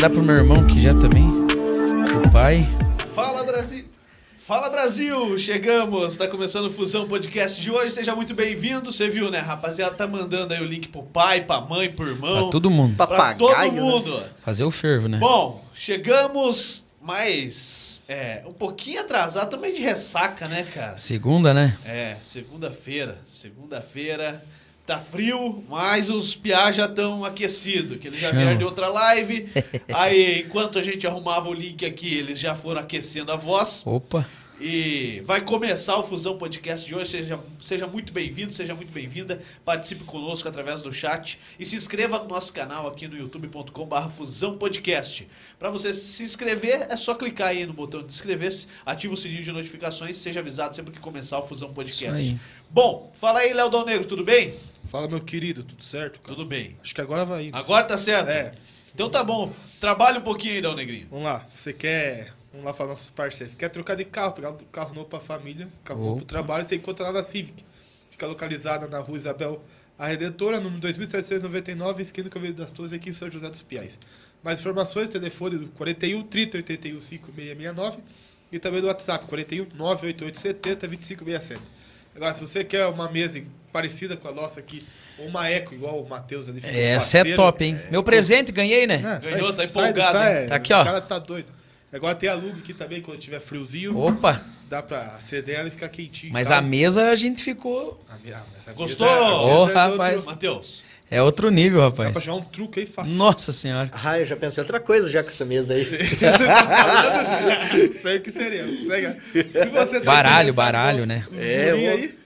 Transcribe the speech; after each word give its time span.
Mandar 0.00 0.14
pro 0.14 0.22
meu 0.22 0.34
irmão 0.34 0.66
que 0.66 0.80
já 0.80 0.94
também. 0.94 1.28
O 1.28 2.32
pai. 2.32 2.66
Fala 3.14 3.44
Brasil! 3.44 3.84
Fala 4.34 4.70
Brasil! 4.70 5.38
Chegamos! 5.38 6.16
Tá 6.16 6.26
começando 6.26 6.64
o 6.64 6.70
Fusão 6.70 7.06
Podcast 7.06 7.60
de 7.60 7.70
hoje. 7.70 7.92
Seja 7.92 8.16
muito 8.16 8.34
bem-vindo. 8.34 8.90
Você 8.90 9.10
viu, 9.10 9.30
né? 9.30 9.40
Rapaziada, 9.40 9.94
tá 9.94 10.06
mandando 10.06 10.54
aí 10.54 10.62
o 10.62 10.64
link 10.64 10.88
pro 10.88 11.02
pai, 11.02 11.42
pra 11.42 11.60
mãe, 11.60 11.92
pro 11.92 12.08
irmão. 12.08 12.44
Pra 12.44 12.50
todo 12.50 12.70
mundo. 12.70 12.96
Pra 12.96 13.06
Papagaio, 13.08 13.38
todo 13.38 13.74
né? 13.74 13.80
mundo. 13.82 14.24
Fazer 14.42 14.64
o 14.64 14.70
fervo, 14.70 15.06
né? 15.06 15.18
Bom, 15.18 15.62
chegamos, 15.74 16.86
mas 16.98 18.02
é, 18.08 18.42
um 18.46 18.54
pouquinho 18.54 19.02
atrasado 19.02 19.50
também 19.50 19.74
de 19.74 19.82
ressaca, 19.82 20.48
né, 20.48 20.62
cara? 20.62 20.96
Segunda, 20.96 21.52
né? 21.52 21.76
É, 21.84 22.16
segunda-feira. 22.22 23.18
Segunda-feira. 23.28 24.42
Tá 24.90 24.98
frio, 24.98 25.62
mas 25.68 26.10
os 26.10 26.34
piá 26.34 26.68
já 26.72 26.86
estão 26.86 27.24
aquecidos, 27.24 27.96
que 27.98 28.08
eles 28.08 28.18
já 28.18 28.32
vieram 28.32 28.58
de 28.58 28.64
outra 28.64 28.88
live. 28.88 29.48
Aí, 29.94 30.40
enquanto 30.40 30.80
a 30.80 30.82
gente 30.82 31.06
arrumava 31.06 31.48
o 31.48 31.54
link 31.54 31.86
aqui, 31.86 32.12
eles 32.12 32.40
já 32.40 32.56
foram 32.56 32.80
aquecendo 32.80 33.30
a 33.30 33.36
voz. 33.36 33.84
Opa. 33.86 34.26
E 34.60 35.22
vai 35.24 35.42
começar 35.42 35.96
o 35.96 36.02
Fusão 36.02 36.36
Podcast 36.36 36.84
de 36.84 36.92
hoje. 36.92 37.08
Seja, 37.08 37.38
seja 37.60 37.86
muito 37.86 38.12
bem-vindo, 38.12 38.52
seja 38.52 38.74
muito 38.74 38.90
bem-vinda. 38.90 39.40
Participe 39.64 40.02
conosco 40.02 40.48
através 40.48 40.82
do 40.82 40.92
chat 40.92 41.38
e 41.56 41.64
se 41.64 41.76
inscreva 41.76 42.18
no 42.18 42.26
nosso 42.26 42.52
canal 42.52 42.88
aqui 42.88 43.06
no 43.06 43.16
youtube.com.br 43.16 44.08
Fusão 44.10 44.58
Podcast. 44.58 45.28
Para 45.56 45.70
você 45.70 45.94
se 45.94 46.24
inscrever, 46.24 46.88
é 46.90 46.96
só 46.96 47.14
clicar 47.14 47.50
aí 47.50 47.64
no 47.64 47.72
botão 47.72 48.02
de 48.02 48.12
inscrever-se, 48.12 48.66
ativa 48.84 49.14
o 49.14 49.16
sininho 49.16 49.44
de 49.44 49.52
notificações 49.52 50.16
e 50.16 50.18
seja 50.18 50.40
avisado 50.40 50.74
sempre 50.74 50.90
que 50.90 50.98
começar 50.98 51.38
o 51.38 51.46
Fusão 51.46 51.72
Podcast. 51.72 52.36
Bom, 52.68 53.12
fala 53.14 53.38
aí, 53.38 53.52
Léo 53.52 53.70
Dal 53.70 53.86
Negro, 53.86 54.04
tudo 54.04 54.24
bem? 54.24 54.58
Fala, 54.90 55.06
meu 55.06 55.20
querido, 55.20 55.62
tudo 55.62 55.84
certo? 55.84 56.18
Cara? 56.18 56.34
Tudo 56.34 56.44
bem. 56.44 56.76
Acho 56.82 56.92
que 56.92 57.00
agora 57.00 57.24
vai 57.24 57.46
indo. 57.46 57.56
Agora 57.56 57.84
tá 57.84 57.96
certo? 57.96 58.28
É. 58.28 58.52
Então 58.92 59.08
tá 59.08 59.22
bom. 59.22 59.52
Trabalha 59.78 60.18
um 60.18 60.22
pouquinho 60.22 60.54
aí, 60.54 60.60
Dal 60.60 60.74
Negrinho. 60.74 61.06
Vamos 61.08 61.26
lá, 61.26 61.46
você 61.48 61.72
quer. 61.72 62.34
Vamos 62.50 62.66
lá 62.66 62.74
falar 62.74 62.90
nossos 62.90 63.08
parceiros. 63.08 63.52
Você 63.52 63.56
quer 63.56 63.68
trocar 63.68 63.94
de 63.94 64.04
carro, 64.04 64.32
pegar 64.32 64.50
um 64.50 64.56
carro 64.56 64.92
novo 64.92 65.06
pra 65.06 65.20
família, 65.20 65.68
carro 65.84 66.00
novo 66.00 66.16
pro 66.16 66.26
trabalho, 66.26 66.64
você 66.64 66.74
encontra 66.74 67.06
lá 67.06 67.12
na 67.12 67.22
Civic. 67.22 67.64
Fica 68.10 68.26
localizada 68.26 68.88
na 68.88 68.98
rua 68.98 69.16
Isabel 69.16 69.62
a 69.96 70.08
Redentora, 70.08 70.58
número 70.58 70.80
2799, 70.80 72.02
esquina 72.02 72.28
do 72.28 72.32
Caveiro 72.32 72.56
das 72.56 72.72
Torres, 72.72 72.92
aqui 72.92 73.10
em 73.10 73.12
São 73.12 73.30
José 73.30 73.48
dos 73.48 73.62
Piais. 73.62 73.96
Mais 74.42 74.58
informações, 74.58 75.08
telefone 75.08 75.58
do 75.58 75.68
41 75.68 76.22
30 76.22 76.56
81 76.56 77.00
5669 77.00 77.98
e 78.50 78.58
também 78.58 78.80
do 78.80 78.88
WhatsApp, 78.88 79.24
41 79.26 79.68
988 79.76 80.36
70 80.36 80.88
2567. 80.88 81.62
Agora, 82.16 82.34
se 82.34 82.40
você 82.40 82.64
quer 82.64 82.86
uma 82.86 83.08
mesa 83.08 83.40
parecida 83.72 84.16
com 84.16 84.28
a 84.28 84.32
nossa 84.32 84.60
aqui, 84.60 84.84
ou 85.18 85.26
uma 85.26 85.48
eco, 85.48 85.74
igual 85.74 86.00
o 86.02 86.08
Matheus 86.08 86.48
ali. 86.48 86.60
ficou 86.60 86.76
Essa 86.78 87.18
é 87.18 87.20
parceiro, 87.20 87.36
top, 87.36 87.64
hein? 87.64 87.80
Meu 87.90 88.02
presente, 88.02 88.50
ganhei, 88.52 88.86
né? 88.86 89.20
Ganhou, 89.22 89.48
tá 89.50 89.56
sai- 89.56 89.66
empolgado, 89.66 90.12
sai- 90.12 90.42
hein? 90.42 90.48
Tá 90.48 90.54
aqui, 90.56 90.72
ó. 90.72 90.82
O 90.82 90.84
cara 90.84 91.00
tá 91.00 91.18
doido. 91.18 91.60
Agora 91.92 92.14
tem 92.14 92.28
a 92.28 92.34
Lug 92.34 92.60
aqui 92.60 92.72
também, 92.72 93.00
quando 93.02 93.18
tiver 93.18 93.40
friozinho, 93.40 93.98
Opa. 93.98 94.40
dá 94.68 94.80
pra 94.80 95.16
acender 95.16 95.56
ela 95.56 95.66
e 95.66 95.70
ficar 95.72 95.88
quentinho. 95.88 96.32
Mas 96.32 96.46
Tá? 96.48 96.58
a 96.58 96.62
mesa 96.62 97.10
a 97.10 97.14
gente 97.16 97.42
ficou. 97.42 98.00
A 98.08 98.16
me- 98.24 98.32
ah, 98.32 98.44
Gostou? 98.76 99.06
mesa 99.08 99.20
Ô, 99.26 99.64
é 99.64 99.68
do 99.68 99.74
rapaz. 99.74 100.14
outro- 100.18 100.30
Matheus. 100.30 100.82
É 101.12 101.20
outro 101.20 101.50
nível, 101.50 101.80
Dá 101.80 101.90
pra 101.90 102.04
rapaz. 102.06 102.24
jogar 102.24 102.38
um 102.38 102.44
truque 102.44 102.78
aí 102.78 102.86
fácil. 102.86 103.12
Nossa 103.14 103.50
senhora. 103.50 103.90
Ah, 103.92 104.20
eu 104.20 104.24
já 104.26 104.36
pensei 104.36 104.62
em 104.62 104.64
outra 104.64 104.78
coisa 104.78 105.10
já 105.10 105.24
com 105.24 105.30
essa 105.30 105.44
mesa 105.44 105.74
aí. 105.74 105.84
Você 106.06 106.16
tá 106.46 106.66
falando? 106.68 107.92
Sei 107.94 108.16
o 108.18 108.20
que 108.20 108.30
seria. 108.30 108.64
Segue. 108.86 109.20
Se 109.32 109.68
você 109.70 109.98
tá 109.98 110.04
Baralho, 110.06 110.54
baralho, 110.54 111.06
né? 111.06 111.26
É, 111.36 111.70
eu- 111.72 111.76
aí, 111.90 112.19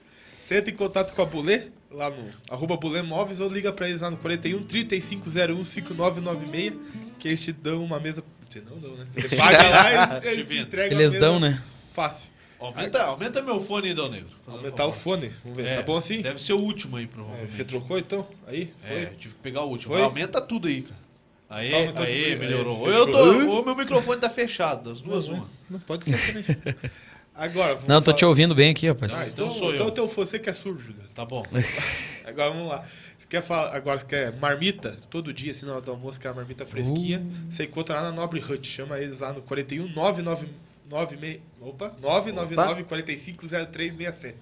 você 0.45 0.57
entra 0.57 0.71
em 0.71 0.75
contato 0.75 1.13
com 1.13 1.21
a 1.21 1.25
Bulê, 1.25 1.63
lá 1.91 2.09
no 2.09 2.29
arroba 2.49 2.77
Bulê 2.77 3.01
Móveis, 3.01 3.39
ou 3.39 3.49
liga 3.49 3.73
pra 3.73 3.89
eles 3.89 4.01
lá 4.01 4.11
no 4.11 4.17
41 4.17 4.63
3501 4.63 5.65
5996, 5.65 6.75
que 7.17 7.27
eles 7.27 7.41
te 7.43 7.51
dão 7.51 7.83
uma 7.83 7.99
mesa... 7.99 8.23
Você 8.47 8.61
não 8.61 8.77
dão, 8.77 8.95
né? 8.95 9.05
Você 9.13 9.35
paga 9.35 9.69
lá 9.69 10.23
e 10.23 10.27
eles 10.27 10.47
te 10.47 10.57
entregam 10.57 10.97
a 10.97 11.01
Eles 11.01 11.13
mesa 11.13 11.25
dão, 11.25 11.39
né? 11.39 11.61
Fácil. 11.91 12.29
Aumenta, 12.59 13.03
aumenta 13.03 13.41
meu 13.41 13.59
fone 13.59 13.89
aí, 13.89 13.93
Dal 13.93 14.09
Negro. 14.09 14.29
Aumentar 14.47 14.85
o 14.85 14.91
fone. 14.91 15.31
Vamos 15.43 15.57
ver. 15.57 15.67
É, 15.67 15.75
tá 15.77 15.81
bom 15.83 15.97
assim? 15.97 16.21
Deve 16.21 16.41
ser 16.41 16.53
o 16.53 16.59
último 16.59 16.97
aí, 16.97 17.03
É, 17.03 17.07
provavelmente. 17.07 17.51
Você 17.51 17.65
trocou 17.65 17.97
então? 17.97 18.27
Aí? 18.47 18.71
Foi? 18.77 18.95
É, 18.95 19.05
tive 19.17 19.33
que 19.33 19.39
pegar 19.41 19.63
o 19.63 19.69
último. 19.69 19.93
Foi? 19.93 20.01
Aumenta 20.01 20.39
tudo 20.39 20.67
aí, 20.67 20.81
cara. 20.83 21.05
Aí, 21.49 21.69
Tá, 21.93 22.03
aí, 22.03 22.35
melhorou. 22.35 22.87
Aí, 22.87 22.95
eu 22.95 23.11
tô, 23.11 23.63
meu 23.63 23.75
microfone 23.75 24.19
tá 24.19 24.29
fechado, 24.29 24.89
das 24.89 25.01
duas 25.01 25.27
Não, 25.27 25.35
uma. 25.35 25.49
Não 25.69 25.79
pode 25.79 26.05
ser 26.05 26.43
também. 26.43 26.75
Agora, 27.35 27.73
vamos 27.73 27.87
Não, 27.87 27.99
tô 28.01 28.05
falar- 28.05 28.17
te 28.17 28.25
ouvindo 28.25 28.55
bem 28.55 28.71
aqui, 28.71 28.87
Ah, 28.87 28.91
rapaz. 28.93 29.27
então, 29.27 29.47
Então 29.47 29.49
sou 29.59 29.69
eu. 29.69 29.75
então 29.75 29.91
teu 29.91 30.07
você 30.07 30.39
que 30.39 30.49
é 30.49 30.53
surdo, 30.53 30.79
Júlio. 30.79 31.01
Tá 31.13 31.25
bom. 31.25 31.43
Agora 32.25 32.49
vamos 32.51 32.69
lá. 32.69 32.87
Você 33.19 33.27
quer 33.27 33.41
falar, 33.41 33.75
agora 33.75 33.97
você 33.99 34.05
quer 34.05 34.35
marmita? 34.39 34.97
Todo 35.09 35.33
dia, 35.33 35.51
assim, 35.51 35.65
na 35.65 35.73
hora 35.73 35.81
do 35.81 35.91
almoço, 35.91 36.19
que 36.19 36.27
é 36.27 36.29
uma 36.29 36.37
marmita 36.37 36.65
fresquinha. 36.65 37.19
Uh. 37.19 37.51
Você 37.51 37.63
encontra 37.65 37.95
lá 37.95 38.03
na 38.03 38.11
Nobre 38.11 38.39
Hut. 38.39 38.65
Chama 38.67 38.99
eles 38.99 39.19
lá 39.19 39.33
no 39.33 39.41
41 39.41 39.87
999 39.93 41.41
opa, 41.61 41.93
999 41.99 42.83
45 42.83 43.47
0367. 43.47 44.37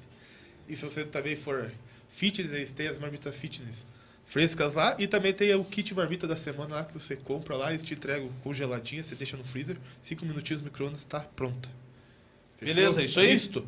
E 0.68 0.76
se 0.76 0.84
você 0.84 1.04
também 1.06 1.36
for 1.36 1.72
fitness, 2.10 2.52
eles 2.52 2.72
têm 2.72 2.88
as 2.88 3.00
marmitas 3.00 3.36
fitness 3.36 3.86
frescas 4.26 4.74
lá. 4.76 4.96
E 5.00 5.08
também 5.08 5.34
tem 5.34 5.54
o 5.56 5.64
kit 5.64 5.94
marmita 5.96 6.28
da 6.28 6.36
semana 6.36 6.76
lá 6.76 6.86
que 6.86 6.94
você 6.94 7.16
compra 7.16 7.56
lá. 7.56 7.70
Eles 7.72 7.84
te 7.84 7.94
entregam 7.94 8.30
congeladinha, 8.44 9.02
você 9.04 9.16
deixa 9.16 9.36
no 9.38 9.44
freezer. 9.46 9.78
Cinco 10.02 10.26
minutinhos 10.26 10.62
no 10.62 10.66
micro-ondas, 10.66 11.00
está 11.00 11.22
pronta. 11.22 11.70
Fechou? 12.64 12.76
Beleza, 12.76 13.04
isso 13.04 13.20
aí? 13.20 13.34
Isto. 13.34 13.64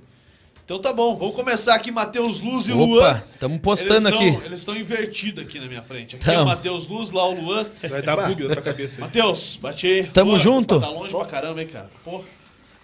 Então 0.64 0.80
tá 0.80 0.92
bom, 0.92 1.16
vamos 1.16 1.36
começar 1.36 1.76
aqui, 1.76 1.92
Matheus 1.92 2.40
Luz 2.40 2.68
e 2.68 2.74
Luan. 2.74 2.98
Opa, 3.12 3.24
estamos 3.34 3.60
postando 3.62 4.08
eles 4.10 4.20
aqui. 4.20 4.32
tão- 4.32 4.46
Eles 4.46 4.60
estão 4.60 4.76
invertidos 4.76 5.44
aqui 5.44 5.60
na 5.60 5.68
minha 5.68 5.84
frente. 5.84 6.16
Aqui 6.16 6.26
Tamo. 6.26 6.40
é 6.40 6.42
o 6.42 6.46
Matheus 6.48 6.88
Luz, 6.88 7.12
lá 7.12 7.24
o 7.30 7.40
Luan. 7.40 7.66
Vai 7.88 8.02
dar 8.02 8.16
bug 8.16 8.44
na 8.48 8.54
tua 8.56 8.64
cabeça. 8.64 9.00
Matheus, 9.00 9.58
bate 9.62 9.86
aí. 9.86 10.04
Tamo 10.08 10.32
Luan, 10.32 10.40
junto. 10.40 10.80
Tá 10.80 10.90
longe 10.90 11.14
pra 11.16 11.26
caramba, 11.26 11.62
hein, 11.62 11.68
cara. 11.68 11.90
Pô. 12.04 12.24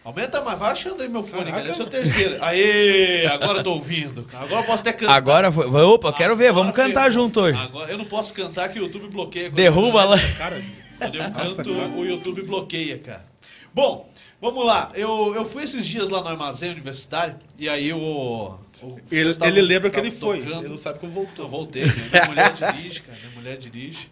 Aumenta 0.04 0.42
mais, 0.42 0.58
vai 0.60 0.72
achando 0.72 1.02
aí 1.04 1.10
meu 1.10 1.22
fone, 1.24 1.46
Caraca, 1.46 1.60
cara. 1.62 1.72
Esse 1.72 1.82
é 1.82 1.84
o 1.84 1.88
terceiro. 1.88 2.38
Aê, 2.44 3.26
agora 3.28 3.60
eu 3.60 3.64
tô 3.64 3.72
ouvindo. 3.74 4.28
Agora 4.34 4.62
eu 4.62 4.66
posso 4.66 4.82
até 4.82 4.94
cantar. 4.94 5.14
Agora 5.16 5.52
foi. 5.52 5.66
Opa, 5.68 6.08
eu 6.10 6.14
quero 6.14 6.36
ver, 6.36 6.48
Agora 6.50 6.64
vamos 6.64 6.76
cantar 6.76 7.12
junto 7.12 7.40
hoje. 7.42 7.60
Agora 7.60 7.92
eu 7.92 7.98
não 7.98 8.06
posso 8.06 8.32
cantar 8.34 8.70
que 8.70 8.80
o 8.80 8.84
YouTube 8.84 9.08
bloqueia. 9.10 9.50
Derruba 9.50 10.02
eu- 10.04 10.10
lá. 10.10 10.18
Cara. 10.38 10.62
Quando 11.00 11.16
eu 11.16 11.32
canto, 11.32 11.72
o 11.98 12.06
YouTube 12.06 12.42
bloqueia, 12.44 12.98
cara. 13.00 13.26
Bom, 13.74 14.11
vamos 14.42 14.66
lá. 14.66 14.92
Eu, 14.96 15.34
eu 15.36 15.46
fui 15.46 15.64
esses 15.64 15.86
dias 15.86 16.10
lá 16.10 16.22
no 16.22 16.28
armazém 16.28 16.72
universitário 16.72 17.36
e 17.58 17.70
aí 17.70 17.94
o. 17.94 18.58
o 18.82 19.00
Ele, 19.12 19.34
tavam- 19.34 19.48
ele 19.48 19.62
lembra 19.62 19.90
que 19.90 20.00
ele 20.00 20.12
foi. 20.12 20.40
tocando. 20.42 20.62
Ele 20.64 20.70
não 20.70 20.78
sabe 20.78 21.00
que 21.00 21.06
eu 21.06 21.10
Eu 21.10 21.14
voltou. 21.14 21.48
voltei, 21.48 21.86
né? 21.86 21.94
minha 22.12 22.26
mulher 22.26 22.52
dirige, 22.54 23.02
cara. 23.04 23.18
Minha 23.20 23.36
mulher 23.36 23.58
dirige. 23.58 24.10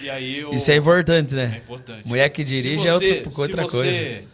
E 0.00 0.08
aí 0.08 0.38
eu. 0.38 0.52
Isso 0.54 0.70
é 0.70 0.76
importante, 0.76 1.34
É 1.34 1.36
né? 1.36 1.60
importante. 1.62 2.06
Mulher 2.08 2.28
que 2.30 2.42
dirige 2.44 2.86
é 2.86 2.94
outra- 2.94 3.40
outra 3.42 3.64
se 3.68 3.70
coisa. 3.76 3.92
você 3.98 4.24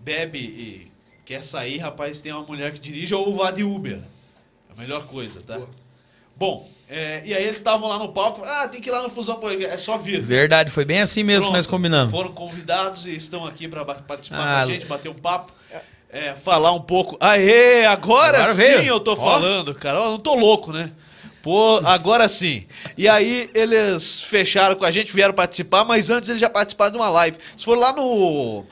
bebe 0.00 0.38
e 0.38 0.86
quer 1.24 1.42
sair, 1.42 1.78
rapaz, 1.78 2.20
tem 2.20 2.32
uma 2.32 2.42
mulher 2.44 2.72
que 2.72 2.78
dirige 2.78 3.14
ou 3.14 3.32
vá 3.32 3.50
de 3.50 3.62
Uber. 3.64 3.98
É 4.68 4.72
a 4.72 4.80
melhor 4.80 5.06
coisa, 5.06 5.40
tá? 5.42 5.56
Boa. 5.58 5.70
Bom, 6.36 6.70
é, 6.88 7.22
e 7.24 7.34
aí 7.34 7.42
eles 7.44 7.56
estavam 7.56 7.88
lá 7.88 7.98
no 7.98 8.10
palco. 8.12 8.42
Ah, 8.44 8.68
tem 8.68 8.80
que 8.80 8.88
ir 8.88 8.92
lá 8.92 9.02
no 9.02 9.08
Fusão. 9.08 9.36
pô, 9.36 9.50
É 9.50 9.76
só 9.76 9.96
vir. 9.98 10.20
Verdade, 10.22 10.70
foi 10.70 10.84
bem 10.84 11.00
assim 11.00 11.22
mesmo 11.22 11.40
que 11.42 11.46
Pronto, 11.46 11.56
nós 11.56 11.66
combinamos. 11.66 12.10
Foram 12.10 12.32
convidados 12.32 13.06
e 13.06 13.16
estão 13.16 13.44
aqui 13.44 13.66
para 13.68 13.84
participar 13.84 14.38
Ah, 14.40 14.56
com 14.58 14.62
a 14.62 14.66
gente, 14.66 14.86
bater 14.86 15.08
um 15.08 15.14
papo. 15.14 15.52
é, 16.10 16.34
falar 16.34 16.72
um 16.72 16.80
pouco. 16.80 17.16
Aê, 17.20 17.84
agora, 17.86 18.38
Agora 18.38 18.54
sim 18.54 18.62
veio. 18.62 18.84
eu 18.86 19.00
tô 19.00 19.12
Ó. 19.12 19.16
falando, 19.16 19.74
cara. 19.74 19.98
Eu 19.98 20.10
não 20.12 20.18
tô 20.18 20.34
louco, 20.34 20.72
né? 20.72 20.92
Pô, 21.42 21.76
agora 21.84 22.26
sim. 22.28 22.66
E 22.98 23.08
aí 23.08 23.48
eles 23.54 24.20
fecharam 24.22 24.74
com 24.76 24.84
a 24.84 24.90
gente, 24.90 25.12
vieram 25.12 25.32
participar, 25.34 25.84
mas 25.84 26.10
antes 26.10 26.28
eles 26.28 26.40
já 26.40 26.50
participaram 26.50 26.90
de 26.92 26.98
uma 26.98 27.08
live. 27.08 27.36
Se 27.56 27.64
for 27.64 27.76
lá 27.78 27.92
no. 27.92 28.64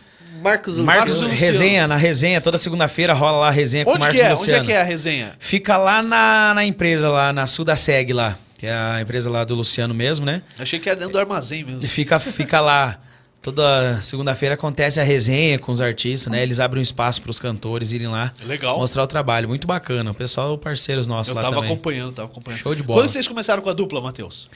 Marcos 0.42 0.76
Luciano. 0.78 0.86
Marcos 0.98 1.14
Luciano. 1.22 1.34
resenha, 1.34 1.88
na 1.88 1.96
resenha, 1.96 2.40
toda 2.40 2.58
segunda-feira 2.58 3.12
rola 3.12 3.38
lá 3.38 3.48
a 3.48 3.50
resenha 3.50 3.84
com 3.84 3.90
o 3.90 3.94
Onde 3.94 4.02
Marcos 4.04 4.20
que 4.20 4.26
é? 4.26 4.30
Onde 4.30 4.38
Luciano. 4.40 4.62
é 4.62 4.66
que 4.66 4.72
é 4.72 4.80
a 4.80 4.84
resenha? 4.84 5.32
Fica 5.38 5.76
lá 5.76 6.02
na, 6.02 6.52
na 6.54 6.64
empresa, 6.64 7.08
lá 7.08 7.32
na 7.32 7.46
Sudaseg 7.46 8.12
lá, 8.12 8.36
que 8.58 8.66
é 8.66 8.72
a 8.72 9.00
empresa 9.00 9.30
lá 9.30 9.44
do 9.44 9.54
Luciano 9.54 9.94
mesmo, 9.94 10.26
né? 10.26 10.42
Achei 10.58 10.78
que 10.78 10.88
era 10.88 10.98
dentro 10.98 11.12
do 11.14 11.18
armazém 11.18 11.60
E 11.60 11.64
mesmo. 11.64 11.82
fica, 11.88 12.18
fica 12.20 12.60
lá. 12.60 12.98
Toda 13.40 14.00
segunda-feira 14.00 14.54
acontece 14.54 14.98
a 14.98 15.02
resenha 15.02 15.58
com 15.58 15.70
os 15.70 15.82
artistas, 15.82 16.32
né? 16.32 16.42
Eles 16.42 16.60
abrem 16.60 16.80
um 16.80 16.82
espaço 16.82 17.20
para 17.20 17.30
os 17.30 17.38
cantores 17.38 17.92
irem 17.92 18.08
lá 18.08 18.32
Legal. 18.46 18.78
mostrar 18.78 19.02
o 19.02 19.06
trabalho. 19.06 19.46
Muito 19.46 19.66
bacana. 19.66 20.10
O 20.12 20.14
pessoal, 20.14 20.56
parceiros 20.56 21.06
nossos 21.06 21.28
Eu 21.28 21.36
lá 21.36 21.42
tava 21.42 21.56
também. 21.56 21.70
acompanhando, 21.70 22.14
tava 22.14 22.28
acompanhando. 22.28 22.60
Show 22.60 22.74
de 22.74 22.82
bola. 22.82 23.02
Quando 23.02 23.10
vocês 23.10 23.28
começaram 23.28 23.62
com 23.62 23.68
a 23.68 23.74
dupla, 23.74 24.00
Matheus? 24.00 24.46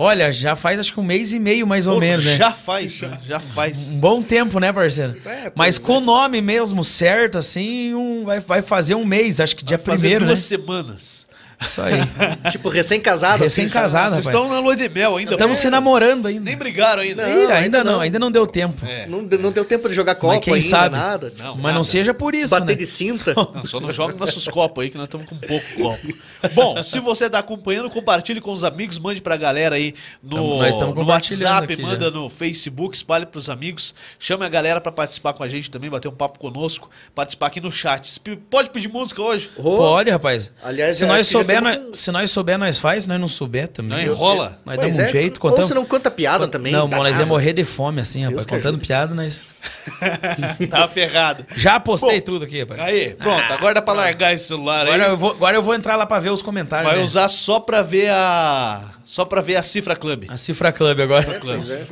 Olha, 0.00 0.32
já 0.32 0.56
faz 0.56 0.80
acho 0.80 0.92
que 0.94 0.98
um 0.98 1.02
mês 1.02 1.34
e 1.34 1.38
meio 1.38 1.66
mais 1.66 1.86
ou 1.86 1.94
Pô, 1.94 2.00
menos, 2.00 2.24
né? 2.24 2.36
Já 2.36 2.52
faz, 2.52 3.02
né? 3.02 3.18
já 3.26 3.38
faz. 3.38 3.90
Um 3.92 3.98
bom 3.98 4.22
tempo, 4.22 4.58
né, 4.58 4.72
parceiro? 4.72 5.14
É, 5.26 5.52
Mas 5.54 5.76
pois 5.76 5.86
com 5.86 5.98
o 5.98 6.00
nome 6.00 6.40
mesmo 6.40 6.82
certo, 6.82 7.36
assim, 7.36 7.92
um, 7.94 8.24
vai, 8.24 8.40
vai 8.40 8.62
fazer 8.62 8.94
um 8.94 9.04
mês, 9.04 9.40
acho 9.40 9.54
que 9.54 9.62
dia 9.64 9.76
Vai 9.76 9.84
fazer 9.86 10.00
primeiro, 10.08 10.24
né? 10.24 10.28
duas 10.28 10.40
semanas. 10.40 11.28
Isso 11.60 11.82
aí. 11.82 12.00
Tipo, 12.50 12.68
recém-casado. 12.68 13.44
assim, 13.44 13.62
Recém-casado, 13.62 14.14
Vocês 14.14 14.26
estão 14.26 14.48
na 14.48 14.58
lua 14.60 14.74
de 14.74 14.88
mel 14.88 15.16
ainda. 15.16 15.32
Estamos 15.32 15.58
se 15.58 15.68
namorando 15.70 16.26
ainda. 16.26 16.40
Nem 16.40 16.56
brigaram 16.56 17.02
ainda. 17.02 17.26
Não, 17.26 17.40
ainda, 17.40 17.54
ainda 17.54 17.84
não, 17.84 17.92
não. 17.92 18.00
ainda 18.00 18.18
não 18.18 18.30
deu 18.30 18.46
tempo. 18.46 18.84
É. 18.86 19.06
Não, 19.06 19.22
não 19.22 19.52
deu 19.52 19.64
tempo 19.64 19.88
de 19.88 19.94
jogar 19.94 20.14
copo 20.14 20.34
Mas 20.34 20.44
quem 20.44 20.54
ainda, 20.54 20.66
sabe? 20.66 20.96
nada. 20.96 21.32
Não, 21.38 21.54
Mas 21.54 21.62
nada. 21.62 21.74
não 21.74 21.84
seja 21.84 22.14
por 22.14 22.34
isso, 22.34 22.50
Bater 22.50 22.66
né? 22.66 22.74
de 22.74 22.86
cinta. 22.86 23.34
Não, 23.34 23.64
só 23.64 23.78
não 23.80 23.92
joga 23.92 24.14
nossos 24.14 24.48
copos 24.48 24.82
aí, 24.82 24.90
que 24.90 24.96
nós 24.96 25.04
estamos 25.04 25.26
com 25.26 25.36
pouco 25.36 25.66
copo. 25.76 26.08
Bom, 26.54 26.82
se 26.82 26.98
você 26.98 27.26
está 27.26 27.38
acompanhando, 27.38 27.90
compartilhe 27.90 28.40
com 28.40 28.52
os 28.52 28.64
amigos, 28.64 28.98
mande 28.98 29.20
pra 29.20 29.36
galera 29.36 29.76
aí 29.76 29.94
no, 30.22 30.58
no 30.94 31.04
WhatsApp, 31.06 31.76
manda 31.80 32.06
já. 32.06 32.10
no 32.10 32.30
Facebook, 32.30 32.96
espalhe 32.96 33.26
pros 33.26 33.50
amigos, 33.50 33.94
chame 34.18 34.44
a 34.44 34.48
galera 34.48 34.80
pra 34.80 34.90
participar 34.90 35.34
com 35.34 35.42
a 35.42 35.48
gente 35.48 35.70
também, 35.70 35.90
bater 35.90 36.08
um 36.08 36.12
papo 36.12 36.38
conosco, 36.38 36.88
participar 37.14 37.48
aqui 37.48 37.60
no 37.60 37.70
chat. 37.70 38.18
Pode 38.48 38.70
pedir 38.70 38.88
música 38.88 39.20
hoje? 39.22 39.50
Ô, 39.56 39.76
Pode, 39.76 40.10
rapaz. 40.10 40.50
Aliás, 40.62 40.96
se 40.96 41.06
nós 41.06 41.28
já 41.28 41.49
souber, 41.54 41.62
nós, 41.62 41.98
se 41.98 42.12
nós 42.12 42.30
souber, 42.30 42.58
nós 42.58 42.78
faz. 42.78 43.02
Se 43.04 43.08
nós 43.08 43.20
não 43.20 43.28
souber 43.28 43.68
também. 43.68 44.06
Não 44.06 44.12
enrola. 44.14 44.58
Nós 44.64 44.76
Pois 44.76 44.80
damos 44.80 44.98
um 44.98 45.02
é, 45.02 45.08
jeito, 45.08 45.34
Ou 45.34 45.40
contamos. 45.40 45.68
você 45.68 45.74
não 45.74 45.84
conta 45.84 46.10
piada 46.10 46.46
também. 46.48 46.72
Não, 46.72 46.88
tá 46.88 46.96
nós 46.96 47.18
ia 47.18 47.26
morrer 47.26 47.52
de 47.52 47.64
fome 47.64 48.00
assim, 48.00 48.20
rapaz. 48.20 48.34
Deus 48.36 48.46
que 48.46 48.52
Contando 48.54 48.74
ajude. 48.74 48.86
piada, 48.86 49.14
nós. 49.14 49.42
tá 50.70 50.88
ferrado. 50.88 51.44
Já 51.54 51.78
postei 51.78 52.18
Bom, 52.20 52.24
tudo 52.24 52.44
aqui, 52.44 52.60
rapaz. 52.60 52.80
Aí, 52.80 53.10
pronto, 53.10 53.52
agora 53.52 53.74
dá 53.74 53.82
pra 53.82 53.92
largar 53.92 54.34
esse 54.34 54.46
celular 54.46 54.86
Agora 54.86 55.04
aí. 55.04 55.10
eu, 55.10 55.16
vou, 55.16 55.30
agora 55.30 55.56
eu 55.56 55.62
vou 55.62 55.74
entrar 55.74 55.96
lá 55.96 56.06
pra 56.06 56.18
ver 56.18 56.30
os 56.30 56.42
comentários. 56.42 56.88
Vai 56.88 56.98
né? 56.98 57.04
usar 57.04 57.28
só 57.28 57.60
pra 57.60 57.82
ver 57.82 58.10
a. 58.10 58.84
Só 59.04 59.24
pra 59.24 59.40
ver 59.40 59.56
a 59.56 59.62
Cifra 59.62 59.96
Club. 59.96 60.26
A 60.28 60.36
Cifra 60.36 60.72
Club 60.72 61.00
agora. 61.00 61.40
Pois 61.40 61.70
é. 61.70 61.84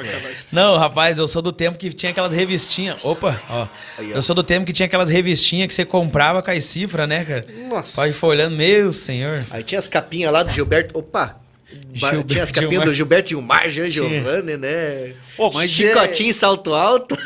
Não, 0.53 0.79
rapaz, 0.79 1.19
eu 1.19 1.27
sou 1.27 1.43
do 1.43 1.53
tempo 1.53 1.77
que 1.77 1.93
tinha 1.93 2.11
aquelas 2.11 2.33
revistinhas. 2.33 3.05
Opa, 3.05 3.41
ó. 3.51 3.67
Aí, 3.99 4.13
ó. 4.13 4.17
Eu 4.17 4.23
sou 4.23 4.35
do 4.35 4.43
tempo 4.43 4.65
que 4.65 4.73
tinha 4.73 4.87
aquelas 4.87 5.11
revistinhas 5.11 5.67
que 5.67 5.75
você 5.75 5.85
comprava 5.85 6.43
com 6.43 6.51
as 6.51 6.65
cifras, 6.65 7.09
né, 7.09 7.25
cara? 7.25 7.45
Nossa. 7.69 8.01
Pode 8.01 8.13
folhando, 8.13 8.57
meu 8.57 8.93
senhor. 8.93 9.45
Aí 9.51 9.63
tinha 9.63 9.79
as 9.79 9.89
capinhas 9.89 10.33
lá 10.33 10.43
do 10.43 10.51
Gilberto. 10.51 10.99
Opa! 10.99 11.48
Gilberto 11.93 12.25
tinha 12.27 12.43
as 12.45 12.51
capinhas 12.53 12.71
Gilmar. 12.73 12.87
do 12.89 12.95
Gilberto 12.95 13.29
Gilmar, 13.31 13.69
Jean. 13.69 13.89
Giovanni, 13.89 14.57
né? 14.57 15.15
Pô, 15.37 15.51
mas 15.53 15.71
Chicotinho, 15.71 16.33
salto 16.33 16.73
alto. 16.75 17.17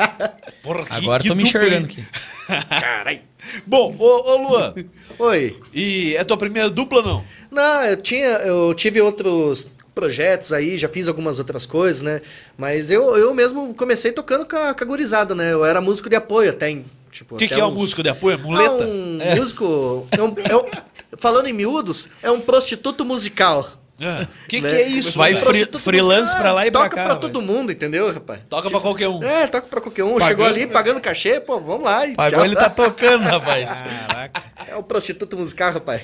Porra, 0.62 0.84
que- 0.84 0.92
Agora 0.92 1.22
que 1.22 1.28
tô 1.28 1.34
me 1.34 1.42
enxergando 1.44 1.86
aqui. 1.86 2.04
Caralho. 2.68 3.20
Bom, 3.64 3.94
ô, 3.98 4.04
ô 4.32 4.36
Luan, 4.48 4.74
Oi. 5.20 5.56
e 5.72 6.14
é 6.16 6.24
tua 6.24 6.36
primeira 6.36 6.68
dupla 6.68 7.00
não? 7.00 7.24
Não, 7.50 7.84
eu 7.84 7.96
tinha, 7.96 8.26
eu 8.38 8.74
tive 8.74 9.00
outros 9.00 9.68
projetos 9.94 10.52
aí, 10.52 10.76
já 10.76 10.88
fiz 10.88 11.06
algumas 11.08 11.38
outras 11.38 11.64
coisas, 11.64 12.02
né? 12.02 12.20
Mas 12.58 12.90
eu, 12.90 13.16
eu 13.16 13.32
mesmo 13.32 13.72
comecei 13.74 14.10
tocando 14.12 14.44
com 14.44 14.56
a, 14.56 14.74
com 14.74 14.82
a 14.84 14.86
gurizada, 14.86 15.34
né? 15.34 15.52
Eu 15.52 15.64
era 15.64 15.80
músico 15.80 16.10
de 16.10 16.16
apoio 16.16 16.50
até, 16.50 16.70
em, 16.70 16.84
tipo, 17.10 17.36
O 17.36 17.38
que, 17.38 17.46
que 17.48 17.54
é 17.54 17.64
um 17.64 17.68
uns- 17.68 17.74
músico 17.74 18.02
de 18.02 18.08
apoio? 18.08 18.34
É 18.34 18.36
muleta? 18.36 18.82
Ah, 18.84 18.86
um 18.86 19.36
músico, 19.36 20.06
é 20.10 20.22
um- 20.22 20.34
é 20.50 20.56
um- 20.56 21.16
falando 21.16 21.46
em 21.46 21.52
miúdos, 21.52 22.08
é 22.22 22.30
um 22.30 22.40
prostituto 22.40 23.04
musical. 23.04 23.70
O 23.98 24.48
que, 24.48 24.60
né? 24.60 24.70
que 24.70 24.76
é 24.76 24.88
isso? 24.88 25.16
Vai 25.16 25.34
free- 25.34 25.64
freelance 25.78 26.36
pra 26.36 26.52
lá 26.52 26.66
e 26.66 26.70
pra 26.70 26.82
toca 26.82 26.96
cá, 26.96 27.04
pra 27.04 27.14
rapaz. 27.14 27.32
todo 27.32 27.40
mundo, 27.42 27.72
entendeu, 27.72 28.12
rapaz? 28.12 28.40
Toca 28.48 28.68
pra 28.68 28.78
qualquer 28.80 29.08
um. 29.08 29.22
É, 29.24 29.46
toca 29.46 29.66
pra 29.68 29.80
qualquer 29.80 30.04
um. 30.04 30.12
Pagando, 30.18 30.28
Chegou 30.28 30.44
ali 30.46 30.66
né? 30.66 30.72
pagando 30.72 31.00
cachê, 31.00 31.40
pô, 31.40 31.58
vamos 31.58 31.84
lá. 31.84 32.06
E 32.06 32.14
Pagou, 32.14 32.38
tchau. 32.38 32.44
ele 32.44 32.56
tá 32.56 32.68
tocando, 32.68 33.22
rapaz. 33.22 33.82
Caraca. 34.06 34.42
É 34.68 34.76
um 34.76 34.82
prostituto 34.82 35.36
musical, 35.38 35.72
rapaz. 35.72 36.02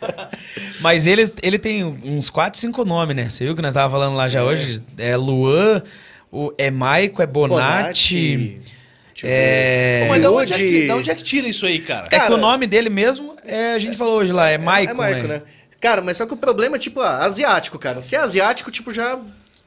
Mas 0.80 1.06
ele, 1.06 1.30
ele 1.42 1.58
tem 1.58 1.82
uns 1.84 2.28
4, 2.28 2.58
5 2.60 2.84
nomes, 2.84 3.16
né? 3.16 3.30
Você 3.30 3.44
viu 3.44 3.54
que 3.56 3.62
nós 3.62 3.72
tava 3.74 3.90
falando 3.90 4.16
lá 4.16 4.28
já 4.28 4.44
hoje? 4.44 4.82
É 4.98 5.16
Luan, 5.16 5.82
o, 6.30 6.52
é 6.58 6.70
Maico, 6.70 7.22
é 7.22 7.26
Bonatti. 7.26 8.56
Eu 9.22 9.28
É... 9.30 10.06
Mas 10.10 10.20
de 10.20 10.26
onde, 10.26 10.52
é 10.52 10.56
que, 10.56 10.82
de 10.86 10.90
onde 10.92 11.10
é 11.10 11.14
que 11.14 11.22
tira 11.22 11.48
isso 11.48 11.64
aí, 11.64 11.78
cara? 11.78 12.06
É 12.06 12.10
que 12.10 12.16
Cara- 12.18 12.34
o 12.34 12.36
nome 12.36 12.66
dele 12.66 12.90
mesmo, 12.90 13.34
é, 13.46 13.72
a 13.72 13.78
gente 13.78 13.96
falou 13.96 14.18
hoje 14.18 14.32
lá, 14.32 14.50
é 14.50 14.58
Maico, 14.58 14.92
é 14.92 14.94
Maico, 14.94 15.28
né? 15.28 15.42
Cara, 15.84 16.00
mas 16.00 16.16
só 16.16 16.24
que 16.24 16.32
o 16.32 16.36
problema 16.38 16.76
é, 16.76 16.78
tipo, 16.78 17.02
ah, 17.02 17.18
asiático, 17.18 17.78
cara. 17.78 18.00
Se 18.00 18.16
é 18.16 18.18
asiático, 18.18 18.70
tipo, 18.70 18.90
já. 18.90 19.20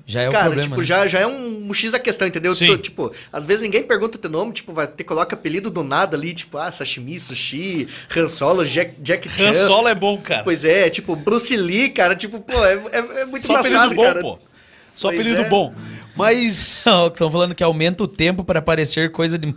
Já 0.04 0.24
é 0.24 0.30
o 0.30 0.32
cara, 0.32 0.46
problema. 0.46 0.64
tipo, 0.64 0.78
né? 0.78 0.84
já, 0.84 1.06
já 1.06 1.20
é 1.20 1.28
um, 1.28 1.70
um 1.70 1.74
X 1.76 1.94
a 1.94 2.00
questão, 2.00 2.28
entendeu? 2.28 2.56
Sim. 2.56 2.76
Tipo, 2.78 3.12
às 3.32 3.46
vezes 3.46 3.62
ninguém 3.62 3.84
pergunta 3.84 4.18
teu 4.18 4.32
nome, 4.32 4.52
tipo, 4.52 4.74
vai 4.74 4.88
ter, 4.88 5.04
coloca 5.04 5.36
apelido 5.36 5.70
do 5.70 5.84
nada 5.84 6.18
ali, 6.18 6.34
tipo, 6.34 6.58
ah, 6.58 6.72
sashimi, 6.72 7.20
sushi, 7.20 7.88
Han 8.16 8.28
Solo, 8.28 8.66
Jack, 8.66 8.96
Jack 9.00 9.30
Chan. 9.30 9.50
Han 9.50 9.54
Solo 9.54 9.90
é 9.90 9.94
bom, 9.94 10.18
cara. 10.18 10.44
Pois 10.44 10.66
é, 10.66 10.90
tipo, 10.90 11.16
Bruce 11.16 11.56
Lee, 11.56 11.90
cara, 11.90 12.16
tipo, 12.16 12.42
pô, 12.42 12.66
é, 12.66 12.74
é, 12.74 12.98
é 13.22 13.26
muito 13.26 13.46
Só 13.46 13.58
apelido 13.58 13.76
engraçado, 13.76 13.96
bom, 13.96 14.04
cara. 14.04 14.22
pô. 14.22 14.40
Só 14.96 15.10
Pois 15.10 15.20
apelido 15.20 15.42
é. 15.44 15.50
bom. 15.50 15.76
Mas. 16.16 16.84
Não, 16.88 17.08
estão 17.08 17.30
falando 17.30 17.54
que 17.54 17.64
aumenta 17.64 18.04
o 18.04 18.08
tempo 18.08 18.44
para 18.44 18.58
aparecer 18.58 19.12
coisa 19.12 19.38
de. 19.38 19.54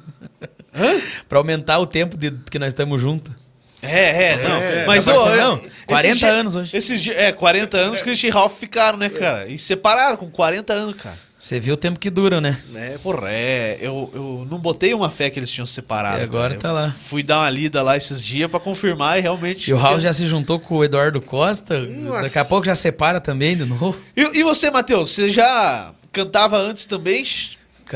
Pra 1.27 1.39
aumentar 1.39 1.79
o 1.79 1.87
tempo 1.87 2.17
de, 2.19 2.33
que 2.51 2.59
nós 2.59 2.69
estamos 2.69 3.01
juntos. 3.01 3.50
É, 3.83 4.33
é, 4.33 4.37
não. 4.49 4.57
É, 4.57 4.87
mas, 4.87 5.05
tá 5.05 5.15
ô, 5.15 5.29
eu- 5.29 5.37
não? 5.37 5.57
esses 5.57 5.71
40 5.87 6.17
dias- 6.19 6.33
anos 6.33 6.57
hoje. 6.57 6.77
Esses 6.77 7.01
dias, 7.03 7.17
é, 7.17 7.33
40 7.33 7.77
anos 7.79 8.03
que 8.03 8.11
e 8.11 8.31
Ralph 8.31 8.59
ficaram, 8.59 8.99
né, 8.99 9.09
cara? 9.09 9.49
E 9.49 9.59
separaram 9.59 10.17
com 10.17 10.31
40 10.31 10.73
anos, 10.73 10.97
cara. 10.97 11.17
Você 11.39 11.59
viu 11.59 11.73
o 11.73 11.77
tempo 11.77 11.99
que 11.99 12.11
dura, 12.11 12.39
né? 12.39 12.61
Né? 12.69 12.99
Porra, 13.03 13.31
é, 13.31 13.79
eu, 13.81 14.11
eu 14.13 14.47
não 14.51 14.59
botei 14.59 14.93
uma 14.93 15.09
fé 15.09 15.31
que 15.31 15.39
eles 15.39 15.51
tinham 15.51 15.65
separado. 15.65 16.21
E 16.21 16.23
agora 16.23 16.51
cara. 16.55 16.61
tá 16.61 16.69
Eu 16.69 16.75
lá. 16.75 16.91
Fui 16.91 17.23
dar 17.23 17.39
uma 17.39 17.49
lida 17.49 17.81
lá 17.81 17.97
esses 17.97 18.23
dias 18.23 18.51
pra 18.51 18.61
confirmar 18.61 19.19
e 19.19 19.23
realmente. 19.23 19.71
E 19.71 19.73
o 19.73 19.79
Raul 19.79 19.99
já 19.99 20.13
se 20.13 20.27
juntou 20.27 20.61
com 20.61 20.77
o 20.77 20.85
Eduardo 20.85 21.19
Costa. 21.19 21.81
Nossa. 21.81 22.23
Daqui 22.25 22.39
a 22.39 22.45
pouco 22.45 22.67
já 22.67 22.75
separa 22.75 23.23
também 23.23 23.57
de 23.57 23.65
novo. 23.65 23.99
E, 24.15 24.21
e 24.41 24.43
você, 24.43 24.71
Matheus, 24.71 25.15
você 25.15 25.31
já 25.31 25.95
cantava 26.13 26.59
antes 26.59 26.85
também? 26.85 27.25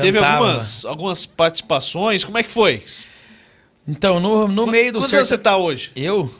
Teve 0.01 0.17
Cantava. 0.17 0.37
algumas, 0.47 0.83
algumas 0.85 1.25
participações? 1.27 2.23
Como 2.25 2.39
é 2.39 2.43
que 2.43 2.49
foi? 2.51 2.81
Então, 3.87 4.19
no, 4.19 4.47
no 4.47 4.65
meio 4.67 4.91
do 4.91 4.99
Quantos 4.99 5.13
anos 5.13 5.27
você 5.27 5.37
tá 5.37 5.57
hoje? 5.57 5.91
Eu? 5.95 6.33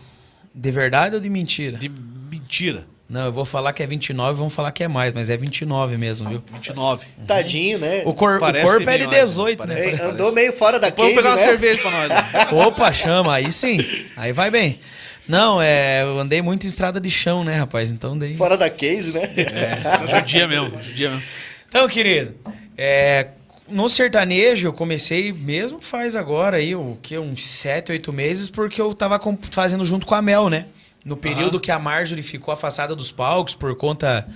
De 0.54 0.72
verdade 0.72 1.16
ou 1.16 1.22
de 1.22 1.30
mentira? 1.30 1.78
De 1.78 1.90
mentira. 1.90 2.86
Não, 3.08 3.26
eu 3.26 3.32
vou 3.32 3.46
falar 3.46 3.72
que 3.72 3.84
é 3.84 3.86
29, 3.86 4.40
vão 4.40 4.50
falar 4.50 4.72
que 4.72 4.84
é 4.84 4.88
mais, 4.88 5.14
mas 5.14 5.30
é 5.30 5.38
29 5.38 5.96
mesmo, 5.96 6.28
viu? 6.28 6.44
29. 6.54 7.06
Tadinho, 7.28 7.78
né? 7.78 8.02
O, 8.04 8.14
cor, 8.16 8.38
o 8.38 8.40
Parece 8.40 8.66
corpo 8.66 8.90
é 8.90 8.98
de 8.98 9.06
mais, 9.06 9.20
18, 9.22 9.68
né? 9.68 9.76
parece. 9.76 9.96
Ei, 9.96 10.02
andou 10.10 10.32
meio 10.32 10.52
fora 10.52 10.80
da 10.80 10.90
Vamos 10.90 11.14
pegar 11.14 11.30
uma 11.30 11.36
né? 11.36 11.42
cerveja 11.42 11.82
pra 11.84 11.92
nós. 11.92 12.10
né? 12.10 12.24
Opa, 12.66 12.92
chama, 12.92 13.36
aí 13.36 13.52
sim. 13.52 13.78
Aí 14.18 14.34
vai 14.34 14.50
bem. 14.50 14.80
Não, 15.28 15.62
é, 15.62 16.02
eu 16.02 16.20
andei 16.20 16.42
muito 16.42 16.66
em 16.66 16.70
estrada 16.70 17.00
de 17.00 17.12
chão, 17.12 17.44
né, 17.44 17.58
rapaz? 17.60 17.92
Então 17.92 18.18
daí. 18.18 18.36
Fora 18.36 18.58
da 18.58 18.72
case, 18.72 19.12
né? 19.12 19.22
É, 19.38 20.08
judia 20.08 20.48
mesmo, 20.48 20.72
judia 20.82 21.10
mesmo. 21.12 21.24
Então, 21.68 21.88
querido, 21.88 22.34
é, 22.76 23.28
no 23.68 23.88
sertanejo 23.90 24.68
eu 24.68 24.74
comecei 24.74 25.32
mesmo 25.32 25.82
faz 25.82 26.16
agora 26.16 26.58
aí, 26.58 26.76
o 26.76 26.98
que, 27.02 27.18
uns 27.18 27.46
7, 27.46 27.92
8 27.92 28.14
meses, 28.14 28.50
porque 28.50 28.80
eu 28.82 28.94
tava 28.94 29.20
fazendo 29.52 29.84
junto 29.86 30.06
com 30.06 30.16
a 30.16 30.22
Mel, 30.22 30.50
né? 30.50 30.66
No 31.04 31.16
período 31.16 31.60
que 31.60 31.70
a 31.72 31.78
Marjorie 31.78 32.24
ficou 32.24 32.52
afastada 32.54 32.96
dos 32.96 33.12
palcos 33.12 33.54
por 33.54 33.76
conta 33.76 34.28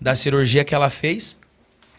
da 0.00 0.14
cirurgia 0.14 0.62
que 0.64 0.74
ela 0.74 0.90
fez. 0.90 1.38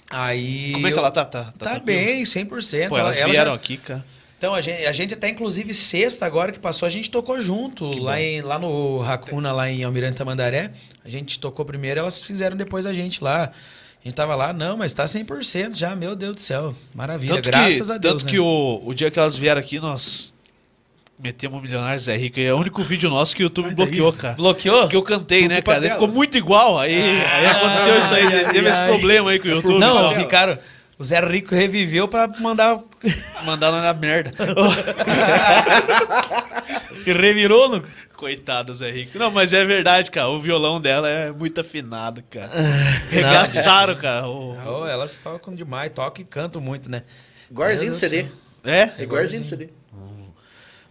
Aí. 0.10 0.72
Como 0.74 0.88
é 0.88 0.92
que 0.92 0.98
ela 1.00 1.10
tá? 1.12 1.26
Tá, 1.26 1.46
Tá, 1.46 1.52
tranquila? 1.58 1.82
bem, 1.86 2.24
100%. 2.24 2.90
Pô, 2.90 2.98
ela, 2.98 3.08
elas 3.08 3.18
ela 3.18 3.32
vieram 3.32 3.52
já- 3.52 3.56
aqui, 3.56 3.78
cara. 3.78 4.06
Então, 4.38 4.54
a 4.54 4.60
gente, 4.62 4.86
a 4.86 4.92
gente 4.92 5.14
até, 5.14 5.30
inclusive, 5.30 5.74
sexta 5.74 6.26
agora 6.26 6.52
que 6.52 6.60
passou, 6.60 6.86
a 6.86 6.90
gente 6.90 7.10
tocou 7.10 7.40
junto. 7.40 7.90
Lá, 7.98 8.20
em, 8.22 8.42
lá 8.42 8.60
no 8.60 9.00
Racuna, 9.00 9.54
lá 9.54 9.70
em 9.70 9.84
Almirante 9.84 10.18
Tamandaré. 10.18 10.72
A 11.04 11.10
gente 11.10 11.40
tocou 11.40 11.64
primeiro, 11.66 12.00
elas 12.02 12.22
fizeram 12.22 12.56
depois 12.58 12.86
a 12.86 12.92
gente 12.94 13.24
lá. 13.24 13.52
A 14.04 14.10
gente 14.10 14.16
tava 14.16 14.36
lá, 14.36 14.52
não, 14.52 14.76
mas 14.76 14.94
tá 14.94 15.06
100% 15.06 15.76
já, 15.76 15.96
meu 15.96 16.14
Deus 16.14 16.36
do 16.36 16.42
céu. 16.42 16.76
Maravilha, 16.94 17.36
Tanto 17.36 17.46
graças 17.46 17.88
que, 17.88 17.94
a 17.94 17.98
Deus. 17.98 18.14
Tanto 18.14 18.26
né? 18.26 18.32
que 18.32 18.40
o, 18.40 18.82
o 18.86 18.94
dia 18.94 19.10
que 19.10 19.18
elas 19.18 19.38
vieram 19.38 19.62
aqui, 19.62 19.80
nós 19.80 20.34
metemos 21.18 21.58
o 21.58 21.62
Milionário 21.62 22.00
Zé 22.02 22.18
Rico. 22.18 22.38
E 22.38 22.44
é 22.44 22.54
o 22.54 22.58
único 22.58 22.84
vídeo 22.84 23.10
nosso 23.10 23.34
que 23.34 23.44
o 23.44 23.46
YouTube 23.46 23.74
bloqueou, 23.74 24.12
cara. 24.12 24.36
Bloqueou? 24.36 24.82
Porque 24.82 24.98
eu 24.98 25.04
cantei, 25.04 25.48
né, 25.48 25.62
cara? 25.62 25.80
Daí 25.80 25.92
ficou 25.92 26.10
muito 26.10 26.38
igual. 26.38 26.78
Aí, 26.78 26.94
aí 26.94 27.46
aconteceu 27.46 27.98
isso 27.98 28.14
aí. 28.14 28.26
ai, 28.26 28.52
teve 28.52 28.70
esse 28.70 28.82
ai. 28.82 28.90
problema 28.90 29.32
aí 29.32 29.40
com 29.40 29.48
o 29.48 29.52
YouTube. 29.52 29.80
Não, 29.80 30.12
ficaram. 30.12 30.58
O 31.00 31.04
Zé 31.04 31.20
Rico 31.20 31.56
reviveu 31.56 32.08
pra 32.08 32.28
mandar. 32.40 32.80
Mandaram 33.44 33.82
na 33.82 33.94
merda. 33.94 34.32
Se 36.96 37.12
revirou 37.14 37.70
no. 37.70 37.84
Coitado, 38.16 38.74
Zé 38.74 38.90
Rico. 38.92 39.18
Não, 39.18 39.32
mas 39.32 39.52
é 39.52 39.66
verdade, 39.66 40.10
cara. 40.10 40.30
O 40.30 40.40
violão 40.40 40.80
dela 40.80 41.10
é 41.10 41.32
muito 41.32 41.60
afinado, 41.60 42.24
cara. 42.30 42.50
Regaçaram, 43.10 43.96
cara. 43.96 44.28
O- 44.28 44.54
Oh, 44.66 44.86
elas 44.88 45.18
tocam 45.18 45.54
demais, 45.54 45.92
tocam 45.94 46.24
e 46.24 46.26
cantam 46.26 46.62
muito, 46.62 46.90
né? 46.90 47.04
Igualzinho 47.52 47.92
do 47.92 47.98
CD. 47.98 48.28
É? 48.64 48.92
É 48.98 49.04
igualzinho 49.04 49.42
do 49.42 49.48
CD. 49.48 49.70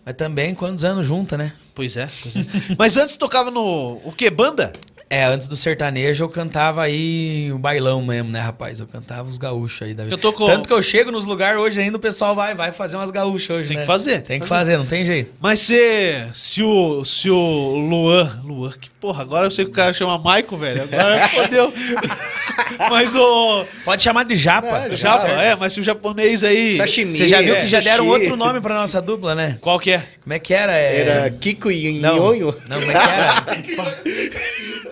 Mas 0.05 0.15
também 0.17 0.55
quantos 0.55 0.85
anos 0.85 1.07
junta, 1.07 1.39
né? 1.39 1.53
Pois 1.75 1.97
é. 1.97 2.09
pois 2.23 2.37
é. 2.37 2.41
Mas 2.77 2.97
antes 2.97 3.17
tocava 3.17 3.51
no. 3.51 4.01
O 4.05 4.13
quê? 4.17 4.29
Banda? 4.29 4.73
É, 5.15 5.25
antes 5.25 5.47
do 5.47 5.55
sertanejo 5.55 6.25
eu 6.25 6.29
cantava 6.31 6.83
aí 6.83 7.53
o 7.53 7.59
bailão 7.59 8.03
mesmo, 8.03 8.31
né, 8.31 8.41
rapaz? 8.41 8.81
Eu 8.81 8.87
cantava 8.87 9.29
os 9.29 9.37
gaúchos 9.37 9.83
aí 9.83 9.93
da 9.93 10.05
vida. 10.05 10.15
Eu 10.15 10.19
tô 10.19 10.33
com- 10.33 10.47
Tanto 10.47 10.67
que 10.67 10.73
eu 10.73 10.83
chego 10.83 11.11
nos 11.11 11.27
lugares 11.27 11.61
hoje 11.61 11.79
ainda, 11.83 11.99
o 11.99 12.01
pessoal 12.01 12.35
vai, 12.35 12.55
vai 12.55 12.73
fazer 12.73 12.97
umas 12.97 13.11
gaúchas 13.11 13.51
hoje, 13.51 13.69
Tem 13.69 13.77
né? 13.77 13.83
que 13.83 13.87
fazer. 13.87 14.23
Tem 14.23 14.41
que 14.41 14.47
fazer, 14.47 14.79
não 14.79 14.87
tem 14.87 15.05
jeito. 15.05 15.31
Mas 15.39 15.61
se, 15.61 16.25
se 16.33 16.63
o. 16.63 17.05
Se 17.05 17.29
o 17.29 17.37
Luan. 17.77 18.41
Luan, 18.43 18.71
que 18.71 18.89
porra, 18.93 19.21
agora 19.21 19.47
eu 19.47 19.51
sei 19.51 19.67
que 19.67 19.71
o 19.71 19.75
cara 19.75 19.93
chama 19.93 20.17
Maico, 20.19 20.57
velho. 20.57 20.83
Agora 20.83 21.29
fodeu. 21.29 21.71
Mas 22.89 23.15
o. 23.15 23.67
Pode 23.85 24.03
chamar 24.03 24.25
de 24.25 24.35
japa. 24.35 24.89
Não, 24.89 24.97
Japa, 24.97 25.19
certo. 25.19 25.41
é, 25.41 25.55
mas 25.57 25.75
se 25.75 25.81
o 25.81 25.83
japonês 25.83 26.43
aí. 26.43 26.75
Sashimi. 26.77 27.13
Você 27.13 27.29
já 27.29 27.41
viu 27.43 27.55
é, 27.55 27.61
que 27.61 27.67
já 27.67 27.81
deram 27.81 28.07
sushi. 28.07 28.19
outro 28.21 28.37
nome 28.37 28.61
pra 28.63 28.75
nossa 28.75 29.01
dupla, 29.03 29.35
né? 29.35 29.59
Qual 29.61 29.79
que 29.79 29.91
é? 29.91 30.03
Como 30.23 30.33
é 30.33 30.39
que 30.39 30.55
era? 30.55 30.73
É... 30.77 31.01
Era 31.01 31.31
Kiko 31.31 31.71
e 31.71 32.01
Não, 32.01 32.17
Nhonho? 32.17 32.55
não, 32.69 32.81
como 32.81 32.91
é 32.91 32.95
que 32.95 33.73
era? 33.75 33.93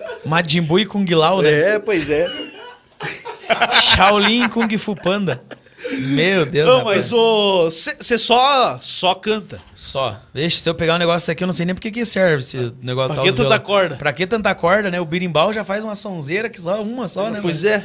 Majin 0.25 0.61
Buu 0.61 0.79
e 0.79 0.85
Kung 0.85 1.05
Lao, 1.13 1.41
né? 1.41 1.75
É, 1.75 1.79
pois 1.79 2.09
é. 2.09 2.27
Shaolin 3.81 4.47
Kung 4.49 4.77
Fu 4.77 4.95
Panda. 4.95 5.41
Meu 5.99 6.45
Deus, 6.45 6.69
Não, 6.69 6.77
rapaz. 6.79 7.11
mas. 7.11 7.89
Você 7.99 8.17
só, 8.17 8.77
só 8.79 9.15
canta. 9.15 9.59
Só. 9.73 10.21
Deixa, 10.33 10.59
se 10.59 10.69
eu 10.69 10.75
pegar 10.75 10.95
um 10.95 10.99
negócio 10.99 11.31
aqui, 11.31 11.43
eu 11.43 11.47
não 11.47 11.53
sei 11.53 11.65
nem 11.65 11.73
pra 11.73 11.81
que 11.81 11.89
que 11.89 12.05
serve 12.05 12.37
esse 12.39 12.71
negócio 12.83 13.15
Pra 13.15 13.23
que 13.23 13.29
tanta 13.31 13.41
violão. 13.41 13.59
corda? 13.59 13.95
Pra 13.97 14.13
que 14.13 14.27
tanta 14.27 14.53
corda, 14.53 14.91
né? 14.91 15.01
O 15.01 15.05
birimbau 15.05 15.51
já 15.51 15.63
faz 15.63 15.83
uma 15.83 15.95
sonzeira 15.95 16.49
que 16.49 16.61
só 16.61 16.81
uma 16.83 17.07
só, 17.07 17.29
né? 17.31 17.39
Pois 17.41 17.63
é. 17.65 17.83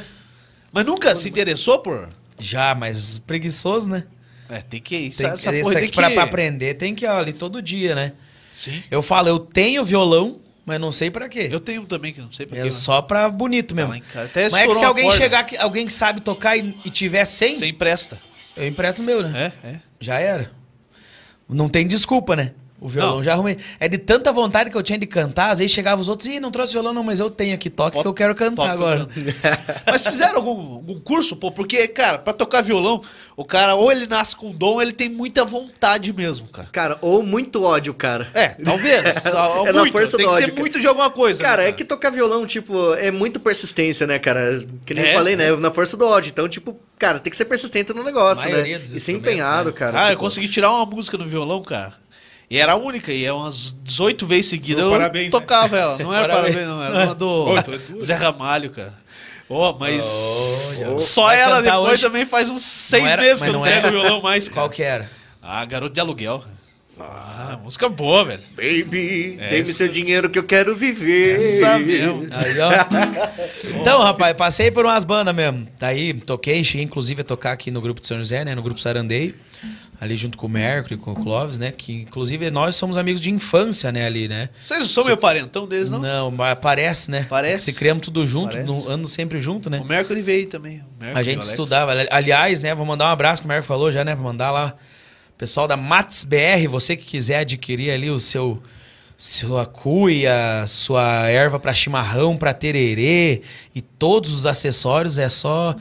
Mas 0.71 0.85
nunca 0.85 1.15
se 1.15 1.27
interessou 1.27 1.79
por. 1.79 2.07
Já, 2.39 2.75
mas 2.75 3.17
preguiçoso, 3.17 3.89
né? 3.89 4.03
É, 4.47 4.61
tem 4.61 4.79
que. 4.79 4.95
Isso, 4.95 5.23
Tem 5.23 5.31
essa 5.31 5.45
porra 5.49 5.57
isso 5.59 5.69
tem 5.71 5.77
aqui 5.79 5.87
que. 5.89 5.95
pra, 5.99 6.11
pra 6.11 6.23
aprender 6.23 6.75
tem 6.75 6.93
que 6.93 7.03
ir 7.03 7.07
ali 7.09 7.33
todo 7.33 7.61
dia, 7.63 7.95
né? 7.95 8.13
Sim. 8.51 8.81
Eu 8.91 9.01
falo, 9.01 9.27
eu 9.27 9.39
tenho 9.39 9.83
violão, 9.83 10.39
mas 10.67 10.79
não 10.81 10.91
sei 10.91 11.09
pra 11.09 11.29
quê. 11.29 11.47
Eu 11.49 11.61
tenho 11.61 11.81
um 11.81 11.85
também 11.85 12.11
que 12.13 12.19
não 12.19 12.29
sei 12.29 12.45
pra 12.45 12.57
É 12.59 12.63
quê. 12.63 12.69
só 12.69 13.01
pra 13.01 13.29
bonito 13.29 13.73
Tá 13.73 13.87
mesmo. 13.87 13.99
casa. 14.13 14.25
Até 14.25 14.43
Mas 14.49 14.53
é 14.55 14.67
que 14.67 14.73
se 14.75 14.83
alguém 14.85 15.05
corda. 15.05 15.17
chegar, 15.17 15.39
aqui- 15.39 15.55
alguém 15.57 15.87
que 15.87 15.93
sabe 15.93 16.19
tocar 16.19 16.57
e, 16.57 16.77
e 16.83 16.89
tiver 16.91 17.23
100, 17.23 17.55
Sem 17.55 17.73
presta. 17.73 18.19
eu 18.57 18.67
empresto 18.67 19.01
meu, 19.01 19.23
né? 19.23 19.53
É, 19.63 19.67
é. 19.69 19.79
Já 19.99 20.19
era. 20.19 20.51
Não 21.47 21.69
tem 21.69 21.87
desculpa, 21.87 22.35
né? 22.35 22.51
O 22.79 22.87
violão 22.87 23.15
Não. 23.15 23.23
já 23.23 23.33
arrumei. 23.33 23.57
É 23.79 23.87
de 23.87 23.97
tanta 23.97 24.31
vontade 24.31 24.69
que 24.69 24.77
eu 24.77 24.83
tinha 24.83 24.99
de 24.99 25.07
cantar, 25.07 25.49
às 25.49 25.57
vezes 25.57 25.71
chegava 25.73 25.99
os 25.99 26.09
outros, 26.09 26.27
ih, 26.29 26.39
não 26.39 26.51
trouxe 26.51 26.73
violão 26.73 26.93
não, 26.93 27.03
mas 27.03 27.19
eu 27.19 27.27
tenho 27.29 27.55
aqui, 27.55 27.71
toque 27.71 27.99
que 27.99 28.07
eu 28.07 28.13
quero 28.13 28.35
cantar 28.35 28.63
que 28.63 28.67
eu 28.69 28.71
agora. 28.73 29.07
Mas 29.87 30.05
fizeram 30.05 30.35
algum, 30.37 30.75
algum 30.75 30.99
curso, 30.99 31.35
pô? 31.35 31.51
Porque, 31.51 31.87
cara, 31.87 32.19
pra 32.19 32.33
tocar 32.33 32.61
violão, 32.61 33.01
o 33.35 33.43
cara 33.43 33.73
ou 33.75 33.91
ele 33.91 34.05
nasce 34.05 34.35
com 34.35 34.51
dom, 34.51 34.73
ou 34.73 34.81
ele 34.81 34.91
tem 34.93 35.09
muita 35.09 35.43
vontade 35.43 36.13
mesmo, 36.13 36.47
cara. 36.49 36.69
Cara, 36.71 36.97
ou 37.01 37.23
muito 37.23 37.63
ódio, 37.63 37.93
cara. 37.95 38.27
É, 38.33 38.49
talvez. 38.49 39.01
Só- 39.23 39.65
É 39.67 39.73
na 39.73 39.79
muito. 39.79 39.91
força 39.91 40.15
tem 40.17 40.25
do 40.25 40.29
que 40.29 40.35
ódio, 40.35 40.45
ser 40.45 40.51
cara. 40.51 40.61
muito 40.61 40.79
de 40.79 40.87
alguma 40.87 41.09
coisa. 41.09 41.41
Cara, 41.43 41.63
né, 41.63 41.69
é 41.69 41.71
que 41.71 41.83
tocar 41.83 42.11
violão, 42.11 42.45
tipo, 42.45 42.93
é 42.95 43.09
muito 43.09 43.39
persistência, 43.39 44.05
né, 44.05 44.19
cara? 44.19 44.51
Que 44.85 44.93
nem 44.93 45.03
É, 45.03 45.13
eu 45.13 45.17
falei, 45.17 45.33
é. 45.33 45.37
né? 45.37 45.51
Na 45.55 45.71
força 45.71 45.97
do 45.97 46.05
ódio. 46.05 46.29
Então, 46.29 46.47
tipo, 46.47 46.79
cara, 46.99 47.19
tem 47.19 47.31
que 47.31 47.37
ser 47.37 47.45
persistente 47.45 47.91
no 47.93 48.03
negócio, 48.03 48.47
né? 48.49 48.69
E 48.69 48.99
ser 48.99 49.13
empenhado, 49.13 49.69
né? 49.69 49.75
cara. 49.75 49.99
Ah, 49.99 50.03
eu 50.05 50.09
tipo, 50.11 50.19
consegui 50.21 50.47
tirar 50.47 50.71
uma 50.71 50.85
música 50.85 51.17
no 51.17 51.25
violão, 51.25 51.61
cara. 51.63 51.93
E 52.49 52.57
era 52.57 52.73
a 52.73 52.75
única, 52.77 53.11
e 53.11 53.25
é 53.25 53.33
umas 53.33 53.75
18 53.83 54.25
vezes 54.25 54.47
seguidas 54.51 54.83
Ô, 54.83 54.87
eu 54.87 54.91
parabéns, 54.91 55.29
tocava 55.31 55.77
ela. 55.77 55.97
Não 55.97 56.13
era 56.13 56.29
Parabéns. 56.29 56.55
parabéns, 56.55 56.67
não, 56.77 56.83
era 56.83 57.05
uma 57.05 57.15
do 57.15 57.27
Ô, 57.45 57.57
é. 57.57 57.63
Zé 58.01 58.15
Ramalho, 58.15 58.69
cara. 58.69 58.93
Ô, 59.49 59.73
mas 59.73 60.81
Olha. 60.85 60.99
só 60.99 61.31
ela 61.31 61.61
depois 61.61 61.93
hoje? 61.93 62.01
também 62.03 62.25
faz 62.25 62.49
uns 62.49 62.63
seis 62.63 63.05
era- 63.05 63.21
meses 63.21 63.41
que 63.43 63.49
eu 63.49 63.53
não 63.53 63.63
pego 63.63 63.89
violão 63.89 64.21
mais, 64.21 64.47
cara. 64.47 64.61
Qual 64.61 64.69
que 64.69 64.81
era? 64.83 65.09
Ah, 65.41 65.63
Garoto 65.65 65.93
de 65.93 65.99
Aluguel. 65.99 66.43
Ah, 66.99 67.59
música 67.63 67.87
boa, 67.89 68.25
velho. 68.25 68.41
Baby, 68.55 69.37
Essa- 69.39 69.49
dê-me 69.51 69.67
seu 69.67 69.87
dinheiro 69.87 70.29
que 70.29 70.39
eu 70.39 70.43
quero 70.43 70.73
viver. 70.75 71.35
Essa 71.37 71.77
mesmo. 71.77 72.27
Aí, 72.31 72.59
ó. 72.59 72.71
então, 73.81 74.01
rapaz, 74.01 74.35
passei 74.35 74.71
por 74.71 74.85
umas 74.85 75.03
bandas 75.03 75.35
mesmo. 75.35 75.67
Daí, 75.79 76.13
toquei, 76.13 76.63
cheguei 76.63 76.83
inclusive 76.85 77.21
a 77.21 77.23
tocar 77.23 77.51
aqui 77.51 77.69
no 77.71 77.79
grupo 77.81 78.01
de 78.01 78.07
São 78.07 78.17
José, 78.17 78.43
né? 78.43 78.55
No 78.55 78.61
grupo 78.63 78.79
Sarandeio. 78.81 79.35
Ali 79.99 80.15
junto 80.15 80.37
com 80.37 80.45
o 80.45 80.49
Mercury, 80.49 80.95
com 80.95 81.11
o 81.11 81.15
Clóvis, 81.15 81.57
né? 81.57 81.71
Que 81.71 81.91
inclusive 82.03 82.51
nós 82.51 82.75
somos 82.75 82.97
amigos 82.99 83.19
de 83.19 83.31
infância, 83.31 83.91
né? 83.91 84.05
Ali, 84.05 84.27
né? 84.27 84.49
Vocês 84.63 84.81
não 84.81 84.87
são 84.87 85.05
meu 85.05 85.17
parentão 85.17 85.67
deles, 85.67 85.89
não? 85.89 85.99
Não, 85.99 86.31
mas 86.31 86.55
parece, 86.61 87.09
né? 87.09 87.25
Parece. 87.27 87.65
Se 87.65 87.73
criamos 87.73 88.03
tudo 88.05 88.25
junto, 88.27 88.55
no, 88.57 89.07
sempre 89.07 89.41
junto, 89.41 89.71
né? 89.71 89.79
O 89.79 89.85
Mercury 89.85 90.21
veio 90.21 90.45
também. 90.47 90.83
Mercury, 91.01 91.19
A 91.19 91.23
gente 91.23 91.41
estudava. 91.41 91.91
Ali- 91.93 92.07
Aliás, 92.11 92.61
né? 92.61 92.75
Vou 92.75 92.85
mandar 92.85 93.05
um 93.05 93.11
abraço, 93.11 93.41
que 93.41 93.47
o 93.47 93.49
Mercury 93.49 93.67
falou 93.67 93.91
já, 93.91 94.05
né? 94.05 94.13
Vou 94.13 94.23
mandar 94.25 94.51
lá. 94.51 94.75
Pessoal 95.35 95.67
da 95.67 95.75
Mats 95.75 96.23
BR, 96.23 96.67
você 96.69 96.95
que 96.95 97.03
quiser 97.05 97.39
adquirir 97.39 97.89
ali 97.91 98.09
o 98.11 98.19
seu 98.19 98.61
sua 99.17 99.65
cuia, 99.65 100.63
sua 100.67 101.27
erva 101.27 101.59
para 101.59 101.73
chimarrão, 101.73 102.37
para 102.37 102.53
tererê 102.53 103.41
e 103.73 103.81
todos 103.81 104.31
os 104.31 104.45
acessórios, 104.45 105.17
é 105.17 105.27
só 105.27 105.75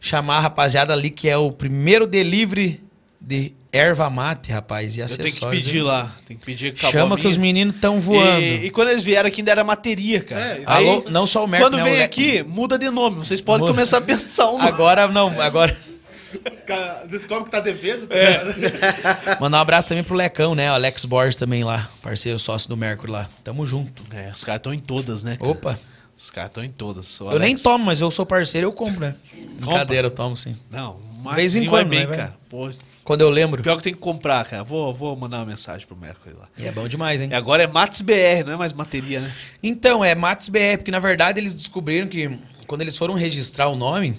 chamar 0.00 0.38
a 0.38 0.40
rapaziada 0.40 0.92
ali 0.92 1.08
que 1.08 1.28
é 1.28 1.36
o 1.36 1.52
primeiro 1.52 2.04
delivery 2.04 2.82
de 3.26 3.52
erva 3.72 4.08
mate, 4.10 4.52
rapaz, 4.52 4.96
e 4.96 5.00
Eu 5.00 5.04
acessórios. 5.06 5.38
tenho 5.40 5.50
que 5.50 5.56
pedir 5.56 5.76
hein? 5.78 5.82
lá. 5.84 6.12
Tem 6.26 6.36
que 6.36 6.44
pedir 6.44 6.72
que 6.74 6.78
acabou 6.80 7.00
Chama 7.00 7.14
a 7.16 7.18
que 7.18 7.26
os 7.26 7.36
meninos 7.36 7.74
estão 7.74 7.98
voando. 7.98 8.40
E, 8.40 8.66
e 8.66 8.70
quando 8.70 8.88
eles 8.90 9.02
vieram 9.02 9.26
aqui 9.28 9.40
ainda 9.40 9.50
era 9.50 9.64
materia, 9.64 10.22
cara. 10.22 10.40
É, 10.40 10.62
Aí, 10.66 10.88
Alô, 10.88 11.04
não 11.10 11.26
só 11.26 11.44
o 11.44 11.48
Mercury, 11.48 11.70
quando 11.72 11.78
né, 11.78 11.84
vem 11.84 11.94
o 11.94 11.96
Le- 11.98 12.02
aqui, 12.02 12.42
muda 12.42 12.78
de 12.78 12.88
nome. 12.90 13.16
Vocês 13.16 13.40
podem 13.40 13.62
Muda. 13.62 13.72
começar 13.72 13.98
a 13.98 14.00
pensar 14.02 14.50
um. 14.50 14.60
Agora 14.62 15.08
não, 15.08 15.40
agora 15.40 15.76
Os 16.54 16.62
caras 16.62 17.08
descobrem 17.08 17.44
que 17.46 17.50
tá 17.50 17.60
devendo. 17.60 18.06
Tá 18.06 18.14
É. 18.16 18.42
Mandar 19.40 19.58
um 19.58 19.60
abraço 19.62 19.88
também 19.88 20.04
pro 20.04 20.14
Lecão, 20.14 20.54
né? 20.54 20.70
O 20.70 20.74
Alex 20.74 21.04
Borges 21.04 21.36
também 21.36 21.64
lá, 21.64 21.88
parceiro 22.02 22.38
sócio 22.38 22.68
do 22.68 22.76
Mercury 22.76 23.10
lá. 23.10 23.28
Tamo 23.42 23.64
junto. 23.64 24.02
É, 24.12 24.30
os 24.34 24.44
caras 24.44 24.58
estão 24.60 24.74
em 24.74 24.78
todas, 24.78 25.22
né? 25.24 25.36
cara? 25.36 25.50
Opa, 25.50 25.78
Os 26.16 26.30
caras 26.30 26.50
estão 26.50 26.62
em 26.64 26.70
todas. 26.70 27.20
O 27.20 27.30
eu 27.32 27.38
nem 27.38 27.56
tomo, 27.56 27.84
mas 27.84 28.00
eu 28.00 28.10
sou 28.10 28.24
parceiro, 28.26 28.66
eu 28.68 28.72
compro, 28.72 29.00
né? 29.00 29.14
Brincadeira, 29.58 30.06
eu 30.08 30.10
tomo 30.12 30.36
sim. 30.36 30.56
Não, 30.70 30.98
De 31.30 31.34
vez 31.34 31.56
em 31.56 31.66
quando, 31.66 31.88
bem, 31.88 32.06
né, 32.06 32.16
cara. 32.16 32.34
Pô, 32.48 32.68
Quando 33.04 33.20
eu 33.20 33.28
lembro. 33.28 33.62
pior 33.62 33.76
que 33.76 33.82
tem 33.82 33.92
que 33.92 34.00
comprar, 34.00 34.44
cara. 34.46 34.64
Vou, 34.64 34.92
vou 34.94 35.14
mandar 35.14 35.38
uma 35.38 35.46
mensagem 35.46 35.86
pro 35.86 35.96
Mercury 35.96 36.34
lá. 36.34 36.48
E 36.56 36.66
é 36.66 36.72
bom 36.72 36.88
demais, 36.88 37.20
hein? 37.20 37.28
E 37.30 37.34
agora 37.34 37.62
é 37.62 37.66
Matos 37.66 38.00
BR, 38.00 38.44
não 38.46 38.54
é 38.54 38.56
mais 38.56 38.72
materia, 38.72 39.20
né? 39.20 39.30
Então, 39.62 40.04
é 40.04 40.14
Matos 40.14 40.48
BR, 40.48 40.78
porque 40.78 40.90
na 40.90 40.98
verdade 40.98 41.38
eles 41.38 41.54
descobriram 41.54 42.08
que 42.08 42.38
quando 42.66 42.80
eles 42.80 42.96
foram 42.96 43.14
registrar 43.14 43.68
o 43.68 43.76
nome, 43.76 44.16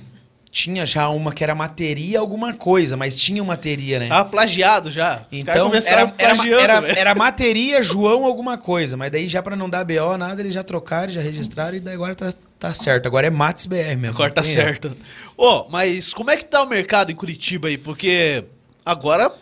tinha 0.55 0.85
já 0.85 1.09
uma 1.09 1.33
que 1.33 1.43
era 1.43 1.53
materia 1.53 2.17
alguma 2.17 2.53
coisa, 2.53 2.95
mas 2.95 3.13
tinha 3.13 3.43
uma 3.43 3.55
materia, 3.55 3.99
né? 3.99 4.07
Tava 4.07 4.29
plagiado 4.29 4.89
já. 4.89 5.23
Os 5.29 5.41
Então, 5.41 5.67
começaram 5.67 6.13
era, 6.17 6.29
era, 6.29 6.35
plagiando, 6.35 6.61
era, 6.61 6.99
era 6.99 7.15
materia 7.15 7.81
João 7.81 8.23
alguma 8.23 8.57
coisa, 8.57 8.95
mas 8.95 9.11
daí 9.11 9.27
já 9.27 9.43
pra 9.43 9.55
não 9.55 9.69
dar 9.69 9.83
BO, 9.83 10.17
nada, 10.17 10.41
eles 10.41 10.53
já 10.53 10.63
trocaram, 10.63 11.11
já 11.11 11.19
registraram 11.19 11.75
e 11.75 11.81
daí 11.81 11.95
agora 11.95 12.15
tá, 12.15 12.31
tá 12.57 12.73
certo. 12.73 13.05
Agora 13.05 13.27
é 13.27 13.29
Matos 13.29 13.65
BR 13.65 13.97
mesmo. 13.97 14.11
Agora 14.11 14.31
tá 14.31 14.43
certo. 14.43 14.95
Ô, 15.35 15.65
mas 15.69 16.13
como 16.13 16.31
é 16.31 16.37
que 16.37 16.45
tá 16.45 16.61
o 16.61 16.67
mercado 16.69 17.11
em 17.11 17.15
Curitiba 17.15 17.67
aí? 17.67 17.77
Porque 17.77 18.45
agora 18.85 19.33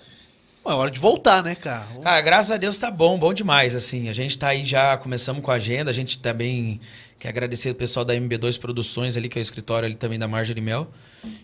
é 0.65 0.71
hora 0.71 0.89
de 0.89 0.97
voltar, 0.97 1.43
né, 1.43 1.55
cara? 1.55 1.85
Cara, 2.01 2.21
graças 2.21 2.51
a 2.51 2.57
Deus 2.57 2.79
tá 2.79 2.89
bom, 2.89 3.19
bom 3.19 3.33
demais, 3.33 3.75
assim. 3.75 4.07
A 4.07 4.13
gente 4.13 4.37
tá 4.37 4.47
aí 4.47 4.63
já, 4.63 4.95
começamos 4.97 5.43
com 5.43 5.51
a 5.51 5.55
agenda, 5.55 5.91
a 5.91 5.93
gente 5.93 6.19
também 6.19 6.79
quer 7.19 7.29
agradecer 7.29 7.69
o 7.69 7.75
pessoal 7.75 8.05
da 8.05 8.13
MB2 8.13 8.57
Produções 8.59 9.17
ali, 9.17 9.27
que 9.27 9.37
é 9.37 9.41
o 9.41 9.43
escritório 9.43 9.85
ali 9.85 9.95
também 9.95 10.17
da 10.17 10.27
Marjorie 10.27 10.61
Mel. 10.61 10.89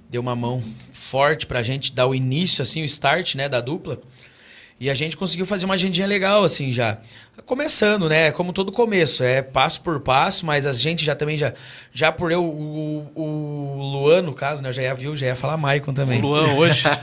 Deu 0.10 0.22
uma 0.22 0.36
mão 0.36 0.64
forte 0.94 1.46
pra 1.46 1.62
gente 1.62 1.92
dar 1.92 2.08
o 2.08 2.16
início, 2.16 2.62
assim, 2.62 2.82
o 2.82 2.86
start, 2.86 3.36
né, 3.36 3.50
da 3.50 3.60
dupla. 3.60 4.00
E 4.80 4.90
a 4.90 4.94
gente 4.94 5.18
conseguiu 5.18 5.46
fazer 5.46 5.66
uma 5.66 5.74
agendinha 5.74 6.08
legal, 6.08 6.44
assim, 6.44 6.72
já. 6.72 6.98
Começando, 7.46 8.08
né? 8.08 8.32
Como 8.32 8.54
todo 8.54 8.72
começo, 8.72 9.24
é 9.24 9.42
passo 9.42 9.82
por 9.82 10.00
passo, 10.00 10.46
mas 10.46 10.66
a 10.66 10.72
gente 10.72 11.04
já 11.04 11.16
também 11.16 11.36
já. 11.38 11.54
Já 11.92 12.12
por 12.12 12.32
eu, 12.32 12.44
o, 12.44 13.12
o 13.16 13.82
Luan, 13.82 14.22
no 14.22 14.34
caso, 14.34 14.64
né? 14.64 14.70
Eu 14.70 14.74
já 14.74 14.82
ia 14.84 14.94
viu, 14.96 15.16
já 15.16 15.28
ia 15.28 15.36
falar 15.36 15.58
Maicon 15.58 15.94
também. 15.94 16.20
O 16.20 16.28
Luan 16.28 16.54
hoje. 16.54 16.84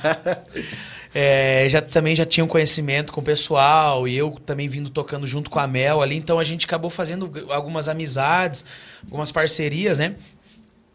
É, 1.19 1.67
já 1.71 1.81
também 1.81 2.15
já 2.15 2.27
tinha 2.27 2.45
um 2.45 2.49
conhecimento 2.49 3.11
com 3.11 3.23
o 3.23 3.25
pessoal 3.25 4.07
e 4.07 4.15
eu 4.15 4.31
também 4.45 4.69
vindo 4.69 4.91
tocando 4.91 5.27
junto 5.27 5.49
com 5.49 5.59
a 5.59 5.67
Mel 5.67 6.03
ali, 6.03 6.15
então 6.15 6.39
a 6.39 6.45
gente 6.45 6.67
acabou 6.67 6.91
fazendo 6.91 7.31
algumas 7.49 7.89
amizades, 7.89 8.67
algumas 9.07 9.33
parcerias, 9.33 9.99
né? 9.99 10.15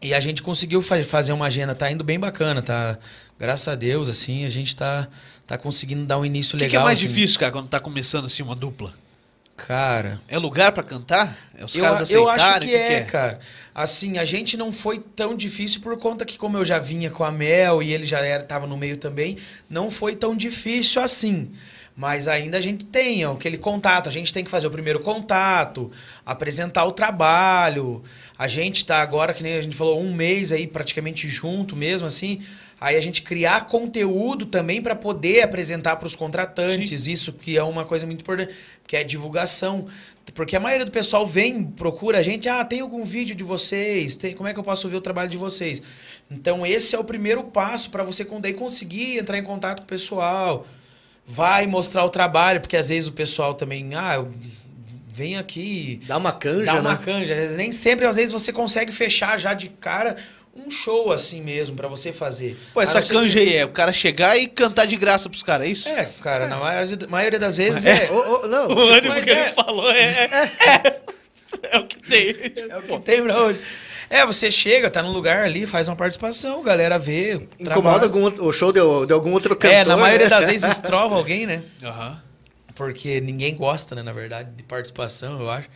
E 0.00 0.14
a 0.14 0.20
gente 0.20 0.40
conseguiu 0.40 0.80
fa- 0.80 1.02
fazer 1.02 1.32
uma 1.32 1.46
agenda, 1.46 1.74
tá 1.74 1.90
indo 1.90 2.04
bem 2.04 2.20
bacana, 2.20 2.62
tá? 2.62 2.98
Graças 3.38 3.68
a 3.68 3.74
Deus, 3.74 4.08
assim, 4.08 4.44
a 4.44 4.48
gente 4.48 4.74
tá, 4.76 5.08
tá 5.46 5.58
conseguindo 5.58 6.04
dar 6.04 6.18
um 6.18 6.24
início 6.24 6.56
O 6.56 6.58
que, 6.58 6.64
legal. 6.64 6.70
que 6.70 6.76
é 6.76 6.84
mais 6.84 6.98
assim. 6.98 7.08
difícil, 7.08 7.40
cara, 7.40 7.52
quando 7.52 7.68
tá 7.68 7.80
começando 7.80 8.26
assim 8.26 8.42
uma 8.42 8.54
dupla? 8.54 8.94
Cara, 9.56 10.20
É 10.28 10.38
lugar 10.38 10.72
pra 10.72 10.82
cantar? 10.82 11.36
É 11.56 11.64
os 11.64 11.76
eu, 11.76 11.82
caras 11.82 12.10
eu 12.10 12.28
aceitarem? 12.28 12.50
acho 12.50 12.60
que, 12.60 12.66
O 12.66 12.70
que 12.88 12.92
é, 12.94 13.00
cara. 13.02 13.38
Assim, 13.74 14.18
a 14.18 14.24
gente 14.24 14.56
não 14.56 14.72
foi 14.72 14.98
tão 14.98 15.36
difícil 15.36 15.80
por 15.80 15.96
conta 15.98 16.24
que, 16.24 16.36
como 16.38 16.56
eu 16.56 16.64
já 16.64 16.78
vinha 16.78 17.10
com 17.10 17.22
a 17.22 17.30
Mel 17.30 17.82
e 17.82 17.92
ele 17.92 18.04
já 18.04 18.20
era, 18.20 18.42
tava 18.42 18.66
no 18.66 18.76
meio 18.76 18.96
também, 18.96 19.36
não 19.68 19.90
foi 19.90 20.16
tão 20.16 20.34
difícil 20.36 21.00
assim. 21.02 21.50
Mas 21.94 22.26
ainda 22.26 22.56
a 22.56 22.60
gente 22.60 22.86
tem 22.86 23.22
aquele 23.24 23.58
contato, 23.58 24.08
a 24.08 24.12
gente 24.12 24.32
tem 24.32 24.42
que 24.42 24.50
fazer 24.50 24.66
o 24.66 24.70
primeiro 24.70 24.98
contato, 25.00 25.92
apresentar 26.24 26.84
o 26.86 26.92
trabalho. 26.92 28.02
A 28.38 28.48
gente 28.48 28.84
tá 28.84 29.02
agora, 29.02 29.34
que 29.34 29.42
nem 29.42 29.58
a 29.58 29.60
gente 29.60 29.76
falou, 29.76 30.00
um 30.00 30.12
mês 30.14 30.50
aí 30.50 30.66
praticamente 30.66 31.28
junto 31.28 31.76
mesmo, 31.76 32.06
assim. 32.06 32.40
Aí 32.82 32.96
a 32.96 33.00
gente 33.00 33.22
criar 33.22 33.66
conteúdo 33.66 34.44
também 34.44 34.82
para 34.82 34.96
poder 34.96 35.42
apresentar 35.42 35.94
para 35.94 36.06
os 36.06 36.16
contratantes, 36.16 37.06
isso 37.06 37.32
que 37.32 37.56
é 37.56 37.62
uma 37.62 37.84
coisa 37.84 38.04
muito 38.04 38.22
importante, 38.22 38.52
que 38.88 38.96
é 38.96 39.04
divulgação. 39.04 39.86
Porque 40.34 40.56
a 40.56 40.60
maioria 40.60 40.84
do 40.84 40.90
pessoal 40.90 41.24
vem, 41.24 41.62
procura 41.62 42.18
a 42.18 42.22
gente, 42.22 42.48
ah, 42.48 42.64
tem 42.64 42.80
algum 42.80 43.04
vídeo 43.04 43.36
de 43.36 43.44
vocês? 43.44 44.16
Tem, 44.16 44.34
como 44.34 44.48
é 44.48 44.52
que 44.52 44.58
eu 44.58 44.64
posso 44.64 44.88
ver 44.88 44.96
o 44.96 45.00
trabalho 45.00 45.28
de 45.28 45.36
vocês? 45.36 45.80
Então 46.28 46.66
esse 46.66 46.96
é 46.96 46.98
o 46.98 47.04
primeiro 47.04 47.44
passo 47.44 47.88
para 47.88 48.02
você 48.02 48.26
daí 48.40 48.52
conseguir 48.52 49.16
entrar 49.16 49.38
em 49.38 49.44
contato 49.44 49.78
com 49.78 49.84
o 49.84 49.88
pessoal. 49.88 50.66
Vai 51.24 51.68
mostrar 51.68 52.04
o 52.04 52.10
trabalho, 52.10 52.60
porque 52.60 52.76
às 52.76 52.88
vezes 52.88 53.08
o 53.08 53.12
pessoal 53.12 53.54
também, 53.54 53.94
ah, 53.94 54.16
eu 54.16 54.32
vem 55.06 55.36
aqui 55.36 56.00
Dá 56.06 56.16
uma 56.16 56.32
canja, 56.32 56.72
dá 56.72 56.80
uma 56.80 56.94
né? 56.94 57.00
canja. 57.00 57.56
Nem 57.56 57.70
sempre, 57.70 58.06
às 58.06 58.16
vezes, 58.16 58.32
você 58.32 58.52
consegue 58.52 58.90
fechar 58.90 59.38
já 59.38 59.52
de 59.54 59.68
cara 59.68 60.16
um 60.54 60.70
show 60.70 61.10
assim 61.12 61.40
mesmo 61.40 61.74
pra 61.76 61.88
você 61.88 62.12
fazer. 62.12 62.58
Pô, 62.74 62.80
essa 62.82 63.00
você- 63.00 63.12
canja 63.12 63.40
aí 63.40 63.56
é 63.56 63.64
o 63.64 63.70
cara 63.70 63.92
chegar 63.92 64.36
e 64.36 64.46
cantar 64.46 64.86
de 64.86 64.96
graça 64.96 65.28
pros 65.28 65.42
caras, 65.42 65.66
é 65.66 65.70
isso? 65.70 65.88
É, 65.88 66.04
cara, 66.22 66.46
na 66.46 66.56
maioria, 66.56 66.98
maioria 67.08 67.38
das 67.38 67.56
vezes 67.56 67.86
é. 67.86 68.10
Ô, 68.10 68.16
ô, 68.44 68.48
não, 68.48 68.68
O 68.68 68.80
ânimo 68.92 69.14
mas 69.14 69.24
que 69.24 69.30
é- 69.30 69.40
ele 69.44 69.52
falou 69.52 69.90
é, 69.90 70.02
é, 70.02 71.00
é 71.72 71.78
o 71.78 71.86
que 71.86 71.96
tem. 71.98 72.34
É 72.70 72.76
o 72.78 72.82
que 72.82 72.98
tem 73.00 73.22
pra 73.22 73.40
hoje. 73.42 73.58
É, 74.10 74.26
você 74.26 74.50
chega, 74.50 74.90
tá 74.90 75.02
num 75.02 75.10
lugar 75.12 75.42
ali, 75.44 75.64
faz 75.64 75.88
uma 75.88 75.96
participação, 75.96 76.60
a 76.60 76.64
galera 76.64 76.98
vê. 76.98 77.32
incomoda 77.58 77.64
trabalha. 77.80 78.02
algum, 78.04 78.22
outro- 78.24 78.46
o 78.46 78.52
show 78.52 78.70
de, 78.70 78.80
de 79.06 79.12
algum 79.14 79.32
outro 79.32 79.56
cantor. 79.56 79.74
É, 79.74 79.84
na 79.86 79.96
maioria 79.96 80.26
né? 80.26 80.30
das 80.30 80.46
vezes 80.52 80.70
estrova 80.70 81.14
alguém, 81.14 81.46
né? 81.46 81.62
Aham. 81.82 82.20
Porque 82.74 83.20
ninguém 83.22 83.54
gosta, 83.54 83.94
né, 83.94 84.02
na 84.02 84.12
verdade, 84.12 84.50
de 84.54 84.62
participação, 84.64 85.40
eu 85.40 85.50
acho. 85.50 85.68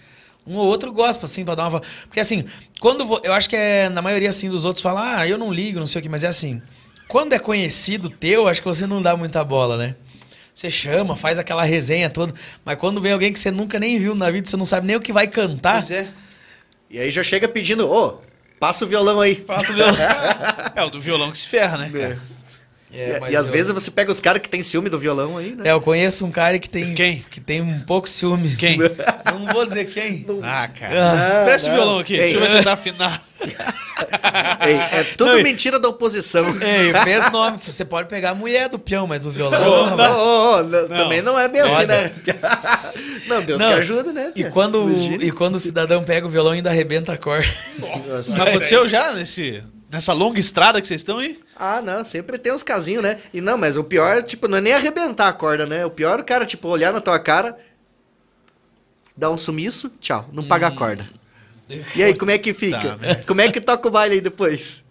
Um 0.46 0.56
ou 0.56 0.66
outro 0.66 0.92
gosta, 0.92 1.24
assim, 1.26 1.44
pra 1.44 1.54
dar 1.54 1.68
uma. 1.68 1.80
Porque 1.80 2.20
assim, 2.20 2.44
quando. 2.80 3.04
vo- 3.04 3.20
Eu 3.24 3.32
acho 3.32 3.48
que 3.48 3.56
é. 3.56 3.88
Na 3.88 4.00
maioria, 4.00 4.28
assim, 4.28 4.48
dos 4.48 4.64
outros 4.64 4.82
falam, 4.82 5.02
ah, 5.02 5.26
eu 5.26 5.36
não 5.36 5.52
ligo, 5.52 5.78
não 5.78 5.86
sei 5.86 5.98
o 5.98 6.02
que, 6.02 6.08
mas 6.08 6.22
é 6.24 6.28
assim. 6.28 6.62
Quando 7.08 7.32
é 7.32 7.38
conhecido 7.38 8.08
teu, 8.10 8.48
acho 8.48 8.60
que 8.60 8.66
você 8.68 8.86
não 8.86 9.00
dá 9.02 9.16
muita 9.16 9.42
bola, 9.44 9.76
né? 9.76 9.94
Você 10.54 10.70
chama, 10.70 11.14
faz 11.14 11.38
aquela 11.38 11.62
resenha 11.64 12.08
toda. 12.08 12.32
Mas 12.64 12.76
quando 12.76 13.00
vem 13.00 13.12
alguém 13.12 13.32
que 13.32 13.38
você 13.38 13.50
nunca 13.50 13.78
nem 13.78 13.98
viu 13.98 14.14
na 14.14 14.30
vida, 14.30 14.48
você 14.48 14.56
não 14.56 14.64
sabe 14.64 14.86
nem 14.86 14.96
o 14.96 15.00
que 15.00 15.12
vai 15.12 15.26
cantar. 15.26 15.74
Pois 15.74 15.90
é. 15.90 16.08
E 16.90 16.98
aí 16.98 17.10
já 17.10 17.22
chega 17.22 17.46
pedindo, 17.48 17.90
ô, 17.90 18.20
passa 18.58 18.84
o 18.84 18.88
violão 18.88 19.20
aí. 19.20 19.34
Faço 19.46 19.72
meu. 19.74 19.86
É 20.74 20.82
o 20.84 20.90
do 20.90 21.00
violão 21.00 21.30
que 21.32 21.38
se 21.38 21.48
ferra, 21.48 21.76
né, 21.78 21.90
cara? 21.92 22.20
É, 22.96 23.16
e, 23.16 23.20
mas 23.20 23.32
e 23.32 23.36
às 23.36 23.46
eu- 23.46 23.52
vezes 23.52 23.72
você 23.72 23.90
pega 23.90 24.10
os 24.10 24.20
caras 24.20 24.40
que 24.42 24.48
tem 24.48 24.62
ciúme 24.62 24.88
do 24.88 24.98
violão 24.98 25.36
aí, 25.36 25.54
né? 25.54 25.68
É, 25.68 25.72
eu 25.72 25.80
conheço 25.80 26.24
um 26.24 26.30
cara 26.30 26.58
que 26.58 26.68
tem. 26.68 26.94
Quem? 26.94 27.24
Que 27.30 27.40
tem 27.40 27.60
um 27.60 27.80
pouco 27.80 28.08
ciúme. 28.08 28.56
Quem? 28.56 28.78
Não 29.32 29.44
vou 29.52 29.64
dizer 29.66 29.84
quem. 29.86 30.24
Ah, 30.42 30.68
cara. 30.68 31.12
Ah, 31.42 31.44
Presta 31.44 31.70
o 31.70 31.74
violão 31.74 31.98
aqui, 31.98 32.14
Ei. 32.14 32.20
deixa 32.20 32.36
eu 32.36 32.40
ver 32.40 32.48
se 32.50 32.62
tá 32.62 32.72
afinado. 32.72 33.20
Ei, 34.66 34.74
é 35.00 35.04
tudo 35.16 35.30
Não, 35.36 35.42
mentira 35.42 35.78
da 35.78 35.88
oposição. 35.88 36.44
Ei, 36.60 36.92
fez 37.04 37.30
nome, 37.32 37.58
que 37.58 37.66
você 37.70 37.84
pode 37.84 38.08
pegar 38.08 38.30
a 38.30 38.34
mulher 38.34 38.68
do 38.68 38.78
peão, 38.78 39.06
mas 39.06 39.24
o 39.24 39.30
violão. 39.30 39.60
Ô, 39.68 39.84
rapaz. 39.84 40.10
não, 40.12 40.18
ô, 40.18 40.56
ô, 40.58 40.62
não, 40.62 40.88
Também 40.88 41.22
não 41.22 41.38
é 41.38 41.48
bem 41.48 41.62
assim, 41.62 41.76
Olha. 41.76 41.86
né? 41.86 42.12
não, 43.26 43.42
Deus 43.42 43.60
Não, 43.62 43.68
que 43.68 43.74
ajuda, 43.74 44.12
né? 44.12 44.32
E 44.34 44.44
quando, 44.44 44.82
Imagina. 44.90 45.24
e 45.24 45.32
quando 45.32 45.54
o 45.54 45.58
cidadão 45.58 46.04
pega 46.04 46.26
o 46.26 46.30
violão 46.30 46.52
e 46.54 46.58
ainda 46.58 46.70
arrebenta 46.70 47.12
a 47.12 47.16
corda. 47.16 47.48
Nossa. 47.78 48.12
Mas 48.36 48.40
aconteceu 48.40 48.86
já 48.86 49.12
nesse, 49.14 49.62
nessa 49.90 50.12
longa 50.12 50.38
estrada 50.38 50.80
que 50.80 50.88
vocês 50.88 51.00
estão 51.00 51.18
aí? 51.18 51.38
Ah, 51.56 51.80
não, 51.82 52.04
sempre 52.04 52.38
tem 52.38 52.52
uns 52.52 52.62
casinhos, 52.62 53.02
né? 53.02 53.18
E 53.32 53.40
não, 53.40 53.56
mas 53.56 53.76
o 53.76 53.84
pior, 53.84 54.22
tipo, 54.22 54.48
não 54.48 54.58
é 54.58 54.60
nem 54.60 54.72
arrebentar 54.72 55.28
a 55.28 55.32
corda, 55.32 55.66
né? 55.66 55.84
O 55.84 55.90
pior 55.90 56.18
é 56.18 56.22
o 56.22 56.24
cara, 56.24 56.46
tipo, 56.46 56.68
olhar 56.68 56.92
na 56.92 57.00
tua 57.00 57.18
cara, 57.18 57.58
dar 59.16 59.30
um 59.30 59.38
sumiço, 59.38 59.90
tchau, 60.00 60.28
não 60.32 60.46
paga 60.46 60.68
a 60.68 60.70
corda. 60.70 61.06
E 61.96 62.02
aí, 62.02 62.16
como 62.16 62.30
é 62.30 62.38
que 62.38 62.54
fica? 62.54 62.96
Tá, 62.96 63.14
como 63.26 63.40
é 63.40 63.50
que 63.50 63.60
toca 63.60 63.88
o 63.88 63.90
baile 63.90 64.16
aí 64.16 64.20
depois? 64.20 64.84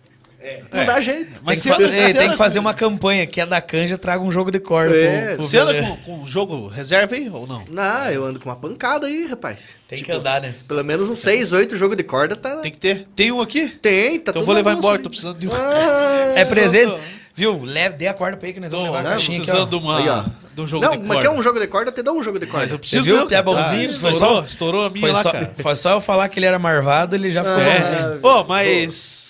Não 0.72 0.82
É. 0.82 0.86
dá 0.86 1.00
jeito. 1.02 1.42
Mas 1.44 1.62
tem, 1.62 1.72
que, 1.74 1.78
fa- 1.84 1.88
você 1.90 2.14
tem 2.14 2.30
que 2.32 2.38
fazer 2.38 2.60
uma 2.60 2.74
campanha 2.74 3.26
que 3.26 3.40
é 3.42 3.46
da 3.46 3.60
canja, 3.62 3.98
traga 3.98 4.24
um 4.24 4.32
jogo 4.32 4.52
de 4.52 4.60
corda. 4.60 4.96
É, 4.96 5.26
pro- 5.28 5.36
pro 5.38 5.44
Você 5.44 5.58
anda 5.58 5.74
com, 5.82 5.96
com 5.98 6.28
jogo 6.28 6.68
reserva 6.68 7.16
aí 7.16 7.30
ou 7.30 7.46
não? 7.48 7.64
Não, 7.72 8.10
eu 8.10 8.26
ando 8.26 8.40
com 8.40 8.50
uma 8.50 8.56
pancada 8.56 9.08
aí, 9.08 9.26
rapaz. 9.28 9.70
Tem 9.88 9.98
que 10.00 10.06
Tipo, 10.06 10.18
andar, 10.18 10.42
né? 10.42 10.54
Pelo 10.68 10.84
menos 10.84 11.10
uns 11.10 11.20
6, 11.20 11.52
8 11.54 11.78
jogos 11.78 11.96
de 11.98 12.04
corda 12.04 12.36
tá. 12.36 12.58
Tem 12.58 12.72
que 12.72 12.78
ter. 12.78 13.08
Tem 13.16 13.32
um 13.32 13.42
aqui? 13.42 13.68
Tem, 13.68 14.12
tá 14.20 14.32
Então 14.32 14.34
tudo 14.34 14.46
vou 14.46 14.56
levar 14.56 14.74
embora, 14.74 14.98
aí. 14.98 15.04
tô 15.04 15.10
precisando 15.10 15.38
de 15.38 15.48
um. 15.48 15.52
Ah, 15.54 16.34
É 16.36 16.46
presente. 16.46 16.92
tô- 16.92 17.16
Viu? 17.38 17.62
Leve, 17.66 17.98
dê 17.98 18.08
a 18.08 18.14
corda 18.14 18.38
pra 18.38 18.48
ele 18.48 18.54
que 18.54 18.62
nós 18.62 18.72
vamos 18.72 18.88
Tô, 18.88 18.94
levar 18.94 19.02
a 19.02 19.04
tô 19.04 19.10
caixinha 19.16 19.38
aqui, 19.38 19.46
precisando 19.46 19.70
de, 19.70 19.76
uma, 19.76 19.98
Aí, 20.00 20.08
ó. 20.08 20.24
de 20.56 20.62
um 20.62 20.66
jogo 20.66 20.86
não, 20.86 20.92
de 20.94 20.98
mas 21.00 21.08
corda. 21.08 21.22
quer 21.22 21.30
um 21.38 21.42
jogo 21.44 21.60
de 21.60 21.68
corda? 21.68 21.90
Eu 21.90 21.94
te 21.94 22.02
dou 22.02 22.18
um 22.18 22.24
jogo 22.24 22.40
de 22.40 22.46
Mas 22.46 22.54
corda. 22.56 22.74
eu 22.74 22.80
preciso 22.80 23.04
Você 23.04 23.10
viu? 23.10 23.16
mesmo, 23.16 23.28
Que 23.28 23.36
é 23.36 23.44
bonzinho, 23.44 23.94
Tá, 23.94 24.00
foi 24.00 24.12
estourou, 24.12 24.36
só- 24.38 24.46
estourou 24.46 24.86
a 24.86 24.90
minha 24.90 25.02
Foi 25.02 25.12
lá, 25.12 25.22
só, 25.22 25.32
cara. 25.34 25.54
foi 25.60 25.76
só 25.76 25.92
eu 25.92 26.00
falar 26.00 26.30
que 26.30 26.40
ele 26.40 26.46
era 26.46 26.58
marvado, 26.58 27.14
ele 27.14 27.30
já 27.30 27.44
ficou 27.44 27.60
É. 27.60 27.78
bonzinho. 27.78 28.14
É. 28.14 28.18
Pô, 28.20 28.44
mas... 28.46 29.25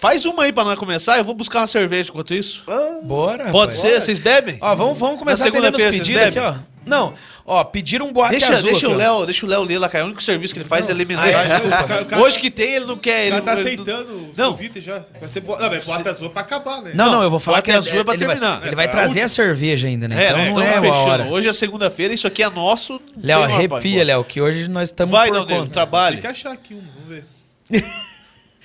Faz 0.00 0.24
uma 0.24 0.44
aí 0.44 0.52
pra 0.52 0.64
nós 0.64 0.78
começar, 0.78 1.18
eu 1.18 1.24
vou 1.24 1.34
buscar 1.34 1.60
uma 1.60 1.66
cerveja 1.66 2.08
enquanto 2.08 2.32
isso. 2.32 2.62
Ah, 2.66 2.98
Bora. 3.02 3.44
Pode 3.50 3.76
rapaz. 3.76 3.76
ser? 3.76 4.00
Vocês 4.00 4.18
bebem? 4.18 4.56
Ó, 4.60 4.74
vamos, 4.74 4.98
vamos 4.98 5.18
começar 5.18 5.46
os 5.46 5.52
segunda-feira 5.52 5.92
vocês 5.92 5.98
pedidos 6.06 6.22
aqui, 6.22 6.40
bebem? 6.40 6.48
ó. 6.66 6.70
Não, 6.86 7.12
ó, 7.44 7.62
pediram 7.62 8.06
um 8.06 8.12
boate 8.12 8.30
Deixa, 8.30 8.54
azul 8.54 8.70
deixa, 8.70 8.86
aqui, 8.86 8.94
o. 8.94 8.98
Léo, 8.98 9.26
deixa 9.26 9.44
o 9.44 9.48
Léo 9.48 9.62
ler 9.62 9.78
lá, 9.78 9.90
cara. 9.90 10.04
O 10.04 10.06
único 10.06 10.22
serviço 10.22 10.54
que 10.54 10.60
ele 10.60 10.66
faz 10.68 10.88
é 10.88 10.94
ler 10.94 11.06
mensagem. 11.06 11.34
Ah, 11.34 12.14
é? 12.16 12.18
Hoje 12.18 12.38
que 12.40 12.50
tem, 12.50 12.76
ele 12.76 12.86
não 12.86 12.96
quer. 12.96 13.26
Ele 13.26 13.42
tá 13.42 13.52
aceitando 13.52 14.10
o 14.10 14.32
Não. 14.34 14.52
convite 14.52 14.80
já. 14.80 15.04
Vai 15.20 15.28
ser 15.28 15.40
bo... 15.42 15.58
Não, 15.58 15.68
mas 15.68 15.84
bota 15.86 16.08
azul 16.10 16.30
pra 16.30 16.40
acabar, 16.40 16.80
né? 16.80 16.92
Não, 16.94 17.04
Não, 17.04 17.12
não, 17.16 17.22
eu 17.22 17.30
vou 17.30 17.38
falar 17.38 17.58
boate 17.58 17.66
que 17.70 17.76
azul 17.76 18.00
é 18.00 18.04
pra 18.04 18.14
ele 18.14 18.24
vai- 18.24 18.36
terminar. 18.38 18.62
Ele 18.62 18.72
É 18.72 18.74
vai 18.74 18.88
pra 18.88 19.00
trazer 19.02 19.20
a 19.20 19.28
cerveja 19.28 19.86
ainda, 19.86 20.08
né? 20.08 20.24
É, 20.24 20.28
então 20.28 20.38
né? 20.38 20.44
não 20.46 20.50
Então 20.52 20.62
é 20.62 20.70
tá 20.72 20.78
a 20.78 20.80
fechando. 20.80 21.00
hora. 21.10 21.24
Hoje 21.26 21.48
é 21.48 21.52
segunda-feira, 21.52 22.14
isso 22.14 22.26
aqui 22.26 22.42
é 22.42 22.48
nosso. 22.48 22.94
não 23.14 23.22
Léo, 23.22 23.42
arrepia. 23.42 24.02
Léo, 24.02 24.24
que 24.24 24.40
hoje 24.40 24.66
nós 24.66 24.88
estamos 24.88 25.12
Vai, 25.12 25.28
por 25.28 25.36
não, 25.38 25.46
conta. 25.46 25.70
trabalhe. 25.70 26.16
Tem 26.16 26.22
que 26.22 26.26
achar 26.28 26.52
aqui 26.52 26.72
um, 26.74 26.82
vamos 26.96 27.08
ver. 27.10 27.24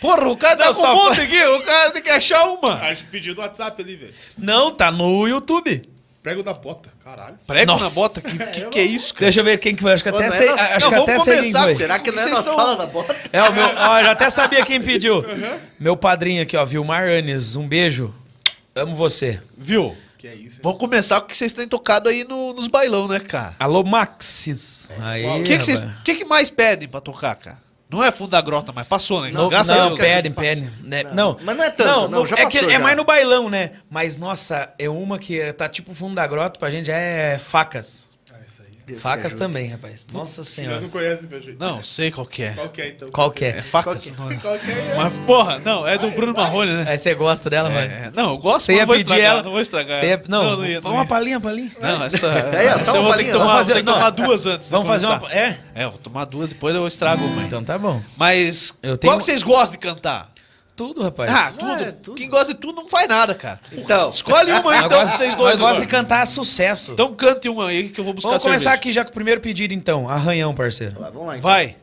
Porra, 0.05 0.27
o 0.29 0.37
cara 0.37 0.57
tá 0.57 0.65
Não, 0.65 0.73
com 0.73 0.79
só 0.81 0.93
um 0.93 0.95
monte 0.95 1.21
aqui, 1.21 1.43
o 1.43 1.61
cara 1.63 1.91
tem 1.91 2.01
que 2.01 2.09
achar 2.09 2.43
uma. 2.43 2.73
Acho 2.75 3.03
que 3.03 3.09
pediu 3.09 3.33
do 3.35 3.41
WhatsApp 3.41 3.81
ali, 3.81 3.95
velho. 3.95 4.13
Não, 4.37 4.71
tá 4.71 4.91
no 4.91 5.27
YouTube. 5.27 5.81
Prego 6.21 6.41
da 6.41 6.53
bota, 6.53 6.89
caralho. 7.03 7.37
Prego 7.45 7.71
Nossa. 7.71 7.83
na 7.83 7.89
bota, 7.91 8.19
que, 8.19 8.35
que, 8.35 8.65
que 8.69 8.79
é 8.79 8.83
isso, 8.83 9.13
cara? 9.13 9.25
Deixa 9.27 9.39
eu 9.41 9.43
ver 9.43 9.59
quem 9.59 9.75
que 9.75 9.81
foi. 9.83 9.93
Acho 9.93 10.01
que 10.01 10.09
até 10.09 10.25
é 10.25 10.31
sei, 10.31 10.49
nossa- 10.49 10.63
acho 10.75 10.89
Não, 10.89 11.05
que 11.05 11.11
até 11.11 11.19
sei 11.19 11.51
quem 11.53 11.75
será 11.75 11.99
que 11.99 12.11
não 12.11 12.19
é 12.23 12.25
na 12.25 12.39
estão- 12.39 12.53
sala 12.55 12.75
da 12.75 12.85
bota? 12.87 13.15
É, 13.31 13.43
o 13.43 13.53
meu, 13.53 13.63
ó, 13.63 13.99
eu 13.99 14.05
já 14.05 14.11
até 14.11 14.29
sabia 14.31 14.65
quem 14.65 14.81
pediu. 14.81 15.23
Meu 15.79 15.95
padrinho 15.95 16.41
aqui, 16.41 16.57
ó, 16.57 16.65
Vilmar 16.65 17.03
Anes, 17.07 17.55
um 17.55 17.67
beijo. 17.67 18.11
Amo 18.75 18.95
você. 18.95 19.39
Viu? 19.55 19.95
Que 20.17 20.27
é 20.27 20.33
isso. 20.33 20.59
Vamos 20.63 20.79
começar 20.79 21.19
com 21.21 21.27
o 21.27 21.29
que 21.29 21.37
vocês 21.37 21.53
têm 21.53 21.67
tocado 21.67 22.09
aí 22.09 22.23
no- 22.23 22.53
nos 22.53 22.67
bailão, 22.67 23.07
né, 23.07 23.19
cara? 23.19 23.55
Alô, 23.59 23.83
Maxis. 23.83 24.91
Aí, 24.99 25.25
O 25.27 25.43
que, 25.43 25.57
que, 25.59 25.63
vocês, 25.63 25.85
que, 26.03 26.15
que 26.15 26.25
mais 26.25 26.49
pedem 26.49 26.87
pra 26.89 26.99
tocar, 27.01 27.35
cara? 27.35 27.64
Não 27.95 28.03
é 28.03 28.11
fundo 28.11 28.31
da 28.31 28.41
grota, 28.41 28.71
mas 28.75 28.87
passou, 28.87 29.21
né? 29.21 29.31
Não, 29.31 29.47
Graças 29.47 29.69
a 29.71 29.77
não, 29.79 29.87
Deus. 29.87 29.99
pedem, 29.99 30.31
passou. 30.31 30.49
pedem. 30.49 30.69
né? 30.83 31.03
Não, 31.03 31.13
Não, 31.13 31.37
mas 31.43 31.57
não 31.57 31.63
é 31.63 31.69
tanto, 31.69 32.09
não, 32.09 32.25
já 32.25 32.35
é, 32.37 32.43
passou 32.43 32.69
é 32.69 32.73
já. 32.73 32.79
mais 32.79 32.97
no 32.97 33.03
bailão, 33.05 33.49
né? 33.49 33.71
Mas, 33.89 34.17
nossa, 34.17 34.69
é 34.77 34.89
uma 34.89 35.17
que 35.17 35.53
tá 35.53 35.69
tipo 35.69 35.93
fundo 35.93 36.15
da 36.15 36.27
grota, 36.27 36.59
pra 36.59 36.69
gente 36.69 36.87
já 36.87 36.97
é 36.97 37.37
facas. 37.39 38.07
Deus 38.85 38.99
que 38.99 39.03
Facas 39.03 39.33
também, 39.33 39.67
rapaz. 39.67 40.05
Nossa 40.13 40.41
Eu 40.41 40.45
senhora. 40.45 40.79
não 40.79 40.89
conheço, 40.89 41.23
meu 41.29 41.41
jeito. 41.41 41.59
Não, 41.59 41.81
sei 41.83 42.11
qual 42.11 42.25
que 42.27 42.43
é. 42.43 42.51
Qual 42.51 42.69
que 42.69 42.81
é, 42.81 42.87
então? 42.89 43.09
Qual 43.11 43.31
que 43.31 43.45
É 43.45 43.47
é? 43.49 43.61
facas? 43.61 44.11
Qual 44.11 44.29
Não 44.29 44.35
é. 44.35 44.39
Qual 44.39 44.59
que 44.59 44.71
é? 44.71 44.93
Mas, 44.97 45.13
porra, 45.25 45.59
não, 45.59 45.87
é 45.87 45.97
do 45.97 46.11
Bruno 46.11 46.33
Marrone, 46.33 46.71
né? 46.71 46.85
Aí 46.87 46.97
você 46.97 47.13
gosta 47.15 47.49
dela, 47.49 47.69
mano? 47.69 47.91
É, 47.91 48.11
não, 48.13 48.31
eu 48.31 48.37
gosto, 48.37 48.65
Você 48.65 48.71
mas 48.73 48.77
ia 48.77 48.81
não 48.81 48.87
vou 48.87 48.95
pedir 48.97 49.03
estragar, 49.13 49.31
ela. 49.33 49.43
não 49.43 49.51
vou 49.51 49.61
estragar. 49.61 49.97
Você 49.97 50.05
ia, 50.07 50.21
não, 50.29 50.43
não, 50.43 50.57
não 50.57 50.65
ia. 50.65 50.81
Não, 50.81 50.91
uma 50.91 51.05
palhinha, 51.05 51.39
palhinha. 51.39 51.71
não 51.81 52.03
essa, 52.03 52.27
É, 52.53 52.69
só 52.69 52.75
essa 52.75 52.91
uma 52.91 52.97
eu 52.99 53.03
vou 53.03 53.11
ter 53.11 53.17
palhinha. 53.17 53.25
que 53.25 53.31
tomar, 53.31 53.45
Vamos 53.45 53.57
fazer- 53.57 53.73
que 53.75 53.81
não. 53.83 53.93
tomar 53.93 54.09
duas 54.11 54.45
antes. 54.45 54.69
Vamos 54.69 54.87
fazer 54.87 55.07
uma... 55.07 55.31
É? 55.33 55.57
É, 55.73 55.83
eu 55.85 55.89
vou 55.91 55.99
tomar 55.99 56.25
duas, 56.25 56.49
depois 56.51 56.75
eu 56.75 56.85
estrago 56.87 57.25
uma. 57.25 57.43
Então 57.43 57.63
tá 57.63 57.77
bom. 57.77 58.01
Mas 58.15 58.77
Eu 58.83 58.97
tenho- 58.97 59.11
qual 59.11 59.19
que 59.19 59.25
vocês 59.25 59.41
gostam 59.43 59.71
de 59.71 59.77
cantar? 59.79 60.31
Tudo, 60.75 61.03
rapaz. 61.03 61.31
Ah, 61.31 61.51
tudo. 61.57 61.83
é, 61.83 61.91
tudo. 61.93 62.17
Quem 62.17 62.29
gosta 62.29 62.53
de 62.53 62.59
tudo 62.59 62.75
não 62.75 62.87
faz 62.89 63.07
nada, 63.07 63.33
cara. 63.33 63.59
Então, 63.71 64.09
Escolhe 64.09 64.51
uma 64.51 64.71
aí, 64.73 64.79
Eu 64.79 64.85
então, 64.85 64.99
gosto- 64.99 65.17
vocês 65.17 65.31
eu 65.31 65.37
dois. 65.37 65.57
gosto 65.57 65.71
agora. 65.71 65.85
de 65.85 65.91
cantar 65.91 66.27
sucesso. 66.27 66.91
Então 66.91 67.13
cante 67.13 67.47
uma 67.47 67.67
aí 67.67 67.87
que 67.89 67.99
eu 67.99 68.03
vou 68.03 68.13
buscar 68.13 68.31
Vamos 68.31 68.43
começar 68.43 68.63
cerveja. 68.71 68.79
aqui 68.79 68.91
já 68.91 69.03
com 69.05 69.09
o 69.11 69.13
primeiro 69.13 69.39
pedido, 69.39 69.73
então. 69.73 70.09
Arranhão, 70.09 70.53
parceiro. 70.53 70.99
lá, 70.99 71.09
vamos 71.09 71.27
lá. 71.27 71.37
então. 71.37 71.49
Vai. 71.49 71.75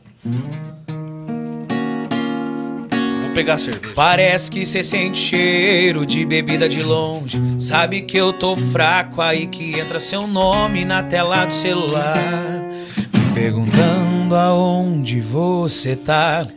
Vou 3.21 3.31
pegar 3.33 3.55
a 3.55 3.57
cerveja. 3.57 3.93
Parece 3.95 4.51
que 4.51 4.63
cê 4.65 4.83
sente 4.83 5.17
cheiro 5.17 6.05
de 6.05 6.23
bebida 6.23 6.69
de 6.69 6.83
longe. 6.83 7.41
Sabe 7.59 8.03
que 8.03 8.15
eu 8.15 8.31
tô 8.31 8.55
fraco 8.55 9.21
aí 9.21 9.47
que 9.47 9.79
entra 9.79 9.99
seu 9.99 10.27
nome 10.27 10.85
na 10.85 11.01
tela 11.01 11.45
do 11.45 11.53
celular. 11.53 12.15
Me 13.11 13.33
perguntando 13.33 14.35
aonde 14.35 15.19
você 15.19 15.95
tá. 15.95 16.47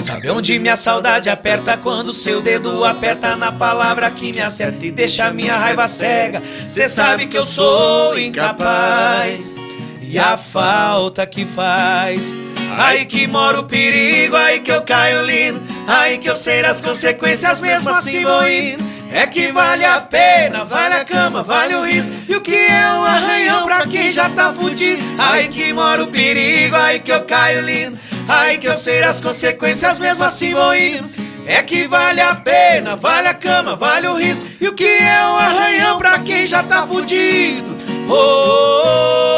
Sabe 0.00 0.28
onde 0.30 0.58
minha 0.58 0.76
saudade 0.76 1.30
aperta 1.30 1.76
quando 1.76 2.12
seu 2.12 2.42
dedo 2.42 2.84
aperta 2.84 3.36
na 3.36 3.50
palavra 3.50 4.10
que 4.10 4.32
me 4.32 4.40
acerta 4.40 4.84
e 4.84 4.90
deixa 4.90 5.32
minha 5.32 5.56
raiva 5.56 5.86
cega. 5.88 6.42
Cê 6.68 6.88
sabe 6.88 7.26
que 7.26 7.38
eu 7.38 7.44
sou 7.44 8.18
incapaz 8.18 9.56
e 10.02 10.18
a 10.18 10.36
falta 10.36 11.26
que 11.26 11.44
faz. 11.44 12.34
Aí 12.76 13.04
que 13.04 13.26
mora 13.26 13.60
o 13.60 13.64
perigo, 13.64 14.36
aí 14.36 14.60
que 14.60 14.70
eu 14.70 14.82
caio 14.82 15.22
lindo, 15.22 15.60
aí 15.86 16.18
que 16.18 16.28
eu 16.28 16.36
sei 16.36 16.62
das 16.62 16.80
consequências, 16.80 17.60
mesmo 17.60 17.90
assim 17.90 18.24
vou 18.24 18.48
indo. 18.48 18.84
É 19.14 19.28
que 19.28 19.52
vale 19.52 19.84
a 19.84 20.00
pena, 20.00 20.64
vale 20.64 20.94
a 20.94 21.04
cama, 21.04 21.40
vale 21.40 21.72
o 21.76 21.84
risco. 21.84 22.16
E 22.28 22.34
o 22.34 22.40
que 22.40 22.56
é 22.56 22.88
um 22.88 23.04
arranhão 23.04 23.64
pra 23.64 23.86
quem 23.86 24.10
já 24.10 24.28
tá 24.28 24.50
fudido? 24.50 25.04
Aí 25.16 25.46
que 25.46 25.72
mora 25.72 26.02
o 26.02 26.08
perigo, 26.08 26.74
aí 26.74 26.98
que 26.98 27.12
eu 27.12 27.22
caio 27.22 27.60
lindo, 27.60 27.96
aí 28.26 28.58
que 28.58 28.66
eu 28.66 28.74
sei 28.74 29.02
das 29.02 29.20
consequências, 29.20 30.00
mesmo 30.00 30.24
assim 30.24 30.52
vou 30.52 30.74
indo. 30.74 31.08
É 31.46 31.62
que 31.62 31.86
vale 31.86 32.20
a 32.20 32.34
pena, 32.34 32.96
vale 32.96 33.28
a 33.28 33.34
cama, 33.34 33.76
vale 33.76 34.08
o 34.08 34.16
risco. 34.16 34.50
E 34.60 34.66
o 34.66 34.72
que 34.72 34.84
é 34.84 35.24
um 35.24 35.36
arranhão 35.36 35.96
pra 35.96 36.18
quem 36.18 36.44
já 36.44 36.64
tá 36.64 36.84
fudido? 36.84 37.78
Oh, 38.08 38.14
oh, 38.14 39.33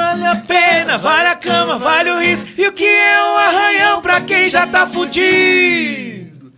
vale 0.00 0.26
a 0.26 0.36
pena, 0.36 0.98
vale 0.98 1.28
a 1.28 1.34
cama, 1.34 1.78
vale 1.78 2.10
o 2.10 2.18
risco. 2.18 2.48
E 2.56 2.66
o 2.66 2.72
que 2.72 2.86
é 2.86 3.22
um 3.22 3.36
arranhão 3.36 4.02
pra 4.02 4.20
quem 4.20 4.48
já 4.48 4.66
tá 4.66 4.86
fudido? 4.86 6.52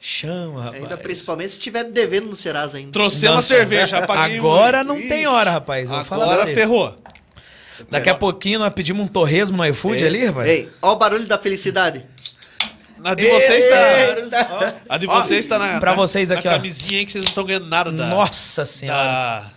Chama, 0.00 0.64
rapaz. 0.64 0.82
Ainda 0.82 0.96
principalmente 0.96 1.50
se 1.50 1.58
tiver 1.58 1.84
devendo 1.84 2.28
no 2.28 2.36
Serasa 2.36 2.78
ainda. 2.78 2.92
Trouxemos 2.92 3.36
uma 3.36 3.42
cerveja, 3.42 4.06
paguei 4.06 4.38
Agora 4.38 4.82
não 4.82 4.96
tem 4.96 5.26
hora, 5.26 5.50
rapaz. 5.50 5.90
Vou 5.90 5.98
Agora 5.98 6.46
ferrou. 6.46 6.94
Daqui 7.90 8.08
a 8.08 8.14
pouquinho 8.14 8.58
nós 8.58 8.72
pedimos 8.72 9.04
um 9.04 9.08
torresmo 9.08 9.56
no 9.56 9.66
iFood 9.66 10.04
ali, 10.04 10.26
rapaz. 10.26 10.48
Ei, 10.48 10.68
ó 10.80 10.92
o 10.92 10.96
barulho 10.96 11.26
da 11.26 11.38
felicidade. 11.38 12.04
A 13.04 13.14
de 13.14 13.28
vocês 13.28 13.64
está. 13.64 14.74
A 14.88 14.98
de 14.98 15.06
vocês 15.06 15.40
está 15.40 15.58
na. 15.58 15.78
Pra 15.78 15.92
vocês 15.92 16.32
aqui, 16.32 16.46
na 16.46 16.52
ó. 16.52 16.56
camisinha 16.56 16.98
aí 16.98 17.04
que 17.04 17.12
vocês 17.12 17.24
não 17.24 17.28
estão 17.28 17.44
ganhando 17.44 17.66
nada 17.66 17.92
da. 17.92 18.06
Nossa 18.06 18.64
senhora. 18.64 19.04
Da. 19.04 19.50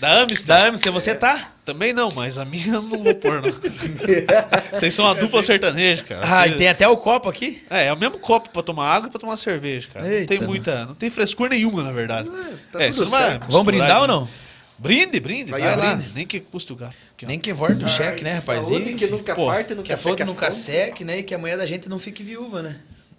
Da 0.00 0.22
Amstel. 0.22 0.58
Da 0.58 0.66
Amstel, 0.66 0.92
você 0.92 1.14
tá? 1.14 1.51
Também 1.64 1.92
não, 1.92 2.10
mas 2.10 2.38
a 2.38 2.44
minha 2.44 2.74
eu 2.74 2.82
não 2.82 3.04
vou 3.04 3.14
pôr, 3.14 3.40
não. 3.40 3.50
Vocês 4.74 4.92
são 4.92 5.04
uma 5.04 5.14
dupla 5.14 5.42
sertaneja, 5.44 6.02
cara. 6.02 6.20
Ah, 6.24 6.46
e 6.46 6.50
Vocês- 6.50 6.58
tem 6.58 6.68
até 6.68 6.88
o 6.88 6.96
copo 6.96 7.28
aqui? 7.28 7.62
É, 7.70 7.86
é 7.86 7.92
o 7.92 7.96
mesmo 7.96 8.18
copo 8.18 8.50
pra 8.50 8.62
tomar 8.62 8.88
água 8.92 9.06
e 9.08 9.10
pra 9.10 9.20
tomar 9.20 9.36
cerveja, 9.36 9.88
cara. 9.92 10.04
não 10.04 10.12
Eita, 10.12 10.26
tem 10.26 10.40
muita. 10.44 10.86
Não 10.86 10.94
tem 10.96 11.08
frescura 11.08 11.50
nenhuma, 11.50 11.84
na 11.84 11.92
verdade. 11.92 12.28
tá 12.72 12.82
é, 12.82 12.86
tudo 12.90 12.94
você 12.96 13.04
não 13.04 13.10
vai 13.10 13.30
certo. 13.30 13.50
Vamos 13.50 13.66
brindar 13.66 14.00
ou 14.00 14.08
né? 14.08 14.12
não? 14.12 14.28
Brinde, 14.76 15.20
brinde, 15.20 15.52
vai, 15.52 15.60
Vai, 15.60 15.76
lá. 15.76 15.94
brinde. 15.94 16.10
Nem 16.12 16.26
que 16.26 16.40
custa 16.40 16.72
o 16.72 16.76
gato. 16.76 16.96
Nem 17.22 17.38
que 17.38 17.52
volta 17.52 17.84
o 17.84 17.88
cheque, 17.88 18.24
né, 18.24 18.34
rapaz? 18.34 18.66
Saúde 18.66 18.94
que 18.94 19.06
nunca 19.06 19.32
Pô, 19.32 19.46
farta 19.46 19.72
e 19.72 19.76
nunca 19.76 19.86
Que 19.86 19.92
a 19.92 19.96
foto 19.96 20.24
nunca 20.24 20.50
seque, 20.50 21.04
né? 21.04 21.20
E 21.20 21.22
que 21.22 21.32
a 21.32 21.38
mulher 21.38 21.56
da 21.56 21.64
gente 21.64 21.88
não 21.88 22.00
fique 22.00 22.24
viúva, 22.24 22.60
né? 22.62 22.76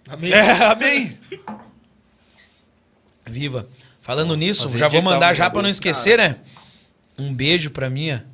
Amém. 0.10 0.34
É, 0.34 0.52
amém. 0.66 1.18
Viva. 3.26 3.70
Falando 4.02 4.36
nisso, 4.36 4.64
Fazer 4.64 4.78
já 4.78 4.88
vou 4.90 5.02
mandar 5.02 5.34
já 5.34 5.50
pra 5.50 5.62
não 5.62 5.70
esquecer, 5.70 6.18
né? 6.18 6.36
Um 7.18 7.34
beijo 7.34 7.70
pra 7.72 7.90
minha. 7.90 8.26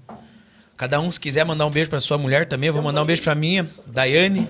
Cada 0.80 0.98
um, 1.02 1.12
se 1.12 1.20
quiser 1.20 1.44
mandar 1.44 1.66
um 1.66 1.70
beijo 1.70 1.90
pra 1.90 2.00
sua 2.00 2.18
mulher 2.18 2.46
também, 2.46 2.68
eu 2.68 2.74
vou 2.74 2.82
mandar 2.82 3.02
um 3.04 3.06
beijo 3.06 3.22
pra 3.22 3.36
minha, 3.36 3.68
Daiane. 3.86 4.48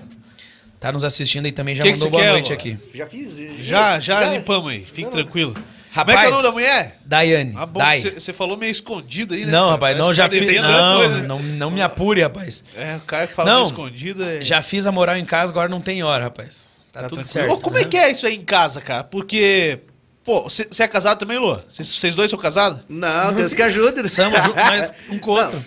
Tá 0.78 0.92
nos 0.92 1.02
assistindo 1.02 1.44
aí 1.46 1.50
também, 1.50 1.74
já 1.74 1.82
Que 1.82 1.92
que 1.92 1.98
mandou 1.98 2.06
você 2.06 2.10
boa 2.12 2.22
quer, 2.22 2.30
noite 2.30 2.52
aqui. 2.52 2.78
Já 2.94 3.04
fiz. 3.08 3.36
Já, 3.58 3.98
já 3.98 4.24
limpamos 4.30 4.70
aí. 4.70 4.84
Fique 4.84 5.10
tranquilo. 5.10 5.54
Rapaz, 5.90 6.16
Como 6.16 6.18
é 6.18 6.20
que 6.20 6.26
é 6.26 6.28
o 6.28 6.30
nome 6.30 6.42
da 6.44 6.52
mulher? 6.52 6.98
Daiane. 7.04 7.52
Ah, 7.56 7.66
bom, 7.66 7.80
você 8.14 8.32
falou 8.32 8.56
meio 8.56 8.70
escondido 8.70 9.34
aí, 9.34 9.44
né? 9.44 9.50
Não, 9.50 9.70
rapaz, 9.70 9.98
Parece 9.98 10.00
não, 10.02 10.06
que 10.10 10.14
já 10.14 10.28
tá 10.28 10.36
fiz. 10.36 10.62
Não, 10.62 11.18
não, 11.26 11.38
não 11.42 11.70
me 11.72 11.82
apure, 11.82 12.22
rapaz. 12.22 12.62
É, 12.76 12.94
o 12.96 13.00
cara 13.00 13.26
que 13.26 13.34
fala 13.34 13.50
Não. 13.50 13.56
meio 13.62 13.66
escondido 13.72 14.22
é... 14.22 14.44
Já 14.44 14.62
fiz 14.62 14.86
a 14.86 14.92
moral 14.92 15.16
em 15.16 15.24
casa, 15.24 15.50
agora 15.50 15.68
não 15.68 15.80
tem 15.80 16.00
hora, 16.04 16.22
rapaz. 16.22 16.70
Tá, 16.92 17.00
Tá 17.02 17.08
tudo 17.08 17.20
tranquilo. 17.22 17.24
certo. 17.24 17.52
Ô, 17.54 17.58
como 17.60 17.76
é 17.76 17.84
que 17.84 17.96
é 17.96 18.08
isso 18.08 18.24
aí 18.24 18.36
em 18.36 18.44
casa, 18.44 18.80
cara? 18.80 19.02
Porque... 19.02 19.80
Pô, 20.22 20.42
você 20.44 20.68
é 20.80 20.86
casado 20.86 21.18
também, 21.18 21.38
Lu? 21.38 21.60
Vocês- 21.66 22.14
dois 22.14 22.30
são 22.30 22.38
casados? 22.38 22.82
Não, 22.88 23.32
Deus 23.34 23.52
que 23.52 23.62
ajude. 23.62 24.00
Estamos 24.02 24.38
juntos, 24.44 24.62
mas 24.62 24.92
um 25.10 25.18
com 25.18 25.32
o 25.32 25.34
outro. 25.34 25.60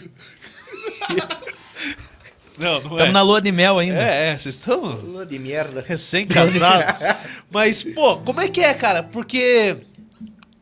Não, 2.55 2.73
não 2.81 2.91
Estamos 2.91 3.13
na 3.13 3.21
lua 3.23 3.41
de 3.41 3.51
mel 3.51 3.79
ainda. 3.79 3.97
É, 3.99 4.29
é, 4.29 4.37
vocês 4.37 4.55
estão 4.55 4.83
Lua 4.83 5.25
de 5.25 5.39
merda. 5.39 5.83
recém-casados. 5.85 7.01
Mas, 7.49 7.83
pô, 7.83 8.17
como 8.17 8.39
é 8.41 8.47
que 8.47 8.61
é, 8.61 8.73
cara? 8.75 9.01
Porque... 9.01 9.75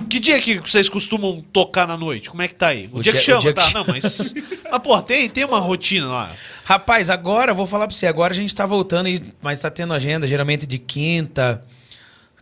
Que 0.10 0.18
dia 0.20 0.42
que 0.42 0.58
vocês 0.60 0.88
costumam 0.90 1.42
tocar 1.54 1.86
na 1.88 1.98
noite? 1.98 2.30
Como 2.30 2.42
é 2.42 2.48
que 2.48 2.56
tá 2.56 2.68
aí? 2.68 2.90
O, 2.94 3.00
O 3.00 3.04
dia, 3.04 3.12
dia- 3.12 3.20
que 3.20 3.26
chama, 3.26 3.42
dia 3.42 3.54
que 3.54 3.60
tá? 3.60 3.68
chama. 3.68 3.86
Não, 3.88 3.94
mas... 3.94 4.34
Mas, 4.72 4.82
pô, 4.82 5.02
tem, 5.02 5.30
tem 5.30 5.44
uma 5.44 5.60
rotina 5.60 6.08
lá. 6.08 6.32
Rapaz, 6.64 7.10
agora, 7.10 7.54
vou 7.54 7.66
falar 7.66 7.88
pra 7.88 7.96
você, 7.96 8.08
agora 8.08 8.34
a 8.34 8.36
gente 8.36 8.56
tá 8.56 8.66
voltando, 8.66 9.10
e- 9.10 9.22
mas 9.42 9.60
tá 9.60 9.70
tendo 9.70 9.94
agenda, 9.94 10.26
geralmente 10.26 10.66
de 10.66 10.78
quinta, 10.78 11.60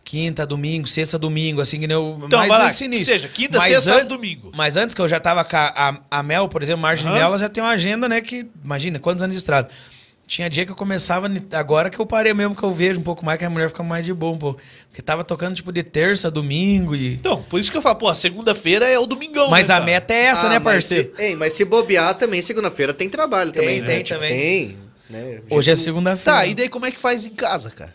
quinta, 0.04 0.44
domingo, 0.46 0.86
sexta, 0.86 1.18
domingo, 1.18 1.60
assim, 1.60 1.78
que 1.80 1.86
nem 1.86 1.94
eu, 1.96 2.20
Então, 2.24 2.38
mais 2.38 2.48
vai 2.48 2.58
lá, 2.58 2.64
nesse 2.66 2.78
que 2.78 2.84
início. 2.84 3.06
seja, 3.06 3.28
quinta, 3.28 3.58
Mas 3.58 3.66
sexta, 3.68 3.90
an- 3.90 3.94
sábado, 3.96 4.08
domingo. 4.08 4.50
Mas 4.56 4.76
antes 4.76 4.94
que 4.94 5.00
eu 5.00 5.08
já 5.08 5.20
tava 5.20 5.44
com 5.44 5.56
a, 5.56 5.98
a, 6.10 6.18
a 6.18 6.22
Mel, 6.22 6.48
por 6.48 6.62
exemplo, 6.62 6.82
Margem 6.82 7.06
de 7.06 7.12
Mel, 7.12 7.22
ela 7.26 7.38
já 7.38 7.48
tem 7.48 7.62
uma 7.62 7.70
agenda, 7.70 8.08
né, 8.08 8.20
que, 8.20 8.46
imagina, 8.64 8.98
quantos 8.98 9.22
anos 9.22 9.34
de 9.34 9.38
estrada. 9.38 9.68
Tinha 10.26 10.48
dia 10.48 10.64
que 10.64 10.70
eu 10.70 10.76
começava, 10.76 11.28
agora 11.54 11.90
que 11.90 11.98
eu 11.98 12.06
parei 12.06 12.32
mesmo, 12.32 12.54
que 12.54 12.62
eu 12.62 12.72
vejo 12.72 13.00
um 13.00 13.02
pouco 13.02 13.24
mais, 13.24 13.36
que 13.36 13.44
a 13.44 13.50
mulher 13.50 13.68
fica 13.68 13.82
mais 13.82 14.04
de 14.04 14.14
boa 14.14 14.32
um 14.32 14.38
pouco. 14.38 14.60
Porque 14.88 15.02
tava 15.02 15.24
tocando, 15.24 15.56
tipo, 15.56 15.72
de 15.72 15.82
terça, 15.82 16.30
domingo 16.30 16.94
e... 16.94 17.14
Então, 17.14 17.42
por 17.42 17.58
isso 17.58 17.68
que 17.68 17.76
eu 17.76 17.82
falo, 17.82 17.96
pô, 17.96 18.14
segunda-feira 18.14 18.88
é 18.88 18.96
o 18.96 19.06
domingão, 19.06 19.50
Mas 19.50 19.66
né, 19.66 19.74
a 19.74 19.78
cara? 19.78 19.86
meta 19.90 20.14
é 20.14 20.22
essa, 20.26 20.46
Ah, 20.46 20.50
né, 20.50 20.60
parceiro? 20.60 21.12
se- 21.16 21.20
Ei, 21.22 21.34
mas 21.34 21.52
se 21.54 21.64
bobear 21.64 22.14
também, 22.14 22.40
segunda-feira 22.42 22.94
tem 22.94 23.08
trabalho 23.10 23.50
Tem, 23.50 23.60
também, 23.60 23.82
tem 23.82 23.96
né? 23.96 24.02
Tipo, 24.04 24.20
também. 24.20 24.38
tem. 24.38 24.76
Né? 25.10 25.40
Hoje 25.50 25.72
é 25.72 25.74
segunda-feira. 25.74 26.38
Tá, 26.38 26.46
e 26.46 26.54
daí 26.54 26.68
como 26.68 26.86
é 26.86 26.92
que 26.92 27.00
faz 27.00 27.26
em 27.26 27.30
casa, 27.30 27.68
cara? 27.70 27.92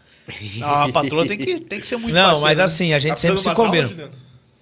Ah, 0.61 0.85
a 0.85 0.91
patroa 0.91 1.27
tem 1.27 1.38
que, 1.38 1.59
tem 1.59 1.79
que 1.79 1.85
ser 1.88 1.97
muito 1.97 2.13
Não, 2.13 2.25
parceira, 2.29 2.49
mas 2.49 2.57
né? 2.57 2.63
assim, 2.63 2.93
a 2.93 2.99
gente 2.99 3.11
Tá 3.11 3.17
sempre 3.17 3.38
se 3.41 3.53
combina. 3.53 3.89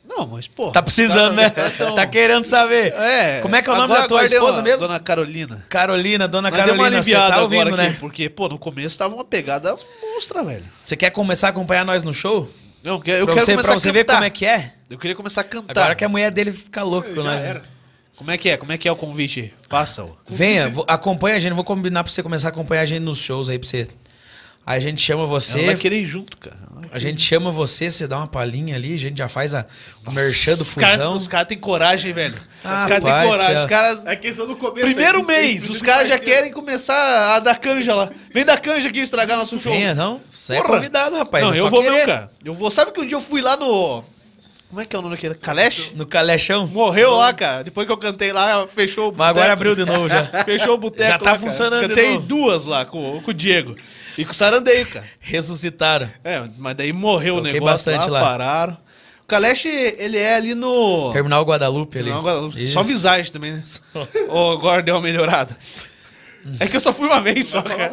Não, 0.05 0.27
mas, 0.27 0.47
pô... 0.47 0.69
Tá 0.71 0.81
precisando, 0.81 1.33
né? 1.35 1.49
cara 1.49 1.71
tão- 1.71 1.95
Tá 1.95 2.05
querendo 2.05 2.45
saber. 2.45 2.93
É. 2.93 3.39
Como 3.39 3.55
é 3.55 3.61
que 3.61 3.69
é 3.69 3.73
o 3.73 3.75
nome 3.75 3.93
da 3.93 4.05
tua 4.05 4.23
esposa 4.25 4.57
uma- 4.57 4.63
mesmo? 4.63 4.79
Dona 4.87 4.99
Carolina. 4.99 5.65
Carolina, 5.69 6.27
dona 6.27 6.51
Mas 6.51 6.57
deu 6.65 6.73
uma 6.75 6.83
Carolina, 6.83 7.01
você 7.03 7.11
tá 7.15 7.41
ouvindo, 7.41 7.61
agora 7.67 7.83
né? 7.83 7.97
porque, 7.99 8.29
pô, 8.29 8.47
no 8.49 8.59
começo 8.59 8.97
tava 8.97 9.15
uma 9.15 9.25
pegada 9.25 9.75
monstra, 10.13 10.43
velho. 10.43 10.65
Você 10.83 10.95
quer 10.95 11.09
começar 11.09 11.47
a 11.47 11.49
acompanhar 11.49 11.85
nós 11.85 12.03
no 12.03 12.13
show? 12.13 12.47
Não, 12.83 12.95
eu 12.95 12.99
quero 12.99 13.25
pra 13.25 13.35
você, 13.35 13.51
começar 13.53 13.69
pra 13.71 13.79
você 13.79 13.91
ver 13.91 14.03
como 14.05 14.23
é 14.23 14.29
que 14.29 14.45
é? 14.45 14.73
Eu 14.89 14.99
queria 14.99 15.15
começar 15.15 15.41
a 15.41 15.45
cantar. 15.45 15.71
Agora 15.81 15.95
que 15.95 16.03
a 16.03 16.09
mulher 16.09 16.29
dele 16.29 16.51
fica 16.51 16.83
louca 16.83 17.09
com 17.09 17.23
nós. 17.23 17.41
né? 17.41 17.47
era. 17.49 17.63
Como 18.15 18.29
é 18.29 18.37
que 18.37 18.49
é? 18.49 18.57
Como 18.57 18.71
é 18.71 18.77
que 18.77 18.87
é 18.87 18.91
o 18.91 18.95
convite? 18.95 19.51
Faça-o. 19.67 20.15
Venha, 20.29 20.71
acompanha 20.87 21.37
a 21.37 21.39
gente. 21.39 21.53
Vou 21.53 21.63
combinar 21.63 22.03
pra 22.03 22.11
você 22.13 22.21
começar 22.21 22.49
a 22.49 22.51
acompanhar 22.51 22.81
a 22.81 22.85
gente 22.85 23.01
nos 23.01 23.17
shows 23.19 23.49
aí 23.49 23.57
pra 23.57 23.67
você. 23.67 23.87
Aí 24.65 24.77
a 24.77 24.79
gente 24.79 25.01
chama 25.01 25.25
você. 25.27 25.57
Ela 25.59 25.67
vai 25.67 25.75
querer 25.75 25.99
ir 25.99 26.05
junto, 26.05 26.37
cara. 26.37 26.57
A 26.91 26.99
gente 26.99 27.21
chama 27.21 27.51
você, 27.51 27.89
você 27.89 28.07
dá 28.07 28.17
uma 28.17 28.27
palhinha 28.27 28.75
ali, 28.75 28.93
a 28.93 28.97
gente 28.97 29.17
já 29.17 29.27
faz 29.27 29.55
a, 29.55 29.65
o 30.05 30.11
merchan 30.11 30.55
do 30.55 30.63
fusão. 30.63 31.15
os 31.15 31.27
caras 31.27 31.47
têm 31.47 31.57
coragem, 31.57 32.13
velho. 32.13 32.35
Ah, 32.63 32.77
os 32.77 32.85
caras 32.85 33.03
têm 33.03 33.13
coragem. 33.29 33.45
céu. 33.45 33.55
Os 33.57 33.65
caras. 33.65 34.01
É 34.05 34.15
questão 34.15 34.47
do 34.47 34.55
começo. 34.55 34.85
Primeiro 34.85 35.19
aí, 35.19 35.25
mês, 35.25 35.69
os 35.69 35.81
caras 35.81 36.07
já 36.07 36.19
querem 36.19 36.51
começar 36.51 37.35
a 37.35 37.39
dar 37.39 37.57
canja 37.57 37.95
lá. 37.95 38.09
Vem 38.31 38.45
dar 38.45 38.59
canja 38.59 38.89
aqui 38.89 38.99
estragar 38.99 39.37
nosso 39.37 39.59
show. 39.59 39.73
Venha, 39.73 39.95
não? 39.95 40.21
Você 40.31 40.53
é 40.53 40.61
Porra. 40.61 40.75
convidado, 40.75 41.15
rapaz. 41.17 41.43
não, 41.43 41.51
é 41.53 41.59
eu 41.59 41.69
vou 41.69 41.81
querer. 41.81 41.93
mesmo, 41.93 42.07
cara. 42.07 42.31
Eu 42.45 42.53
vou. 42.53 42.69
Sabe 42.69 42.91
que 42.91 43.01
um 43.01 43.07
dia 43.07 43.17
eu 43.17 43.21
fui 43.21 43.41
lá 43.41 43.57
no. 43.57 44.03
Como 44.69 44.81
é 44.81 44.85
que 44.85 44.95
é 44.95 44.99
o 44.99 45.01
nome 45.01 45.15
daquele? 45.15 45.35
Caleste? 45.35 45.95
No 45.95 46.05
calechão. 46.05 46.67
Morreu 46.67 47.11
lá, 47.15 47.33
cara. 47.33 47.63
Depois 47.63 47.85
que 47.85 47.93
eu 47.93 47.97
cantei 47.97 48.31
lá, 48.31 48.67
fechou 48.67 49.11
o 49.11 49.15
Mas 49.15 49.29
agora 49.29 49.55
boteco. 49.55 49.71
abriu 49.71 49.75
de 49.75 49.85
novo 49.85 50.09
já. 50.09 50.25
Fechou 50.45 50.73
o 50.75 50.77
boteco. 50.77 51.09
Já 51.11 51.17
tá 51.19 51.25
lá, 51.25 51.37
cara. 51.37 51.39
funcionando 51.39 51.81
de 51.83 51.89
Cantei 51.89 52.13
novo. 52.13 52.25
duas 52.25 52.65
lá 52.65 52.83
com, 52.85 53.21
com 53.21 53.31
o 53.31 53.33
Diego. 53.33 53.75
E 54.17 54.25
com 54.25 54.31
o 54.31 54.35
Sarandeio, 54.35 54.85
cara. 54.87 55.05
Ressuscitaram. 55.19 56.09
É, 56.23 56.43
mas 56.57 56.75
daí 56.75 56.93
morreu 56.93 57.35
Toquei 57.37 57.51
o 57.51 57.53
negócio 57.53 57.85
bastante 57.91 58.09
lá, 58.09 58.21
lá. 58.21 58.27
pararam. 58.27 58.77
O 59.23 59.25
Caleste, 59.27 59.67
ele 59.69 60.17
é 60.17 60.35
ali 60.35 60.53
no... 60.53 61.11
Terminal 61.11 61.43
Guadalupe 61.43 61.97
ali. 61.97 62.09
Não, 62.11 62.19
agora- 62.19 62.51
só 62.65 62.83
visagem 62.83 63.31
também, 63.31 63.53
né? 63.53 63.59
Ou 64.27 64.51
agora 64.51 64.81
deu 64.81 64.95
uma 64.95 65.01
melhorada. 65.01 65.57
É 66.59 66.67
que 66.67 66.75
eu 66.75 66.79
só 66.81 66.91
fui 66.91 67.07
uma 67.07 67.21
vez 67.21 67.47
só, 67.47 67.61
cara. 67.61 67.91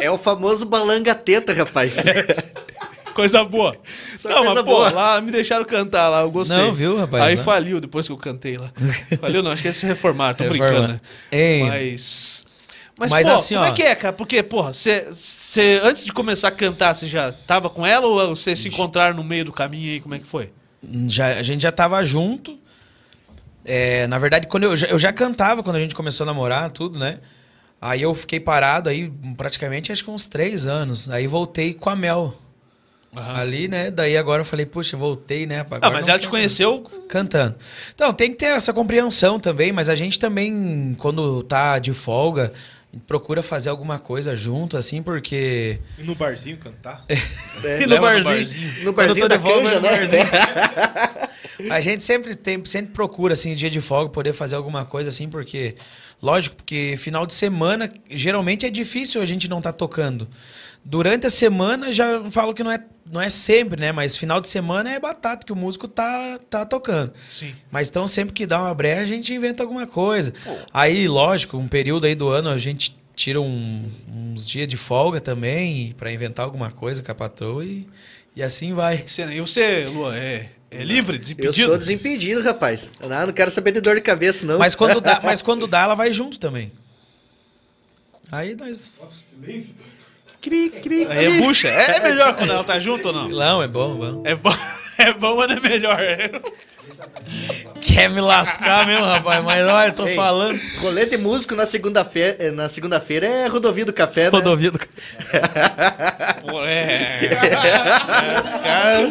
É 0.00 0.10
o 0.10 0.18
famoso 0.18 0.66
balanga 0.66 1.14
teta, 1.14 1.52
rapaz. 1.54 2.04
Coisa 3.14 3.44
boa. 3.44 3.76
Só 4.16 4.28
não, 4.30 4.36
coisa 4.38 4.54
mas 4.54 4.62
pô, 4.64 4.70
boa. 4.70 4.90
lá 4.90 5.20
me 5.20 5.30
deixaram 5.30 5.64
cantar 5.66 6.08
lá, 6.08 6.22
eu 6.22 6.30
gostei. 6.30 6.56
Não, 6.56 6.72
viu, 6.72 6.96
rapaz, 6.96 7.24
Aí 7.24 7.36
não. 7.36 7.44
faliu 7.44 7.78
depois 7.78 8.06
que 8.06 8.12
eu 8.12 8.16
cantei 8.16 8.56
lá. 8.56 8.72
Faliu 9.20 9.42
não, 9.42 9.50
acho 9.50 9.60
que 9.60 9.68
eles 9.68 9.76
se 9.76 9.84
reformaram, 9.86 10.34
tô 10.34 10.44
Reforma. 10.44 10.66
brincando, 10.66 10.92
né? 10.94 11.00
Ei. 11.30 11.62
Mas... 11.62 12.46
Mas, 12.98 13.10
Mas 13.10 13.26
pô, 13.26 13.34
assim, 13.34 13.54
como 13.54 13.66
ó. 13.66 13.68
é 13.68 13.72
que 13.72 13.82
é, 13.82 13.94
cara? 13.94 14.12
Porque, 14.12 14.42
porra, 14.42 14.72
você, 14.72 15.06
você, 15.10 15.80
antes 15.82 16.04
de 16.04 16.12
começar 16.12 16.48
a 16.48 16.52
cantar, 16.52 16.94
você 16.94 17.06
já 17.06 17.32
tava 17.32 17.70
com 17.70 17.86
ela 17.86 18.06
ou 18.06 18.36
vocês 18.36 18.58
se 18.58 18.68
encontraram 18.68 19.16
no 19.16 19.24
meio 19.24 19.44
do 19.44 19.52
caminho 19.52 19.92
aí? 19.92 20.00
Como 20.00 20.14
é 20.14 20.18
que 20.18 20.26
foi? 20.26 20.52
Já, 21.06 21.28
a 21.28 21.42
gente 21.42 21.62
já 21.62 21.72
tava 21.72 22.04
junto. 22.04 22.58
É, 23.64 24.06
na 24.08 24.18
verdade, 24.18 24.46
quando 24.46 24.64
eu, 24.64 24.76
já, 24.76 24.88
eu 24.88 24.98
já 24.98 25.12
cantava 25.12 25.62
quando 25.62 25.76
a 25.76 25.80
gente 25.80 25.94
começou 25.94 26.24
a 26.24 26.26
namorar, 26.26 26.70
tudo, 26.70 26.98
né? 26.98 27.20
Aí 27.80 28.02
eu 28.02 28.14
fiquei 28.14 28.38
parado 28.38 28.88
aí 28.88 29.12
praticamente 29.36 29.90
acho 29.90 30.04
que 30.04 30.10
uns 30.10 30.28
três 30.28 30.66
anos. 30.66 31.08
Aí 31.10 31.26
voltei 31.26 31.74
com 31.74 31.90
a 31.90 31.96
Mel. 31.96 32.34
Ali, 33.14 33.68
né? 33.68 33.90
Daí 33.90 34.16
agora 34.16 34.40
eu 34.40 34.44
falei, 34.44 34.64
puxa, 34.64 34.96
voltei, 34.96 35.46
né? 35.46 35.60
Agora 35.60 35.80
Ah, 35.82 35.90
mas 35.90 36.08
ela 36.08 36.18
te 36.18 36.28
conheceu 36.28 36.82
Cantando. 37.08 37.58
Então, 37.94 38.14
tem 38.14 38.30
que 38.30 38.36
ter 38.36 38.46
essa 38.46 38.72
compreensão 38.72 39.38
também, 39.38 39.70
mas 39.70 39.90
a 39.90 39.94
gente 39.94 40.18
também, 40.18 40.96
quando 40.98 41.42
tá 41.42 41.78
de 41.78 41.92
folga, 41.92 42.52
procura 43.06 43.42
fazer 43.42 43.70
alguma 43.70 43.98
coisa 43.98 44.34
junto, 44.36 44.76
assim, 44.76 45.02
porque. 45.02 45.78
E 45.98 46.02
no 46.02 46.14
barzinho 46.14 46.56
cantar. 46.58 47.04
É, 47.64 47.82
E 47.82 47.86
leva 47.86 48.10
no 48.12 48.18
no 48.18 48.24
barzinho. 48.24 48.36
barzinho. 48.36 48.84
No 48.84 48.92
barzinho 48.92 49.24
eu 49.24 49.28
tô 49.28 49.28
da 49.28 49.36
de 49.36 49.42
folga, 49.42 49.62
canja, 49.62 49.76
no 49.76 49.82
né? 49.82 49.90
barzinho. 49.98 50.24
A 51.70 51.80
gente 51.80 52.02
sempre 52.02 52.34
tem, 52.34 52.64
sempre 52.64 52.92
procura, 52.92 53.34
assim, 53.34 53.54
dia 53.54 53.70
de 53.70 53.80
folga, 53.80 54.10
poder 54.10 54.32
fazer 54.32 54.56
alguma 54.56 54.84
coisa 54.84 55.08
assim, 55.10 55.28
porque. 55.28 55.76
Lógico, 56.20 56.54
porque 56.56 56.94
final 56.98 57.26
de 57.26 57.34
semana, 57.34 57.92
geralmente 58.08 58.64
é 58.64 58.70
difícil 58.70 59.20
a 59.20 59.24
gente 59.24 59.48
não 59.50 59.58
estar 59.58 59.72
tocando. 59.72 60.28
Durante 60.84 61.26
a 61.26 61.30
semana, 61.30 61.92
já 61.92 62.28
falo 62.30 62.52
que 62.52 62.62
não 62.64 62.70
é, 62.70 62.82
não 63.10 63.20
é 63.20 63.28
sempre, 63.30 63.80
né? 63.80 63.92
Mas 63.92 64.16
final 64.16 64.40
de 64.40 64.48
semana 64.48 64.90
é 64.92 64.98
batata 64.98 65.46
que 65.46 65.52
o 65.52 65.56
músico 65.56 65.86
tá, 65.86 66.38
tá 66.50 66.66
tocando. 66.66 67.12
Sim. 67.32 67.54
Mas 67.70 67.88
então, 67.88 68.06
sempre 68.08 68.32
que 68.34 68.44
dá 68.46 68.60
uma 68.60 68.74
brecha, 68.74 69.02
a 69.02 69.06
gente 69.06 69.32
inventa 69.32 69.62
alguma 69.62 69.86
coisa. 69.86 70.32
Aí, 70.74 71.06
lógico, 71.06 71.56
um 71.56 71.68
período 71.68 72.06
aí 72.06 72.14
do 72.16 72.28
ano, 72.28 72.48
a 72.50 72.58
gente 72.58 72.96
tira 73.14 73.40
um- 73.40 73.88
uns 74.10 74.48
dias 74.48 74.66
de 74.66 74.76
folga 74.76 75.20
também 75.20 75.94
para 75.96 76.10
inventar 76.12 76.44
alguma 76.44 76.70
coisa 76.72 77.00
com 77.02 77.12
a 77.12 77.14
patroa 77.14 77.64
e, 77.64 77.86
e 78.34 78.42
assim 78.42 78.74
vai. 78.74 79.04
E 79.30 79.40
você, 79.40 79.84
Lua, 79.86 80.16
é, 80.18 80.48
é 80.70 80.82
livre, 80.82 81.16
Eu 81.16 81.20
desimpedido? 81.20 81.68
sou 81.68 81.78
desimpedido, 81.78 82.42
rapaz. 82.42 82.90
Eu 83.00 83.08
não, 83.08 83.26
não 83.26 83.32
quero 83.32 83.50
saber 83.52 83.70
de 83.70 83.80
dor 83.80 83.94
de 83.94 84.00
cabeça, 84.00 84.44
não. 84.46 84.58
Mas 84.58 84.74
quando 84.74 85.00
dá, 85.00 85.20
mas 85.24 85.42
quando 85.42 85.66
dá, 85.68 85.82
ela 85.82 85.94
vai 85.94 86.12
junto 86.12 86.40
também. 86.40 86.72
Aí 88.30 88.56
nós. 88.56 88.94
Nossa, 89.00 89.14
silêncio. 89.30 89.76
Cri, 90.42 90.70
cri, 90.70 91.06
Aí 91.08 91.24
é 91.26 91.28
cri. 91.30 91.40
bucha. 91.40 91.68
É, 91.68 91.96
é 91.96 92.00
melhor 92.00 92.34
quando 92.36 92.50
ela 92.52 92.64
tá 92.64 92.78
junto 92.80 93.06
ou 93.08 93.14
não? 93.14 93.28
Não, 93.28 93.62
é 93.62 93.68
bom, 93.68 93.94
bom. 93.94 94.22
É 94.26 94.34
bom, 94.34 94.52
é 94.98 95.12
bom, 95.14 95.36
mas 95.36 95.48
não 95.48 95.56
é 95.56 95.60
melhor. 95.60 95.98
Quer 97.80 98.10
me 98.10 98.20
lascar 98.20 98.86
mesmo, 98.86 99.04
rapaz? 99.04 99.42
Mas 99.44 99.64
olha, 99.66 99.86
eu 99.88 99.92
tô 99.92 100.06
Ei. 100.06 100.14
falando. 100.16 100.58
Rolê 100.80 101.06
de 101.06 101.16
músico 101.16 101.54
na 101.54 101.64
segunda-feira 101.64 102.36
eh, 102.40 102.50
na 102.50 102.68
segunda-feira 102.68 103.26
é 103.26 103.46
rodovia 103.46 103.84
do 103.84 103.92
café, 103.92 104.24
né? 104.24 104.30
Rodovia 104.30 104.70
do... 104.72 104.78
Pô, 104.78 106.64
é. 106.64 106.82
é 106.82 108.40
esse 108.40 108.58
cara- 108.58 109.10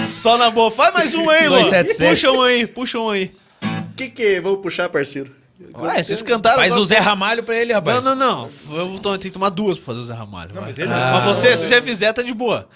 Só 0.00 0.36
na 0.38 0.50
boa. 0.50 0.70
Faz 0.70 0.94
mais 0.94 1.14
um 1.14 1.28
aí, 1.28 1.46
Lô. 1.48 1.58
277. 1.58 2.10
Puxa 2.10 2.32
um 2.32 2.42
aí, 2.42 2.66
puxa 2.66 2.98
um 2.98 3.10
aí. 3.10 3.32
O 3.62 3.94
que 3.96 4.08
que 4.08 4.40
vamos 4.40 4.60
puxar, 4.60 4.88
parceiro? 4.88 5.30
Ué, 5.76 6.02
vocês 6.02 6.22
cantaram. 6.22 6.56
Faz 6.56 6.76
o 6.76 6.84
Zé 6.84 6.98
Ramalho 6.98 7.42
pra 7.42 7.56
ele, 7.56 7.72
Não, 7.72 7.80
rapaz. 7.80 8.04
não, 8.04 8.14
não. 8.14 8.42
Eu 8.44 8.88
vou 8.90 8.98
to- 8.98 9.10
tenho 9.18 9.18
que 9.18 9.30
tomar 9.30 9.48
duas 9.50 9.76
pra 9.76 9.86
fazer 9.86 10.00
o 10.00 10.04
Zé 10.04 10.14
Ramalho. 10.14 10.54
vai. 10.54 10.64
mas 10.66 10.78
ele- 10.78 10.88
Mas 10.88 11.24
você, 11.24 11.56
se 11.56 11.66
você 11.68 11.82
fizer, 11.82 12.12
tá 12.12 12.22
de 12.22 12.32
boa. 12.34 12.68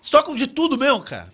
Vocês 0.00 0.10
tocam 0.10 0.34
de 0.34 0.46
tudo 0.46 0.78
mesmo, 0.78 1.00
cara. 1.00 1.28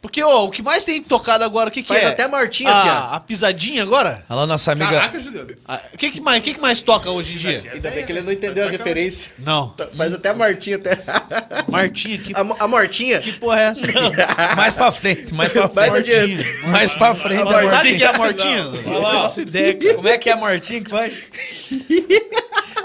Porque, 0.00 0.22
ó, 0.22 0.44
o 0.44 0.50
que 0.50 0.62
mais 0.62 0.84
tem 0.84 1.02
tocado 1.02 1.42
agora, 1.42 1.68
o 1.68 1.72
que, 1.72 1.82
que 1.82 1.88
Faz 1.88 2.04
é? 2.04 2.06
até 2.06 2.28
mortinha, 2.28 2.70
a, 2.70 2.82
Pia. 2.82 2.98
a 3.16 3.20
pisadinha 3.20 3.82
agora? 3.82 4.24
Alô, 4.28 4.46
nossa 4.46 4.70
amiga. 4.70 4.92
Caraca, 4.92 5.18
Juliano. 5.18 5.48
Ah, 5.66 5.80
O 5.92 5.98
que, 5.98 6.12
que, 6.12 6.20
mais, 6.20 6.38
o 6.38 6.42
que, 6.42 6.54
que 6.54 6.60
mais 6.60 6.80
toca 6.80 7.10
hoje 7.10 7.34
em 7.34 7.36
dia? 7.36 7.62
Ainda 7.74 7.90
bem 7.90 8.06
que 8.06 8.12
ele 8.12 8.20
não 8.20 8.30
entendeu 8.32 8.68
a 8.68 8.70
referência. 8.70 9.32
Não. 9.40 9.70
Tá, 9.70 9.88
Faz 9.88 10.14
até 10.14 10.28
a 10.28 10.34
mortinha 10.34 10.76
até. 10.76 10.92
Martinha, 11.68 12.16
que, 12.18 12.32
A, 12.32 12.40
a 12.64 12.68
mortinha? 12.68 13.18
que 13.18 13.32
porra 13.32 13.60
é 13.60 13.64
essa? 13.64 13.86
Mais 14.56 14.74
pra 14.76 14.92
frente, 14.92 15.34
mais 15.34 15.50
pra 15.50 15.68
Mais 15.74 15.90
frente. 15.90 16.12
adiante. 16.14 16.66
Mais 16.68 16.92
pra 16.92 17.14
frente. 17.16 17.40
A 17.40 17.42
a 17.42 17.44
mortinha. 17.44 17.76
Sabe 17.76 17.94
que 17.96 18.04
é 18.04 18.06
a? 18.06 18.92
Não 18.92 19.02
faço 19.22 19.40
ideia, 19.40 19.74
cara. 19.78 19.94
Como 19.94 20.08
é 20.08 20.16
que 20.18 20.30
é 20.30 20.32
a 20.32 20.36
mortinha 20.36 20.80
que 20.80 20.90
faz? 20.90 21.30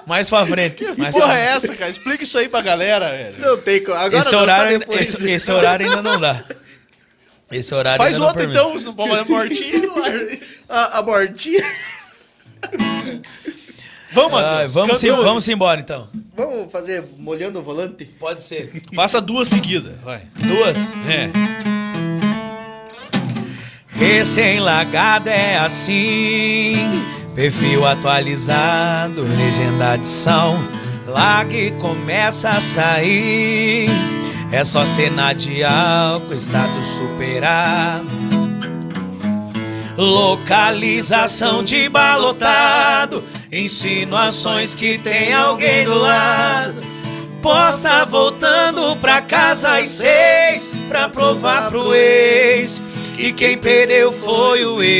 Mais 0.06 0.30
pra 0.30 0.46
frente. 0.46 0.76
Que 0.78 1.00
Mais 1.00 1.14
porra 1.16 1.28
pra 1.28 1.40
é 1.40 1.46
essa, 1.46 1.76
cara? 1.76 1.90
Explica 1.90 2.24
isso 2.24 2.38
aí 2.38 2.50
pra 2.50 2.62
galera, 2.62 3.10
velho. 3.10 3.36
Não 3.40 3.58
tem 3.58 3.84
como. 3.84 3.98
Agora 3.98 4.22
Esse 4.22 4.36
horário, 4.36 4.84
esse, 4.90 5.32
esse 5.32 5.52
horário 5.52 5.86
ainda 5.86 6.02
não 6.02 6.20
dá. 6.20 6.44
Esse 7.54 7.74
horário 7.74 7.98
Faz 8.04 8.20
outra 8.20 8.44
então, 8.44 8.74
você 8.74 8.88
não 8.88 8.96
pode 8.96 9.10
fazer 9.12 9.30
Mortinha. 9.30 10.40
A, 10.70 11.00
a 11.00 11.02
mortinha. 11.04 11.64
Vamos, 14.12 14.40
Ah, 14.40 14.42
Matheus. 14.44 14.74
vamos, 14.74 14.98
sim, 14.98 15.12
vamos 15.12 15.50
embora 15.50 15.82
então. 15.82 16.08
Vamos 16.36 16.72
fazer 16.72 17.04
molhando 17.18 17.60
o 17.60 17.64
volante? 17.64 18.06
Pode 18.06 18.42
ser. 18.42 18.82
Faça 18.96 19.20
duas 19.22 19.48
seguidas, 19.50 19.96
vai. 20.04 20.22
Duas. 20.36 20.94
É. 21.08 21.30
Recém-lagado 23.96 25.30
é 25.30 25.58
assim, 25.58 26.76
perfil 27.36 27.86
atualizado, 27.86 29.22
legenda 29.24 29.92
adição, 29.94 30.58
lag 31.08 31.72
começa 31.80 32.50
a 32.50 32.60
sair. 32.60 33.90
É 34.52 34.64
só 34.64 34.86
cena 34.86 35.34
de 35.34 35.64
álcool, 35.64 36.36
status 36.36 36.86
superado. 36.86 38.08
Localização 39.98 41.64
de 41.64 41.88
balotado, 41.88 43.24
insinuações 43.52 44.74
que 44.74 44.98
tem 44.98 45.34
alguém 45.34 45.86
do 45.86 45.98
lado. 45.98 46.94
Posta 47.44 48.06
voltando 48.06 48.96
pra 49.02 49.22
casa 49.22 49.78
às 49.78 49.90
seis 49.90 50.74
Pra 50.88 51.10
provar 51.10 51.68
pro 51.70 51.94
ex 51.94 52.82
Que 53.18 53.34
quem 53.34 53.58
perdeu 53.58 54.14
foi 54.14 54.64
o 54.66 54.82
ex 54.82 54.96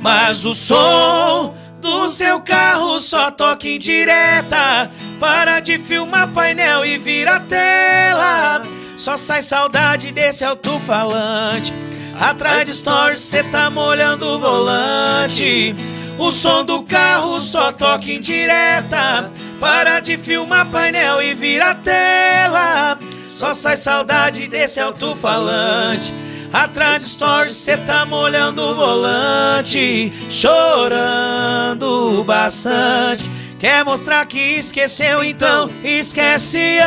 Mas 0.00 0.44
o 0.44 0.52
som 0.52 1.54
do 1.84 2.08
seu 2.08 2.40
carro 2.40 2.98
só 2.98 3.30
toca 3.30 3.68
em 3.68 3.78
direta 3.78 4.90
Para 5.20 5.60
de 5.60 5.78
filmar 5.78 6.28
painel 6.28 6.82
e 6.82 6.96
vira 6.96 7.38
tela 7.40 8.62
Só 8.96 9.18
sai 9.18 9.42
saudade 9.42 10.10
desse 10.10 10.42
alto-falante 10.46 11.74
Atrás 12.18 12.66
de 12.66 12.74
stories 12.74 13.20
cê 13.20 13.42
tá 13.42 13.68
molhando 13.68 14.26
o 14.26 14.38
volante 14.38 15.76
o 16.16 16.30
som 16.30 16.64
do 16.64 16.80
carro 16.84 17.40
só 17.40 17.72
toca 17.72 18.08
em 18.08 18.20
direta. 18.20 19.32
Para 19.58 19.98
de 19.98 20.16
filmar 20.16 20.64
painel 20.70 21.20
e 21.20 21.34
vira 21.34 21.74
tela. 21.74 22.96
Só 23.28 23.52
sai 23.52 23.76
saudade 23.76 24.46
desse 24.46 24.78
alto-falante. 24.78 26.14
Atrás 26.54 27.02
de 27.02 27.08
stories 27.08 27.56
cê 27.56 27.76
tá 27.76 28.06
molhando 28.06 28.62
o 28.62 28.76
volante. 28.76 30.12
Chorando 30.30 32.22
bastante. 32.22 33.28
Quer 33.58 33.84
mostrar 33.84 34.24
que 34.26 34.38
esqueceu, 34.38 35.24
então 35.24 35.68
esquece 35.82 36.78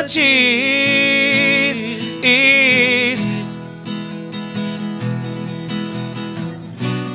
antes. 0.00 0.20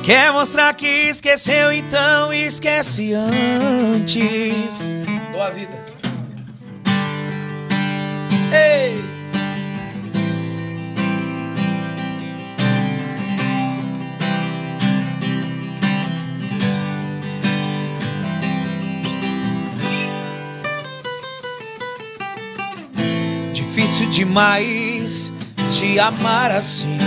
Quer 0.04 0.30
mostrar 0.30 0.72
que 0.74 0.86
esqueceu, 0.86 1.72
então 1.72 2.32
esquece 2.32 3.12
antes. 3.14 4.86
Dou 5.32 5.42
a 5.42 5.50
vida. 5.50 5.84
Ei! 8.52 9.05
Difícil 24.06 24.10
demais 24.10 25.32
te 25.70 25.98
amar 25.98 26.50
assim. 26.52 26.98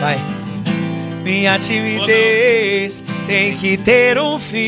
Vai. 0.00 0.18
Minha 1.22 1.58
timidez 1.58 3.04
tem 3.26 3.54
que 3.56 3.76
ter 3.76 4.18
um 4.18 4.38
fim. 4.38 4.58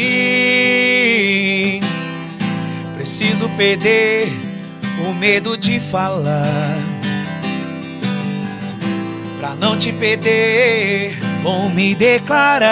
Preciso 2.94 3.48
perder 3.50 4.32
o 5.08 5.14
medo 5.14 5.56
de 5.56 5.78
falar. 5.80 6.76
Pra 9.38 9.54
não 9.54 9.78
te 9.78 9.92
perder, 9.92 11.16
vou 11.42 11.68
me 11.70 11.94
declarar. 11.94 12.68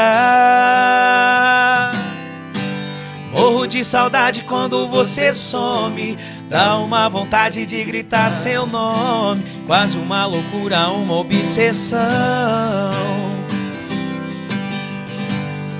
Morro 3.30 3.66
de 3.66 3.84
saudade 3.84 4.42
quando 4.44 4.88
você 4.88 5.32
some. 5.32 6.18
Dá 6.48 6.78
uma 6.78 7.08
vontade 7.08 7.66
de 7.66 7.82
gritar 7.82 8.30
seu 8.30 8.66
nome. 8.66 9.42
Quase 9.66 9.98
uma 9.98 10.24
loucura, 10.26 10.88
uma 10.88 11.14
obsessão. 11.14 12.00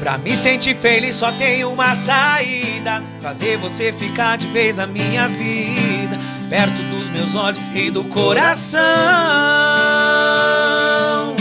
Pra 0.00 0.18
me 0.18 0.37
sentir 0.37 0.76
feliz 0.76 1.16
só 1.16 1.33
tem 1.33 1.64
uma 1.64 1.92
saída 1.96 3.02
Fazer 3.20 3.57
você 3.59 3.92
ficar 3.92 4.38
de 4.38 4.46
vez 4.46 4.76
na 4.76 4.87
minha 4.87 5.26
vida 5.26 6.16
Perto 6.48 6.81
dos 6.85 7.11
meus 7.11 7.35
olhos 7.35 7.61
e 7.74 7.90
do 7.90 8.05
coração 8.05 8.81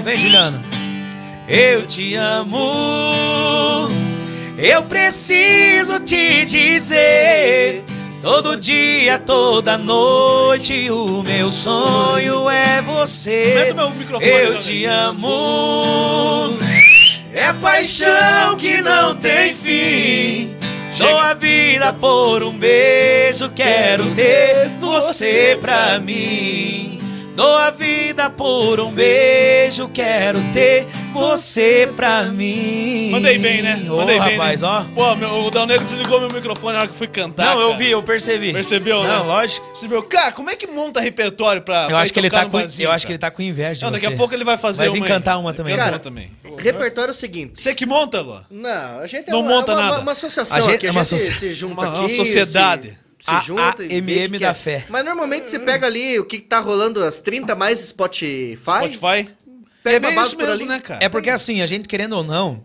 Vem 0.03 0.17
Juliana 0.17 0.59
Eu 1.47 1.85
te 1.85 2.15
amo 2.15 3.87
Eu 4.57 4.81
preciso 4.81 5.99
te 5.99 6.43
dizer 6.45 7.83
Todo 8.25 8.57
dia, 8.57 9.19
toda 9.19 9.77
noite 9.77 10.89
O 10.89 11.21
meu 11.21 11.51
sonho 11.51 12.49
é 12.49 12.81
você 12.81 13.71
Eu 14.19 14.57
te 14.57 14.83
amo 14.85 16.57
é 17.31 17.51
paixão 17.51 18.55
que 18.57 18.81
não 18.81 19.13
tem 19.13 19.53
fim. 19.53 20.55
Dou 20.97 21.17
a 21.17 21.33
vida 21.33 21.91
por 21.91 22.41
um 22.43 22.57
beijo, 22.57 23.51
quero 23.53 24.09
ter 24.15 24.71
você 24.79 25.57
pra 25.59 25.99
mim. 25.99 26.97
Dou 27.35 27.57
a 27.57 27.71
vida 27.71 28.29
por 28.29 28.79
um 28.79 28.89
beijo, 28.89 29.89
quero 29.89 30.39
ter 30.53 30.87
você 31.15 31.91
pra 31.95 32.25
mim. 32.25 33.09
Mandei 33.11 33.37
bem, 33.37 33.61
né? 33.61 33.75
Mandei 33.87 34.19
bem, 34.19 34.31
rapaz, 34.37 34.61
né? 34.61 34.67
ó. 34.67 34.83
Pô, 34.93 35.15
meu, 35.15 35.29
o 35.45 35.49
Dal 35.49 35.65
Negro 35.65 35.85
desligou 35.85 36.19
meu 36.19 36.29
microfone 36.29 36.73
na 36.73 36.79
hora 36.79 36.87
que 36.87 36.95
fui 36.95 37.07
cantar. 37.07 37.45
Não, 37.55 37.61
eu 37.61 37.67
cara. 37.69 37.79
vi, 37.79 37.91
eu 37.91 38.03
percebi. 38.03 38.51
Percebeu, 38.53 39.01
né? 39.01 39.07
Não, 39.09 39.25
lógico. 39.27 39.65
Percebeu? 39.67 40.03
Cara, 40.03 40.31
como 40.33 40.49
é 40.49 40.55
que 40.55 40.67
monta 40.67 40.99
repertório 40.99 41.61
pra. 41.61 41.83
Eu 41.83 41.87
pra 41.89 42.01
acho 42.01 42.13
que 42.13 42.19
ele 42.19 42.29
tá 42.29 42.43
no 42.43 42.49
com, 42.51 42.57
barzinho, 42.59 42.87
eu 42.87 42.91
acho 42.91 43.05
que 43.05 43.11
ele 43.11 43.19
tá 43.19 43.31
com 43.31 43.41
inveja 43.41 43.79
de 43.79 43.83
Não, 43.85 43.91
daqui 43.91 44.05
você. 44.07 44.13
a 44.13 44.17
pouco 44.17 44.33
ele 44.33 44.43
vai 44.43 44.57
fazer 44.57 44.79
Vai 44.79 44.87
uma. 44.89 45.05
vir 45.05 45.07
cantar 45.07 45.37
uma 45.37 45.53
também. 45.53 45.75
Cara, 45.75 45.97
também. 45.99 46.31
Repertório 46.57 47.09
é 47.09 47.11
o 47.11 47.15
seguinte. 47.15 47.61
Você 47.61 47.73
que 47.73 47.85
monta, 47.85 48.21
Lô? 48.21 48.39
Não, 48.51 48.99
a 48.99 49.07
gente 49.07 49.29
é 49.29 49.31
Não 49.31 49.39
uma, 49.41 49.49
monta 49.49 49.71
uma, 49.73 49.81
nada. 49.81 49.93
uma, 49.95 50.01
uma 50.01 50.11
associação 50.11 50.57
A 50.57 50.61
gente- 50.61 50.75
aqui. 50.75 50.85
A 50.87 50.89
é 50.89 50.91
uma 50.91 51.03
gente 51.03 51.15
associa- 51.15 51.33
se 51.39 51.53
junta 51.53 51.73
uma- 51.81 51.89
aqui. 51.89 51.99
uma 51.99 52.09
sociedade. 52.09 52.97
Se, 53.19 53.25
se 53.25 53.31
A- 53.31 53.39
junta 53.39 53.81
a 53.81 53.85
e 53.85 53.95
MM 53.97 54.37
da 54.37 54.49
é. 54.49 54.53
fé. 54.53 54.85
Mas 54.89 55.03
normalmente 55.03 55.49
você 55.49 55.57
pega 55.57 55.87
ali 55.87 56.19
o 56.19 56.25
que 56.25 56.37
tá 56.39 56.59
rolando, 56.59 57.03
as 57.03 57.19
30 57.19 57.55
mais 57.55 57.79
Spotify. 57.79 58.93
Spotify. 58.93 59.29
Pega 59.85 59.97
é 59.97 59.99
uma 59.99 60.07
bem 60.07 60.15
base 60.15 60.27
isso 60.29 60.35
por 60.37 60.47
mesmo, 60.47 60.63
ali. 60.63 60.65
né, 60.65 60.79
cara? 60.79 61.05
É 61.05 61.07
porque 61.07 61.29
assim, 61.29 61.61
a 61.61 61.67
gente 61.67 61.87
querendo 61.87 62.13
ou 62.13 62.23
não, 62.23 62.63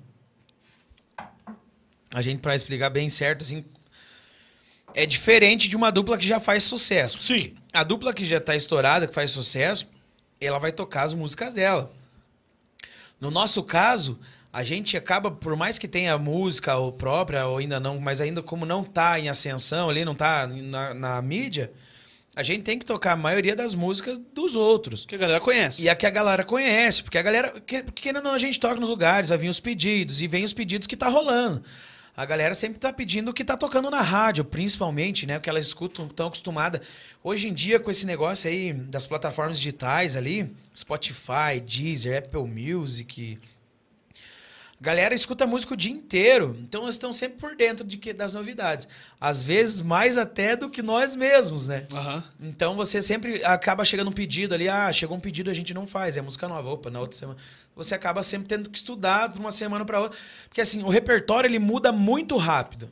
a 2.12 2.22
gente 2.22 2.40
pra 2.40 2.54
explicar 2.54 2.88
bem 2.88 3.10
certo, 3.10 3.42
assim, 3.42 3.62
é 4.94 5.04
diferente 5.04 5.68
de 5.68 5.76
uma 5.76 5.92
dupla 5.92 6.16
que 6.16 6.26
já 6.26 6.40
faz 6.40 6.64
sucesso. 6.64 7.22
Sim. 7.22 7.54
A 7.74 7.84
dupla 7.84 8.14
que 8.14 8.24
já 8.24 8.40
tá 8.40 8.56
estourada, 8.56 9.06
que 9.06 9.12
faz 9.12 9.30
sucesso, 9.30 9.86
ela 10.40 10.58
vai 10.58 10.72
tocar 10.72 11.02
as 11.02 11.12
músicas 11.12 11.52
dela. 11.52 11.92
No 13.20 13.30
nosso 13.30 13.62
caso, 13.62 14.18
a 14.50 14.64
gente 14.64 14.96
acaba, 14.96 15.30
por 15.30 15.54
mais 15.54 15.78
que 15.78 15.86
tenha 15.86 16.16
música 16.16 16.74
ou 16.76 16.90
própria, 16.90 17.46
ou 17.46 17.58
ainda 17.58 17.78
não, 17.78 18.00
mas 18.00 18.22
ainda 18.22 18.42
como 18.42 18.64
não 18.64 18.82
tá 18.82 19.20
em 19.20 19.28
ascensão 19.28 19.90
ali, 19.90 20.06
não 20.06 20.14
tá 20.14 20.46
na, 20.46 20.94
na 20.94 21.22
mídia, 21.22 21.70
a 22.40 22.42
gente 22.42 22.62
tem 22.62 22.78
que 22.78 22.84
tocar 22.84 23.12
a 23.12 23.16
maioria 23.16 23.54
das 23.54 23.74
músicas 23.74 24.18
dos 24.34 24.56
outros. 24.56 25.04
Que 25.06 25.14
a 25.14 25.18
galera 25.18 25.40
conhece. 25.40 25.82
E 25.82 25.88
a 25.88 25.94
que 25.94 26.06
a 26.06 26.10
galera 26.10 26.42
conhece, 26.42 27.02
porque 27.02 27.18
a 27.18 27.22
galera, 27.22 27.60
que- 27.64 27.82
porque 27.82 28.02
querendo 28.02 28.16
ou 28.18 28.22
não, 28.24 28.32
a 28.34 28.38
gente 28.38 28.58
toca 28.58 28.80
nos 28.80 28.88
lugares, 28.88 29.28
vai 29.28 29.38
vir 29.38 29.48
os 29.48 29.60
pedidos, 29.60 30.20
e 30.22 30.26
vem 30.26 30.42
os 30.44 30.52
pedidos 30.52 30.86
que 30.86 30.96
tá 30.96 31.08
rolando. 31.08 31.62
A 32.16 32.26
galera 32.26 32.52
sempre 32.54 32.78
tá 32.78 32.92
pedindo 32.92 33.30
o 33.30 33.34
que 33.34 33.44
tá 33.44 33.56
tocando 33.56 33.88
na 33.90 34.00
rádio, 34.02 34.44
principalmente, 34.44 35.26
né? 35.26 35.38
Porque 35.38 35.48
elas 35.48 35.66
escutam, 35.66 36.06
tão 36.08 36.26
acostumada. 36.26 36.82
Hoje 37.22 37.48
em 37.48 37.52
dia, 37.54 37.78
com 37.80 37.90
esse 37.90 38.04
negócio 38.04 38.50
aí 38.50 38.72
das 38.72 39.06
plataformas 39.06 39.58
digitais 39.58 40.16
ali, 40.16 40.50
Spotify, 40.76 41.60
Deezer, 41.64 42.18
Apple 42.18 42.42
Music. 42.42 43.38
Galera 44.82 45.14
escuta 45.14 45.46
música 45.46 45.74
o 45.74 45.76
dia 45.76 45.92
inteiro, 45.92 46.56
então 46.62 46.84
elas 46.84 46.94
estão 46.94 47.12
sempre 47.12 47.36
por 47.36 47.54
dentro 47.54 47.86
de 47.86 47.98
que, 47.98 48.14
das 48.14 48.32
novidades. 48.32 48.88
Às 49.20 49.44
vezes, 49.44 49.82
mais 49.82 50.16
até 50.16 50.56
do 50.56 50.70
que 50.70 50.80
nós 50.80 51.14
mesmos, 51.14 51.68
né? 51.68 51.86
Aham. 51.92 52.24
Então 52.40 52.74
você 52.74 53.02
sempre 53.02 53.44
acaba 53.44 53.84
chegando 53.84 54.08
um 54.08 54.12
pedido 54.12 54.54
ali, 54.54 54.70
ah, 54.70 54.90
chegou 54.90 55.14
um 55.14 55.20
pedido 55.20 55.50
a 55.50 55.54
gente 55.54 55.74
não 55.74 55.86
faz, 55.86 56.16
é 56.16 56.22
música 56.22 56.48
nova, 56.48 56.70
opa, 56.70 56.88
na 56.88 56.98
outra 56.98 57.14
semana. 57.14 57.38
Você 57.76 57.94
acaba 57.94 58.22
sempre 58.22 58.48
tendo 58.48 58.70
que 58.70 58.78
estudar 58.78 59.28
de 59.28 59.38
uma 59.38 59.50
semana 59.50 59.84
para 59.84 60.00
outra, 60.00 60.18
porque 60.48 60.62
assim, 60.62 60.82
o 60.82 60.88
repertório 60.88 61.46
ele 61.46 61.58
muda 61.58 61.92
muito 61.92 62.36
rápido. 62.38 62.90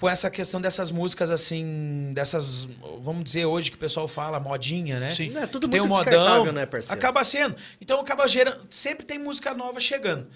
Com 0.00 0.08
essa 0.08 0.28
questão 0.28 0.60
dessas 0.60 0.90
músicas 0.90 1.30
assim, 1.30 2.10
dessas, 2.14 2.68
vamos 3.00 3.24
dizer 3.24 3.46
hoje 3.46 3.70
que 3.70 3.76
o 3.76 3.80
pessoal 3.80 4.06
fala 4.06 4.38
modinha, 4.38 5.00
né? 5.00 5.12
Sim. 5.12 5.34
É 5.38 5.46
tudo 5.46 5.68
Tem 5.68 5.80
muito 5.80 5.94
um 5.94 5.96
descartável, 5.96 6.38
modão, 6.40 6.52
né, 6.52 6.66
parceiro? 6.66 6.98
acaba 6.98 7.24
sendo. 7.24 7.56
Então 7.80 8.00
acaba 8.00 8.26
gerando, 8.28 8.58
sempre 8.68 9.06
tem 9.06 9.18
música 9.18 9.54
nova 9.54 9.80
chegando. 9.80 10.26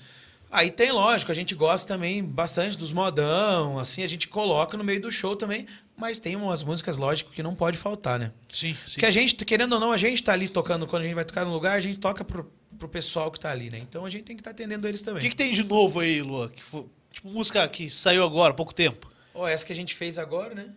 Aí 0.50 0.70
tem, 0.70 0.90
lógico, 0.90 1.30
a 1.30 1.34
gente 1.34 1.54
gosta 1.54 1.86
também 1.94 2.24
bastante 2.24 2.76
dos 2.76 2.92
modão, 2.92 3.78
assim, 3.78 4.02
a 4.02 4.06
gente 4.08 4.26
coloca 4.26 4.76
no 4.76 4.82
meio 4.82 5.00
do 5.00 5.10
show 5.10 5.36
também, 5.36 5.66
mas 5.96 6.18
tem 6.18 6.34
umas 6.34 6.64
músicas, 6.64 6.96
lógico, 6.96 7.30
que 7.30 7.40
não 7.42 7.54
pode 7.54 7.78
faltar, 7.78 8.18
né? 8.18 8.32
Sim, 8.52 8.74
sim. 8.84 8.92
Porque 8.94 9.06
a 9.06 9.10
gente, 9.12 9.36
querendo 9.44 9.74
ou 9.74 9.80
não, 9.80 9.92
a 9.92 9.96
gente 9.96 10.22
tá 10.24 10.32
ali 10.32 10.48
tocando, 10.48 10.86
quando 10.88 11.02
a 11.02 11.04
gente 11.04 11.14
vai 11.14 11.24
tocar 11.24 11.44
no 11.44 11.52
lugar, 11.52 11.76
a 11.76 11.80
gente 11.80 11.98
toca 11.98 12.24
pro, 12.24 12.50
pro 12.78 12.88
pessoal 12.88 13.30
que 13.30 13.38
tá 13.38 13.50
ali, 13.50 13.70
né? 13.70 13.78
Então 13.78 14.04
a 14.04 14.10
gente 14.10 14.24
tem 14.24 14.34
que 14.34 14.40
estar 14.40 14.50
atendendo 14.50 14.88
eles 14.88 15.02
O 15.02 15.04
também. 15.04 15.22
que, 15.22 15.30
que 15.30 15.36
tem 15.36 15.52
de 15.52 15.62
novo 15.62 16.00
aí, 16.00 16.20
Lua? 16.20 16.48
Que 16.48 16.62
fo- 16.64 16.90
tipo, 17.12 17.28
música 17.28 17.66
que 17.68 17.88
saiu 17.88 18.24
agora, 18.24 18.50
há 18.52 18.56
pouco 18.56 18.74
tempo. 18.74 19.08
Ó, 19.32 19.46
essa 19.46 19.64
que 19.64 19.72
a 19.72 19.76
gente 19.76 19.94
fez 19.94 20.18
agora, 20.18 20.52
né? 20.52 20.70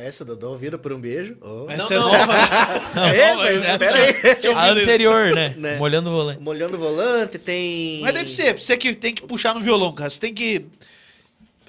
Essa, 0.00 0.24
Dodô, 0.24 0.54
vira 0.56 0.76
por 0.78 0.92
um 0.92 1.00
beijo. 1.00 1.36
Oh. 1.40 1.66
Essa 1.70 1.94
Não, 1.94 2.08
é 2.14 2.18
não. 2.18 2.26
nova. 2.26 2.34
É, 3.14 3.30
Não, 3.30 3.36
mas 3.78 3.94
aí. 3.94 4.54
A 4.54 4.70
anterior, 4.70 5.32
né? 5.34 5.54
Né? 5.58 5.76
Molhando 5.76 6.10
o 6.10 6.12
volante. 6.12 6.42
Molhando 6.42 6.76
o 6.76 6.80
volante, 6.80 7.38
tem... 7.38 8.00
Mas 8.02 8.12
deve 8.12 8.30
ser, 8.32 8.58
você 8.58 8.76
que 8.76 8.94
tem 8.94 9.14
que 9.14 9.22
puxar 9.22 9.54
no 9.54 9.60
violão, 9.60 9.92
cara. 9.92 10.10
Você 10.10 10.20
tem 10.20 10.32
que. 10.34 10.66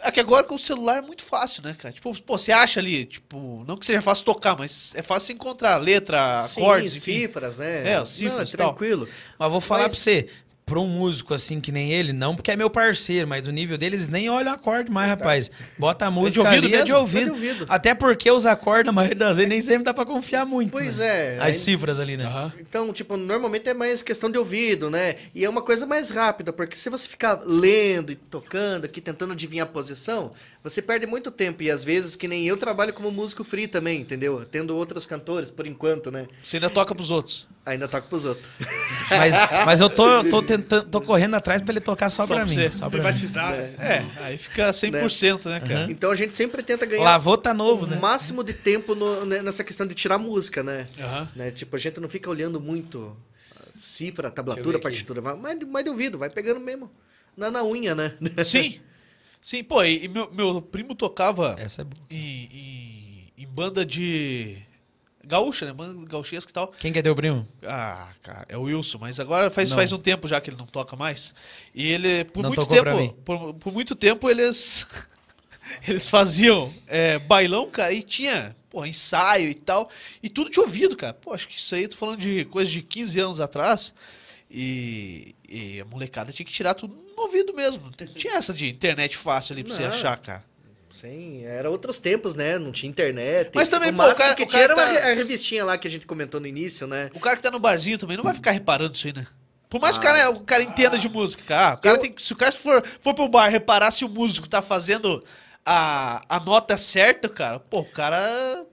É 0.01 0.11
que 0.11 0.19
agora 0.19 0.43
com 0.43 0.55
o 0.55 0.59
celular 0.59 0.97
é 0.97 1.01
muito 1.01 1.23
fácil, 1.23 1.63
né, 1.63 1.73
cara? 1.77 1.93
Tipo, 1.93 2.13
pô, 2.21 2.38
você 2.38 2.51
acha 2.51 2.79
ali, 2.79 3.05
tipo, 3.05 3.63
não 3.67 3.75
que 3.77 3.85
seja 3.85 4.01
fácil 4.01 4.25
tocar, 4.25 4.55
mas 4.57 4.93
é 4.95 5.01
fácil 5.01 5.33
encontrar 5.33 5.77
letra, 5.77 6.43
Sim, 6.43 6.61
acordes, 6.61 6.95
enfim. 6.97 7.21
cifras, 7.21 7.57
né? 7.59 7.93
É, 7.93 8.05
cifras 8.05 8.51
Não, 8.53 8.57
tal. 8.57 8.73
tranquilo. 8.75 9.07
Mas 9.39 9.51
vou 9.51 9.61
falar 9.61 9.83
Mas- 9.83 9.91
pra 9.93 9.99
você, 9.99 10.27
pra 10.65 10.80
um 10.80 10.88
músico 10.88 11.32
assim 11.34 11.62
que 11.62 11.71
nem 11.71 11.91
ele, 11.91 12.12
não 12.12 12.36
porque 12.36 12.49
é 12.49 12.56
meu 12.56 12.69
parceiro, 12.71 13.28
mas 13.28 13.43
do 13.43 13.51
nível 13.51 13.78
deles 13.78 14.08
nem 14.08 14.30
olha 14.30 14.51
o 14.51 14.56
acorde 14.56 14.89
mais, 14.91 15.10
rapaz. 15.10 15.51
Bota 15.78 16.08
a 16.08 16.12
música 16.12 16.43
ouvido 16.43 16.65
ali, 16.65 16.75
é 16.75 16.84
de 16.84 16.91
ouvido. 16.93 17.21
É 17.21 17.25
de 17.25 17.30
ouvido. 17.32 17.65
Até 17.69 17.93
porque 17.93 18.32
os 18.32 18.47
acordes, 18.47 18.88
na 18.88 18.91
maioria 18.91 19.15
das 19.15 19.38
vezes, 19.38 19.49
nem 19.49 19.62
sempre 19.62 19.84
dá 19.84 19.93
pra 19.93 20.06
confiar 20.06 20.43
muito. 20.43 20.71
Pois 20.71 20.97
né? 20.97 21.36
é. 21.36 21.38
As 21.38 21.43
aí- 21.43 21.54
cifras 21.54 21.99
ali, 21.99 22.17
né? 22.17 22.25
Aham. 22.25 22.51
Então, 22.60 22.91
tipo, 22.91 23.15
normalmente 23.15 23.69
é 23.69 23.73
mais 23.75 24.01
questão 24.01 24.30
de 24.32 24.39
ouvido, 24.39 24.89
né? 24.89 25.15
E 25.36 25.45
é 25.45 25.49
uma 25.49 25.62
coisa 25.62 25.86
mais 25.86 26.10
rápida, 26.10 26.51
porque 26.51 26.75
se 26.75 26.89
você 26.89 27.08
ficar 27.08 27.41
lendo 27.45 28.12
e 28.12 28.15
tocando 28.15 28.86
aqui, 28.86 28.99
tentando 28.99 29.34
adivinhar 29.34 29.67
a 29.67 29.69
posição, 29.69 30.32
você 30.65 30.82
perde 30.82 31.08
muito 31.08 31.32
tempo. 31.32 31.63
E 31.63 31.71
às 31.71 31.84
vezes, 31.84 32.15
que 32.15 32.28
nem 32.28 32.45
eu 32.45 32.58
trabalho 32.58 32.91
como 32.93 33.10
músico 33.12 33.43
free 33.43 33.67
também, 33.67 34.01
entendeu? 34.01 34.45
Tendo 34.49 34.75
outros 34.75 35.06
cantores, 35.06 35.49
por 35.49 35.65
enquanto, 35.65 36.12
né? 36.12 36.28
Você 36.43 36.58
ainda 36.58 36.69
toca 36.69 36.93
pros 36.93 37.12
outros. 37.12 37.47
Ainda 37.65 37.88
toco 37.88 38.08
pros 38.10 38.25
outros. 38.25 38.45
Mas, 39.10 39.36
mas 39.65 39.82
eu 39.82 39.89
tô, 39.89 40.23
tô 40.25 40.41
tentando, 40.43 40.84
tô 40.88 41.01
correndo 41.01 41.34
atrás 41.36 41.62
pra 41.62 41.71
ele 41.71 41.80
tocar 41.82 42.10
só, 42.10 42.21
Só 42.23 42.28
pra 42.36 42.43
pra 42.43 42.45
mim. 42.45 42.54
você. 42.54 42.69
Só 42.69 42.78
pra 42.78 42.86
mim. 42.88 42.91
Privatizar. 42.91 43.54
É, 43.54 44.06
aí 44.21 44.38
fica 44.38 44.69
100%, 44.71 45.45
né, 45.49 45.60
cara? 45.60 45.91
Então 45.91 46.12
a 46.12 46.15
gente 46.15 46.36
sempre 46.36 46.62
tenta 46.62 46.86
ganhar 46.86 47.04
Lavou 47.04 47.38
tá 47.38 47.54
novo, 47.54 47.86
o 47.86 47.88
né? 47.88 47.97
máximo 47.99 48.43
de 48.43 48.54
tempo 48.54 48.93
no- 48.93 49.25
né, 49.25 49.41
nessa 49.41 49.63
questão 49.63 49.88
de 49.88 49.95
tirar 49.95 50.17
música, 50.19 50.62
né? 50.63 50.88
Aham. 50.99 51.30
né? 51.36 51.51
Tipo, 51.51 51.75
a 51.75 51.80
gente 51.80 51.99
não 51.99 52.08
fica 52.10 52.30
olhando 52.30 52.60
muito 52.62 53.15
cifra, 53.75 54.30
tablatura, 54.30 54.80
partitura, 54.80 55.21
mais 55.21 55.84
de 55.84 55.89
ouvido, 55.89 56.17
vai 56.17 56.30
pegando 56.30 56.60
mesmo. 56.60 56.91
Na, 57.36 57.49
na 57.51 57.63
unha, 57.63 57.93
né? 57.95 58.13
Sim. 58.45 58.80
Sim, 59.41 59.63
pô, 59.63 59.84
e, 59.84 60.08
meu, 60.08 60.32
meu 60.32 60.62
primo 60.62 60.95
tocava 60.95 61.56
Essa 61.58 61.82
é 61.82 61.86
boa. 61.86 62.02
em, 62.10 62.50
em, 63.38 63.43
em 63.43 63.48
banda 63.48 63.86
de. 63.86 64.58
Gaúcha, 65.28 65.65
né? 65.65 65.74
Banda 65.74 66.08
gauchesca 66.08 66.52
e 66.52 66.54
tal. 66.54 66.67
Quem 66.67 66.93
que 66.93 67.00
é 67.00 67.02
teu 67.02 67.15
primo? 67.15 67.48
Ah, 67.63 68.10
cara, 68.21 68.45
é 68.48 68.56
o 68.58 68.62
Wilson, 68.63 69.00
mas 69.00 69.19
agora 69.19 69.50
faz, 69.50 69.69
Não. 69.71 69.78
faz 69.78 69.91
um 69.91 69.98
tempo 69.98 70.28
já 70.28 70.39
que 70.39 70.52
ele 70.52 70.58
não 70.58 70.67
toca 70.67 70.95
mais. 70.95 71.34
E 71.74 71.84
ele, 71.88 72.26
por 72.26 72.43
Não 72.43 72.50
muito 72.50 72.62
tocou 72.62 72.78
pra 72.80 72.93
mim. 72.95 73.08
tempo, 73.08 73.21
por, 73.24 73.54
por 73.56 73.74
muito 73.74 73.95
tempo 73.95 74.30
eles 74.30 74.86
eles 75.88 76.08
faziam 76.08 76.71
é, 76.88 77.17
bailão, 77.17 77.67
cara, 77.71 77.91
e 77.91 78.04
tinha, 78.04 78.56
pô, 78.69 78.86
ensaio 78.86 79.50
e 79.50 79.56
tal, 79.56 79.89
e 80.21 80.30
tudo 80.30 80.50
de 80.52 80.60
ouvido, 80.60 80.95
cara. 80.95 81.13
Pô, 81.13 81.34
acho 81.34 81.48
que 81.48 81.58
isso 81.58 81.74
aí, 81.74 81.84
eu 81.84 81.89
tô 81.89 81.98
falando 81.98 82.19
de 82.19 82.45
coisa 82.45 82.69
de 82.69 82.84
15 82.84 83.19
anos 83.19 83.39
atrás, 83.39 83.95
e, 84.50 85.36
e 85.50 85.82
a 85.82 85.86
molecada 85.86 86.32
tinha 86.32 86.45
que 86.45 86.52
tirar 86.54 86.76
tudo 86.76 86.95
no 87.15 87.23
ouvido 87.23 87.54
mesmo. 87.54 87.89
Tinha 88.15 88.34
essa 88.36 88.54
de 88.54 88.69
internet 88.69 89.15
fácil 89.17 89.54
ali 89.54 89.63
pra 89.63 89.73
você 89.73 89.84
Não. 89.84 89.89
achar, 89.89 90.17
cara. 90.17 90.43
Sim, 90.89 91.43
era 91.45 91.69
outros 91.69 91.97
tempos, 91.97 92.36
né? 92.36 92.58
Não 92.58 92.71
tinha 92.71 92.89
internet. 92.89 93.51
Mas 93.54 93.67
também, 93.67 93.91
o 93.91 93.95
pô, 93.95 94.10
o 94.10 94.15
cara- 94.15 94.34
que 94.36 94.43
o 94.43 94.45
tinha 94.45 94.67
cara 94.67 94.82
era 94.82 95.01
tá- 95.01 95.08
a 95.10 95.13
revistinha 95.13 95.65
lá 95.65 95.78
que 95.78 95.88
a 95.88 95.91
gente 95.91 96.06
comentou 96.08 96.39
no 96.39 96.47
início, 96.47 96.88
né? 96.88 97.10
O 97.13 97.19
cara 97.19 97.36
que 97.36 97.41
tá 97.41 97.51
no 97.51 97.60
barzinho 97.60 97.97
também 97.97 98.15
não 98.15 98.23
vai 98.23 98.34
ficar 98.34 98.51
reparando 98.51 98.95
isso 98.95 99.08
aí, 99.08 99.13
né? 99.13 99.28
Por 99.69 99.82
mais 99.82 99.97
que 99.97 100.06
o 100.06 100.10
Ah. 100.10 100.13
cara, 100.13 100.30
o 100.30 100.39
cara 100.41 100.63
entenda 100.63 100.97
de 100.97 101.10
música, 101.10 101.43
cara. 101.45 101.71
Ah, 101.71 101.73
o 101.73 101.78
cara 101.80 101.97
Eu- 101.97 102.01
tem, 102.01 102.15
se 102.17 102.32
o 102.32 102.36
cara 102.36 102.51
for, 102.54 102.82
for 103.01 103.13
pro 103.13 103.28
bar 103.28 103.49
reparar 103.49 103.91
se 103.91 104.06
o 104.06 104.10
músico 104.10 104.47
tá 104.47 104.62
fazendo 104.62 105.21
a, 105.65 106.23
a 106.30 106.39
nota 106.39 106.78
certa, 106.78 107.28
cara, 107.28 107.60
pô, 107.60 107.80
o 107.80 107.86
cara. 107.86 108.65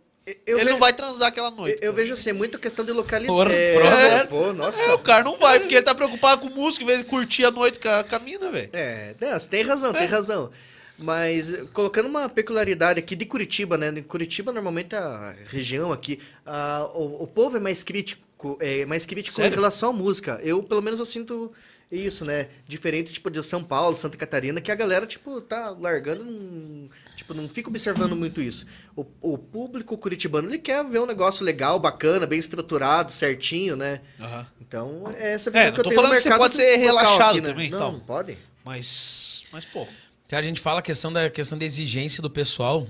Eu 0.46 0.56
ele 0.58 0.66
ve- 0.66 0.70
não 0.72 0.78
vai 0.78 0.92
transar 0.92 1.28
aquela 1.28 1.50
noite. 1.50 1.78
Eu, 1.82 1.88
eu 1.88 1.92
vejo 1.92 2.14
assim, 2.14 2.32
muita 2.32 2.56
questão 2.58 2.84
de 2.84 2.92
localidade. 2.92 3.36
Porra, 3.36 3.52
é, 3.52 3.74
processo. 3.78 4.34
pô, 4.34 4.52
nossa. 4.52 4.80
É, 4.82 4.94
o 4.94 4.98
cara 4.98 5.24
não 5.24 5.36
vai, 5.36 5.58
porque 5.58 5.74
ele 5.74 5.82
tá 5.82 5.94
preocupado 5.94 6.42
com 6.48 6.54
música, 6.54 6.84
em 6.84 6.86
vez 6.86 7.00
de 7.00 7.04
curtir 7.06 7.44
a 7.44 7.50
noite 7.50 7.80
com 7.80 7.88
a, 7.88 8.04
com 8.04 8.14
a 8.14 8.18
mina, 8.20 8.50
velho. 8.50 8.70
É, 8.72 9.14
não, 9.20 9.38
você 9.40 9.48
tem 9.48 9.62
razão, 9.64 9.92
tem 9.92 10.06
razão. 10.06 10.50
Mas 10.98 11.52
colocando 11.72 12.06
uma 12.08 12.28
peculiaridade 12.28 13.00
aqui 13.00 13.16
de 13.16 13.24
Curitiba, 13.24 13.76
né? 13.76 13.88
Em 13.88 14.02
Curitiba, 14.02 14.52
normalmente 14.52 14.94
a 14.94 15.34
região 15.48 15.90
aqui, 15.90 16.20
ah, 16.46 16.88
o, 16.94 17.24
o 17.24 17.26
povo 17.26 17.56
é 17.56 17.60
mais 17.60 17.82
crítico, 17.82 18.56
é 18.60 18.86
mais 18.86 19.04
crítico 19.04 19.34
Sério? 19.34 19.50
em 19.50 19.54
relação 19.54 19.90
à 19.90 19.92
música. 19.92 20.38
Eu, 20.44 20.62
pelo 20.62 20.82
menos, 20.82 21.00
eu 21.00 21.06
sinto 21.06 21.50
isso, 21.96 22.24
né? 22.24 22.48
Diferente, 22.66 23.12
tipo, 23.12 23.30
de 23.30 23.42
São 23.42 23.62
Paulo, 23.62 23.94
Santa 23.94 24.16
Catarina, 24.16 24.60
que 24.60 24.72
a 24.72 24.74
galera, 24.74 25.06
tipo, 25.06 25.40
tá 25.40 25.70
largando, 25.70 26.24
não, 26.24 26.88
tipo, 27.14 27.34
não 27.34 27.48
fica 27.48 27.68
observando 27.68 28.16
muito 28.16 28.40
isso. 28.40 28.66
O, 28.96 29.04
o 29.20 29.36
público 29.38 29.96
curitibano, 29.98 30.48
ele 30.48 30.58
quer 30.58 30.82
ver 30.84 31.00
um 31.00 31.06
negócio 31.06 31.44
legal, 31.44 31.78
bacana, 31.78 32.26
bem 32.26 32.38
estruturado, 32.38 33.12
certinho, 33.12 33.76
né? 33.76 34.00
Aham. 34.18 34.46
Então, 34.60 35.14
é 35.18 35.32
essa 35.34 35.50
visão 35.50 35.66
É, 35.66 35.72
que 35.72 35.80
eu 35.80 35.84
tô 35.84 35.90
tenho 35.90 35.96
falando 35.96 36.12
no 36.12 36.16
que 36.16 36.22
você 36.22 36.28
mercado 36.30 36.42
pode 36.44 36.54
ser 36.54 36.76
relaxado 36.76 37.30
aqui, 37.32 37.40
né? 37.42 37.48
também, 37.48 37.70
Não, 37.70 37.78
então. 37.78 37.92
não 37.92 38.00
pode. 38.00 38.38
Mas. 38.64 39.44
Mas, 39.52 39.64
pô. 39.66 39.86
A 40.30 40.40
gente 40.40 40.60
fala 40.60 40.78
a 40.78 40.82
questão 40.82 41.12
da 41.12 41.28
questão 41.28 41.58
da 41.58 41.64
exigência 41.66 42.22
do 42.22 42.30
pessoal. 42.30 42.86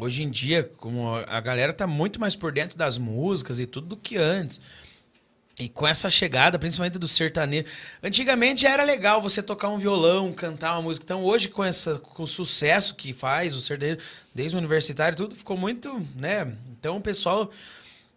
Hoje 0.00 0.22
em 0.22 0.30
dia, 0.30 0.70
como 0.78 1.16
a 1.16 1.40
galera 1.40 1.72
tá 1.72 1.88
muito 1.88 2.20
mais 2.20 2.36
por 2.36 2.52
dentro 2.52 2.78
das 2.78 2.98
músicas 2.98 3.58
e 3.58 3.66
tudo 3.66 3.88
do 3.88 3.96
que 3.96 4.16
antes. 4.16 4.60
E 5.58 5.68
com 5.68 5.86
essa 5.86 6.08
chegada, 6.08 6.58
principalmente 6.58 6.98
do 6.98 7.06
sertanejo. 7.06 7.66
Antigamente 8.02 8.62
já 8.62 8.70
era 8.70 8.84
legal 8.84 9.20
você 9.20 9.42
tocar 9.42 9.68
um 9.68 9.76
violão, 9.76 10.32
cantar 10.32 10.72
uma 10.72 10.82
música. 10.82 11.04
Então 11.04 11.22
hoje, 11.22 11.48
com, 11.48 11.62
essa, 11.62 11.98
com 11.98 12.22
o 12.22 12.26
sucesso 12.26 12.94
que 12.94 13.12
faz 13.12 13.54
o 13.54 13.60
sertanejo, 13.60 13.98
desde 14.34 14.56
o 14.56 14.58
universitário, 14.58 15.16
tudo 15.16 15.36
ficou 15.36 15.56
muito, 15.56 16.04
né? 16.16 16.52
Então 16.78 16.96
o 16.96 17.00
pessoal. 17.00 17.50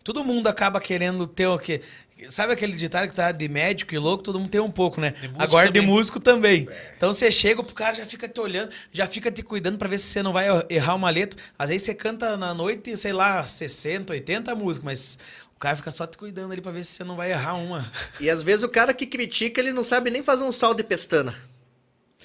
Todo 0.04 0.24
mundo 0.24 0.48
acaba 0.48 0.80
querendo 0.80 1.26
ter 1.26 1.48
o 1.48 1.58
quê? 1.58 1.82
Sabe 2.30 2.54
aquele 2.54 2.74
ditado 2.74 3.10
que 3.10 3.13
tá 3.13 3.32
de 3.32 3.48
médico 3.50 3.93
e 3.93 3.98
louco, 3.98 4.24
todo 4.24 4.39
mundo 4.39 4.50
tem 4.50 4.62
um 4.62 4.71
pouco, 4.71 5.02
né? 5.02 5.12
De 5.12 5.30
Agora 5.38 5.67
de 5.67 5.80
também. 5.80 5.93
músico 5.93 6.17
também. 6.19 6.67
Então 6.95 7.12
você 7.12 7.30
chega, 7.30 7.60
o 7.60 7.65
cara 7.65 7.93
já 7.93 8.06
fica 8.06 8.26
te 8.28 8.39
olhando, 8.39 8.69
já 8.91 9.06
fica 9.06 9.30
te 9.30 9.43
cuidando 9.43 9.78
pra 9.78 9.89
ver 9.89 9.98
se 9.98 10.06
você 10.06 10.24
não 10.24 10.32
vai 10.32 10.45
errar 10.69 10.95
uma 10.95 11.10
letra. 11.10 11.38
Às 11.60 11.71
vezes 11.71 11.86
você 11.86 11.93
canta 11.93 12.38
na 12.38 12.54
noite, 12.54 12.95
sei 12.95 13.12
lá, 13.12 13.45
60, 13.45 14.13
80 14.13 14.56
músicas, 14.56 14.86
mas 14.86 15.19
o 15.56 15.60
cara 15.60 15.76
fica 15.76 15.89
só 15.91 16.06
te 16.06 16.18
cuidando 16.18 16.52
ali 16.52 16.62
pra 16.62 16.72
ver 16.72 16.84
se 16.84 16.91
você 16.94 17.04
não 17.04 17.15
vai 17.15 17.32
errar 17.32 17.54
uma. 17.56 17.84
E 18.20 18.30
às 18.30 18.44
vezes 18.44 18.63
o 18.63 18.70
cara 18.70 18.94
que 18.94 19.06
critica, 19.06 19.60
ele 19.60 19.72
não 19.72 19.84
sabe 19.84 20.10
nem 20.10 20.22
fazer 20.24 20.43
um 20.43 20.51
sal 20.51 20.74
de 20.74 20.84
pestana. 20.84 21.34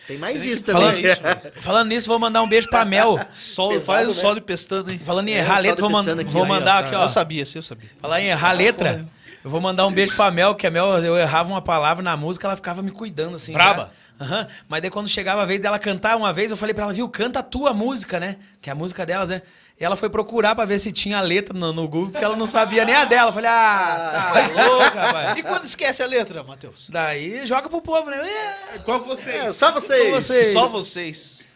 Tem 0.06 0.18
mais 0.18 0.44
isso 0.44 0.64
também. 0.64 0.82
fala 0.82 0.98
isso. 0.98 1.22
Falando 1.62 1.88
nisso, 1.88 2.08
vou 2.08 2.18
mandar 2.18 2.42
um 2.42 2.48
beijo 2.48 2.68
pra 2.68 2.84
Mel. 2.84 3.18
Sol, 3.30 3.68
Pesado, 3.68 3.84
faz 3.86 4.08
o 4.08 4.10
né? 4.10 4.16
sol 4.16 4.34
de 4.34 4.40
pestando, 4.40 4.90
hein? 4.92 5.00
Falando 5.04 5.28
em 5.28 5.34
É, 5.34 5.38
errar 5.38 5.56
a 5.56 5.60
letra, 5.60 5.80
vou, 5.82 5.90
man- 5.90 6.00
aqui, 6.12 6.24
vou 6.24 6.42
aí, 6.42 6.50
ó, 6.50 6.52
mandar 6.54 6.82
tá. 6.82 6.86
aqui, 6.88 6.94
ó. 6.96 7.02
Eu 7.04 7.08
sabia, 7.08 7.44
sim, 7.44 7.58
eu 7.58 7.62
sabia. 7.62 7.88
Falar 8.00 8.20
em 8.20 8.26
errar 8.26 8.48
a 8.48 8.52
letra, 8.52 9.06
eu 9.44 9.48
vou 9.50 9.60
mandar 9.60 9.86
um 9.86 9.92
beijo 9.92 10.16
pra 10.16 10.30
Mel, 10.32 10.54
que 10.56 10.66
a 10.66 10.70
Mel, 10.70 10.98
eu 10.98 11.16
errava 11.16 11.48
uma 11.48 11.62
palavra 11.62 12.02
na 12.02 12.16
música, 12.16 12.48
ela 12.48 12.56
ficava 12.56 12.82
me 12.82 12.90
cuidando, 12.90 13.36
assim. 13.36 13.52
Braba? 13.52 13.92
já. 14.18 14.24
Aham. 14.24 14.46
Mas 14.68 14.82
daí 14.82 14.90
quando 14.90 15.08
chegava 15.08 15.42
a 15.42 15.46
vez 15.46 15.60
dela 15.60 15.78
cantar 15.78 16.16
uma 16.16 16.32
vez, 16.32 16.50
eu 16.50 16.56
falei 16.56 16.74
pra 16.74 16.84
ela, 16.84 16.92
viu, 16.92 17.08
canta 17.08 17.38
a 17.38 17.42
tua 17.42 17.72
música, 17.72 18.18
né? 18.18 18.36
Que 18.60 18.68
é 18.68 18.72
a 18.72 18.76
música 18.76 19.06
delas, 19.06 19.28
né? 19.28 19.40
E 19.80 19.84
ela 19.84 19.96
foi 19.96 20.10
procurar 20.10 20.54
pra 20.54 20.66
ver 20.66 20.78
se 20.78 20.92
tinha 20.92 21.16
a 21.16 21.22
letra 21.22 21.58
no, 21.58 21.72
no 21.72 21.88
Google, 21.88 22.10
porque 22.10 22.22
ela 22.22 22.36
não 22.36 22.44
sabia 22.44 22.84
nem 22.84 22.94
a 22.94 23.06
dela. 23.06 23.30
Eu 23.30 23.32
falei, 23.32 23.48
ah, 23.48 24.30
tá 24.34 24.66
louca, 24.68 24.90
rapaz. 25.00 25.38
E 25.38 25.42
quando 25.42 25.64
esquece 25.64 26.02
a 26.02 26.06
letra, 26.06 26.44
Matheus? 26.44 26.90
Daí 26.90 27.46
joga 27.46 27.66
pro 27.66 27.80
povo, 27.80 28.10
né? 28.10 28.18
É, 28.18 28.76
Igual 28.76 29.00
vocês. 29.00 29.34
É, 29.46 29.52
só 29.52 29.72
vocês. 29.72 30.10
vocês. 30.10 30.52
Só 30.52 30.66
vocês. 30.66 31.46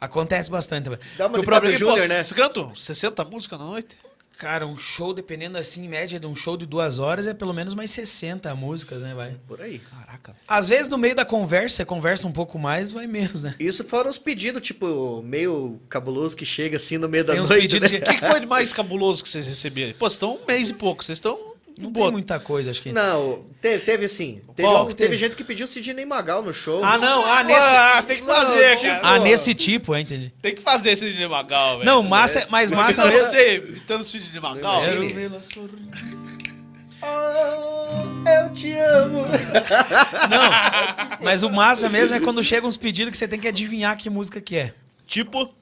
Acontece 0.00 0.50
bastante. 0.50 0.84
também. 0.84 0.98
Dá 1.16 1.28
uma 1.28 1.38
o 1.38 1.44
problema 1.44 1.60
Fábio 1.60 1.78
Júnior, 1.78 2.08
né? 2.08 2.16
Vocês 2.16 2.32
cantam 2.32 2.74
60 2.74 3.24
músicas 3.24 3.56
na 3.56 3.64
noite? 3.66 3.96
Cara, 4.44 4.66
um 4.66 4.76
show, 4.76 5.14
dependendo 5.14 5.56
assim, 5.56 5.86
em 5.86 5.88
média 5.88 6.20
de 6.20 6.26
um 6.26 6.36
show 6.36 6.54
de 6.54 6.66
duas 6.66 6.98
horas, 6.98 7.26
é 7.26 7.32
pelo 7.32 7.54
menos 7.54 7.72
mais 7.74 7.90
60 7.92 8.54
músicas, 8.54 9.00
né, 9.00 9.14
vai? 9.14 9.34
Por 9.48 9.58
aí. 9.62 9.78
Caraca. 9.78 10.36
Às 10.46 10.68
vezes, 10.68 10.90
no 10.90 10.98
meio 10.98 11.14
da 11.14 11.24
conversa, 11.24 11.76
você 11.76 11.84
conversa 11.86 12.28
um 12.28 12.32
pouco 12.32 12.58
mais, 12.58 12.92
vai 12.92 13.06
menos, 13.06 13.42
né? 13.42 13.54
Isso 13.58 13.82
fora 13.84 14.06
os 14.06 14.18
pedidos, 14.18 14.60
tipo, 14.60 15.22
meio 15.22 15.80
cabuloso 15.88 16.36
que 16.36 16.44
chega 16.44 16.76
assim 16.76 16.98
no 16.98 17.08
meio 17.08 17.24
da 17.24 17.32
Tem 17.32 17.42
noite. 17.42 17.80
né? 17.80 17.88
de... 17.88 17.96
O 17.96 18.02
que, 18.02 18.14
que 18.16 18.26
foi 18.26 18.40
de 18.40 18.46
mais 18.46 18.70
cabuloso 18.70 19.22
que 19.22 19.30
vocês 19.30 19.46
receberam? 19.46 19.94
Pô, 19.94 20.10
vocês 20.10 20.12
estão 20.12 20.34
um 20.36 20.46
mês 20.46 20.68
e 20.68 20.74
pouco, 20.74 21.02
vocês 21.02 21.16
estão 21.16 21.53
Não 21.78 21.90
boa. 21.90 22.06
tem 22.06 22.12
muita 22.12 22.38
coisa, 22.38 22.70
acho 22.70 22.80
que... 22.80 22.92
Não, 22.92 23.44
teve, 23.60 23.84
teve 23.84 24.04
assim. 24.04 24.40
Teve, 24.54 24.68
Qual 24.68 24.82
um- 24.82 24.86
teve 24.86 24.96
teve? 24.96 25.16
gente 25.16 25.34
que 25.34 25.42
pediu 25.42 25.66
Sidney 25.66 26.04
Magal 26.04 26.40
no 26.42 26.52
show. 26.52 26.84
Ah, 26.84 26.96
não, 26.96 27.24
ah, 27.24 27.38
Ah, 27.38 27.42
nesse... 27.42 28.02
você 28.02 28.06
tem 28.08 28.18
que 28.20 28.26
Não, 28.26 28.34
fazer, 28.34 28.76
tipo- 28.76 28.86
cara. 28.92 29.00
Ah, 29.02 29.18
nesse 29.18 29.54
tipo, 29.54 29.94
é, 29.94 30.00
entendi. 30.00 30.32
Tem 30.40 30.54
que 30.54 30.62
fazer 30.62 30.94
de 30.94 31.26
Magal, 31.26 31.78
velho. 31.78 31.84
Não, 31.84 32.02
massa, 32.02 32.46
mas 32.50 32.70
massa 32.70 33.02
Imagina 33.02 33.16
mesmo... 33.16 33.30
você 33.30 33.56
imitando 33.56 34.04
de 34.04 34.40
Magal. 34.40 34.80
Quero 34.82 35.08
vê-la 35.08 35.40
sorrir. 35.40 35.88
Oh, 37.02 38.28
eu 38.30 38.52
te 38.54 38.72
amo. 38.72 39.24
Não, 40.30 41.20
mas 41.22 41.42
o 41.42 41.50
massa 41.50 41.88
mesmo 41.88 42.16
é 42.16 42.20
quando 42.20 42.42
chega 42.42 42.66
uns 42.66 42.76
pedidos 42.76 43.10
que 43.10 43.16
você 43.16 43.28
tem 43.28 43.38
que 43.38 43.48
adivinhar 43.48 43.96
que 43.96 44.08
música 44.08 44.40
que 44.40 44.56
é. 44.56 44.74
Tipo, 45.06 45.52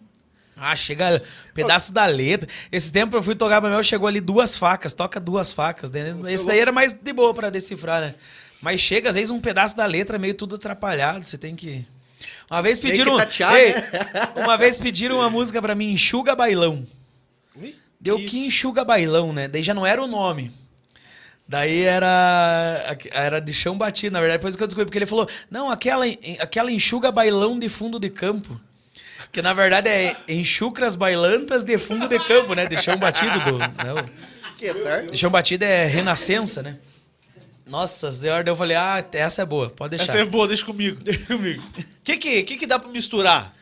Ah, 0.64 0.76
chega 0.76 1.20
pedaço 1.52 1.92
da 1.92 2.06
letra. 2.06 2.48
Esse 2.70 2.92
tempo 2.92 3.16
eu 3.16 3.22
fui 3.22 3.34
tocar 3.34 3.60
pra 3.60 3.68
Mel, 3.68 3.82
chegou 3.82 4.06
ali 4.06 4.20
duas 4.20 4.56
facas, 4.56 4.94
toca 4.94 5.18
duas 5.18 5.52
facas. 5.52 5.90
né? 5.90 6.14
Esse 6.28 6.46
daí 6.46 6.60
era 6.60 6.70
mais 6.70 6.92
de 6.92 7.12
boa 7.12 7.34
pra 7.34 7.50
decifrar, 7.50 8.00
né? 8.00 8.14
Mas 8.60 8.80
chega, 8.80 9.08
às 9.08 9.16
vezes, 9.16 9.32
um 9.32 9.40
pedaço 9.40 9.76
da 9.76 9.84
letra 9.84 10.20
meio 10.20 10.34
tudo 10.34 10.54
atrapalhado, 10.54 11.24
você 11.24 11.36
tem 11.36 11.56
que. 11.56 11.84
Uma 12.48 12.62
vez 12.62 12.78
pediram. 12.78 13.16
tatear, 13.16 13.56
Ei, 13.56 13.72
né? 13.74 13.82
Uma 14.36 14.56
vez 14.56 14.78
pediram 14.78 15.16
uma 15.16 15.28
música 15.28 15.60
pra 15.60 15.74
mim, 15.74 15.90
Enxuga 15.92 16.36
Bailão. 16.36 16.86
Ui, 17.56 17.74
Deu 18.00 18.18
isso. 18.18 18.28
que 18.28 18.46
enxuga 18.46 18.84
bailão, 18.84 19.32
né? 19.32 19.48
Daí 19.48 19.62
já 19.64 19.74
não 19.74 19.84
era 19.84 20.02
o 20.02 20.06
nome. 20.06 20.52
Daí 21.46 21.82
era 21.82 22.96
era 23.12 23.40
de 23.40 23.52
chão 23.52 23.76
batido, 23.76 24.12
na 24.12 24.20
verdade, 24.20 24.38
depois 24.38 24.54
que 24.54 24.62
eu 24.62 24.66
descobri, 24.66 24.86
porque 24.86 24.98
ele 24.98 25.06
falou, 25.06 25.28
não, 25.50 25.70
aquela, 25.70 26.04
aquela 26.38 26.70
enxuga 26.70 27.10
bailão 27.12 27.58
de 27.58 27.68
fundo 27.68 27.98
de 27.98 28.08
campo. 28.10 28.60
Que 29.33 29.41
na 29.41 29.53
verdade 29.55 29.89
é 29.89 30.14
enxucras 30.28 30.95
bailantas 30.95 31.64
de 31.64 31.78
fundo 31.78 32.07
de 32.07 32.18
campo, 32.26 32.53
né? 32.55 32.66
De 32.66 32.76
chão 32.80 32.97
batido 32.99 33.41
do. 33.41 33.59
Né? 33.59 34.05
Que 34.59 34.72
tarde. 34.74 35.11
De 35.11 35.16
chão 35.18 35.30
batido 35.30 35.64
é 35.64 35.87
renascença, 35.87 36.62
né? 36.62 36.76
Nossa 37.66 38.12
senhora, 38.12 38.47
eu 38.49 38.55
falei, 38.57 38.76
ah, 38.76 39.03
essa 39.12 39.43
é 39.43 39.47
boa, 39.47 39.70
pode 39.70 39.97
deixar. 39.97 40.05
essa 40.12 40.18
é 40.18 40.24
boa, 40.24 40.47
deixa 40.47 40.64
comigo. 40.66 41.01
Deixa 41.03 41.24
comigo. 41.24 41.62
O 41.78 41.85
que, 42.05 42.16
que, 42.18 42.43
que 42.43 42.57
que 42.59 42.66
dá 42.66 42.78
pra 42.78 42.91
misturar? 42.91 43.55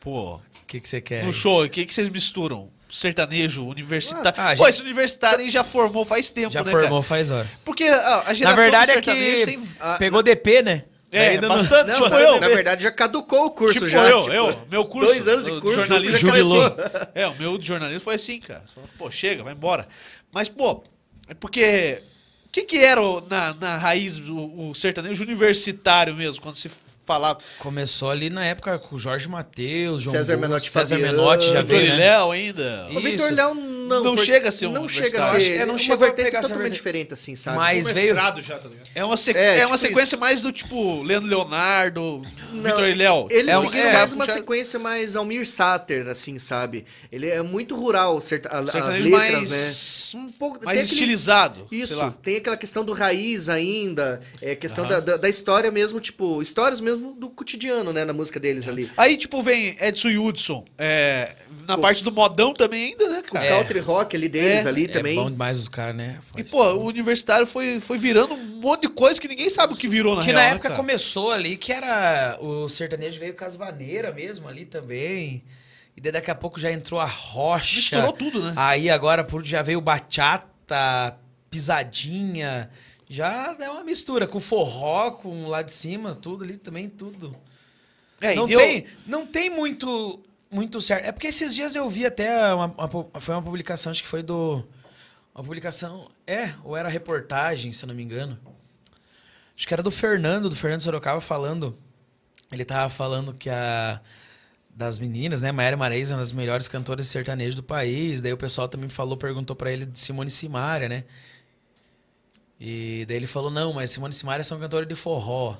Pô, 0.00 0.36
O 0.36 0.40
que, 0.66 0.80
que 0.80 0.88
você 0.88 1.00
quer? 1.00 1.24
no 1.24 1.32
show, 1.32 1.64
o 1.64 1.68
que, 1.68 1.84
que 1.84 1.92
vocês 1.92 2.08
misturam? 2.08 2.70
Sertanejo, 2.88 3.66
universitário. 3.66 4.32
Ah, 4.40 4.50
a 4.52 4.56
Pô, 4.56 4.64
gente- 4.64 4.68
esse 4.70 4.82
universitário 4.82 5.40
aí 5.40 5.50
já 5.50 5.64
formou 5.64 6.04
faz 6.04 6.30
tempo, 6.30 6.50
Já 6.52 6.62
né, 6.62 6.70
formou 6.70 6.90
cara? 6.90 7.02
faz 7.02 7.30
hora. 7.30 7.50
Porque 7.64 7.84
a, 7.84 7.96
a 8.20 8.24
Na 8.26 8.34
geração 8.34 8.62
verdade 8.62 8.86
do 8.86 8.98
é 8.98 9.02
sertanejo 9.02 9.36
que 9.40 9.46
tem... 9.46 9.62
Pegou 9.98 10.22
DP, 10.22 10.62
né? 10.62 10.84
É, 11.16 11.40
não- 11.40 11.48
bastante, 11.48 11.88
Não, 11.88 11.94
tipo 11.94 12.10
mas, 12.10 12.20
eu. 12.20 12.40
na 12.40 12.48
verdade 12.48 12.82
já 12.82 12.90
caducou 12.92 13.46
o 13.46 13.50
curso 13.50 13.74
Tipo 13.74 13.88
já. 13.88 14.08
eu, 14.08 14.22
tipo, 14.22 14.34
eu, 14.34 14.58
meu 14.70 14.84
curso. 14.84 15.08
dois 15.08 15.28
anos 15.28 15.44
de 15.44 15.60
curso, 15.60 15.80
jornalismo 15.80 16.30
assim. 16.32 16.74
É, 17.14 17.26
o 17.26 17.34
meu 17.36 17.56
de 17.58 17.66
jornalismo 17.66 18.00
foi 18.00 18.14
assim, 18.16 18.40
cara. 18.40 18.64
Pô, 18.98 19.10
chega, 19.10 19.42
vai 19.44 19.52
embora. 19.54 19.86
Mas, 20.32 20.48
pô, 20.48 20.82
é 21.28 21.34
porque. 21.34 22.02
O 22.46 22.50
que, 22.54 22.62
que 22.62 22.78
era 22.78 23.00
o- 23.02 23.20
na, 23.28 23.52
na 23.54 23.76
raiz 23.78 24.18
o, 24.20 24.68
o 24.70 24.74
sertanejo 24.76 25.24
universitário 25.24 26.14
mesmo, 26.14 26.40
quando 26.40 26.54
se 26.54 26.70
falava? 27.04 27.38
Começou 27.58 28.10
ali 28.10 28.30
na 28.30 28.44
época 28.44 28.78
com 28.78 28.96
o 28.96 28.98
Jorge 28.98 29.28
Matheus, 29.28 30.02
João 30.02 30.16
César 30.16 30.36
Menotti 30.36 30.70
César 30.70 30.96
Fabiano, 30.96 31.18
Menotti 31.18 31.50
já 31.50 31.62
Vitor 31.62 31.76
veio, 31.78 31.86
e 31.86 31.90
né? 31.90 31.96
Léo 31.96 32.30
ainda. 32.30 32.88
O. 32.92 33.00
Vitor 33.00 33.32
Léo 33.32 33.54
não. 33.54 33.74
Não 34.02 34.16
chega 34.16 34.48
a 34.48 34.52
ser 34.52 34.66
um 34.66 34.72
Não 34.72 34.88
chega 34.88 35.20
a 35.22 35.38
ser. 35.40 35.60
É, 35.60 35.66
não 35.66 35.74
uma 35.74 35.78
chegou 35.78 36.06
a 36.06 36.10
vertente 36.10 36.30
totalmente 36.30 36.54
vertente. 36.56 36.72
diferente, 36.74 37.12
assim, 37.12 37.36
sabe? 37.36 37.58
Mas 37.58 37.90
Um 37.90 37.92
veio. 37.94 38.14
já, 38.40 38.58
tá? 38.58 38.70
É 38.94 39.04
uma, 39.04 39.16
sequ- 39.16 39.38
É, 39.38 39.58
é, 39.58 39.66
uma 39.66 39.76
tipo 39.76 39.78
sequência 39.88 40.14
isso. 40.16 40.20
mais 40.20 40.40
do 40.40 40.50
tipo 40.50 41.02
Leandro 41.02 41.28
Leonardo, 41.28 42.22
Vitor 42.52 42.88
e 42.88 42.94
Léo. 42.94 43.28
Ele 43.30 43.50
É 43.50 43.58
um- 43.58 43.68
seguiu 43.68 43.88
é, 43.88 43.92
mais 43.92 44.12
uma 44.14 44.24
já- 44.24 44.32
sequência 44.32 44.78
mais 44.78 45.16
Almir 45.16 45.46
Sater, 45.46 46.08
assim, 46.08 46.38
sabe? 46.38 46.86
Ele 47.12 47.28
é 47.28 47.42
muito 47.42 47.74
rural, 47.76 48.20
certa, 48.22 48.48
as 48.56 48.72
letras, 48.72 49.06
mais, 49.06 50.12
né? 50.14 50.20
Um 50.20 50.28
pouco, 50.32 50.64
mais 50.64 50.78
aquele- 50.80 50.92
estilizado. 50.94 51.66
Isso, 51.70 52.10
tem 52.22 52.36
aquela 52.36 52.56
questão 52.56 52.84
do 52.84 52.92
raiz 52.94 53.50
ainda, 53.50 54.20
é 54.40 54.54
questão 54.54 54.86
da, 54.88 55.00
da 55.00 55.28
história 55.28 55.70
mesmo, 55.70 56.00
tipo, 56.00 56.40
histórias 56.40 56.80
mesmo 56.80 56.93
do 56.96 57.28
cotidiano, 57.30 57.92
né, 57.92 58.04
na 58.04 58.12
música 58.12 58.38
deles 58.40 58.68
ali. 58.68 58.90
Aí, 58.96 59.16
tipo, 59.16 59.42
vem 59.42 59.76
Edson 59.80 60.08
e 60.10 60.18
Hudson. 60.18 60.64
é, 60.78 61.34
na 61.66 61.76
O- 61.76 61.80
parte 61.80 62.02
do 62.04 62.12
modão 62.12 62.52
também 62.52 62.86
ainda, 62.90 63.08
né, 63.08 63.18
O 63.20 63.32
cara? 63.32 63.44
É. 63.46 63.48
country 63.50 63.78
rock 63.80 64.16
ali 64.16 64.28
deles 64.28 64.64
É, 64.64 64.68
ali 64.68 64.84
É 64.84 64.88
também. 64.88 65.16
bom 65.16 65.30
demais 65.30 65.58
os 65.58 65.68
caras, 65.68 65.96
né? 65.96 66.18
E, 66.36 66.44
pô, 66.44 66.62
o 66.74 66.84
universitário 66.86 67.46
foi, 67.46 67.80
foi 67.80 67.98
virando 67.98 68.34
um 68.34 68.60
monte 68.60 68.82
de 68.82 68.88
coisa 68.88 69.20
que 69.20 69.28
ninguém 69.28 69.48
sabe 69.50 69.72
o 69.72 69.76
que 69.76 69.88
virou 69.88 70.14
na 70.16 70.22
que 70.22 70.26
real, 70.28 70.38
na 70.38 70.44
né, 70.46 70.50
época 70.52 70.68
cara? 70.68 70.80
começou 70.80 71.30
ali, 71.32 71.56
que 71.56 71.72
era. 71.72 72.38
O 72.40 72.68
sertanejo 72.68 73.18
veio 73.18 73.34
com 73.34 73.44
as 73.44 73.56
vaneiras 73.56 74.14
mesmo 74.14 74.48
ali 74.48 74.64
também. 74.64 75.42
E 75.96 76.00
daí 76.00 76.10
daqui 76.12 76.30
a 76.30 76.34
pouco 76.34 76.58
já 76.58 76.72
entrou 76.72 76.98
a 77.00 77.04
rocha. 77.06 77.76
Misturou 77.76 78.12
tudo, 78.12 78.42
né? 78.42 78.52
Aí 78.56 78.90
agora 78.90 79.22
por 79.22 79.44
já 79.44 79.62
veio 79.62 79.80
bachata, 79.80 81.16
pisadinha. 81.48 82.68
Já 83.08 83.56
é 83.60 83.68
uma 83.70 83.84
mistura 83.84 84.26
com 84.26 84.40
forró, 84.40 85.10
com 85.12 85.46
lá 85.46 85.62
de 85.62 85.72
cima, 85.72 86.14
tudo 86.14 86.44
ali 86.44 86.56
também, 86.56 86.88
tudo. 86.88 87.36
É, 88.20 88.34
não, 88.34 88.46
deu- 88.46 88.58
tem, 88.58 88.86
não 89.06 89.26
tem 89.26 89.50
muito, 89.50 90.22
muito 90.50 90.80
certo. 90.80 91.04
É 91.04 91.12
porque 91.12 91.26
esses 91.26 91.54
dias 91.54 91.76
eu 91.76 91.88
vi 91.88 92.06
até 92.06 92.52
uma, 92.54 92.66
uma 92.66 93.20
foi 93.20 93.34
uma 93.34 93.42
publicação, 93.42 93.92
acho 93.92 94.02
que 94.02 94.08
foi 94.08 94.22
do. 94.22 94.64
Uma 95.34 95.44
publicação. 95.44 96.10
É, 96.26 96.54
ou 96.62 96.76
era 96.76 96.88
reportagem, 96.88 97.72
se 97.72 97.84
eu 97.84 97.88
não 97.88 97.94
me 97.94 98.02
engano. 98.02 98.38
Acho 99.56 99.66
que 99.68 99.74
era 99.74 99.82
do 99.82 99.90
Fernando, 99.90 100.48
do 100.48 100.56
Fernando 100.56 100.80
Sorocaba, 100.80 101.20
falando. 101.20 101.76
Ele 102.50 102.64
tava 102.64 102.88
falando 102.88 103.34
que 103.34 103.50
a. 103.50 104.00
Das 104.76 104.98
meninas, 104.98 105.40
né? 105.40 105.52
Maíra 105.52 105.76
é 105.76 105.76
uma 105.76 105.88
das 105.88 106.32
melhores 106.32 106.66
cantoras 106.66 107.06
de 107.06 107.12
sertanejo 107.12 107.54
do 107.54 107.62
país. 107.62 108.20
Daí 108.20 108.32
o 108.32 108.36
pessoal 108.36 108.66
também 108.66 108.88
falou, 108.88 109.16
perguntou 109.16 109.54
pra 109.54 109.70
ele 109.70 109.86
de 109.86 109.96
Simone 110.00 110.32
Simaria, 110.32 110.88
né? 110.88 111.04
E 112.60 113.04
daí 113.06 113.16
ele 113.16 113.26
falou: 113.26 113.50
não, 113.50 113.72
mas 113.72 113.90
Simone 113.90 114.12
e 114.12 114.16
Simaria 114.16 114.44
são 114.44 114.58
cantores 114.58 114.88
de 114.88 114.94
forró. 114.94 115.56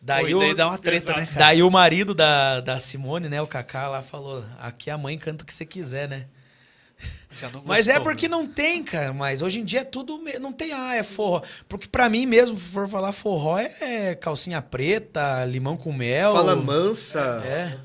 Daí, 0.00 0.32
Pô, 0.32 0.38
o, 0.38 0.40
daí 0.40 0.54
dá 0.54 0.68
uma 0.68 0.78
treta, 0.78 1.12
né, 1.12 1.22
Exato. 1.22 1.34
cara? 1.34 1.46
Daí 1.46 1.62
o 1.62 1.70
marido 1.70 2.14
da, 2.14 2.60
da 2.60 2.78
Simone, 2.78 3.28
né, 3.28 3.40
o 3.42 3.46
Kaká 3.46 3.88
lá 3.88 4.02
falou: 4.02 4.44
"Aqui 4.60 4.90
a 4.90 4.98
mãe 4.98 5.18
canta 5.18 5.44
o 5.44 5.46
que 5.46 5.52
você 5.52 5.66
quiser, 5.66 6.08
né?" 6.08 6.26
Não 7.52 7.62
Mas 7.64 7.86
é 7.86 7.92
gostou, 7.92 8.04
porque 8.04 8.28
né? 8.28 8.36
não 8.36 8.46
tem, 8.46 8.82
cara, 8.82 9.12
mas 9.12 9.42
hoje 9.42 9.60
em 9.60 9.64
dia 9.64 9.80
é 9.80 9.84
tudo 9.84 10.20
não 10.40 10.52
tem 10.52 10.72
ah, 10.72 10.96
é 10.96 11.04
forró. 11.04 11.42
Porque 11.68 11.86
pra 11.86 12.08
mim 12.08 12.26
mesmo, 12.26 12.58
se 12.58 12.70
for 12.70 12.88
falar 12.88 13.12
forró 13.12 13.58
é 13.58 14.16
calcinha 14.16 14.60
preta, 14.60 15.44
limão 15.44 15.76
com 15.76 15.92
mel. 15.92 16.32
Fala 16.32 16.56
mansa. 16.56 17.42
É. 17.44 17.78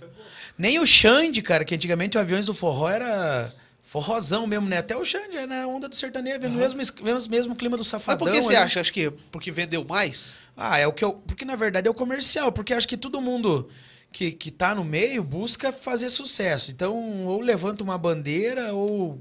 Nem 0.58 0.80
o 0.80 0.86
Xande, 0.86 1.42
cara, 1.42 1.66
que 1.66 1.76
antigamente 1.76 2.18
o 2.18 2.20
Aviões 2.20 2.46
do 2.46 2.54
Forró 2.54 2.90
era 2.90 3.52
forrozão 3.84 4.48
mesmo, 4.48 4.68
né? 4.68 4.78
Até 4.78 4.96
o 4.98 5.04
Xande 5.04 5.38
é 5.38 5.46
na 5.46 5.68
onda 5.68 5.88
do 5.90 5.96
sertanejo, 5.96 6.40
no 6.48 6.58
mesmo, 6.58 6.82
es- 6.82 6.92
mesmo, 6.96 7.30
mesmo 7.32 7.56
clima 7.56 7.76
do 7.78 7.82
Mas 7.82 7.88
safadão. 7.88 8.18
por 8.26 8.32
que 8.34 8.42
você 8.42 8.56
acha? 8.56 8.80
Acho 8.80 8.94
que 8.94 9.12
porque 9.30 9.52
vendeu 9.52 9.84
mais? 9.86 10.40
Ah, 10.56 10.80
é 10.80 10.88
o 10.88 10.94
que 10.94 11.04
eu. 11.04 11.14
Porque 11.14 11.44
na 11.46 11.56
verdade 11.56 11.88
é 11.88 11.92
o 11.92 11.94
comercial. 11.94 12.52
Porque 12.52 12.74
acho 12.74 12.88
que 12.88 12.96
todo 12.98 13.20
mundo 13.22 13.70
que, 14.12 14.32
que 14.32 14.50
tá 14.50 14.74
no 14.74 14.84
meio 14.84 15.22
busca 15.24 15.72
fazer 15.74 16.10
sucesso. 16.10 16.72
Então, 16.72 17.26
ou 17.28 17.42
levanta 17.42 17.84
uma 17.84 17.98
bandeira, 17.98 18.74
ou. 18.74 19.20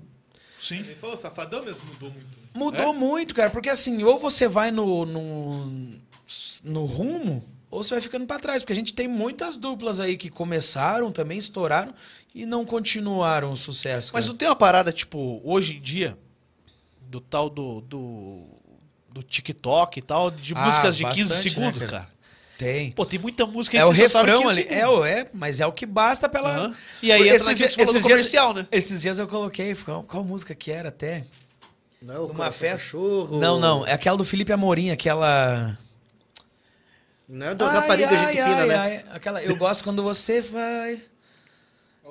Sim. 0.62 0.78
Ele 0.78 0.94
falou, 0.94 1.16
Safadão 1.16 1.64
mesmo 1.64 1.84
mudou 1.86 2.10
muito. 2.10 2.38
Mudou 2.54 2.94
É? 2.94 2.96
muito, 2.96 3.34
cara. 3.34 3.50
Porque 3.50 3.68
assim, 3.68 4.04
ou 4.04 4.16
você 4.16 4.46
vai 4.46 4.70
no, 4.70 5.04
no, 5.04 5.90
no 6.64 6.84
rumo, 6.84 7.42
ou 7.70 7.82
você 7.82 7.94
vai 7.94 8.00
ficando 8.00 8.26
pra 8.26 8.38
trás. 8.38 8.62
Porque 8.62 8.72
a 8.72 8.76
gente 8.76 8.92
tem 8.92 9.08
muitas 9.08 9.56
duplas 9.56 9.98
aí 9.98 10.16
que 10.16 10.30
começaram 10.30 11.10
também, 11.10 11.36
estouraram 11.38 11.92
e 12.35 12.47
não 12.47 12.64
continuaram 12.64 13.53
o 13.53 13.57
sucesso. 13.57 14.11
Mas 14.14 14.24
cara. 14.24 14.33
não 14.33 14.39
tem 14.39 14.49
uma 14.49 14.57
parada, 14.57 14.93
tipo, 14.93 15.41
hoje 15.45 15.76
em 15.76 15.80
dia, 15.80 16.16
do 17.09 17.20
tal 17.20 17.51
do, 17.51 17.80
do, 17.83 18.43
do 19.11 19.22
TikTok 19.22 19.99
e 19.99 20.03
tal, 20.03 20.30
de 20.30 20.55
Ah, 20.55 20.64
músicas 20.64 20.97
de 20.97 21.05
15 21.05 21.22
bastante, 21.22 21.35
né, 21.45 21.51
segundos, 21.51 21.78
cara? 21.80 21.91
cara? 21.91 22.12
Tem. 22.59 22.93
Pô, 22.93 23.05
tem 23.05 23.18
muita 23.18 23.45
música 23.45 23.76
É 23.76 23.83
que 23.83 23.89
o 23.89 23.95
você 23.95 24.03
refrão 24.03 24.43
15 24.43 24.61
ali. 24.61 24.68
É, 24.72 24.80
segundos. 24.80 25.07
é, 25.07 25.26
mas 25.35 25.61
é 25.61 25.66
o 25.66 25.72
que 25.72 25.85
basta 25.85 26.28
pela. 26.28 26.55
Aham. 26.57 26.74
E 27.03 27.11
aí 27.11 27.28
entra 27.28 27.39
você 27.41 27.68
falou 27.70 27.87
do 27.87 27.93
dias- 27.93 28.03
comercial, 28.05 28.55
né? 28.55 28.66
Esses 28.70 29.03
dias 29.03 29.18
eu 29.18 29.26
coloquei, 29.26 29.74
qual, 29.74 30.03
qual 30.05 30.22
música 30.22 30.55
que 30.55 30.70
era 30.70 30.89
até? 30.91 31.24
Não, 32.01 32.14
é 32.14 32.18
o 32.18 32.22
Numa 32.22 32.35
Coração 32.35 32.59
festa. 32.61 32.85
Cachorro. 32.85 33.39
Não, 33.39 33.59
não. 33.59 33.87
É 33.87 33.93
aquela 33.93 34.16
do 34.16 34.24
Felipe 34.24 34.53
Amorim, 34.53 34.91
aquela. 34.91 35.76
Não 37.28 37.47
é 37.49 37.55
do 37.55 37.64
Rapariga 37.64 38.16
Gente 38.16 38.33
Fina, 38.33 38.66
né? 38.66 38.76
ai, 38.76 39.05
Aquela, 39.12 39.43
eu 39.43 39.57
gosto 39.57 39.83
quando 39.85 40.03
você 40.03 40.41
vai. 40.41 41.01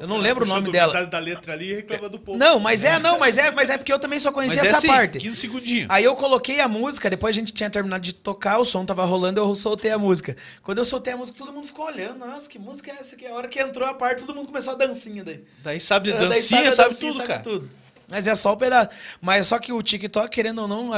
Eu 0.01 0.07
não 0.07 0.17
lembro 0.17 0.45
o 0.45 0.47
nome 0.47 0.71
dela. 0.71 1.05
da 1.05 1.19
letra 1.19 1.53
ali 1.53 1.69
e 1.69 1.73
reclama 1.75 2.09
do 2.09 2.17
povo. 2.17 2.35
Não, 2.35 2.59
mas 2.59 2.83
é, 2.83 2.97
não, 2.97 3.19
mas 3.19 3.37
é, 3.37 3.51
mas 3.51 3.69
é 3.69 3.77
porque 3.77 3.93
eu 3.93 3.99
também 3.99 4.17
só 4.17 4.31
conhecia 4.31 4.63
Mas 4.63 4.67
é 4.67 4.69
essa 4.71 4.77
assim, 4.79 4.87
parte. 4.87 5.19
15 5.19 5.35
segundinhos. 5.35 5.85
Aí 5.91 6.03
eu 6.03 6.15
coloquei 6.15 6.59
a 6.59 6.67
música, 6.67 7.07
depois 7.07 7.35
a 7.35 7.39
gente 7.39 7.53
tinha 7.53 7.69
terminado 7.69 8.03
de 8.03 8.11
tocar, 8.11 8.57
o 8.57 8.65
som 8.65 8.83
tava 8.83 9.05
rolando, 9.05 9.39
eu 9.39 9.53
soltei 9.53 9.91
a 9.91 9.99
música. 9.99 10.35
Quando 10.63 10.79
eu 10.79 10.85
soltei 10.85 11.13
a 11.13 11.17
música, 11.17 11.37
todo 11.37 11.53
mundo 11.53 11.67
ficou 11.67 11.85
olhando. 11.85 12.17
Nossa, 12.17 12.49
que 12.49 12.57
música 12.57 12.89
é 12.89 12.95
essa 12.95 13.15
aqui? 13.15 13.27
A 13.27 13.35
hora 13.35 13.47
que 13.47 13.61
entrou 13.61 13.87
a 13.87 13.93
parte, 13.93 14.21
todo 14.21 14.33
mundo 14.33 14.47
começou 14.47 14.73
a 14.73 14.75
dancinha 14.75 15.23
daí. 15.23 15.43
Daí 15.63 15.79
sabe 15.79 16.11
de 16.11 16.17
Daí 16.17 16.29
dancinha, 16.29 16.69
a 16.69 16.71
sabe, 16.71 16.89
dancinha, 16.89 17.11
tudo, 17.11 17.23
cara. 17.23 17.39
tudo. 17.41 17.69
Mas 18.07 18.27
é 18.27 18.33
só 18.33 18.53
o 18.53 18.57
pedaço. 18.57 18.89
Mas 19.21 19.45
só 19.45 19.59
que 19.59 19.71
o 19.71 19.83
TikTok, 19.83 20.31
querendo 20.31 20.63
ou 20.63 20.67
não, 20.67 20.89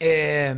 é. 0.00 0.56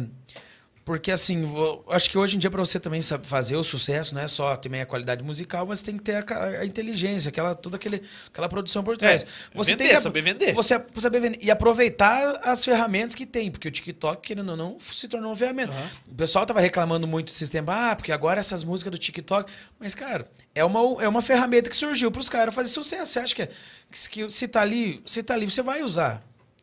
Porque 0.87 1.11
assim, 1.11 1.45
vou- 1.45 1.85
acho 1.89 2.09
que 2.09 2.17
hoje 2.17 2.37
em 2.37 2.39
dia 2.39 2.49
para 2.49 2.61
você 2.65 2.79
também 2.79 3.03
sabe 3.03 3.27
fazer 3.27 3.57
o 3.57 3.65
sucesso, 3.65 4.15
não 4.15 4.23
é 4.23 4.29
só 4.29 4.57
também 4.57 4.81
a 4.81 4.87
qualidade 4.87 5.21
musical, 5.25 5.67
mas 5.67 5.83
tem 5.83 5.97
que 5.97 6.05
ter 6.05 6.15
a, 6.33 6.45
a 6.61 6.65
inteligência, 6.65 7.29
aquela 7.29 7.57
toda 7.57 7.75
aquele, 7.75 8.01
aquela 8.29 8.49
produção 8.49 8.85
por 8.85 8.97
trás. 8.97 9.27
você 9.53 9.73
vender, 9.73 9.85
tem 9.85 9.97
que, 9.97 10.01
saber 10.01 10.23
vender. 10.23 10.53
Você 10.55 10.81
saber 10.97 11.19
vender 11.19 11.41
e 11.43 11.51
aproveitar 11.51 12.39
as 12.41 12.65
ferramentas 12.65 13.17
que 13.17 13.27
tem, 13.27 13.51
porque 13.51 13.67
o 13.67 13.71
TikTok, 13.73 14.23
querendo 14.23 14.51
ou 14.51 14.57
não, 14.57 14.79
se 14.79 15.09
tornou 15.09 15.31
uma 15.31 15.37
ferramenta. 15.37 15.73
O 16.09 16.15
pessoal 16.15 16.47
tava 16.47 16.61
reclamando 16.61 17.05
muito 17.05 17.33
do 17.33 17.35
sistema, 17.35 17.91
ah, 17.91 17.97
porque 17.97 18.13
agora 18.13 18.39
essas 18.39 18.63
músicas 18.63 18.93
do 18.93 18.99
TikTok, 18.99 19.53
mas 19.81 19.93
cara, 19.93 20.31
é 20.55 20.65
uma, 20.65 21.03
é 21.03 21.09
uma 21.09 21.21
ferramenta 21.21 21.69
que 21.69 21.75
surgiu 21.75 22.13
para 22.13 22.21
os 22.21 22.29
caras 22.29 22.55
fazer 22.55 22.71
sucesso. 22.71 23.13
Você 23.13 23.19
acha 23.19 23.35
que, 23.35 23.43
é, 23.43 23.49
que, 23.91 24.31
se 24.31 24.47
tá 24.47 24.61
ali, 24.61 25.03
se 25.05 25.21
tá 25.21 25.35
ali, 25.35 25.51
você 25.51 25.63
vai 25.63 25.83
usar. 25.83 26.23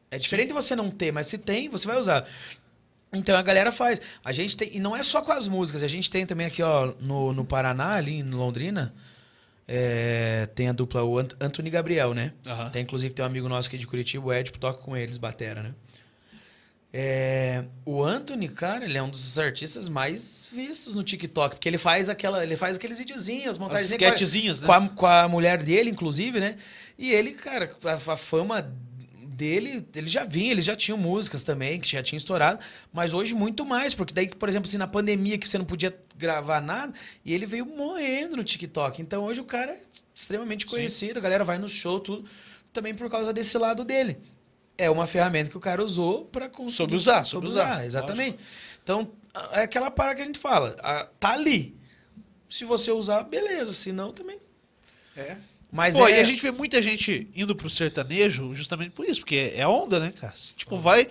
É 0.09 0.17
diferente 0.17 0.47
de 0.47 0.53
você 0.53 0.77
não 0.77 0.89
ter, 0.89 1.11
mas 1.11 1.27
se 1.27 1.37
tem, 1.37 1.67
você 1.67 1.85
vai 1.85 1.97
usar. 1.97 2.25
Então 3.13 3.37
a 3.37 3.41
galera 3.41 3.71
faz. 3.71 4.01
A 4.23 4.31
gente 4.31 4.57
tem. 4.57 4.75
E 4.75 4.79
não 4.79 4.95
é 4.95 5.03
só 5.03 5.21
com 5.21 5.31
as 5.31 5.47
músicas, 5.47 5.83
a 5.83 5.87
gente 5.87 6.09
tem 6.09 6.25
também 6.25 6.47
aqui, 6.47 6.61
ó, 6.63 6.93
no, 6.99 7.31
no 7.33 7.45
Paraná, 7.45 7.93
ali 7.95 8.13
em 8.19 8.23
Londrina. 8.29 8.93
é, 9.67 10.47
tem 10.55 10.67
a 10.67 10.73
dupla 10.73 11.03
o 11.03 11.17
Ant 11.17 11.33
Anthony 11.39 11.67
e 11.69 11.71
Gabriel, 11.71 12.13
né? 12.13 12.33
Aham. 12.45 12.69
Tem, 12.69 12.81
inclusive, 12.83 13.13
tem 13.13 13.23
um 13.23 13.27
amigo 13.27 13.47
nosso 13.47 13.67
aqui 13.69 13.77
de 13.77 13.87
Curitiba, 13.87 14.25
o 14.25 14.33
Ed, 14.33 14.51
que 14.51 14.59
toca 14.59 14.81
com 14.81 14.95
eles, 14.97 15.17
batera, 15.17 15.63
né? 15.63 15.73
É, 16.95 17.63
o 17.85 18.03
Anthony, 18.03 18.47
cara, 18.47 18.85
ele 18.85 18.95
é 18.97 19.01
um 19.01 19.09
dos 19.09 19.39
artistas 19.39 19.89
mais 19.89 20.47
vistos 20.53 20.93
no 20.93 21.01
TikTok, 21.01 21.55
porque 21.55 21.67
ele 21.67 21.79
faz 21.79 22.07
aquela, 22.07 22.43
ele 22.43 22.55
faz 22.55 22.77
aqueles 22.77 22.99
videozinhos, 22.99 23.57
montagens 23.57 23.87
com 23.89 23.95
a- 23.95 24.09
né? 24.61 24.67
com 24.67 24.73
a, 24.73 24.89
com 24.89 25.05
a 25.07 25.27
mulher 25.27 25.63
dele, 25.63 25.89
inclusive, 25.89 26.39
né? 26.39 26.55
E 26.97 27.11
ele, 27.11 27.31
cara, 27.31 27.75
a, 27.83 28.13
a 28.13 28.17
fama 28.17 28.71
dele, 29.33 29.85
ele 29.95 30.07
já 30.07 30.23
vinha, 30.23 30.51
eles 30.51 30.65
já 30.65 30.75
tinham 30.75 30.97
músicas 30.97 31.43
também, 31.43 31.79
que 31.79 31.89
já 31.91 32.01
tinha 32.03 32.17
estourado, 32.17 32.59
mas 32.91 33.13
hoje 33.13 33.33
muito 33.33 33.65
mais, 33.65 33.93
porque 33.93 34.13
daí, 34.13 34.27
por 34.33 34.47
exemplo, 34.47 34.67
assim, 34.67 34.77
na 34.77 34.87
pandemia 34.87 35.37
que 35.37 35.47
você 35.47 35.57
não 35.57 35.65
podia 35.65 35.97
gravar 36.17 36.61
nada, 36.61 36.93
e 37.25 37.33
ele 37.33 37.45
veio 37.45 37.65
morrendo 37.65 38.37
no 38.37 38.43
TikTok. 38.43 39.01
Então 39.01 39.23
hoje 39.23 39.41
o 39.41 39.45
cara 39.45 39.71
é 39.71 39.81
extremamente 40.13 40.65
conhecido, 40.65 41.17
a 41.17 41.21
galera 41.21 41.43
vai 41.43 41.57
no 41.57 41.67
show, 41.67 41.99
tudo, 41.99 42.29
também 42.71 42.93
por 42.93 43.09
causa 43.09 43.33
desse 43.33 43.57
lado 43.57 43.83
dele. 43.83 44.17
É 44.77 44.89
uma 44.89 45.05
ferramenta 45.05 45.49
que 45.51 45.57
o 45.57 45.59
cara 45.59 45.83
usou 45.83 46.25
para 46.25 46.49
conseguir. 46.49 46.75
Soube 46.77 46.95
usar, 46.95 47.23
soube 47.23 47.47
usar, 47.47 47.85
Exatamente. 47.85 48.39
Então, 48.81 49.11
é 49.51 49.61
aquela 49.61 49.91
para 49.91 50.15
que 50.15 50.21
a 50.21 50.25
gente 50.25 50.39
fala. 50.39 50.75
a- 50.81 51.07
Tá 51.19 51.29
ali. 51.33 51.77
Se 52.49 52.65
você 52.65 52.91
usar, 52.91 53.23
beleza. 53.23 53.71
Se 53.73 53.91
não, 53.91 54.11
também. 54.11 54.39
É. 55.15 55.37
Mas 55.73 55.97
Pô, 55.97 56.07
é. 56.07 56.19
e 56.19 56.21
a 56.21 56.23
gente 56.23 56.39
vê 56.39 56.51
muita 56.51 56.79
gente 56.83 57.27
indo 57.35 57.55
pro 57.55 57.67
sertanejo 57.67 58.53
justamente 58.53 58.91
por 58.91 59.05
isso, 59.05 59.21
porque 59.21 59.53
é 59.55 59.63
a 59.63 59.69
onda, 59.69 59.99
né, 59.99 60.13
cara? 60.15 60.31
Tipo, 60.55 60.77
vai, 60.77 61.07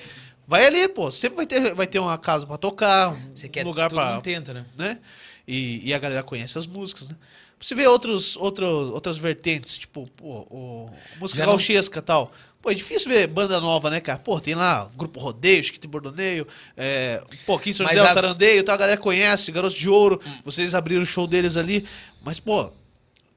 vai 0.47 0.65
ali, 0.65 0.87
pô. 0.87 1.11
Sempre 1.11 1.39
vai 1.39 1.47
ter, 1.47 1.75
vai 1.75 1.87
ter 1.87 1.99
uma 1.99 2.17
casa 2.17 2.47
pra 2.47 2.57
tocar, 2.57 3.11
um 3.13 3.33
Você 3.35 3.49
quer 3.49 3.65
lugar 3.65 3.89
todo 3.91 3.97
pra. 3.97 4.21
tenta, 4.21 4.55
né? 4.55 4.65
né? 4.79 5.01
E, 5.49 5.83
e 5.89 5.93
a 5.93 5.99
galera 5.99 6.23
conhece 6.23 6.57
as 6.57 6.65
músicas, 6.67 7.09
né? 7.09 7.17
Você 7.61 7.75
vê 7.75 7.89
outros, 7.89 8.37
outros, 8.37 8.91
outras 8.91 9.19
vertentes, 9.19 9.79
tipo, 9.79 10.09
pô, 10.17 10.47
o, 10.49 10.91
música 11.19 11.45
gauchesca 11.45 11.99
e 11.99 12.03
tal. 12.03 12.33
Pô, 12.61 12.71
é 12.71 12.75
difícil 12.75 13.09
ver 13.09 13.27
banda 13.27 13.61
nova, 13.61 13.91
né, 13.91 14.01
cara? 14.01 14.21
Pô, 14.21 14.39
tem 14.41 14.55
lá 14.55 14.89
Grupo 14.97 15.19
Rodeio, 15.19 15.65
Chiquito 15.65 15.89
Bordoneio, 15.89 16.47
é, 16.77 17.21
um 17.33 17.45
pouquinho 17.47 17.75
São 17.75 17.85
Mas 17.85 17.97
José 17.97 18.07
as- 18.07 18.15
Sarandeio, 18.15 18.61
então 18.61 18.73
a 18.73 18.79
galera 18.79 19.01
conhece, 19.01 19.51
Garotos 19.51 19.77
de 19.77 19.89
Ouro, 19.89 20.21
vocês 20.45 20.73
abriram 20.73 21.03
o 21.03 21.07
show 21.07 21.27
deles 21.27 21.57
ali. 21.57 21.85
Mas, 22.25 22.39
pô, 22.39 22.71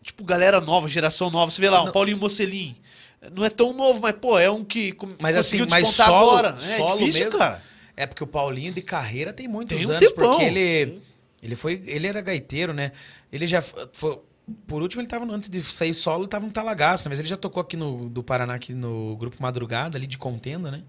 tipo, 0.05 0.23
galera 0.23 0.61
nova, 0.61 0.87
geração 0.87 1.29
nova, 1.31 1.51
você 1.51 1.59
vê 1.59 1.69
lá, 1.69 1.81
o 1.81 1.85
Não. 1.85 1.91
Paulinho 1.91 2.19
Mocelin. 2.19 2.75
Não 3.33 3.43
é 3.43 3.49
tão 3.49 3.73
novo, 3.73 3.99
mas, 4.01 4.13
pô, 4.13 4.37
é 4.37 4.49
um 4.51 4.63
que 4.63 4.95
Mas 5.19 5.35
assim, 5.35 5.57
conseguiu 5.57 5.67
mas 5.71 5.87
despontar 5.87 6.07
solo, 6.07 6.29
agora. 6.31 6.51
né? 6.53 6.59
solo 6.59 6.93
é 6.95 6.97
difícil, 6.99 7.25
mesmo, 7.25 7.39
cara. 7.39 7.63
É 7.97 8.05
porque 8.05 8.23
o 8.23 8.27
Paulinho 8.27 8.71
de 8.73 8.81
carreira 8.81 9.33
tem 9.33 9.47
muitos 9.47 9.75
Tem 9.75 9.87
um 9.87 9.91
anos, 9.91 10.07
tempão. 10.07 10.29
porque 10.31 10.43
ele 10.45 11.01
ele 11.41 11.55
foi, 11.55 11.81
ele 11.85 12.07
era 12.07 12.21
gaiteiro, 12.21 12.73
né? 12.73 12.91
Ele 13.31 13.47
já 13.47 13.61
foi 13.61 14.19
por 14.67 14.81
último 14.81 15.01
ele 15.01 15.07
tava 15.07 15.25
antes 15.25 15.49
de 15.49 15.59
sair 15.63 15.93
solo, 15.93 16.23
ele 16.23 16.29
tava 16.29 16.45
no 16.45 16.51
Talagaço, 16.51 17.09
mas 17.09 17.17
ele 17.19 17.27
já 17.27 17.35
tocou 17.35 17.61
aqui 17.61 17.75
no 17.75 18.07
do 18.09 18.21
Paraná 18.21 18.53
aqui 18.53 18.73
no 18.73 19.15
grupo 19.17 19.37
Madrugada 19.41 19.97
ali 19.97 20.05
de 20.05 20.17
contenda, 20.19 20.69
né? 20.69 20.83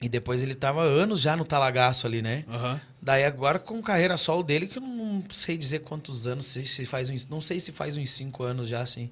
E 0.00 0.08
depois 0.08 0.42
ele 0.42 0.54
tava 0.54 0.82
anos 0.82 1.20
já 1.20 1.36
no 1.36 1.44
Talagaço 1.44 2.06
ali, 2.06 2.20
né? 2.20 2.44
Aham. 2.48 2.80
Daí 3.00 3.24
agora 3.24 3.58
com 3.58 3.80
carreira 3.80 4.16
solo 4.16 4.42
dele, 4.42 4.66
que 4.66 4.78
eu 4.78 4.82
não 4.82 5.22
sei 5.30 5.56
dizer 5.56 5.78
quantos 5.80 6.26
anos, 6.26 6.46
se, 6.46 6.66
se 6.66 6.84
faz 6.84 7.08
uns, 7.08 7.26
não 7.28 7.40
sei 7.40 7.58
se 7.60 7.72
faz 7.72 7.96
uns 7.96 8.10
cinco 8.10 8.42
anos 8.42 8.68
já, 8.68 8.80
assim. 8.80 9.08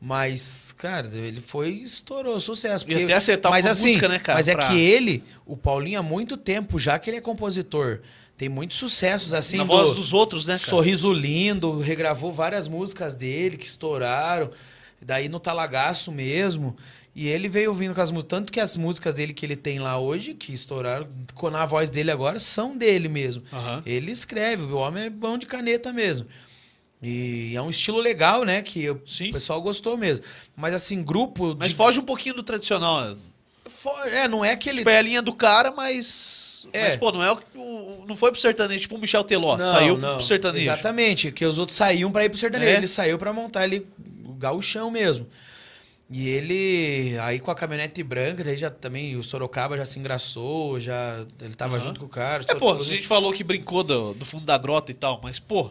Mas, 0.00 0.72
cara, 0.76 1.08
ele 1.08 1.40
foi 1.40 1.70
estourou, 1.70 2.38
sucesso. 2.38 2.84
E 2.88 3.02
até 3.02 3.14
acertar 3.14 3.50
mas 3.50 3.64
uma 3.64 3.70
assim, 3.72 3.86
música, 3.88 4.08
né, 4.08 4.18
cara, 4.18 4.38
Mas 4.38 4.46
é 4.48 4.54
pra- 4.54 4.68
que 4.68 4.78
ele, 4.78 5.24
o 5.46 5.56
Paulinho, 5.56 5.98
há 5.98 6.02
muito 6.02 6.36
tempo, 6.36 6.78
já 6.78 6.98
que 6.98 7.08
ele 7.08 7.16
é 7.16 7.20
compositor, 7.20 8.00
tem 8.36 8.48
muitos 8.48 8.76
sucessos, 8.76 9.32
assim, 9.32 9.56
Na 9.56 9.64
do 9.64 9.68
voz 9.68 9.94
dos 9.94 10.12
outros, 10.12 10.46
né, 10.46 10.54
cara? 10.58 10.68
Sorriso 10.68 11.12
Lindo, 11.12 11.80
regravou 11.80 12.30
várias 12.32 12.68
músicas 12.68 13.14
dele 13.14 13.56
que 13.56 13.66
estouraram. 13.66 14.50
Daí 15.00 15.28
no 15.28 15.40
Talagaço 15.40 16.12
mesmo. 16.12 16.76
E 17.18 17.28
ele 17.28 17.48
veio 17.48 17.70
ouvindo 17.70 17.94
com 17.94 18.00
as 18.02 18.10
músicas. 18.10 18.28
Tanto 18.38 18.52
que 18.52 18.60
as 18.60 18.76
músicas 18.76 19.14
dele 19.14 19.32
que 19.32 19.46
ele 19.46 19.56
tem 19.56 19.78
lá 19.78 19.98
hoje, 19.98 20.34
que 20.34 20.52
estouraram, 20.52 21.08
com 21.34 21.46
a 21.48 21.64
voz 21.64 21.88
dele 21.88 22.10
agora, 22.10 22.38
são 22.38 22.76
dele 22.76 23.08
mesmo. 23.08 23.42
Aham. 23.50 23.82
Ele 23.86 24.10
escreve, 24.12 24.64
o 24.64 24.76
homem 24.76 25.04
é 25.04 25.10
bom 25.10 25.38
de 25.38 25.46
caneta 25.46 25.90
mesmo. 25.94 26.26
E 27.02 27.52
é 27.56 27.62
um 27.62 27.70
estilo 27.70 27.98
legal, 27.98 28.44
né? 28.44 28.60
Que 28.60 28.90
o 28.90 29.00
Sim. 29.06 29.32
pessoal 29.32 29.62
gostou 29.62 29.96
mesmo. 29.96 30.22
Mas 30.54 30.74
assim, 30.74 31.02
grupo. 31.02 31.56
Mas 31.58 31.70
de- 31.70 31.74
foge 31.74 31.98
um 31.98 32.04
pouquinho 32.04 32.34
do 32.34 32.42
tradicional, 32.42 33.00
né? 33.00 33.16
É, 34.12 34.28
não 34.28 34.44
é 34.44 34.52
aquele. 34.52 34.78
Tipo, 34.78 34.90
é 34.90 34.98
a 34.98 35.02
linha 35.02 35.22
do 35.22 35.32
cara, 35.32 35.70
mas. 35.72 36.68
É. 36.72 36.82
Mas, 36.84 36.96
pô, 36.96 37.10
não 37.12 37.22
é 37.22 37.32
o, 37.32 37.38
o- 37.58 38.04
Não 38.06 38.14
foi 38.14 38.30
pro 38.30 38.40
sertanejo, 38.40 38.80
tipo 38.82 38.94
o 38.94 38.98
Michel 38.98 39.24
Teló. 39.24 39.56
Não, 39.56 39.68
saiu 39.68 39.96
não. 39.98 40.16
pro 40.16 40.24
sertanejo. 40.24 40.70
Exatamente, 40.70 41.32
que 41.32 41.44
os 41.44 41.58
outros 41.58 41.76
saíam 41.76 42.10
pra 42.12 42.24
ir 42.24 42.28
pro 42.28 42.38
sertanejo. 42.38 42.70
É. 42.72 42.76
Ele 42.76 42.86
saiu 42.86 43.18
pra 43.18 43.32
montar 43.32 43.62
ali 43.62 43.86
o 44.24 44.32
gauchão 44.34 44.90
mesmo. 44.90 45.26
E 46.08 46.28
ele, 46.28 47.18
aí 47.20 47.40
com 47.40 47.50
a 47.50 47.54
caminhonete 47.54 48.00
branca, 48.02 48.44
daí 48.44 48.56
já 48.56 48.70
também 48.70 49.16
o 49.16 49.24
Sorocaba 49.24 49.76
já 49.76 49.84
se 49.84 49.98
engraçou, 49.98 50.78
já 50.78 51.26
ele 51.40 51.54
tava 51.54 51.76
Aham. 51.76 51.86
junto 51.86 52.00
com 52.00 52.06
o 52.06 52.08
cara. 52.08 52.44
É, 52.46 52.54
pô, 52.54 52.74
a 52.74 52.78
gente 52.78 53.08
falou 53.08 53.32
que 53.32 53.42
brincou 53.42 53.82
do, 53.82 54.14
do 54.14 54.24
fundo 54.24 54.46
da 54.46 54.56
grota 54.56 54.92
e 54.92 54.94
tal, 54.94 55.20
mas, 55.22 55.40
pô. 55.40 55.70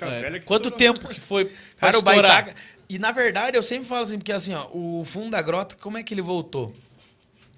É, 0.00 0.20
velha 0.22 0.40
que 0.40 0.46
quanto 0.46 0.68
estourou. 0.68 0.78
tempo 0.78 1.08
que 1.08 1.20
foi 1.20 1.44
pra 1.78 1.92
Cara, 1.92 1.98
o? 1.98 2.02
Baitaca. 2.02 2.54
E 2.88 2.98
na 2.98 3.12
verdade, 3.12 3.56
eu 3.56 3.62
sempre 3.62 3.86
falo 3.86 4.02
assim, 4.02 4.18
porque 4.18 4.32
assim, 4.32 4.54
ó, 4.54 4.66
o 4.72 5.04
fundo 5.04 5.30
da 5.30 5.42
grota, 5.42 5.76
como 5.78 5.98
é 5.98 6.02
que 6.02 6.14
ele 6.14 6.22
voltou? 6.22 6.72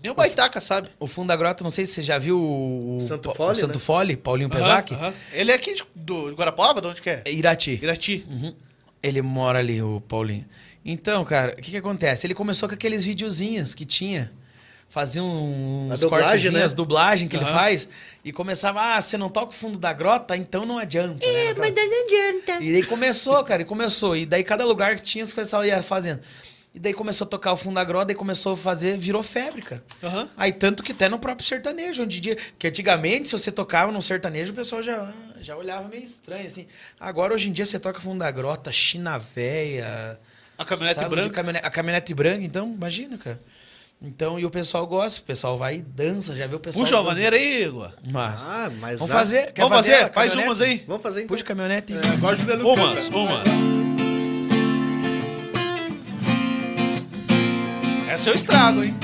Nem 0.03 0.11
o 0.13 0.15
Baitaca, 0.15 0.61
sabe? 0.61 0.89
O 0.99 1.07
fundo 1.07 1.29
da 1.29 1.37
grota, 1.37 1.63
não 1.65 1.71
sei 1.71 1.85
se 1.85 1.95
você 1.95 2.03
já 2.03 2.19
viu 2.19 2.39
o, 2.41 2.99
Santo 3.01 3.31
o 3.31 3.35
Fole, 3.35 3.57
Santo 3.57 3.75
né? 3.79 3.81
Fole, 3.81 4.17
Paulinho 4.17 4.49
Aham, 4.53 4.59
Pesac, 4.61 4.95
aham. 4.95 5.15
Ele 5.33 5.51
é 5.51 5.55
aqui 5.55 5.75
de, 5.75 5.85
do 5.95 6.31
de 6.31 6.37
Guarapuava? 6.37 6.81
De 6.81 6.87
onde 6.87 7.03
que 7.03 7.11
é? 7.11 7.23
É 7.25 7.33
Irati. 7.33 7.79
Irati. 7.83 8.25
Uhum. 8.29 8.55
Ele 9.03 9.23
mora 9.23 9.59
ali, 9.59 9.83
o 9.83 10.01
Paulinho. 10.01 10.45
Então, 10.91 11.23
cara, 11.23 11.53
o 11.53 11.57
que 11.61 11.71
que 11.73 11.77
acontece? 11.77 12.27
Ele 12.27 12.33
começou 12.35 12.67
com 12.67 12.75
aqueles 12.75 13.05
videozinhos 13.05 13.75
que 13.75 13.85
tinha. 13.85 14.33
Fazia 14.89 15.23
uns 15.23 15.93
A 15.93 15.97
dublagem, 15.97 16.09
cortezinhos, 16.29 16.55
né? 16.55 16.63
as 16.63 16.73
dublagem 16.73 17.29
que 17.29 17.37
ele 17.37 17.45
Aham. 17.45 17.53
faz. 17.53 17.89
E 18.25 18.33
começava, 18.33 18.81
ah, 18.97 19.01
você 19.03 19.19
não 19.19 19.29
toca 19.29 19.51
o 19.51 19.55
fundo 19.55 19.79
da 19.79 19.93
grota, 19.93 20.35
então 20.35 20.65
não 20.65 20.79
adianta. 20.79 21.23
É, 21.27 21.53
Mas 21.53 21.75
não 21.75 21.83
adianta. 21.83 22.65
E 22.65 22.73
daí 22.73 22.83
começou, 22.85 23.45
cara, 23.45 23.61
e 23.61 23.65
começou. 23.67 24.17
E 24.17 24.25
daí 24.25 24.43
cada 24.43 24.65
lugar 24.65 24.97
que 24.97 25.03
tinha, 25.03 25.23
os 25.23 25.33
pessoal 25.35 25.63
ia 25.63 25.83
fazendo. 25.83 26.23
E 26.75 26.79
daí 26.79 26.95
começou 26.95 27.27
a 27.27 27.29
tocar 27.29 27.53
o 27.53 27.57
fundo 27.57 27.75
da 27.75 27.85
grota, 27.85 28.07
daí 28.07 28.15
começou 28.17 28.55
a 28.55 28.57
fazer, 28.57 28.97
virou 28.97 29.23
febre, 29.23 29.61
cara. 29.61 29.85
Aham. 30.03 30.27
Aí 30.39 30.53
tanto 30.53 30.83
que 30.83 30.93
até 30.93 31.07
no 31.07 31.19
próprio 31.19 31.47
sertanejo, 31.47 32.05
onde 32.05 32.19
dia, 32.19 32.37
que 32.59 32.67
antigamente 32.67 33.29
se 33.29 33.33
você 33.39 33.53
tocava 33.53 33.93
num 33.93 34.01
sertanejo, 34.01 34.53
o 34.53 34.55
pessoal 34.57 34.83
já, 34.83 35.13
já 35.39 35.55
olhava 35.55 35.87
meio 35.87 36.05
estranho 36.05 36.47
assim. 36.47 36.67
Agora 36.99 37.35
hoje 37.35 37.51
em 37.51 37.53
dia 37.53 37.67
você 37.67 37.79
toca 37.79 38.01
fundo 38.01 38.21
da 38.21 38.31
grota, 38.31 38.73
China 38.73 39.19
véia, 39.19 40.19
A 40.59 40.65
caminhonete 40.65 41.01
de 41.01 41.09
branca. 41.09 41.31
caminhonete- 41.31 41.67
a 41.67 41.71
caminhonete 41.71 42.15
branca, 42.15 42.45
então 42.45 42.75
imagina, 42.77 43.17
cara. 43.17 43.41
Então, 44.03 44.39
e 44.39 44.45
o 44.45 44.51
pessoal 44.51 44.87
gosta, 44.87 45.21
o 45.21 45.25
pessoal 45.25 45.57
vai 45.59 45.77
e 45.77 45.83
dança, 45.83 46.35
já 46.37 46.47
viu 46.47 46.59
o 46.59 46.61
pessoal. 46.61 46.85
Puxa 46.85 46.99
a 46.99 47.03
vaneira 47.03 47.35
aí, 47.37 47.67
Lua. 47.67 47.95
Mas. 48.13 48.57
Ah, 48.57 48.71
mas 48.81 48.99
Vamos 49.01 49.13
fazer. 49.13 49.53
Quer 49.53 49.63
Vamos 49.63 49.77
fazer? 49.77 49.95
a 50.05 50.09
Faz 50.09 50.37
umas 50.37 50.61
aí. 50.61 50.85
Vamos 50.87 51.03
fazer 51.03 51.21
então. 51.23 51.29
Puxa 51.37 51.45
a 51.45 51.47
caminhonete. 51.47 51.95
É, 51.95 52.09
agora 52.13 52.37
o 52.37 52.39
Juliano 52.39 52.69
Umas, 52.73 53.09
umas. 53.09 53.49
Essa 58.09 58.31
eu 58.31 58.35
estrago, 58.35 58.83
hein? 58.85 58.95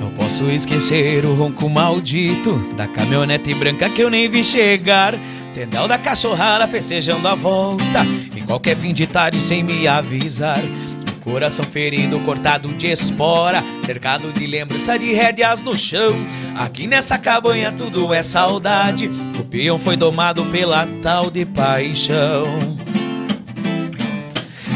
Não 0.00 0.10
posso 0.12 0.50
esquecer 0.50 1.24
o 1.24 1.34
ronco 1.34 1.68
maldito 1.68 2.54
da 2.76 2.86
caminhonete 2.86 3.54
branca 3.54 3.88
que 3.90 4.02
eu 4.02 4.10
nem 4.10 4.28
vi 4.28 4.42
chegar. 4.42 5.14
Tendel 5.54 5.88
da 5.88 5.98
cachorrada 5.98 6.66
festejando 6.68 7.26
a 7.28 7.34
volta. 7.34 8.04
E 8.34 8.42
qualquer 8.42 8.76
fim 8.76 8.92
de 8.92 9.06
tarde 9.06 9.40
sem 9.40 9.62
me 9.62 9.86
avisar. 9.88 10.60
Coração 11.26 11.64
ferido, 11.64 12.20
cortado 12.20 12.68
de 12.68 12.86
espora. 12.86 13.62
Cercado 13.82 14.32
de 14.32 14.46
lembrança 14.46 14.96
de 14.96 15.12
rédeas 15.12 15.60
no 15.60 15.76
chão. 15.76 16.14
Aqui 16.54 16.86
nessa 16.86 17.18
cabanha 17.18 17.72
tudo 17.72 18.14
é 18.14 18.22
saudade. 18.22 19.10
O 19.36 19.42
peão 19.44 19.76
foi 19.76 19.96
domado 19.96 20.44
pela 20.46 20.86
tal 21.02 21.28
de 21.28 21.44
paixão. 21.44 22.44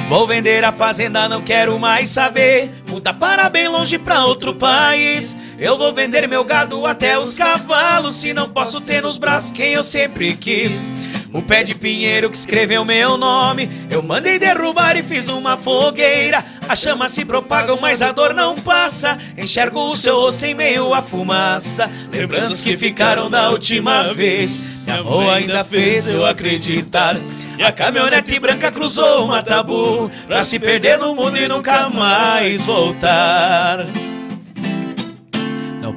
Vou 0.09 0.26
vender 0.26 0.64
a 0.64 0.72
fazenda, 0.72 1.28
não 1.28 1.40
quero 1.40 1.78
mais 1.78 2.09
saber. 2.09 2.68
Mudar 2.88 3.14
para 3.14 3.48
bem 3.48 3.68
longe 3.68 3.96
pra 3.96 4.26
outro 4.26 4.53
país. 4.53 5.36
Eu 5.57 5.78
vou 5.78 5.92
vender 5.92 6.26
meu 6.26 6.42
gado 6.42 6.84
até 6.84 7.16
os 7.16 7.32
cavalos. 7.32 8.16
Se 8.16 8.34
não 8.34 8.48
posso 8.48 8.80
ter 8.80 9.03
nos 9.03 9.18
braços 9.18 9.53
quem 9.53 9.74
eu 9.74 9.84
sempre 9.84 10.36
quis. 10.36 10.90
O 11.33 11.41
pé 11.41 11.62
de 11.62 11.74
pinheiro 11.74 12.28
que 12.28 12.37
escreveu 12.37 12.85
meu 12.85 13.16
nome. 13.16 13.70
Eu 13.89 14.03
mandei 14.03 14.39
derrubar 14.39 14.97
e 14.97 15.03
fiz 15.03 15.28
uma 15.28 15.57
fogueira. 15.57 16.45
As 16.68 16.81
chamas 16.81 17.12
se 17.12 17.24
propagam, 17.24 17.78
mas 17.81 18.03
a 18.03 18.11
dor 18.11 18.35
não 18.35 18.57
passa. 18.57 19.16
Enxergo 19.39 19.91
o 19.91 19.97
seu 19.97 20.16
rosto 20.16 20.45
em 20.45 20.55
meio 20.55 20.93
à 20.93 21.01
fumaça. 21.01 21.91
Lembranças 22.12 22.61
que 22.61 22.76
ficaram 22.76 23.31
da 23.31 23.51
última 23.51 24.12
vez. 24.12 24.83
Meu 24.87 25.01
amor 25.01 25.31
ainda 25.31 25.62
fez 25.62 26.11
eu 26.11 26.26
acreditar. 26.26 27.16
E 27.57 27.62
a 27.62 27.70
caminhonete 27.70 28.41
branca 28.41 28.72
cruzou 28.72 29.26
o 29.26 29.28
matabu 29.28 30.11
Pra 30.26 30.41
se 30.43 30.59
perder 30.59 30.99
no 30.99 31.14
mundo 31.14 31.37
e 31.37 31.47
nunca 31.47 31.91
mais 31.91 32.64
voltar 32.64 33.87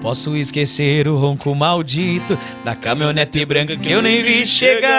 posso 0.03 0.35
esquecer 0.35 1.07
o 1.07 1.15
ronco 1.15 1.55
maldito 1.55 2.37
Da 2.65 2.75
caminhonete 2.75 3.45
branca 3.45 3.77
que 3.77 3.89
eu 3.89 4.01
nem 4.01 4.21
vi 4.21 4.45
chegar 4.45 4.91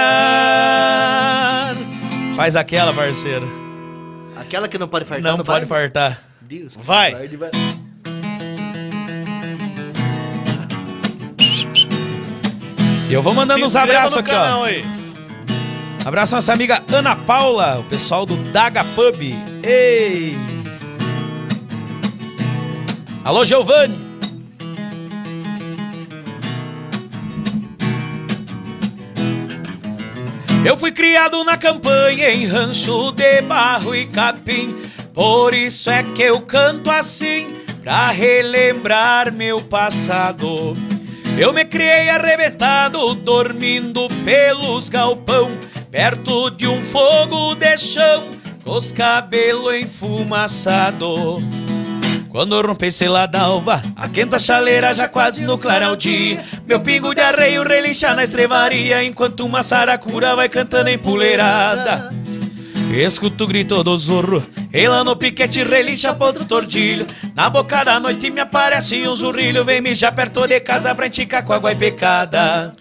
Faz 2.35 2.57
aquela, 2.57 2.91
parceiro 2.91 3.47
Aquela 4.35 4.67
que 4.67 4.79
não 4.79 4.89
pode 4.89 5.05
fartar 5.05 5.31
Não 5.31 5.37
no 5.37 5.45
pode 5.45 5.67
baile? 5.67 5.91
fartar 5.93 6.23
Deus. 6.41 6.77
Vai. 6.83 7.29
vai. 7.37 7.51
E 13.09 13.13
eu 13.13 13.21
vou 13.23 13.35
mandando 13.35 13.61
Se 13.61 13.67
uns 13.67 13.77
abraços 13.77 14.17
aqui, 14.17 14.31
canal 14.31 14.61
ó 14.61 14.65
aí. 14.65 14.85
Abraço 16.05 16.35
nossa 16.35 16.53
amiga 16.53 16.83
Ana 16.93 17.15
Paula 17.17 17.79
O 17.79 17.85
pessoal 17.85 18.25
do 18.27 18.37
Daga 18.53 18.85
Pub 18.85 19.21
Ei 19.63 20.37
Alô, 23.23 23.45
Giovanni 23.45 24.04
Eu 30.65 30.79
fui 30.79 30.91
criado 30.91 31.45
na 31.45 31.59
campanha 31.59 32.31
em 32.31 32.47
rancho 32.47 33.13
de 33.13 33.43
barro 33.43 33.95
e 33.95 34.07
capim. 34.07 34.75
Por 35.13 35.53
isso 35.53 35.91
é 35.91 36.03
que 36.03 36.23
eu 36.23 36.41
canto 36.41 36.91
assim, 36.91 37.53
pra 37.83 38.11
relembrar 38.11 39.31
meu 39.31 39.61
passado. 39.61 40.75
Eu 41.37 41.53
me 41.53 41.67
criei 41.67 42.09
arrebentado, 42.09 43.15
dormindo 43.15 44.09
pelos 44.25 44.89
galpão, 44.89 45.51
perto 45.91 46.49
de 46.49 46.67
um 46.67 46.83
fogo 46.83 47.55
de 47.55 47.77
chão, 47.77 48.25
com 48.65 48.73
os 48.73 48.91
cabelos 48.91 49.75
enfumaçados. 49.75 51.43
Quando 52.35 52.61
rompesse 52.61 53.07
lá 53.07 53.27
da 53.27 53.43
alva, 53.43 53.81
a 53.95 54.09
quenta 54.09 54.41
chaleira 54.41 54.93
já 54.93 55.07
quase 55.07 55.45
no 55.45 55.57
clarão 55.57 55.95
dia. 55.95 56.43
Meu 56.67 56.81
pingo 56.81 57.15
de 57.15 57.21
arreio 57.21 57.63
relincha 57.63 58.13
na 58.13 58.25
estrevaria, 58.25 59.05
enquanto 59.05 59.47
uma 59.47 59.63
saracura 59.63 60.35
vai 60.35 60.49
cantando 60.49 60.91
empoleirada. 60.91 62.13
Escuto 62.93 63.45
o 63.45 63.47
grito 63.47 63.85
do 63.85 63.97
zorro, 63.97 64.43
e 64.73 64.89
lá 64.89 65.05
no 65.05 65.15
piquete 65.15 65.63
relincha 65.63 66.13
ponto 66.13 66.45
tordilho. 66.45 67.07
Na 67.37 67.49
boca 67.49 67.85
da 67.85 68.01
noite 68.01 68.29
me 68.31 68.41
aparece 68.41 69.07
um 69.07 69.15
zurrilho, 69.15 69.65
vem 69.65 69.81
mijar 69.81 70.13
perto 70.13 70.45
de 70.49 70.59
casa 70.59 70.93
pra 70.93 71.07
enticar 71.07 71.45
com 71.45 71.53
água 71.53 71.71
e 71.71 71.77
pecada. 71.77 72.75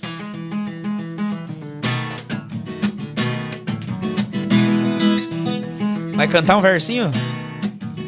Vai 6.16 6.28
cantar 6.28 6.58
um 6.58 6.62
versinho? 6.62 7.12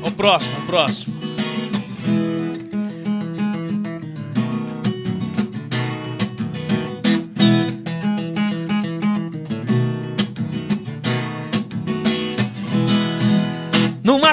O 0.01 0.09
próximo, 0.09 0.57
o 0.57 0.65
próximo. 0.65 1.14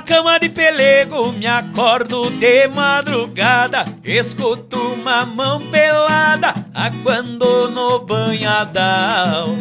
Numa 0.03 0.17
cama 0.17 0.39
de 0.39 0.49
pelego 0.49 1.33
me 1.33 1.47
acordo 1.47 2.29
de 2.31 2.67
madrugada 2.67 3.85
Escuto 4.05 4.95
uma 4.95 5.25
mão 5.25 5.61
pelada 5.71 6.53
aguando 6.75 7.71
no 7.71 8.01
banhadal. 8.01 9.57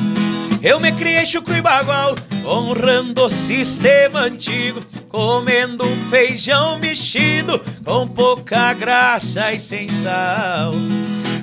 Eu 0.61 0.79
me 0.79 0.91
criei 0.93 1.25
chucro 1.27 1.55
e 1.55 1.61
bagual 1.61 2.15
honrando 2.43 3.25
o 3.25 3.29
sistema 3.29 4.21
antigo 4.21 4.79
Comendo 5.09 5.85
um 5.85 6.09
feijão 6.09 6.79
mexido 6.79 7.59
com 7.83 8.07
pouca 8.07 8.73
graxa 8.73 9.53
e 9.53 9.59
sem 9.59 9.89
sal 9.89 10.73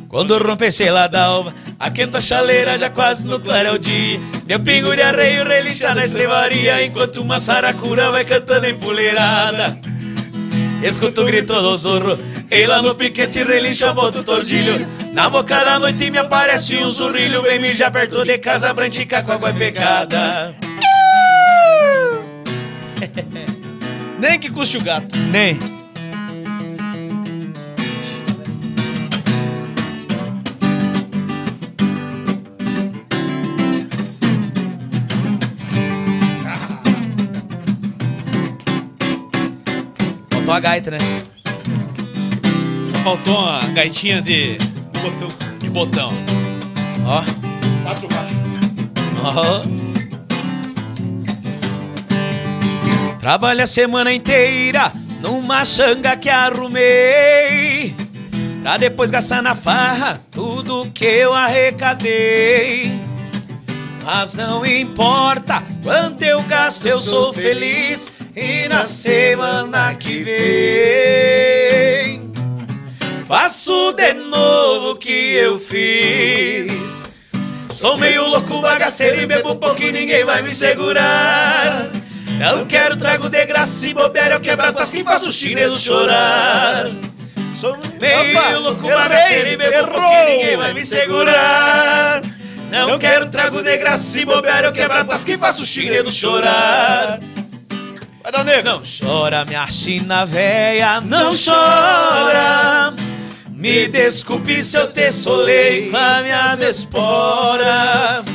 quando 0.09 0.39
rompesse 0.39 0.89
lá 0.89 1.07
da 1.07 1.25
alva, 1.25 1.55
a 1.79 1.91
quenta 1.91 2.21
chaleira 2.21 2.79
já 2.79 2.89
quase 2.89 3.27
no 3.27 3.39
clareio 3.39 3.79
dia. 3.79 4.19
Meu 4.47 4.59
pingo 4.59 4.97
de 4.97 5.03
arreio 5.03 5.45
relincha 5.45 5.95
na 5.95 6.05
estrevaria, 6.05 6.83
enquanto 6.85 7.19
uma 7.19 7.39
saracura 7.39 8.11
vai 8.11 8.25
cantando 8.25 8.67
empoleirada. 8.67 9.79
Escuto 10.83 11.21
o 11.23 11.25
grito 11.27 11.53
do 11.61 11.75
zorro, 11.75 12.19
e 12.51 12.67
lá 12.67 12.81
no 12.81 12.95
piquete 12.95 13.43
relincha 13.43 13.93
bota 13.93 14.21
o 14.21 14.25
tordilho. 14.25 14.89
Na 15.13 15.29
boca 15.29 15.63
da 15.63 15.79
noite 15.79 16.11
me 16.11 16.19
aparece 16.19 16.77
um 16.79 16.89
zurrilho, 16.89 17.43
vem 17.43 17.59
mijar 17.59 17.93
perto 17.93 18.25
de 18.25 18.39
casa, 18.39 18.73
brantica 18.73 19.23
com 19.23 19.33
água 19.33 19.53
pecada. 19.53 20.55
Nem 24.19 24.39
que 24.39 24.51
custe 24.51 24.79
o 24.79 24.83
gato. 24.83 25.17
Nem. 25.31 25.78
A 40.59 40.61
gaita, 40.61 40.91
né? 40.91 40.99
Faltou 43.05 43.39
uma 43.39 43.61
gaitinha 43.69 44.21
de 44.21 44.59
botão. 45.01 45.29
De 45.61 45.71
botão. 45.71 46.13
Ó, 47.07 47.23
Quatro 47.85 48.09
baixos. 48.09 48.37
ó. 49.25 49.63
Trabalho 53.19 53.63
a 53.63 53.67
semana 53.67 54.13
inteira 54.13 54.93
numa 55.21 55.65
xanga 55.65 56.17
que 56.17 56.29
arrumei. 56.29 57.95
Pra 58.63 58.77
depois 58.77 59.11
gastar 59.13 59.43
na 59.43 59.55
farra 59.55 60.21
tudo 60.31 60.91
que 60.93 61.05
eu 61.05 61.33
arrecadei. 61.35 63.01
Mas 64.05 64.35
não 64.35 64.65
importa 64.67 65.63
quanto 65.83 66.23
eu 66.25 66.43
gasto, 66.43 66.87
eu 66.87 67.01
sou 67.01 67.33
feliz. 67.33 68.13
E 68.41 68.69
na 68.69 68.85
semana 68.85 69.93
que 69.97 70.23
vem, 70.23 70.33
faço 73.27 73.93
de 73.95 74.13
novo 74.13 74.93
o 74.93 74.97
que 74.97 75.35
eu 75.35 75.59
fiz. 75.59 77.03
Sou 77.69 77.99
meio 77.99 78.29
louco, 78.29 78.61
bagaceiro 78.61 79.21
e 79.23 79.27
bebo 79.27 79.55
um 79.55 79.57
pouco 79.57 79.83
e 79.83 79.91
ninguém 79.91 80.25
vai 80.25 80.41
me 80.41 80.53
segurar. 80.53 81.91
Não 82.39 82.65
quero 82.65 82.97
trago 82.97 83.29
de 83.29 83.45
graça 83.45 83.89
e 83.89 83.95
bobear, 83.95 84.31
eu 84.31 84.39
quebro 84.41 84.67
as 84.79 84.93
que 84.93 85.03
faço 85.03 85.31
o 85.31 85.33
chinelo 85.33 85.77
chorar. 85.77 86.93
Sou 87.53 87.77
Meio 88.01 88.39
Opa, 88.39 88.51
louco, 88.59 88.87
bagaceiro 88.87 89.49
e 89.49 89.57
bebo 89.57 89.79
um 89.79 89.89
pouco 89.89 90.07
e 90.07 90.31
ninguém 90.31 90.57
vai 90.57 90.73
me 90.75 90.87
segurar. 90.87 92.23
Não 92.71 93.01
quero 93.01 93.29
trago 93.31 93.61
de 93.65 93.77
graça 93.79 94.21
e 94.21 94.25
bobear, 94.25 94.63
eu 94.63 94.73
quebro 94.73 95.13
as 95.13 95.25
que 95.25 95.37
faço 95.37 95.65
o 95.65 95.67
chinelo 95.67 96.13
chorar. 96.13 97.19
Vai 98.29 98.33
dar 98.33 98.45
nego. 98.45 98.69
Não 98.69 98.83
chora, 98.83 99.45
minha 99.47 99.67
china 99.71 100.27
véia, 100.27 101.01
não 101.01 101.31
chora. 101.31 102.93
Me 103.49 103.89
desculpe 103.89 104.63
se 104.63 104.77
eu 104.77 104.93
te 104.93 105.11
solei 105.11 105.91
com 105.91 105.97
as 105.97 106.23
minhas 106.25 106.61
esporas. 106.61 108.27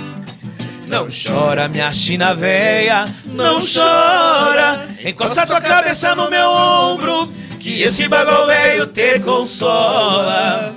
Não 0.87 1.07
chora, 1.09 1.67
minha 1.67 1.93
china 1.93 2.33
véia, 2.33 3.05
não 3.25 3.59
chora. 3.59 4.87
Encosta 5.05 5.45
tua 5.45 5.61
cabeça 5.61 6.15
no 6.15 6.27
meu 6.27 6.49
ombro, 6.49 7.31
que 7.59 7.83
esse 7.83 8.07
bagulho 8.07 8.47
velho 8.47 8.87
te 8.87 9.19
consola. 9.19 10.73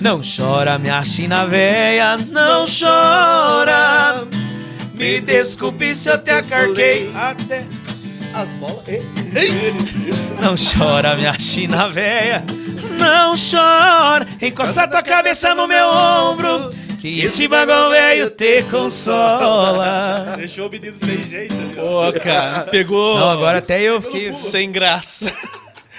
Não 0.00 0.22
chora, 0.22 0.78
minha 0.78 1.04
china 1.04 1.44
véia, 1.44 2.16
não 2.16 2.64
chora. 2.64 4.26
Me 4.94 5.20
desculpe 5.20 5.94
se 5.94 6.08
eu 6.08 6.16
te 6.16 6.30
acarquei 6.30 7.10
até. 7.14 7.66
As 8.36 8.52
bolas. 8.52 8.84
Não 10.42 10.54
chora, 10.56 11.16
minha 11.16 11.32
china 11.38 11.88
véia, 11.88 12.44
não 12.98 13.34
chora. 13.34 14.26
Encosta 14.42 14.86
tua 14.86 15.02
cabeça 15.02 15.54
no 15.54 15.66
meu 15.66 15.88
ombro, 15.88 16.70
que 16.98 17.20
esse 17.22 17.48
bagulho 17.48 17.90
velho 17.90 18.28
te 18.28 18.62
consola. 18.64 20.34
Deixou 20.36 20.68
o 20.68 20.70
menino 20.70 20.98
sem 20.98 21.22
jeito. 21.22 21.54
Pô, 21.74 22.12
cara, 22.20 22.64
pegou. 22.64 23.18
Não, 23.18 23.30
agora 23.30 23.58
até 23.58 23.80
eu 23.80 24.02
fiquei. 24.02 24.34
Sem 24.34 24.70
graça. 24.70 25.32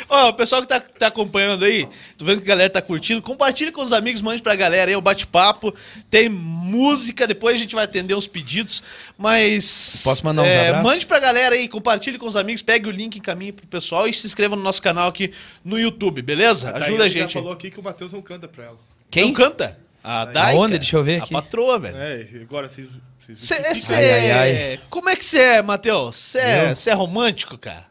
Ó, 0.10 0.30
o 0.30 0.34
pessoal 0.34 0.62
que 0.62 0.68
tá, 0.68 0.80
tá 0.80 1.08
acompanhando 1.08 1.66
aí, 1.66 1.88
tô 2.18 2.24
vendo 2.24 2.38
que 2.42 2.46
a 2.46 2.54
galera 2.56 2.70
tá 2.70 2.82
curtindo. 2.82 3.22
Compartilhe 3.22 3.72
com 3.72 3.82
os 3.82 3.92
amigos, 3.92 4.22
mande 4.22 4.42
pra 4.42 4.56
galera 4.56 4.90
aí 4.90 4.96
o 4.96 5.02
bate-papo. 5.02 5.74
Tem 6.10 6.30
música, 6.30 7.28
depois 7.28 7.56
a 7.56 7.60
gente 7.60 7.76
vai 7.76 7.84
atender 7.84 8.16
uns 8.16 8.28
pedidos. 8.28 8.82
Mas. 9.18 10.02
Posso 10.04 10.26
mandar 10.26 10.44
uns 10.44 10.54
é, 10.54 10.70
abraços? 10.70 10.90
Mande 10.90 11.06
pra 11.06 11.20
galera 11.20 11.56
aí, 11.56 11.68
compartilhe 11.68 12.18
com 12.18 12.28
os 12.28 12.36
amigos, 12.36 12.62
pegue 12.62 12.88
o 12.88 12.92
link, 12.92 13.18
encaminhe 13.18 13.52
pro 13.52 13.68
pessoal 13.68 14.08
e 14.08 14.14
se 14.14 14.26
inscreva 14.26 14.56
no 14.56 14.64
nosso 14.64 14.82
canal 14.82 15.10
aqui 15.10 15.32
no 15.64 15.78
YouTube, 15.78 16.22
beleza? 16.22 16.72
Daiane 16.72 16.86
Ajuda 16.86 17.04
a 17.04 17.08
já 17.10 17.20
gente. 17.22 17.34
falou 17.34 17.52
aqui 17.52 17.70
que 17.70 17.80
o 17.80 17.84
Matheus 17.84 18.14
não 18.14 18.22
canta 18.22 18.48
pra 18.48 18.66
ela. 18.66 18.78
Quem? 19.12 19.26
Não 19.26 19.34
canta? 19.34 19.78
A 20.04 20.24
Daika. 20.26 20.58
Aonde? 20.58 20.78
Deixa 20.78 20.96
eu 20.96 21.04
ver 21.04 21.22
aqui. 21.22 21.36
A 21.36 21.42
patroa, 21.42 21.78
velho. 21.80 21.98
É, 21.98 22.26
agora 22.42 22.68
vocês. 22.68 22.88
Cê, 23.36 23.76
cê- 23.76 23.94
Ai, 23.94 24.32
ai, 24.32 24.80
Como 24.90 25.10
é 25.10 25.16
que 25.16 25.26
você 25.26 25.40
é, 25.40 25.62
Matheus? 25.62 26.16
Você 26.16 26.40
é, 26.40 26.74
é 26.88 26.94
romântico, 26.94 27.58
cara? 27.58 27.86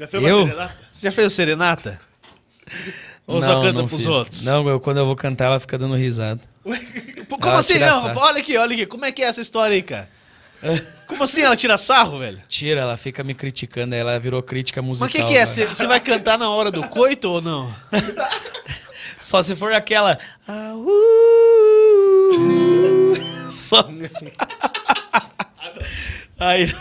Já 0.00 0.08
fez 0.08 0.22
uma 0.22 0.28
Eu? 0.30 0.46
serenata? 0.46 0.76
Você 0.90 1.06
já 1.06 1.12
fez 1.12 1.32
serenata? 1.34 2.00
Ou 3.26 3.42
só 3.42 3.60
canta 3.60 3.84
pros 3.84 4.00
fiz. 4.00 4.06
outros? 4.06 4.42
Não, 4.44 4.66
eu, 4.66 4.80
quando 4.80 4.96
eu 4.96 5.04
vou 5.04 5.14
cantar, 5.14 5.44
ela 5.44 5.60
fica 5.60 5.76
dando 5.76 5.94
risada. 5.94 6.40
Como 7.28 7.46
Ela 7.46 7.58
assim? 7.58 7.78
Não, 7.78 8.10
olha 8.16 8.40
aqui, 8.40 8.56
olha 8.56 8.72
aqui. 8.72 8.86
Como 8.86 9.04
é 9.04 9.12
que 9.12 9.22
é 9.22 9.26
essa 9.26 9.42
história 9.42 9.74
aí, 9.74 9.82
cara? 9.82 10.08
Como 11.06 11.22
assim 11.22 11.42
ela 11.42 11.54
tira 11.54 11.76
sarro, 11.76 12.18
velho? 12.18 12.40
Tira, 12.48 12.80
ela 12.80 12.96
fica 12.96 13.22
me 13.22 13.34
criticando, 13.34 13.94
ela 13.94 14.18
virou 14.18 14.42
crítica 14.42 14.80
musical. 14.80 15.06
Mas 15.06 15.14
o 15.14 15.18
que, 15.18 15.22
que 15.32 15.38
é? 15.38 15.44
Você 15.44 15.86
vai 15.86 16.00
cantar 16.00 16.38
na 16.38 16.48
hora 16.48 16.70
do 16.70 16.88
coito 16.88 17.28
ou 17.28 17.42
não? 17.42 17.70
Só 19.20 19.42
se 19.42 19.54
for 19.54 19.74
aquela. 19.74 20.18
Ah, 20.48 20.72
uh, 20.80 22.32
Só. 23.52 23.86
Aí. 26.40 26.74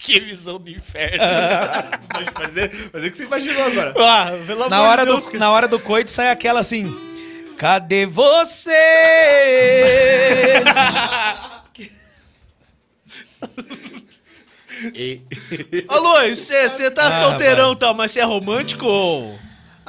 Que 0.02 0.18
visão 0.20 0.58
do 0.58 0.70
inferno. 0.70 1.18
Mas, 2.12 2.26
mas, 2.38 2.56
é, 2.56 2.70
mas 2.92 3.04
é 3.04 3.06
o 3.06 3.10
que 3.10 3.16
você 3.18 3.24
imaginou 3.24 3.62
agora. 3.66 3.94
ah, 3.98 4.30
pelo 4.46 4.68
Na 4.68 4.76
amor 4.78 4.88
hora, 4.88 5.04
de 5.04 5.10
Deus. 5.12 5.26
do, 5.26 5.38
na 5.38 5.50
hora 5.50 5.68
do 5.68 5.78
coito 5.78 6.10
sai 6.10 6.30
aquela 6.30 6.60
assim. 6.60 6.90
Cadê 7.58 8.06
você? 8.06 8.70
Ô, 15.90 15.98
Luiz, 16.00 16.38
você 16.38 16.90
tá 16.90 17.08
Ah, 17.08 17.18
solteirão 17.18 17.72
e 17.72 17.76
tal, 17.76 17.94
mas 17.94 18.12
você 18.12 18.20
é 18.20 18.24
romântico 18.24 18.86
ou... 18.86 19.38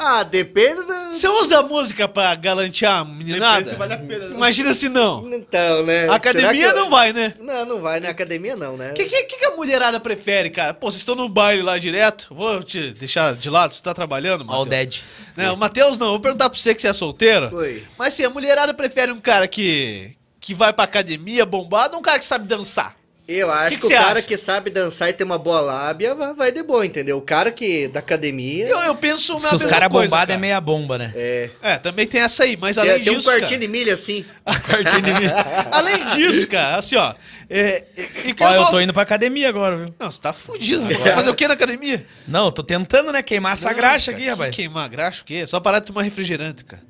Ah, 0.03 0.23
depende 0.23 0.85
da. 0.87 1.11
Você 1.11 1.27
usa 1.27 1.61
música 1.61 2.07
pra 2.07 2.33
galantear 2.35 3.01
a 3.01 3.03
Depende 3.03 3.23
meninada? 3.25 3.69
se 3.69 3.75
vale 3.75 3.93
a 3.93 3.97
pena. 3.97 4.29
né? 4.29 4.35
Imagina 4.35 4.73
se 4.73 4.89
não. 4.89 5.29
Então, 5.31 5.83
né? 5.83 6.07
A 6.09 6.15
academia 6.15 6.49
Será 6.49 6.71
que 6.71 6.77
eu- 6.77 6.81
não 6.83 6.89
vai, 6.89 7.13
né? 7.13 7.33
Não, 7.39 7.65
não 7.65 7.81
vai, 7.81 7.99
né? 7.99 8.09
Academia 8.09 8.55
não, 8.55 8.75
né? 8.77 8.91
O 8.91 8.93
que, 8.93 9.05
que, 9.05 9.23
que 9.37 9.45
a 9.45 9.51
mulherada 9.55 9.99
prefere, 9.99 10.49
cara? 10.49 10.73
Pô, 10.73 10.89
vocês 10.89 11.01
estão 11.01 11.15
no 11.15 11.29
baile 11.29 11.61
lá 11.61 11.77
direto? 11.77 12.27
Vou 12.31 12.63
te 12.63 12.91
deixar 12.91 13.33
de 13.35 13.49
lado, 13.49 13.73
você 13.73 13.81
tá 13.83 13.93
trabalhando, 13.93 14.41
All 14.41 14.65
Matheus? 14.65 14.67
dead. 14.69 15.01
Não, 15.37 15.53
o 15.53 15.57
Matheus 15.57 15.97
não, 15.97 16.07
vou 16.09 16.19
perguntar 16.19 16.49
pra 16.49 16.57
você 16.57 16.73
que 16.73 16.81
você 16.81 16.87
é 16.87 16.93
solteiro. 16.93 17.55
Oi. 17.55 17.83
Mas 17.97 18.13
sim, 18.13 18.23
a 18.23 18.29
mulherada 18.29 18.73
prefere 18.73 19.11
um 19.11 19.19
cara 19.19 19.47
que, 19.47 20.13
que 20.39 20.53
vai 20.53 20.73
pra 20.73 20.85
academia 20.85 21.45
bombado 21.45 21.93
ou 21.93 21.99
um 21.99 22.03
cara 22.03 22.17
que 22.19 22.25
sabe 22.25 22.47
dançar? 22.47 22.95
Eu 23.31 23.51
acho 23.51 23.71
Que 23.77 23.81
que, 23.81 23.87
que 23.87 23.93
o 23.93 23.97
cara 23.97 24.19
acha? 24.19 24.27
que 24.27 24.37
sabe 24.37 24.69
dançar 24.69 25.09
e 25.09 25.13
tem 25.13 25.25
uma 25.25 25.37
boa 25.37 25.61
lábia 25.61 26.13
vai, 26.15 26.33
vai 26.33 26.51
de 26.51 26.61
boa, 26.63 26.85
entendeu? 26.85 27.17
O 27.17 27.21
cara 27.21 27.51
que 27.51 27.87
da 27.87 27.99
academia. 27.99 28.65
Eu, 28.67 28.79
eu 28.79 28.95
penso 28.95 29.35
Diz 29.35 29.45
na 29.45 29.53
os 29.55 29.65
caras 29.65 29.89
coisa, 29.89 30.07
bombados 30.09 30.29
é 30.29 30.33
cara. 30.33 30.39
meia 30.39 30.59
bomba, 30.61 30.97
né? 30.97 31.11
É. 31.15 31.49
É, 31.61 31.77
também 31.77 32.05
tem 32.05 32.21
essa 32.21 32.43
aí, 32.43 32.57
mas 32.57 32.77
além 32.77 32.93
Tem, 32.95 33.03
tem 33.05 33.13
um 33.13 33.17
disso, 33.17 33.29
quartinho 33.29 33.49
cara, 33.49 33.59
de 33.61 33.67
milha 33.67 33.93
assim. 33.93 34.25
Quartinho 34.45 35.01
de 35.01 35.11
mim. 35.13 35.27
além 35.71 36.05
disso, 36.15 36.47
cara, 36.47 36.77
assim, 36.77 36.95
ó, 36.95 37.13
é, 37.49 37.59
é, 37.59 37.85
e 38.25 38.35
Ó, 38.39 38.49
eu 38.51 38.57
gosto- 38.59 38.71
tô 38.71 38.79
indo 38.81 38.93
pra 38.93 39.03
academia 39.03 39.49
agora, 39.49 39.75
viu? 39.77 39.93
Não, 39.99 40.09
você 40.11 40.21
tá 40.21 40.33
fudido. 40.33 40.83
Vai 40.99 41.13
fazer 41.13 41.29
o 41.29 41.35
que 41.35 41.47
na 41.47 41.53
academia? 41.53 42.05
Não, 42.27 42.45
eu 42.45 42.51
tô 42.51 42.63
tentando, 42.63 43.11
né? 43.11 43.21
Queimar 43.21 43.53
essa 43.53 43.69
Não, 43.69 43.75
graxa 43.75 44.11
cara, 44.11 44.17
aqui, 44.17 44.23
que 44.25 44.29
rapaz. 44.29 44.55
Queimar 44.55 44.89
graxa 44.89 45.21
o 45.21 45.25
quê? 45.25 45.45
Só 45.47 45.59
parar 45.59 45.79
de 45.79 45.85
tomar 45.85 46.01
refrigerante, 46.03 46.63
cara. 46.65 46.81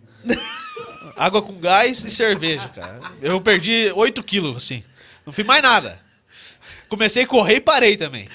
Água 1.15 1.41
com 1.41 1.53
gás 1.59 2.03
e 2.03 2.09
cerveja, 2.09 2.69
cara. 2.69 2.99
Eu 3.21 3.39
perdi 3.41 3.91
8 3.95 4.23
quilos, 4.23 4.57
assim. 4.57 4.83
Não 5.25 5.31
fiz 5.33 5.45
mais 5.45 5.61
nada. 5.61 5.99
Comecei 6.91 7.23
a 7.23 7.27
correr 7.27 7.55
e 7.55 7.61
parei 7.61 7.95
também. 7.95 8.27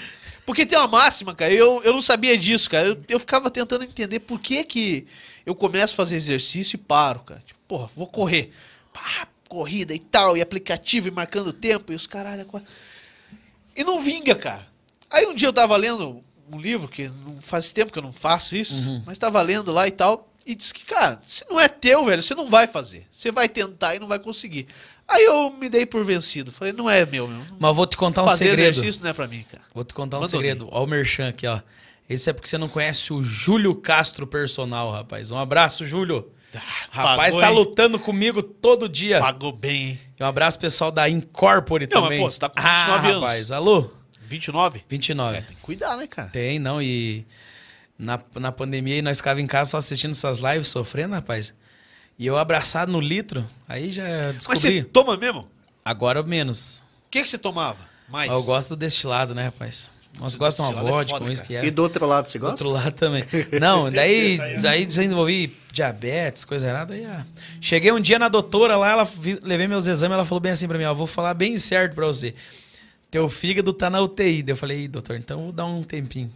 Porque 0.46 0.64
tem 0.64 0.78
uma 0.78 0.88
máxima, 0.88 1.34
cara, 1.34 1.52
eu, 1.52 1.82
eu 1.84 1.92
não 1.92 2.00
sabia 2.00 2.38
disso, 2.38 2.70
cara. 2.70 2.88
Eu, 2.88 3.04
eu 3.06 3.20
ficava 3.20 3.50
tentando 3.50 3.84
entender 3.84 4.20
por 4.20 4.40
que 4.40 4.64
que 4.64 5.06
eu 5.44 5.54
começo 5.54 5.92
a 5.92 5.96
fazer 5.96 6.16
exercício 6.16 6.76
e 6.76 6.78
paro, 6.78 7.20
cara. 7.20 7.42
Tipo, 7.46 7.60
porra, 7.68 7.90
vou 7.94 8.06
correr. 8.06 8.50
Pá, 8.94 9.28
corrida 9.46 9.94
e 9.94 9.98
tal, 9.98 10.38
e 10.38 10.40
aplicativo 10.40 11.06
e 11.06 11.10
marcando 11.10 11.52
tempo, 11.52 11.92
e 11.92 11.96
os 11.96 12.06
caralho. 12.06 12.46
quase- 12.46 12.64
E 13.76 13.84
não 13.84 14.00
vinga, 14.02 14.34
cara. 14.34 14.66
Aí 15.10 15.26
um 15.26 15.34
dia 15.34 15.48
eu 15.48 15.52
tava 15.52 15.76
lendo 15.76 16.24
um 16.50 16.58
livro, 16.58 16.88
que 16.88 17.08
não 17.26 17.38
faz 17.42 17.70
tempo 17.72 17.92
que 17.92 17.98
eu 17.98 18.02
não 18.02 18.12
faço 18.12 18.56
isso, 18.56 19.02
mas 19.04 19.18
tava 19.18 19.42
lendo 19.42 19.70
lá 19.70 19.86
e 19.86 19.90
tal, 19.90 20.32
e 20.46 20.54
disse 20.54 20.72
que, 20.72 20.84
cara, 20.86 21.20
se 21.26 21.44
não 21.50 21.60
é 21.60 21.68
teu, 21.68 22.06
velho, 22.06 22.22
você 22.22 22.34
não 22.34 22.48
vai 22.48 22.66
fazer. 22.66 23.06
Você 23.12 23.30
vai 23.30 23.48
tentar 23.50 23.94
e 23.94 23.98
não 23.98 24.06
vai 24.08 24.18
conseguir. 24.18 24.66
Aí 25.08 25.24
eu 25.24 25.50
me 25.52 25.68
dei 25.68 25.86
por 25.86 26.04
vencido. 26.04 26.50
Falei, 26.50 26.72
não 26.72 26.90
é 26.90 27.06
meu, 27.06 27.28
meu. 27.28 27.42
Mas 27.58 27.76
vou 27.76 27.86
te 27.86 27.96
contar 27.96 28.24
um 28.24 28.28
fazer 28.28 28.50
segredo. 28.50 28.70
exercício 28.70 29.02
não 29.02 29.10
é 29.10 29.12
pra 29.12 29.26
mim, 29.28 29.44
cara. 29.50 29.62
Vou 29.72 29.84
te 29.84 29.94
contar 29.94 30.16
um 30.16 30.20
Abandonei. 30.20 30.50
segredo. 30.50 30.68
Ó 30.70 30.82
o 30.82 30.86
Merchan 30.86 31.28
aqui, 31.28 31.46
ó. 31.46 31.60
Esse 32.08 32.30
é 32.30 32.32
porque 32.32 32.48
você 32.48 32.58
não 32.58 32.68
conhece 32.68 33.12
o 33.12 33.22
Júlio 33.22 33.74
Castro 33.74 34.26
personal, 34.26 34.90
rapaz. 34.90 35.30
Um 35.30 35.38
abraço, 35.38 35.84
Júlio. 35.84 36.30
Rapaz, 36.90 37.34
pagou, 37.34 37.40
tá 37.40 37.48
hein? 37.50 37.54
lutando 37.54 37.98
comigo 37.98 38.42
todo 38.42 38.88
dia. 38.88 39.20
Pagou 39.20 39.52
bem, 39.52 39.90
hein? 39.90 40.00
E 40.18 40.22
um 40.22 40.26
abraço 40.26 40.58
pessoal 40.58 40.90
da 40.90 41.08
Incorpore 41.08 41.86
Não, 41.90 42.00
mas, 42.00 42.08
também. 42.08 42.20
pô, 42.20 42.30
você 42.30 42.38
tá 42.38 42.48
com 42.48 42.58
ah, 42.58 42.76
29 42.78 43.08
anos. 43.08 43.22
rapaz. 43.22 43.52
Alô? 43.52 43.90
29? 44.22 44.84
29. 44.88 45.36
É, 45.36 45.40
tem 45.40 45.56
que 45.56 45.62
cuidar, 45.62 45.96
né, 45.96 46.06
cara? 46.06 46.28
Tem, 46.30 46.58
não. 46.58 46.80
E 46.80 47.26
na, 47.98 48.20
na 48.36 48.52
pandemia 48.52 49.02
nós 49.02 49.18
ficava 49.18 49.40
em 49.40 49.46
casa 49.46 49.72
só 49.72 49.76
assistindo 49.78 50.12
essas 50.12 50.38
lives, 50.38 50.68
sofrendo, 50.68 51.14
rapaz. 51.14 51.52
E 52.18 52.26
eu 52.26 52.36
abraçado 52.36 52.90
no 52.90 53.00
litro, 53.00 53.44
aí 53.68 53.90
já 53.92 54.04
Mas 54.26 54.36
descobri. 54.36 54.60
você 54.60 54.82
toma 54.84 55.16
mesmo? 55.16 55.40
O 55.40 55.46
Agora 55.84 56.22
menos. 56.22 56.82
que, 57.10 57.22
que 57.22 57.28
você 57.28 57.38
tomava? 57.38 57.78
Mais? 58.08 58.30
Eu 58.30 58.42
gosto 58.42 58.70
do 58.70 58.76
destilado, 58.76 59.34
né, 59.34 59.44
rapaz? 59.46 59.90
Nós 60.18 60.34
gostamos 60.34 60.72
de 60.74 60.80
uma 60.80 60.88
é 60.88 60.92
vodka, 60.92 61.12
foda, 61.12 61.26
um 61.26 61.32
isso 61.32 61.42
que 61.44 61.54
é. 61.54 61.64
E 61.66 61.70
do 61.70 61.82
outro 61.82 62.06
lado, 62.06 62.26
você 62.26 62.38
Do 62.38 62.42
gosta? 62.46 62.64
outro 62.64 62.70
lado 62.70 62.92
também. 62.94 63.22
Não, 63.60 63.90
daí, 63.92 64.38
daí 64.62 64.86
desenvolvi 64.86 65.54
diabetes, 65.70 66.42
coisa 66.44 66.66
errada. 66.68 66.94
Aí, 66.94 67.04
ah. 67.04 67.26
Cheguei 67.60 67.92
um 67.92 68.00
dia 68.00 68.18
na 68.18 68.28
doutora 68.28 68.78
lá, 68.78 68.90
ela 68.92 69.04
vi- 69.04 69.38
levei 69.42 69.68
meus 69.68 69.86
exames, 69.86 70.14
ela 70.14 70.24
falou 70.24 70.40
bem 70.40 70.52
assim 70.52 70.66
pra 70.66 70.78
mim, 70.78 70.84
ó, 70.84 70.94
vou 70.94 71.06
falar 71.06 71.34
bem 71.34 71.58
certo 71.58 71.94
pra 71.94 72.06
você. 72.06 72.34
Teu 73.10 73.28
fígado 73.28 73.74
tá 73.74 73.90
na 73.90 74.00
UTI. 74.00 74.42
Daí 74.42 74.52
eu 74.52 74.56
falei, 74.56 74.84
"Ih, 74.84 74.88
doutor, 74.88 75.16
então 75.16 75.42
vou 75.42 75.52
dar 75.52 75.66
um 75.66 75.82
tempinho. 75.82 76.32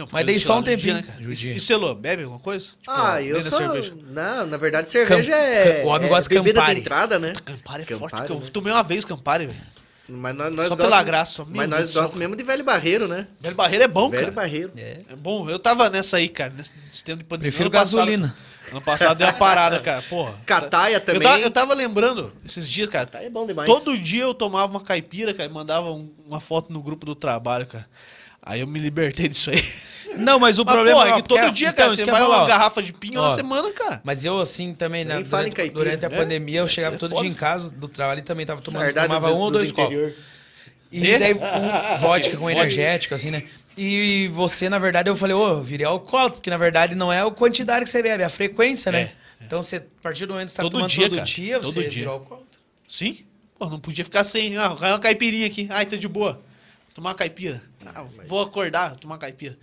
Não, 0.00 0.08
Mas 0.12 0.26
dei 0.26 0.38
só 0.38 0.58
um 0.58 0.62
tempinho. 0.62 1.02
cara? 1.02 1.22
Judia. 1.22 1.52
E, 1.52 1.56
e 1.56 1.60
Celô, 1.60 1.94
bebe 1.94 2.22
alguma 2.22 2.40
coisa? 2.40 2.66
Tipo, 2.80 2.90
Ah, 2.90 3.22
eu 3.22 3.40
sou. 3.42 3.58
cerveja. 3.58 3.94
Não, 4.08 4.46
na 4.46 4.56
verdade, 4.56 4.90
cerveja 4.90 5.32
Cam- 5.32 5.38
é. 5.38 5.82
o 5.84 5.88
homem 5.88 6.06
é 6.06 6.08
gosta 6.08 6.28
de 6.28 6.34
bebida 6.34 6.60
Campari. 6.60 6.74
de 6.76 6.80
entrada, 6.80 7.18
né? 7.18 7.32
Campari 7.44 7.82
é 7.82 7.86
Campari, 7.86 8.10
forte, 8.10 8.26
que 8.26 8.32
eu 8.32 8.40
né? 8.40 8.46
tomei 8.52 8.72
uma 8.72 8.82
vez 8.82 9.04
Campari, 9.04 9.46
velho. 9.46 9.60
Mas 10.12 10.34
nós, 10.34 10.52
nós 10.52 10.68
Só 10.68 10.74
gosta- 10.74 10.90
pela 10.90 11.02
graça, 11.04 11.44
meu 11.44 11.54
Mas 11.54 11.68
Deus 11.68 11.80
nós 11.80 11.90
gostamos 11.90 12.14
mesmo 12.14 12.34
de 12.34 12.42
velho 12.42 12.64
barreiro, 12.64 13.06
né? 13.06 13.28
Velho 13.40 13.54
Barreiro 13.54 13.84
é 13.84 13.86
bom, 13.88 14.10
velho 14.10 14.22
cara. 14.22 14.32
barreiro. 14.34 14.72
É. 14.76 14.98
É 15.08 15.14
bom. 15.14 15.48
Eu 15.48 15.56
tava 15.56 15.88
nessa 15.88 16.16
aí, 16.16 16.28
cara, 16.28 16.52
nesse, 16.56 16.72
tempo 17.04 17.18
de 17.18 17.24
pandemia. 17.24 17.50
Prefiro 17.52 17.68
Ano 17.68 17.70
passado- 17.72 17.96
gasolina. 17.98 18.36
ano 18.72 18.80
passado 18.80 19.18
deu 19.18 19.28
uma 19.28 19.32
parada, 19.34 19.78
cara. 19.78 20.02
Porra. 20.02 20.34
Cataia 20.44 20.96
Eu 20.96 21.00
também. 21.00 21.22
tava, 21.22 21.38
eu 21.38 21.50
tava 21.52 21.74
lembrando 21.74 22.32
esses 22.44 22.68
dias, 22.68 22.88
cara. 22.88 23.06
Cataia 23.06 23.26
é 23.26 23.30
bom 23.30 23.46
demais. 23.46 23.68
Todo 23.68 23.96
dia 23.96 24.24
eu 24.24 24.34
tomava 24.34 24.72
uma 24.72 24.80
caipira, 24.80 25.32
cara, 25.32 25.48
e 25.48 25.52
mandava 25.52 25.92
um- 25.92 26.10
uma 26.26 26.40
foto 26.40 26.72
no 26.72 26.82
grupo 26.82 27.06
do 27.06 27.14
trabalho, 27.14 27.66
cara. 27.68 27.86
Aí 28.42 28.60
eu 28.60 28.66
me 28.66 28.78
libertei 28.78 29.28
disso 29.28 29.50
aí. 29.50 29.62
Não, 30.16 30.38
mas 30.40 30.58
o 30.58 30.64
Mas, 30.64 30.74
problema 30.74 30.98
porra, 30.98 31.10
é 31.10 31.12
ó, 31.12 31.16
que 31.16 31.22
todo 31.28 31.38
porque- 31.38 31.52
dia, 31.52 31.68
então, 31.68 31.84
cara, 31.84 31.96
você 31.96 32.04
vai 32.04 32.14
falar, 32.20 32.36
uma 32.38 32.44
ó. 32.44 32.46
garrafa 32.46 32.82
de 32.82 32.92
na 33.12 33.22
Ó. 33.22 33.30
semana, 33.30 33.72
cara. 33.72 34.00
Mas 34.04 34.24
eu, 34.24 34.40
assim, 34.40 34.74
também, 34.74 35.04
né? 35.04 35.22
Durante, 35.22 35.54
caipira, 35.54 35.72
durante 35.84 36.06
a 36.06 36.08
né? 36.08 36.16
pandemia, 36.16 36.60
eu 36.60 36.68
chegava 36.68 36.96
É 36.96 36.98
todo 36.98 37.10
foda. 37.10 37.22
dia 37.22 37.30
em 37.30 37.34
casa 37.34 37.70
do 37.70 37.86
trabalho 37.86 38.18
e 38.20 38.22
também 38.22 38.44
tava 38.44 38.60
tomando, 38.60 38.92
tomava 38.92 39.28
dos- 39.28 39.36
um 39.36 39.40
ou 39.40 39.50
dois 39.50 39.70
copos. 39.70 39.92
interior. 39.92 40.14
E 40.90 41.06
E? 41.06 41.18
daí 41.18 41.34
um 41.34 41.98
vodka 41.98 42.36
com 42.36 42.50
energético, 42.50 43.14
assim, 43.14 43.30
né? 43.30 43.44
E 43.76 44.28
você, 44.32 44.68
na 44.68 44.78
verdade, 44.78 45.08
eu 45.08 45.14
falei, 45.14 45.36
ô, 45.36 45.62
virei 45.62 45.86
alcoólatra, 45.86 46.34
porque 46.38 46.50
na 46.50 46.56
verdade 46.56 46.96
não 46.96 47.12
é 47.12 47.20
a 47.22 47.30
quantidade 47.30 47.84
que 47.84 47.90
você 47.90 48.02
bebe, 48.02 48.22
é 48.24 48.26
a 48.26 48.30
frequência, 48.30 48.90
né? 48.90 49.12
Então, 49.40 49.62
você, 49.62 49.76
a 49.76 49.82
partir 50.02 50.26
do 50.26 50.32
momento 50.32 50.46
que 50.46 50.52
você 50.52 50.56
tá 50.56 50.62
Todo 50.64 50.72
tomando 50.72 50.90
dia, 50.90 51.04
todo 51.08 51.14
cara. 51.18 51.26
dia, 51.26 51.60
Todo 51.60 51.72
você 51.72 51.80
dia. 51.82 51.90
virou 51.90 52.14
alcoólatra. 52.14 52.60
Sim? 52.88 53.18
Pô, 53.58 53.66
não 53.66 53.78
podia 53.78 54.04
ficar 54.04 54.24
sem. 54.24 54.56
Ah, 54.56 54.70
vai 54.70 54.90
uma 54.90 54.98
caipirinha 54.98 55.46
aqui. 55.46 55.66
Ai, 55.70 55.86
tá 55.86 55.96
de 55.96 56.08
boa. 56.08 56.42
Tomar 56.94 57.14
caipira. 57.14 57.62
Ah, 57.86 58.04
vou 58.26 58.42
acordar, 58.42 58.96
tomar 58.96 59.18
caipira. 59.18 59.56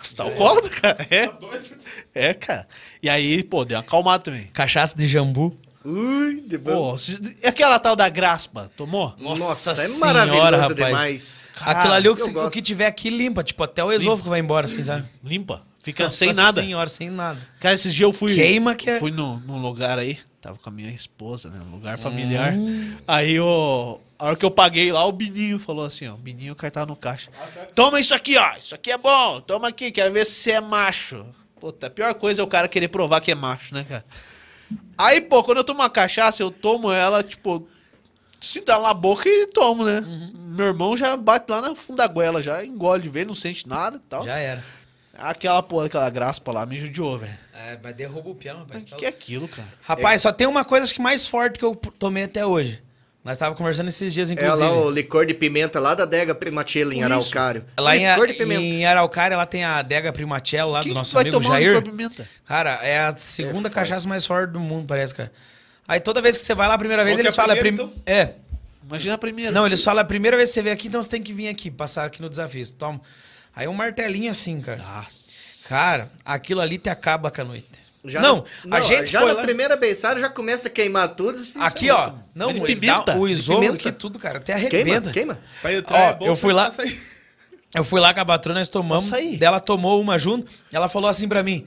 Você 0.00 0.14
tá 0.16 0.22
alcoólatra, 0.24 0.70
cara? 0.70 1.06
É. 1.10 1.30
É, 2.28 2.34
cara. 2.34 2.66
E 3.02 3.08
aí, 3.10 3.42
pô, 3.42 3.64
deu 3.64 3.76
uma 3.76 3.82
acalmada 3.82 4.22
também. 4.22 4.44
Cachaça 4.54 4.96
de 4.96 5.06
jambu. 5.06 5.56
Ui, 5.84 6.40
de 6.46 6.56
bom. 6.56 6.96
Pô, 6.96 6.96
e 7.42 7.46
aquela 7.46 7.78
tal 7.78 7.94
da 7.94 8.08
graspa, 8.08 8.70
tomou? 8.74 9.14
Nossa, 9.18 9.44
Nossa 9.44 9.70
é 9.72 9.74
senhora, 9.74 10.26
maravilhoso 10.26 10.62
rapaz. 10.62 10.76
demais. 10.76 11.50
Cara, 11.54 11.78
Aquilo 11.78 11.92
ali, 11.94 12.08
o 12.08 12.16
que, 12.16 12.22
o 12.38 12.50
que 12.50 12.62
tiver 12.62 12.86
aqui 12.86 13.10
limpa, 13.10 13.44
tipo, 13.44 13.62
até 13.62 13.84
o 13.84 13.92
esôfago 13.92 14.30
vai 14.30 14.40
embora, 14.40 14.64
assim, 14.64 14.82
sabe? 14.82 15.04
Limpa. 15.22 15.62
Fica 15.82 16.04
Nossa 16.04 16.16
sem 16.16 16.32
nada. 16.32 16.62
senhora, 16.62 16.88
sem 16.88 17.10
nada. 17.10 17.38
Cara, 17.60 17.74
esses 17.74 17.92
dias 17.94 18.06
eu 18.08 18.12
fui. 18.14 18.34
Queima 18.34 18.74
que 18.74 18.88
é- 18.88 18.98
Fui 18.98 19.10
num, 19.10 19.36
num 19.40 19.60
lugar 19.60 19.98
aí. 19.98 20.18
Tava 20.44 20.58
com 20.58 20.68
a 20.68 20.72
minha 20.72 20.90
esposa, 20.90 21.48
né? 21.48 21.58
Num 21.64 21.76
lugar 21.76 21.96
familiar. 21.96 22.52
Hum. 22.52 22.98
Aí, 23.08 23.40
ó. 23.40 23.96
A 24.18 24.26
hora 24.26 24.36
que 24.36 24.44
eu 24.44 24.50
paguei 24.50 24.92
lá, 24.92 25.02
o 25.06 25.10
Bininho 25.10 25.58
falou 25.58 25.86
assim, 25.86 26.06
ó. 26.06 26.12
O 26.12 26.18
Bininho, 26.18 26.52
o 26.52 26.56
cara 26.56 26.70
tava 26.70 26.84
no 26.84 26.94
caixa. 26.94 27.30
Toma 27.74 27.98
isso 27.98 28.14
aqui, 28.14 28.36
ó. 28.36 28.54
Isso 28.58 28.74
aqui 28.74 28.92
é 28.92 28.98
bom. 28.98 29.40
Toma 29.40 29.68
aqui, 29.68 29.90
quero 29.90 30.12
ver 30.12 30.26
se 30.26 30.32
você 30.32 30.50
é 30.50 30.60
macho. 30.60 31.24
Puta, 31.58 31.86
a 31.86 31.90
pior 31.90 32.12
coisa 32.12 32.42
é 32.42 32.44
o 32.44 32.46
cara 32.46 32.68
querer 32.68 32.88
provar 32.88 33.22
que 33.22 33.32
é 33.32 33.34
macho, 33.34 33.72
né, 33.72 33.86
cara? 33.88 34.04
Aí, 34.98 35.22
pô, 35.22 35.42
quando 35.42 35.58
eu 35.58 35.64
tomo 35.64 35.80
uma 35.80 35.88
cachaça, 35.88 36.42
eu 36.42 36.50
tomo 36.50 36.92
ela, 36.92 37.22
tipo, 37.22 37.66
sinto 38.38 38.70
ela 38.70 38.88
na 38.88 38.94
boca 38.94 39.26
e 39.26 39.46
tomo, 39.46 39.82
né? 39.82 40.00
Uhum. 40.00 40.32
Meu 40.34 40.66
irmão 40.66 40.94
já 40.94 41.16
bate 41.16 41.50
lá 41.50 41.62
na 41.62 41.74
funda 41.74 42.06
da 42.06 42.12
goela, 42.12 42.42
já 42.42 42.62
engole 42.62 43.02
de 43.02 43.08
vez, 43.08 43.26
não 43.26 43.34
sente 43.34 43.66
nada 43.66 43.96
e 43.96 44.00
tal. 44.00 44.24
Já 44.24 44.36
era. 44.36 44.62
Aquela 45.18 45.62
porra, 45.62 45.86
aquela 45.86 46.10
graspa 46.10 46.50
lá 46.52 46.66
me 46.66 46.78
judiou, 46.78 47.18
velho. 47.18 47.32
É, 47.54 47.78
mas 47.82 47.94
derruba 47.94 48.30
o 48.30 48.34
peão, 48.34 48.58
rapaz. 48.58 48.70
Mas 48.74 48.82
o 48.84 48.86
que, 48.86 48.94
que 48.96 49.04
é 49.06 49.08
aquilo, 49.08 49.48
cara? 49.48 49.68
Rapaz, 49.82 50.22
só 50.22 50.32
tem 50.32 50.46
uma 50.46 50.64
coisa 50.64 50.84
acho 50.84 50.94
que 50.94 51.00
mais 51.00 51.26
forte 51.26 51.58
que 51.58 51.64
eu 51.64 51.74
tomei 51.98 52.24
até 52.24 52.44
hoje. 52.44 52.82
Nós 53.24 53.38
tava 53.38 53.54
conversando 53.54 53.88
esses 53.88 54.12
dias, 54.12 54.30
É 54.30 54.34
inclusive. 54.34 54.60
lá 54.68 54.72
o 54.76 54.90
licor 54.90 55.24
de 55.24 55.32
pimenta 55.32 55.80
lá 55.80 55.94
da 55.94 56.02
adega 56.02 56.34
Primatiela 56.34 56.92
em 56.92 56.98
Isso. 56.98 57.06
Araucário. 57.06 57.64
Lá 57.78 57.96
em, 57.96 58.06
licor 58.10 58.26
de 58.26 58.34
pimenta. 58.34 58.60
em 58.60 58.84
Araucária, 58.84 59.34
lá 59.34 59.46
tem 59.46 59.64
a 59.64 59.76
adega 59.76 60.12
Primatello, 60.12 60.72
lá 60.72 60.80
Quem 60.82 60.90
do 60.90 60.94
que 60.94 60.98
nosso 60.98 61.14
vai 61.14 61.22
amigo 61.22 61.40
tomar 61.40 61.54
Jair. 61.54 61.68
licor 61.68 61.82
pimenta? 61.90 62.28
Cara, 62.44 62.80
é 62.82 62.98
a 62.98 63.16
segunda 63.16 63.68
É 63.68 63.72
forte. 63.72 63.74
cachaça 63.74 64.06
mais 64.06 64.26
forte 64.26 64.50
do 64.50 64.60
mundo, 64.60 64.86
parece, 64.86 65.14
cara. 65.14 65.32
Aí 65.88 66.00
toda 66.00 66.20
vez 66.20 66.36
que 66.36 66.42
você 66.42 66.54
vai 66.54 66.68
lá 66.68 66.74
a 66.74 66.78
primeira 66.78 67.02
vez, 67.02 67.14
Qual 67.16 67.22
que 67.22 67.26
é 67.26 67.28
eles 67.28 67.38
a 67.38 67.42
falam... 67.42 67.56
é 67.56 67.60
primeira, 67.60 67.88
prim- 67.88 68.02
É. 68.04 68.30
Imagina 68.86 69.14
a 69.14 69.18
primeira. 69.18 69.52
Não, 69.52 69.64
eles 69.66 69.82
falam 69.82 70.02
a 70.02 70.04
primeira 70.04 70.36
vez 70.36 70.50
que 70.50 70.54
você 70.54 70.62
vem 70.62 70.72
aqui, 70.74 70.88
então 70.88 71.02
você 71.02 71.08
tem 71.08 71.22
que 71.22 71.32
vir 71.32 71.48
aqui, 71.48 71.70
passar 71.70 72.04
aqui 72.04 72.20
no 72.20 72.28
desafio. 72.28 72.70
Toma. 72.72 73.00
Aí 73.54 73.68
um 73.68 73.74
martelinho 73.74 74.30
assim, 74.30 74.60
cara. 74.60 74.78
Nossa. 74.78 75.68
Cara, 75.68 76.10
aquilo 76.24 76.60
ali 76.60 76.76
te 76.78 76.88
acaba 76.88 77.30
com 77.30 77.40
a 77.40 77.44
noite. 77.44 77.84
Já 78.06 78.20
não, 78.20 78.44
na- 78.66 78.76
a 78.76 78.80
gente 78.80 79.10
já 79.10 79.20
foi 79.20 79.28
na 79.30 79.34
lá... 79.38 79.42
primeira 79.44 79.76
beiçada 79.76 80.20
já 80.20 80.28
começa 80.28 80.68
a 80.68 80.70
queimar 80.70 81.08
tudo. 81.14 81.38
assim, 81.38 81.58
Aqui, 81.60 81.88
é 81.88 81.94
ó. 81.94 82.10
muito- 82.10 82.18
Não, 82.34 82.50
ele 82.50 82.60
pimenta, 82.60 83.12
dá 83.14 83.16
o 83.16 83.26
isômero 83.26 83.72
aqui, 83.74 83.90
tudo, 83.90 84.18
cara. 84.18 84.38
Até 84.38 84.52
Queima, 84.68 84.90
arrebenta. 84.90 85.10
queima. 85.10 85.38
Entrar 85.64 85.98
Ó, 85.98 86.10
é 86.10 86.14
bom, 86.14 86.26
eu 86.26 86.36
fui 86.36 86.52
lá-. 86.52 86.70
Eu 87.74 87.82
fui 87.82 88.00
lá 88.00 88.14
com 88.14 88.20
a 88.20 88.24
patrona, 88.24 88.60
nós 88.60 88.68
tomamos. 88.68 89.12
Açaí. 89.12 89.36
Dela 89.36 89.58
tomou 89.58 90.00
uma 90.00 90.16
junto. 90.16 90.48
Ela 90.72 90.88
falou 90.88 91.10
assim 91.10 91.26
pra 91.26 91.42
mim: 91.42 91.66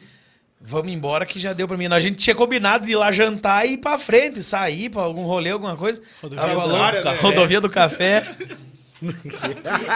Vamos 0.62 0.90
embora 0.90 1.26
que 1.26 1.38
já 1.38 1.52
deu 1.52 1.68
pra 1.68 1.76
mim. 1.76 1.88
A 1.92 2.00
gente 2.00 2.16
tinha 2.16 2.34
combinado 2.34 2.86
de 2.86 2.94
ir 2.94 2.96
lá 2.96 3.12
jantar 3.12 3.68
e 3.68 3.74
ir 3.74 3.78
pra 3.78 3.98
frente, 3.98 4.42
sair 4.42 4.88
pra 4.90 5.02
algum 5.02 5.24
rolê, 5.26 5.50
alguma 5.50 5.76
coisa. 5.76 6.02
Rodovia 6.22 6.44
ela 6.46 6.54
do 6.54 6.60
falou: 6.62 6.80
Café, 6.80 7.04
né? 7.04 7.18
Rodovia 7.20 7.60
do 7.60 7.70
Café. 7.70 8.36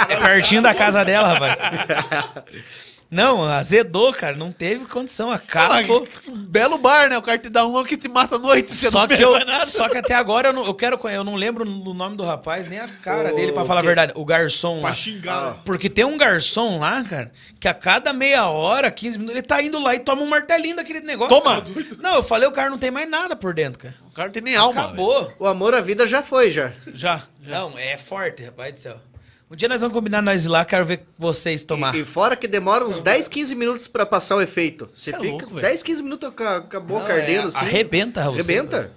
é 0.09 0.15
pertinho 0.17 0.61
da 0.61 0.73
casa 0.73 1.03
dela, 1.03 1.33
rapaz. 1.33 1.57
Não, 3.11 3.43
azedou, 3.43 4.13
cara. 4.13 4.37
Não 4.37 4.53
teve 4.53 4.85
condição. 4.85 5.29
Acabou. 5.29 6.07
Ah, 6.25 6.31
belo 6.33 6.77
bar, 6.77 7.09
né? 7.09 7.17
O 7.17 7.21
cara 7.21 7.37
te 7.37 7.49
dá 7.49 7.65
uma 7.65 7.83
que 7.83 7.97
te 7.97 8.07
mata 8.07 8.37
à 8.37 8.39
noite. 8.39 8.73
Você 8.73 8.89
Só 8.89 9.01
não 9.01 9.07
que, 9.09 9.21
eu, 9.21 9.37
nada. 9.45 9.65
só 9.65 9.89
que 9.89 9.97
até 9.97 10.13
agora 10.13 10.47
eu 10.47 10.53
não, 10.53 10.63
eu 10.65 10.73
quero 10.73 10.97
eu 11.09 11.23
não 11.23 11.35
lembro 11.35 11.65
o 11.67 11.93
nome 11.93 12.15
do 12.15 12.23
rapaz, 12.23 12.67
nem 12.67 12.79
a 12.79 12.87
cara 12.87 13.33
O 13.33 13.35
dele, 13.35 13.51
pra 13.51 13.65
falar 13.65 13.81
a 13.81 13.83
verdade. 13.83 14.13
O 14.15 14.23
garçom 14.23 14.75
lá. 14.77 14.83
Pra 14.83 14.93
xingar. 14.93 15.57
Porque 15.65 15.89
tem 15.89 16.05
um 16.05 16.15
garçom 16.15 16.79
lá, 16.79 17.03
cara, 17.03 17.31
que 17.59 17.67
a 17.67 17.73
cada 17.73 18.13
meia 18.13 18.47
hora, 18.47 18.89
15 18.89 19.17
minutos, 19.17 19.37
ele 19.37 19.45
tá 19.45 19.61
indo 19.61 19.77
lá 19.77 19.93
e 19.93 19.99
toma 19.99 20.21
um 20.21 20.27
martelinho 20.29 20.77
daquele 20.77 21.01
negócio. 21.01 21.35
Toma! 21.37 21.61
Não, 21.99 22.15
eu 22.15 22.23
falei, 22.23 22.47
o 22.47 22.51
cara 22.53 22.69
não 22.69 22.77
tem 22.77 22.91
mais 22.91 23.09
nada 23.09 23.35
por 23.35 23.53
dentro, 23.53 23.79
cara. 23.79 23.95
O 24.09 24.13
cara 24.13 24.27
não 24.29 24.33
tem 24.33 24.43
nem 24.43 24.55
alma. 24.55 24.83
Acabou. 24.85 25.33
O 25.37 25.45
amor 25.45 25.73
à 25.75 25.81
vida 25.81 26.07
já 26.07 26.23
foi, 26.23 26.49
já. 26.49 26.71
Já, 26.93 27.23
já. 27.43 27.59
Não, 27.59 27.77
é 27.77 27.97
forte, 27.97 28.43
rapaz 28.43 28.73
do 28.73 28.79
céu. 28.79 29.10
Um 29.51 29.55
dia 29.55 29.67
nós 29.67 29.81
vamos 29.81 29.93
combinar 29.93 30.21
nós 30.21 30.45
ir 30.45 30.47
lá, 30.47 30.63
quero 30.63 30.85
ver 30.85 31.01
vocês 31.17 31.65
tomar. 31.65 31.93
E, 31.93 31.99
e 32.01 32.05
fora 32.05 32.37
que 32.37 32.47
demora 32.47 32.85
uns 32.85 33.01
10, 33.01 33.27
15 33.27 33.53
minutos 33.53 33.85
pra 33.87 34.05
passar 34.05 34.37
o 34.37 34.41
efeito. 34.41 34.89
Você 34.95 35.09
É 35.09 35.13
fica 35.17 35.27
louco, 35.27 35.47
velho. 35.49 35.61
10, 35.67 35.83
15 35.83 36.03
minutos 36.03 36.33
com 36.33 36.43
a, 36.43 36.61
com 36.61 36.77
a 36.77 36.79
boca 36.79 37.09
Não, 37.09 37.11
é, 37.15 37.21
ardendo 37.21 37.47
assim. 37.49 37.57
Arrebenta, 37.57 38.21
Raul. 38.21 38.35
Arrebenta. 38.35 38.93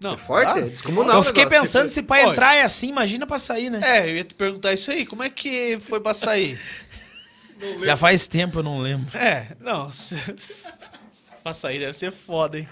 Não, 0.00 0.14
É 0.14 0.16
forte, 0.16 0.52
tá? 0.52 0.58
é 0.58 0.62
descomunal. 0.62 1.16
Eu 1.16 1.22
fiquei 1.22 1.44
negócio. 1.44 1.62
pensando 1.62 1.90
se 1.90 2.02
pra 2.02 2.24
entrar 2.24 2.56
é 2.56 2.62
assim, 2.62 2.88
imagina 2.88 3.24
pra 3.24 3.38
sair, 3.38 3.70
né? 3.70 3.80
É, 3.84 4.10
eu 4.10 4.16
ia 4.16 4.24
te 4.24 4.34
perguntar 4.34 4.72
isso 4.72 4.90
aí. 4.90 5.06
Como 5.06 5.22
é 5.22 5.30
que 5.30 5.78
foi 5.80 6.00
pra 6.00 6.12
sair? 6.12 6.58
Já 7.84 7.96
faz 7.96 8.26
tempo, 8.26 8.58
eu 8.58 8.62
não 8.64 8.80
lembro. 8.80 9.16
é, 9.16 9.46
não. 9.60 9.88
Se, 9.94 10.16
se, 10.36 10.68
pra 11.42 11.54
sair 11.54 11.78
deve 11.78 11.92
ser 11.92 12.10
foda, 12.10 12.58
hein? 12.58 12.68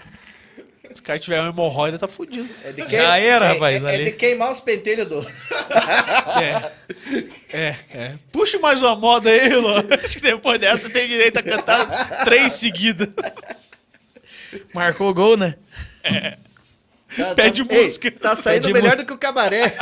Se 0.93 1.01
o 1.01 1.03
cara 1.03 1.17
tiver 1.19 1.39
uma 1.41 1.49
hemorroida, 1.49 1.97
tá 1.97 2.07
fudido. 2.07 2.47
É 2.63 2.71
de 2.71 2.87
Já 2.91 3.17
era, 3.17 3.45
é- 3.45 3.53
rapaz, 3.53 3.83
É, 3.83 3.91
é 3.91 3.95
ali. 3.95 4.05
de 4.05 4.11
queimar 4.11 4.51
os 4.51 4.59
pentelhos 4.61 5.05
do. 5.07 5.19
É. 6.41 6.71
É, 7.51 7.75
é. 7.93 8.11
Puxa 8.31 8.57
mais 8.59 8.81
uma 8.81 8.95
moda 8.95 9.29
aí, 9.29 9.49
Lô. 9.53 9.75
Acho 10.03 10.15
que 10.17 10.21
depois 10.21 10.59
dessa 10.59 10.89
tem 10.89 11.07
direito 11.07 11.37
a 11.37 11.43
cantar 11.43 12.23
três 12.25 12.53
seguidas. 12.53 13.09
Marcou 14.73 15.09
o 15.09 15.13
gol, 15.13 15.37
né? 15.37 15.55
Tá- 17.15 17.35
Pede 17.35 17.63
tá- 17.63 17.75
Ei, 17.75 17.83
música. 17.83 18.11
Tá 18.11 18.35
saindo 18.35 18.61
Pede 18.63 18.73
melhor 18.73 18.91
música. 18.95 19.03
do 19.03 19.07
que 19.07 19.13
o 19.13 19.17
cabaré. 19.17 19.75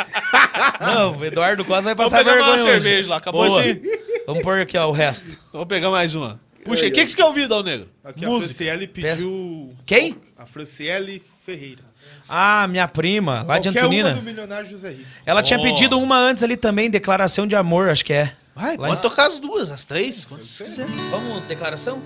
Não, 0.81 1.17
o 1.17 1.25
Eduardo 1.25 1.63
Costa 1.63 1.83
vai 1.83 1.95
Vamos 1.95 2.11
passar 2.11 2.23
pegar 2.23 2.35
vergonha 2.35 2.55
uma 2.55 2.61
hoje. 2.61 2.71
cerveja 2.71 3.09
lá. 3.09 3.17
Acabou 3.17 3.47
Boa. 3.47 3.59
assim? 3.61 3.81
Vamos 4.27 4.43
pôr 4.43 4.59
aqui, 4.61 4.77
ó, 4.77 4.87
o 4.87 4.91
resto. 4.91 5.37
Vamos 5.53 5.67
pegar 5.67 5.89
mais 5.89 6.13
uma. 6.13 6.39
Puxa 6.65 6.83
aí. 6.85 6.91
O 6.91 6.93
que, 6.93 7.03
que 7.03 7.09
você 7.09 7.15
quer 7.15 7.25
ouvir, 7.25 7.47
Dal 7.47 7.63
Negro? 7.63 7.89
Aqui 8.03 8.25
a 8.25 8.27
Música. 8.27 8.53
Franciele 8.53 8.87
pediu. 8.87 9.73
Quem? 9.85 10.15
A 10.41 10.45
Franciele 10.45 11.21
Ferreira. 11.45 11.83
Ah, 12.27 12.65
minha 12.67 12.87
prima, 12.87 13.43
lá 13.43 13.59
de 13.59 13.67
Qualquer 13.69 13.79
uma 13.81 13.85
Antonina. 13.85 14.13
do 14.15 14.23
Milionário 14.23 14.67
José 14.67 14.89
Rico. 14.89 15.05
Ela 15.23 15.43
tinha 15.43 15.59
Oh. 15.59 15.61
pedido 15.61 15.99
uma 15.99 16.17
antes 16.17 16.41
ali 16.41 16.57
também, 16.57 16.89
declaração 16.89 17.45
de 17.45 17.55
amor, 17.55 17.89
acho 17.89 18.03
que 18.03 18.11
é. 18.13 18.33
Vai, 18.55 18.75
Lá 18.75 18.87
pode 18.87 18.99
em- 18.99 19.01
tocar 19.03 19.27
as 19.27 19.37
duas, 19.37 19.69
as 19.69 19.85
três, 19.85 20.25
você 20.25 20.63
quiser. 20.63 20.87
Vamos, 21.11 21.43
declaração? 21.43 22.01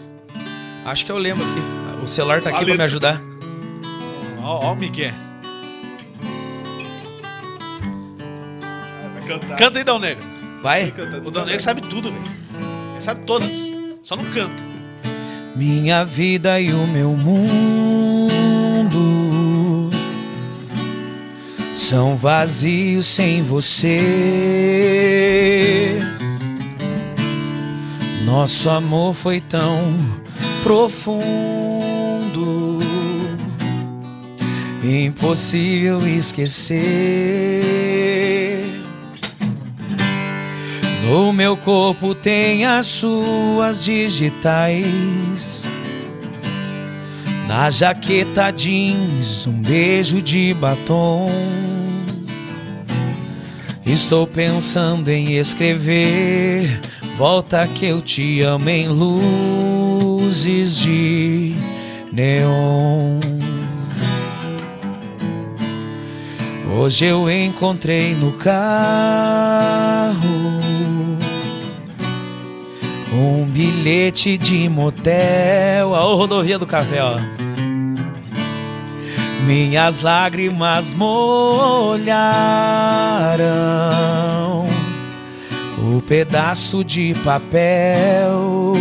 Acho 0.85 1.05
que 1.05 1.11
eu 1.11 1.17
lembro 1.17 1.45
aqui. 1.45 2.03
O 2.03 2.07
celular 2.07 2.41
tá 2.41 2.49
aqui 2.49 2.65
pra 2.65 2.75
me 2.75 2.83
ajudar. 2.83 3.21
Ó, 4.43 4.65
ó 4.67 4.73
o 4.73 4.75
Miguel. 4.75 5.13
Vai 9.13 9.27
cantar. 9.27 9.57
Canta 9.57 9.77
aí, 9.79 9.83
Dal 9.85 9.99
Negro. 9.99 10.23
Vai. 10.61 10.93
O 11.23 11.31
Dal 11.31 11.45
Negro 11.45 11.61
sabe 11.61 11.81
tudo, 11.81 12.11
velho. 12.11 12.23
Ele 12.91 13.01
sabe 13.01 13.21
todas. 13.25 13.71
Só 14.03 14.15
não 14.17 14.25
canta. 14.25 14.61
Minha 15.55 16.03
vida 16.03 16.59
e 16.59 16.73
o 16.73 16.85
meu 16.85 17.11
mundo 17.11 18.14
são 21.75 22.15
vazios 22.15 23.05
sem 23.05 23.43
você. 23.43 23.99
Nosso 28.23 28.69
amor 28.69 29.13
foi 29.13 29.41
tão 29.41 29.93
profundo, 30.63 31.19
impossível 34.81 36.07
esquecer. 36.07 36.81
No 41.05 41.33
meu 41.33 41.57
corpo 41.57 42.15
tem 42.15 42.65
as 42.65 42.87
suas 42.87 43.83
digitais. 43.83 45.67
Na 47.47 47.69
jaqueta 47.69 48.51
jeans, 48.51 49.45
um 49.45 49.53
beijo 49.53 50.21
de 50.21 50.53
batom. 50.55 51.29
Estou 53.85 54.25
pensando 54.25 55.09
em 55.09 55.37
escrever. 55.37 56.81
Volta 57.15 57.67
que 57.67 57.85
eu 57.85 58.01
te 58.01 58.41
amo 58.41 58.67
em 58.67 58.87
luzes 58.87 60.77
de 60.79 61.53
neon. 62.11 63.19
Hoje 66.75 67.05
eu 67.05 67.29
encontrei 67.29 68.15
no 68.15 68.33
carro 68.33 68.55
um 73.13 73.45
bilhete 73.45 74.37
de 74.37 74.67
motel. 74.69 75.93
A 75.95 75.99
rodovia 75.99 76.59
do 76.59 76.65
café, 76.65 77.03
ó. 77.03 77.15
Minhas 79.45 79.99
lágrimas 79.99 80.93
molharam 80.93 82.05
o 85.95 86.01
pedaço 86.01 86.83
de 86.83 87.13
papel. 87.23 88.73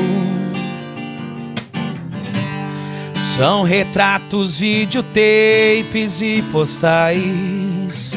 São 3.15 3.63
retratos, 3.63 4.59
videotapes 4.59 6.23
e 6.23 6.43
postais. 6.51 8.17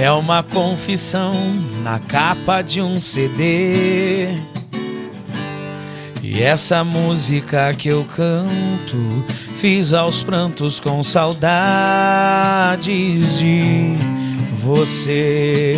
É 0.00 0.10
uma 0.12 0.44
confissão 0.44 1.34
na 1.82 1.98
capa 1.98 2.62
de 2.62 2.80
um 2.80 3.00
CD. 3.00 4.28
E 6.22 6.40
essa 6.40 6.84
música 6.84 7.74
que 7.74 7.88
eu 7.88 8.06
canto, 8.14 9.24
fiz 9.56 9.92
aos 9.92 10.22
prantos 10.22 10.78
com 10.78 11.02
saudades 11.02 11.40
de 13.40 13.96
você. 14.54 15.74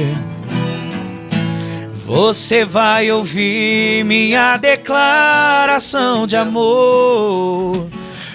Você 2.05 2.63
vai 2.67 3.11
ouvir 3.11 4.05
minha 4.05 4.59
declaração 4.59 6.27
de 6.27 6.37
amor. 6.37 7.89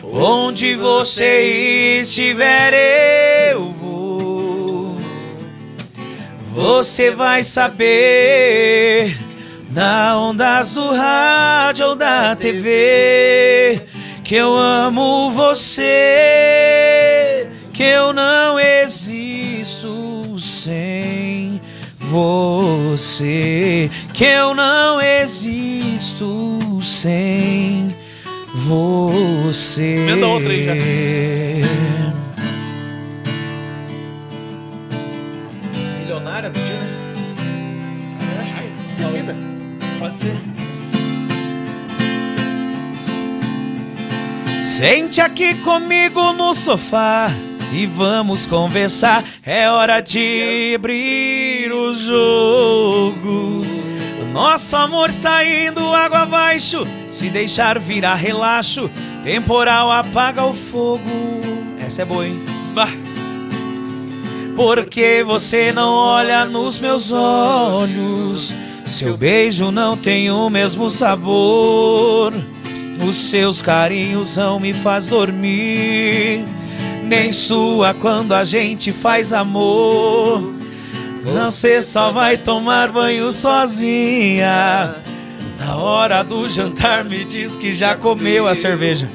Onde 0.04 0.74
você 0.76 2.00
estiver, 2.02 2.74
Você 6.56 7.12
vai 7.12 7.44
saber 7.44 9.14
na 9.72 10.18
ondas 10.18 10.74
do 10.74 10.90
rádio 10.94 11.88
ou 11.88 11.96
da 11.98 12.34
TV 12.34 13.82
que 14.24 14.36
eu 14.36 14.56
amo 14.56 15.32
você, 15.32 15.86
que 17.74 17.84
eu 17.84 18.14
não 18.14 18.58
existo 18.58 20.24
sem 20.38 21.60
você, 22.00 23.92
que 24.14 24.24
eu 24.24 24.56
não 24.56 25.02
existo 25.02 26.58
sem 26.82 27.94
você. 28.54 29.98
Emenda 29.98 30.28
outra 30.28 30.54
aí 30.54 30.64
já. 30.64 30.74
Pode 40.16 40.18
ser. 40.18 40.36
Sente 44.64 45.22
aqui 45.22 45.56
comigo 45.56 46.34
no 46.34 46.54
sofá 46.54 47.30
e 47.74 47.86
vamos 47.86 48.46
conversar. 48.46 49.24
É 49.46 49.70
hora 49.70 50.02
de 50.02 50.74
abrir 50.76 51.72
o 51.72 51.94
jogo. 51.94 53.66
Nosso 54.32 54.76
amor 54.76 55.10
está 55.10 55.44
indo 55.46 55.94
água 55.94 56.20
abaixo. 56.20 56.86
Se 57.10 57.30
deixar 57.30 57.80
virar 57.80 58.16
relaxo, 58.16 58.90
temporal 59.24 59.92
apaga 59.92 60.44
o 60.46 60.54
fogo. 60.54 61.02
Essa 61.86 62.02
é 62.02 62.06
boa, 62.06 62.26
hein? 62.28 62.44
Bah, 62.74 62.90
Porque 64.56 65.24
você 65.26 65.72
não 65.72 65.94
olha 65.94 66.46
nos 66.46 66.80
meus 66.80 67.12
olhos. 67.14 68.54
Seu 68.86 69.18
beijo 69.18 69.72
não 69.72 69.98
tem 69.98 70.30
o 70.30 70.48
mesmo 70.48 70.90
sabor. 70.92 72.32
Os 73.06 73.16
seus 73.16 73.62
carinhos 73.62 74.38
não 74.38 74.60
me 74.60 74.74
faz 74.74 75.08
dormir. 75.08 76.46
Nem 77.04 77.32
sua 77.32 77.96
quando 77.96 78.34
a 78.34 78.44
gente 78.44 78.92
faz 78.94 79.34
amor. 79.34 80.54
Você 81.24 81.82
só 81.82 82.12
vai 82.12 82.38
tomar 82.38 82.92
banho 82.92 83.32
sozinha. 83.32 84.96
Na 85.60 85.76
hora 85.78 86.22
do 86.24 86.48
jantar 86.48 87.04
me 87.04 87.26
diz 87.26 87.56
que 87.56 87.74
já 87.74 87.96
comeu 87.96 88.48
a 88.48 88.54
cerveja. 88.54 89.10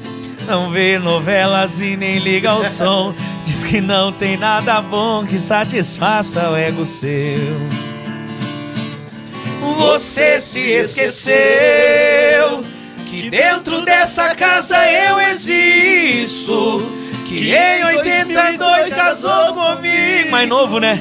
Não 0.47 0.71
vê 0.71 0.99
novelas 0.99 1.81
e 1.81 1.97
nem 1.97 2.19
liga 2.19 2.55
o 2.55 2.65
som. 2.65 3.15
Diz 3.47 3.63
que 3.65 3.81
não 3.81 4.13
tem 4.13 4.37
nada 4.37 4.81
bom 4.81 5.25
que 5.25 5.39
satisfaça 5.39 6.51
o 6.51 6.57
ego 6.57 6.85
seu. 6.85 7.39
Você 9.61 10.39
se 10.39 10.61
esqueceu 10.61 12.65
que 13.07 13.29
dentro 13.29 13.83
dessa 13.83 14.35
casa 14.35 14.77
eu 14.91 15.21
existo. 15.21 16.81
Que 17.27 17.55
em 17.55 17.85
82 17.85 18.93
casou 18.93 19.55
comigo. 19.55 20.31
Mais 20.31 20.49
novo, 20.49 20.81
né? 20.81 20.99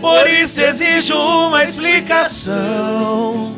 Por 0.00 0.28
isso 0.28 0.60
exijo 0.60 1.16
uma 1.16 1.62
explicação. 1.62 3.54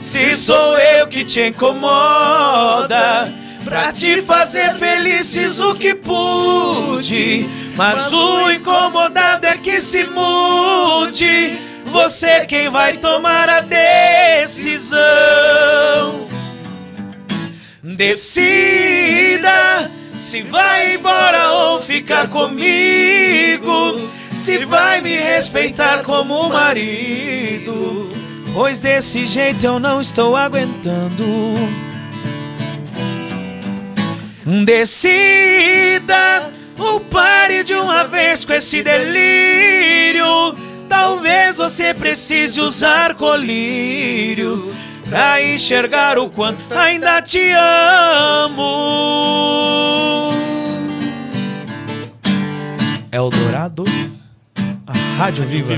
Se 0.00 0.36
sou 0.36 0.78
eu 0.78 1.08
que 1.08 1.24
te 1.24 1.48
incomoda, 1.48 3.32
pra 3.64 3.92
te 3.92 4.22
fazer 4.22 4.72
feliz 4.74 5.34
fiz 5.34 5.60
o 5.60 5.74
que 5.74 5.94
pude. 5.94 7.48
Mas 7.76 8.12
o 8.12 8.50
incomodado 8.50 9.46
é 9.46 9.56
que 9.58 9.80
se 9.80 10.04
mude. 10.04 11.69
Você 11.90 12.46
quem 12.46 12.70
vai 12.70 12.96
tomar 12.98 13.48
a 13.48 13.60
decisão. 13.60 15.00
Decida 17.82 19.50
se 20.14 20.42
vai 20.42 20.94
embora 20.94 21.50
ou 21.50 21.80
ficar 21.80 22.28
comigo. 22.28 24.08
Se 24.32 24.64
vai 24.64 25.00
me 25.00 25.16
respeitar 25.16 26.04
como 26.04 26.48
marido. 26.48 28.08
Pois 28.54 28.78
desse 28.78 29.26
jeito 29.26 29.64
eu 29.66 29.80
não 29.80 30.00
estou 30.00 30.36
aguentando. 30.36 31.54
Decida 34.64 36.52
ou 36.78 37.00
pare 37.00 37.64
de 37.64 37.74
uma 37.74 38.04
vez 38.04 38.44
com 38.44 38.52
esse 38.52 38.82
delírio. 38.82 40.69
Talvez 40.90 41.56
você 41.56 41.94
precise 41.94 42.60
usar 42.60 43.14
colírio 43.14 44.74
pra 45.08 45.40
enxergar 45.40 46.18
o 46.18 46.28
quanto 46.28 46.74
ainda 46.74 47.22
te 47.22 47.52
amo. 47.52 48.60
Eldorado, 53.12 53.84
a 54.84 54.92
Rádio 55.16 55.44
Viva. 55.44 55.74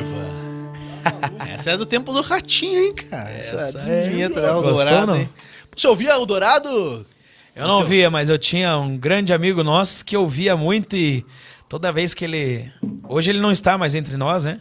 Essa 1.55 1.73
é 1.73 1.77
do 1.77 1.85
tempo 1.85 2.11
do 2.13 2.23
ratinho, 2.23 2.79
hein, 2.79 2.95
cara? 2.95 3.31
Essa, 3.31 3.57
Essa 3.57 3.83
é 3.83 4.07
é- 4.07 4.09
vinheta 4.09 4.41
da 4.41 4.53
Gostou, 4.55 4.71
Eldorado, 4.71 5.07
não? 5.09 5.17
hein? 5.17 5.29
Você 5.77 5.87
ouvia 5.89 6.13
Eldorado? 6.13 7.05
Eu 7.55 7.69
não 7.69 7.85
via, 7.85 8.11
mas 8.11 8.31
eu 8.31 8.39
tinha 8.39 8.79
um 8.79 8.97
grande 8.97 9.31
amigo 9.33 9.63
nosso 9.63 10.03
que 10.07 10.17
ouvia 10.17 10.57
muito 10.57 10.97
e 10.97 11.25
toda 11.69 11.93
vez 11.93 12.15
que 12.15 12.25
ele. 12.25 12.73
Hoje 13.07 13.31
ele 13.31 13.41
não 13.41 13.53
está 13.53 13.77
mais 13.77 13.95
entre 13.95 14.17
nós, 14.17 14.47
né? 14.47 14.61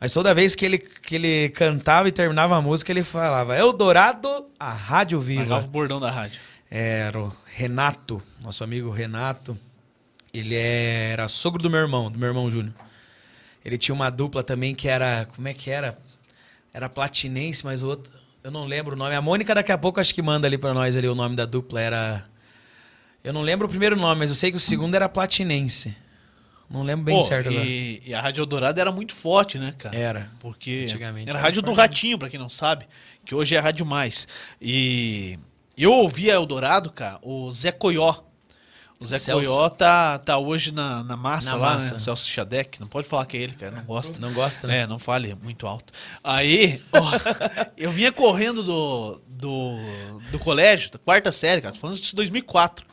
Mas 0.00 0.12
toda 0.12 0.32
vez 0.32 0.54
que 0.54 0.64
ele, 0.64 0.78
que 0.78 1.16
ele 1.16 1.48
cantava 1.50 2.08
e 2.08 2.12
terminava 2.12 2.56
a 2.56 2.62
música, 2.62 2.92
ele 2.92 3.02
falava: 3.02 3.56
Eldorado, 3.56 4.46
a 4.58 4.70
Rádio 4.70 5.18
Viva. 5.18 5.42
Pagava 5.42 5.66
o 5.66 5.70
bordão 5.70 5.98
da 5.98 6.10
rádio. 6.10 6.40
Era 6.70 7.18
o 7.20 7.32
Renato, 7.46 8.22
nosso 8.40 8.62
amigo 8.62 8.90
Renato. 8.90 9.58
Ele 10.32 10.54
era 10.54 11.26
sogro 11.26 11.62
do 11.62 11.70
meu 11.70 11.80
irmão, 11.80 12.10
do 12.10 12.18
meu 12.18 12.28
irmão 12.28 12.50
Júnior. 12.50 12.74
Ele 13.64 13.76
tinha 13.76 13.94
uma 13.94 14.10
dupla 14.10 14.42
também 14.44 14.74
que 14.74 14.88
era. 14.88 15.26
Como 15.34 15.48
é 15.48 15.54
que 15.54 15.70
era? 15.70 15.96
Era 16.72 16.88
platinense, 16.88 17.64
mas 17.64 17.82
o 17.82 17.88
outro. 17.88 18.12
Eu 18.44 18.52
não 18.52 18.66
lembro 18.66 18.94
o 18.94 18.98
nome. 18.98 19.16
A 19.16 19.20
Mônica 19.20 19.52
daqui 19.52 19.72
a 19.72 19.78
pouco 19.78 19.98
acho 19.98 20.14
que 20.14 20.22
manda 20.22 20.46
ali 20.46 20.56
pra 20.56 20.72
nós 20.72 20.96
ali 20.96 21.08
o 21.08 21.14
nome 21.14 21.34
da 21.34 21.44
dupla. 21.44 21.80
Era. 21.80 22.24
Eu 23.24 23.32
não 23.32 23.42
lembro 23.42 23.66
o 23.66 23.70
primeiro 23.70 23.96
nome, 23.96 24.20
mas 24.20 24.30
eu 24.30 24.36
sei 24.36 24.52
que 24.52 24.56
o 24.56 24.60
segundo 24.60 24.94
era 24.94 25.08
platinense. 25.08 25.96
Não 26.70 26.82
lembro 26.82 27.04
bem 27.06 27.16
Pô, 27.16 27.22
certo 27.22 27.48
agora. 27.48 27.64
e, 27.64 28.02
e 28.04 28.14
a 28.14 28.20
Rádio 28.20 28.42
Eldorado 28.42 28.78
era 28.78 28.92
muito 28.92 29.14
forte, 29.14 29.58
né, 29.58 29.72
cara? 29.78 29.96
Era. 29.96 30.30
Porque 30.38 30.82
Antigamente 30.84 31.30
era 31.30 31.38
a 31.38 31.42
rádio 31.42 31.62
do 31.62 31.68
forte. 31.68 31.78
Ratinho, 31.78 32.18
pra 32.18 32.28
quem 32.28 32.38
não 32.38 32.50
sabe, 32.50 32.86
que 33.24 33.34
hoje 33.34 33.54
é 33.54 33.58
a 33.58 33.62
Rádio 33.62 33.86
Mais. 33.86 34.28
E 34.60 35.38
eu 35.76 35.92
ouvia 35.92 36.34
Eldorado, 36.34 36.90
cara, 36.90 37.18
o 37.22 37.50
Zé 37.50 37.72
Coió. 37.72 38.14
O 39.00 39.06
Zé 39.06 39.16
Celso. 39.16 39.48
Coió 39.48 39.68
tá, 39.68 40.18
tá 40.18 40.38
hoje 40.38 40.72
na, 40.72 41.04
na 41.04 41.16
massa 41.16 41.52
Na 41.52 41.56
lá, 41.56 41.74
massa. 41.74 41.92
né? 41.92 41.96
O 41.98 42.00
Celso 42.00 42.28
Chadec. 42.28 42.80
Não 42.80 42.88
pode 42.88 43.06
falar 43.06 43.24
que 43.26 43.36
é 43.36 43.40
ele, 43.40 43.54
cara, 43.54 43.70
não 43.76 43.84
gosta. 43.84 44.18
Não 44.18 44.32
gosta, 44.32 44.66
né? 44.66 44.78
É, 44.80 44.86
não 44.88 44.98
fale 44.98 45.34
muito 45.36 45.66
alto. 45.68 45.92
Aí, 46.22 46.82
ó, 46.92 47.00
eu 47.78 47.92
vinha 47.92 48.10
correndo 48.10 48.62
do, 48.62 49.22
do, 49.28 50.20
do 50.32 50.38
colégio, 50.40 50.90
da 50.90 50.98
quarta 50.98 51.30
série, 51.30 51.62
cara, 51.62 51.72
tô 51.72 51.80
falando 51.80 51.96
em 51.96 52.14
2004. 52.16 52.84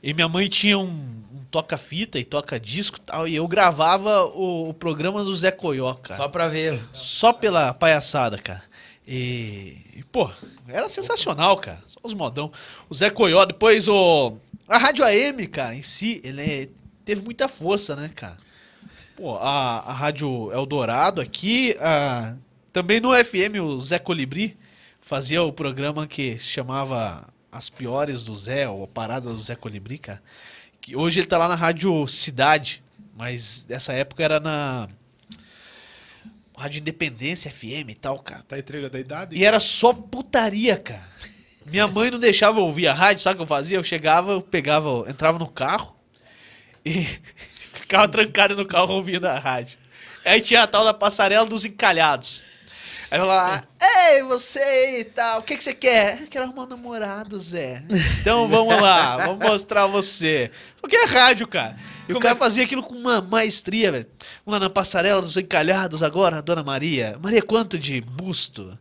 E 0.00 0.14
minha 0.14 0.28
mãe 0.28 0.48
tinha 0.48 0.78
um, 0.78 1.24
um 1.54 1.62
toca-fita 1.62 2.18
e 2.18 2.24
toca-disco 2.24 2.98
e 2.98 3.00
tal, 3.00 3.28
e 3.28 3.34
eu 3.36 3.46
gravava 3.46 4.24
o, 4.24 4.70
o 4.70 4.74
programa 4.74 5.22
do 5.22 5.34
Zé 5.34 5.50
Coió, 5.50 5.94
cara. 5.94 6.16
Só 6.16 6.28
pra 6.28 6.48
ver. 6.48 6.80
Só 6.92 7.32
pela 7.32 7.72
palhaçada, 7.72 8.36
cara. 8.38 8.62
E, 9.06 9.76
e, 9.96 10.04
pô, 10.10 10.30
era 10.66 10.88
sensacional, 10.88 11.56
cara. 11.58 11.78
Só 11.86 12.00
os 12.02 12.14
modão. 12.14 12.50
O 12.88 12.94
Zé 12.94 13.10
Coió, 13.10 13.44
depois 13.44 13.86
o. 13.88 14.36
A 14.68 14.78
Rádio 14.78 15.04
AM, 15.04 15.46
cara, 15.46 15.74
em 15.74 15.82
si, 15.82 16.20
ele 16.24 16.40
é- 16.42 16.68
teve 17.04 17.22
muita 17.22 17.48
força, 17.48 17.94
né, 17.94 18.10
cara? 18.14 18.38
Pô, 19.16 19.36
a, 19.36 19.80
a 19.80 19.92
Rádio 19.92 20.50
Eldorado 20.52 21.20
aqui, 21.20 21.76
a, 21.80 22.34
Também 22.72 22.98
no 22.98 23.12
FM, 23.14 23.60
o 23.62 23.78
Zé 23.78 23.98
Colibri 23.98 24.56
fazia 25.00 25.42
o 25.42 25.52
programa 25.52 26.06
que 26.06 26.38
se 26.38 26.46
chamava 26.46 27.28
As 27.52 27.68
Piores 27.68 28.24
do 28.24 28.34
Zé, 28.34 28.66
ou 28.68 28.84
a 28.84 28.88
Parada 28.88 29.32
do 29.32 29.40
Zé 29.40 29.54
Colibri, 29.54 29.98
cara. 29.98 30.20
Que 30.84 30.94
hoje 30.94 31.20
ele 31.20 31.26
tá 31.26 31.38
lá 31.38 31.48
na 31.48 31.54
Rádio 31.54 32.06
Cidade, 32.06 32.84
mas 33.16 33.64
nessa 33.66 33.94
época 33.94 34.22
era 34.22 34.38
na 34.38 34.86
Rádio 36.54 36.80
Independência 36.80 37.50
FM 37.50 37.88
e 37.88 37.94
tal, 37.94 38.18
cara. 38.18 38.42
Tá 38.42 38.58
entrega 38.58 38.90
da 38.90 39.00
idade? 39.00 39.34
E 39.34 39.42
era 39.42 39.58
só 39.58 39.94
putaria, 39.94 40.76
cara. 40.76 41.02
Minha 41.64 41.88
mãe 41.88 42.10
não 42.10 42.18
deixava 42.18 42.60
eu 42.60 42.64
ouvir 42.64 42.86
a 42.86 42.92
rádio, 42.92 43.22
sabe 43.22 43.36
o 43.36 43.38
que 43.38 43.42
eu 43.44 43.46
fazia? 43.46 43.78
Eu 43.78 43.82
chegava, 43.82 44.32
eu 44.32 44.42
pegava, 44.42 44.90
eu 44.90 45.08
entrava 45.08 45.38
no 45.38 45.48
carro 45.48 45.96
e 46.84 47.06
ficava 47.72 48.06
trancado 48.06 48.54
no 48.54 48.66
carro 48.66 48.92
ouvindo 48.92 49.24
a 49.24 49.38
rádio. 49.38 49.78
Aí 50.22 50.38
tinha 50.42 50.64
a 50.64 50.66
tal 50.66 50.84
da 50.84 50.92
passarela 50.92 51.46
dos 51.46 51.64
encalhados. 51.64 52.44
Aí 53.14 53.20
eu 53.20 53.26
lá, 53.26 53.62
ei, 53.80 54.24
você 54.24 54.98
e 54.98 55.04
tal, 55.04 55.38
o 55.38 55.42
que, 55.44 55.56
que 55.56 55.62
você 55.62 55.72
quer? 55.72 56.22
Eu 56.22 56.26
quero 56.26 56.46
arrumar 56.46 56.64
um 56.64 56.70
namorado, 56.70 57.38
Zé. 57.38 57.80
Então 58.20 58.48
vamos 58.48 58.74
lá, 58.82 59.18
vamos 59.18 59.38
mostrar 59.38 59.86
você. 59.86 60.50
O 60.82 60.88
que 60.88 60.96
é 60.96 61.04
rádio, 61.04 61.46
cara? 61.46 61.76
E 62.08 62.12
o 62.12 62.18
cara 62.18 62.34
fazia 62.34 62.64
aquilo 62.64 62.82
com 62.82 62.92
uma 62.92 63.20
maestria, 63.20 63.92
velho. 63.92 64.06
Vamos 64.44 64.58
lá 64.58 64.66
na 64.66 64.68
passarela 64.68 65.22
dos 65.22 65.36
encalhados 65.36 66.02
agora, 66.02 66.42
Dona 66.42 66.64
Maria. 66.64 67.16
Maria, 67.22 67.40
quanto 67.40 67.78
de 67.78 68.00
busto? 68.00 68.76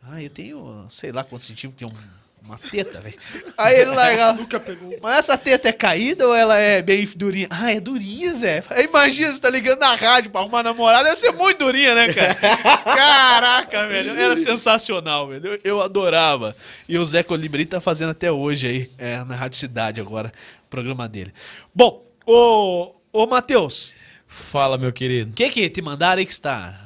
Ah, 0.00 0.22
eu 0.22 0.30
tenho, 0.30 0.86
sei 0.88 1.10
lá 1.10 1.24
quantos 1.24 1.48
centímetros, 1.48 1.76
tem 1.76 1.88
um, 1.88 2.00
uma 2.46 2.58
teta, 2.58 3.00
velho. 3.00 3.18
Aí 3.58 3.80
ele 3.80 3.90
largava. 3.90 4.38
Nunca 4.38 4.58
pegou. 4.58 4.96
Mas 5.02 5.18
essa 5.18 5.36
teta 5.36 5.68
é 5.68 5.72
caída 5.72 6.26
ou 6.26 6.34
ela 6.34 6.56
é 6.56 6.80
bem 6.80 7.06
durinha? 7.16 7.48
Ah, 7.50 7.72
é 7.72 7.80
durinha, 7.80 8.34
Zé. 8.34 8.62
Aí 8.70 8.84
Imagina, 8.84 9.32
você 9.32 9.40
tá 9.40 9.50
ligando 9.50 9.80
na 9.80 9.94
rádio 9.94 10.30
pra 10.30 10.40
arrumar 10.40 10.62
namorada, 10.62 11.04
deve 11.04 11.16
ser 11.16 11.32
muito 11.32 11.58
durinha, 11.58 11.94
né, 11.94 12.12
cara? 12.12 12.34
Caraca, 12.84 13.88
velho. 13.88 14.18
Era 14.18 14.36
sensacional, 14.36 15.28
velho. 15.28 15.46
Eu, 15.46 15.60
eu 15.64 15.80
adorava. 15.82 16.56
E 16.88 16.96
o 16.96 17.04
Zé 17.04 17.22
Colibri 17.22 17.66
tá 17.66 17.80
fazendo 17.80 18.10
até 18.10 18.30
hoje 18.30 18.66
aí, 18.66 18.90
é, 18.96 19.24
na 19.24 19.34
Rádio 19.34 19.58
Cidade 19.58 20.00
agora, 20.00 20.32
o 20.66 20.70
programa 20.70 21.08
dele. 21.08 21.32
Bom, 21.74 22.04
ô, 22.24 22.94
ô 23.12 23.26
Matheus, 23.26 23.92
Fala, 24.28 24.76
meu 24.76 24.92
querido. 24.92 25.30
o 25.30 25.34
que 25.34 25.48
que 25.50 25.68
te 25.68 25.82
mandaram 25.82 26.18
aí 26.20 26.26
que 26.26 26.32
está... 26.32 26.82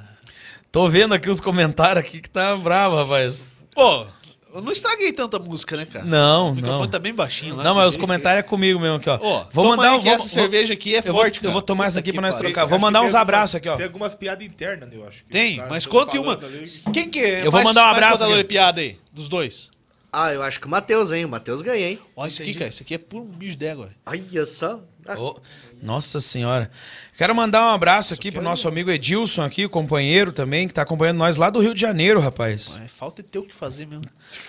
Tô 0.73 0.89
vendo 0.89 1.13
aqui 1.13 1.29
os 1.29 1.41
comentários 1.41 2.05
aqui 2.05 2.21
que 2.21 2.31
tá 2.31 2.57
bravo, 2.57 2.95
rapaz. 2.95 3.59
Pô, 3.75 4.07
eu 4.55 4.61
não 4.63 4.73
estraguei 4.73 5.13
tanta 5.13 5.39
música, 5.39 5.77
né, 5.77 5.87
cara? 5.87 6.05
Não, 6.05 6.51
O 6.51 6.55
microfone 6.55 6.83
não. 6.85 6.91
tá 6.91 6.99
bem 6.99 7.15
baixinho 7.15 7.57
lá. 7.57 7.65
Não, 7.65 7.75
mas 7.75 7.89
os 7.95 7.97
comentários 7.97 8.45
é 8.45 8.49
comigo 8.49 8.79
mesmo 8.81 8.97
aqui, 8.97 9.09
ó. 9.11 9.19
Ó, 9.21 9.47
vou 9.53 9.65
toma 9.65 9.77
mandar 9.77 9.91
aí 9.91 9.97
um. 9.97 9.99
que 10.01 10.05
Vou, 10.07 10.15
essa 10.15 10.29
cerveja 10.29 10.75
aqui 10.75 10.95
é 10.95 10.99
eu 10.99 11.03
vou- 11.05 11.15
forte, 11.15 11.37
Eu 11.39 11.43
cara. 11.43 11.53
vou 11.53 11.63
tomar 11.63 11.87
essa 11.87 11.95
Puta 11.95 12.01
aqui 12.01 12.11
que 12.11 12.19
pra 12.19 12.23
nós 12.23 12.35
pariu. 12.37 12.51
trocar. 12.51 12.67
Vou 12.67 12.77
Acho 12.77 12.83
mandar 12.87 13.03
uns 13.03 13.15
abraços 13.15 13.55
aqui, 13.57 13.69
ó. 13.69 13.77
Tem 13.77 13.87
algumas 13.87 14.15
piadas 14.15 14.47
internas, 14.47 14.89
eu 14.93 15.07
acho. 15.07 15.21
que 15.23 15.29
Tem, 15.29 15.51
os 15.53 15.57
caras 15.57 15.71
mas 15.73 15.85
tão 15.85 15.93
conte 15.93 16.19
uma. 16.19 16.37
falando 16.37 16.55
ali. 16.57 16.65
Quem 16.93 17.09
que 17.11 17.19
é? 17.21 17.41
Eu 17.41 17.51
vou 17.51 17.53
mais- 17.53 17.65
mandar 17.69 17.83
um 17.83 17.85
mais 17.87 17.97
abraço 17.97 18.13
contador 18.19 18.35
aqui. 18.35 18.43
de 18.43 18.49
piada 18.49 18.81
aí, 18.81 18.99
dos 19.13 19.29
dois. 19.29 19.71
Ah, 20.13 20.33
eu 20.35 20.43
acho 20.43 20.59
que 20.59 20.67
o 20.67 20.71
Matheus, 20.71 21.13
hein? 21.13 21.25
O 21.25 21.29
Matheus 21.29 21.63
ganha, 21.63 21.89
hein? 21.89 21.99
Olha 22.17 22.27
isso 22.29 22.43
aqui, 22.43 22.53
cara. 22.55 22.69
Isso 22.69 22.83
aqui 22.83 22.95
é 22.95 22.99
puro 22.99 23.25
um 23.25 23.29
bicho 23.29 23.57
d'égua. 23.57 23.91
Olha 24.05 24.45
só. 24.45 24.81
Ah, 25.17 25.21
Ô, 25.21 25.41
nossa 25.83 26.21
senhora. 26.21 26.71
Quero 27.17 27.35
mandar 27.35 27.63
um 27.67 27.75
abraço 27.75 28.15
aqui 28.15 28.31
pro 28.33 28.41
nosso 28.43 28.67
amigo 28.69 28.91
Edilson 28.91 29.43
aqui, 29.43 29.69
companheiro 29.69 30.33
também, 30.33 30.67
que 30.67 30.75
tá 30.75 30.83
acompanhando 30.83 31.19
nós 31.19 31.37
lá 31.37 31.51
do 31.51 31.61
Rio 31.61 31.75
de 31.75 31.81
Janeiro, 31.81 32.21
rapaz. 32.21 32.77
É, 32.85 32.89
falta 32.89 33.23
ter 33.23 33.39
o 33.39 33.43
que 33.43 33.55
fazer 33.55 33.87
mesmo. 33.87 34.05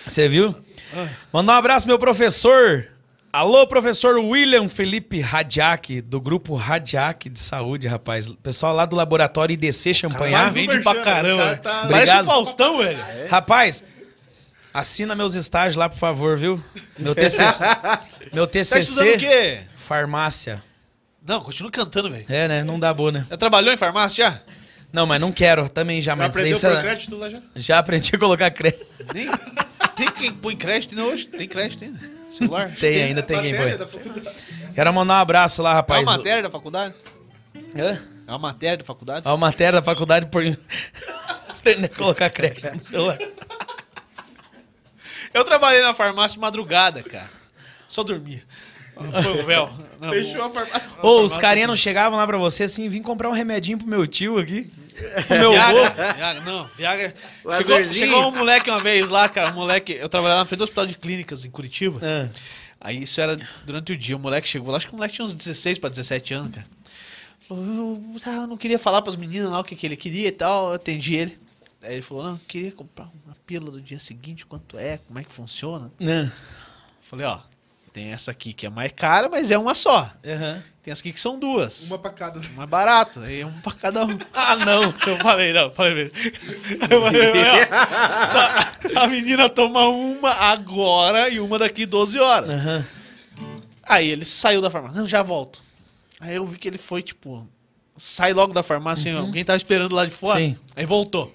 Você 0.05 0.27
viu? 0.29 0.55
Mandar 1.33 1.53
um 1.53 1.57
abraço 1.57 1.87
meu 1.87 1.99
professor. 1.99 2.87
Alô, 3.33 3.65
professor 3.65 4.17
William 4.19 4.67
Felipe 4.67 5.21
Radiak, 5.21 6.01
do 6.01 6.19
grupo 6.19 6.53
Radiak 6.55 7.29
de 7.29 7.39
Saúde, 7.39 7.87
rapaz. 7.87 8.27
Pessoal 8.43 8.75
lá 8.75 8.85
do 8.85 8.95
laboratório 8.95 9.53
IDC 9.53 9.93
Champanhar. 9.93 10.49
um 10.49 10.51
Vende 10.51 10.79
pra 10.81 10.95
caramba. 11.01 11.55
tá- 11.57 11.71
Parece 11.81 11.85
Obrigado. 12.11 12.23
o 12.23 12.27
Faustão, 12.27 12.77
velho. 12.79 12.99
Rapaz, 13.29 13.85
assina 14.73 15.15
meus 15.15 15.35
estágios 15.35 15.75
lá, 15.77 15.87
por 15.89 15.97
favor, 15.97 16.37
viu? 16.37 16.61
Meu 16.99 17.15
TCC. 17.15 17.63
meu 18.33 18.45
Tá 18.47 18.59
estudando 18.59 18.83
TCC. 18.83 19.15
o 19.15 19.17
quê? 19.19 19.59
Farmácia. 19.91 20.63
Não, 21.21 21.41
continua 21.41 21.69
cantando, 21.69 22.09
velho. 22.09 22.25
É, 22.29 22.47
né? 22.47 22.63
Não 22.63 22.79
dá 22.79 22.93
boa, 22.93 23.11
né? 23.11 23.25
Já 23.29 23.35
trabalhou 23.35 23.73
em 23.73 23.75
farmácia 23.75 24.23
já? 24.23 24.41
Não, 24.93 25.05
mas 25.05 25.19
não 25.19 25.33
quero 25.33 25.67
também 25.67 26.01
já, 26.01 26.13
Já 26.13 26.15
mas 26.15 26.29
aprendeu 26.29 26.53
isso 26.53 26.65
é- 26.65 26.81
crédito 26.81 27.17
lá 27.17 27.29
já? 27.29 27.41
já 27.57 27.77
aprendi 27.77 28.11
a 28.15 28.17
colocar 28.17 28.49
crédito. 28.51 28.85
Nem... 29.13 29.29
Tem 29.93 30.09
quem 30.11 30.31
põe 30.33 30.55
crédito 30.55 30.91
ainda 30.97 31.11
hoje? 31.11 31.27
Tem 31.27 31.45
crédito 31.45 31.83
ainda? 31.83 31.99
Celular? 32.31 32.73
Tem, 32.73 33.03
ainda 33.03 33.21
tem 33.21 33.41
quem 33.41 33.53
põe. 33.53 33.77
Quero 34.73 34.93
mandar 34.93 35.15
um 35.15 35.17
abraço 35.17 35.61
lá, 35.61 35.71
É 35.71 35.73
rapaz. 35.73 36.03
uma 36.07 36.15
matéria 36.17 36.43
da 36.43 36.49
faculdade? 36.49 36.95
Hã? 37.77 37.99
É 38.27 38.31
uma 38.31 38.39
matéria 38.39 38.77
da 38.77 38.85
faculdade? 38.85 39.27
A 39.27 39.35
matéria 39.35 39.81
da 39.81 39.85
faculdade 39.85 40.25
por 40.27 40.41
aprender 41.49 41.87
a 41.87 41.89
colocar 41.97 42.29
crédito 42.29 42.71
no 42.71 42.79
celular. 42.79 43.17
Eu 45.33 45.43
trabalhei 45.43 45.81
na 45.81 45.93
farmácia 45.93 46.35
de 46.35 46.39
madrugada, 46.39 47.03
cara. 47.03 47.29
Só 47.89 48.03
dormia. 48.03 48.41
Põe 49.09 49.39
o 49.41 49.45
véu. 49.45 49.69
Não, 49.99 50.09
Fechou 50.09 50.43
a 50.43 50.49
farmácia. 50.49 51.03
Ô, 51.03 51.21
os 51.21 51.37
carinha 51.37 51.67
não 51.67 51.75
chegavam 51.75 52.17
lá 52.17 52.25
pra 52.25 52.37
você 52.37 52.63
assim, 52.63 52.89
vim 52.89 53.01
comprar 53.01 53.29
um 53.29 53.33
remedinho 53.33 53.77
pro 53.77 53.87
meu 53.87 54.05
tio 54.07 54.37
aqui. 54.37 54.71
Pro 55.27 55.37
meu 55.39 55.59
avô. 55.59 55.77
Viagra, 55.77 56.13
Viagra, 56.13 56.41
não, 56.41 56.67
Viagra. 56.75 57.15
O 57.43 57.53
Chegou, 57.53 57.75
azulzinho. 57.75 58.05
chegou 58.05 58.27
um 58.27 58.35
moleque 58.35 58.69
uma 58.69 58.81
vez 58.81 59.09
lá, 59.09 59.29
cara, 59.29 59.51
um 59.51 59.55
moleque, 59.55 59.93
eu 59.93 60.09
trabalhava 60.09 60.39
na 60.41 60.45
frente 60.45 60.59
do 60.59 60.63
hospital 60.63 60.85
de 60.85 60.95
clínicas 60.95 61.45
em 61.45 61.49
Curitiba. 61.51 61.99
Ah. 62.03 62.29
Aí 62.79 63.03
isso 63.03 63.21
era 63.21 63.39
durante 63.63 63.93
o 63.93 63.97
dia, 63.97 64.15
o 64.15 64.19
moleque 64.19 64.47
chegou 64.47 64.71
lá, 64.71 64.77
acho 64.77 64.87
que 64.87 64.93
o 64.93 64.95
moleque 64.95 65.13
tinha 65.13 65.25
uns 65.25 65.35
16 65.35 65.77
pra 65.77 65.89
17 65.89 66.33
anos, 66.33 66.55
cara. 66.55 66.67
Falou, 67.47 67.63
eu, 68.13 68.19
tá, 68.19 68.31
eu 68.31 68.47
não 68.47 68.57
queria 68.57 68.79
falar 68.79 69.01
pras 69.03 69.15
meninas 69.15 69.51
lá 69.51 69.59
o 69.59 69.63
que, 69.63 69.75
que 69.75 69.85
ele 69.85 69.95
queria 69.95 70.29
e 70.29 70.31
tal, 70.31 70.69
eu 70.69 70.73
atendi 70.73 71.15
ele. 71.15 71.37
Aí 71.83 71.93
ele 71.93 72.01
falou, 72.01 72.23
não, 72.23 72.31
eu 72.33 72.39
queria 72.47 72.71
comprar 72.71 73.07
uma 73.25 73.35
pílula 73.45 73.71
do 73.71 73.81
dia 73.81 73.99
seguinte, 73.99 74.45
quanto 74.45 74.77
é, 74.79 74.97
como 75.07 75.19
é 75.19 75.23
que 75.23 75.31
funciona. 75.31 75.91
Ah. 76.01 76.31
Falei, 77.01 77.25
ó, 77.25 77.39
tem 77.93 78.11
essa 78.11 78.31
aqui 78.31 78.53
que 78.53 78.65
é 78.65 78.69
mais 78.69 78.91
cara, 78.91 79.29
mas 79.29 79.51
é 79.51 79.57
uma 79.57 79.75
só. 79.75 80.11
Aham. 80.25 80.63
Tem 80.81 80.91
essa 80.91 81.01
aqui 81.01 81.13
que 81.13 81.21
são 81.21 81.37
duas. 81.37 81.83
Uma 81.87 81.99
pra 81.99 82.09
cada. 82.09 82.39
Mais 82.55 82.69
barato, 82.69 83.19
aí 83.19 83.45
um 83.45 83.51
pra 83.61 83.73
cada 83.73 84.03
um. 84.05 84.17
Ah, 84.33 84.55
não. 84.55 84.83
Eu 85.05 85.17
falei, 85.17 85.53
não, 85.53 85.71
falei 85.71 85.93
mesmo. 85.93 86.13
Eu 86.89 87.01
falei, 87.03 87.31
ó, 87.31 87.65
tá, 87.67 89.03
a 89.03 89.07
menina 89.07 89.47
toma 89.47 89.87
uma 89.87 90.31
agora 90.31 91.29
e 91.29 91.39
uma 91.39 91.59
daqui 91.59 91.85
12 91.85 92.17
horas. 92.17 92.49
Aham. 92.49 92.85
Aí 93.83 94.07
ele 94.07 94.25
saiu 94.25 94.61
da 94.61 94.71
farmácia. 94.71 94.99
Não, 94.99 95.07
já 95.07 95.21
volto. 95.21 95.61
Aí 96.19 96.35
eu 96.35 96.45
vi 96.45 96.57
que 96.57 96.67
ele 96.67 96.77
foi, 96.77 97.03
tipo, 97.03 97.47
sai 97.97 98.33
logo 98.33 98.53
da 98.53 98.63
farmácia, 98.63 99.11
assim, 99.11 99.19
alguém 99.19 99.43
tava 99.43 99.57
esperando 99.57 99.93
lá 99.93 100.05
de 100.05 100.11
fora. 100.11 100.39
Sim. 100.39 100.57
Aí 100.75 100.85
voltou. 100.85 101.33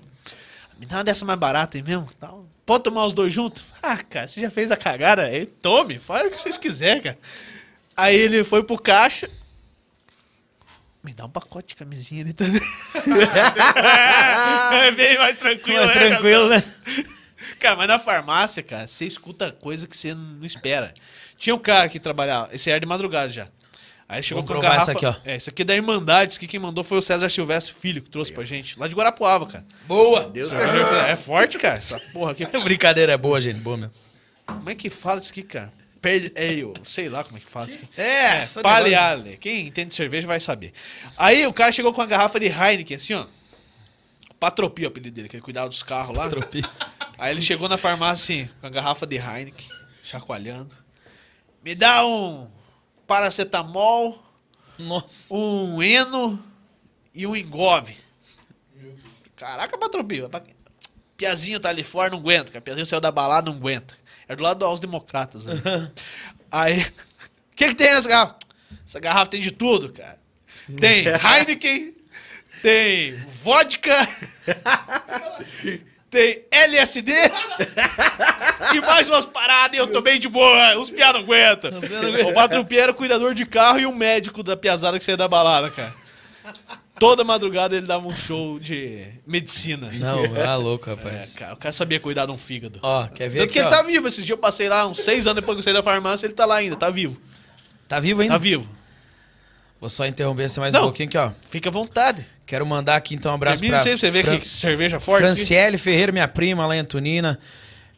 Me 0.79 0.87
dá 0.87 0.97
uma 0.97 1.05
dessa 1.05 1.25
mais 1.25 1.39
barata 1.39 1.77
aí 1.77 1.83
mesmo. 1.83 2.09
Tal. 2.19 2.45
Pode 2.67 2.83
tomar 2.83 3.07
os 3.07 3.14
dois 3.14 3.33
juntos? 3.33 3.64
Ah, 3.81 3.97
cara, 3.97 4.27
você 4.27 4.41
já 4.41 4.51
fez 4.51 4.73
a 4.73 4.77
cagada? 4.77 5.23
Aí 5.23 5.47
tome, 5.47 6.01
faz 6.01 6.27
o 6.27 6.31
que 6.33 6.41
vocês 6.41 6.59
quiserem, 6.59 7.01
cara. 7.01 7.19
Aí 7.97 8.17
ele 8.17 8.43
foi 8.43 8.64
pro 8.64 8.77
caixa. 8.77 9.31
Me 11.03 11.14
dá 11.14 11.25
um 11.25 11.31
pacote 11.31 11.69
de 11.69 11.77
camisinha 11.77 12.25
ali 12.25 12.33
também. 12.33 12.61
é 14.83 14.91
bem 14.91 15.17
mais 15.17 15.37
tranquilo, 15.37 15.79
Mais 15.79 15.95
né, 15.95 16.09
tranquilo, 16.09 16.49
né? 16.49 16.61
Cara, 17.61 17.77
mas 17.77 17.87
na 17.87 18.01
farmácia, 18.01 18.64
cara, 18.64 18.89
você 18.89 19.07
escuta 19.07 19.53
coisa 19.53 19.87
que 19.87 19.97
você 19.97 20.12
não 20.12 20.45
espera. 20.45 20.93
Tinha 21.39 21.55
um 21.55 21.61
cara 21.61 21.89
que 21.89 22.01
trabalhava, 22.01 22.53
esse 22.53 22.69
era 22.69 22.81
de 22.81 22.87
madrugada 22.87 23.29
já. 23.29 23.47
Aí 24.09 24.19
ele 24.19 24.23
chegou 24.23 24.43
Vamos 24.45 24.61
com 24.61 24.67
a 24.67 24.71
garrafa. 24.71 24.93
essa 24.93 24.93
aqui, 24.93 25.07
ó. 25.07 25.15
É, 25.25 25.37
isso 25.37 25.51
aqui 25.51 25.63
é 25.63 25.65
da 25.65 25.75
Irmandade, 25.75 26.33
isso 26.33 26.39
aqui 26.39 26.47
quem 26.47 26.61
mandou 26.61 26.85
foi 26.85 26.97
o 26.99 27.03
César 27.03 27.29
Silvestre 27.29 27.75
Filho, 27.75 28.01
que 28.01 28.09
trouxe 28.09 28.33
pra 28.33 28.45
gente. 28.45 28.79
Lá 28.79 28.87
de 28.87 28.95
Guarapuava, 28.95 29.47
cara. 29.47 29.65
Boa. 29.87 30.25
Deus 30.25 30.55
Essa 30.55 30.59
coisa 30.59 30.97
É 31.09 31.17
forte, 31.17 31.59
cara, 31.59 31.79
essa 31.79 31.99
porra 32.13 32.31
aqui. 32.33 32.47
Brincadeira 32.63 33.13
é 33.13 33.17
boa, 33.17 33.41
gente. 33.41 33.59
Boa 33.59 33.77
mesmo. 33.77 33.93
Como 34.47 34.71
é 34.71 34.75
que 34.77 34.89
fala 34.89 35.19
isso 35.19 35.33
aqui, 35.33 35.43
cara? 35.43 35.73
Pale 36.01 36.33
Ale, 36.37 36.73
sei 36.85 37.09
lá 37.09 37.25
como 37.25 37.37
é 37.37 37.41
que 37.41 37.49
fala 37.49 37.67
isso 37.67 37.79
aqui. 37.79 38.01
É, 38.01 38.37
É, 38.37 38.43
Pale 38.63 38.95
Ale. 38.95 39.37
Quem 39.39 39.67
entende 39.67 39.89
de 39.89 39.95
cerveja 39.97 40.25
vai 40.25 40.39
saber. 40.39 40.73
Aí 41.17 41.45
o 41.47 41.53
cara 41.53 41.73
chegou 41.73 41.93
com 41.93 42.01
uma 42.01 42.07
garrafa 42.07 42.39
de 42.39 42.47
Heineken, 42.47 42.97
assim, 42.97 43.15
ó. 43.15 43.27
Patropi, 44.39 44.85
o 44.85 44.89
apelido 44.89 45.17
dele, 45.17 45.29
que 45.29 45.35
ele 45.37 45.43
cuidava 45.43 45.69
dos 45.69 45.83
carros 45.83 46.17
lá. 46.17 46.25
Patropi. 46.25 46.63
Aí 47.19 47.33
ele 47.33 47.41
chegou 47.41 47.69
na 47.69 47.77
farmácia, 47.77 48.23
assim, 48.45 48.51
com 48.61 48.67
a 48.69 48.71
garrafa 48.71 49.05
de 49.05 49.17
Heineken, 49.17 49.69
chacoalhando. 50.03 50.73
Me 51.65 51.74
dá 51.74 52.07
um 52.07 52.47
paracetamol, 53.07 54.23
Nossa. 54.78 55.35
um 55.35 55.83
eno 55.83 56.43
e 57.15 57.27
um 57.27 57.35
engove. 57.37 57.97
Caraca, 59.37 59.77
Patropi. 59.77 60.23
Piazinho 61.16 61.61
tá 61.61 61.69
ali 61.70 61.83
fora, 61.85 62.11
não 62.11 62.19
aguenta. 62.19 62.53
cara. 62.53 62.61
Piazinho 62.62 62.87
saiu 62.87 63.01
da 63.01 63.11
balada, 63.11 63.51
não 63.51 63.57
aguenta. 63.59 63.97
É 64.28 64.35
do 64.35 64.43
lado 64.43 64.66
dos 64.69 64.81
democratas. 64.81 65.47
né? 65.47 65.55
Aí, 66.51 66.81
o 66.81 66.93
que, 67.55 67.69
que 67.69 67.74
tem 67.74 67.93
nessa 67.95 68.09
garrafa? 68.09 68.37
Essa 68.85 69.01
garrafa 69.01 69.31
tem 69.31 69.41
de 69.41 69.51
tudo, 69.51 69.93
cara. 69.93 70.19
Tem 70.81 71.05
Heineken, 71.07 71.95
tem 72.62 73.15
vodka, 73.27 73.95
tem 76.16 76.44
LSD 76.51 77.12
e 78.74 78.80
mais 78.80 79.09
umas 79.09 79.26
paradas 79.26 79.76
e 79.76 79.80
eu 79.80 79.86
tô 79.86 80.01
bem 80.01 80.18
de 80.18 80.28
boa. 80.28 80.78
Os 80.78 80.90
piá 80.90 81.12
não 81.12 81.20
aguentam. 81.20 81.70
O 82.28 82.32
Patropi 82.32 82.78
era 82.78 82.90
o 82.90 82.94
cuidador 82.94 83.34
de 83.34 83.44
carro 83.44 83.78
e 83.78 83.84
o 83.86 83.94
médico 83.94 84.43
da 84.43 84.56
piazada 84.56 84.98
que 84.98 85.05
saiu 85.05 85.16
da 85.18 85.28
balada, 85.28 85.70
cara. 85.70 85.93
Toda 86.98 87.22
madrugada 87.22 87.76
ele 87.76 87.86
dava 87.86 88.09
um 88.09 88.14
show 88.16 88.59
de 88.59 89.06
medicina. 89.26 89.90
Não, 89.93 90.26
tá 90.32 90.56
louco, 90.56 90.88
É, 90.88 90.94
rapaz. 90.94 91.34
cara, 91.34 91.52
o 91.52 91.56
cara 91.59 91.72
sabia 91.72 92.01
cuidar 92.01 92.24
de 92.24 92.32
um 92.32 92.38
fígado. 92.38 92.78
Ó, 92.82 93.06
quer 93.09 93.28
ver 93.28 93.40
Tanto 93.40 93.44
aqui, 93.51 93.52
que 93.52 93.59
ele 93.59 93.66
ó. 93.66 93.70
tá 93.70 93.82
vivo. 93.82 94.09
Esses 94.09 94.24
dias 94.24 94.30
eu 94.30 94.38
passei 94.38 94.68
lá, 94.70 94.86
uns 94.86 95.01
seis 95.01 95.26
anos 95.26 95.43
depois 95.43 95.55
que 95.56 95.60
eu 95.60 95.64
saí 95.64 95.74
da 95.74 95.82
farmácia, 95.82 96.26
ele 96.26 96.32
tá 96.32 96.47
lá 96.47 96.56
ainda, 96.56 96.74
tá 96.76 96.88
vivo. 96.88 97.20
Tá 97.86 98.01
vivo 98.01 98.22
ainda? 98.22 98.32
Tá 98.32 98.38
vivo. 98.38 98.66
Vou 99.78 99.90
só 99.90 100.06
interromper 100.06 100.44
assim 100.44 100.60
mais 100.60 100.72
Não. 100.72 100.80
um 100.80 100.84
pouquinho 100.84 101.09
aqui, 101.10 101.18
ó. 101.18 101.32
Fica 101.47 101.68
à 101.68 101.72
vontade. 101.72 102.26
Quero 102.47 102.64
mandar 102.64 102.97
aqui 102.97 103.14
então 103.14 103.32
um 103.32 103.35
abraço 103.35 103.60
sempre, 103.60 103.98
você 103.98 104.10
vê 104.10 104.23
Fran- 104.23 104.39
que 104.39 104.47
cerveja 104.47 105.01
forte. 105.01 105.23
Franciele 105.23 105.77
Ferreira, 105.77 106.12
minha 106.12 106.28
prima 106.28 106.64
lá 106.66 106.77
em 106.77 106.81
Antonina. 106.81 107.39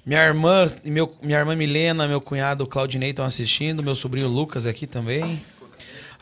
Minha 0.07 0.25
irmã, 0.25 0.71
meu, 0.85 1.15
minha 1.23 1.39
irmã 1.39 1.55
Milena, 1.55 2.09
meu 2.09 2.19
cunhado 2.21 2.67
Claudinei 2.67 3.11
estão 3.11 3.27
assistindo. 3.27 3.83
Meu 3.83 3.95
sobrinho 3.95 4.27
Lucas 4.27 4.67
aqui 4.67 4.87
também. 4.87 5.39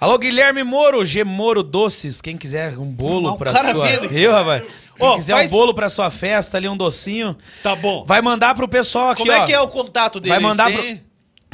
Alô, 0.00 0.18
Guilherme 0.18 0.64
Moro, 0.64 1.04
G 1.04 1.22
Moro 1.22 1.62
Doces. 1.62 2.20
Quem 2.20 2.36
quiser 2.36 2.76
um 2.76 2.84
bolo 2.84 3.30
o 3.30 3.38
pra 3.38 3.54
sua. 3.70 3.86
vendo. 3.86 4.08
Viu, 4.08 4.32
rapaz? 4.32 4.62
Quem 4.62 5.06
Ó, 5.06 5.14
quiser 5.14 5.32
faz- 5.34 5.52
um 5.52 5.56
bolo 5.56 5.72
pra 5.72 5.88
sua 5.88 6.10
festa 6.10 6.56
ali, 6.56 6.68
um 6.68 6.76
docinho. 6.76 7.36
Tá 7.62 7.76
bom. 7.76 8.04
Vai 8.04 8.20
mandar 8.20 8.54
pro 8.56 8.66
pessoal 8.68 9.10
aqui, 9.10 9.22
Como 9.22 9.32
ó. 9.32 9.36
é 9.36 9.46
que 9.46 9.52
é 9.52 9.60
o 9.60 9.68
contato 9.68 10.18
dele? 10.18 10.34
Vai 10.34 10.42
mandar 10.42 10.70
Eles 10.70 10.98
pro- 10.98 11.05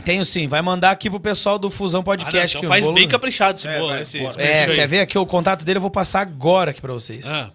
Tenho 0.05 0.24
sim, 0.24 0.47
vai 0.49 0.61
mandar 0.62 0.91
aqui 0.91 1.09
pro 1.09 1.20
pessoal 1.20 1.59
do 1.59 1.70
Fusão 1.70 1.99
Ah, 2.01 2.03
não, 2.03 2.05
Podcast. 2.05 2.57
então 2.57 2.69
faz 2.69 2.85
bolo- 2.85 2.95
bem 2.97 3.07
caprichado 3.09 3.59
esse 3.59 3.69
É, 3.69 3.79
bolo. 3.79 3.89
vai, 3.93 4.03
esse, 4.03 4.19
esse 4.19 4.41
É, 4.41 4.65
aí. 4.65 4.74
quer 4.74 4.87
ver 4.89 5.01
aqui 5.01 5.16
o 5.19 5.24
contato 5.27 5.65
dele? 5.65 5.79
Eu 5.79 5.83
vou 5.83 5.91
passar 5.91 6.20
agora 6.20 6.70
aqui 6.73 6.81
pra 6.81 6.93
vocês. 6.93 7.27
Ah, 7.31 7.51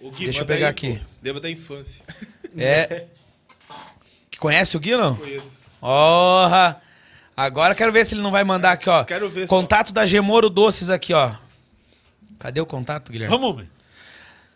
O 0.00 0.10
Gui, 0.10 0.24
Deixa 0.24 0.40
eu 0.40 0.46
pegar 0.46 0.66
aí, 0.66 0.70
aqui. 0.70 1.00
Lembra 1.22 1.40
da 1.40 1.50
infância. 1.50 2.02
É. 2.56 3.04
Que 4.30 4.38
Conhece 4.38 4.76
o 4.76 4.80
Gui, 4.80 4.96
não? 4.96 5.14
Conheço. 5.14 5.58
Porra! 5.80 6.80
Agora 7.36 7.74
quero 7.76 7.92
ver 7.92 8.04
se 8.04 8.14
ele 8.14 8.22
não 8.22 8.30
vai 8.32 8.42
mandar 8.42 8.72
aqui, 8.72 8.88
ó. 8.90 9.04
Quero 9.04 9.30
ver 9.30 9.42
só. 9.42 9.48
Contato 9.48 9.92
da 9.92 10.04
Gemoro 10.04 10.50
Doces 10.50 10.90
aqui, 10.90 11.12
ó. 11.14 11.32
Cadê 12.38 12.60
o 12.60 12.66
contato, 12.66 13.12
Guilherme? 13.12 13.34
vamos, 13.36 13.56
meu. 13.56 13.66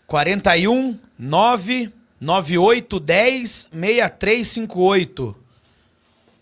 41 0.06 0.98
998 1.18 2.98
10 3.00 3.68
6358. 3.72 5.36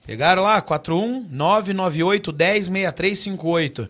Pegaram 0.07 0.43
lá? 0.43 0.61
41 0.61 1.27
998 1.31 2.33
10 2.33 2.67
6358. 2.67 3.89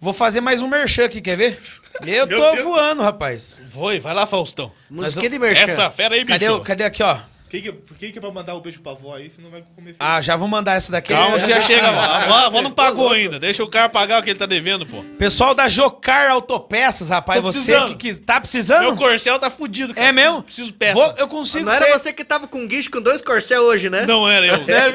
Vou 0.00 0.12
fazer 0.12 0.40
mais 0.40 0.62
um 0.62 0.68
merchan 0.68 1.06
aqui, 1.06 1.20
quer 1.20 1.36
ver? 1.36 1.58
Eu 2.06 2.26
Meu 2.26 2.38
tô 2.38 2.50
Deus. 2.52 2.62
voando, 2.64 3.02
rapaz. 3.02 3.58
Foi, 3.68 3.98
vai 3.98 4.14
lá, 4.14 4.26
Faustão. 4.26 4.70
Musiquinha 4.88 5.30
de 5.30 5.38
merchan. 5.38 5.62
Essa 5.64 5.90
fera 5.90 6.14
aí, 6.14 6.20
bicho. 6.24 6.38
Cadê, 6.38 6.48
o- 6.50 6.60
cadê 6.60 6.84
aqui, 6.84 7.02
ó? 7.02 7.18
Quem 7.48 7.62
que, 7.62 7.72
por 7.72 7.96
que 7.96 8.10
que 8.10 8.18
é 8.18 8.20
pra 8.20 8.30
mandar 8.30 8.54
o 8.54 8.60
beijo 8.60 8.80
pra 8.80 8.92
avó 8.92 9.14
aí, 9.16 9.30
você 9.30 9.40
não 9.40 9.50
vai 9.50 9.64
comer? 9.74 9.96
Ah, 9.98 10.20
já 10.20 10.36
vou 10.36 10.46
mandar 10.46 10.74
essa 10.74 10.92
daqui. 10.92 11.08
Calma, 11.14 11.38
que 11.40 11.46
já 11.46 11.60
chega, 11.60 11.86
mano. 11.90 11.98
A 12.00 12.16
avó, 12.24 12.34
a 12.34 12.46
avó 12.46 12.62
não 12.62 12.70
pagou 12.70 13.10
ainda. 13.12 13.38
Deixa 13.40 13.64
o 13.64 13.68
cara 13.68 13.88
pagar 13.88 14.20
o 14.20 14.22
que 14.22 14.30
ele 14.30 14.38
tá 14.38 14.44
devendo, 14.46 14.84
pô. 14.84 15.02
Pessoal 15.18 15.54
da 15.54 15.66
Jocar 15.68 16.30
Autopeças, 16.30 17.08
rapaz. 17.08 17.38
Tô 17.40 17.42
você 17.50 17.58
precisando. 17.58 17.88
que 17.96 18.08
quis. 18.08 18.20
Tá 18.20 18.40
precisando? 18.40 18.82
Meu 18.82 18.96
corcel 18.96 19.38
tá 19.38 19.50
fudido, 19.50 19.94
cara. 19.94 20.08
É 20.08 20.12
mesmo? 20.12 20.42
Preciso, 20.42 20.72
preciso 20.72 20.74
peça. 20.74 20.94
Vou- 20.94 21.14
eu 21.16 21.28
consigo 21.28 21.64
Não 21.64 21.72
era 21.72 21.98
você 21.98 22.12
que 22.12 22.24
tava 22.24 22.46
com 22.46 22.66
guicho 22.66 22.90
com 22.90 23.00
dois 23.00 23.22
corcel 23.22 23.62
hoje, 23.62 23.88
né? 23.88 24.04
Não 24.06 24.28
era 24.28 24.46
eu. 24.46 24.58
É, 24.68 24.90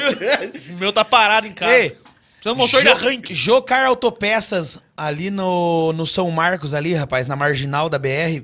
viu? 0.48 0.76
O 0.76 0.80
meu 0.80 0.94
tá 0.94 1.04
parado 1.04 1.48
em 1.48 1.54
casa. 1.54 1.74
Ei, 1.76 1.90
Precisa 1.90 2.54
de 2.56 2.56
motor 2.56 2.82
de 2.82 2.88
Jo- 2.88 2.94
arranque. 2.94 3.34
Jocar 3.34 3.86
Autopeças, 3.86 4.78
ali 4.96 5.32
no, 5.32 5.92
no 5.94 6.06
São 6.06 6.30
Marcos, 6.30 6.74
ali, 6.74 6.94
rapaz, 6.94 7.26
na 7.26 7.36
marginal 7.36 7.88
da 7.90 7.98
BR, 7.98 8.44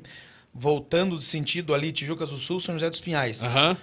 voltando 0.53 1.17
de 1.17 1.23
sentido 1.23 1.73
ali, 1.73 1.91
Tijucas 1.91 2.29
do 2.29 2.37
Sul, 2.37 2.59
São 2.59 2.75
José 2.75 2.89
dos 2.89 2.99
Pinhais. 2.99 3.43
Aham. 3.43 3.77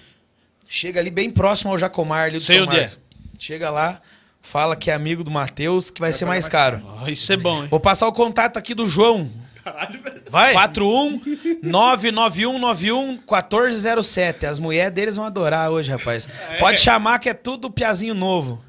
Chega 0.68 1.00
ali 1.00 1.10
bem 1.10 1.30
próximo 1.30 1.70
ao 1.70 1.78
Jacomar, 1.78 2.24
ali 2.24 2.38
do 2.38 2.40
Sei 2.40 2.56
São 2.56 2.66
onde 2.66 2.76
é. 2.76 2.80
Marcos. 2.80 2.98
Chega 3.38 3.70
lá, 3.70 4.00
fala 4.42 4.74
que 4.76 4.90
é 4.90 4.94
amigo 4.94 5.22
do 5.22 5.30
Matheus, 5.30 5.90
que 5.90 6.00
vai, 6.00 6.12
ser 6.12 6.24
mais 6.24 6.48
caro. 6.48 6.82
Ah, 7.00 7.10
Isso 7.10 7.32
é 7.32 7.36
bom, 7.36 7.62
hein? 7.62 7.68
Vou 7.70 7.80
passar 7.80 8.08
o 8.08 8.12
contato 8.12 8.56
aqui 8.56 8.74
do 8.74 8.88
João. 8.88 9.30
Caralho, 9.62 10.00
velho. 10.00 10.22
Vai. 10.30 10.52
41 10.52 11.20
99191 11.62 13.12
1407. 13.12 14.46
As 14.46 14.58
mulheres 14.58 14.92
deles 14.94 15.16
vão 15.16 15.24
adorar 15.24 15.70
hoje, 15.70 15.90
rapaz. 15.90 16.28
Pode 16.60 16.80
chamar 16.80 17.18
que 17.18 17.28
é 17.28 17.34
tudo 17.34 17.70
piazinho 17.70 18.14
novo. 18.14 18.62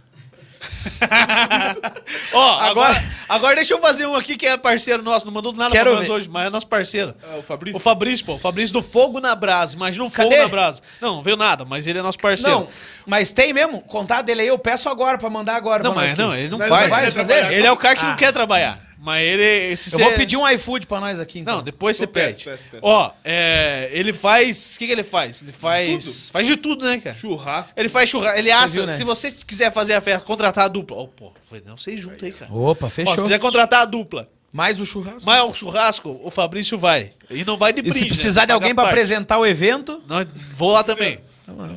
Ó, 2.33 2.41
agora, 2.59 2.69
Agora- 2.89 3.03
agora 3.29 3.55
deixa 3.55 3.73
eu 3.73 3.79
fazer 3.79 4.05
um 4.05 4.15
aqui 4.15 4.35
que 4.37 4.45
é 4.45 4.57
parceiro 4.57 5.01
nosso. 5.03 5.25
Não 5.25 5.33
mandou 5.33 5.53
nada 5.53 5.71
Quero 5.71 5.89
pra 5.91 5.99
nós 5.99 6.07
ver. 6.07 6.13
hoje, 6.13 6.29
mas 6.29 6.47
é 6.47 6.49
nosso 6.49 6.67
parceiro. 6.67 7.15
Ah, 7.23 7.37
o 7.37 7.41
Fabrício. 7.41 7.77
O 7.77 7.79
Fabrício, 7.79 8.25
pô. 8.25 8.33
O 8.35 8.39
Fabrício 8.39 8.73
do 8.73 8.81
Fogo 8.81 9.19
na 9.19 9.35
Brasa. 9.35 9.75
Imagina 9.75 10.03
um 10.05 10.09
fogo 10.09 10.35
na 10.35 10.47
brasa. 10.47 10.81
Não, 11.01 11.15
não 11.17 11.23
veio 11.23 11.37
nada, 11.37 11.65
mas 11.65 11.87
ele 11.87 11.99
é 11.99 12.01
nosso 12.01 12.19
parceiro. 12.19 12.59
Não, 12.61 12.67
mas 13.05 13.31
tem 13.31 13.53
mesmo? 13.53 13.81
Contato 13.81 14.25
dele 14.25 14.41
aí, 14.41 14.47
eu 14.47 14.57
peço 14.59 14.89
agora 14.89 15.17
pra 15.17 15.29
mandar 15.29 15.55
agora. 15.55 15.83
Não, 15.83 15.93
pra 15.93 16.01
nós 16.03 16.11
mas 16.11 16.19
aqui. 16.19 16.21
não, 16.29 16.35
ele 16.37 16.49
não 16.49 16.57
Mas 16.57 16.69
faz. 16.69 16.83
não 16.83 16.89
vai 16.89 17.11
fazer? 17.11 17.51
Ele 17.53 17.67
é 17.67 17.71
o 17.71 17.77
cara 17.77 17.95
que 17.95 18.03
não 18.05 18.11
Ah. 18.13 18.15
quer 18.15 18.31
trabalhar. 18.31 18.86
Mas 18.99 19.25
ele. 19.27 19.75
Se 19.77 19.93
Eu 19.93 19.97
cê- 19.99 20.03
vou 20.03 20.13
pedir 20.13 20.37
um 20.37 20.49
iFood 20.49 20.87
pra 20.87 20.99
nós 20.99 21.19
aqui, 21.19 21.39
então. 21.39 21.57
Não, 21.57 21.63
depois 21.63 21.95
você 21.97 22.05
Eu 22.05 22.07
peço, 22.07 22.31
pede. 22.33 22.43
peço, 22.45 22.63
peço. 22.71 22.81
Ó, 22.83 23.11
é, 23.23 23.89
ele 23.93 24.11
faz. 24.11 24.75
O 24.75 24.79
que, 24.79 24.87
que 24.87 24.91
ele 24.91 25.03
faz? 25.03 25.41
Ele 25.41 25.51
faz. 25.51 26.03
Tudo. 26.05 26.31
Faz 26.31 26.47
de 26.47 26.57
tudo, 26.57 26.85
né, 26.85 26.97
cara? 26.99 27.15
Churrasco. 27.15 27.73
Ele 27.77 27.89
faz 27.89 28.09
churrasco. 28.09 28.39
Ele 28.39 28.51
assa. 28.51 28.73
viu, 28.73 28.85
né? 28.87 28.95
Se 28.95 29.03
você 29.03 29.31
quiser 29.31 29.71
fazer 29.71 29.93
a 29.93 30.01
festa, 30.01 30.25
contratar 30.25 30.65
a 30.65 30.67
dupla. 30.67 30.97
Ó, 30.97 31.05
pô, 31.07 31.31
foi 31.47 31.61
não 31.65 31.77
sei 31.77 31.97
junto 31.97 32.25
aí, 32.25 32.31
cara. 32.31 32.51
Opa, 32.51 32.87
Ó, 32.87 32.89
fechou. 32.89 33.15
se 33.15 33.21
quiser 33.21 33.39
contratar 33.39 33.81
a 33.81 33.85
dupla, 33.85 34.27
Mais 34.53 34.79
o 34.79 34.85
churrasco. 34.85 35.21
mas 35.25 35.43
o 35.43 35.53
churrasco, 35.53 36.19
o 36.23 36.31
Fabrício 36.31 36.77
vai. 36.77 37.13
E 37.29 37.45
não 37.45 37.55
vai 37.57 37.71
de 37.71 37.79
E 37.79 37.83
brinde, 37.83 37.97
se 37.99 38.03
né? 38.05 38.09
precisar 38.09 38.41
de 38.41 38.47
Paga 38.47 38.53
alguém 38.55 38.73
pra 38.73 38.83
parte. 38.85 38.93
apresentar 38.95 39.37
o 39.37 39.45
evento, 39.45 40.01
Não, 40.07 40.25
vou 40.53 40.71
lá 40.71 40.83
também. 40.83 41.19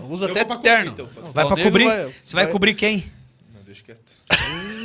Usa 0.09 0.27
até 0.27 0.45
pra 0.45 0.57
cobrir, 0.57 0.71
terno. 0.71 0.91
então. 0.93 1.09
vai 1.15 1.33
pra 1.33 1.43
Valdeiro 1.45 1.71
cobrir? 1.71 1.85
vai- 1.85 2.15
Você 2.25 2.35
vai 2.35 2.45
vai- 2.45 2.53
cobrir 2.53 2.75
quem? 2.75 3.13
Não, 3.55 3.63
deixa 3.63 3.83
quieto. 3.85 4.01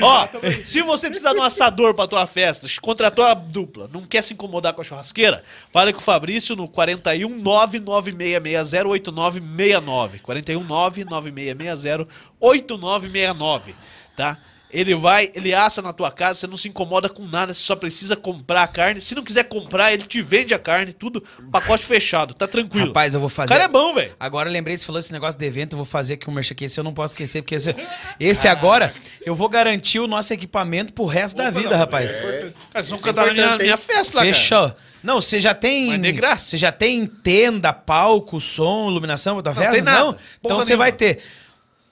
Ó, 0.00 0.28
se 0.64 0.80
você 0.82 1.08
precisar 1.08 1.32
de 1.34 1.38
um 1.38 1.42
assador 1.42 1.94
pra 1.94 2.06
tua 2.06 2.26
festa, 2.26 2.66
contratou 2.80 3.24
a 3.24 3.34
dupla, 3.34 3.88
não 3.92 4.02
quer 4.02 4.22
se 4.22 4.32
incomodar 4.32 4.72
com 4.72 4.80
a 4.80 4.84
churrasqueira, 4.84 5.44
fale 5.70 5.92
com 5.92 5.98
o 5.98 6.02
Fabrício 6.02 6.56
no 6.56 6.66
41 6.66 7.28
99660 7.38 8.88
8969. 8.88 10.18
41 10.20 10.64
99660 10.64 12.08
8969, 12.40 13.74
tá? 14.16 14.38
Ele 14.72 14.94
vai, 14.94 15.30
ele 15.34 15.52
assa 15.52 15.82
na 15.82 15.92
tua 15.92 16.10
casa, 16.10 16.40
você 16.40 16.46
não 16.46 16.56
se 16.56 16.66
incomoda 16.68 17.08
com 17.08 17.26
nada, 17.26 17.52
você 17.52 17.60
só 17.60 17.76
precisa 17.76 18.16
comprar 18.16 18.62
a 18.62 18.66
carne. 18.66 19.00
Se 19.00 19.14
não 19.14 19.22
quiser 19.22 19.44
comprar, 19.44 19.92
ele 19.92 20.04
te 20.04 20.22
vende 20.22 20.54
a 20.54 20.58
carne, 20.58 20.92
tudo, 20.92 21.22
pacote 21.50 21.84
fechado, 21.84 22.32
tá 22.32 22.48
tranquilo. 22.48 22.86
Rapaz, 22.86 23.12
eu 23.12 23.20
vou 23.20 23.26
o 23.26 23.30
fazer. 23.30 23.50
cara 23.50 23.64
é 23.64 23.68
bom, 23.68 23.94
velho. 23.94 24.14
Agora 24.18 24.48
eu 24.48 24.52
lembrei, 24.52 24.76
você 24.76 24.86
falou 24.86 24.98
esse 24.98 25.12
negócio 25.12 25.38
de 25.38 25.44
evento, 25.44 25.74
eu 25.74 25.76
vou 25.76 25.84
fazer 25.84 26.14
aqui 26.14 26.30
um 26.30 26.32
merchan 26.32 26.54
aqui, 26.54 26.64
esse 26.64 26.80
eu 26.80 26.84
não 26.84 26.94
posso 26.94 27.12
esquecer, 27.14 27.42
porque 27.42 27.54
esse, 27.54 27.74
esse 28.18 28.48
agora 28.48 28.94
eu 29.26 29.34
vou 29.34 29.48
garantir 29.48 30.00
o 30.00 30.06
nosso 30.06 30.32
equipamento 30.32 30.92
pro 30.94 31.04
resto 31.04 31.36
da 31.36 31.50
vida, 31.50 31.70
não, 31.70 31.78
rapaz. 31.78 32.16
Cara, 32.20 32.52
vocês 32.72 32.88
vão 32.88 32.98
Isso 32.98 33.08
é 33.08 33.12
cantar 33.12 33.26
na 33.26 33.32
minha, 33.34 33.58
minha 33.58 33.76
festa 33.76 34.16
lá, 34.16 34.22
cara. 34.24 34.34
Fechou. 34.34 34.74
Não, 35.02 35.20
você 35.20 35.40
já 35.40 35.52
tem. 35.52 35.88
Mas 35.88 36.00
de 36.02 36.12
graça. 36.12 36.50
Você 36.50 36.56
já 36.56 36.70
tem 36.70 37.06
tenda, 37.06 37.72
palco, 37.72 38.40
som, 38.40 38.88
iluminação 38.88 39.34
pra 39.34 39.42
tua 39.42 39.54
Não 39.54 39.62
festa? 39.62 39.74
tem 39.74 39.82
nada. 39.82 39.98
Não? 40.04 40.12
Porra 40.12 40.22
Então 40.44 40.56
você 40.56 40.76
vai 40.76 40.92
ter 40.92 41.20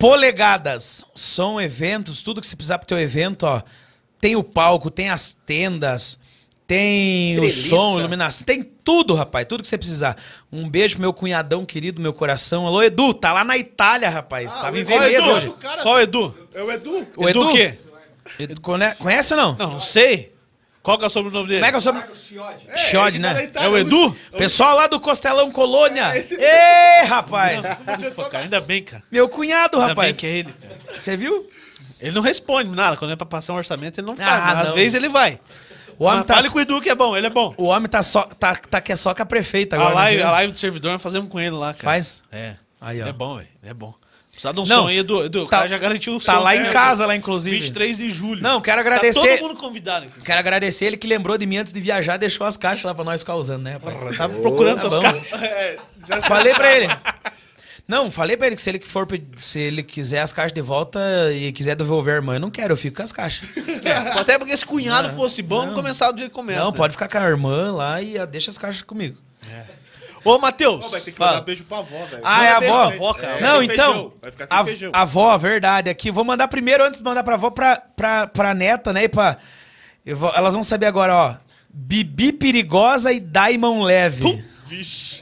polegadas, 0.00 1.04
som, 1.14 1.60
eventos, 1.60 2.22
tudo 2.22 2.40
que 2.40 2.46
você 2.46 2.56
precisar 2.56 2.78
pro 2.78 2.86
teu 2.88 2.98
evento, 2.98 3.44
ó. 3.44 3.62
Tem 4.20 4.34
o 4.34 4.42
palco, 4.42 4.90
tem 4.90 5.08
as 5.10 5.36
tendas, 5.46 6.18
tem 6.66 7.36
Treliça. 7.36 7.74
o 7.74 7.78
som, 7.78 7.98
iluminação, 8.00 8.44
tem 8.44 8.62
tudo, 8.62 9.14
rapaz, 9.14 9.46
tudo 9.46 9.62
que 9.62 9.68
você 9.68 9.78
precisar. 9.78 10.16
Um 10.52 10.68
beijo 10.68 10.94
pro 10.96 11.02
meu 11.02 11.12
cunhadão 11.12 11.64
querido, 11.64 12.00
meu 12.00 12.12
coração. 12.12 12.66
Alô, 12.66 12.82
Edu, 12.82 13.12
tá 13.14 13.32
lá 13.32 13.44
na 13.44 13.56
Itália, 13.56 14.08
rapaz. 14.10 14.56
Ah, 14.56 14.62
Tava 14.62 14.78
em 14.78 14.84
Veneza 14.84 15.12
Edu? 15.12 15.30
hoje. 15.30 15.54
Qual 15.82 16.00
Edu? 16.00 16.48
É 16.54 16.62
o 16.62 16.70
Edu. 16.72 17.06
O 17.16 17.28
Edu 17.28 17.40
Edu? 17.40 17.48
o 17.48 17.52
quê? 17.52 17.78
Edu, 18.38 18.60
conhe- 18.60 18.94
conhece 18.96 19.34
ou 19.34 19.40
não? 19.40 19.56
Não, 19.56 19.70
não 19.72 19.80
sei. 19.80 20.32
Qual 20.82 20.96
que 20.96 21.04
é 21.04 21.06
o 21.06 21.10
sobrenome 21.10 21.46
dele? 21.48 21.60
Como 21.60 21.66
é 21.66 21.70
que 21.70 21.76
eu 21.76 21.80
sou? 21.80 21.94
Chiode, 22.76 23.18
ele 23.18 23.22
tá 23.26 23.28
na 23.28 23.34
né? 23.34 23.44
Itália, 23.44 23.66
É 23.66 23.70
o 23.70 23.76
Edu? 23.76 24.16
Pessoal 24.36 24.76
lá 24.76 24.86
do 24.86 24.98
Costelão 24.98 25.50
Colônia. 25.50 26.12
É 26.16 27.02
Ê, 27.02 27.04
rapaz. 27.04 27.60
Ufa, 28.08 28.28
cara, 28.30 28.44
ainda 28.44 28.60
bem, 28.60 28.82
cara. 28.82 29.02
Meu 29.10 29.28
cunhado, 29.28 29.76
Ainda 29.76 29.88
rapaz. 29.88 30.16
bem 30.16 30.20
que 30.20 30.26
é 30.26 30.30
ele. 30.38 30.54
Você 30.98 31.16
viu? 31.16 31.48
Ele 32.00 32.12
não 32.12 32.22
responde 32.22 32.70
nada. 32.70 32.96
Quando 32.96 33.10
é 33.12 33.16
pra 33.16 33.26
passar 33.26 33.52
um 33.52 33.56
orçamento, 33.56 34.00
ele 34.00 34.06
não 34.06 34.16
faz. 34.16 34.28
Ah, 34.28 34.46
mas 34.46 34.58
às 34.60 34.68
não. 34.70 34.74
vezes 34.76 34.94
ele 34.94 35.10
vai. 35.10 35.38
O 35.98 36.04
homem 36.04 36.18
Mas 36.20 36.26
tá, 36.28 36.34
Fale 36.36 36.48
com 36.48 36.56
o 36.58 36.60
Edu 36.62 36.80
que 36.80 36.88
é 36.88 36.94
bom, 36.94 37.14
ele 37.14 37.26
é 37.26 37.30
bom. 37.30 37.52
o 37.58 37.68
homem 37.68 37.86
tá 37.86 38.02
só 38.02 38.22
tá, 38.22 38.54
tá 38.56 38.80
que 38.80 38.90
é 38.90 38.96
só 38.96 39.12
com 39.12 39.20
a 39.22 39.26
prefeita 39.26 39.76
A 39.76 39.80
agora. 39.80 39.94
live, 39.96 40.22
né? 40.22 40.28
a 40.28 40.30
live 40.30 40.52
do 40.54 40.58
servidor 40.58 40.92
nós 40.92 41.02
fazemos 41.02 41.30
com 41.30 41.38
ele 41.38 41.50
lá, 41.50 41.74
cara. 41.74 41.84
Faz? 41.84 42.22
É. 42.32 42.56
Aí, 42.80 42.98
ó. 43.00 43.02
Ele 43.02 43.10
é 43.10 43.12
bom, 43.12 43.36
velho. 43.36 43.48
É 43.62 43.74
bom. 43.74 43.92
Precisa 44.40 44.54
de 44.54 44.60
um 44.60 44.64
Não, 44.64 44.82
som 44.82 44.88
aí, 44.88 44.98
Edu. 44.98 45.24
Edu, 45.26 45.42
o 45.42 45.44
tá- 45.44 45.58
cara 45.58 45.68
já 45.68 45.76
garantiu 45.76 46.16
o 46.16 46.20
som. 46.20 46.32
Tá 46.32 46.38
lá 46.38 46.56
em 46.56 46.60
né? 46.60 46.70
casa, 46.70 47.04
lá, 47.04 47.14
inclusive. 47.14 47.56
23 47.56 47.98
de 47.98 48.10
julho. 48.10 48.42
Não, 48.42 48.58
quero 48.60 48.76
Tá 48.76 48.80
agradecer. 48.80 49.36
todo 49.38 49.48
mundo 49.48 49.60
convidado. 49.60 50.06
inclusive. 50.06 50.24
Quero 50.24 50.38
agradecer 50.38 50.86
ele 50.86 50.96
que 50.96 51.06
lembrou 51.06 51.36
de 51.36 51.44
mim 51.44 51.58
antes 51.58 51.72
de 51.74 51.80
viajar, 51.80 52.16
deixou 52.16 52.46
as 52.46 52.56
caixas 52.56 52.84
lá 52.84 52.94
pra 52.94 53.04
nós 53.04 53.20
ficar 53.20 53.34
usando, 53.34 53.62
né, 53.64 53.72
rapaz? 53.74 54.16
Tá 54.16 54.28
procurando 54.28 54.80
tá 54.80 54.86
essas 54.86 54.96
bom. 54.96 55.02
caras. 55.02 55.22
É, 55.42 55.76
já 56.08 56.22
Falei 56.22 56.54
pra 56.54 56.74
ele. 56.74 56.88
Não, 57.86 58.10
falei 58.10 58.36
pra 58.36 58.46
ele 58.46 58.56
que 58.56 58.62
se 58.62 58.70
ele 58.70 58.78
for 58.78 59.06
se 59.36 59.58
ele 59.58 59.82
quiser 59.82 60.20
as 60.20 60.32
caixas 60.32 60.52
de 60.52 60.62
volta 60.62 61.00
e 61.32 61.52
quiser 61.52 61.74
devolver 61.74 62.14
a 62.14 62.16
irmã, 62.18 62.34
eu 62.36 62.40
não 62.40 62.50
quero, 62.50 62.72
eu 62.72 62.76
fico 62.76 62.96
com 62.96 63.02
as 63.02 63.12
caixas. 63.12 63.46
Até 64.16 64.38
porque 64.38 64.56
se 64.56 64.64
cunhado 64.64 65.10
fosse 65.10 65.42
bom, 65.42 65.66
não, 65.66 65.74
começava 65.74 66.12
do 66.12 66.18
jeito 66.18 66.30
que 66.30 66.34
começa. 66.36 66.60
não, 66.60 66.70
né? 66.70 66.76
pode 66.76 66.92
ficar 66.92 67.08
com 67.08 67.18
a 67.18 67.28
irmã 67.28 67.72
lá 67.72 68.00
e 68.00 68.14
deixa 68.28 68.50
as 68.50 68.56
caixas 68.56 68.82
comigo. 68.82 69.18
Ô, 70.24 70.38
Matheus. 70.38 70.90
Vai 70.90 71.00
ter 71.00 71.10
que 71.12 71.16
Fala. 71.18 71.30
mandar 71.32 71.44
beijo 71.44 71.64
pra 71.64 71.78
avó, 71.78 72.04
velho. 72.06 72.22
Ah, 72.24 72.44
é 72.44 72.50
a 72.52 72.60
beijo 72.60 72.74
avó? 72.74 72.86
pra 72.86 72.94
avó, 72.96 73.14
cara. 73.14 73.32
É, 73.36 73.40
Não, 73.40 73.62
então. 73.62 73.92
feijão, 73.92 74.12
vai 74.22 74.30
ficar 74.32 74.46
sem 74.48 74.58
A, 74.58 74.64
feijão. 74.64 74.90
a 74.94 75.00
avó, 75.02 75.36
verdade. 75.38 75.90
Aqui, 75.90 76.10
vou 76.10 76.24
mandar 76.24 76.48
primeiro, 76.48 76.84
antes 76.84 77.00
de 77.00 77.04
mandar 77.04 77.22
pra 77.24 77.34
avó, 77.34 77.50
pra, 77.50 77.76
pra, 77.76 78.26
pra 78.26 78.54
neta, 78.54 78.92
né? 78.92 79.04
E 79.04 79.08
pra. 79.08 79.36
Eu 80.04 80.16
vou- 80.16 80.32
elas 80.34 80.54
vão 80.54 80.62
saber 80.62 80.86
agora, 80.86 81.14
ó. 81.14 81.34
Bibi 81.72 82.32
Perigosa 82.32 83.12
e 83.12 83.20
Daimon 83.20 83.82
Leve. 83.82 84.44
Vixe. 84.66 85.20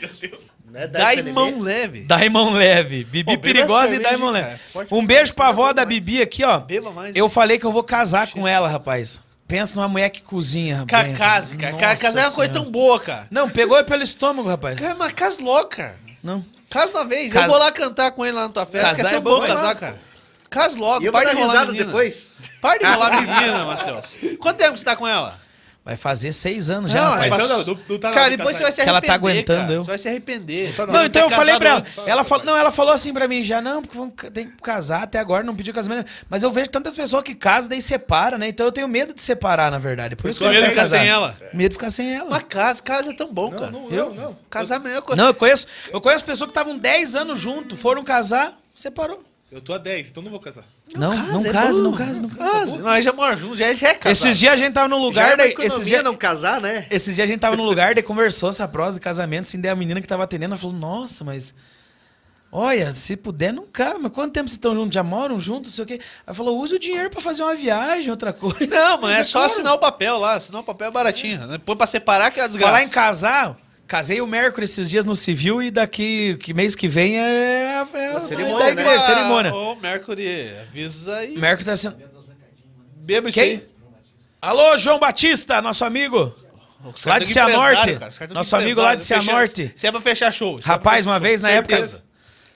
Meu 0.00 0.08
Deus. 0.20 0.40
Né? 0.70 0.86
Dá 0.86 1.00
Daimon 1.00 1.58
leve. 1.58 2.04
Daimon 2.04 2.52
Leve. 2.52 3.02
Bibi 3.04 3.24
beba 3.24 3.42
Perigosa 3.42 3.86
e 3.86 3.88
cerveja, 3.90 4.08
Daimon 4.10 4.32
cara. 4.32 4.46
Leve. 4.46 4.58
Forte 4.72 4.94
Um 4.94 5.04
beijo 5.04 5.34
pra 5.34 5.48
avó 5.48 5.72
da 5.72 5.84
Bibi 5.84 6.22
aqui, 6.22 6.44
ó. 6.44 6.60
Beba 6.60 6.92
mais. 6.92 7.16
Eu 7.16 7.28
falei 7.28 7.58
que 7.58 7.66
eu 7.66 7.72
vou 7.72 7.82
casar 7.82 8.30
com 8.30 8.46
ela, 8.46 8.68
rapaz. 8.68 9.20
Pensa 9.50 9.74
numa 9.74 9.88
mulher 9.88 10.08
que 10.10 10.22
cozinha, 10.22 10.78
rapaz. 10.78 11.18
Case, 11.18 11.56
cara. 11.56 11.76
Casa 11.76 12.20
é 12.20 12.26
uma 12.28 12.32
coisa 12.32 12.52
tão 12.52 12.70
boa, 12.70 13.00
cara. 13.00 13.26
Não, 13.30 13.50
pegou 13.50 13.82
pelo 13.84 14.02
estômago, 14.02 14.48
rapaz. 14.48 14.78
Cara, 14.78 14.94
mas 14.94 15.12
casa 15.12 15.42
louca. 15.42 15.96
Não. 16.22 16.44
Casa 16.70 16.92
uma 16.92 17.04
vez. 17.04 17.32
Casa- 17.32 17.46
Eu 17.46 17.50
vou 17.50 17.58
lá 17.58 17.72
cantar 17.72 18.12
com 18.12 18.24
ele 18.24 18.36
lá 18.36 18.42
na 18.42 18.48
tua 18.48 18.64
festa. 18.64 18.90
que 18.90 18.96
Casar 18.96 19.08
é 19.08 19.10
tão 19.10 19.18
é 19.18 19.22
bom, 19.22 19.44
casar, 19.44 19.74
cara. 19.74 19.98
Casa 20.48 20.78
logo. 20.78 21.02
E 21.02 21.06
eu 21.06 21.12
vou 21.12 21.24
dar 21.24 21.34
risada 21.34 21.66
menina. 21.72 21.84
depois. 21.84 22.28
Para 22.60 22.78
de 22.78 22.84
enrolar 22.84 23.12
menina, 23.20 23.64
Matheus. 23.64 24.16
Quanto 24.38 24.56
tempo 24.56 24.72
que 24.74 24.78
você 24.78 24.84
tá 24.84 24.94
com 24.96 25.06
ela? 25.06 25.38
Vai 25.90 25.96
fazer 25.96 26.30
seis 26.30 26.70
anos 26.70 26.92
já, 26.92 27.02
Não, 27.02 27.10
rapaz. 27.14 27.30
mas- 27.30 27.48
não, 27.48 27.48
não, 27.64 27.78
não 27.88 27.98
tá 27.98 28.12
cara, 28.12 28.30
depois 28.30 28.54
você 28.56 28.62
vai 28.62 28.70
se 28.70 28.80
Que 28.80 28.88
ela 28.88 28.98
arrepender, 28.98 29.06
tá 29.08 29.14
aguentando 29.14 29.60
cara. 29.62 29.72
eu. 29.72 29.82
Você 29.82 29.86
vai 29.90 29.98
se 29.98 30.06
arrepender. 30.08 30.72
Tá 30.76 30.86
Não, 30.86 31.04
então 31.04 31.22
eu 31.22 31.30
falei 31.30 31.58
pra 31.58 31.68
ela. 31.70 31.84
Ela 32.06 32.22
falou, 32.22 32.44
não, 32.46 32.56
ela 32.56 32.70
falou 32.70 32.92
assim 32.92 33.12
pra 33.12 33.26
mim 33.26 33.42
já, 33.42 33.60
não, 33.60 33.82
porque 33.82 33.98
vamos, 33.98 34.14
tem 34.32 34.46
que 34.48 34.56
casar 34.62 35.02
até 35.02 35.18
agora, 35.18 35.42
não 35.42 35.56
pediu 35.56 35.74
casamento. 35.74 36.08
Mas 36.28 36.44
eu 36.44 36.50
vejo 36.52 36.70
tantas 36.70 36.94
pessoas 36.94 37.24
que 37.24 37.34
casam 37.34 37.70
daí 37.70 37.82
separa, 37.82 38.38
né? 38.38 38.46
Então 38.46 38.64
eu 38.66 38.70
tenho 38.70 38.86
medo 38.86 39.12
de 39.12 39.20
separar, 39.20 39.68
na 39.68 39.78
verdade. 39.78 40.14
Por 40.14 40.30
isso 40.30 40.38
que 40.38 40.44
eu 40.46 40.50
medo 40.50 40.62
de 40.62 40.70
ficar 40.70 40.84
sem 40.84 41.08
ela? 41.08 41.36
Medo 41.52 41.70
de 41.70 41.74
ficar 41.74 41.90
sem 41.90 42.14
ela. 42.14 42.30
Mas 42.30 42.44
casa, 42.48 42.80
casa 42.80 43.10
é 43.10 43.14
tão 43.16 43.32
bom, 43.32 43.50
cara. 43.50 43.72
Não, 43.72 43.90
Eu? 43.90 44.14
não, 44.14 44.22
não. 44.26 44.36
Casar 44.48 44.74
é 44.74 44.76
a 44.76 44.80
melhor 44.80 45.02
coisa. 45.02 45.20
Não, 45.20 45.26
eu 45.30 45.34
conheço, 45.34 45.66
eu 45.92 46.00
conheço 46.00 46.24
pessoas 46.24 46.46
que 46.46 46.52
estavam 46.52 46.78
10 46.78 47.16
anos 47.16 47.40
juntos, 47.40 47.80
foram 47.80 48.04
casar, 48.04 48.56
separou. 48.76 49.24
Eu 49.50 49.60
tô 49.60 49.72
a 49.72 49.78
10, 49.78 50.10
então 50.10 50.22
não 50.22 50.30
vou 50.30 50.38
casar. 50.38 50.64
Não, 50.94 51.10
não 51.12 51.44
é 51.44 51.50
case, 51.50 51.82
bom. 51.82 51.90
não 51.90 51.96
case, 51.96 52.22
não 52.22 52.28
case. 52.28 52.50
Casa. 52.50 52.78
Nós 52.82 53.04
já 53.04 53.12
moramos 53.12 53.40
juntos, 53.40 53.58
já, 53.58 53.74
já 53.74 53.88
é 53.88 53.94
casado. 53.94 54.12
Esses 54.12 54.38
dias 54.38 54.52
a 54.52 54.56
gente 54.56 54.72
tava 54.72 54.88
num 54.88 54.98
Já 54.98 55.02
lugar, 55.02 55.26
é 55.26 55.30
uma 55.30 55.36
daí, 55.38 55.50
economia 55.50 55.74
esses 55.74 55.86
dias, 55.88 56.04
não 56.04 56.14
casar, 56.14 56.60
né? 56.60 56.86
esses 56.88 57.16
dias 57.16 57.24
a 57.24 57.32
gente 57.32 57.40
tava 57.40 57.56
num 57.56 57.64
lugar, 57.64 57.94
daí 57.94 58.02
conversou 58.02 58.48
essa 58.50 58.68
prosa 58.68 58.98
de 58.98 59.04
casamento, 59.04 59.42
assim, 59.42 59.60
daí 59.60 59.72
a 59.72 59.74
menina 59.74 60.00
que 60.00 60.06
tava 60.06 60.22
atendendo, 60.22 60.54
ela 60.54 60.60
falou, 60.60 60.76
nossa, 60.76 61.24
mas... 61.24 61.52
Olha, 62.52 62.92
se 62.94 63.16
puder, 63.16 63.52
não 63.52 63.64
cabe. 63.64 64.00
Mas 64.00 64.10
quanto 64.10 64.32
tempo 64.32 64.48
vocês 64.48 64.56
estão 64.56 64.74
juntos? 64.74 64.92
Já 64.92 65.04
moram 65.04 65.38
juntos? 65.38 65.70
Não 65.70 65.76
sei 65.76 65.84
o 65.84 65.86
quê. 65.86 66.04
Ela 66.26 66.34
falou, 66.34 66.58
use 66.58 66.74
o 66.74 66.80
dinheiro 66.80 67.08
pra 67.08 67.20
fazer 67.20 67.44
uma 67.44 67.54
viagem, 67.54 68.10
outra 68.10 68.32
coisa. 68.32 68.66
Não, 68.66 69.00
mas 69.00 69.20
é 69.20 69.22
só 69.24 69.44
assinar 69.44 69.72
o 69.72 69.78
papel 69.78 70.18
lá. 70.18 70.34
Assinar 70.34 70.60
o 70.60 70.64
papel 70.64 70.88
é 70.88 70.90
baratinho. 70.90 71.46
né? 71.46 71.60
Põe 71.64 71.76
pra 71.76 71.86
separar 71.86 72.32
que 72.32 72.40
é 72.40 72.42
a 72.42 72.48
desgraça. 72.48 72.72
Falar 72.72 72.82
em 72.82 72.88
casar, 72.88 73.56
casei 73.90 74.20
o 74.20 74.26
Mercury 74.26 74.62
esses 74.62 74.88
dias 74.88 75.04
no 75.04 75.16
civil 75.16 75.60
e 75.60 75.68
daqui, 75.68 76.38
que 76.40 76.54
mês 76.54 76.76
que 76.76 76.86
vem 76.86 77.18
é, 77.18 77.84
é 77.92 78.12
a 78.14 78.20
cerimônia, 78.20 78.58
da 78.58 78.64
né? 78.66 78.70
igreja, 78.70 79.00
cerimônia. 79.00 79.52
Ô, 79.52 79.74
Mercury, 79.74 80.52
avisa 80.60 81.16
aí. 81.16 81.36
Mercury 81.36 81.64
tá 81.64 81.76
sendo... 81.76 81.96
Beba 82.94 83.28
isso 83.28 83.40
Quem? 83.40 83.50
aí. 83.50 83.68
Alô, 84.40 84.78
João 84.78 85.00
Batista, 85.00 85.60
nosso 85.60 85.84
amigo. 85.84 86.32
Lá 87.04 87.18
de 87.18 87.26
Cianorte. 87.26 87.98
Nosso 88.32 88.54
amigo 88.54 88.80
lá 88.80 88.94
de. 88.94 89.02
Cianorte. 89.02 89.72
Se 89.74 89.88
é 89.88 89.90
pra 89.90 90.00
fechar 90.00 90.32
show. 90.32 90.56
é 90.56 90.62
Rapaz, 90.64 91.04
uma 91.04 91.18
vez 91.18 91.40
na 91.40 91.50
época... 91.50 91.76
Certeza 91.76 92.02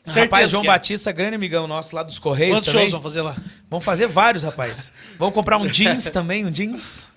rapaz, 0.06 0.50
João 0.50 0.62
é. 0.62 0.66
Batista, 0.66 1.10
grande 1.10 1.34
amigão 1.34 1.66
nosso 1.66 1.96
lá 1.96 2.02
dos 2.02 2.18
Correios 2.18 2.60
Quantos 2.60 2.66
também. 2.66 2.82
shows 2.82 2.92
vão 2.92 3.00
fazer 3.00 3.22
lá? 3.22 3.34
Vamos 3.68 3.84
fazer 3.84 4.06
vários, 4.06 4.44
rapaz. 4.44 4.92
Vamos 5.18 5.34
comprar 5.34 5.56
um 5.56 5.66
jeans 5.66 6.10
também, 6.10 6.44
um 6.44 6.50
jeans. 6.50 7.08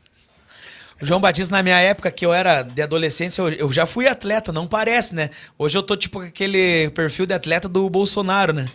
O 1.02 1.06
João 1.06 1.22
Batista, 1.22 1.56
na 1.56 1.62
minha 1.62 1.80
época, 1.80 2.10
que 2.10 2.26
eu 2.26 2.34
era 2.34 2.64
de 2.64 2.82
adolescência, 2.82 3.42
eu, 3.42 3.50
eu 3.50 3.72
já 3.72 3.86
fui 3.86 4.08
atleta, 4.08 4.52
não 4.52 4.66
parece, 4.66 5.14
né? 5.14 5.30
Hoje 5.58 5.78
eu 5.78 5.84
tô 5.84 5.96
tipo 5.96 6.20
com 6.20 6.26
aquele 6.26 6.90
perfil 6.90 7.26
de 7.28 7.34
atleta 7.34 7.70
do 7.70 7.88
Bolsonaro, 7.90 8.52
né? 8.52 8.66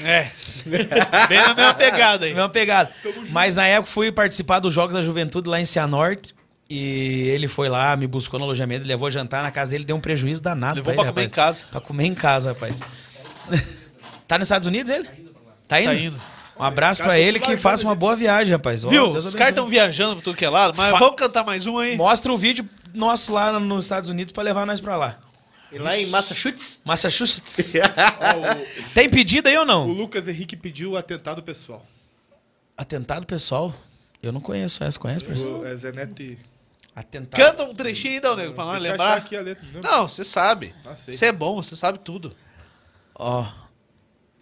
É. 0.00 0.28
Bem 1.28 1.38
na 1.38 1.54
mesma 1.54 1.74
pegada 1.74 2.26
aí. 2.26 2.32
Mesma 2.32 2.48
pegada. 2.48 2.90
Mas 3.30 3.56
na 3.56 3.66
época 3.66 3.90
fui 3.90 4.12
participar 4.12 4.60
dos 4.60 4.72
Jogos 4.72 4.94
da 4.94 5.02
Juventude 5.02 5.48
lá 5.48 5.60
em 5.60 5.64
Cianorte. 5.64 6.34
E 6.70 7.28
ele 7.28 7.48
foi 7.48 7.68
lá, 7.68 7.94
me 7.96 8.06
buscou 8.06 8.38
no 8.38 8.46
alojamento, 8.46 8.86
levou 8.86 9.10
jantar 9.10 9.42
na 9.42 9.50
casa 9.50 9.72
dele, 9.72 9.84
deu 9.84 9.96
um 9.96 10.00
prejuízo 10.00 10.42
danado. 10.42 10.76
Levou 10.76 10.94
pra 10.94 11.02
pra 11.02 11.04
ele, 11.04 11.12
comer 11.12 11.22
em 11.24 11.28
rapaz. 11.28 11.58
casa. 11.62 11.66
Pra 11.70 11.80
comer 11.80 12.06
em 12.06 12.14
casa, 12.14 12.48
rapaz. 12.50 12.80
tá 14.26 14.38
nos 14.38 14.46
Estados 14.46 14.66
Unidos 14.68 14.90
ele? 14.90 15.06
Tá 15.68 15.80
indo? 15.80 15.90
Tá 15.90 15.94
indo. 15.94 16.31
Um 16.58 16.62
abraço 16.62 17.02
tô 17.02 17.12
ele 17.12 17.40
que 17.40 17.56
faça 17.56 17.82
uma 17.84 17.94
boa 17.94 18.14
viagem, 18.14 18.52
rapaz. 18.52 18.82
Viu? 18.82 19.12
Deus 19.12 19.24
Os 19.26 19.34
caras 19.34 19.50
estão 19.50 19.66
viajando 19.66 20.14
pra 20.16 20.24
tudo 20.24 20.36
que 20.36 20.44
é 20.44 20.48
lado, 20.48 20.76
mas 20.76 20.90
Fa- 20.90 20.98
vamos 20.98 21.16
cantar 21.16 21.44
mais 21.44 21.66
um 21.66 21.78
aí. 21.78 21.96
Mostra 21.96 22.32
o 22.32 22.36
vídeo 22.36 22.68
nosso 22.94 23.32
lá 23.32 23.58
nos 23.58 23.84
Estados 23.84 24.10
Unidos 24.10 24.32
pra 24.32 24.42
levar 24.42 24.66
nós 24.66 24.80
pra 24.80 24.96
lá. 24.96 25.18
E 25.72 25.78
lá 25.78 25.96
em 25.98 26.06
Massachusetts? 26.06 26.80
Massachusetts. 26.84 27.72
O- 27.82 28.92
Tem 28.94 29.08
pedido 29.08 29.48
aí 29.48 29.56
ou 29.56 29.62
o, 29.62 29.66
não? 29.66 29.86
Lucas 29.88 30.28
Henrique 30.28 30.54
pediu 30.56 30.96
atentado 30.96 31.42
pessoal. 31.42 31.84
Atentado 32.76 33.26
pessoal. 33.26 33.74
Eu 34.22 34.30
não 34.32 34.40
conheço 34.40 34.84
essa, 34.84 34.98
conhece, 34.98 35.24
pessoal? 35.24 35.60
O, 35.60 35.66
é 35.66 35.74
Zé 35.74 35.90
Neto 35.92 36.22
e... 36.22 36.38
Atentado. 36.94 37.40
Canta 37.40 37.64
um 37.64 37.74
trechinho 37.74 38.14
aí, 38.14 38.20
Dão 38.20 38.36
Nego, 38.36 38.52
pra 38.52 38.64
nós 38.66 38.74
que 38.76 38.82
lembrar. 38.82 39.16
aqui 39.16 39.34
a 39.36 39.40
letra, 39.40 39.66
não. 39.72 39.80
Não, 39.80 40.06
você 40.06 40.22
sabe. 40.22 40.74
Ah, 40.84 40.94
sei. 40.94 41.14
Você 41.14 41.24
é 41.26 41.32
bom, 41.32 41.56
você 41.56 41.74
sabe 41.74 41.98
tudo. 41.98 42.36
Ó. 43.14 43.46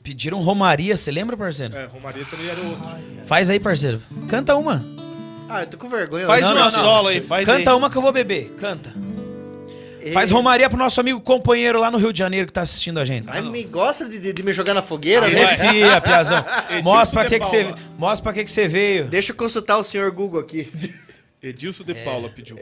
Pediram 0.02 0.40
Romaria, 0.40 0.96
você 0.96 1.10
lembra, 1.10 1.36
parceiro? 1.36 1.76
É, 1.76 1.84
Romaria 1.86 2.24
também 2.24 2.48
era 2.48 2.60
outro. 2.60 2.84
Faz 3.26 3.50
aí, 3.50 3.60
parceiro. 3.60 4.00
Canta 4.28 4.56
uma. 4.56 4.84
Ah, 5.48 5.62
eu 5.62 5.66
tô 5.66 5.76
com 5.76 5.88
vergonha. 5.88 6.26
Faz 6.26 6.42
Não, 6.42 6.52
uma 6.52 6.64
não, 6.64 6.70
não. 6.70 6.80
solo 6.80 7.08
aí, 7.08 7.20
faz 7.20 7.44
Canta 7.46 7.70
aí. 7.70 7.76
uma 7.76 7.90
que 7.90 7.96
eu 7.96 8.02
vou 8.02 8.12
beber. 8.12 8.50
Canta. 8.58 8.94
E- 10.00 10.12
Faz 10.12 10.30
Romaria 10.30 10.68
pro 10.70 10.78
nosso 10.78 10.98
amigo 11.00 11.20
companheiro 11.20 11.78
lá 11.78 11.90
no 11.90 11.98
Rio 11.98 12.10
de 12.12 12.18
Janeiro 12.18 12.46
que 12.46 12.52
tá 12.52 12.62
assistindo 12.62 12.98
a 12.98 13.04
gente. 13.04 13.26
Ai, 13.28 13.42
me 13.42 13.62
gosta 13.64 14.08
de, 14.08 14.18
de- 14.18 14.32
de 14.32 14.42
me 14.42 14.52
jogar 14.54 14.72
na 14.72 14.80
fogueira, 14.80 15.28
né? 15.28 15.44
Arrepia, 15.44 16.00
Piazão. 16.00 16.42
Mostra 16.82 17.20
pra 17.20 17.28
que, 17.28 17.38
que 17.38 17.44
você. 17.46 17.74
Mostra 17.98 18.22
pra 18.22 18.32
que, 18.32 18.44
que 18.44 18.50
você 18.50 18.66
veio. 18.66 19.04
Deixa 19.08 19.32
eu 19.32 19.36
consultar 19.36 19.76
o 19.76 19.84
senhor 19.84 20.10
Google 20.12 20.40
aqui. 20.40 20.72
Edilson 21.42 21.84
de 21.84 21.94
Paula 22.04 22.30
pediu. 22.30 22.56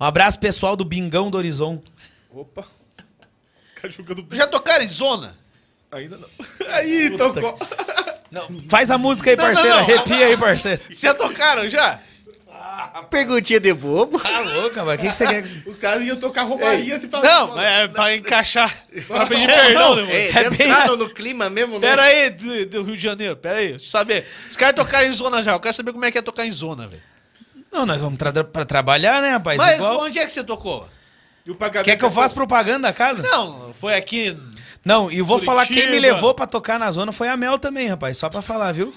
Um 0.00 0.04
abraço 0.04 0.38
pessoal 0.38 0.76
do 0.76 0.84
Bingão 0.84 1.30
do 1.30 1.36
Horizonte. 1.38 1.84
Opa. 2.30 2.62
Os 2.62 3.72
caras 3.80 3.96
jogando... 3.96 4.24
Já 4.32 4.46
tocaram 4.46 4.84
em 4.84 4.88
zona? 4.88 5.36
Ainda 5.94 6.18
não. 6.18 6.28
Aí, 6.68 7.16
tocou. 7.16 7.58
Faz 8.68 8.90
a 8.90 8.98
música 8.98 9.30
aí, 9.30 9.36
Não, 9.36 9.44
parceiro. 9.44 9.68
não, 9.70 9.76
não. 9.76 9.94
Arrepia 9.94 10.26
aí, 10.26 10.36
parceiro. 10.36 10.82
Já 10.90 11.14
tocaram, 11.14 11.68
já? 11.68 12.00
Perguntinha 13.08 13.60
de 13.60 13.72
bobo. 13.72 14.18
Tá 14.18 14.40
louco, 14.40 14.74
mas 14.84 14.98
o 14.98 15.02
que, 15.02 15.08
que 15.08 15.14
você 15.14 15.26
quer? 15.26 15.44
Os 15.66 15.78
caras 15.78 16.02
iam 16.02 16.16
tocar 16.16 16.42
Romaria 16.42 16.98
se 17.00 17.08
falar. 17.08 17.28
Não, 17.28 17.60
é 17.60 17.86
pra 17.86 18.16
encaixar. 18.16 18.74
Pra 19.06 19.26
pedir 19.26 19.46
perdão, 19.46 19.94
né, 19.96 20.02
mano? 20.02 20.12
É, 20.12 20.28
É 20.30 20.50
bem- 20.50 20.96
no 20.96 21.08
clima 21.10 21.48
mesmo, 21.48 21.78
né? 21.78 21.88
Pera 21.88 22.02
aí, 22.02 22.30
do, 22.30 22.66
do 22.66 22.82
Rio 22.82 22.96
de 22.96 23.02
Janeiro, 23.02 23.36
pera 23.36 23.58
aí. 23.58 23.68
Deixa 23.70 23.84
eu 23.84 23.88
saber. 23.90 24.26
Os 24.50 24.56
caras 24.56 24.74
tocaram 24.74 25.06
em 25.06 25.12
zona 25.12 25.40
já. 25.42 25.52
Eu 25.52 25.60
quero 25.60 25.74
saber 25.74 25.92
como 25.92 26.04
é 26.04 26.10
que 26.10 26.18
é 26.18 26.22
tocar 26.22 26.44
em 26.44 26.50
zona, 26.52 26.88
velho. 26.88 27.02
Não, 27.70 27.86
nós 27.86 28.00
vamos 28.00 28.18
tra 28.18 28.32
pra 28.44 28.64
trabalhar, 28.64 29.22
né, 29.22 29.30
rapaz? 29.30 29.58
Mas 29.58 29.76
Igual- 29.76 30.00
onde 30.00 30.18
é 30.18 30.26
que 30.26 30.32
você 30.32 30.42
tocou? 30.42 30.88
E 31.46 31.50
o 31.50 31.54
pagamento 31.54 31.84
Quer 31.84 31.96
que 31.96 32.04
eu 32.04 32.08
é 32.08 32.12
faça 32.12 32.34
propaganda 32.34 32.88
da 32.88 32.92
casa? 32.92 33.22
Não, 33.22 33.72
foi 33.72 33.94
aqui. 33.94 34.36
Não, 34.84 35.10
e 35.10 35.18
eu 35.18 35.24
vou 35.24 35.38
falar 35.38 35.66
quem 35.66 35.76
me 35.76 35.82
Curitiba. 35.82 36.14
levou 36.14 36.34
pra 36.34 36.46
tocar 36.46 36.78
na 36.78 36.90
zona 36.90 37.10
foi 37.12 37.28
a 37.28 37.36
Mel 37.36 37.58
também, 37.58 37.88
rapaz. 37.88 38.18
Só 38.18 38.28
pra 38.28 38.42
falar, 38.42 38.72
viu? 38.72 38.92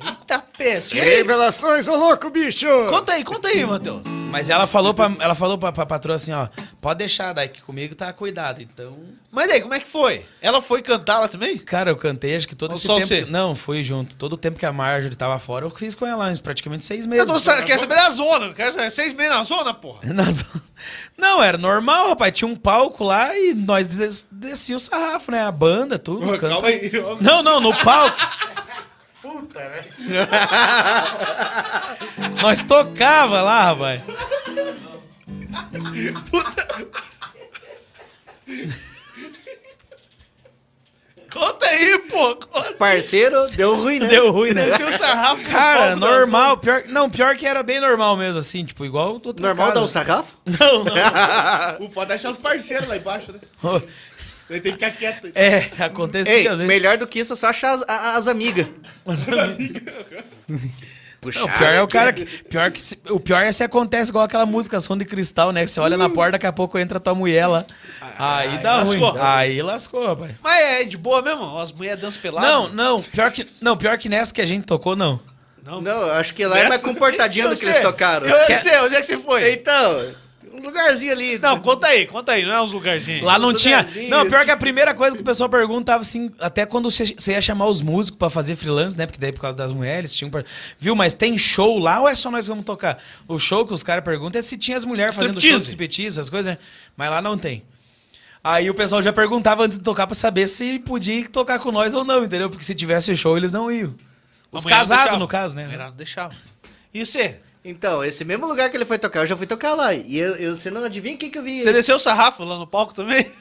Eita 0.00 0.43
peste. 0.56 0.96
E 0.96 1.00
aí? 1.00 1.16
Revelações, 1.16 1.86
ô 1.88 1.96
louco, 1.96 2.30
bicho! 2.30 2.66
Conta 2.88 3.12
aí, 3.12 3.24
conta 3.24 3.48
aí, 3.48 3.64
Matheus. 3.64 4.02
Mas 4.30 4.50
ela 4.50 4.66
falou 4.66 4.92
pra, 4.92 5.12
ela 5.20 5.34
falou 5.34 5.56
pra, 5.56 5.70
pra 5.70 5.86
patroa 5.86 6.16
assim, 6.16 6.32
ó. 6.32 6.48
Pode 6.80 6.98
deixar, 6.98 7.32
daí 7.32 7.48
que 7.48 7.62
comigo 7.62 7.94
tá 7.94 8.12
cuidado. 8.12 8.60
Então. 8.60 8.96
Mas 9.30 9.48
aí, 9.50 9.60
como 9.60 9.74
é 9.74 9.78
que 9.80 9.86
foi? 9.88 10.26
Ela 10.42 10.60
foi 10.60 10.82
cantar 10.82 11.20
lá 11.20 11.28
também? 11.28 11.56
Cara, 11.56 11.90
eu 11.90 11.96
cantei 11.96 12.34
acho 12.34 12.48
que 12.48 12.56
todo 12.56 12.72
Ou 12.72 12.76
esse 12.76 12.84
só 12.84 12.94
tempo. 12.96 13.06
você? 13.06 13.24
Não, 13.26 13.54
fui 13.54 13.84
junto. 13.84 14.16
Todo 14.16 14.32
o 14.32 14.36
tempo 14.36 14.58
que 14.58 14.66
a 14.66 14.72
Marjorie 14.72 15.14
tava 15.16 15.38
fora, 15.38 15.64
eu 15.64 15.70
fiz 15.70 15.94
com 15.94 16.04
ela, 16.04 16.28
uns 16.28 16.40
praticamente 16.40 16.84
seis 16.84 17.06
meses. 17.06 17.24
Eu 17.24 17.32
tô, 17.32 17.38
sa- 17.38 17.62
quero 17.62 17.78
saber 17.78 17.94
da 17.94 18.10
zona. 18.10 18.52
Quero 18.52 18.72
saber, 18.72 18.90
seis 18.90 19.12
meses 19.14 19.32
na 19.32 19.42
zona, 19.44 19.72
porra. 19.72 20.00
Na 20.12 20.24
zona. 20.24 20.62
Não, 21.16 21.40
era 21.42 21.56
normal, 21.56 22.08
rapaz. 22.08 22.32
Tinha 22.36 22.48
um 22.48 22.56
palco 22.56 23.04
lá 23.04 23.36
e 23.38 23.54
nós 23.54 23.86
des 23.86 24.26
descia 24.32 24.74
o 24.74 24.80
sarrafo, 24.80 25.30
né? 25.30 25.42
A 25.42 25.52
banda, 25.52 25.96
tudo. 25.96 26.26
Ô, 26.26 26.32
canta- 26.32 26.48
Calma 26.48 26.66
aí. 26.68 26.90
ó. 27.04 27.16
Não, 27.20 27.40
não, 27.40 27.60
no 27.60 27.72
palco. 27.84 28.16
Puta, 29.24 29.58
né? 29.58 29.86
Nós 32.42 32.62
tocava 32.62 33.40
lá, 33.40 33.72
rapaz. 33.72 34.02
Conta 41.32 41.66
aí, 41.66 41.98
pô. 42.00 42.38
Assim? 42.52 42.78
Parceiro, 42.78 43.48
deu 43.56 43.74
ruim, 43.76 43.98
né? 43.98 44.08
Deu 44.08 44.30
ruim, 44.30 44.52
né? 44.52 44.66
Desceu 44.66 44.88
o 44.88 44.92
sarrafo. 44.92 45.42
no 45.42 45.50
Cara, 45.50 45.96
normal. 45.96 46.58
Pior, 46.58 46.82
não, 46.88 47.08
pior 47.08 47.34
que 47.34 47.46
era 47.46 47.62
bem 47.62 47.80
normal 47.80 48.18
mesmo, 48.18 48.40
assim. 48.40 48.62
Tipo, 48.62 48.84
igual 48.84 49.18
Normal 49.40 49.72
dar 49.72 49.82
um 49.82 49.88
sarrafo? 49.88 50.36
Não, 50.44 50.84
não. 50.84 50.94
O 51.80 51.88
foda 51.90 52.12
é 52.12 52.16
achar 52.16 52.30
os 52.30 52.36
parceiros 52.36 52.86
lá 52.86 52.98
embaixo, 52.98 53.32
né? 53.32 53.40
Daí 54.48 54.60
tem 54.60 54.72
que 54.76 54.84
ficar 54.84 54.90
quieto. 54.96 55.30
É, 55.34 55.70
acontecia 55.78 56.32
Ei, 56.34 56.46
às 56.48 56.58
vezes. 56.58 56.66
melhor 56.66 56.98
do 56.98 57.06
que 57.06 57.18
isso 57.18 57.32
é 57.32 57.36
só 57.36 57.48
achar 57.48 57.74
as, 57.74 57.82
a- 57.88 58.16
as 58.18 58.28
amigas. 58.28 58.66
Não, 61.36 61.48
pior 61.48 61.72
é 61.72 61.80
o 61.82 61.88
cara 61.88 62.12
que. 62.12 62.26
Pior 62.26 62.70
que 62.70 62.80
se- 62.82 62.98
o 63.08 63.18
pior 63.18 63.42
é 63.42 63.50
se 63.50 63.64
acontece 63.64 64.10
igual 64.10 64.26
aquela 64.26 64.44
música 64.44 64.78
Som 64.78 64.98
de 64.98 65.06
Cristal, 65.06 65.52
né? 65.52 65.62
Que 65.64 65.70
você 65.70 65.80
olha 65.80 65.96
na 65.96 66.10
porta, 66.10 66.32
daqui 66.32 66.46
a 66.46 66.52
pouco 66.52 66.78
entra 66.78 67.00
tua 67.00 67.14
mulher 67.14 67.46
lá. 67.46 67.64
Aí 68.18 68.58
dá 68.58 68.82
ruim. 68.82 69.00
lascou. 69.00 69.22
Aí 69.22 69.62
lascou, 69.62 70.06
rapaz. 70.06 70.32
Mas 70.42 70.62
é 70.62 70.84
de 70.84 70.98
boa 70.98 71.22
mesmo? 71.22 71.58
As 71.58 71.72
mulheres 71.72 71.98
dançam 72.02 72.20
pelado? 72.20 72.46
Não, 72.46 72.68
não, 72.68 73.02
pior 73.02 73.32
que. 73.32 73.46
Não, 73.62 73.74
pior 73.74 73.96
que 73.96 74.10
nessa 74.10 74.34
que 74.34 74.42
a 74.42 74.46
gente 74.46 74.64
tocou, 74.66 74.94
não. 74.94 75.18
Não. 75.64 75.80
Não, 75.80 76.02
eu 76.02 76.12
acho 76.12 76.34
que 76.34 76.44
lá 76.44 76.58
é 76.58 76.68
mais 76.68 76.82
comportadinho 76.82 77.48
do 77.48 77.56
que 77.56 77.64
eles 77.64 77.78
tocaram. 77.80 78.26
Eu 78.26 78.54
sei, 78.56 78.78
onde 78.80 78.94
é 78.96 79.00
que 79.00 79.06
você 79.06 79.16
foi? 79.16 79.50
Então, 79.54 80.12
um 80.54 80.62
lugarzinho 80.62 81.12
ali. 81.12 81.38
Não, 81.38 81.60
conta 81.60 81.86
aí, 81.88 82.06
conta 82.06 82.32
aí, 82.32 82.44
não 82.44 82.52
é 82.52 82.60
uns 82.62 82.72
lugarzinhos. 82.72 83.22
Lá 83.22 83.38
não 83.38 83.52
tinha. 83.52 83.86
Não, 84.08 84.26
pior 84.28 84.44
que 84.44 84.50
a 84.50 84.56
primeira 84.56 84.94
coisa 84.94 85.16
que 85.16 85.22
o 85.22 85.24
pessoal 85.24 85.48
perguntava 85.48 86.00
assim, 86.02 86.30
até 86.38 86.64
quando 86.64 86.90
você, 86.90 87.14
ia 87.32 87.40
chamar 87.40 87.66
os 87.66 87.82
músicos 87.82 88.18
pra 88.18 88.30
fazer 88.30 88.56
freelance, 88.56 88.96
né? 88.96 89.06
Porque 89.06 89.18
daí 89.20 89.32
por 89.32 89.40
causa 89.40 89.56
das 89.56 89.72
mulheres 89.72 90.14
tinham. 90.14 90.30
per- 90.30 90.44
Viu, 90.78 90.94
mas 90.94 91.14
tem 91.14 91.36
show 91.36 91.78
lá 91.78 92.00
ou 92.00 92.08
é 92.08 92.14
só 92.14 92.30
nós 92.30 92.44
que 92.44 92.50
vamos 92.50 92.64
tocar? 92.64 93.02
O 93.26 93.38
show 93.38 93.66
que 93.66 93.74
os 93.74 93.82
caras 93.82 94.04
perguntam 94.04 94.38
é 94.38 94.42
se 94.42 94.56
tinha 94.56 94.76
as 94.76 94.84
mulheres 94.84 95.16
fazendo 95.16 95.40
show 95.40 95.50
de 95.50 95.56
Striptease. 95.62 96.18
essas 96.20 96.30
coisas, 96.30 96.52
né? 96.52 96.58
Mas 96.96 97.10
lá 97.10 97.20
não 97.20 97.36
tem. 97.36 97.62
Aí 98.42 98.68
o 98.68 98.74
pessoal 98.74 99.00
já 99.02 99.12
perguntava 99.12 99.64
antes 99.64 99.78
de 99.78 99.84
tocar 99.84 100.06
pra 100.06 100.14
saber 100.14 100.46
se 100.46 100.78
podia 100.80 101.26
tocar 101.30 101.58
com 101.58 101.72
nós 101.72 101.94
ou 101.94 102.04
não, 102.04 102.22
entendeu? 102.24 102.50
Porque 102.50 102.64
se 102.64 102.74
tivesse 102.74 103.16
show, 103.16 103.36
eles 103.38 103.50
não 103.50 103.72
iam. 103.72 103.94
Os 104.52 104.64
casados, 104.66 105.18
no 105.18 105.26
caso, 105.26 105.56
né? 105.56 105.66
Não 105.76 105.90
deixava. 105.92 106.34
E 106.92 107.04
você? 107.04 107.40
Então, 107.64 108.04
esse 108.04 108.24
mesmo 108.24 108.46
lugar 108.46 108.68
que 108.70 108.76
ele 108.76 108.84
foi 108.84 108.98
tocar, 108.98 109.20
eu 109.20 109.26
já 109.26 109.36
fui 109.36 109.46
tocar 109.46 109.74
lá. 109.74 109.94
E 109.94 110.18
eu, 110.18 110.36
eu- 110.36 110.56
você 110.56 110.70
não 110.70 110.84
adivinha 110.84 111.16
quem 111.16 111.30
que 111.30 111.38
eu 111.38 111.42
vi? 111.42 111.62
Você 111.62 111.72
desceu 111.72 111.96
o 111.96 111.98
sarrafo 111.98 112.44
lá 112.44 112.58
no 112.58 112.66
palco 112.66 112.92
também? 112.94 113.24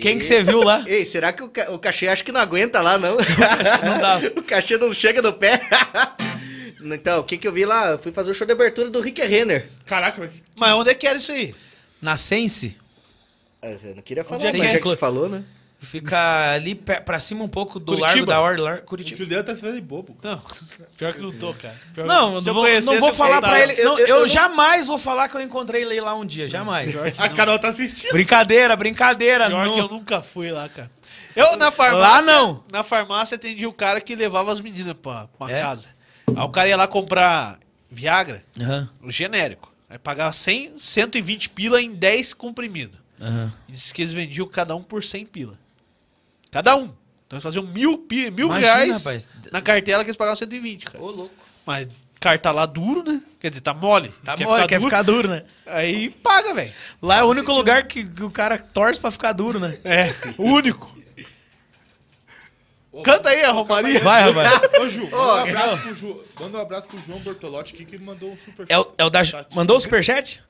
Quem 0.00 0.18
que 0.18 0.24
você 0.24 0.42
viu 0.42 0.62
lá? 0.62 0.82
Ei, 0.86 1.04
será 1.04 1.30
que 1.30 1.42
o, 1.42 1.48
ca- 1.48 1.70
o 1.70 1.78
cachê 1.78 2.08
acho 2.08 2.24
que 2.24 2.32
não 2.32 2.40
aguenta 2.40 2.80
lá, 2.80 2.96
não? 2.98 3.16
não 3.84 3.98
dá. 4.00 4.18
o 4.34 4.42
cachê 4.42 4.78
não 4.78 4.92
chega 4.94 5.20
no 5.20 5.32
pé. 5.32 5.60
então, 6.80 7.20
o 7.20 7.24
que 7.24 7.36
que 7.36 7.46
eu 7.46 7.52
vi 7.52 7.66
lá? 7.66 7.90
Eu 7.90 7.98
fui 7.98 8.10
fazer 8.10 8.30
o 8.30 8.34
show 8.34 8.46
de 8.46 8.52
abertura 8.54 8.88
do 8.88 8.98
Rick 9.00 9.20
Renner. 9.22 9.68
Caraca, 9.84 10.18
mas 10.20 10.30
Mas 10.56 10.72
onde 10.72 10.88
é 10.90 10.94
que 10.94 11.06
era 11.06 11.18
isso 11.18 11.30
aí? 11.30 11.54
Na 12.00 12.16
Sense, 12.16 12.76
você 13.62 13.92
não 13.94 14.02
queria 14.02 14.24
falar, 14.24 14.38
Onde 14.38 14.46
é 14.48 14.50
que 14.52 14.56
mas 14.58 14.74
é? 14.74 14.78
que 14.78 14.84
você 14.88 14.96
falou, 14.96 15.28
né? 15.28 15.44
Fica 15.78 16.52
ali 16.52 16.74
pra 16.74 17.18
cima 17.18 17.44
um 17.44 17.48
pouco 17.48 17.78
do 17.78 17.92
Curitiba? 17.96 18.06
Largo 18.08 18.26
da 18.26 18.40
Orla, 18.40 18.64
Lar- 18.70 18.78
o 18.78 18.82
Curitiba. 18.82 19.16
Juliano 19.18 19.44
tá 19.44 19.54
se 19.54 19.60
fazendo 19.60 19.82
bobo. 19.82 20.16
Não, 20.22 20.40
pior 20.96 21.12
que 21.12 21.20
não 21.20 21.30
tô, 21.32 21.52
cara. 21.54 21.74
Pior- 21.92 22.06
Não, 22.06 22.40
se 22.40 22.48
eu 22.48 22.54
vou, 22.54 22.64
não 22.66 23.00
vou 23.00 23.12
falar 23.12 23.40
pra 23.40 23.60
ele. 23.60 23.74
Eu- 23.80 23.84
não, 23.84 23.98
eu- 23.98 24.06
eu 24.06 24.14
eu 24.16 24.20
não- 24.22 24.28
jamais 24.28 24.86
vou 24.86 24.98
falar 24.98 25.28
que 25.28 25.36
eu 25.36 25.40
encontrei 25.40 25.82
ele 25.82 26.00
lá 26.00 26.14
um 26.14 26.24
dia, 26.24 26.48
jamais. 26.48 26.96
A 27.18 27.28
Carol 27.28 27.58
tá 27.58 27.68
assistindo. 27.68 28.12
Brincadeira, 28.12 28.74
brincadeira. 28.76 29.46
Pior 29.48 29.66
não. 29.66 29.74
que 29.74 29.80
eu 29.80 29.88
nunca 29.88 30.22
fui 30.22 30.50
lá, 30.50 30.68
cara. 30.68 30.90
Eu 31.36 31.56
na 31.56 31.70
farmácia. 31.70 32.08
Lá 32.08 32.22
não. 32.22 32.62
Na 32.70 32.82
farmácia 32.82 33.34
atendi 33.34 33.66
o 33.66 33.72
cara 33.72 34.00
que 34.00 34.14
levava 34.14 34.52
as 34.52 34.60
meninas 34.60 34.94
pra, 34.94 35.26
pra 35.38 35.50
É? 35.50 35.60
casa. 35.60 35.88
Aí 36.28 36.42
o 36.42 36.48
cara 36.48 36.68
ia 36.68 36.76
lá 36.76 36.86
comprar 36.88 37.58
Viagra, 37.90 38.42
Aham, 38.60 38.88
o 39.02 39.10
genérico. 39.10 39.72
Aí 39.90 39.98
pagava 39.98 40.32
100, 40.32 40.72
120 40.78 41.50
pila 41.50 41.80
em 41.82 41.92
10 41.92 42.32
comprimidos. 42.34 42.98
aham. 43.20 43.52
E 43.68 43.72
disse 43.72 43.92
que 43.92 44.02
eles 44.02 44.14
vendiam 44.14 44.46
cada 44.46 44.74
um 44.74 44.82
por 44.82 45.04
100 45.04 45.26
pila. 45.26 45.58
Cada 46.54 46.76
um. 46.76 46.84
Então 46.84 47.32
eles 47.32 47.42
faziam 47.42 47.66
mil, 47.66 48.06
mil 48.08 48.46
Imagina, 48.46 48.74
reais 48.74 49.04
rapaz. 49.04 49.30
na 49.50 49.60
cartela 49.60 50.04
que 50.04 50.10
eles 50.10 50.16
pagavam 50.16 50.36
120, 50.36 50.84
cara. 50.84 51.02
Ô, 51.02 51.10
louco. 51.10 51.34
Mas 51.66 51.88
carta 52.20 52.52
lá 52.52 52.64
duro, 52.64 53.02
né? 53.02 53.20
Quer 53.40 53.48
dizer, 53.48 53.60
tá 53.60 53.74
mole. 53.74 54.14
Tá 54.24 54.36
bom, 54.36 54.64
quer 54.68 54.80
ficar 54.80 55.02
duro, 55.02 55.26
né? 55.26 55.42
Aí 55.66 56.10
paga, 56.10 56.54
velho. 56.54 56.72
Lá 57.02 57.18
é 57.18 57.22
o 57.24 57.26
único 57.26 57.52
lugar 57.52 57.88
que, 57.88 58.08
o 58.22 58.30
cara 58.30 58.56
torce 58.56 59.00
pra 59.00 59.10
ficar 59.10 59.32
duro, 59.32 59.58
né? 59.58 59.76
É, 59.84 60.14
o 60.38 60.44
único. 60.44 60.96
Canta 63.02 63.30
aí 63.30 63.42
a 63.42 63.50
Romaria. 63.50 63.98
Vai, 63.98 64.30
rapaz. 64.30 64.52
Ô, 64.80 64.88
Ju, 64.88 65.10
manda, 65.10 65.16
um 65.16 65.40
abraço 65.40 65.78
pro 65.78 65.94
Ju, 65.94 66.24
manda 66.38 66.58
um 66.58 66.60
abraço 66.60 66.86
pro 66.86 66.98
João 66.98 67.18
Bortolotti 67.18 67.74
aqui 67.74 67.84
que 67.84 67.98
mandou 67.98 68.30
um 68.30 68.36
super 68.36 68.64
É 68.68 68.78
o, 68.78 68.92
é 68.96 69.04
o 69.04 69.10
da. 69.10 69.22
Mandou 69.52 69.76
o 69.76 69.80
superchat? 69.80 70.40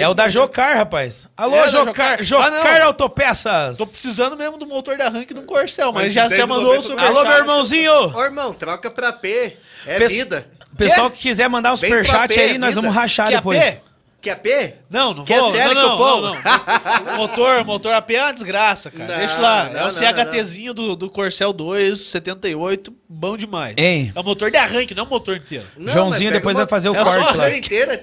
É 0.00 0.08
o 0.08 0.14
da 0.14 0.28
Jocar, 0.28 0.76
rapaz. 0.76 1.28
Alô, 1.36 1.56
É 1.56 1.68
Jocar. 1.68 2.22
Jocar. 2.22 2.22
Jocar 2.22 2.76
Ah, 2.76 2.78
não. 2.80 2.86
Autopeças. 2.86 3.78
Tô 3.78 3.86
precisando 3.86 4.36
mesmo 4.36 4.56
do 4.56 4.66
motor 4.66 4.96
da 4.96 5.08
Rank 5.08 5.30
num 5.32 5.44
Corcel, 5.46 5.92
mas, 5.92 6.04
Mas 6.06 6.12
já, 6.12 6.28
de 6.28 6.36
já 6.36 6.46
mandou 6.46 6.72
o 6.72 6.78
10,90 6.78 6.82
super 6.82 7.04
Alô, 7.04 7.22
meu 7.22 7.36
irmãozinho. 7.38 7.92
Ô, 8.16 8.22
irmão, 8.24 8.52
troca 8.52 8.90
pra 8.90 9.12
P. 9.12 9.56
É 9.86 9.98
Pes- 9.98 10.12
vida. 10.12 10.46
Pessoal 10.76 11.10
que 11.10 11.18
quiser 11.18 11.48
mandar 11.48 11.72
um 11.72 11.76
superchat 11.76 12.34
P, 12.34 12.40
aí, 12.40 12.58
nós 12.58 12.70
vida. 12.70 12.80
vamos 12.82 12.96
rachar 12.96 13.28
Quer 13.28 13.36
depois. 13.36 13.60
AP? 13.60 13.80
Quer 14.20 14.36
P? 14.36 14.74
Não, 14.88 15.12
não 15.12 15.24
Quer 15.24 15.38
vou. 15.38 15.50
sério 15.50 15.74
não, 15.74 15.80
que 15.82 15.86
não, 15.86 15.92
eu 15.92 15.98
vou? 15.98 16.22
não, 16.22 16.34
não. 16.34 17.16
motor, 17.18 17.64
motor 17.64 17.92
AP 17.92 18.10
é 18.12 18.22
uma 18.22 18.32
desgraça, 18.32 18.90
cara. 18.90 19.12
Não, 19.12 19.18
Deixa 19.18 19.38
lá. 19.38 19.64
não, 19.66 19.80
é 19.80 19.82
o 19.82 19.84
não, 19.84 19.90
CHTzinho 19.92 20.72
do, 20.72 20.96
do 20.96 21.10
Corcel 21.10 21.52
2, 21.52 22.00
78, 22.00 22.90
bom 23.06 23.36
demais. 23.36 23.74
Hein? 23.76 24.10
É 24.14 24.18
o 24.18 24.24
motor 24.24 24.50
de 24.50 24.56
arranque, 24.56 24.94
não 24.94 25.04
o 25.04 25.08
motor 25.08 25.36
inteiro. 25.36 25.66
Não, 25.76 25.92
Joãozinho 25.92 26.32
depois 26.32 26.56
uma- 26.56 26.64
vai 26.64 26.70
fazer 26.70 26.88
o 26.88 26.96
É 26.96 27.04
só 27.04 27.12
corte 27.14 27.36
lá. 27.36 27.44
a 27.44 27.56
inteira. 27.56 28.00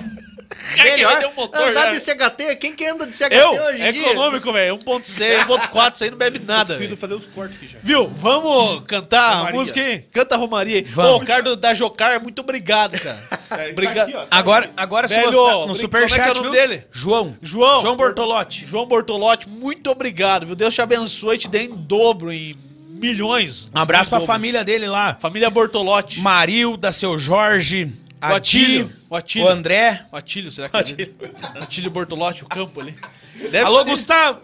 Melhor 0.83 1.11
vai 1.13 1.21
ter 1.21 1.27
um 1.27 1.33
motor 1.35 1.67
andar 1.69 1.91
de 1.93 1.99
CHT. 1.99 2.55
Quem 2.59 2.75
que 2.75 2.85
anda 2.85 3.05
de 3.07 3.13
CHT 3.15 3.33
Eu? 3.35 3.51
hoje 3.63 3.81
em 3.81 3.85
É 3.85 3.91
dia? 3.91 4.11
econômico, 4.11 4.51
velho. 4.53 4.77
1.6, 4.77 5.45
1.4, 5.47 5.93
isso 5.95 6.03
aí 6.03 6.11
não 6.11 6.17
bebe 6.17 6.39
nada, 6.39 6.65
Preciso 6.75 6.87
velho. 6.89 6.97
fazer 6.97 7.13
os 7.15 7.25
cortes 7.27 7.57
aqui 7.57 7.67
já. 7.67 7.79
Viu? 7.83 8.07
Vamos 8.07 8.83
cantar 8.87 9.47
a 9.47 9.51
música 9.51 9.79
aí? 9.81 9.99
Canta 10.11 10.35
a 10.35 10.37
Romaria 10.37 10.77
aí. 10.77 10.87
Ô, 11.05 11.17
o 11.17 11.25
cara 11.25 11.41
do- 11.43 11.55
da 11.55 11.73
Jocar, 11.73 12.19
muito 12.21 12.39
obrigado, 12.41 12.99
cara. 12.99 13.21
É, 13.51 13.71
Obrigado. 13.71 13.95
Tá 13.97 14.03
aqui, 14.03 14.13
ó. 14.15 14.25
Agora, 14.31 14.71
agora 14.77 15.07
se 15.09 15.15
Velho, 15.15 15.29
você 15.33 15.51
tá 15.59 15.65
no 15.67 15.75
superchat, 15.75 16.19
é 16.21 16.31
é 16.31 16.41
viu? 16.41 16.51
dele? 16.51 16.85
João. 16.89 17.35
João. 17.41 17.81
João 17.81 17.97
Bortolotti. 17.97 18.65
João 18.65 18.85
Bortolotti, 18.85 19.49
muito 19.49 19.89
obrigado, 19.91 20.45
viu? 20.45 20.55
Deus 20.55 20.73
te 20.73 20.81
abençoe 20.81 21.35
e 21.35 21.39
te 21.39 21.49
dê 21.49 21.63
em 21.63 21.75
dobro, 21.75 22.31
em 22.31 22.55
milhões. 22.89 23.69
Um 23.75 23.79
abraço 23.79 24.09
pra 24.09 24.19
dobro. 24.19 24.33
família 24.33 24.63
dele 24.63 24.87
lá. 24.87 25.17
Família 25.19 25.49
Bortolotti. 25.49 26.21
Marilda, 26.21 26.91
seu 26.93 27.17
Jorge, 27.17 27.91
O 28.21 28.25
Atílio, 28.35 28.91
o 29.09 29.15
Atílio. 29.15 29.47
o 29.47 29.49
André. 29.51 30.05
O 30.11 30.15
Atílio, 30.15 30.51
será 30.51 30.69
que 30.69 30.77
é 30.77 30.83
dele? 30.83 31.15
Atílio 31.59 31.89
Bortolotti, 31.89 32.43
o 32.43 32.47
campo 32.47 32.79
ali. 32.79 32.95
Deve 33.35 33.59
Alô, 33.65 33.83
ser. 33.83 33.89
Gustavo. 33.89 34.39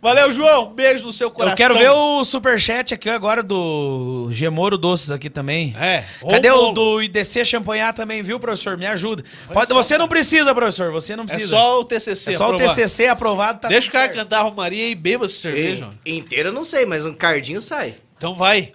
Valeu, 0.00 0.30
João. 0.30 0.72
Beijo 0.74 1.06
no 1.06 1.12
seu 1.12 1.30
coração. 1.30 1.52
Eu 1.52 1.56
quero 1.56 1.78
ver 1.78 1.90
o 1.90 2.24
superchat 2.24 2.92
aqui 2.94 3.08
agora 3.08 3.42
do 3.42 4.28
Gemoro 4.30 4.76
Doces 4.78 5.10
aqui 5.10 5.28
também. 5.30 5.74
É. 5.78 6.04
Cadê 6.30 6.50
o 6.50 6.56
Romulo. 6.56 6.74
do 6.74 7.02
IDC 7.02 7.44
Champanhar 7.46 7.92
também, 7.94 8.22
viu, 8.22 8.38
professor? 8.38 8.76
Me 8.76 8.86
ajuda. 8.86 9.24
Pode, 9.52 9.72
você 9.72 9.96
não 9.98 10.06
precisa, 10.06 10.54
professor. 10.54 10.92
Você 10.92 11.16
não 11.16 11.24
É 11.24 11.26
precisa. 11.26 11.48
só 11.50 11.80
o 11.80 11.84
TCC 11.84 12.30
É 12.30 12.32
só 12.34 12.50
o 12.50 12.54
aprovar. 12.54 12.74
TCC 12.74 13.06
aprovado, 13.06 13.60
tá 13.60 13.68
Deixa 13.68 13.88
o 13.88 13.92
cara 13.92 14.04
certo. 14.04 14.16
cantar 14.18 14.40
a 14.40 14.42
Romaria 14.42 14.88
e 14.88 14.94
beba 14.94 15.24
essa 15.24 15.34
cerveja. 15.34 15.88
Ei, 16.04 16.18
Inteira 16.18 16.50
eu 16.50 16.52
não 16.52 16.64
sei, 16.64 16.84
mas 16.86 17.04
um 17.06 17.14
cardinho 17.14 17.60
sai. 17.60 17.96
Então 18.16 18.34
vai. 18.34 18.72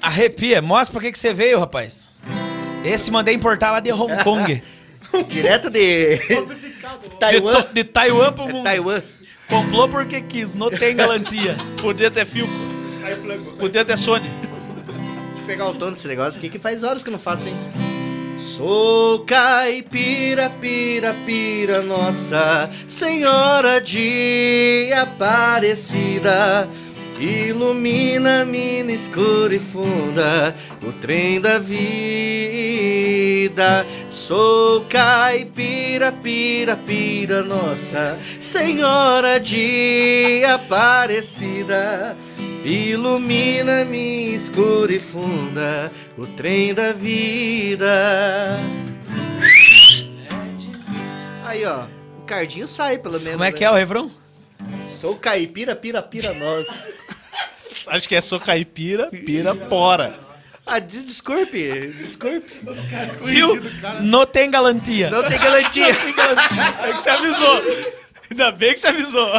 Arrepia. 0.00 0.62
Mostra 0.62 0.92
por 0.92 1.02
que 1.02 1.12
que 1.12 1.18
você 1.18 1.34
veio, 1.34 1.58
rapaz. 1.60 2.08
Esse 2.84 3.10
mandei 3.10 3.34
importar 3.34 3.72
lá 3.72 3.80
de 3.80 3.92
Hong 3.92 4.12
Kong. 4.24 4.62
Direto 5.28 5.70
de 5.70 6.18
de, 6.18 7.08
Taiwan. 7.18 7.62
to- 7.62 7.72
de 7.72 7.84
Taiwan 7.84 8.32
pro 8.32 8.44
É 8.48 8.52
mundo. 8.52 8.64
Taiwan. 8.64 9.02
Comprou 9.48 9.88
porque 9.88 10.20
quis, 10.20 10.54
não 10.54 10.70
tem 10.70 10.94
garantia. 10.94 11.56
Podia 11.80 12.10
ter 12.10 12.26
Filco. 12.26 12.52
Podia 13.58 13.84
ter 13.84 13.96
Sony. 13.96 14.28
Deixa 14.28 15.40
eu 15.40 15.46
pegar 15.46 15.66
o 15.68 15.74
tom 15.74 15.90
desse 15.90 16.06
negócio 16.06 16.38
aqui 16.38 16.50
que 16.50 16.58
faz 16.58 16.84
horas 16.84 17.02
que 17.02 17.08
eu 17.08 17.12
não 17.12 17.18
faço, 17.18 17.48
hein? 17.48 17.54
Sou 18.38 19.20
caipira, 19.24 20.50
pira, 20.60 21.14
pira, 21.26 21.80
Nossa 21.82 22.68
Senhora 22.86 23.80
de 23.80 24.90
Aparecida. 24.94 26.68
Ilumina 27.20 28.44
mina 28.44 28.92
escura 28.92 29.52
e 29.52 29.58
funda 29.58 30.54
o 30.80 30.92
trem 30.92 31.40
da 31.40 31.58
vida. 31.58 31.74
Sou 34.08 34.82
caipira, 34.82 36.12
pira, 36.12 36.76
pira, 36.76 37.42
Nossa 37.42 38.16
Senhora 38.40 39.40
de 39.40 40.44
Aparecida. 40.44 42.16
Ilumina 42.64 43.84
minha 43.84 44.36
escura 44.36 44.94
e 44.94 45.00
funda 45.00 45.90
o 46.16 46.24
trem 46.24 46.72
da 46.72 46.92
vida. 46.92 48.60
Aí, 51.44 51.64
ó. 51.64 51.86
O 52.20 52.22
cardinho 52.24 52.68
sai, 52.68 52.96
pelo 52.98 53.14
menos. 53.14 53.28
Como 53.28 53.42
é 53.42 53.50
né? 53.50 53.56
que 53.56 53.64
é 53.64 53.70
o 53.70 53.74
refrão? 53.74 54.08
Sou 54.84 55.18
caipira, 55.18 55.74
pira, 55.74 56.00
pira, 56.00 56.32
nós. 56.34 56.66
Acho 57.88 58.08
que 58.08 58.14
é 58.14 58.20
só 58.20 58.38
caipira, 58.38 59.06
pira, 59.10 59.54
pora. 59.54 60.14
Ah, 60.66 60.78
des- 60.80 61.04
desculpe, 61.04 61.92
desculpe. 61.98 62.52
Viu? 63.24 63.58
Não 64.02 64.26
tem 64.26 64.50
garantia. 64.50 65.08
Não 65.10 65.22
tem 65.22 65.38
garantia. 65.38 65.86
É 66.84 66.92
que 66.92 67.02
você 67.02 67.10
avisou. 67.10 67.62
Ainda 68.30 68.52
bem 68.52 68.74
que 68.74 68.80
você 68.80 68.88
avisou. 68.88 69.30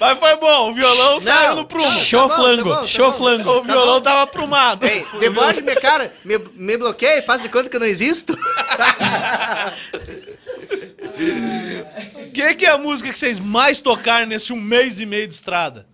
Mas 0.00 0.18
foi 0.18 0.36
bom, 0.36 0.70
o 0.70 0.74
violão 0.74 1.20
saiu 1.20 1.56
no 1.56 1.66
prumo. 1.66 1.86
Show 1.86 2.26
Tá 2.26 2.36
bom, 2.36 2.42
flango, 2.42 2.70
tá 2.70 2.76
bom, 2.76 2.80
tá 2.80 2.86
show 2.86 3.10
bom. 3.12 3.18
flango. 3.18 3.50
O 3.50 3.62
violão 3.64 4.00
tava 4.00 4.22
aprumado. 4.22 4.86
Ei, 4.86 5.04
deboche 5.20 5.60
minha 5.60 5.76
cara, 5.78 6.10
me, 6.24 6.38
me 6.54 6.76
bloqueia, 6.78 7.22
faz 7.22 7.42
de 7.42 7.50
conta 7.50 7.68
que 7.68 7.76
eu 7.76 7.80
não 7.80 7.86
existo. 7.86 8.32
O 12.26 12.30
que, 12.32 12.54
que 12.54 12.64
é 12.66 12.70
a 12.70 12.78
música 12.78 13.12
que 13.12 13.18
vocês 13.18 13.38
mais 13.38 13.80
tocaram 13.80 14.24
nesse 14.26 14.52
um 14.52 14.60
mês 14.60 14.98
e 15.00 15.04
meio 15.06 15.26
de 15.28 15.34
estrada? 15.34 15.86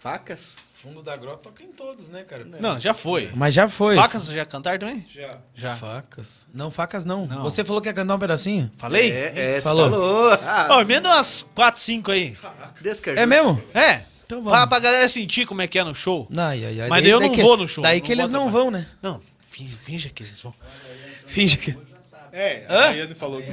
Facas? 0.00 0.56
Fundo 0.82 1.00
da 1.00 1.16
grota 1.16 1.44
toca 1.44 1.62
em 1.62 1.68
todos, 1.68 2.08
né, 2.08 2.24
cara? 2.24 2.44
Não, 2.60 2.78
já 2.80 2.92
foi. 2.92 3.30
Mas 3.36 3.54
já 3.54 3.68
foi. 3.68 3.94
Facas 3.94 4.26
já 4.26 4.44
cantaram 4.44 4.78
também? 4.80 5.06
Já. 5.08 5.38
Já. 5.54 5.76
Facas. 5.76 6.44
Não, 6.52 6.72
facas 6.72 7.04
não. 7.04 7.24
Não. 7.26 7.42
Você 7.44 7.62
falou 7.64 7.80
que 7.80 7.88
ia 7.88 7.92
cantar 7.94 8.16
um 8.16 8.18
pedacinho? 8.18 8.68
Falei? 8.78 9.12
É, 9.12 9.32
é, 9.36 9.54
você 9.60 9.62
Falou. 9.68 9.88
falou. 9.90 10.32
Ah, 10.32 10.68
Ó, 10.72 10.80
emenda 10.80 11.08
umas 11.08 11.46
4, 11.54 11.80
5 11.80 12.10
aí. 12.10 12.36
descaju. 12.80 13.16
É 13.20 13.24
mesmo? 13.24 13.62
É. 13.72 14.02
Então 14.26 14.42
vamos. 14.42 14.58
Pra, 14.58 14.66
pra 14.66 14.80
galera 14.80 15.08
sentir 15.08 15.46
como 15.46 15.62
é 15.62 15.68
que 15.68 15.78
é 15.78 15.84
no 15.84 15.94
show. 15.94 16.26
Ai, 16.36 16.64
ai, 16.64 16.80
ai. 16.80 16.88
Mas 16.88 17.02
daí 17.04 17.12
eu 17.12 17.20
não 17.20 17.30
que- 17.30 17.42
vou 17.42 17.56
no 17.56 17.68
show, 17.68 17.82
Daí 17.82 18.00
não 18.00 18.06
que 18.06 18.10
eles 18.12 18.30
não 18.30 18.42
pra- 18.50 18.50
vão, 18.52 18.70
né? 18.72 18.86
Não. 19.00 19.20
Fin- 19.40 19.68
Finja 19.68 20.08
que 20.08 20.24
eles 20.24 20.40
vão. 20.42 20.52
Finge 21.26 21.58
que. 21.58 21.76
É, 22.32 22.64
Hã? 22.68 22.74
a 22.78 22.86
Daiane 22.88 23.14
falou 23.14 23.40
que. 23.40 23.52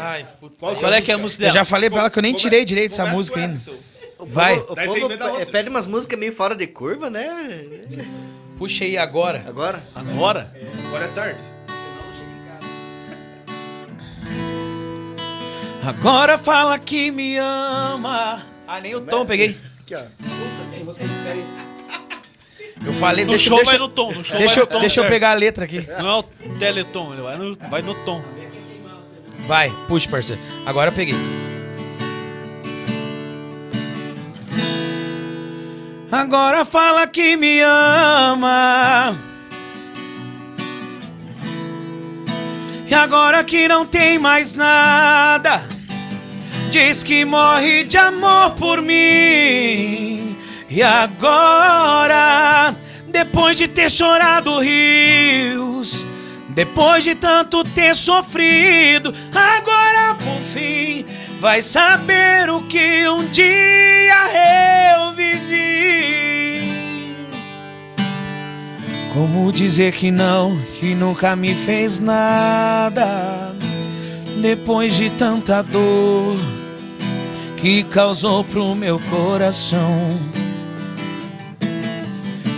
Ai, 0.00 0.24
puta. 0.40 0.56
Qual 0.58 0.72
Qual, 0.72 0.78
que 0.80 0.84
é 0.86 0.88
a 0.88 0.96
é 0.96 1.02
que 1.02 1.10
é 1.10 1.14
a 1.14 1.18
música? 1.18 1.22
música 1.22 1.42
Eu 1.42 1.46
dela? 1.48 1.54
já 1.54 1.64
falei 1.64 1.90
pra 1.90 1.98
ela 2.00 2.10
que 2.10 2.18
eu 2.18 2.22
nem 2.22 2.32
tirei 2.34 2.64
direito 2.64 2.92
essa 2.92 3.04
música 3.06 3.38
ainda. 3.40 3.60
O 4.22 4.26
povo, 4.26 4.34
Vai. 4.34 4.56
o 4.58 4.74
Daí 4.74 4.86
povo 4.86 4.98
emenda 5.00 5.24
pe- 5.24 5.30
outra. 5.30 5.46
pede 5.46 5.68
umas 5.68 5.86
músicas 5.86 6.18
meio 6.18 6.32
fora 6.32 6.54
de 6.54 6.66
curva, 6.68 7.10
né? 7.10 7.26
Puxa 8.56 8.84
aí 8.84 8.96
agora. 8.96 9.44
Agora. 9.48 9.82
Agora? 9.94 10.54
Agora 10.86 11.04
é 11.04 11.08
tarde. 11.08 11.40
Agora 15.84 16.38
fala 16.38 16.78
que 16.78 17.10
me 17.10 17.36
ama. 17.38 18.44
Ah, 18.66 18.80
nem 18.80 18.94
o 18.94 19.00
tom 19.00 19.26
peguei. 19.26 19.56
Aqui, 19.80 19.94
ó. 19.94 19.98
Puta, 19.98 20.70
tem 20.70 20.84
música 20.84 21.04
aí, 21.04 21.10
pera 21.24 21.34
aí. 21.34 21.46
Eu 22.86 22.92
falei, 22.94 23.24
No 23.24 23.30
deixa, 23.30 23.48
show 23.48 23.56
deixa, 23.56 23.70
vai 23.72 23.78
no 23.80 23.88
tom. 23.88 24.12
No 24.12 24.24
show 24.24 24.38
deixa, 24.38 24.54
vai 24.54 24.62
eu- 24.62 24.66
no 24.66 24.72
tom. 24.72 24.80
deixa 24.80 25.00
eu 25.00 25.04
certo. 25.04 25.12
pegar 25.12 25.30
a 25.30 25.34
letra 25.34 25.64
aqui. 25.64 25.84
Não 26.00 26.08
é 26.08 26.18
o 26.18 26.22
teletom, 26.58 27.12
ele 27.12 27.22
vai 27.22 27.36
no, 27.36 27.56
vai 27.68 27.82
no 27.82 27.94
tom. 28.04 28.22
Vai, 29.46 29.70
puxa, 29.88 30.08
parceiro. 30.08 30.40
Agora 30.64 30.90
eu 30.90 30.94
peguei. 30.94 31.14
Agora 36.12 36.62
fala 36.62 37.06
que 37.06 37.38
me 37.38 37.62
ama. 37.62 39.16
E 42.86 42.92
agora 42.92 43.42
que 43.42 43.66
não 43.66 43.86
tem 43.86 44.18
mais 44.18 44.52
nada, 44.52 45.62
diz 46.70 47.02
que 47.02 47.24
morre 47.24 47.84
de 47.84 47.96
amor 47.96 48.50
por 48.50 48.82
mim. 48.82 50.36
E 50.68 50.82
agora, 50.82 52.76
depois 53.08 53.56
de 53.56 53.66
ter 53.66 53.90
chorado 53.90 54.58
rios, 54.58 56.04
depois 56.50 57.04
de 57.04 57.14
tanto 57.14 57.64
ter 57.64 57.96
sofrido, 57.96 59.14
agora 59.34 60.14
por 60.16 60.42
fim 60.42 61.06
vai 61.42 61.60
saber 61.60 62.48
o 62.48 62.62
que 62.68 63.08
um 63.08 63.26
dia 63.26 64.94
eu 64.94 65.12
vivi. 65.12 66.62
Como 69.12 69.50
dizer 69.50 69.92
que 69.92 70.12
não, 70.12 70.56
que 70.78 70.94
nunca 70.94 71.34
me 71.34 71.52
fez 71.52 71.98
nada, 71.98 73.52
depois 74.40 74.94
de 74.94 75.10
tanta 75.10 75.62
dor 75.62 76.36
que 77.56 77.82
causou 77.82 78.44
pro 78.44 78.76
meu 78.76 79.00
coração. 79.10 80.20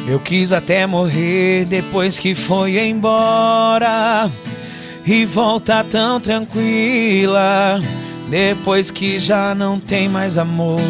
Eu 0.06 0.20
quis 0.20 0.52
até 0.52 0.86
morrer 0.86 1.64
depois 1.64 2.18
que 2.18 2.34
foi 2.34 2.78
embora 2.86 4.30
e 5.06 5.24
volta 5.24 5.82
tão 5.84 6.20
tranquila 6.20 7.80
depois 8.28 8.90
que 8.90 9.18
já 9.18 9.54
não 9.54 9.78
tem 9.80 10.08
mais 10.08 10.38
amor. 10.38 10.80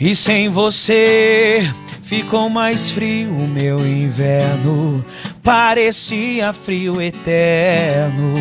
E 0.00 0.14
sem 0.14 0.48
você 0.48 1.68
ficou 2.02 2.48
mais 2.50 2.90
frio 2.90 3.34
o 3.34 3.48
meu 3.48 3.78
inverno, 3.86 5.04
parecia 5.42 6.52
frio 6.52 7.00
eterno. 7.00 8.34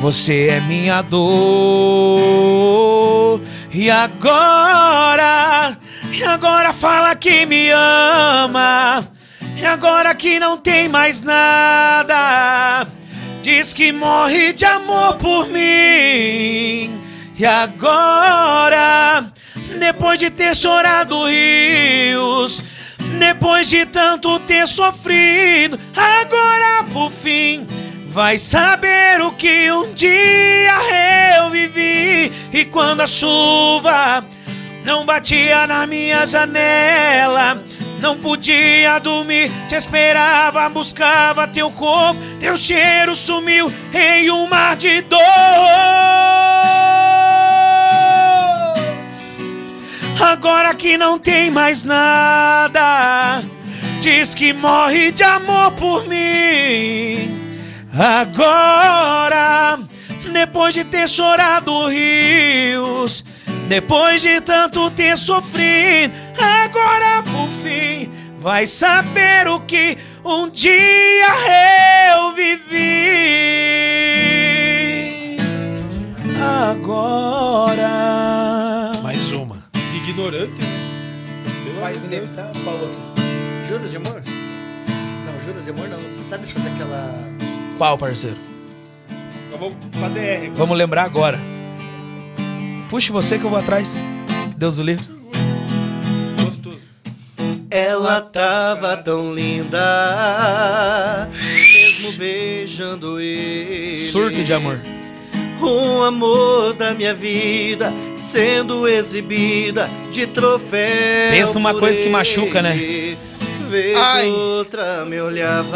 Você 0.00 0.48
é 0.48 0.60
minha 0.60 1.02
dor. 1.02 1.26
E 3.72 3.90
agora, 3.90 5.76
e 6.12 6.24
agora 6.24 6.72
fala 6.72 7.14
que 7.14 7.44
me 7.46 7.70
ama. 7.70 9.06
E 9.56 9.64
agora 9.64 10.14
que 10.14 10.38
não 10.38 10.58
tem 10.58 10.88
mais 10.88 11.22
nada, 11.22 12.86
diz 13.46 13.72
que 13.72 13.92
morre 13.92 14.52
de 14.52 14.64
amor 14.64 15.18
por 15.18 15.46
mim. 15.46 17.00
E 17.38 17.46
agora, 17.46 19.30
depois 19.78 20.18
de 20.18 20.30
ter 20.30 20.56
chorado 20.56 21.26
rios, 21.26 22.60
depois 23.20 23.68
de 23.68 23.86
tanto 23.86 24.40
ter 24.40 24.66
sofrido, 24.66 25.78
agora 25.94 26.82
por 26.92 27.08
fim 27.08 27.64
vai 28.08 28.36
saber 28.36 29.22
o 29.22 29.30
que 29.30 29.70
um 29.70 29.92
dia 29.92 31.38
eu 31.38 31.48
vivi. 31.48 32.32
E 32.52 32.64
quando 32.64 33.02
a 33.02 33.06
chuva 33.06 34.24
não 34.84 35.06
batia 35.06 35.68
na 35.68 35.86
minha 35.86 36.26
janela, 36.26 37.62
não 38.06 38.16
podia 38.16 39.00
dormir, 39.00 39.50
te 39.68 39.74
esperava, 39.74 40.68
buscava 40.68 41.48
teu 41.48 41.72
corpo, 41.72 42.20
teu 42.38 42.56
cheiro 42.56 43.16
sumiu 43.16 43.72
em 43.92 44.30
um 44.30 44.46
mar 44.46 44.76
de 44.76 45.00
dor. 45.00 45.20
Agora 50.20 50.72
que 50.72 50.96
não 50.96 51.18
tem 51.18 51.50
mais 51.50 51.82
nada, 51.82 53.42
diz 54.00 54.36
que 54.36 54.52
morre 54.52 55.10
de 55.10 55.24
amor 55.24 55.72
por 55.72 56.06
mim. 56.06 57.28
Agora, 57.92 59.80
depois 60.32 60.72
de 60.72 60.84
ter 60.84 61.08
chorado 61.08 61.88
rios, 61.88 63.24
depois 63.68 64.22
de 64.22 64.40
tanto 64.40 64.90
ter 64.90 65.16
sofrido, 65.16 66.14
agora 66.38 67.22
por 67.22 67.48
fim 67.48 68.10
vai 68.38 68.66
saber 68.66 69.48
o 69.48 69.60
que 69.60 69.98
um 70.24 70.48
dia 70.48 71.26
eu 72.14 72.32
vivi. 72.32 72.96
Agora. 76.68 77.90
Mais 79.02 79.32
uma. 79.32 79.64
Ignorante. 79.94 80.62
Amor 81.76 81.92
de 81.92 82.06
Deus. 82.06 82.30
Juras 83.68 83.90
de 83.90 83.96
amor? 83.96 84.22
Não, 85.26 85.42
juras 85.44 85.64
de 85.64 85.70
amor 85.70 85.88
não. 85.88 85.98
Você 85.98 86.22
sabe 86.24 86.46
fazer 86.46 86.68
aquela. 86.68 87.12
Qual, 87.76 87.98
parceiro? 87.98 88.36
Vamos 89.50 89.74
pra 89.90 90.08
DR. 90.08 90.50
Vamos 90.54 90.78
lembrar 90.78 91.02
agora. 91.04 91.55
Puxe 92.88 93.10
você 93.10 93.38
que 93.38 93.44
eu 93.44 93.50
vou 93.50 93.58
atrás. 93.58 94.02
Deus 94.56 94.78
o 94.78 94.82
livre. 94.82 95.04
Gostoso. 96.40 96.78
Ela 97.70 98.20
tava 98.20 98.96
tão 98.98 99.34
linda, 99.34 101.28
mesmo 101.72 102.12
beijando 102.12 103.20
ele. 103.20 103.96
Surto 103.96 104.42
de 104.42 104.52
amor. 104.52 104.80
Um 105.60 106.02
amor 106.02 106.74
da 106.74 106.94
minha 106.94 107.14
vida 107.14 107.92
sendo 108.14 108.86
exibida 108.86 109.90
de 110.12 110.26
troféu. 110.26 111.30
Pensa 111.30 111.54
numa 111.54 111.74
coisa 111.74 112.00
que 112.00 112.08
machuca, 112.08 112.62
né? 112.62 112.76
ele. 112.76 113.18
Vez 113.68 113.96
Ai. 113.96 114.28
outra 114.28 115.04
me 115.06 115.20
olhava, 115.20 115.72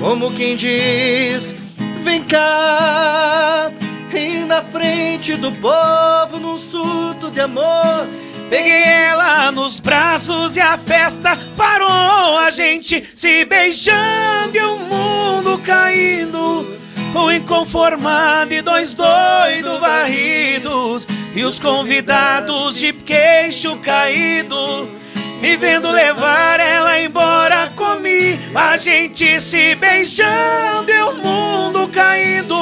como 0.00 0.32
quem 0.32 0.56
diz: 0.56 1.54
Vem 2.02 2.24
cá. 2.24 3.70
E 4.14 4.44
na 4.44 4.62
frente 4.62 5.36
do 5.36 5.50
povo, 5.52 6.38
num 6.38 6.56
surto 6.56 7.30
de 7.30 7.40
amor, 7.40 8.06
Peguei 8.48 8.82
ela 8.84 9.50
nos 9.50 9.80
braços 9.80 10.56
e 10.56 10.60
a 10.60 10.76
festa 10.76 11.36
parou. 11.56 12.38
A 12.38 12.50
gente 12.50 13.04
se 13.04 13.44
beijando 13.44 14.56
e 14.56 14.60
o 14.60 14.78
mundo 14.78 15.58
caindo. 15.58 16.66
O 17.14 17.32
inconformado 17.32 18.52
e 18.52 18.60
dois 18.60 18.92
doidos 18.92 19.80
varridos. 19.80 21.06
E 21.34 21.42
os 21.42 21.58
convidados 21.58 22.78
de 22.78 22.92
queixo 22.92 23.76
caído. 23.78 24.88
Me 25.44 25.58
vendo 25.58 25.90
levar 25.90 26.58
ela 26.58 26.98
embora 26.98 27.70
comigo. 27.76 28.40
A 28.54 28.78
gente 28.78 29.38
se 29.38 29.74
beijando 29.74 30.90
e 30.90 31.02
o 31.02 31.16
mundo 31.16 31.86
caindo. 31.88 32.56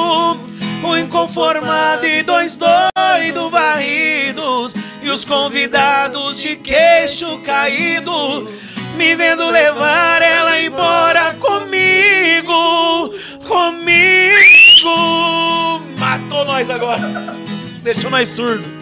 O 0.82 0.96
inconformado 0.96 2.04
e 2.04 2.24
dois 2.24 2.56
doidos 2.56 3.50
varridos. 3.52 4.74
E 5.00 5.09
os 5.10 5.24
convidados 5.24 6.40
de 6.40 6.56
queixo 6.56 7.38
caído. 7.42 8.50
Me 8.96 9.14
vendo 9.14 9.48
levar 9.48 10.20
ela 10.20 10.60
embora 10.60 11.34
comigo. 11.34 13.14
Comigo. 13.46 14.90
Matou 16.00 16.44
nós 16.44 16.68
agora. 16.68 17.09
Deixou 17.84 18.10
nós 18.10 18.28
surdo. 18.28 18.81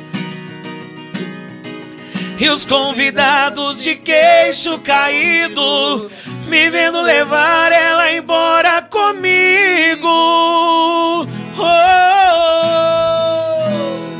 E 2.40 2.48
os 2.48 2.64
convidados 2.64 3.82
de 3.82 3.94
queixo 3.96 4.78
caído 4.78 6.10
me 6.48 6.70
vendo 6.70 7.02
levar 7.02 7.70
ela 7.70 8.10
embora 8.14 8.80
comigo. 8.80 10.08
Oh, 10.08 11.26
oh. 11.58 11.62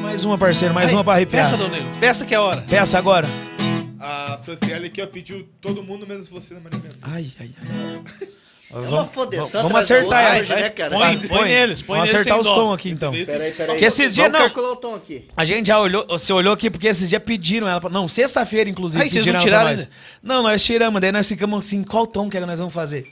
Mais 0.03 0.23
uma, 0.23 0.37
parceiro, 0.37 0.75
mais 0.75 0.91
Aí, 0.91 0.95
uma 0.95 1.03
pra 1.03 1.15
arrepiar. 1.15 1.45
Peça, 1.45 1.57
Dom 1.57 1.69
Negro. 1.69 1.89
Peça 1.99 2.27
que 2.27 2.35
é 2.35 2.37
a 2.37 2.43
hora. 2.43 2.61
Peça 2.69 2.99
agora. 2.99 3.27
A 3.99 4.39
Franciele 4.45 4.89
aqui, 4.89 5.01
ó, 5.01 5.07
pediu 5.07 5.49
todo 5.59 5.83
mundo 5.83 6.07
menos 6.07 6.29
você 6.29 6.53
na 6.53 6.61
Maria. 6.61 6.79
Ai, 7.01 7.27
ai, 7.41 7.49
ai. 7.63 8.29
É 8.73 8.79
uma 8.79 9.05
fodeção 9.05 9.63
Vamos 9.65 9.79
acertar 9.79 10.39
hoje, 10.41 10.55
né, 10.55 10.71
cara? 10.71 10.97
Põe, 10.97 11.19
põe 11.27 11.49
neles, 11.49 11.83
põe 11.83 11.97
Vamos 11.99 12.13
neles 12.13 12.21
acertar 12.27 12.41
os 12.41 12.47
tons 12.47 12.73
aqui, 12.75 12.91
então. 12.91 13.13
Peraí, 13.13 13.53
peraí. 13.53 13.79
Que 13.79 13.85
esses 13.85 14.15
dias 14.15 14.31
não- 14.31 14.39
calcular 14.39 14.73
o 14.73 14.77
tom 14.77 14.95
aqui. 14.95 15.27
A 15.37 15.45
gente 15.45 15.67
já 15.67 15.81
olhou, 15.81 16.07
você 16.09 16.33
olhou 16.33 16.53
aqui 16.53 16.71
porque 16.71 16.87
esses 16.87 17.09
dias 17.09 17.21
pediram 17.23 17.67
ela. 17.69 17.81
pra- 17.81 17.91
Não, 17.91 18.07
sexta-feira, 18.07 18.71
inclusive. 18.71 19.03
Aí, 19.03 19.11
vocês 19.11 19.27
não 19.27 19.41
tiraram 19.41 19.71
nós. 19.71 19.89
Não, 20.23 20.43
nós 20.43 20.63
tiramos, 20.65 21.01
daí 21.01 21.11
nós 21.11 21.29
ficamos 21.29 21.67
assim, 21.67 21.83
qual 21.83 22.07
tom 22.07 22.31
que 22.31 22.37
é 22.37 22.41
que 22.41 22.47
nós 22.47 22.59
vamos 22.61 22.73
fazer? 22.75 23.09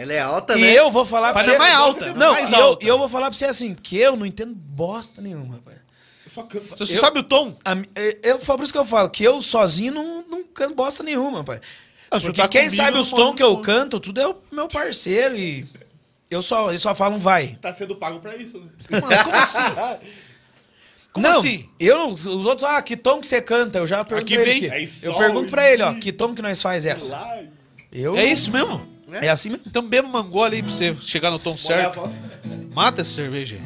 Ela 0.00 0.12
é 0.14 0.18
alta, 0.20 0.56
E 0.58 0.60
né? 0.62 0.72
eu 0.72 0.90
vou 0.90 1.04
falar 1.04 1.32
pra 1.34 1.38
Fazer 1.44 1.52
você. 1.52 1.58
mais 1.58 1.74
alta. 1.74 2.14
Não, 2.14 2.32
mais 2.32 2.50
e 2.50 2.54
eu, 2.54 2.60
alta. 2.64 2.84
e 2.84 2.88
eu 2.88 2.98
vou 2.98 3.08
falar 3.08 3.26
pra 3.28 3.38
você 3.38 3.44
assim, 3.44 3.74
que 3.74 3.96
eu 3.98 4.16
não 4.16 4.24
entendo 4.26 4.54
bosta 4.54 5.20
nenhuma, 5.20 5.56
rapaz. 5.56 5.76
Eu 6.24 6.30
só 6.32 6.42
canto. 6.44 6.76
Você 6.78 6.96
sabe 6.96 7.18
o 7.20 7.22
tom? 7.22 7.56
Eu, 7.94 8.18
eu, 8.22 8.38
foi 8.40 8.56
por 8.56 8.64
isso 8.64 8.72
que 8.72 8.78
eu 8.78 8.84
falo, 8.84 9.10
que 9.10 9.22
eu 9.22 9.40
sozinho 9.42 9.92
não, 9.92 10.24
não 10.28 10.42
canto 10.44 10.74
bosta 10.74 11.02
nenhuma, 11.02 11.38
rapaz. 11.38 11.60
Ah, 12.10 12.20
Porque 12.20 12.40
tá 12.42 12.48
quem 12.48 12.64
comigo, 12.64 12.76
sabe 12.82 12.98
os 12.98 13.10
tons 13.10 13.34
que 13.34 13.42
eu 13.42 13.56
canto, 13.58 14.00
tudo 14.00 14.20
é 14.20 14.26
o 14.26 14.36
meu 14.50 14.66
parceiro 14.66 15.36
e 15.36 15.64
eu 16.30 16.42
só, 16.42 16.68
eles 16.70 16.82
só 16.82 16.94
falam 16.94 17.18
vai. 17.18 17.56
Tá 17.60 17.72
sendo 17.72 17.94
pago 17.96 18.18
pra 18.20 18.36
isso, 18.36 18.58
né? 18.58 19.00
Mano, 19.00 19.24
como 19.24 19.36
assim? 19.36 19.58
Como 21.12 21.26
não, 21.26 21.38
assim? 21.40 21.68
Eu 21.78 21.98
não, 21.98 22.12
os 22.12 22.24
outros, 22.24 22.62
ah, 22.62 22.80
que 22.80 22.96
tom 22.96 23.20
que 23.20 23.26
você 23.26 23.42
canta? 23.42 23.78
Eu 23.78 23.86
já 23.86 24.04
pergunto 24.04 24.32
Aqui 24.32 24.36
pra 24.40 24.48
ele 24.48 24.60
vem. 24.60 24.70
aqui. 24.70 24.76
Aí 24.76 24.88
Eu 25.02 25.14
pergunto 25.16 25.50
pra 25.50 25.68
ele, 25.68 25.82
ó, 25.82 25.92
que 25.94 26.12
tom 26.12 26.32
que 26.36 26.40
nós 26.40 26.62
faz 26.62 26.86
essa? 26.86 27.18
Eu, 27.90 28.16
É 28.16 28.24
isso 28.26 28.52
mesmo? 28.52 28.86
É 29.14 29.28
assim 29.28 29.48
mesmo. 29.50 29.64
Então 29.66 29.82
beba 29.88 30.06
uma 30.06 30.22
gola 30.22 30.54
aí 30.54 30.62
pra 30.62 30.70
você 30.70 30.94
chegar 30.94 31.32
no 31.32 31.40
tom 31.40 31.56
certo. 31.56 32.00
Mata 32.72 33.00
essa 33.00 33.10
cerveja 33.10 33.56
aí. 33.56 33.62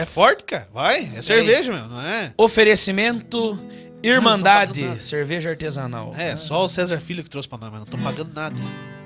É 0.00 0.04
forte, 0.04 0.44
cara. 0.44 0.68
Vai. 0.70 1.10
É 1.16 1.22
cerveja 1.22 1.72
mesmo, 1.72 1.88
não 1.88 2.02
é? 2.02 2.34
Oferecimento 2.36 3.58
Irmandade, 4.02 5.02
cerveja 5.02 5.50
artesanal. 5.50 6.14
É, 6.18 6.36
só 6.36 6.64
o 6.64 6.68
César 6.68 7.00
Filho 7.00 7.22
que 7.22 7.30
trouxe 7.30 7.48
pra 7.48 7.58
nós, 7.58 7.70
mas 7.70 7.80
não 7.80 7.86
tô 7.86 7.98
pagando 7.98 8.32
nada. 8.34 8.56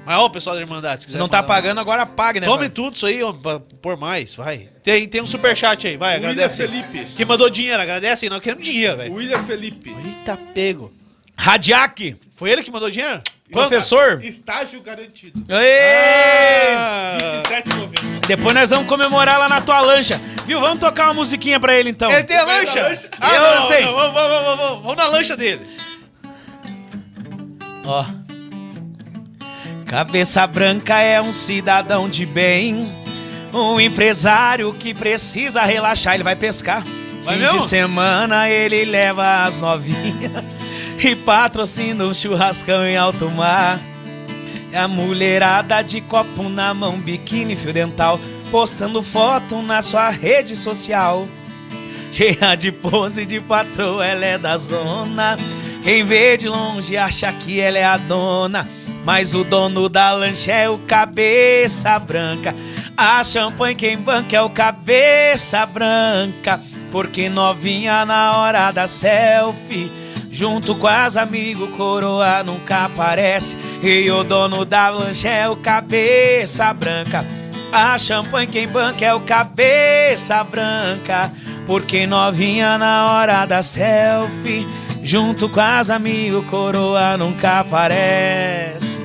Mas 0.04 0.18
ó, 0.18 0.26
o 0.26 0.30
pessoal 0.30 0.54
da 0.54 0.62
Irmandade, 0.62 0.96
se 0.96 1.00
Se 1.02 1.06
quiser 1.08 1.18
não 1.18 1.28
tá 1.28 1.38
mandar- 1.42 1.48
pagando, 1.54 1.80
agora 1.80 2.06
pague, 2.06 2.38
né? 2.40 2.46
Tome 2.46 2.58
pai? 2.60 2.68
tudo 2.68 2.94
isso 2.94 3.06
aí, 3.06 3.22
ó, 3.22 3.32
pra 3.32 3.58
pôr 3.82 3.96
mais, 3.96 4.36
vai. 4.36 4.68
Tem, 4.82 5.06
tem 5.08 5.20
um 5.20 5.26
superchat 5.26 5.86
aí, 5.86 5.96
vai, 5.96 6.14
William 6.14 6.30
agradece. 6.30 6.62
aí. 6.62 6.68
Felipe. 6.68 7.04
Que 7.14 7.24
mandou 7.24 7.50
dinheiro, 7.50 7.82
agradece 7.82 8.24
aí, 8.26 8.30
nós 8.30 8.40
queremos 8.40 8.64
dinheiro, 8.64 8.96
velho. 8.98 9.12
William 9.14 9.42
Felipe. 9.42 9.94
Eita, 10.04 10.36
pego. 10.54 10.92
Radiac, 11.36 12.16
Foi 12.36 12.50
ele 12.50 12.62
que 12.62 12.70
mandou 12.70 12.88
dinheiro? 12.90 13.20
professor. 13.50 14.22
Estágio 14.24 14.80
garantido. 14.80 15.42
Ê! 15.52 16.74
Ah, 16.76 17.18
27,90. 17.48 18.15
Depois 18.26 18.54
nós 18.54 18.70
vamos 18.70 18.86
comemorar 18.86 19.38
lá 19.38 19.48
na 19.48 19.60
tua 19.60 19.80
lancha. 19.80 20.20
Viu? 20.46 20.60
Vamos 20.60 20.78
tocar 20.80 21.04
uma 21.04 21.14
musiquinha 21.14 21.58
pra 21.60 21.74
ele 21.76 21.90
então. 21.90 22.10
ele 22.10 22.24
tem 22.24 22.36
a 22.36 22.44
lancha? 22.44 22.82
lancha. 22.82 23.08
Ah, 23.20 23.34
Eu 23.34 23.42
não, 23.42 23.60
gostei. 23.62 23.84
não, 23.84 23.94
vamos, 23.94 24.12
vamos, 24.14 24.30
vamos, 24.30 24.56
vamos, 24.58 24.82
vamos 24.82 24.96
na 24.96 25.06
lancha 25.08 25.36
dele. 25.36 25.66
Ó. 27.84 28.04
Cabeça 29.86 30.44
branca 30.46 30.98
é 30.98 31.20
um 31.20 31.32
cidadão 31.32 32.08
de 32.08 32.26
bem. 32.26 32.92
Um 33.52 33.80
empresário 33.80 34.72
que 34.74 34.92
precisa 34.92 35.62
relaxar, 35.62 36.14
ele 36.14 36.24
vai 36.24 36.34
pescar. 36.36 36.82
Vai 37.24 37.36
Fim 37.36 37.42
mesmo? 37.42 37.58
de 37.58 37.64
semana 37.66 38.48
ele 38.50 38.84
leva 38.84 39.44
as 39.44 39.58
novinhas 39.58 40.32
e 41.02 41.14
patrocina 41.16 42.04
um 42.04 42.12
churrascão 42.12 42.84
em 42.86 42.96
alto 42.96 43.30
mar. 43.30 43.78
A 44.76 44.86
mulherada 44.86 45.82
de 45.82 46.02
copo 46.02 46.48
na 46.50 46.74
mão, 46.74 47.00
biquíni, 47.00 47.56
fio 47.56 47.72
dental, 47.72 48.20
postando 48.50 49.02
foto 49.02 49.62
na 49.62 49.80
sua 49.80 50.10
rede 50.10 50.54
social. 50.54 51.26
Cheia 52.12 52.54
de 52.54 52.70
pose 52.70 53.24
de 53.24 53.40
patroa, 53.40 54.04
ela 54.04 54.24
é 54.24 54.38
da 54.38 54.58
zona. 54.58 55.36
Quem 55.82 56.04
vê 56.04 56.36
de 56.36 56.48
longe 56.48 56.96
acha 56.96 57.32
que 57.32 57.60
ela 57.60 57.78
é 57.78 57.84
a 57.84 57.96
dona. 57.96 58.68
Mas 59.04 59.34
o 59.34 59.44
dono 59.44 59.88
da 59.88 60.12
lancha 60.12 60.52
é 60.52 60.68
o 60.68 60.78
cabeça 60.78 61.98
branca. 61.98 62.54
A 62.96 63.22
champanhe 63.22 63.74
quem 63.74 63.96
banca 63.96 64.36
é 64.36 64.42
o 64.42 64.50
cabeça 64.50 65.64
branca. 65.64 66.60
Porque 66.90 67.28
novinha 67.28 68.04
na 68.04 68.36
hora 68.36 68.72
da 68.72 68.86
selfie. 68.86 70.05
Junto 70.36 70.74
com 70.74 70.86
as 70.86 71.16
amigos, 71.16 71.70
coroa 71.78 72.42
nunca 72.42 72.84
aparece. 72.84 73.56
E 73.82 74.10
o 74.10 74.22
dono 74.22 74.66
da 74.66 74.90
lancha 74.90 75.30
é 75.30 75.48
o 75.48 75.56
cabeça 75.56 76.74
branca. 76.74 77.26
A 77.72 77.96
champanhe 77.96 78.46
quem 78.46 78.68
banca 78.68 79.02
é 79.02 79.14
o 79.14 79.20
cabeça 79.20 80.44
branca. 80.44 81.32
Porque 81.64 82.06
novinha 82.06 82.76
na 82.76 83.12
hora 83.12 83.46
da 83.46 83.62
selfie. 83.62 84.68
Junto 85.02 85.48
com 85.48 85.58
as 85.60 85.88
amigos, 85.88 86.44
coroa 86.50 87.16
nunca 87.16 87.60
aparece. 87.60 88.98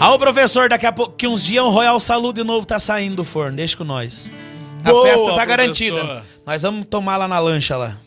Ah, 0.00 0.14
o 0.14 0.18
professor, 0.18 0.70
daqui 0.70 0.86
a 0.86 0.92
pouco, 0.92 1.12
que 1.12 1.26
uns 1.28 1.44
dias 1.44 1.62
o 1.62 1.68
Royal 1.68 2.00
Saludo 2.00 2.40
de 2.40 2.44
novo 2.44 2.66
tá 2.66 2.78
saindo 2.78 3.16
do 3.16 3.24
forno. 3.24 3.58
Deixa 3.58 3.76
com 3.76 3.84
nós. 3.84 4.32
A 4.82 4.90
Boa, 4.90 5.02
festa 5.02 5.18
tá 5.18 5.24
professor. 5.26 5.46
garantida. 5.46 6.24
Nós 6.46 6.62
vamos 6.62 6.86
tomar 6.86 7.18
lá 7.18 7.28
na 7.28 7.38
lancha 7.38 7.76
lá. 7.76 7.98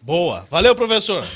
Boa. 0.00 0.46
Valeu, 0.50 0.74
professor. 0.74 1.26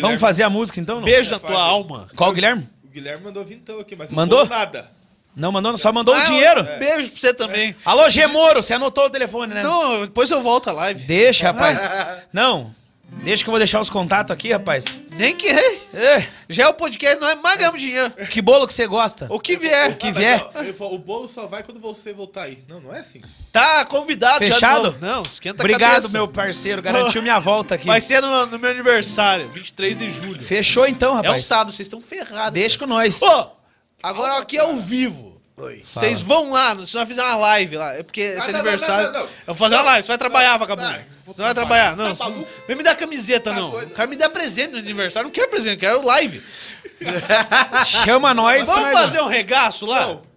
Vamos 0.00 0.20
fazer 0.20 0.42
a 0.42 0.50
música 0.50 0.80
então? 0.80 0.96
Não? 0.96 1.04
Beijo 1.04 1.30
na 1.30 1.38
tua 1.38 1.60
alma. 1.60 2.08
Qual, 2.16 2.32
Guilherme? 2.32 2.68
O 2.84 2.88
Guilherme 2.88 3.24
mandou 3.24 3.44
vintão 3.44 3.78
aqui, 3.80 3.94
mas 3.94 4.10
Mandou? 4.10 4.40
não 4.40 4.46
nada. 4.48 4.90
Não 5.36 5.52
mandou, 5.52 5.76
só 5.78 5.92
mandou 5.92 6.14
Ah, 6.14 6.18
o 6.22 6.24
dinheiro. 6.26 6.64
Beijo 6.80 7.10
pra 7.12 7.20
você 7.20 7.32
também. 7.32 7.76
Alô, 7.84 8.10
Gemoro, 8.10 8.60
você 8.60 8.74
anotou 8.74 9.04
o 9.06 9.10
telefone, 9.10 9.54
né? 9.54 9.62
Não, 9.62 10.00
depois 10.00 10.28
eu 10.32 10.42
volto 10.42 10.68
a 10.68 10.72
live. 10.72 11.04
Deixa, 11.04 11.44
rapaz. 11.52 11.80
Não, 12.32 12.74
deixa 13.22 13.42
que 13.44 13.50
eu 13.50 13.52
vou 13.52 13.58
deixar 13.58 13.80
os 13.80 13.90
contatos 13.90 14.32
aqui, 14.32 14.52
rapaz. 14.52 14.98
Nem 15.10 15.34
que. 15.36 15.48
É, 15.48 16.26
Já 16.48 16.64
é 16.64 16.68
o 16.68 16.74
podcast, 16.74 17.20
nós 17.20 17.34
mais 17.40 17.56
ganhamos 17.56 17.80
dinheiro. 17.80 18.10
que 18.30 18.40
bolo 18.40 18.66
que 18.66 18.72
você 18.72 18.86
gosta? 18.86 19.26
O 19.30 19.38
que 19.40 19.56
vier. 19.56 19.96
que 19.98 20.08
Ah, 20.08 20.12
vier. 20.12 20.44
mas, 20.46 20.56
ó, 20.56 20.60
ele 20.64 20.72
falou, 20.72 20.94
o 20.94 20.98
bolo 20.98 21.28
só 21.28 21.46
vai 21.46 21.62
quando 21.62 21.80
você 21.80 22.12
voltar 22.12 22.42
aí. 22.42 22.58
Não, 22.68 22.80
não 22.80 22.94
é 22.94 23.00
assim. 23.00 23.20
Tá 23.52 23.84
convidado 23.84 24.44
já 24.44 24.52
Fechado? 24.52 24.82
novo. 24.84 24.98
Não, 25.00 25.22
esquenta 25.22 25.62
a 25.62 25.64
Obrigado, 25.64 25.92
cabeça. 25.94 26.08
meu 26.12 26.28
parceiro, 26.28 26.80
garantiu 26.80 27.20
minha 27.22 27.38
volta 27.38 27.74
aqui. 27.74 27.86
Vai 27.86 28.00
ser 28.00 28.20
no, 28.22 28.46
no 28.46 28.58
meu 28.58 28.70
aniversário, 28.70 29.48
23 29.50 29.98
de 29.98 30.10
julho. 30.12 30.40
Fechou 30.42 30.86
então, 30.86 31.10
É 31.10 31.20
um 31.20 31.22
rapaz. 31.22 31.44
sábado, 31.44 31.72
vocês 31.72 31.86
estão 31.86 32.00
ferrados. 32.00 32.52
Deixa 32.52 32.78
com 32.78 32.86
nós. 32.86 33.20
Ô, 33.22 33.50
agora 34.02 34.38
aqui 34.38 34.56
é 34.56 34.60
ao 34.60 34.76
vivo. 34.76 35.37
Vocês 35.84 36.20
vão 36.20 36.50
lá, 36.52 36.74
se 36.86 36.94
nós 36.94 37.08
fizer 37.08 37.22
uma 37.22 37.36
live 37.36 37.76
lá, 37.76 37.94
é 37.94 38.02
porque 38.02 38.20
esse 38.20 38.50
não, 38.52 38.60
aniversário. 38.60 39.06
não, 39.06 39.12
não, 39.12 39.20
não. 39.20 39.26
Eu 39.26 39.30
vou 39.46 39.54
fazer 39.56 39.74
uma 39.74 39.82
live, 39.84 40.02
você 40.04 40.08
vai 40.08 40.18
trabalhar, 40.18 40.56
vagabundo. 40.56 40.88
não, 40.88 40.98
Você 41.26 41.42
vai 41.42 41.54
trabalhar. 41.54 41.96
Não, 41.96 42.06
Tá 42.08 42.14
você 42.14 42.24
não 42.24 42.46
vem 42.66 42.76
me 42.76 42.82
dar 42.82 42.94
camiseta, 42.96 43.50
Tá 43.50 43.56
não. 43.60 43.70
doido? 43.70 43.90
O 43.90 43.94
cara 43.94 44.08
me 44.08 44.16
dá 44.16 44.30
presente 44.30 44.72
no 44.72 44.78
aniversário. 44.78 45.26
Não 45.26 45.32
quero 45.32 45.48
presente, 45.50 45.78
quero 45.80 46.04
live. 46.06 46.42
Chama 47.84 48.34
nós. 48.34 48.66
Vamos 48.66 48.92
fazer 48.92 49.20
um 49.20 49.26
regaço 49.28 49.86
lá? 49.86 50.06
Não. 50.06 50.28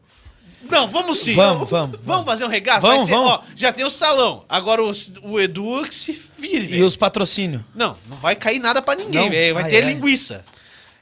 Não, 0.69 0.87
vamos 0.87 1.19
sim. 1.19 1.33
Vamos, 1.33 1.67
vamos. 1.69 1.99
Vamos 2.03 2.23
fazer 2.25 2.45
um 2.45 2.47
regaço? 2.47 2.81
Vamos, 2.81 2.97
Vai 2.97 3.05
ser, 3.07 3.11
vamos. 3.13 3.29
ó, 3.31 3.41
já 3.55 3.71
tem 3.73 3.83
o 3.83 3.89
salão. 3.89 4.45
Agora 4.47 4.81
o, 4.83 4.91
o 5.23 5.39
Edu 5.39 5.83
que 5.87 5.93
se 5.95 6.21
vire. 6.37 6.77
E 6.77 6.83
os 6.83 6.95
patrocínios? 6.95 7.63
Não, 7.73 7.97
não 8.07 8.15
vai 8.17 8.35
cair 8.35 8.59
nada 8.59 8.79
pra 8.81 8.93
ninguém, 8.95 9.27
velho. 9.29 9.55
Vai 9.55 9.63
Ah, 9.63 9.67
ter 9.67 9.77
é. 9.77 9.81
linguiça. 9.81 10.45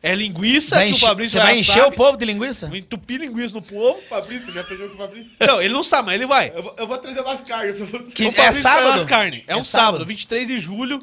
É 0.01 0.15
linguiça 0.15 0.75
Vai 0.75 0.85
que 0.85 0.91
encher- 0.91 1.05
o 1.05 1.07
Fabrício 1.09 1.31
você 1.33 1.39
vai 1.39 1.59
encher 1.59 1.83
o 1.85 1.91
povo 1.91 2.17
de 2.17 2.23
linguiça? 2.25 2.67
Vou 2.67 2.77
entupir 2.77 3.19
linguiça 3.19 3.53
no 3.53 3.61
povo. 3.61 3.99
Fabrício, 4.07 4.51
já 4.53 4.63
fechou 4.63 4.87
com 4.87 4.95
o 4.95 4.97
Fabrício? 4.97 5.31
Não, 5.39 5.61
ele 5.61 5.73
não 5.73 5.83
sabe, 5.83 6.05
mas 6.07 6.15
ele 6.15 6.25
vai. 6.25 6.51
Eu 6.55 6.63
vou, 6.63 6.75
eu 6.77 6.87
vou 6.87 6.97
trazer 6.97 7.19
umas 7.19 7.41
carnes 7.41 7.75
pra 7.75 7.85
você. 7.85 7.97
Que- 8.13 8.25
o 8.25 8.31
Fabrício 8.31 8.41
é 8.41 8.51
sábado? 8.61 8.83
faz 8.83 8.95
umas 8.95 9.05
carnes. 9.05 9.43
É, 9.47 9.51
É 9.53 9.55
um 9.57 9.63
sábado? 9.63 9.91
sábado, 9.93 10.05
23 10.05 10.47
de 10.47 10.57
julho. 10.57 10.99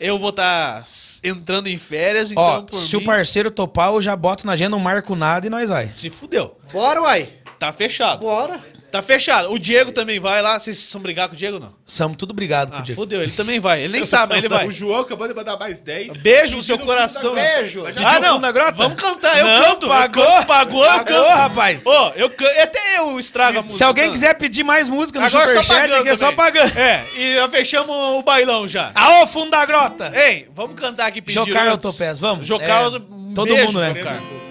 Eu 0.00 0.18
vou 0.18 0.30
estar 0.30 0.84
entrando 1.22 1.68
em 1.68 1.76
férias, 1.76 2.32
então 2.32 2.42
Ó, 2.42 2.62
por 2.62 2.76
se 2.80 2.96
mim, 2.96 3.02
o 3.02 3.06
parceiro 3.06 3.48
topar, 3.52 3.90
eu 3.90 4.02
já 4.02 4.16
boto 4.16 4.44
na 4.44 4.54
agenda, 4.54 4.70
não 4.70 4.80
marco 4.80 5.14
nada 5.14 5.46
e 5.46 5.50
nós 5.50 5.70
vai. 5.70 5.90
se 5.94 6.10
fudeu. 6.10 6.58
Bora, 6.72 7.00
uai. 7.02 7.28
Tá 7.60 7.72
fechado. 7.72 8.18
Bora. 8.22 8.58
Tá 8.92 9.00
fechado. 9.02 9.50
O 9.50 9.58
Diego 9.58 9.90
também 9.90 10.20
vai 10.20 10.42
lá. 10.42 10.60
Vocês 10.60 10.76
são 10.78 11.00
brigar 11.00 11.26
com 11.28 11.34
o 11.34 11.36
Diego 11.36 11.54
ou 11.56 11.60
não? 11.62 11.74
Somos 11.86 12.16
tudo 12.16 12.32
obrigado 12.32 12.70
com 12.70 12.76
Ah, 12.76 12.80
o 12.80 12.82
Diego. 12.82 13.00
fudeu. 13.00 13.22
Ele 13.22 13.32
também 13.32 13.58
vai. 13.58 13.80
Ele 13.82 13.94
nem 13.94 14.04
sabe, 14.04 14.28
mas 14.34 14.38
ele 14.38 14.48
vai. 14.48 14.66
O 14.68 14.70
João 14.70 15.00
acabou 15.00 15.26
de 15.26 15.32
mandar 15.34 15.56
mais 15.58 15.80
10. 15.80 16.18
Beijo 16.18 16.56
no 16.58 16.62
seu 16.62 16.78
coração. 16.78 17.34
Beijo. 17.34 17.84
Ah, 18.04 18.20
não. 18.20 18.38
Vamos 18.74 19.00
cantar. 19.00 19.38
Eu 19.38 19.46
Não, 19.46 19.62
canto. 19.64 19.88
pagou. 19.88 20.22
Eu 20.22 20.30
canto, 20.30 20.46
pagou, 20.46 20.84
eu 20.84 20.90
Pagou, 20.90 21.04
canto. 21.24 21.28
rapaz. 21.36 21.86
Ô, 21.86 22.12
eu 22.16 22.28
canto. 22.28 22.60
Até 22.60 22.98
eu 22.98 23.18
estrago 23.18 23.58
a 23.58 23.62
música. 23.62 23.78
Se 23.78 23.82
alguém 23.84 24.10
quiser 24.10 24.34
pedir 24.34 24.62
mais 24.62 24.88
música 24.90 25.18
no 25.18 25.24
Agora 25.26 25.46
só 25.48 25.62
Superchat, 25.62 25.80
pagando 25.80 26.00
aqui 26.00 26.08
é 26.10 26.14
só 26.14 26.24
também. 26.30 26.36
pagando. 26.36 26.78
É, 26.78 27.04
e 27.16 27.34
já 27.36 27.48
fechamos 27.48 27.96
o 27.96 28.22
bailão 28.22 28.68
já. 28.68 28.92
Aô, 28.94 29.26
fundo 29.26 29.50
da 29.50 29.64
grota! 29.64 30.12
Ei, 30.14 30.48
vamos 30.54 30.78
cantar 30.78 31.06
aqui 31.06 31.22
pedindo 31.22 31.46
Jocar. 31.46 31.66
Autopés, 31.68 32.18
vamos? 32.20 32.46
Jocar, 32.46 32.86
É, 32.88 32.90
todo 33.34 33.46
beijo, 33.46 33.66
mundo, 33.68 33.80
né? 33.80 33.94
Jocar. 33.94 34.41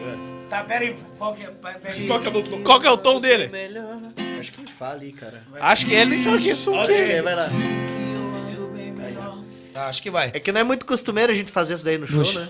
Tá, 0.51 0.65
pera 0.65 0.83
aí. 0.83 0.93
Qual 1.17 1.33
que 1.33 1.43
é? 1.43 1.49
Qual 2.07 2.19
que 2.19 2.27
é 2.27 2.29
o 2.29 2.43
tom? 2.43 2.61
Qual 2.61 2.79
que 2.81 2.85
é 2.87 2.91
o 2.91 2.97
tom 2.97 3.21
dele? 3.21 3.49
Acho 4.37 4.51
que 4.51 4.69
fala 4.69 4.99
aí, 4.99 5.13
cara. 5.13 5.41
Acho 5.61 5.85
que 5.85 5.93
ele 5.93 6.09
nem 6.09 6.19
sabe 6.19 6.35
o 6.35 6.39
que 6.41 6.49
é 6.49 6.51
isso. 6.51 6.73
Ok, 6.73 7.21
vai 7.21 7.35
lá. 7.35 7.49
Tá, 9.71 9.85
acho 9.85 10.01
que 10.03 10.11
vai. 10.11 10.29
É 10.33 10.39
que 10.41 10.51
não 10.51 10.59
é 10.59 10.63
muito 10.65 10.85
costumeiro 10.85 11.31
a 11.31 11.35
gente 11.35 11.53
fazer 11.53 11.75
isso 11.75 11.85
daí 11.85 11.97
no 11.97 12.05
show, 12.05 12.19
Ux. 12.19 12.35
né? 12.35 12.49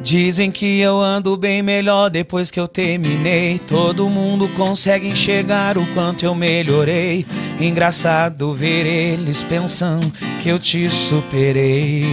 Dizem 0.00 0.52
que 0.52 0.78
eu 0.78 1.00
ando 1.00 1.36
bem 1.36 1.60
melhor 1.60 2.08
depois 2.08 2.52
que 2.52 2.60
eu 2.60 2.68
terminei. 2.68 3.58
Todo 3.58 4.08
mundo 4.08 4.46
consegue 4.50 5.08
enxergar 5.08 5.76
o 5.76 5.84
quanto 5.92 6.24
eu 6.24 6.36
melhorei. 6.36 7.26
Engraçado 7.58 8.52
ver 8.52 8.86
eles 8.86 9.42
pensando 9.42 10.08
que 10.40 10.48
eu 10.50 10.58
te 10.60 10.88
superei. 10.88 12.04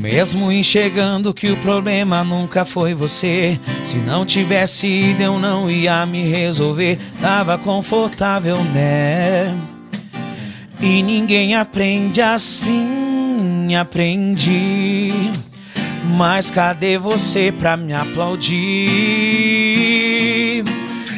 Mesmo 0.00 0.50
enxergando 0.50 1.34
que 1.34 1.50
o 1.50 1.56
problema 1.58 2.24
nunca 2.24 2.64
foi 2.64 2.94
você. 2.94 3.60
Se 3.84 3.98
não 3.98 4.24
tivesse 4.24 4.86
ido, 4.86 5.22
eu 5.22 5.38
não 5.38 5.70
ia 5.70 6.06
me 6.06 6.22
resolver. 6.26 6.98
Tava 7.20 7.58
confortável, 7.58 8.56
né? 8.64 9.54
E 10.80 11.02
ninguém 11.02 11.54
aprende 11.54 12.22
assim, 12.22 13.74
aprendi. 13.78 15.12
Mas 16.16 16.50
cadê 16.50 16.96
você 16.96 17.52
pra 17.52 17.76
me 17.76 17.92
aplaudir? 17.92 19.89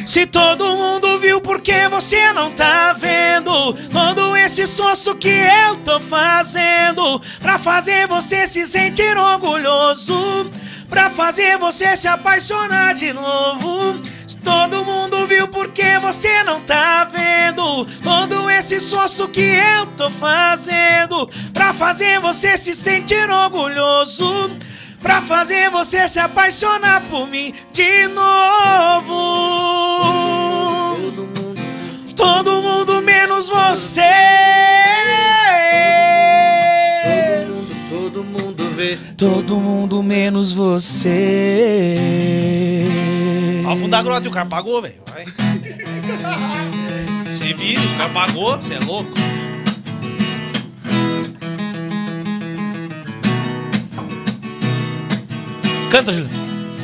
Se 0.05 0.25
todo 0.25 0.75
mundo 0.75 1.17
viu, 1.19 1.39
por 1.39 1.61
que 1.61 1.87
você 1.87 2.33
não 2.33 2.51
tá 2.51 2.93
vendo? 2.93 3.73
Todo 3.91 4.35
esse 4.35 4.63
esforço 4.63 5.15
que 5.15 5.29
eu 5.29 5.77
tô 5.77 5.99
fazendo 5.99 7.21
pra 7.39 7.57
fazer 7.57 8.05
você 8.07 8.45
se 8.45 8.65
sentir 8.65 9.17
orgulhoso, 9.17 10.51
pra 10.89 11.09
fazer 11.09 11.57
você 11.57 11.95
se 11.95 12.07
apaixonar 12.07 12.93
de 12.93 13.13
novo. 13.13 14.01
Se 14.27 14.37
todo 14.37 14.83
mundo 14.83 15.25
viu, 15.25 15.47
por 15.47 15.69
que 15.69 15.97
você 15.99 16.43
não 16.43 16.59
tá 16.61 17.05
vendo? 17.05 17.85
Todo 18.03 18.49
esse 18.49 18.75
esforço 18.75 19.27
que 19.29 19.55
eu 19.77 19.85
tô 19.97 20.09
fazendo 20.09 21.29
pra 21.53 21.73
fazer 21.73 22.19
você 22.19 22.57
se 22.57 22.73
sentir 22.73 23.29
orgulhoso. 23.29 24.51
Pra 25.03 25.21
fazer 25.21 25.69
você 25.69 26.07
se 26.07 26.17
apaixonar 26.17 27.01
por 27.09 27.27
mim 27.27 27.53
de 27.73 28.07
novo. 28.07 29.11
Todo 30.95 31.21
mundo. 31.27 31.61
Todo 32.15 32.61
mundo 32.61 33.01
menos 33.01 33.49
você. 33.49 34.01
Todo 37.03 37.53
mundo, 37.53 37.75
todo 37.89 38.23
mundo 38.23 38.69
vê. 38.75 38.97
Todo 39.17 39.59
mundo 39.59 40.01
menos 40.01 40.53
você. 40.53 41.97
Afundar 43.67 43.99
a 43.99 44.03
grota 44.03 44.25
e 44.25 44.29
o 44.29 44.31
cara 44.31 44.45
pagou, 44.45 44.81
velho. 44.81 45.01
Vai. 45.11 45.25
Você 47.25 47.51
vira, 47.51 47.81
o 47.81 47.97
cara 47.97 48.09
pagou, 48.09 48.61
você 48.61 48.75
é 48.75 48.79
louco. 48.79 49.11
Canta, 55.93 56.11
Júlio. 56.11 56.27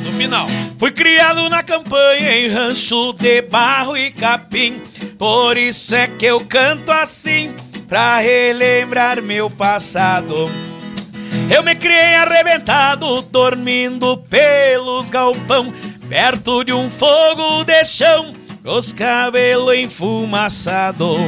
No 0.04 0.12
final. 0.12 0.46
Fui 0.78 0.92
criado 0.92 1.50
na 1.50 1.64
campanha 1.64 2.32
em 2.38 2.48
rancho 2.48 3.12
de 3.14 3.42
barro 3.42 3.96
e 3.96 4.12
capim. 4.12 4.80
Por 5.18 5.56
isso 5.56 5.96
é 5.96 6.06
que 6.06 6.26
eu 6.26 6.38
canto 6.38 6.92
assim, 6.92 7.52
pra 7.88 8.18
relembrar 8.18 9.20
meu 9.20 9.50
passado. 9.50 10.48
Eu 11.52 11.60
me 11.64 11.74
criei 11.74 12.14
arrebentado, 12.14 13.20
dormindo 13.22 14.16
pelos 14.16 15.10
galpão, 15.10 15.74
perto 16.08 16.62
de 16.62 16.72
um 16.72 16.88
fogo 16.88 17.64
de 17.64 17.84
chão, 17.84 18.32
com 18.62 18.76
os 18.76 18.92
cabelos 18.92 19.74
enfumaçados. 19.74 21.18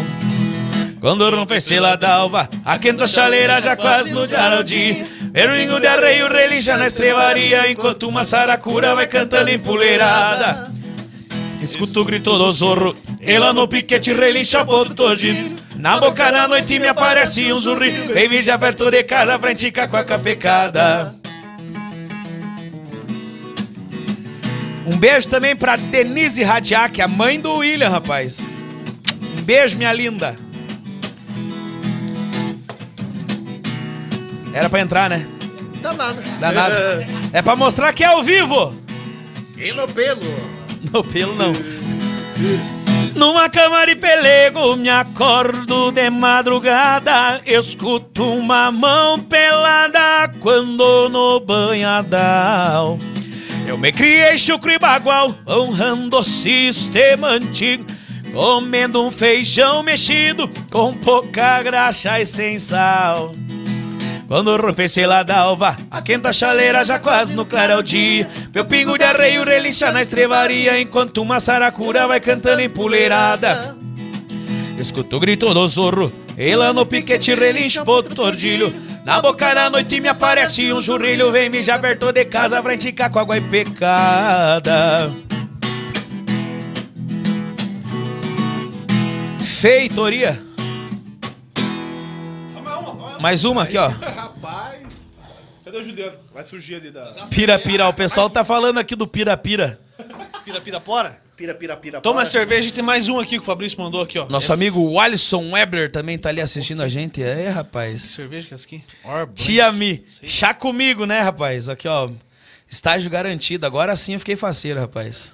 Quando 1.00 1.28
rompesse 1.28 1.80
la 1.80 1.96
dalva, 1.96 2.48
a 2.64 2.78
quenta 2.78 3.08
chaleira 3.08 3.60
já 3.60 3.74
quase 3.74 4.14
no 4.14 4.24
jardim. 4.28 5.04
Perrinho 5.32 5.80
de 5.80 5.86
arreio 5.86 6.28
relincha 6.28 6.76
na 6.76 6.86
estrevaria, 6.86 7.70
enquanto 7.70 8.06
uma 8.06 8.22
saracura 8.22 8.94
vai 8.94 9.06
cantando 9.06 9.50
empoleirada. 9.50 10.70
Escuto 11.62 12.02
o 12.02 12.04
grito 12.04 12.36
do 12.36 12.50
zorro, 12.50 12.94
ela 13.18 13.52
no 13.52 13.66
piquete 13.66 14.12
relincha 14.12 14.62
por 14.62 14.92
todinho. 14.94 15.56
Na 15.76 15.98
boca 15.98 16.30
da 16.30 16.46
noite 16.46 16.78
me 16.78 16.86
aparece 16.86 17.50
um 17.50 17.58
zurri, 17.58 17.90
vem 17.90 18.42
já 18.42 18.58
perto 18.58 18.90
de 18.90 19.02
casa 19.04 19.38
pra 19.38 19.52
enticar 19.52 19.88
com 19.88 19.96
a 19.96 20.04
capecada. 20.04 21.14
Um 24.84 24.96
beijo 24.98 25.28
também 25.28 25.56
pra 25.56 25.76
Denise 25.76 26.42
Radiac, 26.42 27.00
a 27.00 27.08
mãe 27.08 27.40
do 27.40 27.56
William, 27.56 27.88
rapaz. 27.88 28.46
Um 29.38 29.42
beijo, 29.42 29.78
minha 29.78 29.92
linda. 29.92 30.36
Era 34.52 34.68
pra 34.68 34.80
entrar, 34.80 35.08
né? 35.08 35.26
Dá 35.80 35.92
nada. 35.92 36.22
Dá 36.38 36.52
nada. 36.52 37.06
É 37.32 37.42
pra 37.42 37.56
mostrar 37.56 37.92
que 37.92 38.04
é 38.04 38.06
ao 38.06 38.22
vivo. 38.22 38.74
E 39.56 39.72
no 39.72 39.88
pelo. 39.88 40.20
No 40.92 41.04
pelo 41.04 41.34
não. 41.34 41.52
Numa 43.14 43.48
cama 43.48 43.84
de 43.86 43.94
pelego, 43.94 44.74
me 44.76 44.88
acordo 44.88 45.90
de 45.90 46.08
madrugada. 46.08 47.40
Escuto 47.44 48.24
uma 48.24 48.70
mão 48.72 49.18
pelada 49.18 50.28
quando 50.40 51.08
no 51.08 51.40
banhadal. 51.40 52.98
Eu 53.66 53.76
me 53.78 53.92
criei 53.92 54.36
chucro 54.38 54.72
e 54.72 54.78
bagual, 54.78 55.34
honrando 55.46 56.18
o 56.18 56.24
sistema 56.24 57.28
antigo. 57.28 57.84
Comendo 58.32 59.02
um 59.02 59.10
feijão 59.10 59.82
mexido 59.82 60.50
com 60.70 60.94
pouca 60.94 61.62
graxa 61.62 62.18
e 62.18 62.24
sem 62.24 62.58
sal. 62.58 63.34
Quando 64.32 64.56
rompesse 64.56 65.04
lá 65.04 65.22
da 65.22 65.40
alva, 65.40 65.76
a 65.90 66.00
quenta 66.00 66.32
chaleira 66.32 66.82
já 66.82 66.98
quase 66.98 67.36
no 67.36 67.44
claro 67.44 67.74
ao 67.74 67.82
dia. 67.82 68.26
Meu 68.54 68.64
pingo 68.64 68.96
de 68.96 69.04
arreio 69.04 69.44
relincha 69.44 69.92
na 69.92 70.00
estrevaria, 70.00 70.80
enquanto 70.80 71.20
uma 71.20 71.38
saracura 71.38 72.08
vai 72.08 72.18
cantando 72.18 72.62
empoleirada. 72.62 73.76
Escuto 74.78 75.18
o 75.18 75.20
grito 75.20 75.52
do 75.52 75.68
zorro, 75.68 76.10
ela 76.34 76.72
no 76.72 76.86
piquete 76.86 77.34
relincha 77.34 77.84
pro 77.84 78.02
tordilho. 78.04 78.74
Na 79.04 79.20
boca 79.20 79.52
da 79.52 79.68
noite 79.68 80.00
me 80.00 80.08
aparece 80.08 80.72
um 80.72 80.80
churrilho, 80.80 81.30
vem 81.30 81.50
me 81.50 81.62
já 81.62 81.74
aberto 81.74 82.10
de 82.10 82.24
casa 82.24 82.62
pra 82.62 82.72
enticar 82.72 83.10
com 83.10 83.18
água 83.18 83.36
e 83.36 83.40
pecada. 83.42 85.12
Feitoria. 89.38 90.51
Mais 93.22 93.44
uma 93.44 93.62
aqui, 93.62 93.78
ó. 93.78 93.86
Rapaz. 93.86 94.82
Cadê 95.64 95.76
o 95.78 95.82
Juliano? 95.84 96.16
Vai 96.34 96.42
surgir 96.44 96.74
ali 96.74 96.90
da. 96.90 97.04
Pira, 97.30 97.56
pira. 97.56 97.88
O 97.88 97.94
pessoal 97.94 98.28
tá 98.28 98.44
falando 98.44 98.78
aqui 98.80 98.96
do 98.96 99.06
pira, 99.06 99.36
pira. 99.36 99.78
Pira, 100.44 100.60
pira, 100.60 100.80
pora. 100.80 101.22
Pira, 101.36 101.54
pira, 101.54 101.76
pira. 101.76 102.00
Toma 102.00 102.24
cerveja 102.24 102.68
e 102.68 102.72
tem 102.72 102.82
mais 102.82 103.08
um 103.08 103.20
aqui 103.20 103.30
que 103.36 103.38
o 103.38 103.42
Fabrício 103.42 103.80
mandou 103.80 104.02
aqui, 104.02 104.18
ó. 104.18 104.26
Nosso 104.28 104.46
Esse- 104.52 104.60
amigo 104.60 104.98
Alisson 104.98 105.52
Weber 105.52 105.92
também 105.92 106.18
tá 106.18 106.30
ali 106.30 106.40
assistindo 106.40 106.82
a 106.82 106.88
gente. 106.88 107.22
É, 107.22 107.48
rapaz. 107.48 108.02
Cerveja 108.02 108.48
que 108.48 108.54
é 108.54 108.56
aqui? 108.56 108.84
Orba. 109.04 109.32
Tia 109.34 109.70
Mi. 109.70 110.04
Chá 110.24 110.52
comigo, 110.52 111.06
né, 111.06 111.20
rapaz? 111.20 111.68
Aqui, 111.68 111.86
ó. 111.86 112.10
Estágio 112.68 113.08
garantido. 113.08 113.64
Agora 113.64 113.94
sim 113.94 114.14
eu 114.14 114.18
fiquei 114.18 114.34
faceiro, 114.34 114.80
rapaz. 114.80 115.32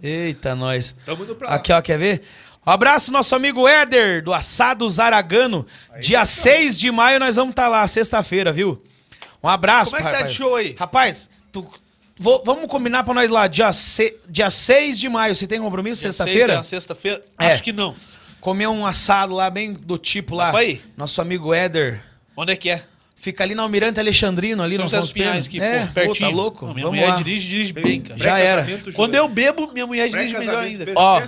Eita, 0.00 0.54
nós. 0.54 0.94
Tamo 1.04 1.24
indo 1.24 1.34
pra 1.34 1.48
lá. 1.48 1.54
Aqui, 1.56 1.72
ó, 1.72 1.82
quer 1.82 1.98
ver? 1.98 2.22
Um 2.68 2.70
abraço, 2.70 3.10
nosso 3.10 3.34
amigo 3.34 3.66
Éder, 3.66 4.22
do 4.22 4.34
Assado 4.34 4.86
Zaragano. 4.86 5.64
Dia 6.00 6.26
6 6.26 6.78
de 6.78 6.90
maio 6.90 7.18
nós 7.18 7.36
vamos 7.36 7.52
estar 7.52 7.66
lá, 7.66 7.86
sexta-feira, 7.86 8.52
viu? 8.52 8.82
Um 9.42 9.48
abraço, 9.48 9.92
Como 9.92 10.02
é 10.02 10.04
que 10.04 10.10
tá 10.10 10.16
rapaz. 10.18 10.32
de 10.32 10.36
show 10.38 10.54
aí? 10.54 10.76
Rapaz, 10.78 11.30
tu- 11.50 11.66
vou- 12.18 12.42
vamos 12.44 12.66
combinar 12.66 13.04
pra 13.04 13.14
nós 13.14 13.30
lá, 13.30 13.46
dia, 13.46 13.72
se- 13.72 14.18
dia 14.28 14.50
6 14.50 14.98
de 14.98 15.08
maio. 15.08 15.34
Você 15.34 15.46
tem 15.46 15.58
compromisso? 15.58 16.02
Sexta-feira? 16.02 16.56
é 16.56 16.62
Sexta-feira? 16.62 17.24
É. 17.38 17.46
Acho 17.46 17.62
que 17.62 17.72
não. 17.72 17.96
Comer 18.38 18.66
um 18.66 18.84
assado 18.86 19.32
lá, 19.34 19.48
bem 19.48 19.72
do 19.72 19.96
tipo 19.96 20.34
lá. 20.34 20.50
pra 20.50 20.62
ir? 20.62 20.84
Nosso 20.94 21.22
amigo 21.22 21.54
Éder. 21.54 22.02
Onde 22.36 22.52
é 22.52 22.56
que 22.56 22.68
é? 22.68 22.82
Fica 23.20 23.42
ali 23.42 23.52
na 23.52 23.64
Almirante 23.64 23.98
Alexandrino, 23.98 24.62
ali 24.62 24.76
São 24.76 24.84
no 24.84 24.90
José 24.90 25.00
dos. 25.00 25.10
Pinhais, 25.12 25.46
aqui, 25.46 25.60
é, 25.60 25.86
pô, 25.86 25.92
pertinho. 25.92 26.14
Pô, 26.14 26.20
tá 26.20 26.28
louco? 26.28 26.66
Não, 26.66 26.72
minha 26.74 26.86
Vamos 26.86 26.98
mulher 27.00 27.10
lá. 27.10 27.16
dirige, 27.16 27.48
dirige 27.48 27.72
bem, 27.72 28.00
cara. 28.00 28.18
Já 28.18 28.38
era. 28.38 28.66
Quando 28.94 29.14
eu 29.16 29.26
bebo, 29.26 29.72
minha 29.72 29.86
mulher 29.88 30.08
dirige 30.08 30.38
melhor 30.38 30.62
ainda. 30.62 30.84
Ó. 30.94 31.20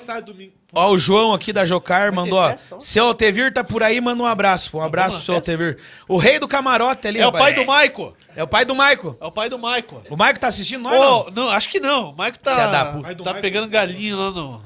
Ó, 0.73 0.91
o 0.93 0.97
João 0.97 1.35
aqui 1.35 1.53
da 1.53 1.65
Jocar 1.65 2.12
mandou, 2.12 2.39
ó. 2.39 2.55
Seu 2.79 3.07
Altevir 3.07 3.53
tá 3.53 3.65
por 3.65 3.83
aí, 3.83 4.01
manda 4.01 4.23
um 4.23 4.27
abraço. 4.27 4.71
pô. 4.71 4.79
Um 4.79 4.83
abraço 4.83 5.17
pro 5.17 5.27
seu? 5.27 5.35
Altevir. 5.35 5.79
O 6.07 6.17
rei 6.17 6.39
do 6.39 6.47
camarote 6.47 7.09
ali, 7.09 7.19
É 7.19 7.27
o 7.27 7.33
rapaz. 7.33 7.45
pai 7.47 7.55
do 7.55 7.67
Maico. 7.67 8.17
É 8.37 8.45
o 8.45 8.47
pai 8.47 8.65
do 8.65 8.75
Maico. 8.77 9.17
É 9.21 9.27
o 9.27 9.33
pai 9.33 9.49
do 9.49 9.59
Maico. 9.59 10.01
O 10.09 10.17
Maico 10.17 10.39
tá 10.39 10.47
assistindo 10.47 10.83
nós, 10.83 10.95
Ô, 10.95 11.25
não? 11.33 11.47
não, 11.47 11.49
acho 11.51 11.69
que 11.69 11.81
não. 11.81 12.11
O 12.12 12.17
Maico 12.17 12.39
Filha 12.41 12.55
da 12.55 12.71
tá, 12.71 12.85
puta. 12.93 13.15
Tá 13.17 13.25
Maico. 13.25 13.41
pegando 13.41 13.67
galinha 13.69 14.15
lá 14.15 14.31
no. 14.31 14.62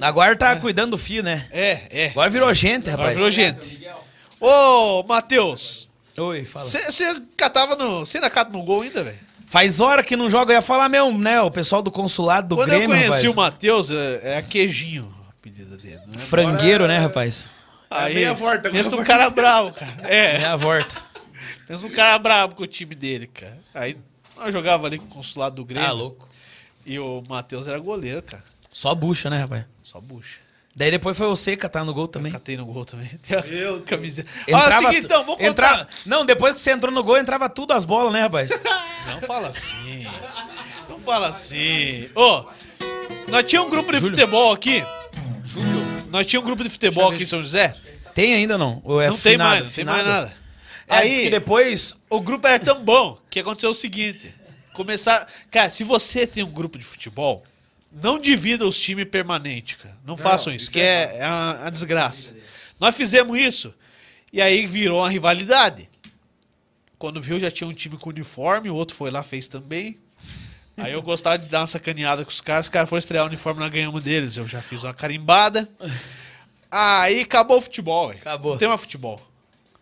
Agora 0.00 0.34
tá 0.34 0.56
cuidando 0.56 0.90
do 0.90 0.98
fio, 0.98 1.22
né? 1.22 1.46
É, 1.52 1.80
é. 1.90 2.06
Agora 2.08 2.28
virou 2.28 2.52
gente, 2.52 2.90
Agora 2.90 3.02
rapaz. 3.10 3.16
virou 3.16 3.30
gente. 3.30 3.86
Ô, 4.40 5.04
Matheus, 5.04 5.85
Oi, 6.18 6.44
fala. 6.44 6.64
você 6.64 7.20
catava 7.36 7.76
no. 7.76 8.00
Você 8.00 8.18
ainda 8.18 8.30
cata 8.30 8.50
no 8.50 8.62
gol 8.62 8.82
ainda, 8.82 9.02
velho? 9.04 9.18
Faz 9.46 9.80
hora 9.80 10.02
que 10.02 10.16
não 10.16 10.28
joga. 10.28 10.52
Eu 10.52 10.56
ia 10.56 10.62
falar 10.62 10.88
mesmo, 10.88 11.16
né? 11.18 11.40
O 11.40 11.50
pessoal 11.50 11.82
do 11.82 11.90
consulado 11.90 12.48
do 12.48 12.56
Quando 12.56 12.68
Grêmio, 12.68 12.84
eu 12.84 12.88
conheci 12.90 13.26
rapaz. 13.26 13.32
o 13.32 13.36
Matheus, 13.36 13.90
é, 13.90 14.20
é 14.22 14.36
a 14.38 14.42
queijinho 14.42 15.12
a 15.28 15.32
pedida 15.40 15.76
dele, 15.76 16.00
né? 16.06 16.18
Frangueiro, 16.18 16.86
né, 16.88 16.98
rapaz? 16.98 17.48
Aí, 17.88 18.14
meia 18.14 18.34
volta, 18.34 18.68
pensa 18.70 18.88
agora. 18.88 18.96
num 19.02 19.06
cara 19.06 19.30
bravo, 19.30 19.72
cara. 19.72 19.96
É, 20.02 20.42
É 20.42 20.44
a 20.46 20.56
volta. 20.56 20.94
pensa 21.68 21.84
num 21.86 21.94
cara 21.94 22.18
bravo 22.18 22.56
com 22.56 22.64
o 22.64 22.66
time 22.66 22.94
dele, 22.96 23.28
cara. 23.28 23.58
Aí 23.72 23.96
nós 24.36 24.52
jogava 24.52 24.86
ali 24.86 24.98
com 24.98 25.04
o 25.06 25.08
consulado 25.08 25.56
do 25.56 25.64
Grêmio. 25.64 25.86
Tá 25.88 25.94
louco. 25.94 26.28
E 26.84 26.98
o 26.98 27.22
Matheus 27.28 27.66
era 27.68 27.78
goleiro, 27.78 28.22
cara. 28.22 28.42
Só 28.72 28.94
bucha, 28.94 29.30
né, 29.30 29.38
rapaz? 29.40 29.64
Só 29.82 30.00
bucha. 30.00 30.40
Daí 30.76 30.90
depois 30.90 31.16
foi 31.16 31.26
você 31.26 31.56
catar 31.56 31.84
no 31.84 31.94
gol 31.94 32.06
também. 32.06 32.30
Catei 32.30 32.54
no 32.56 32.66
gol 32.66 32.84
também. 32.84 33.08
Tem 33.26 33.42
Meu 33.50 33.80
camiseta. 33.80 34.28
Entrava 34.46 34.66
Olha, 34.66 34.74
é 34.74 34.76
o 34.76 34.82
seguinte, 34.90 35.04
então, 35.06 35.24
vou 35.24 35.36
contar. 35.36 35.48
entrava- 35.48 35.88
Não, 36.04 36.26
depois 36.26 36.54
que 36.56 36.60
você 36.60 36.70
entrou 36.72 36.92
no 36.92 37.02
gol, 37.02 37.16
entrava 37.16 37.48
tudo 37.48 37.72
as 37.72 37.84
bolas, 37.86 38.12
né, 38.12 38.20
rapaz? 38.20 38.50
Não 39.08 39.20
fala 39.22 39.48
assim. 39.48 40.06
Não 40.88 41.00
fala 41.00 41.28
assim. 41.28 42.10
Ô, 42.14 42.44
nós 43.28 43.44
tínhamos 43.44 43.68
um 43.68 43.74
grupo 43.74 43.90
de 43.90 44.00
futebol 44.00 44.52
aqui. 44.52 44.84
Nós 46.10 46.26
tínhamos 46.26 46.44
um 46.46 46.50
grupo 46.50 46.62
de 46.62 46.68
futebol 46.70 47.10
aqui 47.10 47.22
em 47.22 47.26
São 47.26 47.42
José. 47.42 47.74
Tem 48.14 48.34
ainda 48.34 48.56
não? 48.58 48.80
Ou 48.84 49.00
é 49.00 49.08
não 49.08 49.16
tem 49.18 49.32
finado? 49.32 49.50
mais, 49.50 49.64
não 49.64 49.70
tem 49.72 49.84
mais 49.84 49.98
Finado? 50.02 50.20
nada. 50.26 50.36
É, 50.88 50.96
Aí, 50.98 51.22
que 51.24 51.30
depois... 51.30 51.94
o 52.08 52.20
grupo 52.20 52.46
era 52.46 52.58
tão 52.58 52.82
bom 52.84 53.18
que 53.28 53.40
aconteceu 53.40 53.70
o 53.70 53.74
seguinte. 53.74 54.32
Começar. 54.72 55.26
Cara, 55.50 55.68
se 55.70 55.84
você 55.84 56.26
tem 56.26 56.42
um 56.44 56.50
grupo 56.50 56.78
de 56.78 56.84
futebol, 56.84 57.42
não 58.02 58.18
divida 58.18 58.66
os 58.66 58.78
times 58.78 59.06
permanentes, 59.06 59.76
cara. 59.76 59.96
Não, 60.04 60.16
façam 60.16 60.52
isso, 60.52 60.64
isso 60.64 60.72
que 60.72 60.80
é 60.80 61.14
é, 61.14 61.18
é 61.20 61.26
uma, 61.26 61.60
uma 61.60 61.70
desgraça. 61.70 62.34
Nós 62.78 62.96
fizemos 62.96 63.38
isso 63.38 63.74
e 64.32 64.40
aí 64.40 64.66
virou 64.66 65.00
uma 65.00 65.08
rivalidade. 65.08 65.88
Quando 66.98 67.20
viu, 67.20 67.38
já 67.40 67.50
tinha 67.50 67.68
um 67.68 67.74
time 67.74 67.96
com 67.96 68.10
uniforme, 68.10 68.70
o 68.70 68.74
outro 68.74 68.96
foi 68.96 69.10
lá, 69.10 69.22
fez 69.22 69.46
também. 69.46 69.98
Aí 70.76 70.92
eu 70.92 71.02
gostava 71.02 71.38
de 71.38 71.46
dar 71.46 71.60
uma 71.60 71.66
sacaneada 71.66 72.22
com 72.22 72.30
os 72.30 72.40
caras, 72.40 72.66
os 72.66 72.70
caras 72.70 72.88
foram 72.88 72.98
estrear 72.98 73.24
o 73.24 73.28
uniforme, 73.28 73.60
nós 73.60 73.72
ganhamos 73.72 74.02
deles. 74.02 74.36
Eu 74.36 74.46
já 74.46 74.60
fiz 74.60 74.84
uma 74.84 74.92
carimbada. 74.92 75.68
Aí 76.70 77.22
acabou 77.22 77.56
o 77.56 77.60
futebol, 77.60 78.08
velho. 78.08 78.20
Acabou. 78.20 78.52
Não 78.52 78.58
tem 78.58 78.68
mais 78.68 78.80
futebol. 78.80 79.20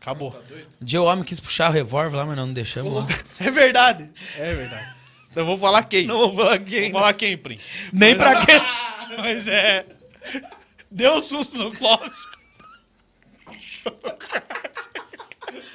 Acabou. 0.01 0.41
Um 0.81 0.85
dia 0.85 1.03
o 1.03 1.07
homem 1.07 1.24
quis 1.24 1.41
puxar 1.41 1.70
o 1.70 1.73
revólver 1.73 2.16
lá, 2.16 2.24
mas 2.24 2.36
não, 2.36 2.47
não 2.47 2.55
deixamos. 2.55 2.93
É 3.41 3.51
verdade. 3.51 4.12
É 4.39 4.55
verdade. 4.55 4.95
Eu 5.36 5.44
vou 5.47 5.56
falar 5.56 5.82
quem. 5.85 6.06
Não 6.06 6.19
vou 6.19 6.35
falar 6.35 6.59
quem. 6.61 6.90
Vou 6.93 7.01
falar 7.01 7.15
quem, 7.15 7.36
Prim. 7.36 7.59
Nem 7.93 8.16
pra 8.16 8.44
quem. 8.44 8.61
Mas 9.19 9.48
é. 9.48 9.85
Deu 10.90 11.15
um 11.15 11.23
susto 11.23 11.59
no 11.59 11.73
Clóvis. 11.73 12.24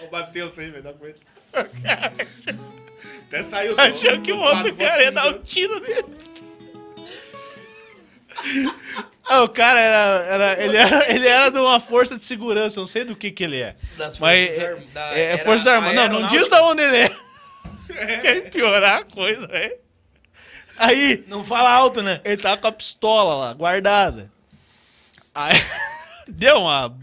O 0.07 0.11
Matheus 0.11 0.57
aí, 0.57 0.69
velho, 0.69 0.83
dá 0.83 0.93
com 0.93 1.05
ele. 1.05 1.17
Até 3.27 3.43
saiu. 3.49 3.75
Achou 3.77 4.21
que 4.21 4.31
o 4.31 4.37
outro 4.39 4.73
Quatro 4.73 4.75
cara 4.75 5.03
ia 5.03 5.11
dar 5.11 5.29
um 5.29 5.39
tiro 5.39 5.79
nele. 5.81 6.05
Ah, 9.25 9.43
o 9.43 9.49
cara 9.49 9.79
era, 9.79 10.23
era, 10.25 10.63
ele 10.63 10.77
era. 10.77 11.11
Ele 11.13 11.27
era 11.27 11.49
de 11.51 11.59
uma 11.59 11.79
força 11.79 12.17
de 12.17 12.25
segurança, 12.25 12.79
não 12.79 12.87
sei 12.87 13.03
do 13.03 13.15
que 13.15 13.29
que 13.29 13.43
ele 13.43 13.61
é. 13.61 13.75
Das 13.97 14.17
Mas 14.17 14.49
Forças 14.49 14.63
é, 14.63 14.71
Arm- 14.71 14.83
da- 14.93 15.13
é, 15.17 15.21
era 15.23 15.37
Forças 15.39 15.67
Armadas. 15.67 15.95
Não, 16.09 16.21
não 16.21 16.27
diz 16.27 16.47
da 16.49 16.63
onde 16.65 16.81
ele 16.81 16.97
é. 16.97 17.11
Quer 18.21 18.49
piorar 18.49 18.99
a 19.01 19.03
coisa, 19.03 19.47
velho. 19.47 19.75
Aí, 20.77 21.23
Não 21.27 21.43
fala 21.43 21.71
alto, 21.71 22.01
né? 22.01 22.21
Ele 22.23 22.37
tava 22.41 22.57
com 22.57 22.67
a 22.67 22.71
pistola 22.71 23.35
lá, 23.35 23.53
guardada. 23.53 24.31
Aí, 25.35 25.59
deu 26.27 26.59
uma 26.61 26.95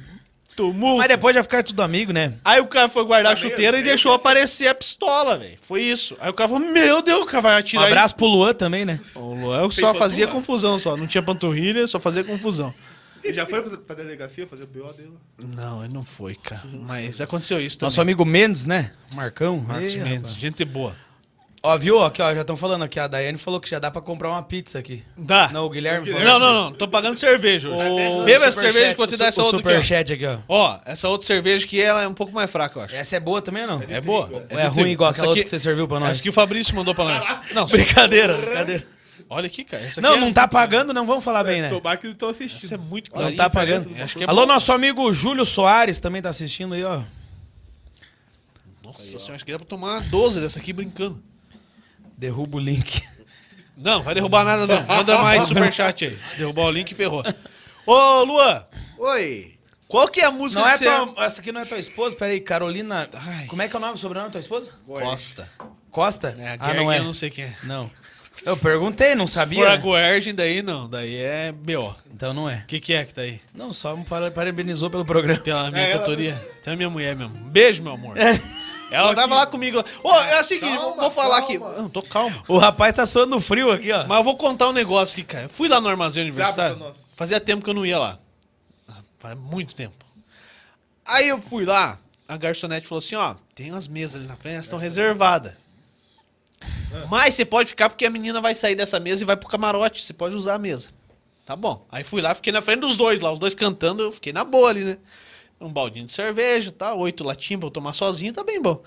tumulto. 0.57 0.97
Mas 0.99 1.09
depois 1.09 1.35
já 1.35 1.43
ficaram 1.43 1.63
tudo 1.65 1.83
amigo, 1.83 2.11
né? 2.13 2.33
Aí 2.43 2.59
o 2.61 2.67
cara 2.67 2.89
foi 2.89 3.05
guardar 3.05 3.33
a 3.33 3.35
Tá 3.37 3.41
chuteira 3.43 3.77
e 3.77 3.83
meio 3.83 3.85
deixou 3.93 4.13
aparecer 4.15 4.67
a 4.69 4.75
pistola, 4.75 5.37
velho. 5.37 5.59
Foi 5.61 5.83
isso. 5.83 6.17
Aí 6.19 6.31
o 6.31 6.33
cara 6.33 6.49
falou, 6.49 6.67
meu 6.71 7.03
Deus, 7.03 7.23
o 7.23 7.27
cara 7.27 7.43
vai 7.43 7.55
Um 7.57 7.59
atirar. 7.59 7.85
aí. 7.85 7.93
abraço 7.93 8.17
pro 8.17 8.27
Luan 8.27 8.55
também, 8.55 8.87
né? 8.87 8.99
O 9.15 9.35
Luan 9.35 9.69
Tem 9.69 9.71
só 9.81 9.93
fazia 9.93 10.27
panturra? 10.27 10.41
confusão, 10.41 10.79
só. 10.79 10.97
Não 10.97 11.07
tinha 11.07 11.23
panturrilha, 11.23 11.87
só 11.87 12.01
fazia 12.01 12.25
confusão. 12.25 12.73
Ele 13.27 13.35
já 13.35 13.47
foi 13.47 13.61
pra, 13.63 13.77
pra 13.79 13.95
delegacia 13.97 14.47
fazer 14.47 14.65
o 14.65 14.67
BO 14.67 14.93
dele? 14.93 15.13
Não, 15.55 15.85
ele 15.85 15.93
não 15.93 16.03
foi, 16.05 16.35
cara. 16.35 16.63
Mas 16.73 17.21
aconteceu 17.21 17.61
isso 17.61 17.79
Nosso 17.81 17.97
também. 17.97 18.13
amigo 18.15 18.25
Mendes, 18.25 18.65
né? 18.65 18.93
Marcão. 19.15 19.59
Marcos 19.59 19.97
Mendes, 19.97 20.13
rapaz. 20.33 20.35
gente 20.35 20.65
boa. 20.65 20.95
Ó, 21.63 21.77
viu? 21.77 22.01
Aqui, 22.05 22.23
ó, 22.23 22.33
já 22.33 22.43
estão 22.43 22.57
falando 22.57 22.85
aqui. 22.85 23.01
A 23.01 23.09
Daiane 23.09 23.39
falou 23.39 23.59
que 23.59 23.69
já 23.69 23.81
dá 23.81 23.91
pra 23.91 24.01
comprar 24.01 24.29
uma 24.29 24.43
pizza 24.43 24.79
aqui. 24.79 25.03
Dá. 25.17 25.49
Não, 25.53 25.65
o 25.67 25.71
Guilherme 25.71 26.07
falou. 26.07 26.25
Não, 26.25 26.39
não, 26.39 26.55
não. 26.55 26.73
Tô 26.73 26.87
pagando 26.87 27.17
cerveja 27.17 27.71
hoje. 27.71 27.89
O 27.89 28.25
Beba 28.25 28.45
essa 28.45 28.61
cerveja 28.61 28.87
que 28.87 28.93
eu 28.93 28.97
vou 28.99 29.07
te 29.09 29.17
dar 29.17 29.27
essa 29.27 29.43
outra 29.43 29.59
aqui, 29.59 29.67
ó. 29.69 29.73
superchat 29.73 30.13
aqui, 30.13 30.27
ó. 30.27 30.39
Ó, 30.47 30.79
essa 30.85 31.09
outra 31.09 31.27
cerveja 31.27 31.65
aqui, 31.67 31.81
ela 31.81 32.03
é 32.03 32.07
um 32.09 32.15
pouco 32.15 32.33
mais 32.33 32.49
fraca, 32.49 32.79
eu 32.79 32.83
acho. 32.85 32.95
Essa 32.95 33.17
é 33.17 33.21
boa 33.21 33.43
também 33.43 33.63
ou 33.65 33.69
não? 33.69 33.83
É 33.89 34.01
boa. 34.01 34.31
Ou 34.49 34.59
é 34.61 34.69
de 34.69 34.79
ruim 34.81 34.91
igual 34.93 35.11
Essa 35.11 35.21
aquela 35.23 35.31
outra 35.31 35.43
que 35.43 35.51
você 35.51 35.59
serviu 35.59 35.89
pra 35.89 35.99
nós? 35.99 36.11
Essa 36.11 36.23
que 36.23 36.29
o 36.29 36.33
Fabrício 36.33 36.73
mandou 36.77 36.95
pra 36.95 37.05
nós. 37.05 37.37
Não, 37.53 37.67
Brincadeira, 37.67 38.37
brincadeira. 38.39 38.87
Olha 39.29 39.47
aqui, 39.47 39.65
cara. 39.65 39.83
Essa 39.83 40.01
Não, 40.01 40.11
aqui 40.11 40.19
é- 40.19 40.21
não 40.21 40.33
tá 40.33 40.47
pagando, 40.49 40.93
não 40.93 41.07
vamos 41.07 41.25
falar 41.25 41.45
bem, 41.45 41.63
né? 41.63 41.69
Tomar 41.69 41.97
que 41.97 42.07
não 42.07 42.15
tô 42.15 42.29
assistindo. 42.29 42.63
Isso 42.63 42.75
é 42.75 42.79
muito 42.79 43.11
Não 43.11 43.21
claro. 43.21 43.37
tá 43.37 43.51
pagando. 43.51 43.95
Acho 44.03 44.17
que 44.17 44.25
é 44.25 44.27
Alô, 44.29 44.43
bom. 44.43 44.47
nosso 44.53 44.73
amigo 44.73 45.13
Júlio 45.13 45.45
Soares 45.45 46.01
também 46.01 46.23
tá 46.23 46.29
assistindo 46.29 46.75
aí, 46.75 46.85
ó. 46.85 47.03
Nossa 48.83 49.01
senhora, 49.19 49.35
acho 49.35 49.45
que 49.45 49.53
dá 49.53 49.59
pra 49.59 49.67
tomar 49.67 50.01
12 50.09 50.41
dessa 50.41 50.59
aqui 50.59 50.73
brincando. 50.73 51.23
Derruba 52.17 52.57
o 52.57 52.61
link. 52.61 53.03
Não, 53.77 54.03
vai 54.03 54.15
derrubar 54.15 54.43
nada 54.43 54.67
não. 54.67 54.87
Manda 54.87 55.19
mais 55.19 55.45
superchat 55.49 56.07
aí. 56.07 56.19
Se 56.31 56.37
derrubar 56.37 56.63
o 56.63 56.71
link, 56.71 56.95
ferrou. 56.95 57.23
Ô, 57.85 58.23
Luan, 58.25 58.65
Oi. 58.97 59.59
qual 59.87 60.09
que 60.09 60.21
é 60.21 60.25
a 60.25 60.31
música 60.31 60.63
Não 60.63 60.69
que 60.69 60.75
é 60.75 60.79
você... 60.79 61.13
tua, 61.13 61.25
essa 61.27 61.41
aqui 61.43 61.53
não 61.53 61.61
é 61.61 61.65
tua 61.67 61.79
esposa? 61.79 62.17
Peraí, 62.17 62.41
Carolina. 62.41 63.07
Ai. 63.13 63.45
Como 63.45 63.61
é 63.61 63.69
que 63.69 63.77
é 63.77 63.79
o 63.79 63.81
nome, 63.83 63.93
o 63.93 63.99
sobrenome 63.99 64.29
da 64.29 64.33
tua 64.33 64.41
esposa? 64.41 64.73
Costa. 64.87 65.47
Costa? 65.91 66.35
É, 66.39 66.49
a 66.53 66.57
ah, 66.59 66.73
não 66.73 66.91
é. 66.91 67.01
eu 67.01 67.05
não 67.05 67.13
sei 67.13 67.29
quem 67.29 67.45
é. 67.45 67.57
Não. 67.65 67.91
Eu 68.47 68.57
perguntei, 68.57 69.15
não 69.15 69.27
Se 69.27 69.35
sabia. 69.35 69.59
for 69.65 69.69
a? 69.69 69.77
Guergin, 69.77 70.35
daí 70.35 70.63
não. 70.63 70.89
Daí 70.89 71.17
é 71.17 71.53
B.O. 71.53 71.93
Então 72.15 72.33
não 72.33 72.49
é. 72.49 72.59
O 72.59 72.67
que, 72.67 72.79
que 72.81 72.93
é 72.95 73.05
que 73.05 73.13
tá 73.13 73.23
aí? 73.23 73.41
Não, 73.55 73.73
só 73.73 73.97
me 73.97 74.05
para- 74.05 74.31
parabenizou 74.31 74.89
pelo 74.89 75.05
programa. 75.05 75.39
Pela 75.41 75.71
minha 75.71 75.83
É, 75.85 75.91
ela- 75.91 75.99
cantoria. 76.01 76.35
Tem 76.63 76.73
a 76.73 76.77
minha 76.77 76.89
mulher 76.89 77.15
mesmo. 77.17 77.35
Beijo, 77.51 77.83
meu 77.83 77.93
amor. 77.93 78.17
É. 78.17 78.41
Ela 78.89 79.13
tava 79.17 79.35
lá 79.35 79.47
comigo. 79.47 79.83
Ô, 80.03 80.15
é 80.15 80.41
o 80.41 80.45
seguinte, 80.45 80.77
Calma, 80.77 80.83
vou, 80.91 80.97
vou 81.01 81.11
falar 81.11 81.43
calma. 81.43 81.67
aqui. 81.71 81.81
Não, 81.83 81.89
tô 81.89 82.03
calmo. 82.03 82.41
O 82.47 82.57
rapaz 82.57 82.95
tá 82.95 83.05
suando 83.05 83.41
frio 83.41 83.73
aqui, 83.73 83.91
ó. 83.91 84.07
Mas 84.07 84.19
eu 84.19 84.23
vou 84.25 84.37
contar 84.37 84.69
um 84.69 84.73
negócio 84.73 85.15
aqui, 85.15 85.25
cara. 85.25 85.47
Eu 85.47 85.49
fui 85.49 85.69
lá 85.69 85.81
no 85.81 85.89
armazém 85.89 86.23
universitário. 86.23 86.77
nós. 86.77 86.97
Fazia 87.17 87.41
tempo 87.41 87.65
que 87.65 87.71
eu 87.71 87.75
não 87.75 87.85
ia 87.85 87.99
lá. 87.99 88.19
Faz 89.19 89.37
muito 89.37 89.75
tempo. 89.75 90.05
Aí 91.05 91.27
eu 91.29 91.41
fui 91.41 91.65
lá, 91.65 91.99
a 92.29 92.37
garçonete 92.37 92.87
falou 92.87 93.01
assim, 93.01 93.17
ó, 93.17 93.35
tem 93.57 93.73
umas 93.73 93.89
mesas 93.89 94.17
ali 94.21 94.27
na 94.29 94.37
frente, 94.37 94.55
elas 94.55 94.67
estão 94.67 94.79
reservadas. 94.79 95.55
Mas 97.11 97.35
você 97.35 97.45
pode 97.45 97.69
ficar 97.69 97.89
porque 97.89 98.07
a 98.07 98.11
menina 98.11 98.41
vai 98.41 98.55
sair 98.55 98.75
dessa 98.75 98.99
mesa 98.99 99.23
e 99.23 99.27
vai 99.27 99.37
pro 99.37 99.49
camarote. 99.49 100.03
Você 100.03 100.13
pode 100.13 100.35
usar 100.35 100.55
a 100.55 100.59
mesa. 100.59 100.89
Tá 101.45 101.55
bom. 101.55 101.87
Aí 101.91 102.03
fui 102.03 102.21
lá, 102.21 102.35
fiquei 102.35 102.53
na 102.53 102.61
frente 102.61 102.81
dos 102.81 102.97
dois 102.97 103.21
lá, 103.21 103.33
os 103.33 103.39
dois 103.39 103.55
cantando, 103.55 104.03
eu 104.03 104.11
fiquei 104.11 104.33
na 104.33 104.43
boa 104.43 104.69
ali, 104.69 104.83
né? 104.83 104.99
Um 105.61 105.73
baldinho 105.73 106.07
de 106.07 106.13
cerveja, 106.13 106.73
tá? 106.73 106.93
Oito 106.95 107.23
latinhas 107.23 107.61
pra 107.61 107.69
eu 107.69 107.71
tomar 107.71 107.93
sozinho, 107.93 108.33
tá 108.33 108.43
bem 108.43 108.61
bom. 108.61 108.83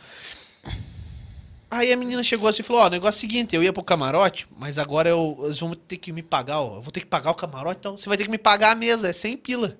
Aí 1.72 1.94
a 1.94 1.96
menina 1.96 2.22
chegou 2.24 2.50
assim 2.50 2.62
e 2.62 2.66
falou: 2.66 2.82
Ó, 2.82 2.88
o 2.88 2.90
negócio 2.90 3.18
é 3.18 3.20
o 3.20 3.22
seguinte, 3.22 3.56
eu 3.56 3.64
ia 3.64 3.72
pro 3.72 3.84
camarote, 3.84 4.48
mas 4.58 4.78
agora 4.78 5.08
eu, 5.08 5.40
eles 5.44 5.60
vão 5.60 5.74
ter 5.74 5.98
que 5.98 6.12
me 6.12 6.24
pagar, 6.24 6.60
ó. 6.60 6.78
Eu 6.78 6.82
vou 6.82 6.92
ter 6.92 7.00
que 7.00 7.06
pagar 7.06 7.32
o 7.32 7.36
camarote, 7.36 7.78
então 7.80 7.96
você 7.96 8.10
vai 8.10 8.18
ter 8.18 8.26
que 8.26 8.32
me 8.32 8.38
pagar 8.38 8.72
a 8.72 8.76
mesa, 8.76 9.08
é 9.08 9.14
100 9.14 9.38
pila. 9.38 9.78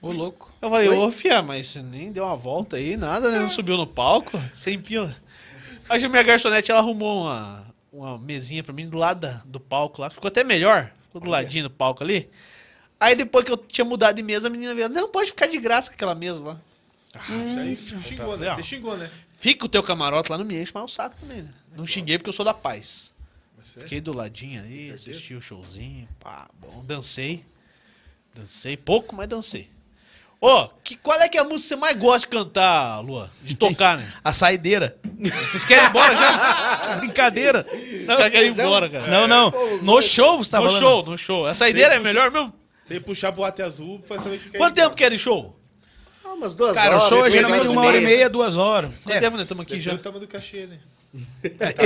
Ô, 0.00 0.12
louco. 0.12 0.52
Eu 0.62 0.70
falei, 0.70 0.88
ô, 0.88 1.10
fia, 1.10 1.42
mas 1.42 1.68
você 1.68 1.82
nem 1.82 2.12
deu 2.12 2.24
uma 2.24 2.36
volta 2.36 2.76
aí, 2.76 2.96
nada, 2.96 3.30
né? 3.30 3.40
Não 3.40 3.48
subiu 3.48 3.76
no 3.76 3.86
palco, 3.86 4.40
100 4.54 4.80
pila. 4.80 5.16
Aí 5.88 6.04
a 6.04 6.08
minha 6.08 6.22
garçonete, 6.22 6.70
ela 6.70 6.80
arrumou 6.80 7.22
uma, 7.22 7.66
uma 7.92 8.18
mesinha 8.18 8.62
pra 8.62 8.72
mim 8.72 8.88
do 8.88 8.96
lado 8.98 9.20
da- 9.20 9.42
do 9.44 9.60
palco 9.60 10.00
lá, 10.00 10.10
ficou 10.10 10.28
até 10.28 10.42
melhor, 10.44 10.92
ficou 11.04 11.20
do 11.20 11.28
ladinho 11.30 11.64
do 11.64 11.70
palco 11.70 12.02
ali. 12.02 12.28
Aí 12.98 13.14
depois 13.14 13.44
que 13.44 13.52
eu 13.52 13.56
tinha 13.56 13.84
mudado 13.84 14.16
de 14.16 14.22
mesa, 14.22 14.48
a 14.48 14.50
menina 14.50 14.74
veio, 14.74 14.88
não, 14.88 15.08
pode 15.08 15.28
ficar 15.28 15.46
de 15.46 15.58
graça 15.58 15.90
com 15.90 15.94
aquela 15.94 16.14
mesa 16.14 16.42
lá. 16.42 16.60
Isso 17.14 17.58
aí 17.58 17.76
xingou, 17.76 18.36
né? 18.36 18.54
Você 18.56 18.62
xingou, 18.62 18.96
né? 18.96 19.10
Fica 19.36 19.64
o 19.66 19.68
teu 19.68 19.82
camarote 19.82 20.30
lá, 20.30 20.38
não 20.38 20.44
me 20.44 20.60
enche 20.60 20.72
mais 20.74 20.84
o 20.90 20.94
saco 20.94 21.14
também, 21.20 21.42
né? 21.42 21.50
Não 21.76 21.86
xinguei 21.86 22.18
porque 22.18 22.28
eu 22.30 22.32
sou 22.34 22.44
da 22.44 22.54
paz. 22.54 23.14
Você- 23.62 23.80
Fiquei 23.80 24.00
do 24.00 24.12
ladinho 24.12 24.62
aí, 24.62 24.90
assisti 24.92 25.34
o 25.34 25.40
showzinho, 25.40 26.08
pá, 26.20 26.48
bom, 26.58 26.82
dancei. 26.86 27.44
Dancei 28.34 28.76
pouco, 28.76 29.14
mas 29.14 29.28
dancei. 29.28 29.68
Ô, 30.40 30.68
que, 30.84 30.96
qual 30.96 31.18
é 31.20 31.28
que 31.28 31.38
é 31.38 31.40
a 31.40 31.44
música 31.44 31.62
que 31.62 31.68
você 31.68 31.76
mais 31.76 31.96
gosta 31.96 32.20
de 32.20 32.28
cantar, 32.28 33.00
Lua? 33.00 33.30
De 33.42 33.56
tocar, 33.56 33.96
né? 33.96 34.12
A 34.22 34.32
saideira. 34.32 34.96
Vocês 35.48 35.64
querem 35.64 35.84
ir 35.84 35.88
embora 35.88 36.14
já? 36.14 36.96
Brincadeira. 37.00 37.66
Os 37.72 38.06
caras 38.06 38.30
querem 38.30 38.48
ir 38.50 38.52
embora, 38.52 38.88
cara. 38.88 39.06
Não, 39.08 39.26
não. 39.26 39.50
No 39.82 40.00
show 40.02 40.36
você 40.38 40.50
tá 40.50 40.60
no 40.60 40.66
falando. 40.66 40.80
show, 40.80 41.02
no 41.04 41.16
show. 41.18 41.48
Essa 41.48 41.68
ideia 41.68 41.86
é 41.86 41.98
melhor 41.98 42.30
mesmo? 42.30 42.52
Você 42.84 43.00
puxar 43.00 43.32
pro 43.32 43.42
até 43.44 43.64
azul 43.64 43.98
pra 44.06 44.18
saber 44.18 44.36
o 44.36 44.38
que 44.38 44.56
é 44.56 44.58
Quanto 44.58 44.76
isso. 44.76 44.84
tempo 44.84 44.96
que 44.96 45.04
é 45.04 45.10
de 45.10 45.18
show? 45.18 45.58
Ah, 46.24 46.34
umas 46.34 46.54
duas 46.54 46.74
Cara, 46.74 46.90
o 46.90 46.92
horas. 46.96 47.08
show 47.08 47.26
é 47.26 47.30
geralmente 47.30 47.66
uma 47.68 47.84
hora 47.84 47.96
e 47.96 48.00
meia, 48.04 48.28
duas 48.30 48.56
horas. 48.56 48.90
Quanto 49.02 49.16
É, 49.16 49.20
tempo 49.20 49.32
nós 49.36 49.42
estamos 49.44 49.62
aqui 49.62 49.80
já? 49.80 49.92
Depende 49.92 50.02
do 50.02 50.04
tamanho 50.04 50.20
do 50.20 50.28
cachê, 50.28 50.66
né? 50.66 50.78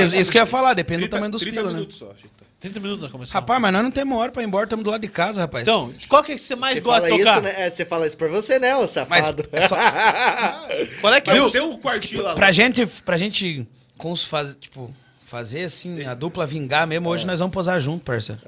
isso, 0.03 0.17
isso 0.19 0.31
que 0.33 0.39
eu 0.39 0.43
ia 0.43 0.47
falar, 0.47 0.75
depende 0.75 1.01
do 1.03 1.09
30 1.09 1.17
tamanho 1.17 1.31
dos 1.33 1.41
30 1.43 1.57
pila, 1.57 1.69
né? 1.71 1.75
minutos 1.79 1.97
só, 1.99 2.07
tá. 2.07 2.15
30 2.61 2.79
minutos 2.81 3.03
nós 3.03 3.11
começamos. 3.11 3.33
Rapaz, 3.33 3.61
mas 3.61 3.73
nós 3.73 3.83
não 3.83 3.91
temos 3.91 4.19
hora 4.19 4.31
pra 4.31 4.43
ir 4.43 4.47
embora, 4.47 4.65
estamos 4.65 4.85
do 4.85 4.91
lado 4.91 5.01
de 5.01 5.09
casa, 5.09 5.41
rapaz. 5.41 5.63
então, 5.63 5.93
qual 6.09 6.23
que 6.23 6.33
é 6.33 6.35
que 6.35 6.41
você 6.41 6.55
mais 6.55 6.75
Você 6.75 6.81
gosta 6.83 7.01
fala 7.01 7.11
de 7.13 7.19
tocar? 7.19 7.33
isso, 7.33 7.43
né? 7.43 7.55
É, 7.67 7.71
você 7.71 7.85
fala 7.87 8.07
isso 8.07 8.17
pra 8.19 8.29
você, 8.29 8.59
né, 8.59 8.77
ô 8.77 8.81
mas 8.81 8.91
safado? 8.91 9.49
é 9.51 9.61
só, 9.67 9.77
Qual 11.01 11.13
é 11.15 11.21
que 11.23 11.31
é 11.31 11.41
o 11.43 11.71
um 11.71 11.79
quartinho 11.79 12.23
lá. 12.23 12.35
pra 12.35 12.53
gente, 12.53 12.85
pra 13.05 13.17
gente 13.17 13.67
cons- 13.97 14.25
faz, 14.25 14.57
tipo, 14.57 14.93
fazer 15.27 15.65
assim, 15.65 16.05
a 16.05 16.13
dupla 16.15 16.47
vingar 16.47 16.87
mesmo, 16.87 17.09
hoje 17.09 17.27
nós 17.27 17.41
vamos 17.41 17.55
posar 17.55 17.81
junto, 17.81 18.05
parça. 18.05 18.39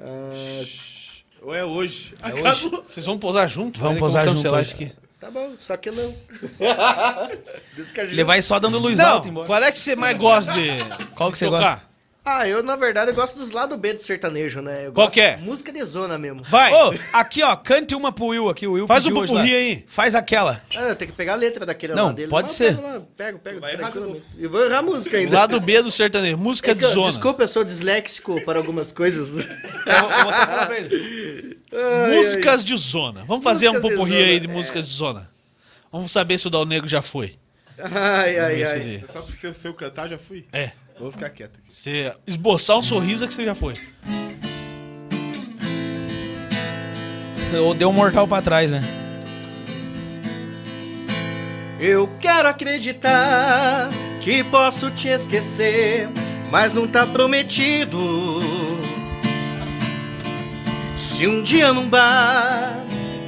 Ou 1.41 1.53
é 1.55 1.65
hoje. 1.65 2.13
É 2.21 2.27
Acabou. 2.27 2.83
Vocês 2.87 3.05
vão 3.05 3.17
posar 3.17 3.49
junto? 3.49 3.79
Vamos 3.79 3.99
posar 3.99 4.25
junto 4.25 4.35
cancelar 4.37 4.59
hoje. 4.61 4.67
isso 4.67 4.75
aqui. 4.75 4.91
Tá 5.19 5.31
bom, 5.31 5.53
só 5.57 5.75
que 5.77 5.89
não. 5.89 6.13
Diz 7.75 7.91
que 7.91 7.99
a 7.99 8.03
gente- 8.03 8.13
Ele 8.13 8.23
vai 8.23 8.41
só 8.41 8.59
dando 8.59 8.77
luz 8.77 8.99
Não, 8.99 9.05
alta 9.07 9.27
embora. 9.27 9.47
qual 9.47 9.61
é 9.63 9.71
que 9.71 9.79
você 9.79 9.95
mais 9.95 10.15
gosta 10.17 10.53
de 10.53 10.69
Qual 11.15 11.31
que 11.31 11.37
você 11.37 11.45
tocar? 11.45 11.89
Ah, 12.25 12.47
eu, 12.47 12.63
na 12.63 12.77
verdade, 12.77 13.11
eu 13.11 13.15
gosto 13.15 13.37
dos 13.37 13.51
lados 13.51 13.77
B 13.77 13.93
do 13.93 13.99
sertanejo, 14.01 14.61
né? 14.61 14.87
Eu 14.87 14.93
Qual 14.93 15.07
gosto 15.07 15.13
que 15.15 15.19
é? 15.19 15.35
Música 15.37 15.73
de 15.73 15.83
zona 15.83 16.17
mesmo. 16.17 16.41
Vai. 16.43 16.71
Ô, 16.71 16.93
aqui, 17.11 17.43
ó, 17.43 17.53
cante 17.57 17.93
uma 17.93 18.13
pro 18.13 18.27
Will 18.27 18.47
aqui. 18.47 18.65
O 18.65 18.71
Will 18.73 18.87
Faz 18.87 19.05
um 19.05 19.09
pediu 19.09 19.23
hoje 19.23 19.33
pupurri 19.33 19.51
lá. 19.51 19.57
aí. 19.57 19.83
Faz 19.87 20.15
aquela. 20.15 20.61
Ah, 20.73 20.83
eu 20.83 20.95
tenho 20.95 21.11
que 21.11 21.17
pegar 21.17 21.33
a 21.33 21.35
letra 21.35 21.65
daquele 21.65 21.93
Não, 21.93 22.05
lá 22.05 22.11
dele. 22.13 22.29
pode 22.29 22.47
Mas 22.47 22.55
ser. 22.55 22.75
Pego, 22.77 22.87
lá, 22.87 23.01
pego, 23.17 23.39
pego 23.39 23.59
Vai 23.59 23.73
errar 23.73 23.87
de 23.87 23.91
tranquilo. 23.91 24.23
E 24.39 24.47
vou 24.47 24.65
errar 24.65 24.77
a 24.77 24.81
música 24.81 25.17
ainda. 25.17 25.35
Lado 25.37 25.59
B 25.59 25.81
do 25.81 25.91
sertanejo. 25.91 26.37
Música 26.37 26.71
É 26.71 26.73
que 26.73 26.79
de 26.79 26.85
eu- 26.85 26.91
zona. 26.91 27.07
Desculpa, 27.09 27.43
eu 27.43 27.47
sou 27.49 27.63
disléxico 27.65 28.39
para 28.45 28.57
algumas 28.57 28.93
coisas. 28.93 29.45
Eu 29.45 29.99
vou, 29.99 30.09
eu 30.09 30.23
vou 30.23 30.29
até 30.31 30.45
falar 30.45 30.65
pra 30.67 30.79
ele. 30.79 31.57
Ai, 31.73 32.15
Músicas 32.15 32.63
de 32.63 32.77
zona. 32.77 33.25
Vamos 33.27 33.43
fazer 33.43 33.67
um 33.67 33.73
Músicas 33.73 33.89
de 33.91 33.95
pupurri 33.97 34.13
zona, 34.17 34.25
aí 34.31 34.39
de 34.39 34.47
é. 34.47 34.49
músicas 34.49 34.87
de 34.87 34.93
zona. 34.93 35.29
Vamos 35.91 36.09
saber 36.09 36.37
se 36.37 36.47
o 36.47 36.49
Dal 36.49 36.65
Negro 36.65 36.87
já 36.87 37.01
foi. 37.01 37.35
Ai, 37.77 38.39
ai, 38.39 38.63
ai. 38.63 39.03
É 39.03 39.11
só 39.11 39.19
porque 39.19 39.35
se 39.37 39.47
eu- 39.47 39.53
se 39.53 39.67
eu 39.67 39.73
cantar, 39.73 40.07
já 40.07 40.17
fui. 40.17 40.45
É. 40.53 40.71
Vou 40.99 41.11
ficar 41.11 41.29
quieto 41.29 41.59
aqui. 41.59 41.71
Você 41.71 42.13
esboçar 42.25 42.77
um 42.77 42.83
sorriso 42.83 43.23
é 43.23 43.27
que 43.27 43.33
você 43.33 43.43
já 43.43 43.55
foi. 43.55 43.75
Ou 47.61 47.73
deu 47.73 47.89
um 47.89 47.93
mortal 47.93 48.27
pra 48.27 48.41
trás, 48.41 48.71
né? 48.71 48.81
Eu 51.79 52.07
quero 52.19 52.47
acreditar 52.47 53.89
que 54.21 54.43
posso 54.45 54.89
te 54.89 55.09
esquecer, 55.09 56.07
mas 56.49 56.75
não 56.75 56.87
tá 56.87 57.05
prometido. 57.05 58.39
Se 60.97 61.27
um 61.27 61.43
dia 61.43 61.73
num 61.73 61.89
bar 61.89 62.73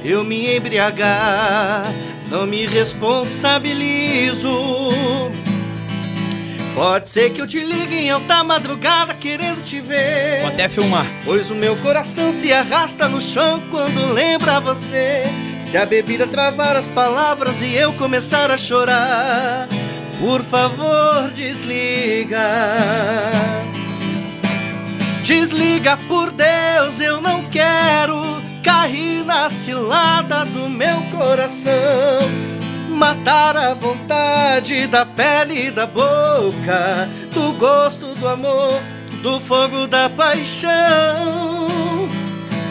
eu 0.02 0.24
me 0.24 0.56
embriagar, 0.56 1.84
não 2.30 2.46
me 2.46 2.64
responsabilizo. 2.64 4.50
Pode 6.76 7.08
ser 7.08 7.30
que 7.30 7.40
eu 7.40 7.46
te 7.46 7.58
ligue 7.58 7.94
em 7.94 8.10
alta 8.10 8.44
madrugada 8.44 9.14
querendo 9.14 9.64
te 9.64 9.80
ver. 9.80 10.40
Vou 10.42 10.50
até 10.50 10.68
filmar. 10.68 11.06
Pois 11.24 11.50
o 11.50 11.54
meu 11.54 11.74
coração 11.78 12.34
se 12.34 12.52
arrasta 12.52 13.08
no 13.08 13.18
chão 13.18 13.62
quando 13.70 14.12
lembra 14.12 14.60
você. 14.60 15.24
Se 15.58 15.78
a 15.78 15.86
bebida 15.86 16.26
travar 16.26 16.76
as 16.76 16.86
palavras 16.86 17.62
e 17.62 17.74
eu 17.74 17.94
começar 17.94 18.50
a 18.50 18.58
chorar, 18.58 19.66
por 20.20 20.42
favor, 20.42 21.30
desliga. 21.30 22.46
Desliga 25.22 25.96
por 26.06 26.30
Deus, 26.30 27.00
eu 27.00 27.22
não 27.22 27.42
quero 27.44 28.20
cair 28.62 29.24
na 29.24 29.48
cilada 29.48 30.44
do 30.44 30.68
meu 30.68 31.00
coração. 31.10 31.72
Matar 32.96 33.58
a 33.58 33.74
vontade 33.74 34.86
da 34.86 35.04
pele 35.04 35.66
e 35.66 35.70
da 35.70 35.86
boca, 35.86 37.06
do 37.30 37.52
gosto 37.52 38.14
do 38.14 38.26
amor, 38.26 38.80
do 39.22 39.38
fogo 39.38 39.86
da 39.86 40.08
paixão. 40.08 40.70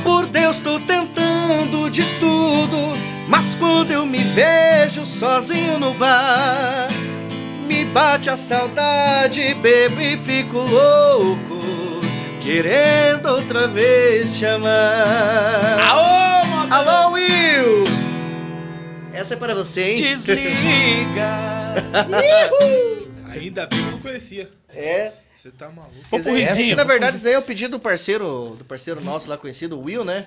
Por 0.04 0.26
Deus, 0.26 0.58
tô 0.58 0.80
tentando 0.80 1.92
de 1.92 2.04
tudo, 2.20 2.98
mas 3.28 3.54
quando 3.54 3.92
eu 3.92 4.04
me 4.04 4.18
vejo 4.18 5.06
sozinho 5.06 5.78
no 5.78 5.94
bar, 5.94 6.88
me 7.68 7.86
bate 7.86 8.28
a 8.32 8.36
saudade, 8.36 9.54
bebo 9.62 10.02
e 10.02 10.18
fico 10.18 10.58
louco, 10.58 11.62
querendo 12.42 13.28
outra 13.28 13.68
vez 13.68 14.40
te 14.40 14.48
amar. 14.48 15.80
Aô! 15.88 16.16
Alô, 16.72 17.12
Will! 17.12 17.85
Essa 19.16 19.34
é 19.34 19.38
para 19.38 19.56
você, 19.56 19.92
hein? 19.92 19.96
Desliga! 19.96 21.30
Ainda 23.32 23.66
bem 23.66 23.80
que 23.80 23.86
eu 23.86 23.92
não 23.92 24.00
conhecia. 24.00 24.50
É. 24.74 25.12
Você 25.38 25.52
tá 25.52 25.70
maluco. 25.70 25.94
Quer 26.10 26.18
Popurrizinho, 26.18 26.60
esse, 26.66 26.76
na 26.76 26.84
verdade, 26.84 27.16
isso 27.18 27.28
aí 27.28 27.34
é 27.34 27.40
o 27.40 27.42
pedido 27.42 27.72
do 27.72 27.80
parceiro, 27.80 28.56
do 28.58 28.66
parceiro 28.66 29.02
nosso 29.04 29.30
lá 29.30 29.38
conhecido, 29.38 29.78
o 29.80 29.84
Will, 29.84 30.04
né? 30.04 30.26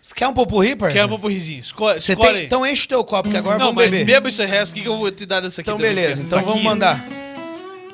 Você 0.00 0.14
quer 0.14 0.26
um 0.28 0.32
popurri, 0.32 0.68
Quer 0.68 0.76
parceiro? 0.76 1.06
um 1.06 1.10
pupurrizinho. 1.10 1.60
Escolhe, 1.60 2.00
Você 2.00 2.12
escolhe 2.12 2.34
tem... 2.38 2.46
Então 2.46 2.64
enche 2.66 2.86
o 2.86 2.88
teu 2.88 3.04
copo, 3.04 3.28
que 3.28 3.36
agora 3.36 3.58
não, 3.58 3.66
vamos 3.66 3.82
mas 3.82 3.90
beber. 3.90 4.06
beba 4.06 4.28
esse 4.28 4.44
resto 4.46 4.72
aqui 4.72 4.82
que 4.82 4.88
eu 4.88 4.96
vou 4.96 5.10
te 5.10 5.26
dar 5.26 5.40
dessa 5.40 5.60
aqui 5.60 5.68
Então 5.68 5.76
também, 5.76 5.94
beleza, 5.94 6.22
é 6.22 6.24
então 6.24 6.38
vamos 6.38 6.54
faquinha. 6.54 6.70
mandar. 6.70 7.04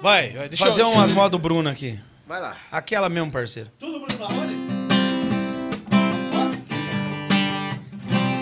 Vai, 0.00 0.30
vai. 0.30 0.48
Deixa 0.48 0.64
Fazer 0.64 0.82
eu, 0.82 0.90
umas 0.90 1.10
modas 1.10 1.40
Bruno 1.40 1.68
aqui. 1.68 1.98
Vai 2.26 2.40
lá. 2.40 2.56
Aquela 2.70 3.08
mesmo, 3.08 3.32
parceiro. 3.32 3.68
Tudo 3.78 3.98
Bruno 4.00 4.20
Marrone? 4.20 4.56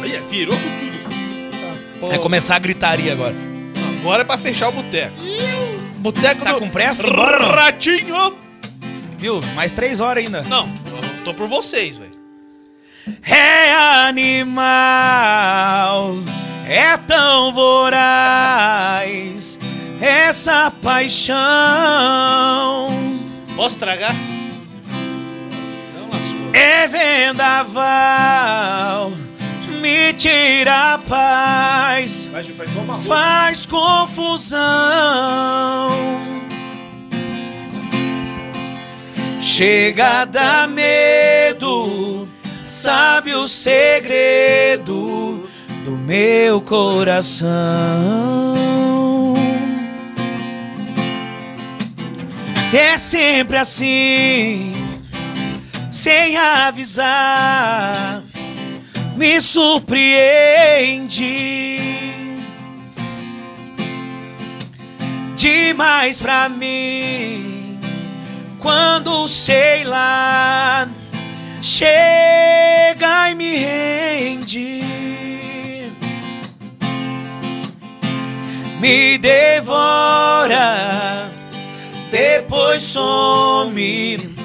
Aí, 0.02 0.20
virou 0.28 0.54
com 0.56 0.83
tudo. 2.04 2.14
É 2.14 2.18
começar 2.18 2.56
a 2.56 2.58
gritaria 2.58 3.12
agora. 3.12 3.34
Agora 4.00 4.22
é 4.22 4.24
pra 4.24 4.36
fechar 4.38 4.68
o 4.68 4.72
boteco. 4.72 5.14
Boteco 5.98 6.34
Você 6.34 6.40
tá 6.40 6.52
do... 6.52 6.58
com 6.60 6.68
pressa? 6.68 7.02
Bora, 7.02 7.38
não? 7.38 7.50
Ratinho! 7.50 8.36
Viu? 9.18 9.40
Mais 9.54 9.72
três 9.72 10.00
horas 10.00 10.22
ainda. 10.24 10.42
Não, 10.42 10.68
eu 10.86 11.24
tô 11.24 11.32
por 11.32 11.46
vocês, 11.48 11.96
velho. 11.98 12.12
É 13.26 13.72
animal, 14.06 14.64
é 16.66 16.96
tão 16.98 17.52
voraz 17.52 19.58
essa 20.00 20.70
paixão. 20.70 21.34
Posso 23.56 23.78
tragar? 23.78 24.14
Então 25.88 26.08
lascou. 26.12 26.50
É 26.54 26.86
vendaval, 26.86 27.82
me 29.84 30.14
tira 30.14 30.94
a 30.94 30.98
paz, 30.98 32.30
faz 33.06 33.66
confusão. 33.66 34.58
Chega 39.38 40.22
a 40.22 40.24
dar 40.24 40.68
medo, 40.68 42.26
sabe 42.66 43.34
o 43.34 43.46
segredo 43.46 45.46
do 45.84 45.90
meu 45.90 46.62
coração. 46.62 47.44
É 52.72 52.96
sempre 52.96 53.58
assim, 53.58 54.72
sem 55.90 56.38
avisar, 56.38 58.23
me 59.16 59.40
surpreende. 59.40 60.14
Demais 65.36 66.20
pra 66.20 66.48
mim, 66.48 67.78
quando 68.58 69.28
sei 69.28 69.84
lá, 69.84 70.88
chega 71.60 73.30
e 73.30 73.34
me 73.34 73.56
rende. 73.56 74.80
Me 78.80 79.18
devora 79.18 80.84
depois 82.10 82.82
some, 82.82 84.36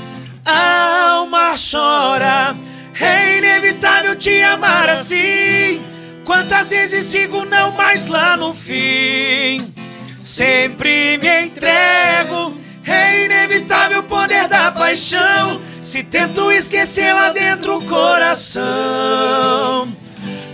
a 0.46 1.12
alma 1.12 1.54
chora. 1.56 2.69
É 2.99 3.38
inevitável 3.38 4.15
te 4.15 4.41
amar 4.41 4.89
assim. 4.89 5.81
Quantas 6.26 6.69
vezes 6.69 7.09
digo 7.09 7.45
não, 7.45 7.71
mas 7.71 8.07
lá 8.07 8.35
no 8.35 8.53
fim, 8.53 9.73
sempre 10.17 11.17
me 11.17 11.45
entrego. 11.45 12.53
É 12.85 13.23
inevitável 13.23 13.99
o 13.99 14.03
poder 14.03 14.47
da 14.47 14.69
paixão. 14.69 15.61
Se 15.81 16.03
tento 16.03 16.51
esquecer 16.51 17.13
lá 17.13 17.31
dentro 17.31 17.77
o 17.77 17.85
coração, 17.85 18.67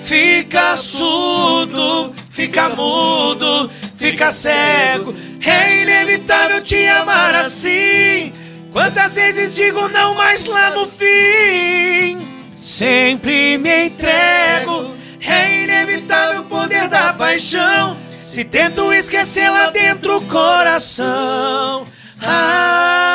fica 0.03 0.75
surdo, 0.75 2.13
fica 2.29 2.69
mudo, 2.69 3.69
fica 3.95 4.29
cego. 4.29 5.15
É 5.43 5.81
inevitável 5.81 6.61
te 6.61 6.85
amar 6.87 7.33
assim. 7.35 8.31
Quantas 8.71 9.15
vezes 9.15 9.55
digo 9.55 9.87
não, 9.87 10.13
mas 10.13 10.45
lá 10.45 10.69
no 10.71 10.85
fim 10.85 12.34
sempre 12.55 13.57
me 13.57 13.87
entrego. 13.87 14.95
É 15.21 15.63
inevitável 15.63 16.41
o 16.41 16.45
poder 16.45 16.87
da 16.87 17.13
paixão. 17.13 17.97
Se 18.17 18.43
tento 18.43 18.91
esquecer 18.91 19.49
lá 19.49 19.69
dentro 19.69 20.17
o 20.17 20.21
coração, 20.25 21.85
ah, 22.21 23.05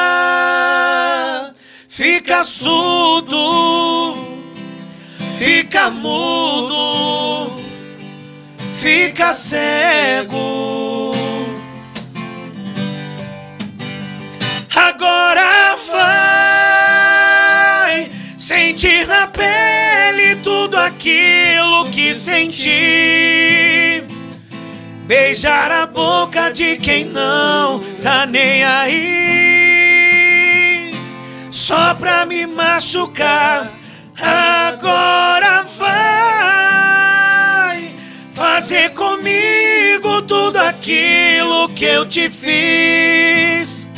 fica 1.88 2.42
surdo, 2.44 4.16
fica 5.38 5.90
mudo, 5.90 7.60
fica 8.80 9.32
cego. 9.32 11.12
Agora 14.74 15.76
vai 15.90 16.19
aquilo 21.00 21.86
que 21.86 22.12
senti. 22.12 24.02
Beijar 25.06 25.72
a 25.72 25.86
boca 25.86 26.50
de 26.50 26.76
quem 26.76 27.06
não 27.06 27.80
tá 28.02 28.26
nem 28.26 28.62
aí. 28.62 29.80
só 31.50 31.94
pra 31.94 32.26
me 32.26 32.46
machucar. 32.46 33.72
Agora 34.20 35.64
vai 35.78 35.88
fazer 38.34 38.90
comigo 38.90 40.20
tudo 40.22 40.58
aquilo 40.58 41.70
que 41.70 41.86
eu 41.86 42.06
te 42.06 42.28
fiz. 42.28 43.90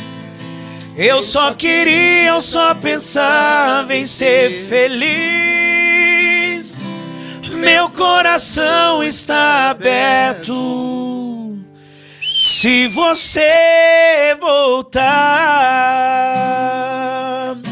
Eu 0.95 1.21
só 1.21 1.53
queria, 1.53 2.29
eu 2.29 2.39
só 2.39 2.73
pensava 2.73 3.93
em 3.93 4.05
ser 4.05 4.49
feliz. 4.69 5.52
Meu 7.63 7.89
coração 7.89 9.01
está 9.01 9.69
aberto. 9.69 10.53
Se 12.37 12.89
você 12.89 14.37
voltar. 14.37 15.03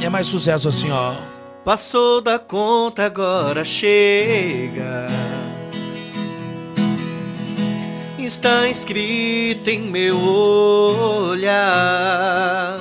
É 0.02 0.08
mais 0.08 0.28
sucesso 0.28 0.70
assim, 0.70 0.90
ó. 0.92 1.14
Passou 1.66 2.22
da 2.22 2.40
conta, 2.40 3.06
agora 3.06 3.66
chega. 3.66 5.08
Está 8.18 8.70
escrito 8.70 9.70
em 9.70 9.82
meu 9.82 10.18
olhar. 11.30 12.80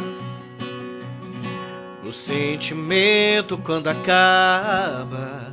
O 2.05 2.13
sentimento 2.13 3.59
quando 3.59 3.89
acaba, 3.89 5.50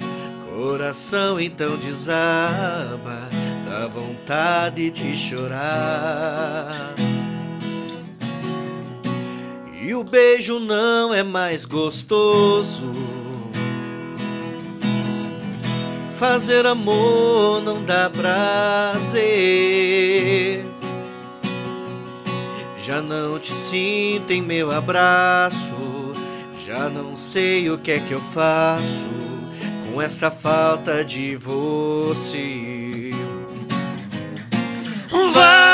coração 0.57 1.39
então 1.39 1.77
desaba, 1.77 3.29
dá 3.69 3.85
vontade 3.85 4.89
de 4.89 5.15
chorar. 5.15 6.95
E 9.79 9.93
o 9.93 10.03
beijo 10.03 10.57
não 10.59 11.13
é 11.13 11.21
mais 11.21 11.63
gostoso. 11.63 12.91
Fazer 16.15 16.65
amor 16.65 17.61
não 17.61 17.83
dá 17.83 18.09
prazer. 18.09 19.05
Já 22.79 22.99
não 22.99 23.37
te 23.37 23.51
sinto 23.51 24.31
em 24.31 24.41
meu 24.41 24.71
abraço. 24.71 25.75
Já 26.65 26.89
não 26.89 27.15
sei 27.15 27.69
o 27.69 27.77
que 27.77 27.91
é 27.91 27.99
que 27.99 28.13
eu 28.13 28.21
faço 28.33 29.36
com 29.97 30.01
essa 30.03 30.29
falta 30.29 31.03
de 31.03 31.35
você. 31.37 33.09
Vai 35.33 35.73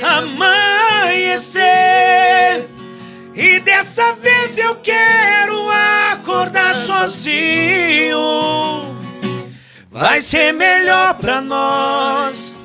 amanhecer 0.00 1.58
e 3.34 3.58
dessa 3.58 4.12
vez 4.12 4.56
eu 4.56 4.76
quero 4.76 5.68
acordar 6.12 6.76
sozinho. 6.76 8.20
Vai 9.90 10.22
ser 10.22 10.52
melhor 10.52 11.14
pra 11.14 11.40
nós, 11.40 12.62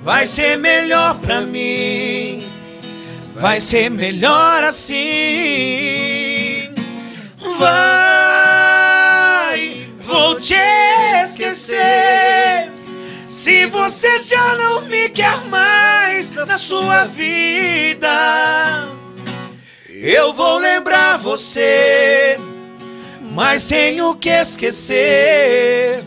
vai 0.00 0.26
ser 0.26 0.56
melhor 0.56 1.18
pra 1.18 1.42
mim, 1.42 2.42
vai 3.34 3.60
ser 3.60 3.90
melhor 3.90 4.64
assim. 4.64 4.96
Vai, 7.58 8.25
vou 10.16 10.40
te 10.40 10.56
esquecer. 11.22 12.72
Se 13.26 13.66
você 13.66 14.16
já 14.18 14.54
não 14.56 14.80
me 14.82 15.10
quer 15.10 15.44
mais 15.46 16.32
na 16.32 16.56
sua 16.56 17.04
vida, 17.04 18.88
eu 19.88 20.32
vou 20.32 20.56
lembrar 20.58 21.18
você, 21.18 22.38
mas 23.32 23.68
tenho 23.68 24.14
que 24.14 24.30
esquecer. 24.30 26.02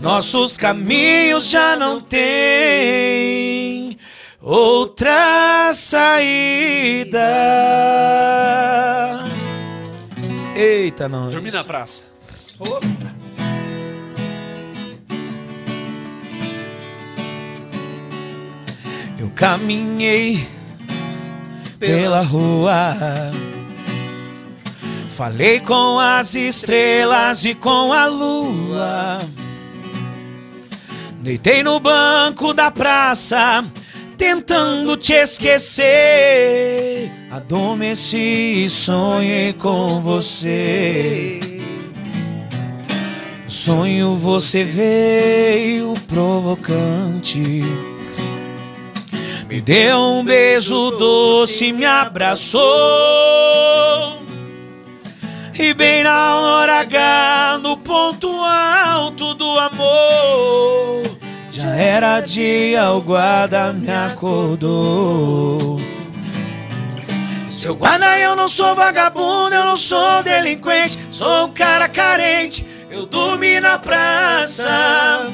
Nossos 0.00 0.56
caminhos 0.56 1.48
já 1.48 1.76
não 1.76 2.00
têm 2.00 3.96
outra 4.42 5.70
saída. 5.72 7.20
Eita, 10.56 11.08
não. 11.08 11.30
Dormir 11.30 11.52
na 11.52 11.62
praça. 11.62 12.04
Eu 19.18 19.30
caminhei 19.34 20.46
pela 21.78 22.20
rua. 22.20 23.30
Falei 25.10 25.60
com 25.60 25.98
as 25.98 26.34
estrelas 26.34 27.44
e 27.46 27.54
com 27.54 27.92
a 27.92 28.06
lua. 28.06 29.18
Deitei 31.22 31.62
no 31.62 31.80
banco 31.80 32.52
da 32.52 32.70
praça, 32.70 33.64
tentando 34.18 34.96
te 34.96 35.14
esquecer. 35.14 37.10
Adormeci 37.30 38.64
e 38.64 38.68
sonhei 38.68 39.54
com 39.54 40.00
você. 40.00 41.40
No 43.44 43.50
sonho 43.50 44.14
você 44.16 44.62
veio 44.64 45.94
provocante. 46.06 47.62
Me 49.48 49.60
deu 49.60 49.98
um 49.98 50.24
beijo 50.24 50.90
doce, 50.92 51.72
me 51.72 51.84
abraçou. 51.84 52.64
E 55.58 55.72
bem 55.72 56.02
na 56.02 56.34
hora 56.36 56.80
H, 56.80 57.60
no 57.62 57.76
ponto 57.76 58.28
alto 58.44 59.34
do 59.34 59.58
amor, 59.58 61.02
já 61.50 61.74
era 61.76 62.20
dia, 62.20 62.90
o 62.90 63.00
guarda 63.00 63.72
me 63.72 63.90
acordou. 63.90 65.80
Seu 67.48 67.74
guarda, 67.74 68.18
eu 68.18 68.36
não 68.36 68.48
sou 68.48 68.74
vagabundo, 68.74 69.54
eu 69.54 69.64
não 69.64 69.76
sou 69.76 70.22
delinquente, 70.22 70.98
sou 71.10 71.46
um 71.46 71.52
cara 71.52 71.88
carente. 71.88 72.66
Eu 72.90 73.06
dormi 73.06 73.60
na 73.60 73.78
praça, 73.78 75.30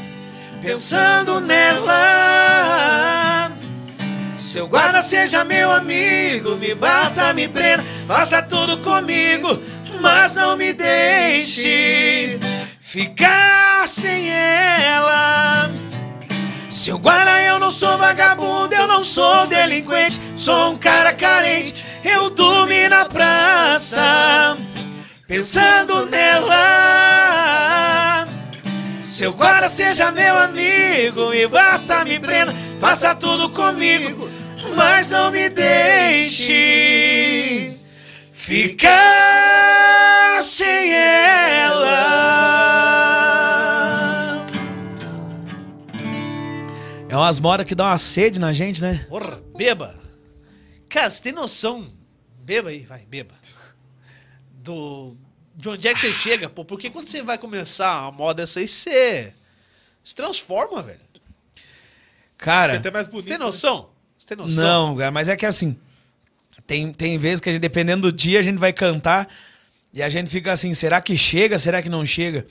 pensando 0.61 1.41
nela. 1.41 2.73
Seu 4.53 4.69
guarda 4.69 5.01
seja 5.01 5.45
meu 5.45 5.73
amigo, 5.73 6.57
me 6.57 6.75
bata, 6.75 7.33
me 7.33 7.49
prenda, 7.49 7.83
faça 8.07 8.43
tudo 8.43 8.77
comigo, 8.77 9.59
mas 9.99 10.35
não 10.35 10.59
me 10.59 10.75
deixe 10.75 12.39
ficar 12.79 13.89
sem 13.89 14.29
ela. 14.29 15.71
Seu 16.69 16.99
guarda, 16.99 17.41
eu 17.41 17.59
não 17.59 17.71
sou 17.71 17.97
vagabundo, 17.97 18.75
eu 18.75 18.87
não 18.87 19.03
sou 19.03 19.47
delinquente, 19.47 20.21
sou 20.37 20.73
um 20.73 20.77
cara 20.77 21.15
carente. 21.15 21.83
Eu 22.05 22.29
dormi 22.29 22.91
na 22.91 23.07
praça, 23.07 24.59
pensando 25.27 26.05
nela. 26.05 26.99
Seu 29.03 29.33
guarda 29.33 29.71
seja 29.71 30.13
meu 30.13 30.37
amigo, 30.37 31.31
me 31.31 31.47
bata, 31.47 32.05
me 32.05 32.21
prenda, 32.21 32.55
faça 32.79 33.15
tudo 33.15 33.49
comigo, 33.49 34.29
mas 34.75 35.11
não 35.11 35.31
me 35.31 35.49
deixe 35.49 36.59
ficar 38.33 40.43
sem 40.43 40.93
ela. 40.95 42.13
É 47.09 47.17
umas 47.17 47.39
modas 47.41 47.67
que 47.67 47.75
dão 47.75 47.87
uma 47.87 47.99
sede 47.99 48.39
na 48.41 48.53
gente, 48.53 48.81
né? 48.81 49.05
Porra, 49.09 49.41
beba. 49.57 50.01
Cara, 50.89 51.11
você 51.11 51.23
tem 51.23 51.33
noção. 51.33 51.93
Beba 52.39 52.71
aí, 52.71 52.81
vai, 52.87 53.05
beba. 53.07 53.35
Do. 54.51 55.17
De 55.55 55.69
onde 55.69 55.87
é 55.87 55.93
que 55.93 55.99
você 56.01 56.13
chega, 56.13 56.49
pô? 56.49 56.65
Porque 56.65 56.89
quando 56.89 57.09
você 57.09 57.23
vai 57.23 57.37
começar 57.37 58.07
a 58.07 58.11
moda 58.11 58.43
dessa 58.43 58.59
aí, 58.61 58.67
você 58.67 59.35
se 60.03 60.15
transforma, 60.15 60.83
velho. 60.83 61.01
Cara, 62.39 62.77
Até 62.79 62.91
mais 62.91 63.07
Você 63.07 63.13
bonito. 63.13 63.29
tem 63.29 63.39
né? 63.39 63.45
Você 64.23 64.29
tem 64.29 64.37
noção? 64.37 64.91
Não, 64.91 64.97
cara, 64.97 65.11
mas 65.11 65.29
é 65.29 65.35
que 65.37 65.45
assim, 65.45 65.77
tem, 66.65 66.93
tem 66.93 67.19
vezes 67.19 67.41
que 67.41 67.51
gente, 67.51 67.61
dependendo 67.61 68.03
do 68.03 68.17
dia, 68.17 68.39
a 68.39 68.43
gente 68.43 68.57
vai 68.57 68.73
cantar 68.73 69.29
e 69.93 70.01
a 70.01 70.09
gente 70.09 70.31
fica 70.31 70.53
assim, 70.53 70.73
será 70.73 71.01
que 71.01 71.17
chega, 71.17 71.59
será 71.59 71.83
que 71.83 71.89
não 71.89 72.07
chega? 72.07 72.47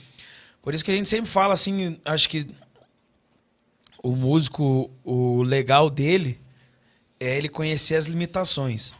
Por 0.61 0.73
isso 0.73 0.84
que 0.84 0.91
a 0.91 0.95
gente 0.95 1.07
sempre 1.07 1.31
fala 1.31 1.53
assim, 1.53 1.98
acho 2.03 2.27
que 2.27 2.45
o 4.03 4.18
músico, 4.18 4.91
o 5.02 5.43
legal 5.43 5.89
dele 5.89 6.41
é 7.18 7.38
ele 7.38 7.48
conhecer 7.48 7.95
as 7.95 8.06
limitações. 8.06 8.93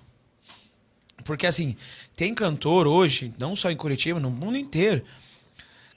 Porque 1.26 1.46
assim, 1.46 1.76
tem 2.16 2.34
cantor 2.34 2.88
hoje, 2.88 3.34
não 3.38 3.54
só 3.54 3.70
em 3.70 3.76
Curitiba, 3.76 4.18
no 4.18 4.32
mundo 4.32 4.58
inteiro. 4.58 5.04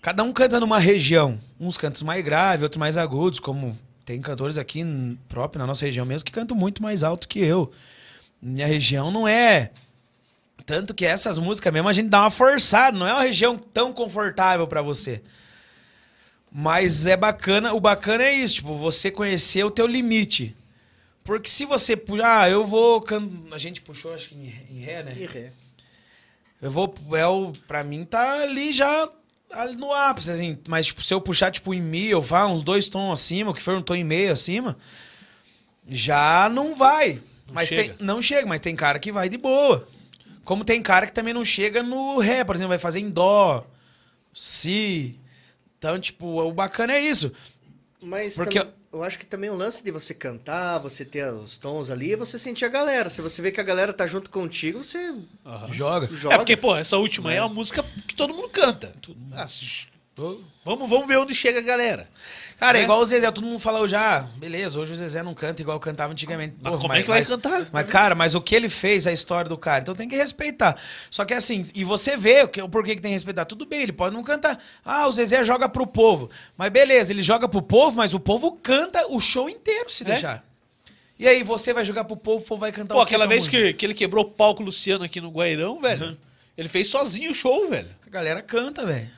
Cada 0.03 0.25
um 0.25 0.33
canta 0.33 0.59
numa 0.59 0.81
região. 0.81 1.41
Uns 1.59 1.77
cantam 1.77 2.05
mais 2.05 2.25
grave, 2.25 2.65
outros 2.65 2.81
mais 2.81 2.99
agudos, 2.99 3.39
como 3.39 3.79
tem 4.05 4.21
cantores 4.21 4.59
aqui 4.59 4.85
próprio 5.29 5.59
na 5.59 5.67
nossa 5.67 5.85
região 5.85 6.05
mesmo 6.05 6.25
que 6.27 6.33
cantam 6.33 6.57
muito 6.57 6.83
mais 6.83 7.03
alto 7.03 7.27
que 7.29 7.39
eu. 7.41 7.73
Minha 8.41 8.67
região 8.67 9.11
não 9.11 9.27
é 9.27 9.71
Tanto 10.67 10.95
que 10.95 11.05
essas 11.05 11.39
músicas 11.39 11.73
mesmo 11.73 11.89
a 11.89 11.93
gente 11.93 12.09
dá 12.09 12.21
uma 12.23 12.31
forçada, 12.31 12.97
não 12.97 13.07
é 13.07 13.13
uma 13.13 13.23
região 13.23 13.59
tão 13.59 13.93
confortável 13.93 14.67
pra 14.67 14.81
você. 14.81 15.21
Mas 16.51 17.05
é 17.07 17.17
bacana, 17.17 17.73
o 17.75 17.81
bacana 17.81 18.23
é 18.25 18.33
isso, 18.33 18.57
tipo, 18.57 18.75
você 18.77 19.11
conhecer 19.11 19.65
o 19.65 19.71
teu 19.71 19.87
limite. 19.87 20.57
Porque 21.25 21.49
se 21.49 21.65
você, 21.65 22.01
ah, 22.23 22.49
eu 22.49 22.65
vou, 22.65 23.01
can- 23.01 23.29
a 23.51 23.59
gente 23.59 23.83
puxou 23.83 24.15
acho 24.15 24.29
que 24.29 24.35
em, 24.37 24.53
em 24.71 24.81
ré, 24.81 25.03
né? 25.03 25.15
Ih, 25.19 25.39
é. 25.39 25.53
Eu 26.63 26.71
vou, 26.71 26.95
é 27.13 27.27
o, 27.27 27.53
pra 27.67 27.83
mim 27.83 28.05
tá 28.05 28.41
ali 28.43 28.73
já 28.73 29.09
ali 29.51 29.77
no 29.77 29.93
ápice, 29.93 30.31
assim. 30.33 30.59
Mas 30.69 30.87
tipo, 30.87 31.03
se 31.03 31.13
eu 31.15 31.21
puxar 31.21 31.51
tipo 31.51 31.73
em 31.75 31.81
mi, 31.81 32.07
eu 32.07 32.21
vá 32.21 32.47
uns 32.47 32.63
dois 32.63 32.89
tons 32.89 33.13
acima, 33.21 33.51
o 33.51 33.55
que 33.55 33.63
for 33.63 33.77
um 33.77 33.83
tom 33.83 33.95
e 33.97 34.05
meio 34.05 34.33
acima, 34.33 34.77
já 35.89 36.49
não 36.49 36.75
vai. 36.75 37.15
Não 37.47 37.55
mas 37.55 37.69
chega. 37.69 37.95
Tem, 37.95 38.07
não 38.07 38.23
chega, 38.23 38.47
mas 38.47 38.61
tem 38.61 38.75
cara 38.75 38.99
que 38.99 39.13
vai 39.13 39.29
de 39.29 39.37
boa. 39.37 39.87
Como 40.45 40.65
tem 40.65 40.83
cara 40.83 41.07
que 41.07 41.13
também 41.13 41.33
não 41.35 41.45
chega 41.45 41.83
no 41.83 42.19
ré, 42.19 42.45
por 42.45 42.55
exemplo, 42.55 42.71
vai 42.71 42.79
fazer 42.79 43.01
em 43.01 43.11
dó, 43.11 43.67
si. 44.33 45.19
Então, 45.79 45.99
tipo, 45.99 46.27
o 46.43 46.53
bacana 46.53 46.95
é 46.95 47.01
isso. 47.01 47.33
Mas 48.03 48.35
Porque- 48.37 48.61
tam- 48.61 48.73
eu 48.95 49.03
acho 49.03 49.19
que 49.19 49.27
também 49.27 49.51
o 49.51 49.55
lance 49.55 49.83
de 49.83 49.91
você 49.91 50.15
cantar, 50.15 50.79
você 50.79 51.05
ter 51.05 51.31
os 51.33 51.57
tons 51.57 51.91
ali, 51.91 52.13
é 52.13 52.17
você 52.17 52.39
sentir 52.39 52.65
a 52.65 52.69
galera. 52.69 53.11
Se 53.11 53.21
você 53.21 53.43
vê 53.43 53.51
que 53.51 53.61
a 53.61 53.65
galera 53.65 53.93
tá 53.93 54.07
junto 54.07 54.31
contigo, 54.31 54.83
você 54.85 55.15
Aham. 55.45 55.73
Joga. 55.73 56.07
joga. 56.15 56.35
É 56.35 56.39
porque, 56.39 56.57
pô, 56.57 56.77
essa 56.77 56.97
última 56.97 57.31
aí 57.31 57.37
é 57.37 57.43
uma 57.43 57.53
música 57.53 57.85
que 58.07 58.15
todo 58.15 58.33
mundo 58.35 58.49
canta. 58.49 58.93
Tu- 59.03 59.17
ah, 59.33 59.47
se- 59.49 59.87
vamos, 60.65 60.89
vamos 60.89 61.07
ver 61.09 61.19
onde 61.19 61.35
chega 61.35 61.59
a 61.59 61.63
galera. 61.63 62.09
Cara, 62.59 62.79
é 62.79 62.81
Né? 62.81 62.85
igual 62.85 63.01
o 63.01 63.05
Zezé, 63.05 63.31
todo 63.31 63.45
mundo 63.45 63.59
falou 63.59 63.87
já, 63.87 64.21
beleza, 64.37 64.79
hoje 64.79 64.93
o 64.93 64.95
Zezé 64.97 65.23
não 65.23 65.35
canta 65.35 65.61
igual 65.61 65.79
cantava 65.81 66.13
antigamente. 66.13 66.55
Mas 66.63 66.81
como 66.81 66.93
é 66.93 67.03
que 67.03 67.09
vai 67.09 67.23
cantar? 67.25 67.67
Mas, 67.73 67.87
cara, 67.87 68.15
mas 68.15 68.35
o 68.35 68.41
que 68.41 68.55
ele 68.55 68.69
fez, 68.69 69.07
a 69.07 69.13
história 69.13 69.49
do 69.49 69.59
cara, 69.59 69.81
então 69.83 69.95
tem 69.95 70.09
que 70.09 70.17
respeitar. 70.17 70.77
Só 71.11 71.25
que 71.25 71.35
assim, 71.35 71.67
e 71.75 71.85
você 71.85 72.17
vê 72.17 72.43
o 72.43 72.49
que- 72.49 72.63
o 72.63 72.69
porquê 72.69 72.95
que 72.97 73.03
tem 73.03 73.11
que 73.11 73.15
respeitar. 73.17 73.45
Tudo 73.45 73.67
bem, 73.67 73.83
ele 73.83 73.93
pode 73.93 74.15
não 74.15 74.23
cantar. 74.23 74.59
Ah, 74.85 75.07
o 75.09 75.13
Zezé 75.13 75.43
joga 75.45 75.69
pro 75.69 75.87
povo. 75.87 76.31
Mas 76.57 76.71
beleza, 76.71 77.13
ele 77.13 77.23
joga 77.23 77.49
pro 77.49 77.61
povo, 77.61 77.97
mas 77.97 78.15
o 78.15 78.21
povo 78.21 78.53
canta 78.63 79.05
o 79.13 79.21
show 79.21 79.49
inteiro, 79.51 79.91
se 79.91 80.03
É? 80.05 80.07
deixar. 80.07 80.45
E 81.19 81.29
aí, 81.29 81.43
você 81.43 81.73
vai 81.73 81.85
jogar 81.85 82.05
pro 82.05 82.17
povo, 82.17 82.43
o 82.45 82.47
povo 82.47 82.61
vai 82.61 82.73
cantar 82.73 82.95
Pô, 82.95 83.01
aquela 83.01 83.27
vez 83.27 83.47
que, 83.47 83.73
que 83.75 83.87
ele 83.87 83.95
quebrou 83.95 84.25
o 84.25 84.29
palco 84.31 84.63
Luciano 84.63 85.05
aqui 85.05 85.21
no 85.21 85.31
Guairão, 85.31 85.81
velho, 85.81 86.07
Uhum. 86.07 86.17
ele 86.59 86.69
fez 86.69 86.89
sozinho 86.89 87.31
o 87.31 87.35
show, 87.35 87.69
velho. 87.69 87.89
A 88.07 88.11
galera 88.11 88.43
canta, 88.43 88.85
velho. 88.85 89.11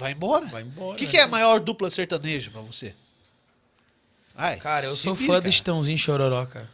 Vai 0.00 0.12
embora. 0.12 0.46
Vai 0.46 0.62
embora. 0.62 0.94
O 0.94 0.96
que, 0.96 1.04
né? 1.04 1.10
que 1.10 1.16
é 1.18 1.22
a 1.22 1.28
maior 1.28 1.60
dupla 1.60 1.90
sertaneja 1.90 2.50
pra 2.50 2.60
você? 2.62 2.94
Ai, 4.34 4.56
Cara, 4.58 4.86
eu 4.86 4.94
sou 4.94 5.14
vira, 5.14 5.26
fã 5.26 5.32
cara. 5.38 5.44
do 5.48 5.52
Chitãozinho 5.52 5.98
Chororó, 5.98 6.46
cara. 6.46 6.70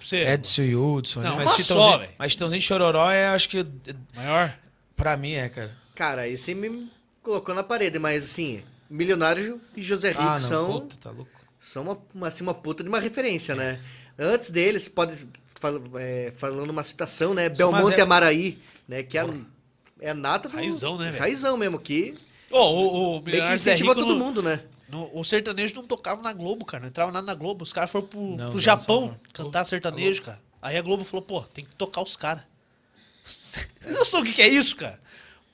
Você, 0.00 0.18
Edson 0.24 0.62
e 0.62 0.76
Hudson. 0.76 1.20
Não, 1.20 1.36
né? 1.38 1.46
Chitãozinho, 1.46 1.64
só, 1.90 1.98
velho. 1.98 2.12
mas 2.18 2.32
Chitãozinho 2.32 2.62
Chororó 2.62 3.10
é, 3.10 3.28
acho 3.28 3.48
que, 3.48 3.66
maior? 4.14 4.56
pra 4.94 5.16
mim 5.16 5.32
é, 5.32 5.48
cara. 5.48 5.76
Cara, 5.94 6.22
aí 6.22 6.36
você 6.36 6.54
me 6.54 6.88
colocou 7.22 7.54
na 7.54 7.64
parede, 7.64 7.98
mas 7.98 8.24
assim, 8.24 8.62
Milionário 8.88 9.60
e 9.76 9.82
José 9.82 10.10
Rico 10.10 10.22
Ah, 10.22 10.32
não, 10.32 10.38
são, 10.38 10.72
puta, 10.80 10.96
tá 10.96 11.10
louco. 11.10 11.30
são 11.58 11.82
uma, 11.82 11.98
uma, 12.14 12.28
assim, 12.28 12.42
uma 12.44 12.54
puta 12.54 12.82
de 12.84 12.88
uma 12.88 13.00
referência, 13.00 13.54
né? 13.56 13.80
Antes 14.18 14.50
deles, 14.50 14.88
pode 14.88 15.26
fal- 15.60 15.80
é, 15.98 16.32
falando 16.36 16.70
uma 16.70 16.84
citação, 16.84 17.34
né? 17.34 17.48
Mas 17.48 17.58
Belmonte 17.58 17.94
é- 17.98 18.00
Amaraí, 18.02 18.58
né? 18.86 19.02
Que 19.02 19.18
é, 19.18 19.22
a- 19.22 19.34
é 20.00 20.10
a 20.10 20.14
nata 20.14 20.48
do... 20.48 20.54
Raizão, 20.56 20.96
né, 20.98 21.06
velho? 21.10 21.18
Raizão 21.20 21.56
mesmo, 21.56 21.78
que 21.80 22.14
Ô, 22.50 22.58
o, 22.58 23.18
o 23.18 23.22
meio 23.22 23.42
que 23.58 23.70
Rico 23.74 23.94
todo 23.94 24.06
no- 24.06 24.16
mundo, 24.16 24.42
né? 24.42 24.60
no- 24.88 25.10
o 25.12 25.22
sertanejo 25.24 25.74
não 25.74 25.84
tocava 25.84 26.22
na 26.22 26.32
Globo, 26.32 26.64
cara. 26.64 26.82
Não 26.82 26.88
entrava 26.88 27.12
nada 27.12 27.26
na 27.26 27.34
Globo. 27.34 27.62
Os 27.62 27.72
caras 27.72 27.90
foram 27.90 28.06
pro, 28.06 28.20
Não, 28.20 28.36
pro 28.36 28.46
não, 28.50 28.58
Japão 28.58 29.00
não, 29.02 29.08
não. 29.08 29.20
cantar 29.32 29.64
sertanejo, 29.64 30.22
cara. 30.22 30.40
Aí 30.62 30.76
a 30.76 30.82
Globo 30.82 31.04
falou, 31.04 31.22
pô, 31.22 31.42
tem 31.42 31.64
que 31.64 31.74
tocar 31.76 32.00
os 32.02 32.16
caras. 32.16 32.42
Eu 33.86 34.04
sei 34.04 34.20
o 34.20 34.24
que, 34.24 34.32
que 34.32 34.42
é 34.42 34.48
isso, 34.48 34.76
cara. 34.76 34.98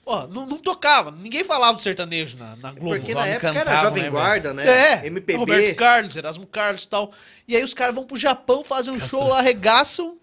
Pô, 0.05 0.27
não, 0.27 0.45
não 0.47 0.59
tocava. 0.59 1.11
Ninguém 1.11 1.43
falava 1.43 1.75
do 1.77 1.83
sertanejo 1.83 2.37
na, 2.37 2.57
na 2.57 2.73
Globo. 2.73 2.97
Porque 2.99 3.15
na 3.15 3.27
época 3.27 3.49
era 3.49 3.59
cantavam, 3.61 3.81
Jovem 3.89 4.03
né, 4.05 4.11
Guarda, 4.11 4.53
né? 4.55 4.67
É, 4.67 5.07
MPB. 5.07 5.37
Roberto 5.39 5.77
Carlos, 5.77 6.15
Erasmo 6.17 6.47
Carlos 6.47 6.85
e 6.85 6.89
tal. 6.89 7.11
E 7.49 7.57
aí 7.57 7.65
os 7.65 7.73
caras 7.73 7.95
vão 7.95 8.05
pro 8.05 8.17
Japão, 8.17 8.63
fazem 8.63 8.93
um 8.93 9.01
show 9.01 9.27
lá, 9.27 9.39
arregaçam. 9.39 10.19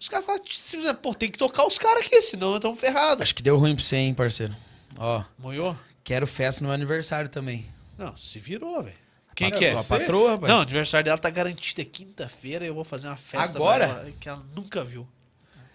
Os 0.00 0.08
caras 0.08 0.24
falam, 0.24 0.40
"Tch, 0.42 0.74
pô, 1.02 1.12
tem 1.12 1.28
que 1.28 1.36
tocar 1.36 1.66
os 1.66 1.76
caras 1.76 2.06
aqui, 2.06 2.22
senão 2.22 2.48
nós 2.50 2.56
estamos 2.58 2.78
ferrados. 2.78 3.20
Acho 3.22 3.34
que 3.34 3.42
deu 3.42 3.58
ruim 3.58 3.74
pra 3.74 3.84
você, 3.84 3.96
hein, 3.96 4.14
parceiro. 4.14 4.54
Ó, 4.96 5.24
Moiou? 5.36 5.76
Quero 6.08 6.26
festa 6.26 6.62
no 6.62 6.68
meu 6.68 6.74
aniversário 6.74 7.28
também. 7.28 7.66
Não, 7.98 8.16
se 8.16 8.38
virou, 8.38 8.82
velho. 8.82 8.96
Quem 9.34 9.48
A 9.48 9.50
que 9.50 9.64
é? 9.66 9.72
tua 9.72 9.84
patroa, 9.84 10.30
rapaz. 10.32 10.50
Não, 10.50 10.60
o 10.60 10.62
aniversário 10.62 11.04
dela 11.04 11.18
tá 11.18 11.28
garantido. 11.28 11.82
É 11.82 11.84
quinta-feira 11.84 12.64
e 12.64 12.68
eu 12.68 12.74
vou 12.74 12.82
fazer 12.82 13.08
uma 13.08 13.16
festa 13.16 13.58
Agora? 13.58 13.84
ela 13.84 14.10
que 14.18 14.26
ela 14.28 14.42
nunca 14.56 14.82
viu. 14.82 15.06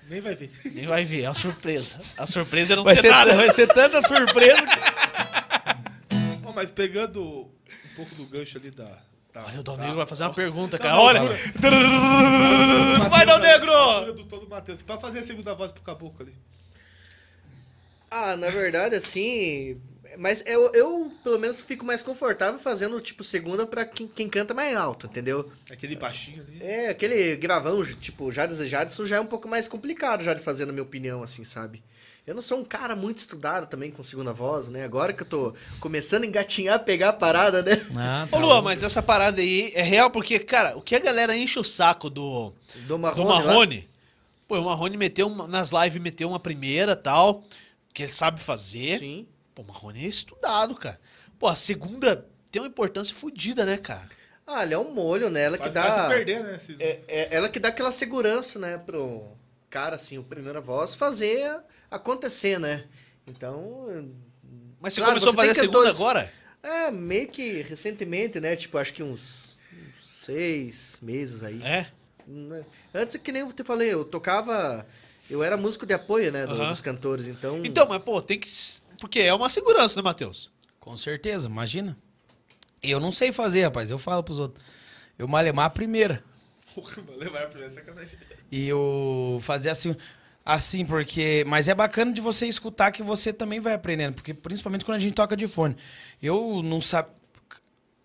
Nem 0.10 0.20
vai 0.22 0.34
ver. 0.36 0.52
Nem 0.74 0.88
vai 0.88 1.06
ver, 1.06 1.22
é 1.24 1.28
uma 1.28 1.36
surpresa. 1.36 2.02
A 2.18 2.26
surpresa 2.26 2.74
é 2.74 2.76
não 2.76 2.84
Vai 2.84 2.96
ter 2.96 3.02
ser, 3.02 3.12
nada. 3.12 3.36
vai 3.36 3.50
ser 3.52 3.68
tanta 3.68 4.02
surpresa. 4.02 4.60
que- 4.66 6.54
mas 6.56 6.70
pegando 6.72 7.22
um 7.24 7.50
pouco 7.96 8.14
do 8.16 8.26
gancho 8.26 8.58
ali 8.58 8.70
da. 8.72 8.86
da 9.34 9.46
Olha, 9.46 9.60
o 9.60 9.64
Dal 9.64 9.76
da- 9.78 9.84
Negro 9.84 9.98
vai 9.98 10.06
fazer 10.08 10.24
uma 10.24 10.34
pergunta, 10.34 10.78
tá 10.78 10.84
cara. 10.90 11.00
Olha. 11.00 11.20
altura- 11.22 13.10
Vai, 13.10 13.26
Dal 13.26 13.40
Negro! 13.40 14.14
Do 14.14 14.24
todo 14.26 14.48
Matheus. 14.50 14.82
Pra 14.82 14.98
fazer 15.00 15.20
a 15.20 15.24
segunda 15.24 15.54
voz 15.54 15.72
pro 15.72 15.82
caboclo 15.84 16.18
ali. 16.26 16.36
Ah, 18.12 18.36
na 18.36 18.50
verdade, 18.50 18.96
assim. 18.96 19.80
Mas 20.18 20.44
eu, 20.46 20.72
eu, 20.74 21.12
pelo 21.24 21.40
menos, 21.40 21.60
fico 21.62 21.86
mais 21.86 22.04
confortável 22.04 22.60
fazendo, 22.60 23.00
tipo, 23.02 23.24
segunda 23.24 23.66
pra 23.66 23.86
quem, 23.86 24.08
quem 24.08 24.30
canta 24.30 24.54
mais 24.54 24.76
alto, 24.76 25.08
entendeu? 25.08 25.52
Aquele 25.72 25.96
baixinho 25.96 26.42
ali. 26.44 26.58
É, 26.62 26.90
aquele 26.90 27.36
gravão, 27.36 27.84
tipo, 27.96 28.32
Jades 28.32 28.60
e 28.60 28.68
Jadson 28.68 29.06
já 29.06 29.16
é 29.18 29.20
um 29.20 29.26
pouco 29.26 29.48
mais 29.48 29.68
complicado 29.68 30.24
já 30.24 30.34
de 30.34 30.42
fazer, 30.44 30.66
na 30.66 30.72
minha 30.74 30.84
opinião, 30.84 31.24
assim, 31.24 31.44
sabe? 31.44 31.84
Eu 32.26 32.34
não 32.34 32.42
sou 32.42 32.58
um 32.60 32.64
cara 32.64 32.96
muito 32.96 33.18
estudado 33.18 33.68
também 33.68 33.92
com 33.92 34.02
segunda 34.02 34.32
voz, 34.32 34.70
né? 34.70 34.86
Agora 34.86 35.12
que 35.12 35.24
eu 35.24 35.28
tô 35.28 35.54
começando 35.82 36.24
a 36.24 36.26
engatinhar, 36.26 36.80
pegar 36.86 37.10
a 37.10 37.14
parada, 37.14 37.62
né? 37.62 37.72
Ah, 37.98 38.28
Ô, 38.32 38.40
Luan, 38.40 38.62
mas 38.62 38.82
essa 38.82 39.04
parada 39.04 39.42
aí 39.42 39.72
é 39.76 39.82
real 39.82 40.10
porque, 40.10 40.40
cara, 40.40 40.78
o 40.78 40.82
que 40.82 40.96
a 40.96 41.00
galera 41.00 41.36
enche 41.36 41.60
o 41.60 41.64
saco 41.66 42.10
do, 42.10 42.54
Do 42.88 42.98
Marrone. 42.98 43.24
do 43.24 43.30
lá. 43.30 43.40
Marrone. 43.44 43.90
Pô, 44.48 44.58
o 44.58 44.64
Marrone 44.66 44.96
meteu 44.96 45.28
uma- 45.28 45.48
nas 45.48 45.72
lives, 45.72 46.02
meteu 46.02 46.30
uma 46.30 46.40
primeira 46.40 46.96
tal, 46.96 47.44
que 47.94 48.04
ele 48.04 48.12
sabe 48.14 48.40
fazer. 48.40 49.00
Sim. 49.00 49.28
Pô, 49.56 49.62
o 49.62 49.66
Marrone 49.66 50.04
é 50.06 50.08
estudado, 50.08 50.76
cara. 50.76 51.00
Pô, 51.40 51.48
a 51.48 51.56
segunda 51.56 52.28
tem 52.52 52.62
uma 52.62 52.68
importância 52.68 53.14
fodida, 53.16 53.66
né, 53.66 53.78
cara? 53.78 54.10
Ah, 54.46 54.64
ela 54.64 54.74
é 54.74 54.78
um 54.78 54.92
molho, 54.94 55.30
né? 55.30 55.44
Ela 55.44 55.58
que 55.58 55.64
Faz, 55.64 55.74
faz 55.74 55.96
dá. 55.96 56.08
você 56.08 56.14
perder, 56.16 56.44
né? 56.44 56.56
esses- 56.56 56.80
É, 56.80 57.00
é 57.08 57.28
ela 57.32 57.48
que 57.50 57.60
dá 57.60 57.70
aquela 57.70 57.92
segurança, 57.92 58.60
né, 58.60 58.78
pro 58.78 59.28
cara, 59.70 59.96
assim, 59.96 60.18
o 60.18 60.24
primeira 60.24 60.60
voz, 60.62 60.94
fazer 60.96 61.60
acontecer, 61.90 62.60
né? 62.60 62.86
Então. 63.26 64.12
Mas 64.80 64.94
você 64.94 65.02
Claro, 65.02 65.14
começou 65.20 65.32
você 65.34 65.40
a 65.40 65.42
fazer 65.42 65.52
a 65.52 65.56
segunda 65.56 65.78
cantores- 65.80 65.98
agora? 66.02 66.32
É, 66.62 66.92
meio 66.92 67.28
que 67.28 67.62
recentemente, 67.64 68.40
né? 68.40 68.56
Tipo, 68.56 68.78
acho 68.78 68.94
que 68.94 69.02
uns 69.04 69.58
uns 70.02 70.08
seis 70.10 71.00
meses 71.02 71.44
aí. 71.44 71.62
É? 71.64 71.88
Né? 72.28 72.64
Antes, 72.94 73.16
que 73.18 73.32
nem 73.32 73.42
eu 73.42 73.52
te 73.54 73.64
falei, 73.64 73.92
eu 73.94 74.04
tocava. 74.06 74.86
Eu 75.30 75.42
era 75.42 75.56
músico 75.58 75.86
de 75.86 75.94
apoio, 75.94 76.32
né? 76.32 76.46
do- 76.46 76.54
Aham. 76.54 76.70
Dos 76.70 76.82
cantores, 76.82 77.28
então. 77.28 77.60
Então, 77.66 77.88
mas, 77.88 78.02
pô, 78.04 78.22
tem 78.22 78.38
que. 78.40 78.50
Porque 79.04 79.20
é 79.20 79.34
uma 79.34 79.50
segurança, 79.50 79.98
né, 79.98 80.02
Matheus? 80.02 80.50
Com 80.80 80.96
certeza, 80.96 81.50
imagina. 81.50 81.98
Eu 82.82 83.02
não 83.02 83.12
sei 83.12 83.34
fazer, 83.34 83.64
rapaz. 83.64 83.90
Eu 83.90 84.00
falo 84.00 84.24
pros 84.24 84.40
outros. 84.40 84.64
Eu 85.20 85.28
malemar 85.28 85.66
a 85.66 85.70
primeira. 85.70 86.24
Mano, 86.78 87.18
levar 87.18 87.50
pra 87.50 87.66
essa 87.66 87.76
sacanagem. 87.76 88.18
E 88.50 88.66
eu 88.66 89.40
fazer 89.42 89.72
assim. 89.72 89.94
Assim, 90.46 90.86
porque. 90.86 91.44
Mas 91.46 91.68
é 91.68 91.76
bacana 91.76 92.14
de 92.14 92.22
você 92.22 92.48
escutar 92.48 92.94
que 92.94 93.04
você 93.04 93.34
também 93.34 93.60
vai 93.60 93.74
aprendendo. 93.74 94.14
Porque 94.14 94.34
principalmente 94.34 94.86
quando 94.86 94.96
a 94.96 95.02
gente 95.02 95.16
toca 95.16 95.36
de 95.36 95.48
fone. 95.48 95.76
Eu 96.22 96.64
não 96.64 96.80
sabe. 96.80 97.10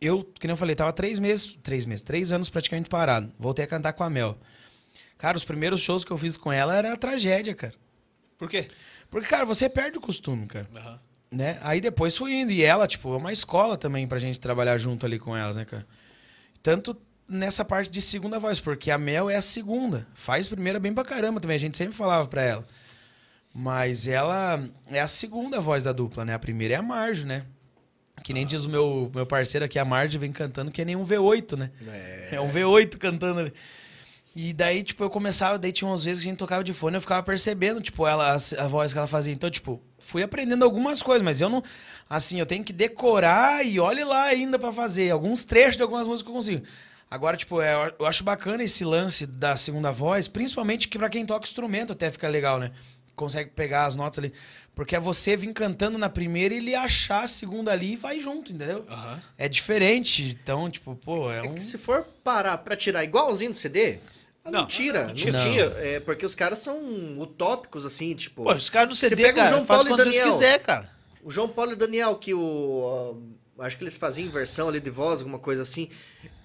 Eu, 0.00 0.24
que 0.24 0.48
nem 0.48 0.52
eu 0.52 0.56
falei, 0.56 0.74
tava 0.74 0.92
três 0.92 1.20
meses. 1.20 1.56
Três 1.62 1.86
meses, 1.86 2.02
três 2.02 2.32
anos 2.32 2.50
praticamente 2.50 2.88
parado. 2.88 3.32
Voltei 3.38 3.64
a 3.64 3.68
cantar 3.68 3.92
com 3.92 4.02
a 4.02 4.10
Mel. 4.10 4.36
Cara, 5.16 5.36
os 5.36 5.44
primeiros 5.44 5.80
shows 5.80 6.04
que 6.04 6.10
eu 6.10 6.18
fiz 6.18 6.36
com 6.36 6.52
ela 6.52 6.74
era 6.74 6.96
tragédia, 6.96 7.54
cara. 7.54 7.74
Por 8.36 8.48
quê? 8.50 8.68
Porque, 9.10 9.26
cara, 9.26 9.44
você 9.46 9.68
perde 9.68 9.98
o 9.98 10.00
costume, 10.00 10.46
cara. 10.46 10.68
né? 11.30 11.58
Aí 11.62 11.80
depois 11.80 12.16
fui 12.16 12.32
indo. 12.34 12.52
E 12.52 12.62
ela, 12.62 12.86
tipo, 12.86 13.12
é 13.12 13.16
uma 13.16 13.32
escola 13.32 13.76
também 13.76 14.06
pra 14.06 14.18
gente 14.18 14.38
trabalhar 14.40 14.76
junto 14.78 15.04
ali 15.06 15.18
com 15.18 15.36
elas, 15.36 15.56
né, 15.56 15.64
cara? 15.64 15.86
Tanto 16.62 16.96
nessa 17.28 17.64
parte 17.64 17.90
de 17.90 18.00
segunda 18.00 18.38
voz, 18.38 18.58
porque 18.60 18.90
a 18.90 18.98
Mel 18.98 19.28
é 19.30 19.36
a 19.36 19.40
segunda. 19.40 20.06
Faz 20.14 20.48
primeira 20.48 20.78
bem 20.80 20.92
pra 20.94 21.04
caramba 21.04 21.40
também. 21.40 21.56
A 21.56 21.60
gente 21.60 21.76
sempre 21.76 21.94
falava 21.96 22.26
pra 22.28 22.42
ela. 22.42 22.66
Mas 23.54 24.06
ela 24.06 24.62
é 24.88 25.00
a 25.00 25.08
segunda 25.08 25.60
voz 25.60 25.84
da 25.84 25.92
dupla, 25.92 26.24
né? 26.24 26.34
A 26.34 26.38
primeira 26.38 26.74
é 26.74 26.76
a 26.76 26.82
Marjo, 26.82 27.26
né? 27.26 27.44
Que 28.22 28.32
nem 28.34 28.44
diz 28.44 28.64
o 28.64 28.68
meu, 28.68 29.10
meu 29.14 29.24
parceiro 29.26 29.64
aqui, 29.64 29.78
a 29.78 29.84
Marjo 29.84 30.18
vem 30.18 30.32
cantando 30.32 30.70
que 30.70 30.82
é 30.82 30.84
nem 30.84 30.96
um 30.96 31.04
V8, 31.04 31.56
né? 31.56 31.70
É. 31.86 32.28
É 32.32 32.40
um 32.40 32.48
V8 32.50 32.96
cantando 32.98 33.40
ali. 33.40 33.52
E 34.40 34.52
daí, 34.52 34.84
tipo, 34.84 35.02
eu 35.02 35.10
começava, 35.10 35.58
daí 35.58 35.72
tinha 35.72 35.88
umas 35.90 36.04
vezes 36.04 36.22
que 36.22 36.28
a 36.28 36.30
gente 36.30 36.38
tocava 36.38 36.62
de 36.62 36.72
fone, 36.72 36.96
eu 36.96 37.00
ficava 37.00 37.20
percebendo, 37.24 37.80
tipo, 37.80 38.06
ela, 38.06 38.36
a, 38.36 38.62
a 38.64 38.68
voz 38.68 38.92
que 38.92 38.98
ela 38.98 39.08
fazia. 39.08 39.34
Então, 39.34 39.50
tipo, 39.50 39.82
fui 39.98 40.22
aprendendo 40.22 40.64
algumas 40.64 41.02
coisas, 41.02 41.24
mas 41.24 41.40
eu 41.40 41.48
não. 41.48 41.60
Assim, 42.08 42.38
eu 42.38 42.46
tenho 42.46 42.62
que 42.62 42.72
decorar 42.72 43.66
e 43.66 43.80
olhe 43.80 44.04
lá 44.04 44.22
ainda 44.22 44.56
pra 44.56 44.72
fazer. 44.72 45.10
Alguns 45.10 45.44
trechos 45.44 45.76
de 45.76 45.82
algumas 45.82 46.06
músicas 46.06 46.28
eu 46.30 46.34
consigo. 46.36 46.66
Agora, 47.10 47.36
tipo, 47.36 47.60
é, 47.60 47.92
eu 47.98 48.06
acho 48.06 48.22
bacana 48.22 48.62
esse 48.62 48.84
lance 48.84 49.26
da 49.26 49.56
segunda 49.56 49.90
voz, 49.90 50.28
principalmente 50.28 50.86
que 50.86 50.98
pra 50.98 51.08
quem 51.10 51.26
toca 51.26 51.44
instrumento 51.44 51.92
até 51.92 52.08
fica 52.08 52.28
legal, 52.28 52.60
né? 52.60 52.70
Consegue 53.16 53.50
pegar 53.50 53.86
as 53.86 53.96
notas 53.96 54.20
ali. 54.20 54.32
Porque 54.72 54.94
é 54.94 55.00
você 55.00 55.36
vir 55.36 55.52
cantando 55.52 55.98
na 55.98 56.08
primeira 56.08 56.54
e 56.54 56.58
ele 56.58 56.76
achar 56.76 57.24
a 57.24 57.26
segunda 57.26 57.72
ali 57.72 57.94
e 57.94 57.96
vai 57.96 58.20
junto, 58.20 58.52
entendeu? 58.52 58.86
Aham. 58.88 59.20
É 59.36 59.48
diferente. 59.48 60.38
Então, 60.40 60.70
tipo, 60.70 60.94
pô, 60.94 61.28
é 61.32 61.38
É 61.38 61.42
um. 61.42 61.56
se 61.56 61.76
for 61.76 62.06
parar 62.22 62.56
pra 62.58 62.76
tirar 62.76 63.02
igualzinho 63.02 63.50
do 63.50 63.56
CD, 63.56 63.98
não, 64.50 64.60
Não, 64.60 64.66
tira, 64.66 65.06
não, 65.08 65.14
tira. 65.14 65.38
tinha. 65.38 65.64
É, 65.78 66.00
porque 66.00 66.24
os 66.26 66.34
caras 66.34 66.58
são 66.58 66.78
utópicos, 67.18 67.84
assim, 67.86 68.14
tipo. 68.14 68.42
Pô, 68.44 68.52
os 68.52 68.68
caras 68.70 68.88
no 68.88 68.94
Você 68.96 69.08
CD, 69.08 69.22
pega 69.22 69.34
o 69.34 69.36
cara, 69.44 69.50
João 69.56 69.66
faz 69.66 69.78
Paulo 69.82 69.88
e 69.88 69.92
quantas 69.92 70.06
vezes 70.06 70.20
Daniel. 70.20 70.38
quiser, 70.38 70.58
cara. 70.60 70.90
O 71.22 71.30
João 71.30 71.48
Paulo 71.48 71.72
e 71.72 71.74
o 71.74 71.76
Daniel, 71.76 72.14
que 72.16 72.32
o. 72.34 73.20
ah, 73.58 73.64
acho 73.66 73.76
que 73.76 73.84
eles 73.84 73.96
faziam 73.96 74.26
inversão 74.26 74.68
ali 74.68 74.80
de 74.80 74.90
voz, 74.90 75.20
alguma 75.20 75.38
coisa 75.38 75.62
assim. 75.62 75.88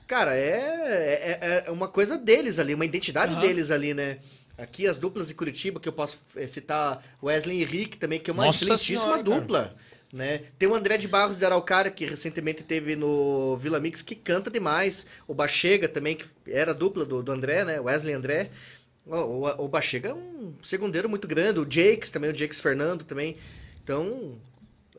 Cara, 0.07 0.35
é, 0.35 1.39
é, 1.41 1.63
é 1.67 1.71
uma 1.71 1.87
coisa 1.87 2.17
deles 2.17 2.59
ali, 2.59 2.73
uma 2.73 2.85
identidade 2.85 3.33
Aham. 3.33 3.41
deles 3.41 3.71
ali, 3.71 3.93
né? 3.93 4.17
Aqui 4.57 4.87
as 4.87 4.97
duplas 4.99 5.29
de 5.29 5.33
Curitiba, 5.33 5.79
que 5.79 5.89
eu 5.89 5.93
posso 5.93 6.19
eh, 6.35 6.45
citar 6.45 7.03
Wesley 7.23 7.57
e 7.59 7.63
Henrique 7.63 7.97
também, 7.97 8.19
que 8.19 8.29
é 8.29 8.33
uma 8.33 8.45
Nossa 8.45 8.63
excelentíssima 8.63 9.13
Senhora, 9.23 9.41
cara. 9.47 9.75
Né? 10.13 10.43
Tem 10.59 10.69
o 10.69 10.75
André 10.75 10.95
de 10.95 11.07
Barros 11.07 11.37
de 11.37 11.43
Araucária, 11.43 11.89
que 11.89 12.05
recentemente 12.05 12.61
teve 12.61 12.95
no 12.95 13.57
Vila 13.57 13.79
Mix, 13.79 14.03
que 14.03 14.13
canta 14.13 14.51
demais. 14.51 15.07
O 15.27 15.33
Bachega 15.33 15.87
também, 15.87 16.15
que 16.15 16.27
era 16.45 16.69
a 16.69 16.73
dupla 16.73 17.03
do, 17.03 17.23
do 17.23 17.31
André, 17.31 17.65
né? 17.65 17.79
Wesley 17.79 18.13
André. 18.13 18.51
O, 19.07 19.15
o, 19.15 19.65
o 19.65 19.67
Bachega 19.67 20.09
é 20.09 20.13
um 20.13 20.53
segundeiro 20.61 21.09
muito 21.09 21.27
grande. 21.27 21.59
O 21.59 21.67
Jakes 21.67 22.11
também, 22.11 22.29
o 22.29 22.35
Jakes 22.35 22.61
Fernando 22.61 23.03
também. 23.03 23.37
Então, 23.83 24.37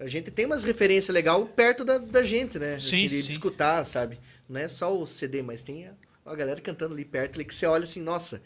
a 0.00 0.08
gente 0.08 0.32
tem 0.32 0.46
umas 0.46 0.64
referências 0.64 1.14
legais 1.14 1.46
perto 1.54 1.84
da, 1.84 1.98
da 1.98 2.24
gente, 2.24 2.58
né? 2.58 2.80
Sim, 2.80 3.08
de, 3.08 3.10
de 3.10 3.22
sim. 3.22 3.30
escutar, 3.30 3.84
sabe? 3.86 4.18
Não 4.48 4.60
é 4.60 4.66
só 4.66 5.00
o 5.00 5.06
CD, 5.06 5.42
mas 5.42 5.62
tem 5.62 5.86
a, 5.86 5.92
a 6.26 6.34
galera 6.34 6.60
cantando 6.60 6.92
ali 6.92 7.04
perto, 7.04 7.36
ali, 7.36 7.44
que 7.44 7.54
você 7.54 7.66
olha 7.66 7.84
assim, 7.84 8.00
nossa, 8.00 8.42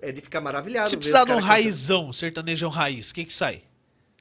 é 0.00 0.10
de 0.10 0.22
ficar 0.22 0.40
maravilhado. 0.40 0.88
Se 0.88 0.96
precisar 0.96 1.24
de 1.24 1.24
um 1.24 1.34
cara 1.34 1.40
cantando. 1.42 1.52
raizão, 1.52 2.10
sertanejão 2.10 2.70
raiz, 2.70 3.10
o 3.10 3.14
que 3.14 3.26
que 3.26 3.34
sai? 3.34 3.64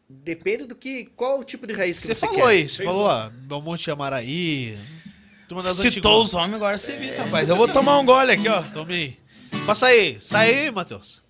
Depende 0.10 0.66
do 0.66 0.76
que. 0.76 1.06
Qual 1.16 1.40
o 1.40 1.44
tipo 1.44 1.68
de 1.68 1.74
raiz 1.74 2.00
que 2.00 2.08
Você 2.08 2.16
você, 2.16 2.26
falou 2.26 2.42
quer. 2.42 2.48
aí, 2.48 2.68
você 2.68 2.84
falou, 2.84 3.04
ó, 3.04 3.30
Belmonte 3.30 3.84
de 3.84 3.92
Amaraí. 3.92 4.78
Citou 5.76 6.22
os 6.22 6.34
homens, 6.34 6.56
agora 6.56 6.78
você 6.78 6.96
viu, 6.98 7.16
rapaz. 7.16 7.48
Eu 7.50 7.56
vou 7.56 7.68
tomar 7.68 8.00
um 8.00 8.06
gole 8.06 8.32
aqui, 8.32 8.48
ó. 8.48 8.62
Tome 8.64 8.94
aí. 8.94 9.20
Passa 9.66 9.88
aí, 9.88 10.18
sai 10.20 10.54
aí, 10.66 10.72
Matheus. 10.72 11.22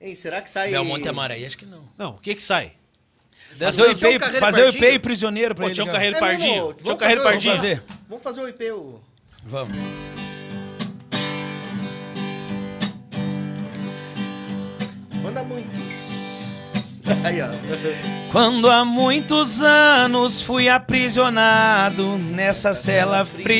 Hein, 0.00 0.14
será 0.14 0.40
que 0.40 0.50
sai. 0.50 0.70
Belmonte 0.70 1.08
Amaraí, 1.08 1.44
acho 1.44 1.58
que 1.58 1.66
não. 1.66 1.82
Não, 1.98 2.10
o 2.12 2.18
que 2.18 2.34
que 2.34 2.42
sai? 2.42 2.72
Fazer 3.56 3.82
o 3.82 3.90
IP, 3.90 4.18
fazer 4.38 4.64
o? 4.64 4.68
IP 4.68 4.98
prisioneiro 5.00 5.54
pra 5.54 5.64
Pô, 5.64 5.68
ele. 5.68 5.74
Tião 5.74 5.86
cara. 5.86 5.98
Carreiro 5.98 6.16
É 6.16 6.20
mesmo? 6.20 6.30
Pardinho. 6.38 6.62
Vamos 6.68 6.82
Tião 6.84 6.96
Carreiro 6.96 7.22
fazer- 7.22 7.32
Pardinho. 7.32 7.54
Vamos 7.56 7.62
fazer. 7.82 7.82
Vamos 8.08 8.22
fazer 8.24 8.40
o 8.42 8.48
IP. 8.48 8.70
O... 8.70 9.00
Vamos. 9.44 9.76
Manda 15.22 15.42
muito. 15.44 15.89
Quando 18.30 18.70
há 18.70 18.84
muitos 18.84 19.62
anos 19.62 20.42
fui 20.42 20.68
aprisionado 20.68 22.16
nessa 22.18 22.72
cela 22.72 23.24
fria. 23.24 23.50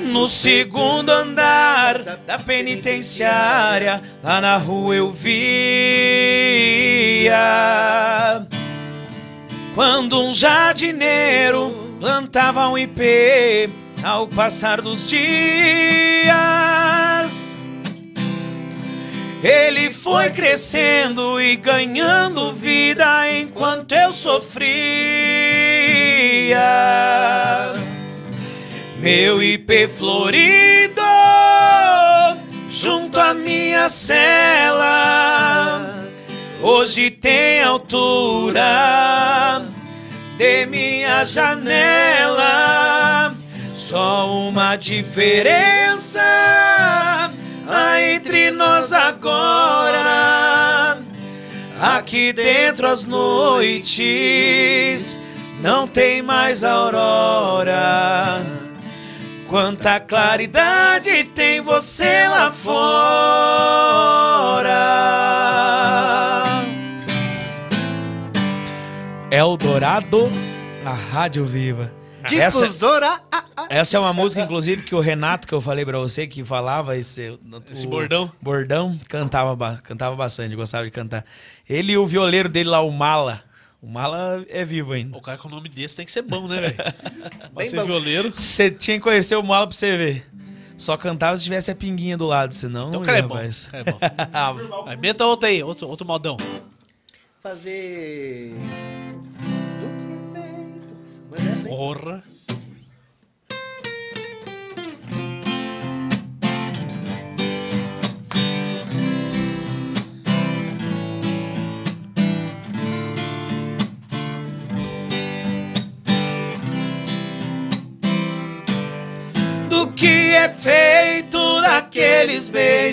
No 0.00 0.26
segundo 0.26 1.10
andar 1.10 2.02
da 2.26 2.38
penitenciária, 2.38 4.00
lá 4.22 4.40
na 4.40 4.56
rua 4.56 4.96
eu 4.96 5.10
via. 5.10 5.36
Quando 9.74 10.20
um 10.20 10.34
jardineiro 10.34 11.96
plantava 12.00 12.68
um 12.68 12.78
ipê 12.78 13.68
ao 14.02 14.26
passar 14.26 14.80
dos 14.80 15.10
dias. 15.10 16.28
Ele 19.42 19.92
foi 19.92 20.30
crescendo 20.30 21.40
e 21.40 21.54
ganhando 21.54 22.52
vida 22.52 23.06
enquanto 23.32 23.92
eu 23.92 24.12
sofria. 24.12 24.66
Meu 28.98 29.40
IP 29.40 29.86
florido 29.86 31.00
junto 32.68 33.20
à 33.20 33.32
minha 33.32 33.88
cela. 33.88 36.04
Hoje 36.60 37.08
tem 37.08 37.62
altura 37.62 39.62
de 40.36 40.66
minha 40.66 41.24
janela. 41.24 43.36
Só 43.72 44.48
uma 44.48 44.74
diferença 44.74 46.20
há 47.68 48.00
entre 48.02 48.50
nós 48.50 48.92
agora. 48.92 49.98
Aqui 51.80 52.32
dentro 52.32 52.88
as 52.88 53.04
noites 53.06 54.00
não 55.60 55.86
tem 55.86 56.22
mais 56.22 56.64
aurora. 56.64 58.42
Quanta 59.48 60.00
claridade 60.00 61.24
tem 61.24 61.60
você 61.60 62.26
lá 62.28 62.50
fora. 62.52 62.88
Eldorado, 69.30 70.30
a 70.84 70.92
Rádio 70.92 71.44
Viva. 71.44 71.92
Essa, 72.24 72.60
Difusora. 72.66 73.08
ah, 73.08 73.20
ah. 73.32 73.37
Essa 73.68 73.96
é 73.96 74.00
uma 74.00 74.12
música, 74.12 74.42
inclusive, 74.42 74.82
que 74.82 74.94
o 74.94 75.00
Renato, 75.00 75.46
que 75.48 75.54
eu 75.54 75.60
falei 75.60 75.84
pra 75.84 75.98
você, 75.98 76.26
que 76.26 76.44
falava 76.44 76.96
esse, 76.96 77.38
Esse 77.70 77.86
o 77.86 77.90
bordão. 77.90 78.30
Bordão, 78.40 78.98
cantava, 79.08 79.76
cantava 79.82 80.14
bastante, 80.16 80.54
gostava 80.54 80.84
de 80.84 80.90
cantar. 80.90 81.24
Ele 81.68 81.92
e 81.92 81.98
o 81.98 82.06
violeiro 82.06 82.48
dele 82.48 82.68
lá, 82.68 82.80
o 82.80 82.90
Mala. 82.90 83.42
O 83.80 83.88
Mala 83.88 84.44
é 84.48 84.64
vivo 84.64 84.92
ainda. 84.92 85.16
O 85.16 85.20
cara 85.20 85.38
com 85.38 85.46
o 85.48 85.50
nome 85.50 85.68
desse 85.68 85.96
tem 85.96 86.04
que 86.04 86.10
ser 86.12 86.22
bom, 86.22 86.48
né, 86.48 86.60
velho? 86.60 86.76
Ser 87.66 87.76
bom. 87.76 87.84
violeiro. 87.84 88.32
Você 88.34 88.70
tinha 88.70 88.96
que 88.96 89.02
conhecer 89.02 89.36
o 89.36 89.42
Mala 89.42 89.66
pra 89.66 89.76
você 89.76 89.96
ver. 89.96 90.26
Só 90.76 90.96
cantava 90.96 91.36
se 91.36 91.44
tivesse 91.44 91.70
a 91.70 91.74
pinguinha 91.74 92.16
do 92.16 92.26
lado, 92.26 92.52
senão. 92.54 92.88
Então 92.88 93.00
o 93.00 93.04
cara 93.04 93.18
é 93.18 93.22
bom. 93.22 93.34
rapaz. 93.34 93.66
o 93.66 93.70
cara 93.70 93.84
é 93.84 93.92
bom. 94.68 94.84
Aí, 94.86 94.96
meta 94.96 95.24
outra 95.26 95.48
aí, 95.48 95.62
outro, 95.62 95.88
outro 95.88 96.06
modão. 96.06 96.36
Fazer. 97.40 98.54
Do 99.80 99.88
que 99.98 100.40
feito. 100.40 101.26
Mas 101.30 101.46
é 101.46 101.48
assim. 101.48 101.68
Porra. 101.68 102.22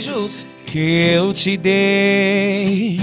Beijos 0.05 0.45
que 0.65 1.11
eu 1.13 1.33
te 1.33 1.57
dei. 1.57 3.01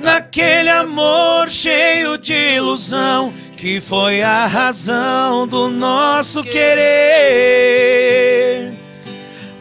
Naquele 0.00 0.70
amor 0.70 1.50
cheio 1.50 2.16
de 2.16 2.54
ilusão 2.54 3.32
que 3.56 3.80
foi 3.80 4.22
a 4.22 4.46
razão 4.46 5.46
do 5.46 5.68
nosso 5.68 6.42
querer. 6.42 6.80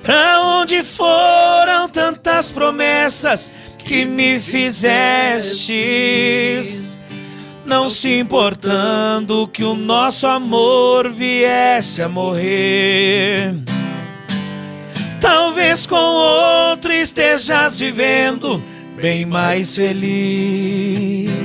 Pra 0.01 0.41
onde 0.41 0.81
foram 0.83 1.89
tantas 1.89 2.51
promessas 2.51 3.55
que 3.79 4.05
me 4.05 4.39
fizestes? 4.39 5.67
Não 7.65 7.89
se 7.89 8.17
importando 8.17 9.47
que 9.47 9.63
o 9.63 9.73
nosso 9.75 10.25
amor 10.27 11.11
viesse 11.11 12.01
a 12.01 12.07
morrer. 12.09 13.78
Talvez 15.19 15.85
com 15.85 15.95
outro 15.95 16.93
estejas 16.93 17.79
vivendo 17.79 18.63
bem 19.01 19.25
mais 19.25 19.75
feliz. 19.75 21.39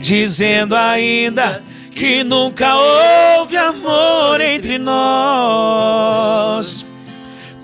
Dizendo 0.00 0.74
ainda 0.74 1.62
que 1.92 2.24
nunca 2.24 2.74
houve 2.74 3.56
amor 3.56 4.40
entre 4.40 4.78
nós. 4.78 6.12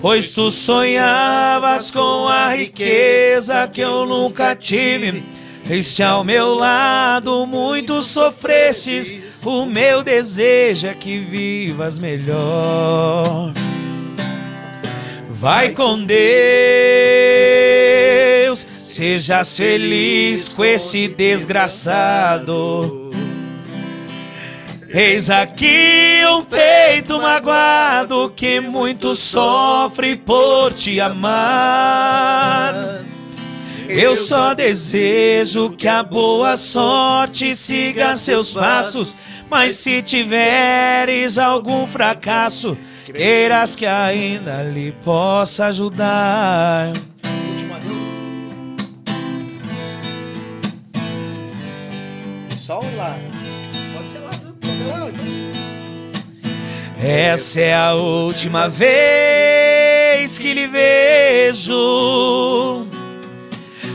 Pois 0.00 0.30
tu 0.30 0.48
sonhavas 0.50 1.90
com 1.90 2.28
a 2.28 2.54
riqueza 2.54 3.66
que 3.66 3.80
eu 3.80 4.06
nunca 4.06 4.54
tive. 4.54 5.24
E 5.68 5.82
se 5.82 6.04
ao 6.04 6.22
meu 6.24 6.54
lado 6.54 7.44
muito 7.46 8.00
sofresses, 8.00 9.42
o 9.44 9.66
meu 9.66 10.02
desejo 10.02 10.86
é 10.86 10.94
que 10.94 11.18
vivas 11.18 11.98
melhor. 11.98 13.52
Vai 15.40 15.70
com 15.70 16.04
Deus, 16.04 16.18
sejas 18.74 19.56
feliz 19.56 20.48
com 20.48 20.64
esse 20.64 21.06
desgraçado. 21.06 23.12
Eis 24.88 25.30
aqui 25.30 26.22
um 26.28 26.44
peito 26.44 27.20
magoado 27.20 28.32
que 28.34 28.58
muito 28.58 29.14
sofre 29.14 30.16
por 30.16 30.72
te 30.72 31.00
amar. 31.00 33.04
Eu 33.88 34.16
só 34.16 34.54
desejo 34.54 35.70
que 35.70 35.86
a 35.86 36.02
boa 36.02 36.56
sorte 36.56 37.54
siga 37.54 38.16
seus 38.16 38.54
passos, 38.54 39.14
mas 39.48 39.76
se 39.76 40.02
tiveres 40.02 41.38
algum 41.38 41.86
fracasso, 41.86 42.76
queiras 43.12 43.74
que 43.74 43.86
ainda 43.86 44.62
lhe 44.62 44.92
possa 45.04 45.66
ajudar. 45.66 46.92
Só 52.54 52.80
um 52.80 52.96
lá. 52.96 53.16
Pode 53.94 54.08
ser 54.08 54.18
lá. 54.18 54.30
Essa 57.02 57.60
é 57.60 57.74
a 57.74 57.94
última 57.94 58.68
vez 58.68 60.38
que 60.38 60.52
lhe 60.52 60.66
vejo. 60.66 62.86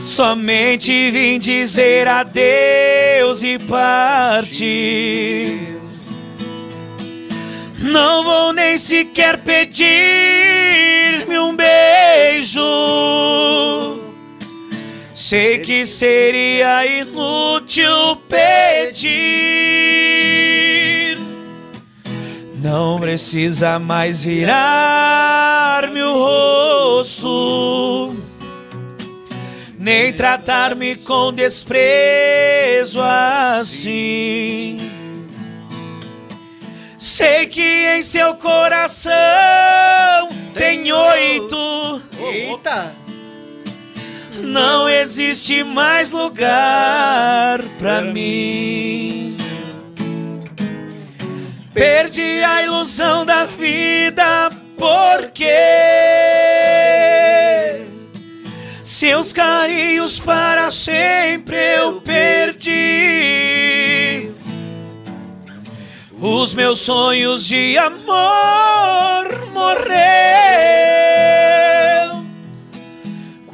Somente 0.04 1.10
vim 1.10 1.38
dizer 1.38 2.08
adeus 2.08 3.42
e 3.42 3.58
partir. 3.58 5.73
Não 7.84 8.24
vou 8.24 8.52
nem 8.54 8.78
sequer 8.78 9.36
pedir-me 9.38 11.38
um 11.38 11.54
beijo. 11.54 12.62
Sei 15.12 15.58
que 15.58 15.84
seria 15.84 16.86
inútil 16.86 18.16
pedir. 18.26 19.04
Não 22.54 22.98
precisa 22.98 23.78
mais 23.78 24.24
virar-me 24.24 26.02
o 26.02 26.14
rosto, 26.14 28.16
nem 29.78 30.10
tratar-me 30.10 30.96
com 30.96 31.34
desprezo 31.34 33.02
assim. 33.02 34.83
Sei 37.06 37.46
que 37.46 37.60
em 37.60 38.00
seu 38.00 38.34
coração 38.34 39.12
tem 40.54 40.90
oito. 40.90 42.02
Eita! 42.18 42.94
Não 44.42 44.88
existe 44.88 45.62
mais 45.62 46.12
lugar 46.12 47.60
pra 47.78 48.00
mim. 48.00 49.36
Perdi 51.74 52.42
a 52.42 52.62
ilusão 52.62 53.26
da 53.26 53.44
vida 53.44 54.50
porque 54.78 55.44
seus 58.80 59.30
carinhos 59.30 60.18
para 60.18 60.70
sempre 60.70 61.54
eu 61.76 62.00
perdi. 62.00 63.04
Os 66.26 66.54
meus 66.54 66.78
sonhos 66.80 67.44
de 67.44 67.76
amor 67.76 68.06
morreu 69.52 69.84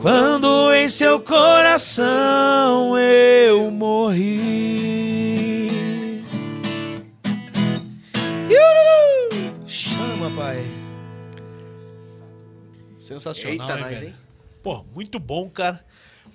quando 0.00 0.72
em 0.72 0.86
seu 0.86 1.18
coração 1.18 2.96
eu 2.96 3.72
morri. 3.72 4.52
Chama, 9.66 10.30
pai. 10.36 10.64
Sensacional, 12.94 13.52
Eita, 13.52 13.72
hein, 13.72 13.80
nós, 13.80 14.02
hein? 14.02 14.14
Pô, 14.62 14.84
muito 14.94 15.18
bom, 15.18 15.50
cara. 15.50 15.84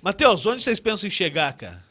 Matheus, 0.02 0.44
onde 0.44 0.62
vocês 0.62 0.78
pensam 0.78 1.06
em 1.06 1.10
chegar, 1.10 1.54
cara? 1.54 1.82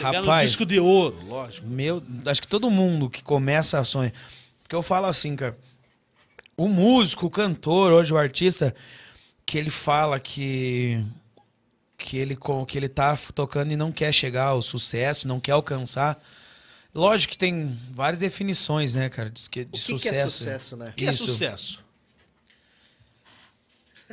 Chegar 0.00 0.12
no 0.12 0.20
Rapaz. 0.20 0.50
disco 0.50 0.64
de 0.64 0.80
ouro, 0.80 1.18
lógico. 1.26 1.66
Meu, 1.66 2.02
acho 2.24 2.40
que 2.40 2.48
todo 2.48 2.70
mundo 2.70 3.10
que 3.10 3.22
começa 3.22 3.78
a 3.78 3.84
sonhar. 3.84 4.12
Porque 4.62 4.74
eu 4.74 4.80
falo 4.82 5.06
assim, 5.06 5.36
cara. 5.36 5.56
O 6.56 6.68
músico, 6.68 7.26
o 7.26 7.30
cantor, 7.30 7.92
hoje 7.92 8.12
o 8.12 8.16
artista, 8.18 8.74
que 9.44 9.58
ele 9.58 9.70
fala 9.70 10.18
que 10.18 11.04
que 11.98 12.16
ele 12.16 12.36
que 12.66 12.78
ele 12.78 12.88
tá 12.88 13.14
tocando 13.34 13.72
e 13.72 13.76
não 13.76 13.92
quer 13.92 14.10
chegar 14.12 14.44
ao 14.46 14.62
sucesso, 14.62 15.28
não 15.28 15.38
quer 15.38 15.52
alcançar. 15.52 16.18
Lógico 16.94 17.32
que 17.32 17.38
tem 17.38 17.78
várias 17.90 18.20
definições, 18.20 18.94
né, 18.94 19.08
cara, 19.10 19.28
de, 19.30 19.42
de 19.48 19.60
O 19.62 19.66
que, 19.66 19.78
sucesso. 19.78 20.00
que 20.00 20.08
é 20.16 20.28
sucesso, 20.28 20.76
né? 20.78 20.88
O 20.88 20.92
que 20.94 21.04
é 21.04 21.12
sucesso? 21.12 21.84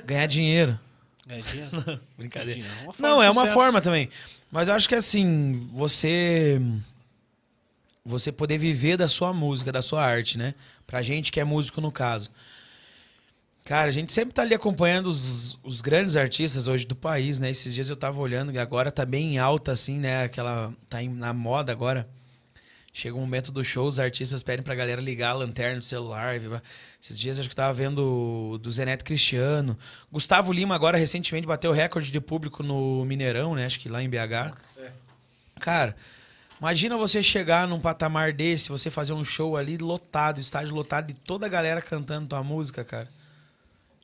Ganhar 0.05 0.25
dinheiro. 0.27 0.77
É 1.29 1.41
dinheiro? 1.41 1.99
Brincadeira. 2.17 2.53
Dinheiro. 2.53 2.83
Uma 2.83 2.93
forma 2.93 3.09
Não, 3.09 3.21
é 3.21 3.29
uma 3.29 3.47
forma 3.47 3.81
também. 3.81 4.09
Mas 4.51 4.69
eu 4.69 4.75
acho 4.75 4.87
que 4.87 4.95
assim, 4.95 5.69
você 5.73 6.61
você 8.03 8.31
poder 8.31 8.57
viver 8.57 8.95
da 8.95 9.07
sua 9.07 9.33
música, 9.33 9.71
da 9.71 9.81
sua 9.81 10.01
arte, 10.03 10.37
né? 10.37 10.55
Pra 10.85 11.01
gente 11.01 11.31
que 11.31 11.39
é 11.39 11.43
músico 11.43 11.81
no 11.81 11.91
caso. 11.91 12.31
Cara, 13.65 13.89
a 13.89 13.91
gente 13.91 14.13
sempre 14.13 14.33
tá 14.33 14.43
ali 14.43 14.53
acompanhando 14.53 15.07
os, 15.07 15.59
os 15.61 15.81
grandes 15.81 16.15
artistas 16.15 16.69
hoje 16.69 16.87
do 16.87 16.95
país, 16.95 17.37
né? 17.37 17.49
Esses 17.49 17.73
dias 17.73 17.89
eu 17.89 17.97
tava 17.97 18.21
olhando 18.21 18.53
e 18.53 18.57
agora 18.57 18.89
tá 18.89 19.03
bem 19.03 19.35
em 19.35 19.37
alta, 19.37 19.73
assim, 19.73 19.99
né? 19.99 20.23
Aquela. 20.23 20.73
tá 20.89 21.01
na 21.01 21.33
moda 21.33 21.69
agora. 21.69 22.07
Chega 22.97 23.15
um 23.15 23.19
momento 23.19 23.51
do 23.51 23.63
show, 23.63 23.87
os 23.87 23.99
artistas 23.99 24.41
pedem 24.41 24.63
pra 24.63 24.73
galera 24.73 24.99
ligar 24.99 25.29
a 25.29 25.33
lanterna 25.33 25.77
do 25.77 25.85
celular. 25.85 26.35
Esses 26.99 27.19
dias 27.19 27.37
eu 27.37 27.41
acho 27.41 27.49
que 27.49 27.55
tava 27.55 27.71
vendo 27.71 28.57
do 28.57 28.71
Zeneto 28.71 29.05
Cristiano. 29.05 29.77
Gustavo 30.11 30.51
Lima 30.51 30.73
agora 30.73 30.97
recentemente 30.97 31.45
bateu 31.45 31.71
recorde 31.71 32.11
de 32.11 32.19
público 32.19 32.63
no 32.63 33.05
Mineirão, 33.05 33.53
né? 33.53 33.67
Acho 33.67 33.79
que 33.79 33.87
lá 33.87 34.01
em 34.01 34.09
BH. 34.09 34.57
Cara, 35.59 35.95
imagina 36.59 36.97
você 36.97 37.21
chegar 37.21 37.67
num 37.67 37.79
patamar 37.79 38.33
desse, 38.33 38.69
você 38.69 38.89
fazer 38.89 39.13
um 39.13 39.23
show 39.23 39.55
ali 39.55 39.77
lotado, 39.77 40.39
estádio 40.39 40.73
lotado 40.73 41.11
e 41.11 41.13
toda 41.13 41.45
a 41.45 41.49
galera 41.49 41.83
cantando 41.83 42.29
tua 42.29 42.41
música, 42.41 42.83
cara. 42.83 43.07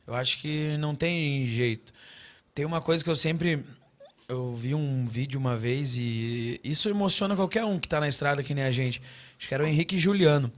Eu 0.05 0.13
acho 0.13 0.37
que 0.37 0.77
não 0.77 0.93
tem 0.93 1.47
jeito. 1.47 1.91
Tem 2.53 2.63
uma 2.63 2.79
coisa 2.79 3.03
que 3.03 3.09
eu 3.09 3.15
sempre 3.15 3.65
eu 4.27 4.53
vi 4.53 4.73
um 4.73 5.05
vídeo 5.05 5.39
uma 5.39 5.57
vez 5.57 5.97
e 5.97 6.59
isso 6.63 6.89
emociona 6.89 7.35
qualquer 7.35 7.65
um 7.65 7.79
que 7.79 7.87
tá 7.87 7.99
na 7.99 8.07
estrada 8.07 8.43
que 8.43 8.53
nem 8.53 8.63
a 8.63 8.71
gente. 8.71 9.01
Acho 9.37 9.47
que 9.47 9.53
era 9.53 9.63
o 9.63 9.67
Henrique 9.67 9.95
e 9.95 9.99
Juliano. 9.99 10.51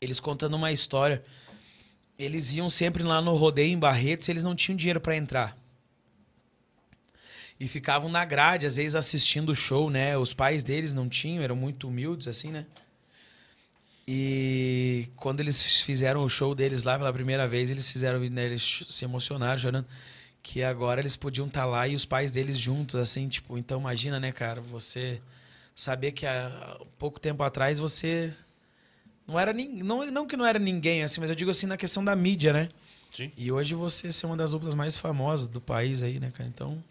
Eles 0.00 0.20
contando 0.20 0.54
uma 0.54 0.72
história. 0.72 1.22
Eles 2.18 2.52
iam 2.52 2.68
sempre 2.68 3.02
lá 3.02 3.20
no 3.20 3.34
rodeio 3.34 3.72
em 3.72 3.78
Barretos 3.78 4.28
e 4.28 4.30
eles 4.30 4.44
não 4.44 4.54
tinham 4.54 4.76
dinheiro 4.76 5.00
pra 5.00 5.16
entrar. 5.16 5.56
E 7.58 7.68
ficavam 7.68 8.10
na 8.10 8.24
grade, 8.24 8.66
às 8.66 8.76
vezes 8.76 8.96
assistindo 8.96 9.50
o 9.50 9.54
show, 9.54 9.90
né? 9.90 10.16
Os 10.16 10.32
pais 10.32 10.64
deles 10.64 10.94
não 10.94 11.08
tinham, 11.08 11.42
eram 11.42 11.56
muito 11.56 11.88
humildes, 11.88 12.26
assim, 12.26 12.50
né? 12.50 12.66
E 14.08 15.08
quando 15.14 15.40
eles 15.40 15.82
fizeram 15.82 16.22
o 16.22 16.28
show 16.28 16.54
deles 16.54 16.82
lá 16.82 16.98
pela 16.98 17.12
primeira 17.12 17.46
vez, 17.46 17.70
eles 17.70 17.92
fizeram, 17.92 18.18
né, 18.18 18.46
eles 18.46 18.84
se 18.90 19.04
emocionaram, 19.04 19.56
chorando, 19.56 19.86
que 20.42 20.62
agora 20.62 21.00
eles 21.00 21.16
podiam 21.16 21.46
estar 21.46 21.64
lá 21.64 21.86
e 21.86 21.94
os 21.94 22.04
pais 22.04 22.30
deles 22.30 22.58
juntos, 22.58 22.96
assim, 22.96 23.28
tipo, 23.28 23.58
então 23.58 23.80
imagina, 23.80 24.18
né, 24.18 24.32
cara, 24.32 24.60
você 24.60 25.18
saber 25.74 26.12
que 26.12 26.26
há 26.26 26.78
pouco 26.98 27.20
tempo 27.20 27.42
atrás 27.42 27.78
você 27.78 28.32
não 29.26 29.38
era 29.38 29.52
não, 29.52 30.10
não 30.10 30.26
que 30.26 30.36
não 30.36 30.44
era 30.44 30.58
ninguém, 30.58 31.02
assim, 31.02 31.20
mas 31.20 31.30
eu 31.30 31.36
digo 31.36 31.50
assim 31.50 31.66
na 31.66 31.76
questão 31.76 32.04
da 32.04 32.16
mídia, 32.16 32.52
né? 32.52 32.68
Sim. 33.08 33.30
E 33.36 33.50
hoje 33.50 33.74
você 33.74 34.10
ser 34.10 34.26
uma 34.26 34.36
das 34.36 34.52
duplas 34.52 34.74
mais 34.74 34.96
famosas 34.96 35.46
do 35.46 35.60
país 35.60 36.02
aí, 36.02 36.20
né, 36.20 36.30
cara? 36.32 36.48
Então. 36.48 36.82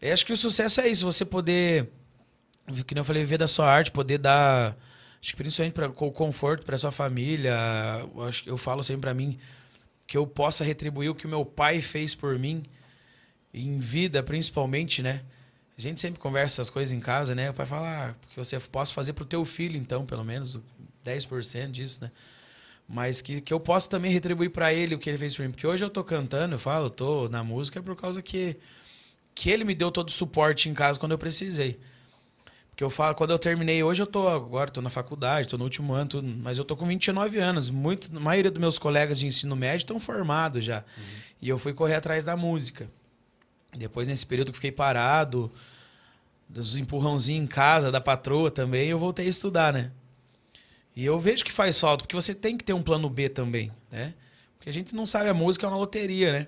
Eu 0.00 0.12
acho 0.12 0.24
que 0.24 0.32
o 0.32 0.36
sucesso 0.36 0.80
é 0.80 0.88
isso, 0.88 1.04
você 1.04 1.24
poder, 1.24 1.88
que 2.86 2.94
nem 2.94 3.00
eu 3.00 3.04
falei, 3.04 3.22
viver 3.22 3.38
da 3.38 3.48
sua 3.48 3.68
arte, 3.68 3.90
poder 3.90 4.18
dar, 4.18 4.76
acho 5.20 5.30
que 5.32 5.36
principalmente 5.36 5.74
para 5.74 5.88
o 5.88 6.12
conforto 6.12 6.64
para 6.64 6.78
sua 6.78 6.92
família. 6.92 7.52
Eu, 8.14 8.22
acho, 8.22 8.48
eu 8.48 8.56
falo 8.56 8.82
sempre 8.82 9.02
para 9.02 9.14
mim 9.14 9.38
que 10.08 10.16
eu 10.16 10.26
possa 10.26 10.64
retribuir 10.64 11.10
o 11.10 11.14
que 11.14 11.26
o 11.26 11.28
meu 11.28 11.44
pai 11.44 11.82
fez 11.82 12.14
por 12.14 12.38
mim, 12.38 12.64
em 13.52 13.78
vida 13.78 14.22
principalmente, 14.22 15.02
né? 15.02 15.22
A 15.76 15.80
gente 15.80 16.00
sempre 16.00 16.18
conversa 16.18 16.54
essas 16.54 16.70
coisas 16.70 16.92
em 16.94 16.98
casa, 16.98 17.34
né? 17.34 17.50
O 17.50 17.54
pai 17.54 17.66
fala, 17.66 18.08
ah, 18.08 18.14
você 18.34 18.58
possa 18.58 18.92
fazer 18.92 19.12
pro 19.12 19.26
teu 19.26 19.44
filho, 19.44 19.76
então, 19.76 20.06
pelo 20.06 20.24
menos 20.24 20.58
10% 21.04 21.70
disso, 21.70 22.02
né? 22.02 22.10
Mas 22.88 23.20
que, 23.20 23.42
que 23.42 23.52
eu 23.52 23.60
possa 23.60 23.88
também 23.90 24.10
retribuir 24.10 24.50
para 24.50 24.72
ele 24.72 24.94
o 24.94 24.98
que 24.98 25.10
ele 25.10 25.18
fez 25.18 25.36
por 25.36 25.42
mim. 25.44 25.50
Porque 25.50 25.66
hoje 25.66 25.84
eu 25.84 25.90
tô 25.90 26.02
cantando, 26.02 26.54
eu 26.54 26.58
falo, 26.58 26.86
eu 26.86 26.90
tô 26.90 27.28
na 27.28 27.44
música 27.44 27.82
por 27.82 27.94
causa 27.94 28.22
que, 28.22 28.56
que 29.34 29.50
ele 29.50 29.62
me 29.62 29.74
deu 29.74 29.92
todo 29.92 30.08
o 30.08 30.12
suporte 30.12 30.70
em 30.70 30.74
casa 30.74 30.98
quando 30.98 31.12
eu 31.12 31.18
precisei. 31.18 31.78
Porque 32.78 32.84
eu 32.84 32.90
falo, 32.90 33.12
quando 33.16 33.30
eu 33.30 33.40
terminei, 33.40 33.82
hoje 33.82 34.00
eu 34.00 34.06
tô 34.06 34.28
agora, 34.28 34.70
tô 34.70 34.80
na 34.80 34.88
faculdade, 34.88 35.48
tô 35.48 35.58
no 35.58 35.64
último 35.64 35.94
ano, 35.94 36.10
tudo, 36.10 36.28
mas 36.28 36.58
eu 36.58 36.64
tô 36.64 36.76
com 36.76 36.86
29 36.86 37.36
anos. 37.40 37.70
Muito, 37.70 38.16
a 38.16 38.20
maioria 38.20 38.52
dos 38.52 38.60
meus 38.60 38.78
colegas 38.78 39.18
de 39.18 39.26
ensino 39.26 39.56
médio 39.56 39.78
estão 39.78 39.98
formados 39.98 40.64
já. 40.64 40.84
E 41.42 41.48
eu 41.48 41.58
fui 41.58 41.74
correr 41.74 41.96
atrás 41.96 42.24
da 42.24 42.36
música. 42.36 42.88
Depois, 43.76 44.06
nesse 44.06 44.24
período 44.24 44.52
que 44.52 44.58
fiquei 44.58 44.70
parado, 44.70 45.50
dos 46.48 46.76
empurrãozinhos 46.76 47.42
em 47.42 47.48
casa, 47.48 47.90
da 47.90 48.00
patroa 48.00 48.48
também, 48.48 48.90
eu 48.90 48.96
voltei 48.96 49.26
a 49.26 49.28
estudar, 49.28 49.72
né? 49.72 49.90
E 50.94 51.04
eu 51.04 51.18
vejo 51.18 51.44
que 51.44 51.50
faz 51.50 51.80
falta, 51.80 52.04
porque 52.04 52.14
você 52.14 52.32
tem 52.32 52.56
que 52.56 52.62
ter 52.62 52.74
um 52.74 52.82
plano 52.82 53.10
B 53.10 53.28
também, 53.28 53.72
né? 53.90 54.14
Porque 54.56 54.70
a 54.70 54.72
gente 54.72 54.94
não 54.94 55.04
sabe, 55.04 55.28
a 55.28 55.34
música 55.34 55.66
é 55.66 55.68
uma 55.68 55.76
loteria, 55.76 56.32
né? 56.32 56.46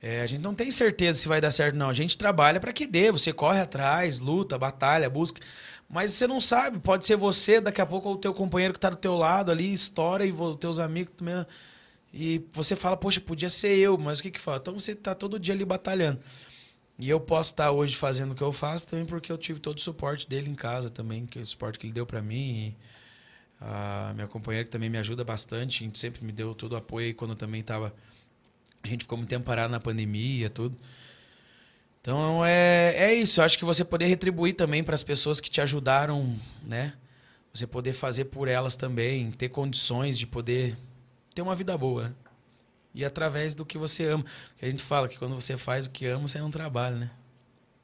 É, 0.00 0.20
a 0.22 0.26
gente 0.26 0.40
não 0.42 0.54
tem 0.54 0.70
certeza 0.70 1.18
se 1.18 1.28
vai 1.28 1.40
dar 1.40 1.50
certo, 1.50 1.76
não. 1.76 1.90
A 1.90 1.94
gente 1.94 2.16
trabalha 2.16 2.60
para 2.60 2.72
que 2.72 2.86
dê, 2.86 3.10
você 3.10 3.32
corre 3.32 3.60
atrás, 3.60 4.18
luta, 4.20 4.56
batalha, 4.58 5.10
busca. 5.10 5.40
Mas 5.88 6.12
você 6.12 6.26
não 6.26 6.40
sabe, 6.40 6.78
pode 6.78 7.06
ser 7.06 7.16
você, 7.16 7.60
daqui 7.60 7.80
a 7.80 7.86
pouco 7.86 8.10
o 8.12 8.16
teu 8.18 8.34
companheiro 8.34 8.74
que 8.74 8.80
tá 8.80 8.90
do 8.90 8.96
teu 8.96 9.16
lado 9.16 9.50
ali, 9.50 9.72
estoura 9.72 10.24
e 10.26 10.32
os 10.32 10.56
teus 10.56 10.78
amigos 10.78 11.14
também. 11.16 11.44
E 12.12 12.42
você 12.52 12.76
fala, 12.76 12.96
poxa, 12.96 13.20
podia 13.20 13.48
ser 13.48 13.76
eu, 13.76 13.98
mas 13.98 14.18
o 14.20 14.22
que 14.22 14.30
que 14.30 14.40
fala? 14.40 14.58
Então 14.58 14.78
você 14.78 14.94
tá 14.94 15.14
todo 15.14 15.38
dia 15.38 15.54
ali 15.54 15.64
batalhando. 15.64 16.20
E 16.98 17.08
eu 17.08 17.20
posso 17.20 17.52
estar 17.52 17.70
hoje 17.70 17.96
fazendo 17.96 18.32
o 18.32 18.34
que 18.34 18.42
eu 18.42 18.52
faço 18.52 18.88
também 18.88 19.06
porque 19.06 19.30
eu 19.32 19.38
tive 19.38 19.60
todo 19.60 19.78
o 19.78 19.80
suporte 19.80 20.28
dele 20.28 20.50
em 20.50 20.54
casa 20.54 20.90
também, 20.90 21.26
que 21.26 21.38
é 21.38 21.42
o 21.42 21.46
suporte 21.46 21.78
que 21.78 21.86
ele 21.86 21.92
deu 21.94 22.06
para 22.06 22.20
mim. 22.22 22.74
a 23.60 24.12
minha 24.14 24.26
companheira 24.28 24.64
que 24.64 24.70
também 24.70 24.90
me 24.90 24.98
ajuda 24.98 25.24
bastante, 25.24 25.90
sempre 25.94 26.24
me 26.24 26.32
deu 26.32 26.54
todo 26.54 26.72
o 26.72 26.76
apoio 26.76 27.06
aí 27.06 27.14
quando 27.14 27.32
eu 27.32 27.36
também 27.36 27.62
tava 27.62 27.94
a 28.82 28.88
gente 28.88 29.02
ficou 29.02 29.18
muito 29.18 29.30
tempo 29.30 29.44
parado 29.44 29.70
na 29.70 29.80
pandemia, 29.80 30.48
tudo. 30.50 30.76
Então 32.00 32.44
é, 32.44 32.94
é 32.96 33.14
isso. 33.14 33.40
Eu 33.40 33.44
acho 33.44 33.58
que 33.58 33.64
você 33.64 33.84
poder 33.84 34.06
retribuir 34.06 34.54
também 34.54 34.82
para 34.82 34.94
as 34.94 35.02
pessoas 35.02 35.40
que 35.40 35.50
te 35.50 35.60
ajudaram, 35.60 36.36
né? 36.62 36.94
Você 37.52 37.66
poder 37.66 37.92
fazer 37.92 38.26
por 38.26 38.48
elas 38.48 38.76
também, 38.76 39.30
ter 39.30 39.48
condições 39.48 40.18
de 40.18 40.26
poder 40.26 40.76
ter 41.34 41.42
uma 41.42 41.54
vida 41.54 41.76
boa, 41.76 42.08
né? 42.08 42.14
E 42.94 43.04
através 43.04 43.54
do 43.54 43.64
que 43.64 43.76
você 43.76 44.06
ama. 44.06 44.24
Porque 44.48 44.64
a 44.64 44.70
gente 44.70 44.82
fala 44.82 45.08
que 45.08 45.18
quando 45.18 45.34
você 45.34 45.56
faz 45.56 45.86
o 45.86 45.90
que 45.90 46.06
ama, 46.06 46.26
você 46.26 46.38
não 46.38 46.50
trabalha, 46.50 46.96
né? 46.96 47.10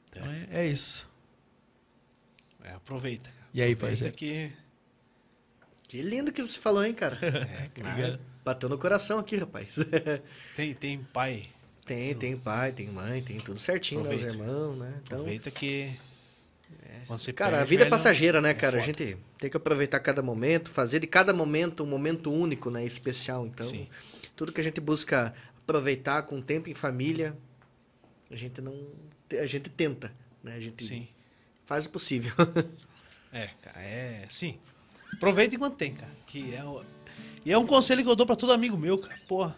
Então 0.09 0.31
é, 0.31 0.49
é 0.51 0.67
isso. 0.67 1.11
É, 2.63 2.73
aproveita. 2.73 3.31
Cara. 3.31 3.49
E 3.53 3.63
aí, 3.63 3.73
aproveita 3.73 4.05
parceiro? 4.05 4.17
que 4.17 4.53
Que 5.87 6.03
lindo 6.03 6.33
que 6.33 6.41
você 6.41 6.59
falou, 6.59 6.85
hein, 6.85 6.95
cara? 6.95 7.19
é, 7.23 7.69
cara, 7.81 8.21
Bateu 8.45 8.69
no 8.69 8.77
coração 8.79 9.19
aqui, 9.19 9.37
rapaz. 9.37 9.79
tem, 10.55 10.75
tem 10.75 10.99
pai. 11.13 11.45
tem, 11.87 12.15
tem 12.15 12.37
pai, 12.37 12.73
tem 12.73 12.89
mãe, 12.89 13.23
tem 13.23 13.39
tudo 13.39 13.59
certinho, 13.59 14.03
né? 14.05 14.13
Os 14.15 14.23
irmãos, 14.23 14.77
né? 14.77 14.95
Então, 15.03 15.19
Aproveita 15.19 15.51
que. 15.51 15.91
Você 17.09 17.33
cara, 17.33 17.57
a 17.57 17.59
perde, 17.59 17.71
vida 17.71 17.85
é 17.85 17.89
passageira, 17.89 18.41
né, 18.41 18.51
é 18.51 18.55
cara? 18.55 18.79
a 18.79 18.81
foda. 18.81 18.87
gente 18.87 19.19
tem 19.39 19.51
que 19.51 19.57
aproveitar 19.57 20.01
cada 20.01 20.23
momento, 20.23 20.71
fazer 20.71 21.01
de 21.01 21.07
cada 21.07 21.33
momento 21.35 21.83
um 21.83 21.87
momento 21.87 22.33
único, 22.33 22.71
né? 22.71 22.83
Especial. 22.85 23.47
Então, 23.47 23.67
Sim. 23.67 23.89
tudo 24.35 24.51
que 24.53 24.61
a 24.61 24.65
gente 24.65 24.81
busca 24.81 25.35
aproveitar 25.63 26.23
com 26.23 26.41
tempo 26.41 26.69
em 26.71 26.75
família, 26.75 27.37
a 28.31 28.37
gente 28.37 28.61
não. 28.61 28.75
A 29.39 29.47
gente 29.47 29.69
tenta, 29.69 30.11
né? 30.43 30.55
A 30.55 30.61
gente 30.61 30.83
Sim. 30.85 31.07
faz 31.65 31.87
o 31.87 31.91
possível. 31.91 32.33
É, 33.37 33.51
cara, 33.61 33.81
é. 33.81 34.27
Sim. 34.31 34.57
Aproveita 35.13 35.57
enquanto 35.57 35.75
tem, 35.77 35.93
cara. 35.93 36.13
Que 36.25 36.55
é 36.55 36.65
o- 36.65 36.85
E 37.45 37.53
é 37.53 37.59
um 37.59 37.67
conselho 37.67 38.03
que 38.03 38.11
eu 38.11 38.17
dou 38.17 38.27
pra 38.27 38.37
todo 38.37 38.53
amigo 38.53 38.77
meu, 38.77 38.99
cara. 38.99 39.19
Porra. 39.29 39.57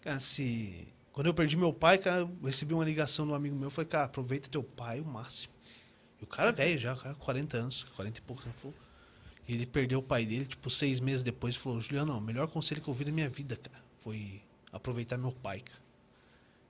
Cara, 0.00 0.18
se. 0.20 0.88
Quando 1.12 1.26
eu 1.26 1.34
perdi 1.34 1.56
meu 1.56 1.72
pai, 1.72 1.98
cara, 1.98 2.20
eu 2.20 2.30
recebi 2.44 2.72
uma 2.74 2.84
ligação 2.84 3.26
de 3.26 3.32
um 3.32 3.34
amigo 3.34 3.54
meu. 3.54 3.70
Falei, 3.70 3.88
cara, 3.88 4.04
aproveita 4.06 4.48
teu 4.48 4.62
pai 4.62 5.00
o 5.00 5.04
máximo. 5.04 5.52
E 6.20 6.24
o 6.24 6.26
cara 6.26 6.48
é 6.48 6.52
velho 6.52 6.78
já, 6.78 6.96
cara, 6.96 7.14
40 7.16 7.56
anos, 7.56 7.86
40 7.96 8.18
e 8.18 8.22
poucos, 8.22 8.46
né? 8.46 8.52
Falou. 8.54 8.74
E 9.46 9.54
ele 9.54 9.66
perdeu 9.66 9.98
o 9.98 10.02
pai 10.02 10.24
dele, 10.24 10.46
tipo, 10.46 10.70
seis 10.70 11.00
meses 11.00 11.22
depois. 11.22 11.54
Falou, 11.56 11.80
Juliano, 11.80 12.16
o 12.16 12.20
melhor 12.20 12.48
conselho 12.48 12.80
que 12.80 12.88
eu 12.88 12.92
ouvi 12.92 13.04
da 13.04 13.12
minha 13.12 13.28
vida, 13.28 13.56
cara, 13.56 13.84
foi 13.98 14.40
aproveitar 14.72 15.18
meu 15.18 15.32
pai, 15.32 15.60
cara. 15.60 15.78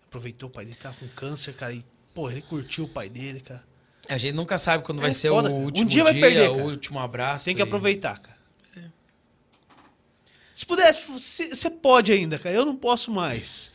Aproveitou 0.07 0.49
o 0.49 0.53
pai 0.53 0.65
dele, 0.65 0.77
tava 0.77 0.97
com 0.97 1.09
câncer, 1.09 1.55
cara. 1.55 1.73
E, 1.73 1.85
porra, 2.13 2.33
ele 2.33 2.43
curtiu 2.43 2.85
o 2.85 2.89
pai 2.89 3.09
dele, 3.09 3.41
cara. 3.41 3.63
A 4.09 4.19
gente 4.19 4.35
nunca 4.35 4.59
sabe 4.59 4.85
quando 4.85 4.99
É 4.99 5.03
vai 5.03 5.13
ser 5.13 5.29
foda, 5.29 5.49
o 5.49 5.51
cara. 5.53 5.63
Um 5.63 5.65
último 5.67 5.89
dia 5.89 6.05
vai 6.05 6.15
perder, 6.15 6.51
o 6.51 6.65
último 6.71 6.99
abraço. 6.99 7.45
Tem 7.45 7.55
que 7.55 7.61
e- 7.61 7.65
aproveitar, 7.65 8.19
cara. 8.19 8.37
Se 10.63 10.67
pudesse, 10.67 11.11
você 11.57 11.69
pode 11.69 12.13
ainda, 12.13 12.39
cara. 12.39 12.55
Eu 12.55 12.65
não 12.65 12.77
posso 12.77 13.11
mais. 13.11 13.73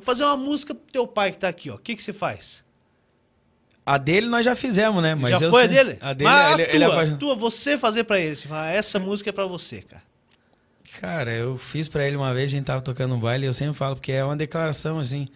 Fazer 0.00 0.24
uma 0.24 0.38
música 0.38 0.74
pro 0.74 0.90
teu 0.90 1.06
pai 1.06 1.30
que 1.32 1.36
tá 1.38 1.48
aqui, 1.48 1.68
ó. 1.68 1.74
O 1.74 1.78
que 1.78 1.94
que 1.94 2.02
você 2.02 2.14
faz? 2.14 2.64
A 3.84 3.98
dele 3.98 4.26
nós 4.26 4.42
já 4.42 4.54
fizemos, 4.54 5.02
né? 5.02 5.14
Mas 5.14 5.38
Já 5.38 5.44
eu 5.46 5.50
foi 5.50 5.64
a 5.64 5.68
sei- 5.68 5.76
dele? 5.76 5.98
A 6.00 6.14
dele, 6.14 6.30
Mas 6.30 6.54
ele, 6.54 6.62
a 6.62 6.74
ele 6.74 6.84
é 6.84 6.86
tua, 6.86 6.94
apaixonado. 6.94 7.20
tua, 7.20 7.34
você 7.36 7.76
fazer 7.76 8.04
pra 8.04 8.18
ele. 8.18 8.34
Você 8.36 8.48
fala, 8.48 8.62
"Ah, 8.62 8.70
essa 8.72 8.98
música 8.98 9.28
é 9.28 9.32
pra 9.34 9.44
você, 9.44 9.82
cara. 9.82 10.02
Cara, 10.98 11.30
eu 11.30 11.58
fiz 11.58 11.88
pra 11.88 12.06
ele 12.06 12.16
uma 12.16 12.32
vez, 12.32 12.50
a 12.50 12.56
gente 12.56 12.64
tava 12.64 12.80
tocando 12.80 13.14
um 13.14 13.20
baile, 13.20 13.44
e 13.44 13.48
eu 13.48 13.52
sempre 13.52 13.74
falo, 13.74 13.94
porque 13.96 14.12
é 14.12 14.24
uma 14.24 14.34
declaração, 14.36 14.98
assim. 14.98 15.28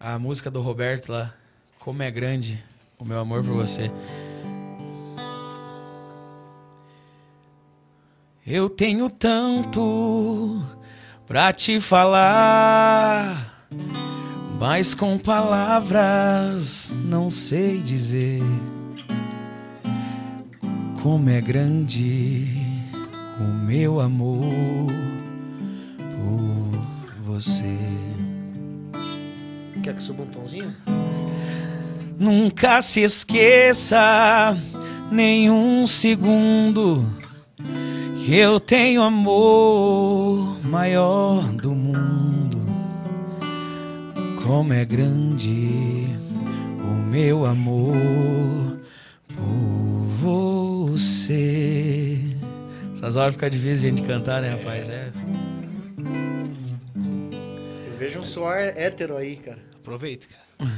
A 0.00 0.18
música 0.18 0.50
do 0.50 0.60
Roberto 0.60 1.10
lá, 1.12 1.32
Como 1.78 2.02
é 2.02 2.10
Grande 2.10 2.60
o 2.98 3.04
Meu 3.04 3.20
Amor 3.20 3.44
por 3.44 3.52
Você. 3.52 3.88
Eu 8.50 8.70
tenho 8.70 9.10
tanto 9.10 10.62
pra 11.26 11.52
te 11.52 11.78
falar, 11.80 13.68
mas 14.58 14.94
com 14.94 15.18
palavras 15.18 16.96
não 17.04 17.28
sei 17.28 17.76
dizer. 17.76 18.42
Como 21.02 21.28
é 21.28 21.42
grande 21.42 22.48
o 23.38 23.66
meu 23.66 24.00
amor 24.00 24.86
por 25.98 27.14
você. 27.24 27.76
Quer 29.82 29.94
que 29.94 30.02
suba 30.02 30.22
um 30.22 30.26
tonzinho? 30.26 30.74
Nunca 32.18 32.80
se 32.80 33.02
esqueça, 33.02 34.56
nenhum 35.12 35.86
segundo, 35.86 37.04
que 38.28 38.36
eu 38.36 38.60
tenho 38.60 39.00
amor 39.00 40.62
maior 40.62 41.50
do 41.54 41.70
mundo. 41.70 42.58
Como 44.44 44.70
é 44.70 44.84
grande 44.84 46.06
o 46.78 46.92
meu 47.08 47.46
amor 47.46 47.96
por 49.28 50.04
você. 50.90 52.18
Essas 52.92 53.16
horas 53.16 53.32
fica 53.32 53.48
difícil 53.48 53.88
a 53.88 53.90
gente 53.92 54.02
cantar, 54.02 54.42
né, 54.42 54.50
rapaz? 54.50 54.90
É. 54.90 55.10
Eu 57.86 57.96
vejo 57.96 58.20
um 58.20 58.26
suor 58.26 58.58
hétero 58.58 59.16
aí, 59.16 59.36
cara. 59.36 59.60
Aproveita, 59.80 60.26
cara. 60.26 60.70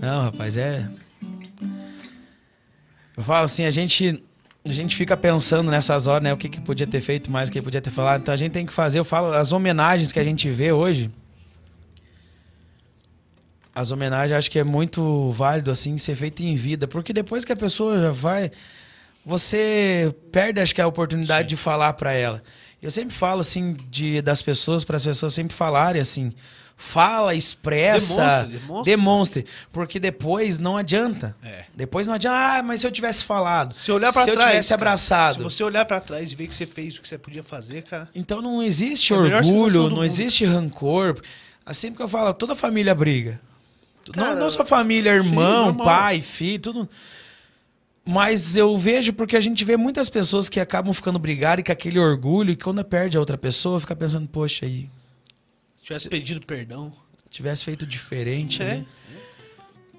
Não, 0.00 0.22
rapaz, 0.22 0.56
é. 0.56 0.88
Eu 3.14 3.22
falo 3.22 3.44
assim, 3.44 3.66
a 3.66 3.70
gente 3.70 4.24
a 4.64 4.68
gente 4.68 4.94
fica 4.94 5.16
pensando 5.16 5.70
nessas 5.70 6.06
horas, 6.06 6.22
né, 6.22 6.32
o 6.32 6.36
que, 6.36 6.48
que 6.48 6.60
podia 6.60 6.86
ter 6.86 7.00
feito 7.00 7.30
mais, 7.30 7.48
o 7.48 7.52
que 7.52 7.62
podia 7.62 7.80
ter 7.80 7.90
falado. 7.90 8.20
Então 8.20 8.34
a 8.34 8.36
gente 8.36 8.52
tem 8.52 8.66
que 8.66 8.72
fazer, 8.72 8.98
eu 8.98 9.04
falo, 9.04 9.32
as 9.32 9.52
homenagens 9.52 10.12
que 10.12 10.20
a 10.20 10.24
gente 10.24 10.50
vê 10.50 10.70
hoje. 10.72 11.10
As 13.74 13.90
homenagens 13.90 14.36
acho 14.36 14.50
que 14.50 14.58
é 14.58 14.64
muito 14.64 15.30
válido 15.32 15.70
assim 15.70 15.96
ser 15.96 16.14
feito 16.14 16.42
em 16.42 16.54
vida, 16.56 16.86
porque 16.86 17.12
depois 17.12 17.44
que 17.44 17.52
a 17.52 17.56
pessoa 17.56 17.98
já 17.98 18.10
vai, 18.10 18.50
você 19.24 20.14
perde 20.30 20.60
acho 20.60 20.74
que 20.74 20.80
a 20.80 20.86
oportunidade 20.86 21.48
de 21.48 21.56
falar 21.56 21.94
pra 21.94 22.12
ela. 22.12 22.42
Eu 22.82 22.90
sempre 22.90 23.14
falo 23.14 23.40
assim 23.40 23.76
de 23.90 24.20
das 24.20 24.42
pessoas 24.42 24.84
para 24.84 24.96
as 24.96 25.06
pessoas 25.06 25.32
sempre 25.32 25.54
falarem 25.54 26.00
assim, 26.00 26.32
fala, 26.82 27.34
expressa, 27.34 28.16
Demonstre, 28.22 28.58
demonstre. 28.58 28.90
demonstre, 28.96 29.46
porque 29.70 30.00
depois 30.00 30.58
não 30.58 30.76
adianta. 30.78 31.36
É. 31.42 31.64
Depois 31.76 32.08
não 32.08 32.14
adianta, 32.14 32.36
ah, 32.36 32.62
mas 32.62 32.80
se 32.80 32.86
eu 32.86 32.90
tivesse 32.90 33.22
falado, 33.24 33.74
Se 33.74 33.92
olhar 33.92 34.10
pra 34.12 34.22
se 34.24 34.30
eu 34.30 34.34
trás. 34.34 34.50
tivesse 34.50 34.68
cara, 34.70 34.80
abraçado. 34.80 35.36
Se 35.36 35.42
você 35.42 35.62
olhar 35.62 35.84
pra 35.84 36.00
trás 36.00 36.32
e 36.32 36.34
ver 36.34 36.46
que 36.48 36.54
você 36.54 36.64
fez 36.64 36.96
o 36.96 37.02
que 37.02 37.08
você 37.08 37.18
podia 37.18 37.42
fazer, 37.42 37.82
cara. 37.82 38.08
Então 38.14 38.40
não 38.40 38.62
existe 38.62 39.12
É 39.12 39.18
melhor 39.18 39.44
sensação 39.44 39.62
orgulho, 39.64 39.82
não 39.84 39.90
mundo. 39.96 40.04
existe 40.04 40.44
rancor. 40.46 41.20
Assim 41.66 41.92
que 41.92 42.00
eu 42.02 42.08
falo, 42.08 42.32
toda 42.32 42.54
família 42.54 42.94
briga. 42.94 43.38
Cara, 44.12 44.32
não, 44.34 44.40
não 44.40 44.50
só 44.50 44.64
família, 44.64 45.10
irmão, 45.12 45.74
pai, 45.76 46.20
filho, 46.22 46.58
tudo. 46.60 46.88
Mas 48.04 48.56
eu 48.56 48.74
vejo 48.76 49.12
porque 49.12 49.36
a 49.36 49.40
gente 49.40 49.64
vê 49.64 49.76
muitas 49.76 50.08
pessoas 50.08 50.48
que 50.48 50.58
acabam 50.58 50.92
ficando 50.92 51.18
brigadas 51.18 51.60
e 51.60 51.64
com 51.64 51.70
aquele 51.72 51.98
orgulho, 51.98 52.50
e 52.50 52.56
quando 52.56 52.82
perde 52.82 53.16
a 53.16 53.20
outra 53.20 53.36
pessoa, 53.36 53.78
fica 53.78 53.94
pensando, 53.94 54.26
poxa, 54.26 54.64
aí, 54.64 54.88
Se 55.80 55.86
tivesse 55.86 56.08
pedido 56.08 56.44
perdão. 56.46 56.94
tivesse 57.30 57.64
feito 57.64 57.86
diferente, 57.86 58.62
É. 58.62 58.76
né? 58.78 58.86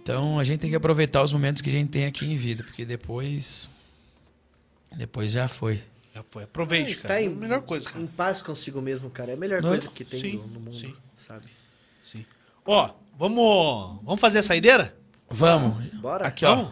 Então 0.02 0.40
a 0.40 0.44
gente 0.44 0.60
tem 0.60 0.70
que 0.70 0.76
aproveitar 0.76 1.22
os 1.24 1.32
momentos 1.32 1.62
que 1.62 1.70
a 1.70 1.74
gente 1.74 1.90
tem 1.90 2.06
aqui 2.06 2.26
em 2.26 2.36
vida, 2.36 2.64
porque 2.64 2.84
depois. 2.86 3.70
Depois 4.96 5.32
já 5.32 5.48
foi. 5.48 5.82
Já 6.14 6.24
foi. 6.24 6.44
Aproveite, 6.44 6.92
está 6.92 7.10
cara. 7.10 7.22
em- 7.22 7.26
É 7.26 7.32
a 7.32 7.36
melhor 7.36 7.62
coisa, 7.62 7.90
cara. 7.90 8.04
Em 8.04 8.08
paz 8.08 8.42
consigo 8.42 8.82
mesmo, 8.82 9.10
cara. 9.10 9.32
É 9.32 9.34
a 9.36 9.38
melhor 9.38 9.62
Não? 9.62 9.70
coisa 9.70 9.90
que 9.90 10.04
tem 10.04 10.20
Sim, 10.20 10.38
no, 10.38 10.48
no 10.48 10.60
mundo, 10.60 10.76
sim. 10.76 10.94
sabe? 11.16 11.46
Sim. 12.04 12.26
Ó, 12.66 12.94
vamos, 13.18 14.02
vamos 14.04 14.20
fazer 14.20 14.40
a 14.40 14.44
saideira? 14.44 14.94
Vamos. 15.30 15.86
Bora? 16.02 16.28
Aqui, 16.28 16.44
ó. 16.46 16.70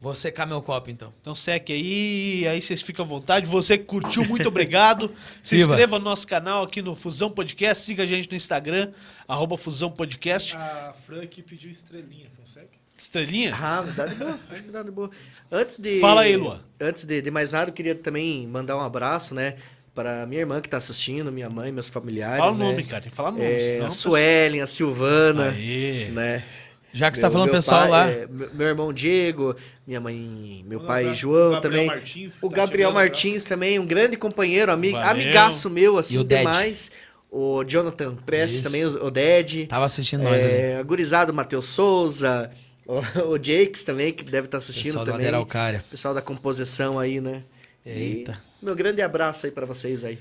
Vou 0.00 0.14
secar 0.14 0.46
meu 0.46 0.62
copo 0.62 0.88
então. 0.88 1.12
Então 1.20 1.34
segue 1.34 1.74
aí, 1.74 2.48
aí 2.48 2.62
vocês 2.62 2.80
ficam 2.80 3.04
à 3.04 3.08
vontade. 3.08 3.46
Você 3.46 3.76
que 3.76 3.84
curtiu, 3.84 4.24
muito 4.24 4.48
obrigado. 4.48 5.12
Se 5.42 5.56
Viva. 5.56 5.68
inscreva 5.68 5.98
no 5.98 6.04
nosso 6.06 6.26
canal 6.26 6.62
aqui 6.62 6.80
no 6.80 6.96
Fusão 6.96 7.30
Podcast. 7.30 7.84
Siga 7.84 8.04
a 8.04 8.06
gente 8.06 8.30
no 8.30 8.34
Instagram, 8.34 8.92
arroba 9.28 9.58
Fusão 9.58 9.90
Podcast. 9.90 10.56
A 10.56 10.94
Frank 11.04 11.42
pediu 11.42 11.70
estrelinha, 11.70 12.28
consegue? 12.34 12.70
Estrelinha? 12.96 13.54
Ah, 13.54 13.82
dá 13.94 14.06
de 14.06 14.14
boa, 14.14 14.40
dá 14.72 14.82
de 14.82 14.90
boa. 14.90 15.10
Antes 15.52 15.78
de. 15.78 16.00
Fala 16.00 16.22
aí, 16.22 16.34
Lua. 16.34 16.64
Antes 16.80 17.04
de, 17.04 17.20
de 17.20 17.30
mais 17.30 17.50
nada, 17.50 17.68
eu 17.68 17.74
queria 17.74 17.94
também 17.94 18.46
mandar 18.46 18.78
um 18.78 18.80
abraço, 18.80 19.34
né? 19.34 19.56
Para 19.94 20.24
minha 20.24 20.40
irmã 20.40 20.62
que 20.62 20.68
tá 20.68 20.78
assistindo, 20.78 21.30
minha 21.30 21.50
mãe, 21.50 21.70
meus 21.70 21.90
familiares. 21.90 22.38
Fala 22.38 22.52
o 22.52 22.58
né? 22.58 22.64
nome, 22.64 22.84
cara. 22.84 23.02
Tem 23.02 23.10
que 23.10 23.16
falar 23.16 23.32
nome. 23.32 23.44
É, 23.44 23.60
senão 23.60 23.86
a 23.86 23.90
Suelen, 23.90 24.62
a 24.62 24.66
Silvana, 24.66 25.50
Aê. 25.50 26.08
né? 26.10 26.42
Já 26.92 27.10
que 27.10 27.16
você 27.16 27.22
tá 27.22 27.30
falando 27.30 27.50
pessoal 27.50 27.82
pai, 27.82 27.90
lá. 27.90 28.08
é, 28.08 28.26
meu, 28.52 28.66
irmão 28.66 28.92
Diego, 28.92 29.54
minha 29.86 30.00
mãe, 30.00 30.64
meu 30.66 30.80
pai 30.80 31.02
abraço 31.02 31.20
João 31.20 31.52
Gabriel 31.52 31.60
também. 31.60 31.86
Martins, 31.86 32.38
o 32.42 32.48
tá 32.48 32.56
Gabriel. 32.56 32.92
Martins 32.92 33.44
também, 33.44 33.78
um 33.78 33.86
grande 33.86 34.16
companheiro, 34.16 34.72
amigo, 34.72 34.96
Valeu. 34.96 35.10
amigaço 35.10 35.70
meu, 35.70 35.98
assim, 35.98 36.16
E 36.16 36.18
o 36.18 36.24
demais. 36.24 36.90
O 37.30 37.62
Jonathan 37.64 38.16
Prestes 38.16 38.60
Isso. 38.60 38.64
também, 38.64 38.84
o 38.84 39.06
o 39.06 39.10
Ded. 39.10 39.66
Tava 39.66 39.84
assistindo 39.84 40.24
nós 40.24 40.44
ali. 40.44 40.52
É, 40.52 40.76
a 40.78 40.82
gurizada, 40.82 41.30
o 41.30 41.34
Matheus 41.34 41.66
Souza, 41.66 42.50
o, 42.84 42.98
o 43.34 43.36
Jakes 43.40 43.84
também, 43.84 44.12
que 44.12 44.24
deve 44.24 44.46
estar 44.46 44.58
assistindo 44.58 44.86
Pessoal 44.86 45.04
da 45.04 45.12
também. 45.12 45.46
Cária. 45.46 45.84
Pessoal 45.88 46.12
da 46.12 46.20
composição 46.20 46.98
aí, 46.98 47.20
né? 47.20 47.44
Eita. 47.86 48.36
E 48.60 48.64
meu 48.64 48.74
grande 48.74 49.00
abraço 49.00 49.46
aí 49.46 49.52
pra 49.52 49.64
vocês 49.64 50.02
aí. 50.02 50.18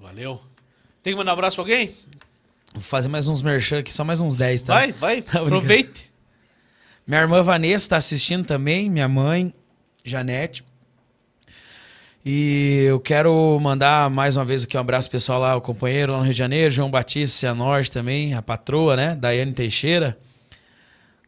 Valeu. 0.00 0.40
Tem 1.02 1.12
que 1.12 1.18
mandar 1.18 1.32
um 1.32 1.34
abraço 1.34 1.56
pra 1.56 1.62
alguém? 1.62 1.94
Vou 2.72 2.82
fazer 2.82 3.08
mais 3.08 3.28
uns 3.28 3.42
merchan 3.42 3.78
aqui, 3.78 3.92
só 3.92 4.02
mais 4.04 4.20
uns 4.20 4.34
10, 4.34 4.62
tá? 4.62 4.74
Vai, 4.74 4.92
vai. 4.92 5.22
Tá. 5.22 5.40
Aproveite. 5.40 6.05
Minha 7.06 7.20
irmã 7.20 7.40
Vanessa 7.40 7.90
tá 7.90 7.96
assistindo 7.98 8.44
também, 8.44 8.90
minha 8.90 9.06
mãe, 9.06 9.54
Janete. 10.02 10.64
E 12.24 12.82
eu 12.88 12.98
quero 12.98 13.56
mandar 13.60 14.10
mais 14.10 14.36
uma 14.36 14.44
vez 14.44 14.64
aqui 14.64 14.76
um 14.76 14.80
abraço 14.80 15.08
pessoal 15.08 15.38
lá, 15.38 15.54
o 15.54 15.60
companheiro 15.60 16.10
lá 16.10 16.18
no 16.18 16.24
Rio 16.24 16.32
de 16.32 16.38
Janeiro, 16.40 16.68
João 16.68 16.90
Batista, 16.90 17.38
Cianorte 17.38 17.92
também, 17.92 18.34
a 18.34 18.42
patroa, 18.42 18.96
né? 18.96 19.14
Daiane 19.14 19.52
Teixeira, 19.52 20.18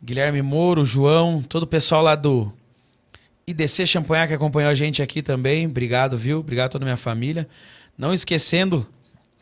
Guilherme 0.03 0.43
Moro, 0.43 0.85
João, 0.85 1.41
todo 1.41 1.63
o 1.63 1.67
pessoal 1.69 2.03
lá 2.03 2.17
do 2.17 2.53
IDC 3.47 3.87
Champanhar 3.87 4.27
que 4.27 4.35
acompanhou 4.35 4.73
a 4.73 4.75
gente 4.75 5.01
aqui 5.01 5.23
também. 5.23 5.65
Obrigado, 5.65 6.19
viu? 6.19 6.41
Obrigado 6.41 6.67
a 6.67 6.71
toda 6.71 6.85
a 6.85 6.87
minha 6.87 6.97
família. 6.97 7.49
Não 7.97 8.13
esquecendo, 8.13 8.85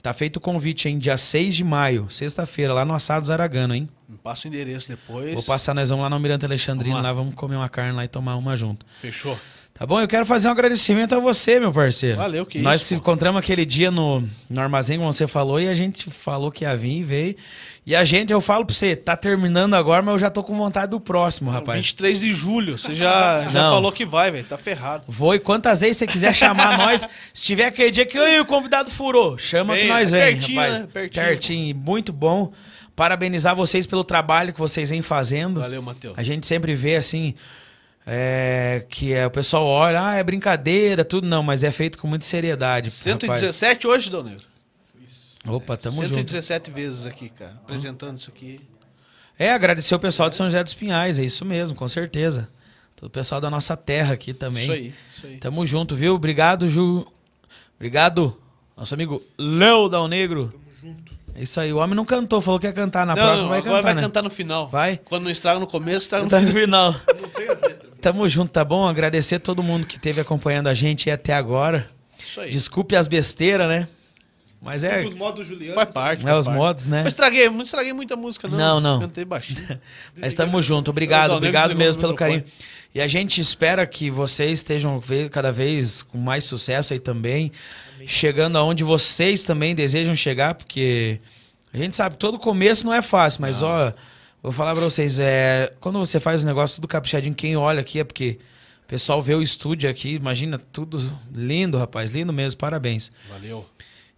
tá 0.03 0.13
feito 0.13 0.37
o 0.37 0.41
convite, 0.41 0.87
hein? 0.87 0.99
Dia 0.99 1.17
6 1.17 1.57
de 1.57 1.65
maio, 1.65 2.11
sexta-feira, 2.11 2.75
lá 2.75 2.85
no 2.85 2.93
Assado 2.93 3.27
Zaragano, 3.27 3.75
hein? 3.75 3.89
Me 4.09 4.17
passa 4.19 4.47
o 4.47 4.49
endereço 4.49 4.89
depois. 4.89 5.35
Vou 5.35 5.43
passar, 5.43 5.75
nós 5.75 5.91
vamos 5.91 6.03
lá 6.05 6.09
no 6.09 6.17
Almirante 6.17 6.45
Alexandrino, 6.45 6.93
Vamos 6.97 7.03
lá. 7.05 7.11
lá 7.11 7.15
vamos 7.15 7.35
comer 7.35 7.57
uma 7.57 7.69
carne 7.69 7.93
lá 7.93 8.05
e 8.05 8.09
tomar 8.09 8.37
uma 8.37 8.57
junto. 8.57 8.87
Fechou. 9.01 9.37
Tá 9.79 9.85
bom? 9.85 10.01
Eu 10.01 10.09
quero 10.09 10.25
fazer 10.25 10.49
um 10.49 10.53
agradecimento 10.53 11.15
a 11.15 11.19
você, 11.19 11.61
meu 11.61 11.71
parceiro. 11.71 12.17
Valeu, 12.17 12.47
que 12.47 12.61
Nós 12.61 12.77
isso, 12.81 12.89
se 12.89 12.95
pô. 12.95 13.01
encontramos 13.03 13.39
aquele 13.39 13.67
dia 13.67 13.91
no, 13.91 14.27
no 14.49 14.59
armazém, 14.61 14.97
como 14.99 15.13
você 15.13 15.27
falou, 15.27 15.61
e 15.61 15.69
a 15.69 15.75
gente 15.75 16.09
falou 16.11 16.51
que 16.51 16.65
ia 16.65 16.75
vir 16.75 17.01
e 17.01 17.05
veio. 17.05 17.37
E 17.85 17.95
a 17.95 18.03
gente, 18.03 18.33
eu 18.33 18.41
falo 18.41 18.65
pra 18.65 18.75
você, 18.75 18.97
tá 18.97 19.15
terminando 19.17 19.75
agora, 19.75 20.01
mas 20.01 20.13
eu 20.15 20.19
já 20.19 20.31
tô 20.31 20.43
com 20.43 20.55
vontade 20.55 20.93
do 20.93 20.99
próximo, 20.99 21.51
rapaz. 21.51 21.77
23 21.85 22.21
de 22.21 22.33
julho. 22.33 22.79
Você 22.79 22.95
já, 22.95 23.43
já 23.53 23.65
Não. 23.65 23.73
falou 23.75 23.93
que 23.93 24.07
vai, 24.07 24.31
velho. 24.31 24.45
Tá 24.47 24.57
ferrado. 24.57 25.05
Vou 25.07 25.35
e 25.35 25.39
quantas 25.39 25.83
vezes 25.83 25.99
você 25.99 26.07
quiser 26.07 26.35
chamar 26.35 26.79
nós. 26.79 27.07
Se 27.35 27.43
tiver 27.45 27.67
aquele 27.67 27.91
dia 27.91 28.07
que 28.07 28.19
"Oi, 28.19 28.41
o 28.41 28.47
convidado 28.47 28.91
furou, 28.91 29.37
chama 29.37 29.75
Vem, 29.75 29.83
que 29.83 29.89
nós 29.89 30.11
é 30.15 30.21
vem, 30.25 30.35
pertinho, 30.37 30.61
rapaz. 30.61 30.79
né? 30.81 30.89
Pertinho. 30.91 31.27
Pertinho, 31.27 31.77
muito 31.77 32.13
bom. 32.15 32.51
Parabenizar 32.97 33.55
vocês 33.55 33.87
pelo 33.87 34.03
trabalho 34.03 34.53
que 34.53 34.59
vocês 34.59 34.91
vêm 34.91 35.03
fazendo. 35.03 35.61
Valeu, 35.61 35.83
Matheus. 35.83 36.15
A 36.17 36.23
gente 36.23 36.47
sempre 36.47 36.75
vê 36.75 36.97
assim. 36.97 37.35
é, 38.07 38.87
que 38.89 39.13
é, 39.13 39.27
o 39.27 39.31
pessoal 39.31 39.65
olha, 39.67 40.03
ah, 40.03 40.15
é 40.15 40.23
brincadeira, 40.25 41.05
tudo 41.05 41.29
não, 41.29 41.43
mas 41.43 41.63
é 41.63 41.71
feito 41.71 41.99
com 41.99 42.09
muita 42.09 42.25
seriedade. 42.25 42.89
rapaz. 42.89 43.41
117 43.41 43.87
hoje, 43.87 44.11
Dom 44.11 44.23
Negro. 44.23 44.45
Opa, 45.47 45.77
tamo 45.77 45.97
junto. 45.97 46.15
117 46.15 46.71
vezes 46.71 47.07
aqui, 47.07 47.29
cara. 47.29 47.53
Apresentando 47.63 48.19
isso 48.19 48.31
aqui. 48.31 48.61
É, 49.39 49.53
agradecer 49.53 49.95
o 49.95 49.99
pessoal 49.99 50.29
de 50.29 50.35
São 50.35 50.47
José 50.47 50.65
dos 50.65 50.75
Pinhais, 50.75 51.19
é 51.19 51.25
isso 51.25 51.45
mesmo, 51.45 51.77
com 51.77 51.87
certeza. 51.87 52.49
Todo 52.97 53.09
o 53.09 53.11
pessoal 53.11 53.41
da 53.41 53.51
nossa 53.51 53.77
terra 53.77 54.15
aqui 54.15 54.33
também. 54.33 54.63
Isso 54.63 54.73
aí, 54.73 54.95
isso 55.15 55.27
aí. 55.27 55.37
Tamo 55.37 55.67
junto, 55.67 55.95
viu? 55.95 56.15
Obrigado, 56.15 56.67
Ju. 56.69 57.07
Obrigado, 57.77 58.41
nosso 58.75 58.95
amigo 58.95 59.23
Léo 59.39 59.89
Dal 59.89 60.09
Negro. 60.09 60.49
Tamo 60.49 60.65
junto. 60.81 61.19
É 61.39 61.43
isso 61.43 61.61
aí. 61.61 61.73
O 61.73 61.77
homem 61.77 61.95
não 61.95 62.05
cantou, 62.05 62.41
falou 62.41 62.59
que 62.59 62.67
ia 62.67 62.73
cantar. 62.73 63.05
Na 63.07 63.15
não, 63.15 63.23
próxima 63.23 63.49
vai 63.51 63.63
cantar, 63.63 63.83
vai 63.83 63.95
né? 63.95 64.01
cantar 64.01 64.23
no 64.23 64.31
final. 64.31 64.69
Vai? 64.69 64.99
Quando 65.05 65.25
não 65.25 65.31
estraga 65.31 65.61
no 65.61 65.67
começo, 65.67 66.05
estraga 66.07 66.25
no 66.25 66.31
Tá 66.31 66.41
no 66.41 66.49
final. 66.49 66.93
final. 66.95 67.17
Não 67.21 67.29
sei 67.29 67.49
as 67.49 67.61
letras. 67.61 67.93
Tamo 68.01 68.29
junto, 68.29 68.51
tá 68.51 68.65
bom? 68.65 68.87
Agradecer 68.89 69.39
todo 69.41 69.63
mundo 69.63 69.87
que 69.87 69.97
esteve 69.97 70.21
acompanhando 70.21 70.69
a 70.69 70.75
gente 70.75 71.11
até 71.11 71.35
agora. 71.35 71.89
Isso 72.25 72.41
aí. 72.41 72.51
Desculpe 72.51 72.97
as 72.97 73.07
besteiras, 73.07 73.69
né? 73.69 73.87
Mas 74.63 74.83
é, 74.83 75.05
Os 75.05 75.15
modos 75.15 75.47
Juliano. 75.47 75.75
Faz 75.75 75.91
parte. 75.91 76.21
é 76.25 76.29
faz 76.29 76.39
os 76.41 76.47
parte. 76.47 76.59
modos, 76.59 76.87
né? 76.89 77.03
Mas 77.05 77.13
estraguei, 77.13 77.49
não 77.51 77.63
estraguei 77.63 77.93
muita 77.93 78.17
música, 78.17 78.49
não. 78.49 78.57
Não, 78.57 78.81
não. 78.81 79.01
Cantei 79.01 79.25
baixinho. 79.25 79.61
Mas 80.17 80.29
estamos 80.29 80.65
junto. 80.65 80.91
Obrigado, 80.91 81.29
Não, 81.29 81.41
nem 81.41 81.51
obrigado 81.51 81.77
mesmo 81.77 82.01
pelo 82.01 82.15
carinho. 82.15 82.43
E 82.97 83.01
a 83.03 83.07
gente 83.07 83.43
espera 83.43 83.87
que 83.87 84.09
vocês 84.09 84.61
estejam 84.61 84.99
cada 85.31 85.53
vez 85.53 86.01
com 86.01 86.17
mais 86.17 86.45
sucesso 86.45 86.95
aí 86.95 86.99
também, 86.99 87.53
chegando 88.07 88.57
aonde 88.57 88.83
vocês 88.83 89.43
também 89.43 89.75
desejam 89.75 90.17
chegar, 90.17 90.55
porque 90.55 91.21
a 91.75 91.77
gente 91.77 91.95
sabe 91.95 92.15
que 92.15 92.21
todo 92.21 92.39
começo 92.39 92.87
não 92.87 92.95
é 92.95 93.03
fácil, 93.03 93.43
mas 93.43 93.61
ó, 93.61 93.93
vou 94.43 94.51
falar 94.51 94.73
pra 94.73 94.83
vocês, 94.83 95.19
é, 95.19 95.71
quando 95.79 95.99
você 95.99 96.19
faz 96.19 96.43
o 96.43 96.47
negócio 96.47 96.77
tudo 96.77 96.89
caprichadinho, 96.89 97.35
quem 97.35 97.55
olha 97.55 97.83
aqui 97.83 98.01
é 98.01 98.05
porque 98.05 98.39
o 98.85 98.89
pessoal 98.89 99.21
vê 99.21 99.35
o 99.35 99.43
estúdio 99.43 99.91
aqui, 99.91 100.15
imagina 100.15 100.57
tudo 100.57 100.99
lindo, 101.35 101.77
rapaz, 101.77 102.11
lindo 102.13 102.33
mesmo, 102.33 102.59
parabéns. 102.59 103.13
Valeu. 103.29 103.69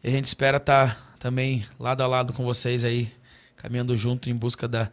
E 0.04 0.06
a 0.06 0.10
gente 0.12 0.26
espera 0.26 0.58
estar 0.58 1.16
também 1.18 1.66
lado 1.80 2.00
a 2.00 2.06
lado 2.06 2.32
com 2.32 2.44
vocês 2.44 2.84
aí, 2.84 3.10
caminhando 3.56 3.96
junto 3.96 4.30
em 4.30 4.36
busca 4.36 4.68
da 4.68 4.88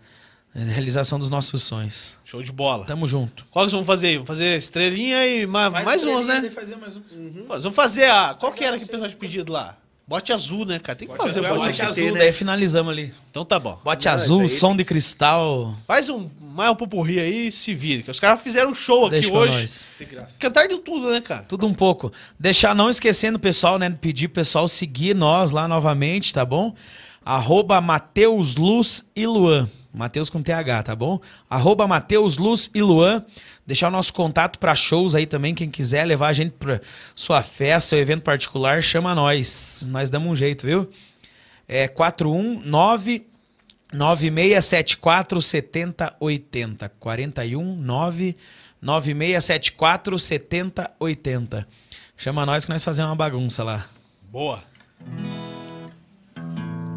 realização 0.63 1.19
dos 1.19 1.29
nossos 1.29 1.63
sonhos. 1.63 2.15
Show 2.23 2.41
de 2.41 2.51
bola. 2.51 2.85
Tamo 2.85 3.07
junto. 3.07 3.45
Qual 3.51 3.65
que 3.65 3.71
vocês 3.71 3.77
vão 3.77 3.83
fazer 3.85 4.07
aí? 4.07 4.13
Vamos 4.15 4.27
fazer 4.27 4.57
estrelinha 4.57 5.25
e 5.27 5.45
ma- 5.45 5.69
mais 5.69 6.05
uns, 6.05 6.27
né? 6.27 6.41
um. 7.15 7.43
Pô, 7.47 7.59
Vamos 7.59 7.75
fazer 7.75 8.05
a. 8.09 8.33
Qual 8.33 8.51
que 8.51 8.63
era 8.63 8.77
que 8.77 8.85
o 8.85 8.87
pessoal 8.87 9.09
tinha 9.09 9.19
pedido 9.19 9.51
lá? 9.51 9.77
Bote 10.07 10.31
azul, 10.31 10.65
né, 10.65 10.77
cara? 10.77 10.95
Tem 10.95 11.07
que 11.07 11.17
fazer 11.17 11.39
o 11.39 11.45
azul, 11.45 11.55
bote 11.57 11.67
Bote 11.69 11.81
azul. 11.81 12.03
ter, 12.05 12.11
né? 12.11 12.19
daí 12.19 12.31
finalizamos 12.31 12.91
ali. 12.93 13.11
Então 13.31 13.43
tá 13.43 13.59
bom. 13.59 13.79
Bote 13.83 14.07
azul, 14.07 14.41
aí- 14.41 14.47
som 14.49 14.75
de 14.75 14.85
cristal. 14.85 15.75
Faz 15.87 16.09
um 16.09 16.29
mais 16.53 16.69
um 16.71 16.75
pupurri 16.75 17.19
aí 17.19 17.47
e 17.47 17.51
se 17.51 17.73
vire. 17.73 18.03
Que 18.03 18.11
os 18.11 18.19
caras 18.19 18.39
fizeram 18.41 18.69
um 18.69 18.73
show 18.75 19.07
aqui 19.07 19.15
Deixa 19.15 19.29
pra 19.31 19.39
hoje. 19.39 19.61
nós. 19.61 19.87
Tem 19.97 20.07
graça. 20.07 20.33
Cantar 20.39 20.67
de 20.67 20.77
tudo, 20.77 21.09
né, 21.09 21.19
cara? 21.21 21.41
Tudo 21.43 21.65
um 21.65 21.73
pouco. 21.73 22.13
Deixar 22.39 22.75
não 22.75 22.89
esquecendo, 22.89 23.39
pessoal, 23.39 23.79
né? 23.79 23.89
Pedir 23.89 24.27
pro 24.27 24.35
pessoal 24.35 24.67
seguir 24.67 25.15
nós 25.15 25.49
lá 25.49 25.67
novamente, 25.67 26.31
tá 26.31 26.45
bom? 26.45 26.73
Arroba 27.25 27.81
Mateus 27.81 28.55
Luz 28.57 29.03
e 29.15 29.25
Luan. 29.25 29.67
Mateus 29.95 30.29
com 30.29 30.41
TH, 30.41 30.83
tá 30.83 30.95
bom? 30.95 31.19
Arroba 31.49 31.87
Mateus 31.87 32.37
Luz 32.37 32.69
e 32.73 32.81
Luan. 32.81 33.23
Deixar 33.65 33.87
o 33.87 33.91
nosso 33.91 34.13
contato 34.13 34.59
para 34.59 34.75
shows 34.75 35.15
aí 35.15 35.25
também. 35.25 35.55
Quem 35.55 35.69
quiser 35.69 36.03
levar 36.05 36.27
a 36.27 36.33
gente 36.33 36.51
pra 36.51 36.81
sua 37.15 37.41
festa, 37.41 37.89
seu 37.89 37.99
evento 37.99 38.21
particular, 38.21 38.83
chama 38.83 39.15
nós. 39.15 39.87
Nós 39.89 40.09
damos 40.09 40.29
um 40.29 40.35
jeito, 40.35 40.65
viu? 40.65 40.89
É 41.67 41.87
419 41.87 43.25
9674 43.93 45.41
7080. 45.41 46.89
419 46.99 48.37
9674 48.81 50.19
7080. 50.19 51.67
Chama 52.17 52.45
nós 52.45 52.65
que 52.65 52.71
nós 52.71 52.83
fazemos 52.83 53.09
uma 53.09 53.15
bagunça 53.15 53.63
lá. 53.63 53.85
Boa. 54.29 54.61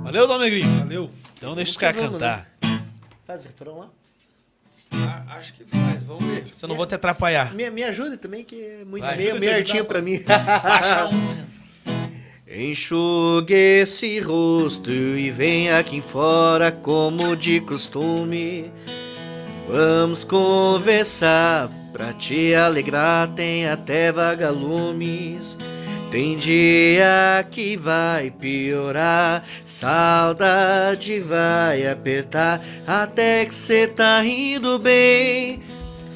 Valeu, 0.03 0.27
Dom 0.27 0.39
Negrinho. 0.39 0.79
Valeu. 0.81 1.11
Então 1.37 1.55
deixa 1.55 1.71
os 1.71 1.77
caras 1.77 2.01
cantar. 2.01 2.58
Faz 3.29 3.45
refrão 3.45 3.79
lá. 3.81 3.89
acho 5.39 5.53
que 5.53 5.63
faz, 5.65 6.03
vamos 6.03 6.25
ver. 6.25 6.47
Se 6.47 6.65
eu 6.65 6.69
não 6.71 6.75
vou 6.75 6.87
te 6.87 6.95
atrapalhar. 6.95 7.55
Me, 7.55 7.69
me 7.69 7.85
ajude 7.85 8.17
também, 8.17 8.43
que 8.43 8.57
é 8.57 8.85
muito 8.87 9.03
Vai. 9.03 9.19
meio, 9.19 9.29
Ajuda 9.33 9.41
meio 9.41 9.57
artinho 9.59 9.85
pra 9.85 10.01
mim. 10.01 10.23
Baixa 10.27 11.09
um. 11.13 11.47
Enxugue 12.51 13.53
esse 13.53 14.19
rosto 14.21 14.91
e 14.91 15.31
vem 15.31 15.71
aqui 15.71 16.01
fora 16.01 16.73
como 16.73 17.37
de 17.37 17.61
costume. 17.61 18.73
Vamos 19.69 20.25
conversar 20.25 21.69
pra 21.93 22.15
te 22.15 22.55
alegrar, 22.55 23.29
tem 23.35 23.69
até 23.69 24.11
vagalumes. 24.11 25.59
Tem 26.11 26.39
dia 26.39 27.47
que 27.51 27.77
vai 27.77 28.31
piorar, 28.31 29.45
saudade 29.67 31.21
vai 31.21 31.87
apertar, 31.87 32.63
até 32.87 33.45
que 33.45 33.55
cê 33.55 33.87
tá 33.87 34.23
rindo 34.23 34.79
bem. 34.79 35.61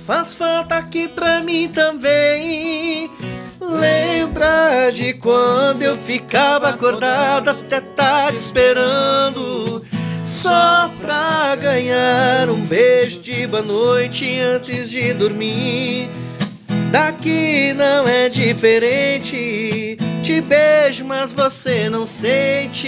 Faz 0.07 0.33
falta 0.33 0.77
aqui 0.77 1.09
pra 1.09 1.41
mim 1.41 1.69
também. 1.69 3.11
Lembra 3.61 4.91
de 4.91 5.13
quando 5.15 5.83
eu 5.83 5.95
ficava 5.95 6.71
acordado 6.71 7.51
até 7.51 7.81
tarde 7.81 8.39
esperando 8.39 9.85
Só 10.23 10.91
pra 11.01 11.55
ganhar 11.55 12.51
um 12.51 12.61
beijo 12.67 13.21
de 13.21 13.47
boa 13.47 13.63
noite 13.63 14.39
antes 14.41 14.91
de 14.91 15.15
dormir 15.15 16.11
Daqui 16.93 17.73
não 17.73 18.07
é 18.07 18.29
diferente. 18.29 19.97
Te 20.23 20.43
beijo, 20.43 21.07
mas 21.07 21.33
você 21.33 21.89
não 21.89 22.05
sente. 22.05 22.87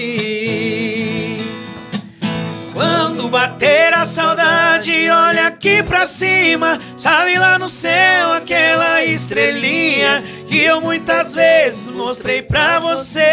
Quando 2.74 3.26
bater 3.28 3.94
a 3.94 4.05
saudade, 4.05 5.08
olha 5.08 5.47
aqui 5.47 5.83
pra 5.83 6.05
cima, 6.05 6.78
sabe 6.99 7.39
lá 7.39 7.58
no 7.58 7.66
céu 7.70 8.34
aquela 8.34 9.02
estrelinha 9.02 10.23
que 10.47 10.58
eu 10.58 10.83
muitas 10.83 11.33
vezes 11.33 11.89
mostrei 11.89 12.42
pra 12.42 12.81
você. 12.81 13.24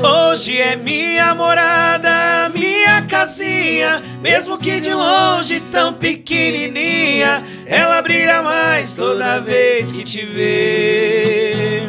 Hoje 0.00 0.60
é 0.60 0.76
minha 0.76 1.34
morada, 1.34 2.08
casinha, 3.08 4.02
mesmo 4.20 4.58
que 4.58 4.78
de 4.78 4.92
longe 4.92 5.60
tão 5.60 5.92
pequenininha, 5.94 7.42
ela 7.66 8.00
brilha 8.02 8.42
mais 8.42 8.94
toda 8.94 9.40
vez 9.40 9.90
que 9.90 10.04
te 10.04 10.24
vê. 10.24 11.88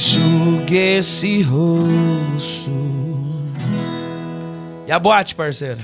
Enxugue 0.00 0.78
esse 0.78 1.42
rosto. 1.42 2.70
E 4.86 4.90
a 4.90 4.98
boate, 4.98 5.34
parceiro? 5.34 5.78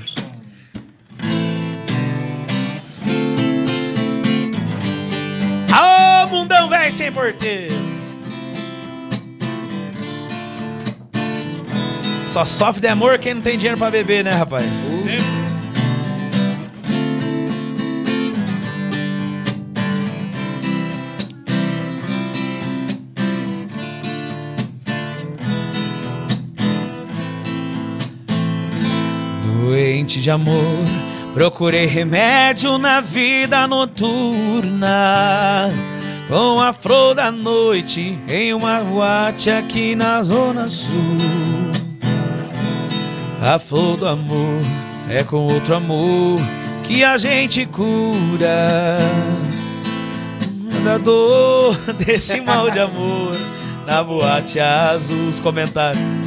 Alô, 5.71 6.29
mundão 6.29 6.67
velho 6.67 6.91
sem 6.91 7.11
porteiro. 7.11 7.75
Só 12.25 12.43
sofre 12.43 12.81
de 12.81 12.87
amor 12.87 13.19
quem 13.19 13.35
não 13.35 13.41
tem 13.43 13.55
dinheiro 13.55 13.77
pra 13.77 13.91
beber, 13.91 14.23
né, 14.23 14.31
rapaz? 14.31 14.75
Sempre. 14.75 15.46
Doente 30.07 30.21
de 30.21 30.31
amor, 30.31 30.85
procurei 31.33 31.85
remédio 31.85 32.77
na 32.77 33.01
vida 33.01 33.67
noturna. 33.67 34.89
Com 36.29 36.61
a 36.61 36.71
flor 36.71 37.13
da 37.13 37.29
noite 37.29 38.17
em 38.25 38.53
uma 38.53 38.79
boate 38.79 39.49
aqui 39.49 39.97
na 39.97 40.23
Zona 40.23 40.69
Sul. 40.69 40.95
A 43.41 43.59
flor 43.59 43.97
do 43.97 44.07
amor 44.07 44.61
é 45.09 45.25
com 45.25 45.45
outro 45.45 45.75
amor 45.75 46.39
que 46.85 47.03
a 47.03 47.17
gente 47.17 47.65
cura. 47.65 48.99
Da 50.85 50.97
dor 50.97 51.75
desse 51.99 52.39
mal 52.39 52.71
de 52.71 52.79
amor 52.79 53.35
na 53.85 54.01
boate 54.01 54.57
azul. 54.57 55.27
Os 55.27 55.41
comentários. 55.41 56.26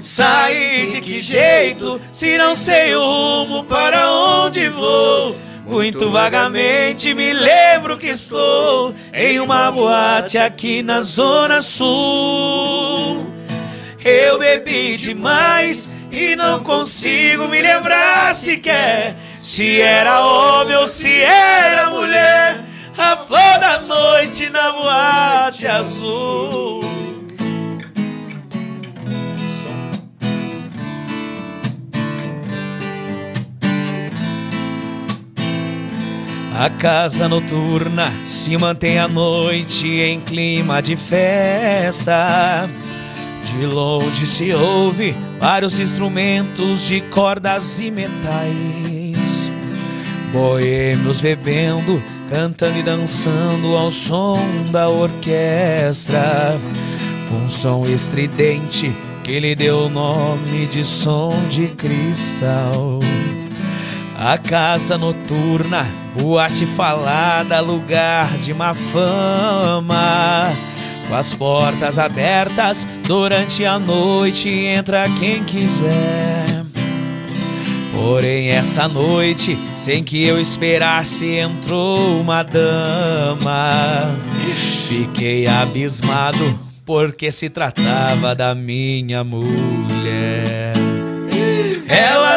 Sair 0.00 0.86
de 0.86 1.00
que 1.00 1.20
jeito, 1.20 2.00
se 2.12 2.38
não 2.38 2.54
sei 2.54 2.94
o 2.94 3.02
rumo 3.02 3.64
para 3.64 4.10
onde 4.10 4.68
vou? 4.68 5.36
Muito 5.66 6.10
vagamente 6.10 7.12
me 7.12 7.32
lembro 7.32 7.98
que 7.98 8.06
estou 8.06 8.94
em 9.12 9.38
uma 9.38 9.70
boate 9.70 10.38
aqui 10.38 10.82
na 10.82 11.02
Zona 11.02 11.60
Sul. 11.60 13.26
Eu 14.02 14.38
bebi 14.38 14.96
demais 14.96 15.92
e 16.10 16.34
não 16.36 16.62
consigo 16.62 17.48
me 17.48 17.60
lembrar 17.60 18.34
sequer 18.34 19.14
se 19.36 19.80
era 19.80 20.24
homem 20.24 20.76
ou 20.76 20.86
se 20.86 21.12
era 21.22 21.90
mulher. 21.90 22.60
A 22.96 23.16
flor 23.16 23.58
da 23.60 23.80
noite 23.80 24.48
na 24.48 24.72
boate 24.72 25.66
azul. 25.66 26.97
A 36.58 36.68
casa 36.68 37.28
noturna 37.28 38.12
se 38.26 38.58
mantém 38.58 38.98
à 38.98 39.06
noite 39.06 39.86
em 39.86 40.18
clima 40.20 40.82
de 40.82 40.96
festa. 40.96 42.68
De 43.44 43.64
longe 43.64 44.26
se 44.26 44.52
ouve 44.52 45.14
vários 45.38 45.78
instrumentos 45.78 46.88
de 46.88 47.00
cordas 47.00 47.78
e 47.78 47.92
metais. 47.92 49.52
Boêmios 50.32 51.20
bebendo, 51.20 52.02
cantando 52.28 52.76
e 52.80 52.82
dançando 52.82 53.76
ao 53.76 53.92
som 53.92 54.40
da 54.72 54.88
orquestra. 54.88 56.58
Um 57.40 57.48
som 57.48 57.86
estridente 57.86 58.92
que 59.22 59.38
lhe 59.38 59.54
deu 59.54 59.84
o 59.84 59.88
nome 59.88 60.66
de 60.66 60.82
som 60.82 61.32
de 61.48 61.68
cristal. 61.68 62.98
A 64.18 64.36
casa 64.36 64.98
noturna, 64.98 65.86
boate 66.18 66.66
falada, 66.66 67.60
lugar 67.60 68.36
de 68.38 68.52
má 68.52 68.74
fama. 68.74 70.52
Com 71.08 71.14
as 71.14 71.34
portas 71.34 71.98
abertas, 71.98 72.86
durante 73.06 73.64
a 73.64 73.78
noite 73.78 74.48
entra 74.48 75.08
quem 75.18 75.42
quiser. 75.44 76.66
Porém, 77.94 78.50
essa 78.50 78.86
noite, 78.86 79.58
sem 79.74 80.04
que 80.04 80.22
eu 80.22 80.38
esperasse, 80.38 81.26
entrou 81.36 82.20
uma 82.20 82.42
dama. 82.42 84.14
Fiquei 84.88 85.46
abismado, 85.46 86.58
porque 86.84 87.32
se 87.32 87.48
tratava 87.48 88.34
da 88.34 88.54
minha 88.54 89.24
mulher. 89.24 90.87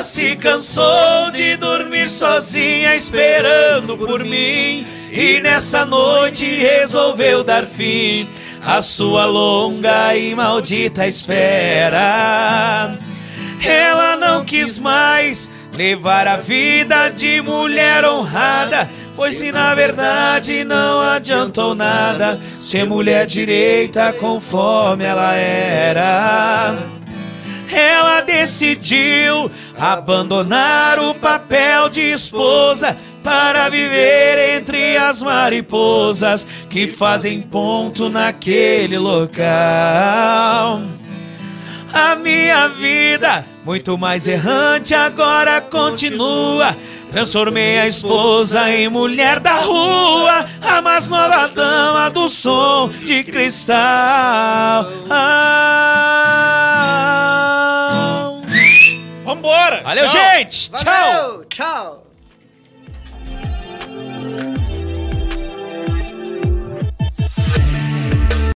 Ela 0.01 0.07
se 0.07 0.35
cansou 0.35 1.30
de 1.31 1.55
dormir 1.57 2.09
sozinha, 2.09 2.95
esperando 2.95 3.95
por 3.95 4.23
mim. 4.23 4.83
E 5.11 5.39
nessa 5.41 5.85
noite 5.85 6.43
resolveu 6.43 7.43
dar 7.43 7.67
fim 7.67 8.27
à 8.65 8.81
sua 8.81 9.27
longa 9.27 10.15
e 10.17 10.33
maldita 10.33 11.05
espera. 11.05 12.97
Ela 13.63 14.15
não 14.15 14.43
quis 14.43 14.80
mais 14.80 15.47
levar 15.71 16.27
a 16.27 16.38
vida 16.38 17.09
de 17.09 17.39
mulher 17.39 18.03
honrada. 18.03 18.89
Pois 19.15 19.35
se 19.35 19.51
na 19.51 19.75
verdade 19.75 20.63
não 20.63 20.99
adiantou 20.99 21.75
nada 21.75 22.41
ser 22.59 22.88
mulher 22.88 23.27
direita 23.27 24.11
conforme 24.13 25.03
ela 25.03 25.35
era. 25.35 27.00
Ela 27.72 28.22
decidiu 28.22 29.50
abandonar 29.77 31.00
o 31.00 31.16
papel 31.16 31.90
de 31.90 32.01
esposa 32.01 32.98
para 33.24 33.69
viver 33.69 34.58
entre 34.58 34.98
as 34.98 35.22
mariposas 35.22 36.45
que 36.69 36.88
fazem 36.88 37.41
ponto 37.41 38.09
naquele 38.09 38.98
local. 38.98 40.82
A 41.93 42.16
minha 42.16 42.67
vida, 42.69 43.45
muito 43.66 43.98
mais 43.98 44.27
errante, 44.27 44.93
agora 44.93 45.61
continua. 45.61 46.75
Transformei 47.11 47.77
a 47.77 47.88
esposa 47.88 48.69
em 48.69 48.88
mulher 48.88 49.41
da 49.41 49.56
rua, 49.56 50.45
a 50.61 50.81
mais 50.81 51.09
nova 51.09 51.48
dama 51.49 52.09
do 52.09 52.30
som 52.30 52.88
de 52.88 53.22
cristal. 53.25 54.88
Ah. 55.09 56.41
Vambora! 59.25 59.81
Valeu, 59.83 60.07
Tchau. 60.07 60.22
gente! 60.22 60.69
Tchau! 60.72 60.85
Valeu, 60.85 61.45
tchau. 61.49 62.10